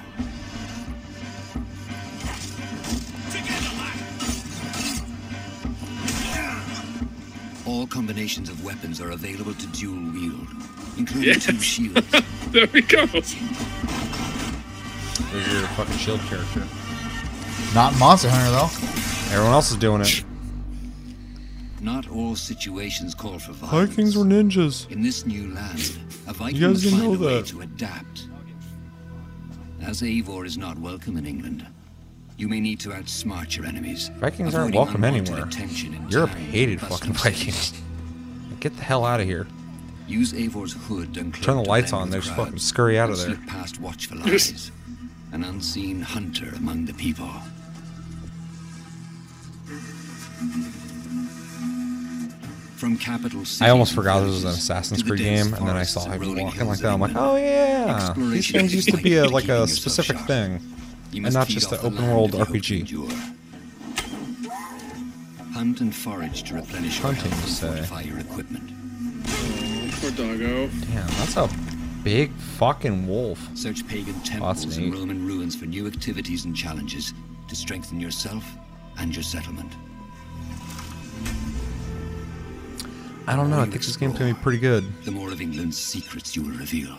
All 7.72 7.88
combinations 7.88 8.50
of 8.50 8.66
weapons 8.66 9.00
are 9.00 9.12
available 9.12 9.54
to 9.54 9.68
dual 9.68 10.12
wield, 10.12 10.46
including 10.98 11.30
Yes. 11.30 11.46
two 11.46 11.58
shields. 11.60 12.06
there 12.52 12.68
we 12.74 12.82
go. 12.82 13.06
There's 13.06 13.34
your 15.54 15.68
fucking 15.78 15.96
shield 15.96 16.20
character. 16.22 16.68
Not 17.74 17.98
Monster 17.98 18.30
Hunter 18.30 18.52
though. 18.52 18.70
Everyone 19.34 19.54
else 19.54 19.72
is 19.72 19.78
doing 19.78 20.02
it. 20.02 20.26
Not 21.80 22.10
all 22.12 22.36
situations 22.36 23.16
call 23.16 23.40
for 23.40 23.54
violence. 23.54 23.90
Vikings 23.92 24.18
were 24.18 24.26
ninjas. 24.26 24.92
In 24.92 25.02
this 25.02 25.26
new 25.26 25.54
land, 25.54 25.98
a 26.28 26.34
Viking 26.34 26.60
guys 26.60 26.84
must 26.84 26.90
find 26.90 27.04
know 27.04 27.14
a 27.14 27.36
way 27.38 27.42
to 27.42 27.62
adapt. 27.62 28.28
As 29.82 30.02
Eivor 30.02 30.46
is 30.46 30.58
not 30.58 30.78
welcome 30.78 31.16
in 31.16 31.26
England, 31.26 31.66
you 32.42 32.50
may 32.50 32.60
need 32.60 32.80
to 32.80 32.90
outsmart 32.90 33.56
your 33.56 33.68
enemies. 33.68 34.10
Vikings 34.16 34.56
aren't 34.56 34.74
welcome 34.74 35.04
anywhere. 35.04 35.48
Europe 36.10 36.32
hated 36.32 36.82
fucking. 36.82 37.14
Vikings. 37.14 37.72
Get 38.60 38.76
the 38.76 38.82
hell 38.82 39.06
out 39.06 39.20
of 39.20 39.28
here. 39.28 39.46
Use 40.08 40.34
Eivor's 40.34 40.74
hood 40.74 41.18
and 41.18 41.32
Turn 41.36 41.58
the 41.58 41.70
lights 41.70 41.94
on, 41.94 42.10
they 42.10 42.20
just 42.20 42.36
fucking 42.36 42.58
scurry 42.58 42.98
out 42.98 43.12
of 43.12 43.20
there. 43.20 43.36
Past 43.46 43.80
watchful 43.80 44.24
eyes. 44.24 44.72
An 45.32 45.44
unseen 45.44 46.02
hunter 46.02 46.52
among 46.58 46.86
the 46.86 46.96
people. 46.96 47.30
From 52.76 52.98
capital 52.98 53.44
I 53.62 53.70
almost 53.70 53.94
forgot 53.94 54.22
this 54.22 54.30
was 54.30 54.44
an 54.46 54.50
Assassin's 54.50 55.04
Creed 55.04 55.20
game, 55.20 55.54
and 55.54 55.68
then 55.68 55.78
I 55.78 55.84
saw 55.84 56.10
him 56.10 56.36
walking 56.36 56.66
like 56.66 56.80
that. 56.80 56.92
I'm 56.92 57.00
like, 57.00 57.16
oh 57.16 57.36
yeah, 57.36 58.14
these 58.18 58.50
things 58.50 58.74
used 58.74 58.90
to 58.90 58.98
be 58.98 59.18
a, 59.18 59.30
like 59.30 59.48
a 59.48 59.68
specific 59.68 60.18
thing, 60.22 60.60
and 61.18 61.22
must 61.24 61.34
not 61.36 61.48
just 61.48 61.72
off 61.74 61.82
the 61.82 61.88
open 61.88 62.08
world 62.08 62.30
if 62.36 62.40
you 62.40 62.46
hope 62.46 62.48
to 62.54 62.60
RPG. 62.60 63.38
Hunt 65.54 65.82
and 65.82 65.94
forage 65.94 66.44
to 66.44 66.56
replenish 66.56 66.98
your 67.00 67.14
Hunting, 67.14 67.32
health 67.32 67.44
and 67.44 67.52
say. 67.52 67.68
fortify 67.68 68.02
your 68.02 68.20
equipment. 68.20 68.72
Poor 70.00 70.12
doggo. 70.12 70.68
Damn, 70.68 71.08
that's 71.08 71.38
a 71.38 71.50
big 72.04 72.32
fucking 72.34 73.06
wolf. 73.08 73.40
Search 73.56 73.86
pagan 73.88 74.14
that's 74.14 74.30
temples 74.30 74.78
and. 74.78 74.94
Roman 74.94 75.26
ruins 75.28 75.56
for 75.56 75.66
new 75.66 75.88
activities 75.88 76.46
and 76.46 76.56
challenges 76.56 77.14
to 77.48 77.56
strengthen 77.56 78.00
yourself 78.00 78.44
and 78.98 79.14
your 79.14 79.24
settlement. 79.24 79.72
I 83.28 83.36
don't 83.36 83.50
know. 83.52 83.60
I 83.60 83.66
think 83.66 83.84
this 83.84 83.96
game's 83.98 84.18
gonna 84.18 84.34
be 84.34 84.40
pretty 84.40 84.58
good. 84.60 84.84
The 85.04 85.12
more 85.12 85.32
of 85.32 85.42
England's 85.42 85.78
secrets 85.78 86.36
you 86.36 86.42
will 86.44 86.58
reveal. 86.58 86.96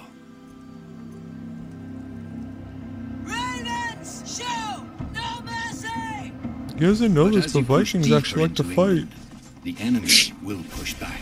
Mercy! 6.83 6.85
You 6.85 6.89
guys 6.89 7.01
didn't 7.01 7.15
know 7.15 7.25
But 7.25 7.35
this, 7.35 7.45
as 7.47 7.53
the 7.53 7.59
you 7.61 7.65
push 7.65 7.93
Vikings 7.93 8.13
actually 8.13 8.43
like 8.43 8.55
to 8.57 8.65
fight. 8.65 9.07
The 9.63 9.77
enemy 9.79 10.09
will 10.43 10.63
push 10.71 10.95
back. 10.95 11.21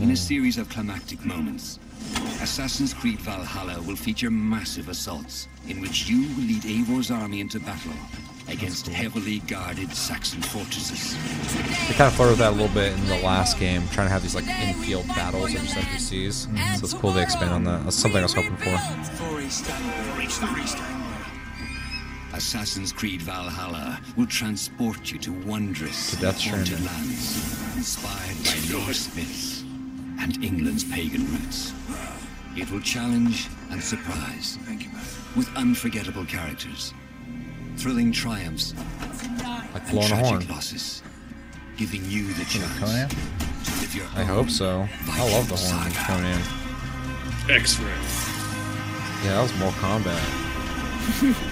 In 0.00 0.10
a 0.10 0.16
series 0.16 0.58
of 0.58 0.68
climactic 0.68 1.24
moments, 1.24 1.78
Assassin's 2.40 2.94
Creed 2.94 3.20
Valhalla 3.20 3.80
will 3.82 3.96
feature 3.96 4.30
massive 4.30 4.88
assaults 4.88 5.48
in 5.68 5.80
which 5.80 6.08
you 6.08 6.28
will 6.34 6.44
lead 6.44 6.62
Eivor's 6.62 7.10
army 7.10 7.40
into 7.40 7.60
battle 7.60 7.92
against 8.48 8.88
heavily 8.88 9.38
guarded 9.40 9.92
Saxon 9.92 10.42
fortresses. 10.42 11.14
They 11.88 11.94
kind 11.94 12.08
of 12.08 12.14
flirted 12.14 12.32
with 12.32 12.38
that 12.40 12.52
a 12.52 12.56
little 12.56 12.74
bit 12.74 12.92
in 12.92 13.06
the 13.06 13.20
last 13.22 13.58
game, 13.58 13.86
trying 13.88 14.08
to 14.08 14.12
have 14.12 14.22
these 14.22 14.34
like 14.34 14.46
infield 14.46 15.06
battles 15.08 15.54
of 15.54 15.60
just 15.60 15.76
NPCs. 15.76 16.78
So 16.78 16.84
it's 16.84 16.94
cool 16.94 17.12
they 17.12 17.22
expand 17.22 17.52
on 17.52 17.64
that. 17.64 17.84
That's 17.84 17.96
something 17.96 18.18
I 18.18 18.24
was 18.24 18.34
hoping 18.34 18.56
for. 18.56 18.78
Assassin's 22.46 22.92
Creed 22.92 23.22
Valhalla 23.22 24.00
will 24.16 24.26
transport 24.26 25.12
you 25.12 25.18
to 25.20 25.30
wondrous 25.46 26.10
To 26.10 26.16
Death 26.16 26.40
haunted 26.42 26.66
Stranding. 26.76 26.86
lands, 26.86 27.76
inspired 27.76 28.36
by 28.44 28.78
Norse 28.78 29.14
myths 29.14 29.62
and 30.20 30.42
England's 30.42 30.82
pagan 30.82 31.24
roots. 31.30 31.72
It 32.56 32.68
will 32.72 32.80
challenge 32.80 33.48
and 33.70 33.80
surprise 33.80 34.58
with 35.36 35.48
unforgettable 35.56 36.24
characters, 36.26 36.92
thrilling 37.76 38.10
triumphs, 38.10 38.74
Like 39.72 39.88
and 39.88 40.02
tragic 40.02 40.16
horn. 40.26 40.48
losses, 40.48 41.00
giving 41.76 42.04
you 42.06 42.32
the 42.34 42.44
chance 42.44 42.76
to 42.80 43.80
live 43.80 43.94
your 43.94 44.06
I 44.16 44.24
hope 44.24 44.50
so. 44.50 44.88
I 45.08 45.30
love 45.30 45.48
the 45.48 45.54
horn 45.56 45.86
in 45.86 45.92
saga. 45.92 46.06
Conan. 46.12 46.42
X-ray. 47.56 47.86
Yeah, 49.24 49.36
that 49.36 49.42
was 49.42 49.54
more 49.60 49.72
combat. 49.78 50.20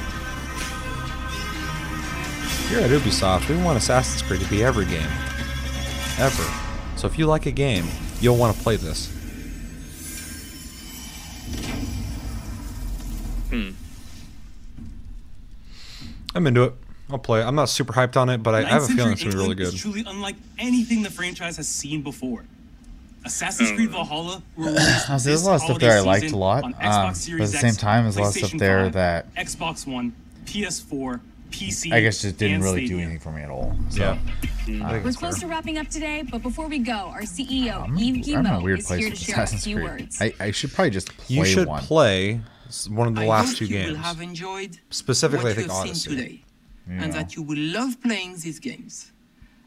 Here 2.70 2.78
at 2.78 2.90
Ubisoft, 2.90 3.48
we 3.48 3.60
want 3.60 3.76
Assassin's 3.78 4.22
Creed 4.22 4.40
to 4.40 4.48
be 4.48 4.62
every 4.62 4.84
game. 4.84 5.08
Ever. 6.18 6.44
So 6.96 7.08
if 7.08 7.18
you 7.18 7.26
like 7.26 7.46
a 7.46 7.50
game, 7.50 7.84
you'll 8.20 8.36
want 8.36 8.56
to 8.56 8.62
play 8.62 8.76
this. 8.76 9.08
Hmm. 13.50 13.70
I'm 16.34 16.46
into 16.46 16.62
it. 16.62 16.74
I'll 17.10 17.18
play 17.18 17.40
it. 17.40 17.44
I'm 17.44 17.56
not 17.56 17.68
super 17.68 17.92
hyped 17.92 18.16
on 18.16 18.28
it, 18.28 18.38
but 18.40 18.54
I, 18.54 18.58
I 18.60 18.62
have 18.66 18.84
a 18.84 18.86
feeling 18.86 19.12
it's 19.12 19.22
going 19.22 19.32
to 19.32 19.36
be 19.36 19.42
really 19.42 19.56
good. 19.56 19.74
Is 19.74 19.80
truly 19.80 20.04
unlike 20.06 20.36
anything 20.56 21.02
the 21.02 21.10
franchise 21.10 21.56
has 21.56 21.66
seen 21.66 22.02
before. 22.02 22.44
Assassin's 23.24 23.72
Oh. 23.72 23.74
Creed 23.74 23.90
Valhalla 23.90 24.42
will 24.56 24.68
I 24.68 24.70
release 24.70 25.08
was- 25.08 25.08
this 25.08 25.24
There's 25.24 25.42
a 25.42 25.46
lot 25.46 25.54
of 25.56 25.60
stuff 25.62 25.78
there 25.80 25.96
I 25.96 26.00
liked 26.00 26.30
a 26.30 26.36
lot, 26.36 26.62
um, 26.62 26.72
but 26.78 26.88
at 26.88 27.14
the 27.38 27.46
same 27.48 27.74
time, 27.74 28.04
there's 28.04 28.16
a 28.16 28.20
lot 28.20 28.28
of 28.28 28.34
stuff 28.34 28.52
there 28.60 28.84
5, 28.84 28.92
that- 28.92 29.34
Xbox 29.34 29.88
One, 29.88 30.14
PS4, 30.44 31.20
PC. 31.50 31.92
I 31.92 32.00
guess 32.00 32.22
just 32.22 32.36
didn't 32.38 32.56
and 32.56 32.64
really 32.64 32.86
do 32.86 32.98
anything 32.98 33.18
for 33.20 33.30
me 33.32 33.42
at 33.42 33.50
all. 33.50 33.74
So, 33.90 34.00
Yeah. 34.02 34.10
Uh, 34.10 34.14
I 34.14 34.16
think 34.66 34.82
We're 35.04 35.08
it's 35.08 35.16
close 35.16 35.38
fair. 35.38 35.48
to 35.48 35.54
wrapping 35.54 35.78
up 35.78 35.88
today, 35.88 36.22
but 36.30 36.42
before 36.42 36.68
we 36.68 36.78
go, 36.78 36.92
our 36.92 37.22
CEO, 37.22 37.82
I'm, 37.84 37.96
Yves 37.96 37.98
I'm 37.98 38.14
in 38.14 38.20
a 38.20 38.22
Guillemot, 38.22 38.62
weird 38.62 38.78
is 38.80 38.88
here 38.88 38.98
to 39.00 39.10
with 39.10 39.18
share 39.18 39.34
a 39.34 39.42
Assassin's 39.42 39.64
few 39.64 39.76
Creed. 39.76 39.88
words. 39.90 40.20
I, 40.22 40.32
I 40.40 40.50
should 40.52 40.72
probably 40.72 40.90
just 40.90 41.08
play 41.16 41.36
You 41.36 41.44
should 41.44 41.66
one. 41.68 41.82
play 41.82 42.40
one 42.88 43.08
of 43.08 43.14
the 43.16 43.22
I 43.22 43.26
last 43.26 43.48
hope 43.48 43.56
two 43.58 43.64
you 43.66 43.76
will 43.78 43.84
games. 43.94 43.98
have 43.98 44.20
enjoyed 44.20 44.78
Specifically, 44.90 45.46
I 45.46 45.48
what 45.48 45.56
think 45.56 45.68
you 45.68 45.74
have 45.74 45.82
Odyssey. 45.86 46.08
seen 46.10 46.18
today, 46.18 46.44
Yeah. 46.88 47.02
and 47.04 47.12
that 47.14 47.34
you 47.36 47.42
will 47.42 47.58
love 47.58 48.00
playing 48.00 48.36
these 48.38 48.58
games. 48.60 49.10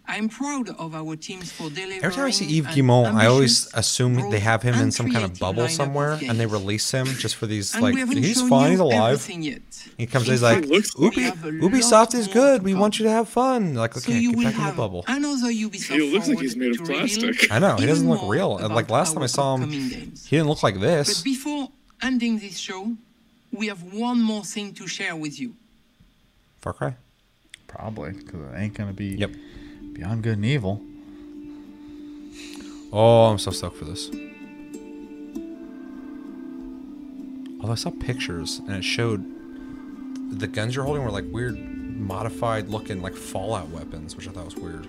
I'm 0.06 0.28
proud 0.28 0.70
of 0.70 0.94
our 0.96 1.16
teams 1.16 1.52
for 1.52 1.70
delivering. 1.70 2.04
Every 2.04 2.16
time 2.16 2.26
I 2.26 2.32
see 2.32 2.58
Yves 2.58 2.68
an 2.68 2.74
Guillemot, 2.76 3.16
I 3.16 3.28
always 3.28 3.74
assume 3.74 4.30
they 4.30 4.40
have 4.40 4.62
him 4.62 4.76
in 4.76 4.92
some 4.92 5.10
kind 5.12 5.24
of 5.24 5.40
bubble 5.40 5.64
lineup 5.64 5.66
of 5.66 5.72
somewhere, 5.72 6.20
and 6.22 6.38
they 6.40 6.46
release 6.46 6.92
him 6.92 7.06
just 7.06 7.36
for 7.38 7.46
these 7.46 7.74
And 7.74 7.84
like 7.84 7.96
he's 8.10 8.42
fine, 8.50 8.72
he's 8.72 8.80
alive. 8.82 9.26
He 9.26 10.06
comes 10.08 10.26
In 10.28 10.30
in, 10.30 10.32
he's 10.34 10.42
like, 10.44 10.66
fact, 10.66 10.68
we 10.98 11.06
Ubi, 11.06 11.22
Ubisoft 11.62 12.16
is 12.16 12.28
good. 12.28 12.64
We 12.64 12.74
want 12.74 13.00
you 13.00 13.06
to 13.06 13.12
have 13.12 13.30
fun. 13.30 13.76
Like, 13.76 13.94
So 13.94 14.12
okay, 14.12 14.20
you 14.20 14.32
get 14.32 14.38
will 14.38 14.44
back 14.44 14.54
in 14.56 14.60
the 14.60 14.66
have 14.66 14.76
bubble. 14.76 15.06
another 15.08 15.48
Ubisoft 15.48 15.94
He 15.94 16.12
looks 16.12 16.28
like 16.28 16.40
he's 16.40 16.56
made 16.58 16.80
of 16.80 16.86
plastic. 16.86 17.52
I 17.52 17.60
know 17.60 17.76
he 17.78 17.86
doesn't 17.86 18.10
look 18.10 18.22
real. 18.26 18.58
Like 18.58 18.90
last 18.90 19.14
time 19.14 19.24
I 19.24 19.28
saw 19.28 19.56
him, 19.56 19.70
games. 19.70 20.26
he 20.26 20.36
didn't 20.36 20.50
look 20.50 20.64
like 20.64 20.80
this. 20.80 21.08
But 21.08 21.08
this. 21.08 21.22
before 21.22 21.70
ending 22.02 22.40
this 22.40 22.58
show, 22.58 22.92
we 23.54 23.68
have 23.68 23.82
one 23.94 24.22
more 24.22 24.44
thing 24.44 24.74
to 24.74 24.88
share 24.88 25.16
with 25.16 25.40
you. 25.40 25.56
Far 26.60 26.74
Cry. 26.74 26.96
Probably 27.68 28.12
because 28.12 28.42
it 28.54 28.58
ain't 28.58 28.74
gonna 28.74 28.94
be 28.94 29.16
Yep. 29.16 29.32
Beyond 29.94 30.24
good 30.24 30.38
and 30.38 30.46
evil. 30.46 30.82
Oh, 32.92 33.26
I'm 33.26 33.40
so 33.40 33.52
stuck 33.52 33.74
for 33.76 33.86
this. 33.86 34.10
Although 37.60 37.74
I 37.74 37.76
saw 37.76 37.92
pictures 37.92 38.60
and 38.68 38.76
it 38.76 38.84
showed 38.84 39.24
the 40.32 40.48
guns 40.48 40.76
you're 40.76 40.86
holding 40.86 41.04
were 41.04 41.12
like 41.12 41.26
weird, 41.32 41.58
modified 41.58 42.68
looking 42.68 43.02
like 43.02 43.16
Fallout 43.16 43.70
weapons, 43.70 44.16
which 44.16 44.28
I 44.28 44.32
thought 44.32 44.46
was 44.46 44.56
weird. 44.56 44.88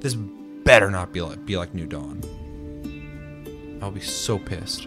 This 0.00 0.14
better 0.14 0.90
not 0.90 1.12
be 1.12 1.20
like 1.20 1.44
be 1.44 1.56
like 1.56 1.74
New 1.74 1.86
Dawn. 1.86 2.22
I'll 3.82 3.90
be 3.90 4.00
so 4.00 4.38
pissed. 4.38 4.86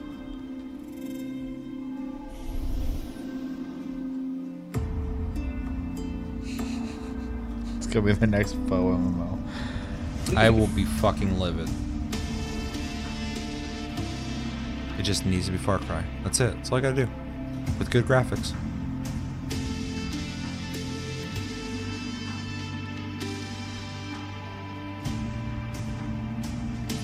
Gonna 7.94 8.08
be 8.08 8.14
the 8.14 8.26
next 8.26 8.54
Poe 8.68 8.98
MMO. 8.98 9.38
I 10.36 10.50
will 10.50 10.68
be 10.68 10.84
fucking 10.84 11.40
livid. 11.40 11.70
It 14.98 15.04
just 15.04 15.28
needs 15.28 15.46
to 15.46 15.52
be 15.52 15.60
Far 15.60 15.78
Cry. 15.78 16.04
That's 16.24 16.40
it. 16.40 16.56
That's 16.56 16.72
all 16.72 16.80
I 16.80 16.82
gotta 16.82 17.06
do. 17.06 17.08
With 17.78 17.92
good 17.92 18.06
graphics. 18.06 18.54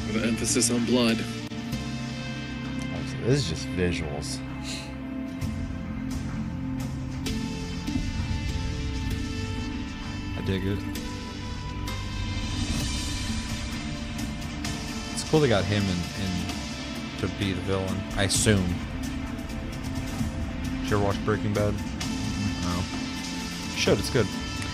With 0.07 0.24
an 0.24 0.30
emphasis 0.30 0.72
on 0.72 0.86
blood. 0.86 1.18
This 3.26 3.41
is 3.44 3.49
just 3.49 3.68
visuals. 3.78 4.40
I 10.50 10.52
dig 10.52 10.66
it. 10.66 10.80
It's 15.14 15.24
cool 15.30 15.40
they 15.40 15.48
got 15.48 15.64
him 15.64 15.84
in, 15.84 15.90
in 15.90 17.20
to 17.20 17.28
be 17.38 17.54
the 17.54 17.62
villain. 17.62 18.02
I 18.16 18.24
assume. 18.24 18.66
Did 20.82 20.90
you 20.90 20.98
ever 20.98 21.06
watch 21.06 21.24
Breaking 21.24 21.54
Bad? 21.54 21.76
No. 22.64 22.84
Should. 23.76 24.00
It's 24.00 24.10
good. 24.10 24.26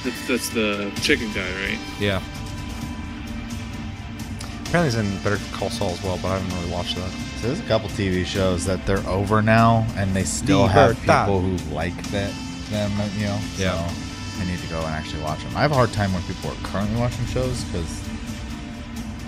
That's, 0.06 0.28
that's 0.30 0.50
the 0.52 0.94
chicken 1.02 1.34
guy, 1.34 1.52
right? 1.62 1.80
Yeah. 2.00 2.24
Apparently 4.68 4.86
he's 4.86 4.96
in 4.96 5.24
Better 5.24 5.40
Call 5.58 5.70
Saul 5.70 5.90
as 5.90 6.02
well, 6.04 6.18
but 6.22 6.30
I 6.30 6.38
haven't 6.38 6.58
really 6.58 6.72
watched 6.72 6.96
that. 6.96 7.12
So 7.42 7.48
there's 7.48 7.60
a 7.60 7.64
couple 7.64 7.90
TV 7.90 8.26
shows 8.26 8.66
that 8.66 8.86
they're 8.86 9.06
over 9.10 9.42
now, 9.42 9.86
and 9.98 10.16
they 10.16 10.24
still 10.24 10.68
have 10.68 10.92
Libertad. 10.92 11.26
people 11.26 11.42
who 11.42 11.76
like 11.76 12.02
that 12.12 12.34
them. 12.70 12.92
You 13.18 13.26
know. 13.26 13.40
Yeah. 13.58 13.88
So 13.88 14.05
I 14.40 14.46
need 14.46 14.60
to 14.60 14.68
go 14.68 14.78
and 14.80 14.88
actually 14.94 15.22
watch 15.24 15.44
them. 15.44 15.56
I 15.56 15.62
have 15.62 15.72
a 15.72 15.76
hard 15.76 15.94
time 15.94 16.14
when 16.14 16.22
people 16.24 16.52
are 16.52 16.56
currently 16.64 17.00
watching 17.00 17.26
shows 17.28 17.64
because 17.66 18.04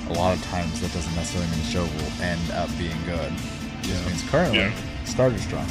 a 0.10 0.14
lot 0.14 0.36
of 0.36 0.44
times 0.46 0.80
that 0.82 0.92
doesn't 0.94 1.16
necessarily 1.16 1.50
mean 1.52 1.60
the 1.60 1.72
show 1.72 1.84
will 1.84 2.24
end 2.24 2.52
up 2.52 2.70
being 2.78 2.98
good. 3.06 3.32
It 3.32 3.84
just 3.88 4.06
means 4.06 4.24
currently 4.30 4.60
Yeah. 4.60 4.72
started 5.06 5.40
strong. 5.42 5.68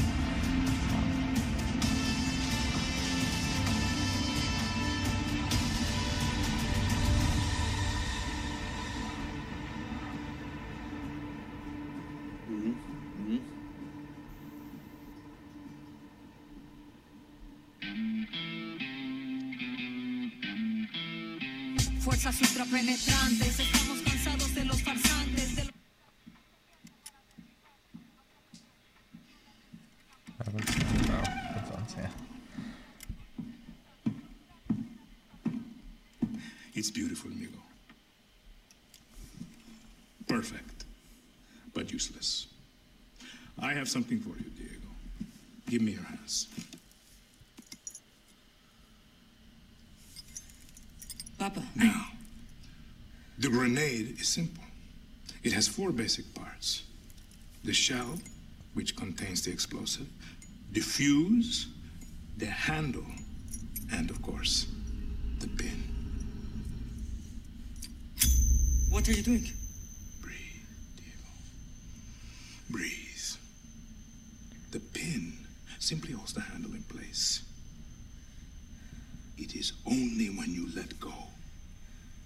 Have 43.86 43.92
something 43.92 44.18
for 44.18 44.30
you, 44.30 44.50
Diego. 44.56 44.88
Give 45.68 45.80
me 45.80 45.92
your 45.92 46.02
hands. 46.02 46.48
Papa. 51.38 51.62
Now, 51.76 52.06
the 53.38 53.48
grenade 53.48 54.16
is 54.18 54.26
simple. 54.26 54.64
It 55.44 55.52
has 55.52 55.68
four 55.68 55.92
basic 55.92 56.34
parts 56.34 56.82
the 57.62 57.72
shell, 57.72 58.18
which 58.74 58.96
contains 58.96 59.42
the 59.42 59.52
explosive, 59.52 60.06
the 60.72 60.80
fuse, 60.80 61.68
the 62.38 62.46
handle, 62.46 63.06
and 63.92 64.10
of 64.10 64.20
course, 64.20 64.66
the 65.38 65.48
pin. 65.48 65.82
What 68.90 69.08
are 69.08 69.12
you 69.12 69.22
doing? 69.22 69.46
Breathe. 72.68 73.06
The 74.76 74.80
pin 74.80 75.32
simply 75.86 76.12
holds 76.12 76.32
the 76.32 76.40
handle 76.40 76.72
in 76.72 76.82
place. 76.82 77.42
It 79.38 79.54
is 79.54 79.72
only 79.86 80.26
when 80.30 80.52
you 80.52 80.68
let 80.74 80.98
go 80.98 81.12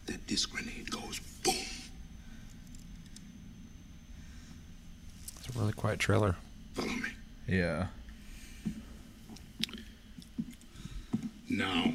that 0.07 0.27
this 0.27 0.47
grenade 0.47 0.91
goes 0.91 1.21
boom. 1.45 1.55
It's 5.37 5.55
a 5.55 5.59
really 5.59 5.75
quiet 5.75 5.99
trailer. 5.99 6.37
Follow 6.73 6.89
me. 6.89 7.11
Yeah. 7.47 7.89
Now, 11.51 11.93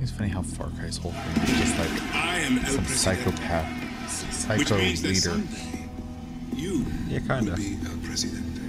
It's 0.00 0.12
funny 0.12 0.30
how 0.30 0.40
Far 0.40 0.70
Cry's 0.70 0.96
whole 0.96 1.12
thing 1.12 1.42
is 1.42 1.60
just 1.60 1.78
like 1.78 2.14
I 2.14 2.38
am 2.38 2.58
some 2.64 2.84
psychopath, 2.86 4.10
psycho 4.32 4.78
means 4.78 5.02
that 5.02 5.08
leader. 5.08 5.79
You 6.54 6.84
Yeah, 7.08 7.18
kinda. 7.20 7.52
will 7.52 7.56
be 7.56 7.76
El 7.86 7.96
Presidente. 8.02 8.60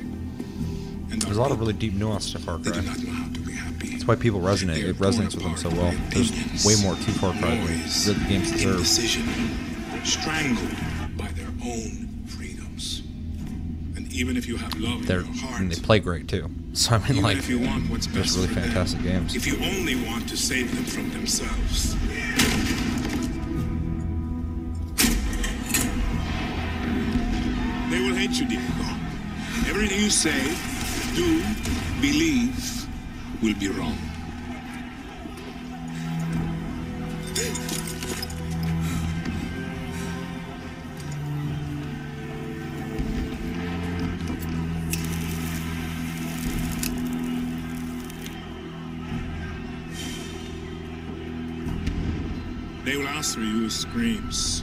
And 1.11 1.21
There's 1.21 1.37
a 1.37 1.41
lot 1.41 1.51
of 1.51 1.59
really 1.59 1.73
deep 1.73 1.93
nuance 1.93 2.31
to 2.31 2.39
Far 2.39 2.57
Cry. 2.59 2.79
That's 2.81 4.05
why 4.07 4.15
people 4.15 4.39
resonate. 4.39 4.83
It 4.83 4.97
resonates 4.97 5.35
with 5.35 5.43
them 5.43 5.57
so 5.57 5.69
well. 5.69 5.93
There's 6.09 6.31
way 6.65 6.75
more 6.81 6.95
to 6.95 7.11
Far 7.11 7.33
Cry 7.33 7.55
than 7.55 7.67
the 8.19 8.25
games 8.27 8.51
deserve. 8.51 8.87
strangled 10.07 10.69
by 11.17 11.27
their 11.33 11.47
own 11.63 12.07
freedoms. 12.27 13.03
And 13.95 14.11
even 14.11 14.37
if 14.37 14.47
you 14.47 14.57
have 14.57 14.73
love 14.79 15.05
They're 15.05 15.21
heart, 15.23 15.61
and 15.61 15.71
they 15.71 15.79
play 15.81 15.99
great 15.99 16.27
too. 16.27 16.49
So 16.73 16.95
I 16.95 16.99
mean, 16.99 17.09
even 17.11 17.23
like, 17.23 17.37
if 17.37 17.49
you 17.49 17.59
want 17.59 17.89
what's 17.89 18.07
best 18.07 18.33
really 18.37 18.47
for 18.47 18.53
them, 18.55 18.63
fantastic 18.63 19.03
games. 19.03 19.35
if 19.35 19.45
you 19.45 19.57
only 19.61 19.95
want 20.05 20.29
to 20.29 20.37
save 20.37 20.73
them 20.73 20.85
from 20.85 21.09
themselves. 21.11 21.97
You, 28.31 28.45
Diego. 28.45 28.63
Everything 29.67 29.99
you 29.99 30.09
say, 30.09 30.41
do, 31.15 31.43
believe, 31.99 32.87
will 33.43 33.53
be 33.55 33.67
wrong. 33.67 33.97
They 52.85 52.95
will 52.95 53.07
answer 53.09 53.41
you 53.41 53.63
with 53.63 53.73
screams. 53.73 54.60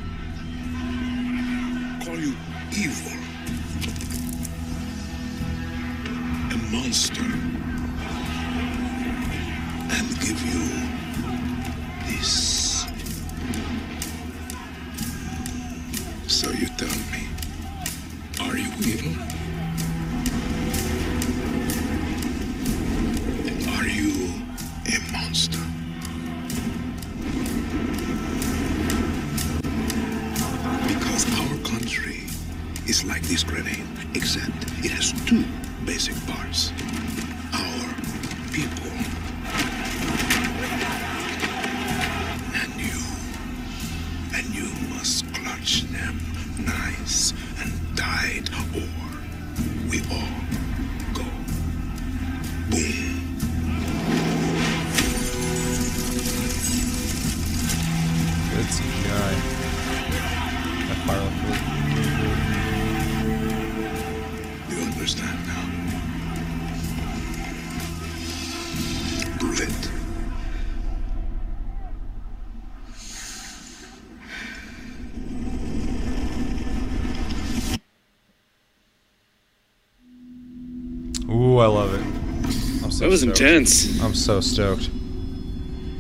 I'm 83.31 83.35
so 83.35 83.41
That 83.45 83.61
was 83.61 83.65
stoked. 83.65 83.91
intense. 83.91 84.03
I'm 84.03 84.15
so 84.15 84.41
stoked. 84.41 84.91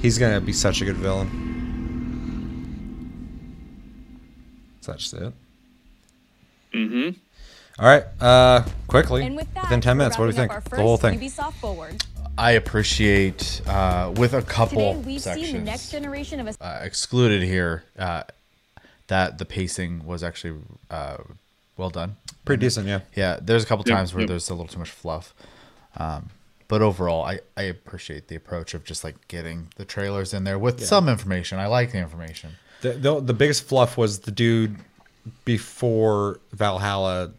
He's 0.02 0.18
gonna 0.18 0.40
be 0.40 0.52
such 0.52 0.80
a 0.80 0.84
good 0.84 0.96
villain. 0.96 1.28
Is 4.80 4.86
that 4.86 4.98
just 4.98 5.14
it? 5.14 5.32
Mm-hmm. 6.74 7.18
All 7.80 7.86
right, 7.86 8.04
uh, 8.20 8.64
quickly, 8.88 9.24
And 9.24 9.36
with 9.36 9.52
that, 9.54 9.64
within 9.64 9.80
ten 9.80 9.96
minutes, 9.96 10.18
what 10.18 10.24
do 10.24 10.28
we 10.28 10.34
think? 10.34 10.52
wrapping 10.52 10.76
The 10.78 10.82
whole 10.82 10.96
thing. 10.96 11.30
I 12.36 12.52
appreciate 12.52 13.60
uh, 13.66 14.12
with 14.16 14.32
a 14.34 14.42
couple 14.42 14.94
Today 14.94 15.06
we've 15.06 15.20
sections 15.20 15.46
seen 15.48 15.56
the 15.58 15.64
next 15.64 15.90
generation 15.90 16.38
of 16.40 16.46
a 16.60 16.64
uh, 16.64 16.80
excluded 16.82 17.42
here 17.42 17.82
uh, 17.98 18.22
that 19.08 19.38
the 19.38 19.44
pacing 19.44 20.06
was 20.06 20.22
actually 20.22 20.60
uh, 20.90 21.16
well 21.76 21.90
done. 21.90 22.16
Pretty 22.44 22.60
decent, 22.60 22.86
yeah. 22.86 23.00
Yeah, 23.16 23.38
there's 23.42 23.64
a 23.64 23.66
couple 23.66 23.84
Yep, 23.86 23.96
times 23.96 24.14
where 24.14 24.20
yep. 24.22 24.28
there's 24.28 24.48
a 24.50 24.54
little 24.54 24.68
too 24.68 24.78
much 24.78 24.90
fluff. 24.90 25.34
Um, 25.96 26.30
but 26.68 26.82
overall, 26.82 27.24
I, 27.24 27.40
I 27.56 27.62
appreciate 27.62 28.28
the 28.28 28.36
approach 28.36 28.74
of 28.74 28.84
just 28.84 29.02
like 29.04 29.26
getting 29.28 29.68
the 29.76 29.84
trailers 29.84 30.32
in 30.34 30.44
there 30.44 30.58
with 30.58 30.80
Yeah. 30.80 30.86
some 30.86 31.08
information. 31.08 31.58
I 31.58 31.66
like 31.66 31.92
the 31.92 31.98
information. 31.98 32.52
The, 32.82 32.92
the 32.92 33.20
the 33.20 33.34
biggest 33.34 33.64
fluff 33.64 33.96
was 33.96 34.20
the 34.20 34.30
dude 34.30 34.76
before 35.44 36.40
Valhalla 36.52 37.32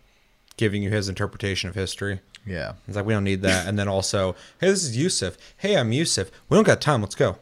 giving 0.57 0.83
you 0.83 0.89
his 0.89 1.07
interpretation 1.09 1.69
of 1.69 1.75
history. 1.75 2.19
Yeah. 2.45 2.73
It's 2.87 2.95
like 2.95 3.05
we 3.05 3.13
don't 3.13 3.23
need 3.23 3.41
that. 3.43 3.67
And 3.67 3.77
then 3.77 3.87
also, 3.87 4.33
hey, 4.59 4.67
this 4.69 4.83
is 4.83 4.97
Yusuf. 4.97 5.37
Hey, 5.57 5.77
I'm 5.77 5.91
Yusuf. 5.91 6.29
We 6.49 6.55
don't 6.57 6.65
got 6.65 6.81
time. 6.81 7.01
Let's 7.01 7.15
go. 7.15 7.37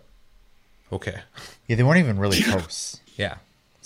Okay. 0.91 1.21
Yeah, 1.67 1.75
they 1.75 1.83
weren't 1.83 1.99
even 1.99 2.19
really 2.19 2.41
close. 2.43 2.99
Yeah. 3.15 3.37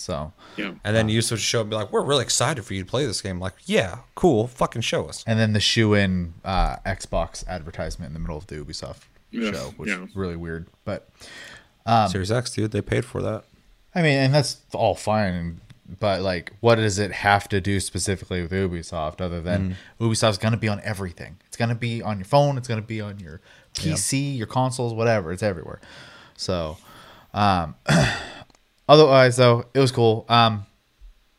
So 0.02 0.34
yeah. 0.58 0.74
And 0.84 0.96
then 0.96 1.08
Yusuf 1.10 1.32
would 1.38 1.40
show 1.42 1.60
up 1.60 1.64
and 1.66 1.70
be 1.72 1.76
like, 1.76 1.92
"We're 1.92 2.04
really 2.04 2.24
excited 2.24 2.64
for 2.66 2.74
you 2.74 2.84
to 2.84 2.90
play 2.90 3.06
this 3.06 3.22
game." 3.22 3.40
Like, 3.40 3.54
yeah, 3.66 4.00
cool. 4.16 4.48
Fucking 4.48 4.82
show 4.82 5.06
us. 5.08 5.24
And 5.28 5.40
then 5.40 5.54
the 5.54 5.60
shoe 5.60 5.94
in 5.94 6.34
uh, 6.44 6.78
Xbox 6.86 7.46
advertisement 7.48 8.10
in 8.10 8.14
the 8.14 8.20
middle 8.20 8.38
of 8.38 8.48
the 8.48 8.56
Ubisoft 8.56 9.02
Yeah, 9.32 9.52
show, 9.52 9.74
which 9.78 9.90
yeah. 9.90 10.04
is 10.04 10.16
really 10.16 10.36
weird. 10.36 10.68
But 10.86 11.10
um, 11.86 12.10
Series 12.10 12.32
X, 12.32 12.52
dude, 12.54 12.72
they 12.72 12.82
paid 12.82 13.06
for 13.06 13.22
that. 13.22 13.44
I 13.96 14.02
mean, 14.02 14.18
and 14.18 14.34
that's 14.34 14.62
all 14.74 14.96
fine. 14.96 15.62
But 16.00 16.22
like, 16.22 16.54
what 16.62 16.76
does 16.76 17.00
it 17.00 17.12
have 17.12 17.50
to 17.50 17.60
do 17.60 17.80
specifically 17.82 18.42
with 18.42 18.52
Ubisoft 18.52 19.20
other 19.20 19.42
than 19.42 19.76
Mm. 20.00 20.10
Ubisoft's 20.12 20.38
going 20.38 20.54
to 20.54 20.58
be 20.60 20.70
on 20.70 20.80
everything? 20.86 21.38
It's 21.48 21.58
going 21.58 21.68
to 21.70 21.76
be 21.76 22.02
on 22.02 22.18
your 22.18 22.26
phone. 22.26 22.58
It's 22.58 22.68
going 22.70 22.80
to 22.80 22.88
be 22.88 23.02
on 23.02 23.20
your 23.20 23.42
PC, 23.76 24.38
your 24.38 24.48
consoles, 24.48 24.94
whatever. 24.94 25.34
It's 25.34 25.44
everywhere. 25.44 25.82
So, 26.38 26.78
um, 27.34 27.76
otherwise 28.92 29.38
though, 29.38 29.66
it 29.74 29.80
was 29.80 29.92
cool. 29.92 30.26
Um, 30.28 30.66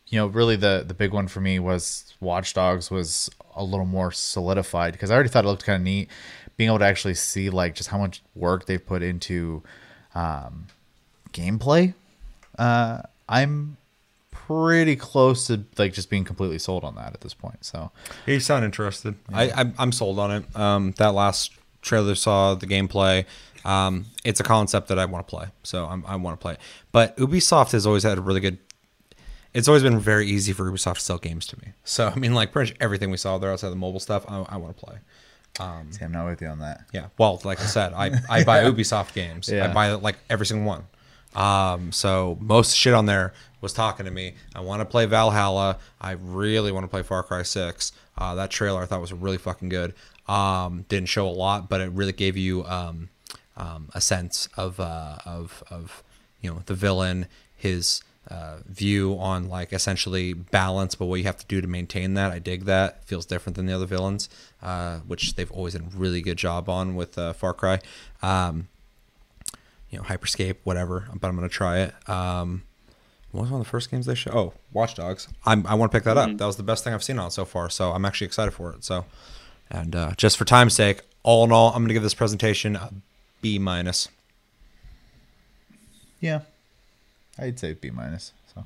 you 0.09 0.19
know, 0.19 0.27
really 0.27 0.57
the 0.57 0.85
the 0.87 0.95
big 0.95 1.13
one 1.13 1.29
for 1.29 1.41
me 1.41 1.59
was 1.59 2.15
Watch 2.21 2.55
Dogs 2.55 2.91
was 2.91 3.31
a 3.55 3.63
little 3.63 3.87
more 3.87 4.11
solidified 4.11 4.93
because 4.93 5.11
I 5.11 5.15
already 5.15 5.29
thought 5.29 5.45
it 5.45 5.49
looked 5.49 5.65
kind 5.65 5.77
of 5.77 5.83
neat. 5.83 6.09
Being 6.57 6.69
able 6.69 6.81
to 6.81 6.85
actually 6.85 7.15
see 7.15 7.51
like 7.51 7.75
just 7.75 7.89
how 7.89 7.99
much 7.99 8.23
work 8.35 8.67
they've 8.67 8.85
put 8.85 9.03
into 9.03 9.63
um, 10.15 10.67
gameplay, 11.33 11.95
uh, 12.59 13.03
I'm 13.29 13.77
pretty 14.31 14.97
close 14.97 15.47
to 15.47 15.65
like 15.79 15.93
just 15.95 16.11
being 16.11 16.25
completely 16.25 16.59
sold 16.59 16.85
on 16.85 16.95
that 16.97 17.15
at 17.15 17.21
this 17.23 17.35
point. 17.35 17.65
So 17.65 17.91
You 18.27 18.39
sound 18.41 18.65
interested. 18.65 19.15
I, 19.33 19.51
I'm, 19.53 19.75
I'm 19.79 19.93
sold 19.93 20.19
on 20.19 20.31
it. 20.31 20.57
Um, 20.57 20.93
that 20.99 21.15
last 21.15 21.53
trailer 21.83 22.15
saw 22.15 22.55
the 22.55 22.67
gameplay. 22.67 23.27
Um, 23.65 24.07
it's 24.25 24.41
a 24.41 24.43
concept 24.43 24.89
that 24.89 24.99
I 24.99 25.05
want 25.05 25.27
to 25.27 25.31
play, 25.31 25.47
so 25.63 25.87
I'm, 25.87 26.05
I 26.07 26.17
want 26.17 26.39
to 26.39 26.43
play 26.43 26.55
it. 26.55 26.61
But 26.91 27.17
Ubisoft 27.17 27.73
has 27.73 27.87
always 27.87 28.03
had 28.03 28.19
a 28.19 28.21
really 28.21 28.41
good. 28.41 28.59
It's 29.55 29.69
always 29.69 29.83
been 29.83 30.01
very 30.01 30.27
easy 30.27 30.53
for 30.53 30.65
Ubisoft 30.65 30.95
to 30.95 31.01
sell 31.01 31.19
games 31.19 31.47
to 31.49 31.61
me. 31.61 31.73
So 31.85 32.09
I 32.09 32.19
mean, 32.19 32.35
like 32.35 32.53
pretty 32.53 32.73
much 32.73 32.79
everything 32.81 33.11
we 33.11 33.19
saw 33.19 33.39
there 33.39 33.53
outside 33.53 33.69
the 33.69 33.77
mobile 33.77 34.01
stuff, 34.01 34.25
I, 34.27 34.45
I 34.49 34.57
want 34.57 34.77
to 34.77 34.85
play. 34.85 34.97
Um, 35.61 35.93
See, 35.93 36.05
I'm 36.05 36.13
not 36.13 36.27
with 36.27 36.41
you 36.41 36.49
on 36.49 36.61
that. 36.61 36.87
Yeah. 36.93 37.09
Well, 37.19 37.41
like 37.45 37.61
I 37.61 37.67
said, 37.67 37.93
I, 37.93 38.13
I 38.31 38.45
buy 38.45 38.63
Ubisoft 38.71 39.13
games. 39.13 39.49
Yeah. 39.49 39.69
I 39.69 39.73
buy 39.73 39.93
like 39.93 40.17
every 40.31 40.47
single 40.47 40.67
one. 40.67 40.85
Um, 41.35 41.93
so 41.93 42.39
most 42.41 42.77
shit 42.77 42.95
on 42.95 43.07
there 43.07 43.33
was 43.61 43.73
talking 43.73 44.07
to 44.07 44.13
me. 44.13 44.35
I 44.55 44.61
want 44.61 44.81
to 44.81 44.85
play 44.85 45.07
Valhalla. 45.07 45.79
I 46.01 46.13
really 46.13 46.73
want 46.73 46.85
to 46.85 46.89
play 46.89 47.03
Far 47.03 47.23
Cry 47.23 47.43
6. 47.43 47.93
Uh, 48.19 48.35
that 48.35 48.51
trailer 48.51 48.83
I 48.83 48.87
thought 48.87 49.01
was 49.01 49.13
really 49.13 49.39
fucking 49.39 49.69
good. 49.69 49.95
Um, 50.29 50.85
didn't 50.89 51.09
show 51.09 51.29
a 51.29 51.31
lot, 51.31 51.69
but 51.69 51.81
it 51.81 51.91
really 51.91 52.13
gave 52.13 52.37
you 52.37 52.65
um, 52.65 53.09
um, 53.57 53.91
a 53.95 54.01
sense 54.01 54.49
of, 54.57 54.79
uh, 54.79 55.19
of, 55.25 55.65
of, 55.69 56.03
you 56.41 56.51
know, 56.51 56.63
the 56.67 56.75
villain, 56.75 57.27
his 57.57 58.03
uh, 58.29 58.59
view 58.67 59.19
on 59.19 59.49
like 59.49 59.73
essentially 59.73 60.33
balance, 60.33 60.95
but 60.95 61.07
what 61.07 61.17
you 61.17 61.25
have 61.25 61.39
to 61.39 61.47
do 61.47 61.61
to 61.61 61.67
maintain 61.67 62.15
that. 62.15 62.31
I 62.31 62.39
dig 62.39 62.65
that. 62.65 63.05
feels 63.05 63.27
different 63.27 63.57
than 63.57 63.67
the 63.67 63.73
other 63.73 63.87
villains, 63.87 64.29
uh, 64.63 64.99
which 65.01 65.35
they've 65.35 65.51
always 65.51 65.75
done 65.75 65.91
a 65.93 65.97
really 65.97 66.23
good 66.23 66.39
job 66.39 66.69
on 66.69 66.95
with 66.95 67.19
uh, 67.19 67.33
Far 67.33 67.53
Cry. 67.53 67.81
Um, 68.23 68.69
you 69.91 69.99
know, 69.99 70.05
Hyperscape, 70.05 70.57
whatever. 70.65 71.09
But 71.15 71.29
I'm 71.29 71.35
gonna 71.35 71.49
try 71.49 71.81
it. 71.81 72.09
Um, 72.09 72.63
what 73.33 73.43
was 73.43 73.51
one 73.51 73.61
of 73.61 73.67
the 73.67 73.71
first 73.71 73.91
games 73.91 74.07
they 74.07 74.15
showed? 74.15 74.35
Oh, 74.35 74.55
Watch 74.73 74.95
Dogs. 74.95 75.27
I'm, 75.45 75.67
I 75.67 75.75
want 75.75 75.91
to 75.91 75.97
pick 75.97 76.05
that 76.05 76.17
up. 76.19 76.37
That 76.37 76.47
was 76.47 76.57
the 76.57 76.63
best 76.63 76.85
thing 76.85 76.93
I've 76.93 77.03
seen 77.03 77.19
on 77.19 77.29
it 77.29 77.33
so 77.33 77.45
far. 77.45 77.71
So 77.71 77.93
I'm 77.93 78.05
actually 78.05 78.27
excited 78.27 78.53
for 78.53 78.73
it. 78.73 78.85
So, 78.85 79.07
and 79.73 79.97
uh, 79.97 80.13
just 80.17 80.37
for 80.37 80.45
time's 80.45 80.75
sake, 80.75 81.01
all 81.25 81.43
in 81.45 81.51
all, 81.51 81.73
I'm 81.75 81.83
gonna 81.83 81.93
give 81.95 82.03
this 82.05 82.15
presentation 82.15 82.77
a 82.77 82.91
B 83.41 83.59
minus. 83.59 84.09
yeah, 86.21 86.41
I'd 87.39 87.59
say 87.59 87.73
B 87.75 87.91
minus. 87.91 88.33
So 88.55 88.65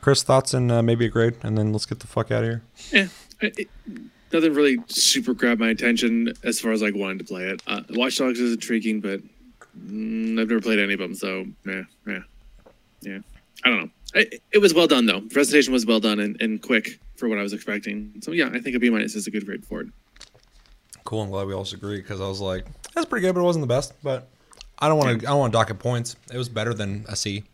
Chris, 0.00 0.22
thoughts 0.22 0.54
and 0.54 0.70
uh, 0.72 0.82
maybe 0.82 1.06
a 1.06 1.08
grade, 1.08 1.34
and 1.42 1.56
then 1.56 1.72
let's 1.72 1.86
get 1.86 2.00
the 2.00 2.06
fuck 2.06 2.30
out 2.30 2.42
of 2.42 2.48
here. 2.48 2.62
Yeah, 2.92 3.08
it, 3.40 3.58
it- 3.60 3.68
nothing 4.32 4.54
really 4.54 4.78
super 4.88 5.32
grabbed 5.34 5.60
my 5.60 5.68
attention 5.68 6.32
as 6.42 6.58
far 6.60 6.72
as 6.72 6.82
like 6.82 6.94
wanting 6.94 7.18
to 7.18 7.24
play 7.24 7.44
it. 7.44 7.62
Uh, 7.66 7.82
Watch 7.90 8.18
Dogs 8.18 8.40
is 8.40 8.54
intriguing, 8.54 9.00
but 9.00 9.20
mm, 9.78 10.32
I've 10.40 10.48
never 10.48 10.60
played 10.60 10.78
any 10.80 10.94
of 10.94 10.98
them, 10.98 11.14
so 11.14 11.46
yeah, 11.64 11.82
yeah, 12.06 12.18
yeah. 13.02 13.18
I 13.64 13.68
don't 13.70 13.78
know. 13.84 13.90
It, 14.14 14.42
it 14.52 14.58
was 14.58 14.74
well 14.74 14.86
done 14.86 15.06
though. 15.06 15.20
The 15.20 15.28
presentation 15.32 15.72
was 15.72 15.86
well 15.86 16.00
done 16.00 16.20
and, 16.20 16.40
and 16.40 16.60
quick 16.62 16.98
for 17.16 17.28
what 17.28 17.38
I 17.38 17.42
was 17.42 17.52
expecting. 17.52 18.12
So 18.20 18.32
yeah, 18.32 18.50
I 18.52 18.60
think 18.60 18.74
a 18.76 18.78
B 18.78 18.90
minus 18.90 19.14
is 19.14 19.26
a 19.26 19.30
good 19.30 19.44
grade 19.46 19.64
for 19.64 19.80
it. 19.82 19.88
Cool. 21.06 21.22
I'm 21.22 21.30
glad 21.30 21.46
we 21.46 21.54
all 21.54 21.66
agree 21.72 21.96
because 21.96 22.20
I 22.20 22.28
was 22.28 22.40
like, 22.40 22.66
that's 22.94 23.06
pretty 23.06 23.26
good, 23.26 23.34
but 23.34 23.40
it 23.40 23.44
wasn't 23.44 23.62
the 23.62 23.66
best. 23.74 23.94
But 24.02 24.28
I 24.78 24.88
don't 24.88 24.98
want 24.98 25.20
to. 25.22 25.26
I 25.26 25.30
don't 25.30 25.38
want 25.38 25.52
to 25.52 25.56
dock 25.58 25.70
it 25.70 25.78
points. 25.78 26.16
It 26.30 26.36
was 26.36 26.48
better 26.50 26.74
than 26.74 27.06
a 27.08 27.16
C. 27.16 27.44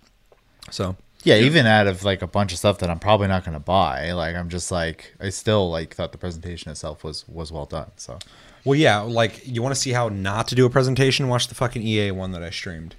So 0.70 0.96
yeah, 1.24 1.36
even 1.36 1.66
out 1.66 1.86
of 1.86 2.02
like 2.04 2.22
a 2.22 2.26
bunch 2.26 2.52
of 2.52 2.58
stuff 2.58 2.78
that 2.78 2.90
I'm 2.90 2.98
probably 2.98 3.28
not 3.28 3.44
going 3.44 3.54
to 3.54 3.60
buy, 3.60 4.10
like 4.12 4.34
I'm 4.34 4.48
just 4.48 4.72
like 4.72 5.14
I 5.20 5.28
still 5.28 5.70
like 5.70 5.94
thought 5.94 6.10
the 6.12 6.18
presentation 6.18 6.70
itself 6.72 7.04
was 7.04 7.28
was 7.28 7.52
well 7.52 7.66
done. 7.66 7.90
So 7.96 8.18
Well, 8.64 8.74
yeah, 8.78 8.98
like 9.00 9.46
you 9.46 9.62
want 9.62 9.74
to 9.74 9.80
see 9.80 9.92
how 9.92 10.08
not 10.08 10.48
to 10.48 10.54
do 10.54 10.66
a 10.66 10.70
presentation? 10.70 11.28
Watch 11.28 11.48
the 11.48 11.54
fucking 11.54 11.82
EA 11.82 12.10
one 12.10 12.32
that 12.32 12.42
I 12.42 12.50
streamed. 12.50 12.96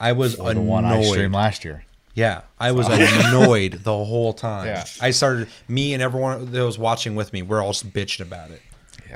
I 0.00 0.12
was 0.12 0.38
Or 0.38 0.50
annoyed. 0.50 0.56
the 0.56 0.70
one 0.70 0.84
I 0.84 1.02
streamed 1.02 1.34
last 1.34 1.64
year. 1.64 1.84
Yeah, 2.14 2.42
I 2.58 2.72
was 2.72 2.86
annoyed 2.90 3.80
the 3.84 3.92
whole 3.92 4.32
time. 4.32 4.66
Yeah. 4.66 4.84
I 5.00 5.10
started. 5.10 5.48
Me 5.68 5.92
and 5.92 6.02
everyone 6.02 6.50
that 6.52 6.64
was 6.64 6.78
watching 6.78 7.14
with 7.16 7.32
me, 7.32 7.42
we're 7.42 7.62
all 7.62 7.72
just 7.72 7.92
bitching 7.92 8.20
about 8.22 8.50
it. 8.50 8.62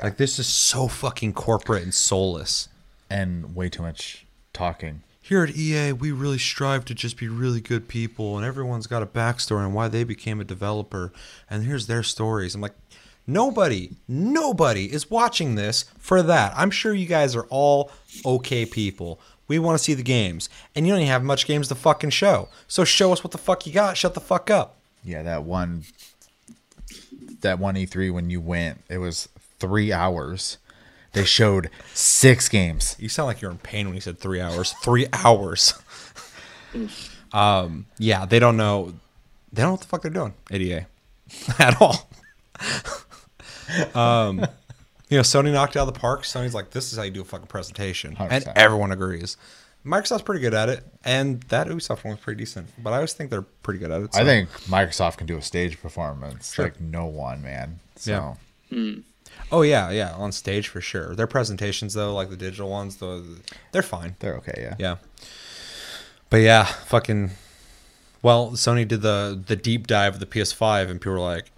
Like 0.01 0.17
this 0.17 0.39
is 0.39 0.47
so 0.47 0.87
fucking 0.87 1.33
corporate 1.33 1.83
and 1.83 1.93
soulless, 1.93 2.69
and 3.09 3.55
way 3.55 3.69
too 3.69 3.83
much 3.83 4.25
talking. 4.53 5.03
Here 5.21 5.43
at 5.43 5.55
EA, 5.55 5.93
we 5.93 6.11
really 6.11 6.37
strive 6.37 6.83
to 6.85 6.93
just 6.93 7.17
be 7.17 7.27
really 7.29 7.61
good 7.61 7.87
people, 7.87 8.37
and 8.37 8.45
everyone's 8.45 8.87
got 8.87 9.03
a 9.03 9.05
backstory 9.05 9.65
on 9.65 9.73
why 9.73 9.87
they 9.87 10.03
became 10.03 10.41
a 10.41 10.43
developer, 10.43 11.13
and 11.49 11.63
here's 11.63 11.87
their 11.87 12.03
stories. 12.03 12.55
I'm 12.55 12.61
like, 12.61 12.75
Nobody, 13.25 13.91
nobody 14.07 14.91
is 14.91 15.09
watching 15.09 15.55
this 15.55 15.85
for 15.97 16.21
that. 16.23 16.53
I'm 16.57 16.71
sure 16.71 16.93
you 16.93 17.05
guys 17.05 17.35
are 17.35 17.45
all 17.49 17.89
okay 18.25 18.65
people. 18.65 19.19
We 19.47 19.59
want 19.59 19.77
to 19.77 19.83
see 19.83 19.93
the 19.93 20.03
games, 20.03 20.49
and 20.75 20.85
you 20.85 20.91
don't 20.91 21.01
even 21.01 21.11
have 21.11 21.23
much 21.23 21.45
games 21.45 21.69
to 21.69 21.75
fucking 21.75 22.09
show. 22.09 22.49
So 22.67 22.83
show 22.83 23.13
us 23.13 23.23
what 23.23 23.31
the 23.31 23.37
fuck 23.37 23.65
you 23.65 23.71
got. 23.71 23.95
Shut 23.95 24.13
the 24.13 24.19
fuck 24.19 24.49
up. 24.49 24.77
Yeah, 25.05 25.23
that 25.23 25.43
one 25.43 25.83
that 27.41 27.59
one 27.59 27.75
E3 27.75 28.11
when 28.13 28.29
you 28.29 28.41
went, 28.41 28.81
it 28.89 28.97
was 28.97 29.29
three 29.63 29.93
hours. 29.93 30.57
They 31.13 31.23
showed 31.23 31.69
six 31.93 32.49
games. 32.49 32.95
You 32.99 33.07
sound 33.07 33.27
like 33.27 33.39
you're 33.41 33.51
in 33.51 33.59
pain 33.59 33.85
when 33.85 33.95
you 33.95 34.01
said 34.01 34.19
three 34.19 34.41
hours. 34.41 34.73
Three 34.83 35.07
hours. 35.13 35.73
um, 37.33 37.85
yeah, 37.97 38.25
they 38.25 38.39
don't 38.39 38.57
know. 38.57 38.93
They 39.53 39.61
don't 39.61 39.69
know 39.69 39.71
what 39.73 39.81
the 39.81 39.87
fuck 39.87 40.01
they're 40.01 40.11
doing 40.11 40.33
ADA, 40.51 40.87
at 41.59 41.79
all. 41.81 42.09
um, 43.95 44.39
you 45.09 45.17
know, 45.17 45.21
Sony 45.23 45.53
knocked 45.53 45.75
it 45.75 45.79
out 45.79 45.87
of 45.87 45.93
the 45.93 45.99
park. 45.99 46.23
Sony's 46.23 46.55
like, 46.55 46.71
this 46.71 46.91
is 46.91 46.97
how 46.97 47.03
you 47.03 47.11
do 47.11 47.21
a 47.21 47.25
fucking 47.25 47.47
presentation, 47.47 48.17
and 48.19 48.43
100%. 48.43 48.53
everyone 48.55 48.91
agrees. 48.91 49.37
Microsoft's 49.85 50.23
pretty 50.23 50.41
good 50.41 50.53
at 50.53 50.69
it, 50.69 50.83
and 51.05 51.41
that 51.43 51.67
Ubisoft 51.67 52.03
one 52.05 52.13
was 52.15 52.19
pretty 52.21 52.39
decent. 52.39 52.67
But 52.81 52.93
I 52.93 52.95
always 52.95 53.13
think 53.13 53.29
they're 53.29 53.41
pretty 53.41 53.79
good 53.79 53.91
at 53.91 54.01
it. 54.01 54.09
I 54.15 54.23
think 54.23 54.49
Microsoft 54.63 55.17
can 55.17 55.27
do 55.27 55.37
a 55.37 55.41
stage 55.41 55.79
performance 55.81 56.53
Sure. 56.53 56.65
like 56.65 56.79
no 56.81 57.05
one, 57.05 57.43
man. 57.43 57.79
So 57.97 58.37
Yeah. 58.71 58.93
Oh 59.51 59.61
yeah, 59.61 59.89
yeah, 59.91 60.13
on 60.13 60.31
stage 60.31 60.67
for 60.67 60.81
sure. 60.81 61.15
Their 61.15 61.27
presentations 61.27 61.93
though, 61.93 62.13
like 62.13 62.29
the 62.29 62.37
digital 62.37 62.69
ones, 62.69 62.97
the 62.97 63.23
they're 63.71 63.81
fine. 63.81 64.15
They're 64.19 64.35
okay, 64.37 64.57
yeah. 64.57 64.75
Yeah. 64.79 64.95
But 66.29 66.37
yeah, 66.37 66.63
fucking 66.65 67.31
well, 68.23 68.51
Sony 68.51 68.87
did 68.87 69.01
the 69.01 69.39
the 69.45 69.55
deep 69.55 69.85
dive 69.85 70.15
of 70.15 70.19
the 70.19 70.25
PS5 70.25 70.89
and 70.89 70.99
people 70.99 71.13
were 71.13 71.19
like 71.19 71.51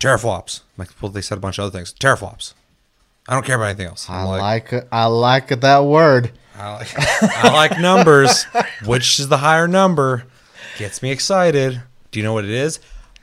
teraflops. 0.00 0.60
I'm 0.60 0.84
like, 0.84 0.90
well, 1.00 1.10
they 1.10 1.22
said 1.22 1.38
a 1.38 1.40
bunch 1.40 1.58
of 1.58 1.64
other 1.64 1.78
things. 1.78 1.94
Teraflops. 1.94 2.52
I 3.28 3.34
don't 3.34 3.44
care 3.44 3.56
about 3.56 3.66
anything 3.66 3.86
else. 3.86 4.08
I 4.08 4.22
I'm 4.22 4.26
like. 4.26 4.72
I 4.92 5.06
like 5.06 5.48
that 5.48 5.84
word. 5.84 6.32
I 6.56 6.74
like, 6.74 6.88
I 7.22 7.52
like 7.52 7.78
numbers. 7.78 8.44
Which 8.84 9.20
is 9.20 9.28
the 9.28 9.38
higher 9.38 9.68
number? 9.68 10.24
Gets 10.76 11.02
me 11.02 11.10
excited. 11.10 11.82
Do 12.10 12.18
you 12.18 12.24
know 12.24 12.32
what 12.32 12.44
it 12.44 12.50
is? 12.50 12.80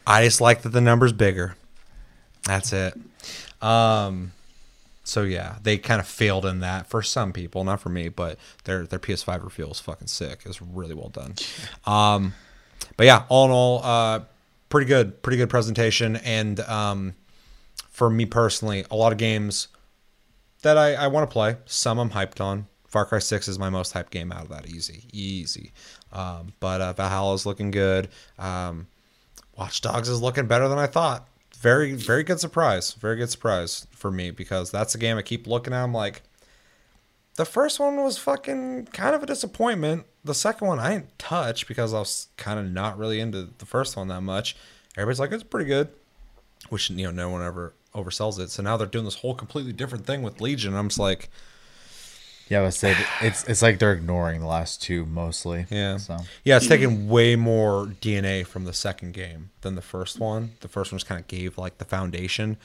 I 0.07 0.23
just 0.23 0.39
like 0.39 0.61
that 0.61 0.69
the 0.69 0.81
number's 0.81 1.11
bigger. 1.11 1.55
That's 2.43 2.71
it. 2.71 2.93
Um, 3.65 4.31
so 5.03 5.23
yeah, 5.23 5.57
they 5.61 5.77
kind 5.77 5.99
of 5.99 6.07
failed 6.07 6.45
in 6.45 6.59
that 6.61 6.87
for 6.87 7.01
some 7.01 7.31
people, 7.31 7.63
not 7.63 7.79
for 7.79 7.89
me, 7.89 8.09
but 8.09 8.37
their 8.63 8.85
their 8.85 8.99
PS5 8.99 9.43
reveal 9.43 9.71
is 9.71 9.79
fucking 9.79 10.07
sick. 10.07 10.41
It's 10.45 10.61
really 10.61 10.95
well 10.95 11.09
done. 11.09 11.35
Um, 11.85 12.33
but 12.97 13.05
yeah, 13.05 13.23
all 13.29 13.45
in 13.45 13.51
all, 13.51 13.83
uh, 13.83 14.21
pretty 14.69 14.87
good, 14.87 15.21
pretty 15.21 15.37
good 15.37 15.49
presentation, 15.49 16.15
and 16.17 16.59
um, 16.61 17.15
for 17.89 18.09
me 18.09 18.25
personally, 18.25 18.85
a 18.91 18.95
lot 18.95 19.11
of 19.11 19.17
games 19.17 19.67
that 20.63 20.77
I, 20.77 20.93
I 20.95 21.07
want 21.07 21.29
to 21.29 21.33
play. 21.33 21.57
Some 21.65 21.99
I'm 21.99 22.09
hyped 22.09 22.41
on. 22.41 22.67
Far 22.87 23.05
Cry 23.05 23.19
6 23.19 23.47
is 23.47 23.59
my 23.59 23.69
most 23.69 23.93
hyped 23.93 24.09
game 24.09 24.31
out 24.31 24.43
of 24.43 24.49
that. 24.49 24.67
Easy, 24.67 25.03
easy. 25.11 25.71
Um, 26.13 26.53
but 26.59 26.81
uh, 26.81 26.93
Valhalla 26.93 27.33
is 27.33 27.45
looking 27.45 27.69
good. 27.69 28.07
Um, 28.39 28.87
Watch 29.57 29.81
Dogs 29.81 30.09
is 30.09 30.21
looking 30.21 30.47
better 30.47 30.67
than 30.67 30.77
I 30.77 30.87
thought. 30.87 31.27
Very, 31.65 31.93
very 31.93 32.23
good 32.23 32.39
surprise. 32.39 32.93
Very 32.93 33.15
good 33.15 33.31
surprise 33.31 33.87
for 33.89 34.11
me 34.11 34.29
because 34.29 34.69
that's 34.69 34.93
a 34.93 34.99
game 34.99 35.17
I 35.17 35.23
keep 35.23 35.47
looking 35.47 35.73
at. 35.73 35.81
I'm 35.81 35.95
like, 35.95 36.21
the 37.37 37.45
first 37.45 37.79
one 37.79 38.03
was 38.03 38.19
fucking 38.19 38.89
kind 38.93 39.15
of 39.15 39.23
a 39.23 39.25
disappointment. 39.25 40.05
The 40.23 40.35
second 40.35 40.67
one 40.67 40.77
I 40.77 40.91
didn't 40.91 41.17
touch 41.17 41.67
because 41.67 41.91
I 41.91 41.97
was 41.97 42.27
kind 42.37 42.59
of 42.59 42.71
not 42.71 42.99
really 42.99 43.19
into 43.19 43.49
the 43.57 43.65
first 43.65 43.97
one 43.97 44.09
that 44.09 44.21
much. 44.21 44.55
Everybody's 44.95 45.19
like, 45.19 45.31
it's 45.31 45.41
pretty 45.41 45.65
good, 45.65 45.89
which 46.69 46.91
you 46.91 47.07
know 47.07 47.09
no 47.09 47.29
one 47.29 47.41
ever 47.41 47.73
oversells 47.95 48.37
it. 48.37 48.51
So 48.51 48.61
now 48.61 48.77
they're 48.77 48.85
doing 48.85 49.05
this 49.05 49.15
whole 49.15 49.33
completely 49.33 49.73
different 49.73 50.05
thing 50.05 50.21
with 50.21 50.41
Legion. 50.41 50.75
I'm 50.75 50.89
just 50.89 50.99
like, 50.99 51.31
Yeah, 52.47 52.69
say 52.69 52.95
it's 53.21 53.43
it's 53.45 53.61
like 53.61 53.79
they're 53.79 53.93
ignoring 53.93 54.41
the 54.41 54.47
last 54.47 54.81
two 54.81 55.05
mostly. 55.05 55.65
Yeah. 55.69 55.97
So 55.97 56.17
Yeah, 56.43 56.57
it's 56.57 56.67
taking 56.67 57.09
way 57.09 57.35
more 57.35 57.87
DNA 58.01 58.45
from 58.45 58.65
the 58.65 58.73
second 58.73 59.13
game 59.13 59.49
than 59.61 59.75
the 59.75 59.81
first 59.81 60.19
one. 60.19 60.51
The 60.59 60.67
first 60.67 60.91
one 60.91 60.99
just 60.99 61.07
kind 61.07 61.19
of 61.19 61.27
gave 61.27 61.57
like 61.57 61.79
the 61.79 61.85
foundation, 61.85 62.57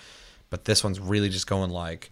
but 0.51 0.67
this 0.67 0.85
one's 0.85 1.01
really 1.01 1.31
just 1.31 1.47
going 1.47 1.71
like, 1.71 2.11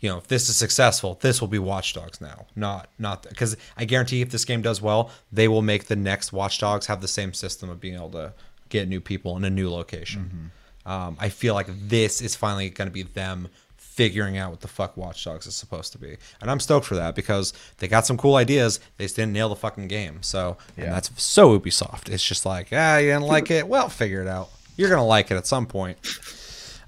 you 0.00 0.08
know, 0.10 0.18
if 0.18 0.26
this 0.26 0.50
is 0.50 0.56
successful, 0.56 1.18
this 1.22 1.40
will 1.40 1.48
be 1.48 1.58
Watch 1.58 1.94
Dogs 1.94 2.20
now. 2.20 2.46
Not 2.54 2.90
not 2.98 3.22
because 3.22 3.56
I 3.76 3.86
guarantee 3.86 4.20
if 4.20 4.30
this 4.30 4.44
game 4.44 4.60
does 4.60 4.82
well, 4.82 5.10
they 5.30 5.48
will 5.48 5.62
make 5.62 5.86
the 5.86 5.96
next 5.96 6.32
Watch 6.32 6.58
Dogs 6.58 6.86
have 6.86 7.00
the 7.00 7.08
same 7.08 7.32
system 7.32 7.70
of 7.70 7.80
being 7.80 7.94
able 7.94 8.10
to 8.10 8.34
get 8.68 8.88
new 8.88 9.00
people 9.00 9.36
in 9.36 9.44
a 9.44 9.50
new 9.50 9.70
location. 9.70 10.50
Um, 10.84 11.16
I 11.20 11.28
feel 11.28 11.54
like 11.54 11.68
this 11.68 12.20
is 12.20 12.34
finally 12.34 12.68
going 12.68 12.88
to 12.88 12.92
be 12.92 13.04
them 13.04 13.48
figuring 13.94 14.38
out 14.38 14.50
what 14.50 14.60
the 14.60 14.68
fuck 14.68 14.96
Watch 14.96 15.24
Dogs 15.24 15.46
is 15.46 15.54
supposed 15.54 15.92
to 15.92 15.98
be, 15.98 16.16
and 16.40 16.50
I'm 16.50 16.60
stoked 16.60 16.86
for 16.86 16.94
that 16.96 17.14
because 17.14 17.52
they 17.78 17.88
got 17.88 18.06
some 18.06 18.16
cool 18.16 18.36
ideas. 18.36 18.80
They 18.96 19.04
just 19.04 19.16
didn't 19.16 19.32
nail 19.32 19.48
the 19.48 19.56
fucking 19.56 19.88
game. 19.88 20.22
So, 20.22 20.56
and 20.76 20.92
that's 20.92 21.10
so 21.22 21.58
Ubisoft. 21.58 22.08
It's 22.08 22.24
just 22.24 22.46
like, 22.46 22.68
ah, 22.72 22.98
you 22.98 23.08
didn't 23.08 23.22
like 23.22 23.50
it. 23.50 23.68
Well, 23.68 23.88
figure 23.88 24.22
it 24.22 24.28
out. 24.28 24.50
You're 24.76 24.90
gonna 24.90 25.04
like 25.06 25.30
it 25.30 25.36
at 25.36 25.46
some 25.46 25.66
point. 25.66 25.98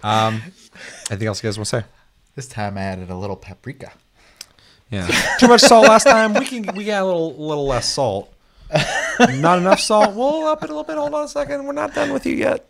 Um, 0.02 0.42
anything 1.10 1.28
else 1.28 1.42
you 1.42 1.48
guys 1.48 1.58
want 1.58 1.68
to 1.68 1.80
say? 1.80 1.84
this 2.34 2.48
time 2.48 2.76
I 2.76 2.82
added 2.82 3.10
a 3.10 3.16
little 3.16 3.36
paprika. 3.36 3.92
Yeah, 4.90 5.06
too 5.38 5.48
much 5.48 5.60
salt 5.60 5.86
last 5.88 6.04
time. 6.04 6.34
We 6.34 6.44
can 6.44 6.76
we 6.76 6.84
got 6.84 7.02
a 7.02 7.06
little 7.06 7.34
little 7.34 7.66
less 7.66 7.92
salt. 7.92 8.32
Not 9.18 9.58
enough 9.58 9.80
salt. 9.80 10.14
We'll 10.14 10.46
up 10.46 10.62
it 10.62 10.70
a 10.70 10.72
little 10.72 10.84
bit. 10.84 10.96
Hold 10.96 11.14
on 11.14 11.24
a 11.24 11.28
second. 11.28 11.64
We're 11.64 11.72
not 11.72 11.94
done 11.94 12.12
with 12.12 12.26
you 12.26 12.34
yet. 12.34 12.68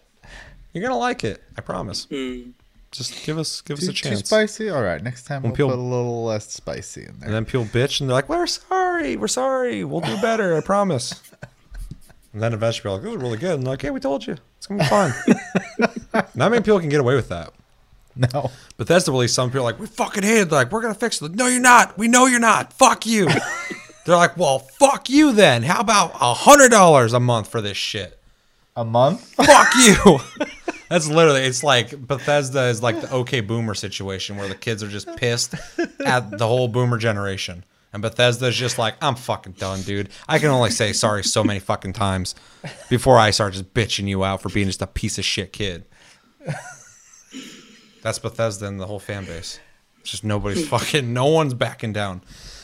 You're 0.73 0.83
gonna 0.83 0.99
like 0.99 1.25
it. 1.25 1.43
I 1.57 1.61
promise. 1.61 2.07
Just 2.95 3.27
give 3.27 3.39
us 3.39 3.61
give 3.61 3.77
us 3.79 3.85
Too, 3.85 3.91
a 3.91 3.93
too 3.93 4.09
chance. 4.11 4.21
spicy. 4.29 4.71
All 4.71 4.81
right, 4.83 5.03
next 5.03 5.25
time 5.25 5.43
When 5.43 5.51
we'll 5.51 5.57
people- 5.57 5.71
put 5.71 5.79
a 5.79 5.83
little 5.83 6.25
less 6.25 6.53
spicy 6.53 7.01
in 7.03 7.19
there. 7.19 7.27
And 7.27 7.35
then 7.35 7.45
people 7.45 7.65
bitch 7.67 8.01
and 8.01 8.09
they're 8.09 8.15
like, 8.15 8.29
"We're 8.29 8.47
sorry. 8.47 9.17
We're 9.17 9.27
sorry. 9.27 9.83
We'll 9.83 10.01
do 10.01 10.17
better. 10.23 10.57
I 10.57 10.61
promise." 10.61 11.15
And 12.33 12.43
then 12.43 12.53
eventually, 12.53 12.93
like, 12.93 13.03
"This 13.05 13.13
is 13.15 13.23
really 13.23 13.37
good." 13.39 13.55
And 13.55 13.63
they're 13.63 13.75
like, 13.75 13.83
"Yeah, 13.85 13.91
we 13.91 14.01
told 14.01 14.27
you. 14.27 14.37
It's 14.59 14.67
gonna 14.67 14.83
be 14.83 14.89
fine." 14.89 15.13
Not 16.35 16.51
many 16.51 16.63
people 16.63 16.81
can 16.81 16.89
get 16.89 16.99
away 16.99 17.15
with 17.15 17.29
that. 17.29 17.53
No. 18.17 18.51
But 18.77 18.89
that's 18.89 19.05
the 19.05 19.13
released 19.13 19.35
some 19.37 19.51
people 19.51 19.61
are 19.61 19.71
like, 19.71 19.79
"We 19.79 19.87
fucking 19.87 20.25
hate 20.25 20.41
it." 20.41 20.51
They're 20.51 20.59
like, 20.59 20.73
"We're 20.73 20.83
gonna 20.83 20.95
fix 20.95 21.21
it." 21.23 21.27
Like, 21.27 21.35
no, 21.37 21.47
you're 21.47 21.61
not. 21.61 21.97
We 21.97 22.09
know 22.09 22.27
you're 22.27 22.41
not. 22.41 22.73
Fuck 22.73 23.07
you. 23.07 23.27
they're 24.07 24.17
like, 24.17 24.37
"Well, 24.37 24.59
fuck 24.59 25.09
you 25.09 25.31
then. 25.33 25.63
How 25.63 25.79
about 25.81 26.11
a 26.21 26.35
hundred 26.35 26.71
dollars 26.71 27.13
a 27.13 27.21
month 27.21 27.49
for 27.49 27.61
this 27.61 27.77
shit?" 27.77 28.19
A 28.77 28.85
month? 28.85 29.21
Fuck 29.37 29.69
you. 29.77 30.19
That's 30.95 31.09
literally. 31.09 31.41
It's 31.41 31.65
like 31.65 32.07
Bethesda 32.07 32.67
is 32.67 32.81
like 32.81 33.01
the 33.01 33.11
OK 33.11 33.41
Boomer 33.41 33.75
situation 33.75 34.37
where 34.37 34.47
the 34.47 34.55
kids 34.55 34.81
are 34.81 34.89
just 34.89 35.09
pissed 35.17 35.57
at 36.07 36.39
the 36.39 36.47
whole 36.47 36.69
Boomer 36.69 36.99
generation. 36.99 37.65
And 37.93 38.01
Bethesda's 38.01 38.55
just 38.55 38.79
like, 38.79 38.95
I'm 39.03 39.17
fucking 39.17 39.55
done, 39.55 39.83
dude. 39.83 40.11
I 40.29 40.39
can 40.39 40.51
only 40.51 40.71
say 40.71 40.93
sorry 40.93 41.25
so 41.25 41.43
many 41.43 41.59
fucking 41.59 41.95
times 41.95 42.37
before 42.89 43.19
I 43.19 43.33
start 43.33 43.55
just 43.55 43.75
bitching 43.75 44.07
you 44.07 44.23
out 44.23 44.41
for 44.41 44.51
being 44.51 44.69
just 44.69 44.83
a 44.83 44.87
piece 44.87 45.19
of 45.19 45.25
shit 45.25 45.53
kid. 45.53 45.85
That's 48.05 48.21
Bethesda 48.21 48.69
and 48.69 48.79
the 48.79 48.87
whole 48.87 49.01
fan 49.01 49.25
base. 49.25 49.59
It's 49.99 50.13
just 50.13 50.23
nobody's 50.23 50.69
fucking, 50.69 51.13
no 51.13 51.27
one's 51.27 51.55
backing 51.55 51.93
down. 51.93 52.23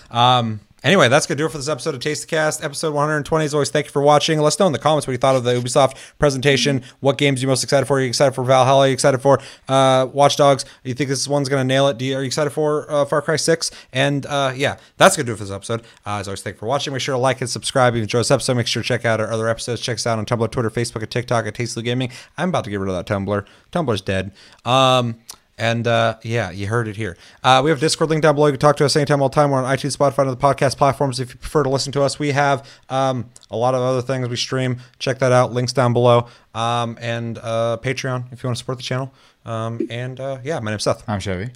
Um, 0.08 0.60
anyway, 0.82 1.08
that's 1.08 1.26
going 1.26 1.36
to 1.36 1.42
do 1.42 1.46
it 1.46 1.50
for 1.50 1.58
this 1.58 1.68
episode 1.68 1.94
of 1.94 2.00
Taste 2.00 2.22
the 2.22 2.28
Cast. 2.28 2.62
Episode 2.62 2.94
120. 2.94 3.44
As 3.44 3.54
always, 3.54 3.70
thank 3.70 3.86
you 3.86 3.92
for 3.92 4.02
watching. 4.02 4.38
Let 4.38 4.48
us 4.48 4.58
know 4.58 4.66
in 4.66 4.72
the 4.72 4.78
comments 4.78 5.06
what 5.06 5.12
you 5.12 5.18
thought 5.18 5.36
of 5.36 5.44
the 5.44 5.52
Ubisoft 5.54 5.96
presentation. 6.18 6.82
What 7.00 7.18
games 7.18 7.42
you 7.42 7.48
most 7.48 7.64
excited 7.64 7.86
for? 7.86 7.98
Are 7.98 8.00
you 8.00 8.08
excited 8.08 8.34
for 8.34 8.44
Valhalla? 8.44 8.84
Are 8.84 8.86
you 8.88 8.92
excited 8.92 9.18
for 9.18 9.40
uh, 9.68 10.06
Watch 10.12 10.36
Dogs? 10.36 10.64
You 10.84 10.94
think 10.94 11.08
this 11.08 11.26
one's 11.28 11.48
going 11.48 11.60
to 11.60 11.66
nail 11.66 11.88
it? 11.88 12.00
You, 12.00 12.16
are 12.16 12.20
you 12.20 12.26
excited 12.26 12.50
for 12.50 12.90
uh, 12.90 13.04
Far 13.04 13.22
Cry 13.22 13.36
6? 13.36 13.70
And 13.92 14.26
uh, 14.26 14.52
yeah, 14.54 14.78
that's 14.96 15.16
going 15.16 15.26
to 15.26 15.30
do 15.30 15.34
it 15.34 15.38
for 15.38 15.44
this 15.44 15.52
episode. 15.52 15.82
Uh, 16.06 16.18
as 16.18 16.28
always, 16.28 16.42
thank 16.42 16.54
you 16.56 16.60
for 16.60 16.66
watching. 16.66 16.92
Make 16.92 17.02
sure 17.02 17.14
to 17.14 17.18
like 17.18 17.40
and 17.40 17.50
subscribe 17.50 17.94
if 17.94 17.98
you 17.98 18.02
enjoyed 18.02 18.20
this 18.20 18.30
episode. 18.30 18.56
Make 18.56 18.66
sure 18.66 18.82
to 18.82 18.86
check 18.86 19.04
out 19.04 19.20
our 19.20 19.30
other 19.30 19.48
episodes. 19.48 19.80
Check 19.80 19.96
us 19.96 20.06
out 20.06 20.18
on 20.18 20.26
Tumblr, 20.26 20.50
Twitter, 20.50 20.70
Facebook, 20.70 21.02
and 21.02 21.10
TikTok 21.10 21.46
at 21.46 21.54
Tastefully 21.54 21.84
Gaming. 21.84 22.10
I'm 22.38 22.50
about 22.50 22.64
to 22.64 22.70
get 22.70 22.80
rid 22.80 22.88
of 22.88 22.96
that 22.96 23.12
Tumblr. 23.12 23.44
Tumblr's 23.72 24.00
dead. 24.00 24.32
Um, 24.64 25.16
and 25.60 25.86
uh, 25.86 26.16
yeah, 26.22 26.50
you 26.50 26.66
heard 26.66 26.88
it 26.88 26.96
here. 26.96 27.18
Uh, 27.44 27.60
we 27.62 27.68
have 27.70 27.78
a 27.78 27.80
Discord 27.80 28.08
link 28.08 28.22
down 28.22 28.34
below. 28.34 28.46
You 28.46 28.54
can 28.54 28.60
talk 28.60 28.78
to 28.78 28.84
us 28.86 28.96
anytime, 28.96 29.20
all 29.20 29.28
the 29.28 29.34
time. 29.34 29.50
We're 29.50 29.62
on 29.62 29.76
iTunes, 29.76 29.94
Spotify, 29.94 30.20
and 30.20 30.30
other 30.30 30.40
podcast 30.40 30.78
platforms. 30.78 31.20
If 31.20 31.34
you 31.34 31.36
prefer 31.36 31.62
to 31.62 31.68
listen 31.68 31.92
to 31.92 32.02
us, 32.02 32.18
we 32.18 32.32
have 32.32 32.66
um, 32.88 33.28
a 33.50 33.58
lot 33.58 33.74
of 33.74 33.82
other 33.82 34.00
things 34.00 34.26
we 34.30 34.36
stream. 34.36 34.78
Check 34.98 35.18
that 35.18 35.32
out. 35.32 35.52
Links 35.52 35.74
down 35.74 35.92
below. 35.92 36.28
Um, 36.54 36.96
and 36.98 37.36
uh, 37.38 37.76
Patreon 37.82 38.32
if 38.32 38.42
you 38.42 38.48
want 38.48 38.56
to 38.56 38.58
support 38.58 38.78
the 38.78 38.84
channel. 38.84 39.12
Um, 39.44 39.86
and 39.90 40.18
uh, 40.18 40.38
yeah, 40.42 40.58
my 40.60 40.70
name's 40.70 40.84
Seth. 40.84 41.06
I'm 41.06 41.20
Chevy. 41.20 41.50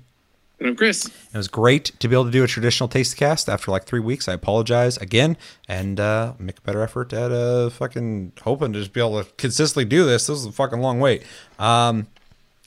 And 0.60 0.68
I'm 0.68 0.76
Chris. 0.76 1.07
It 1.07 1.36
was 1.36 1.49
great 1.49 1.86
to 1.99 2.07
be 2.07 2.15
able 2.15 2.26
to 2.26 2.31
do 2.31 2.44
a 2.44 2.47
traditional 2.47 2.89
taste 2.89 3.16
cast 3.16 3.49
after 3.49 3.70
like 3.70 3.84
three 3.84 4.00
weeks. 4.00 4.28
I 4.28 4.34
apologize 4.34 4.99
again 4.99 5.39
and 5.66 5.99
uh, 5.99 6.34
make 6.39 6.58
a 6.58 6.60
better 6.60 6.83
effort 6.83 7.15
at 7.15 7.33
uh, 7.33 7.70
fucking 7.70 8.33
hoping 8.42 8.74
to 8.74 8.81
just 8.81 8.92
be 8.92 9.00
able 9.00 9.24
to 9.24 9.31
consistently 9.33 9.86
do 9.86 10.05
this. 10.05 10.26
This 10.26 10.39
is 10.39 10.44
a 10.44 10.52
fucking 10.52 10.81
long 10.81 11.00
wait. 11.00 11.23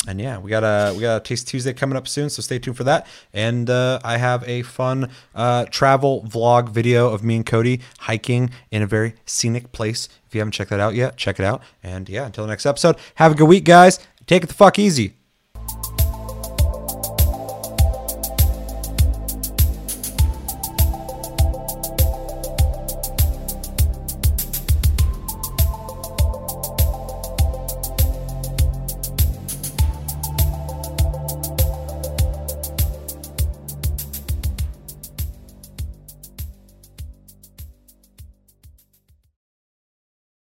And 0.07 0.21
yeah, 0.21 0.37
we 0.37 0.49
got 0.49 0.63
a 0.63 0.93
we 0.95 1.01
got 1.01 1.17
a 1.17 1.19
Taste 1.19 1.49
Tuesday 1.49 1.73
coming 1.73 1.97
up 1.97 2.07
soon, 2.07 2.29
so 2.29 2.41
stay 2.41 2.59
tuned 2.59 2.77
for 2.77 2.85
that. 2.85 3.05
And 3.33 3.69
uh, 3.69 3.99
I 4.03 4.17
have 4.17 4.47
a 4.47 4.61
fun 4.61 5.11
uh, 5.35 5.65
travel 5.65 6.23
vlog 6.23 6.69
video 6.69 7.09
of 7.09 7.23
me 7.23 7.35
and 7.35 7.45
Cody 7.45 7.81
hiking 7.99 8.49
in 8.71 8.81
a 8.81 8.87
very 8.87 9.15
scenic 9.25 9.73
place. 9.73 10.07
If 10.25 10.33
you 10.33 10.39
haven't 10.39 10.53
checked 10.53 10.69
that 10.69 10.79
out 10.79 10.95
yet, 10.95 11.17
check 11.17 11.39
it 11.39 11.45
out. 11.45 11.61
And 11.83 12.07
yeah, 12.07 12.25
until 12.25 12.45
the 12.45 12.49
next 12.49 12.65
episode, 12.65 12.95
have 13.15 13.33
a 13.33 13.35
good 13.35 13.49
week, 13.49 13.65
guys. 13.65 13.99
Take 14.25 14.43
it 14.43 14.47
the 14.47 14.53
fuck 14.53 14.79
easy. 14.79 15.16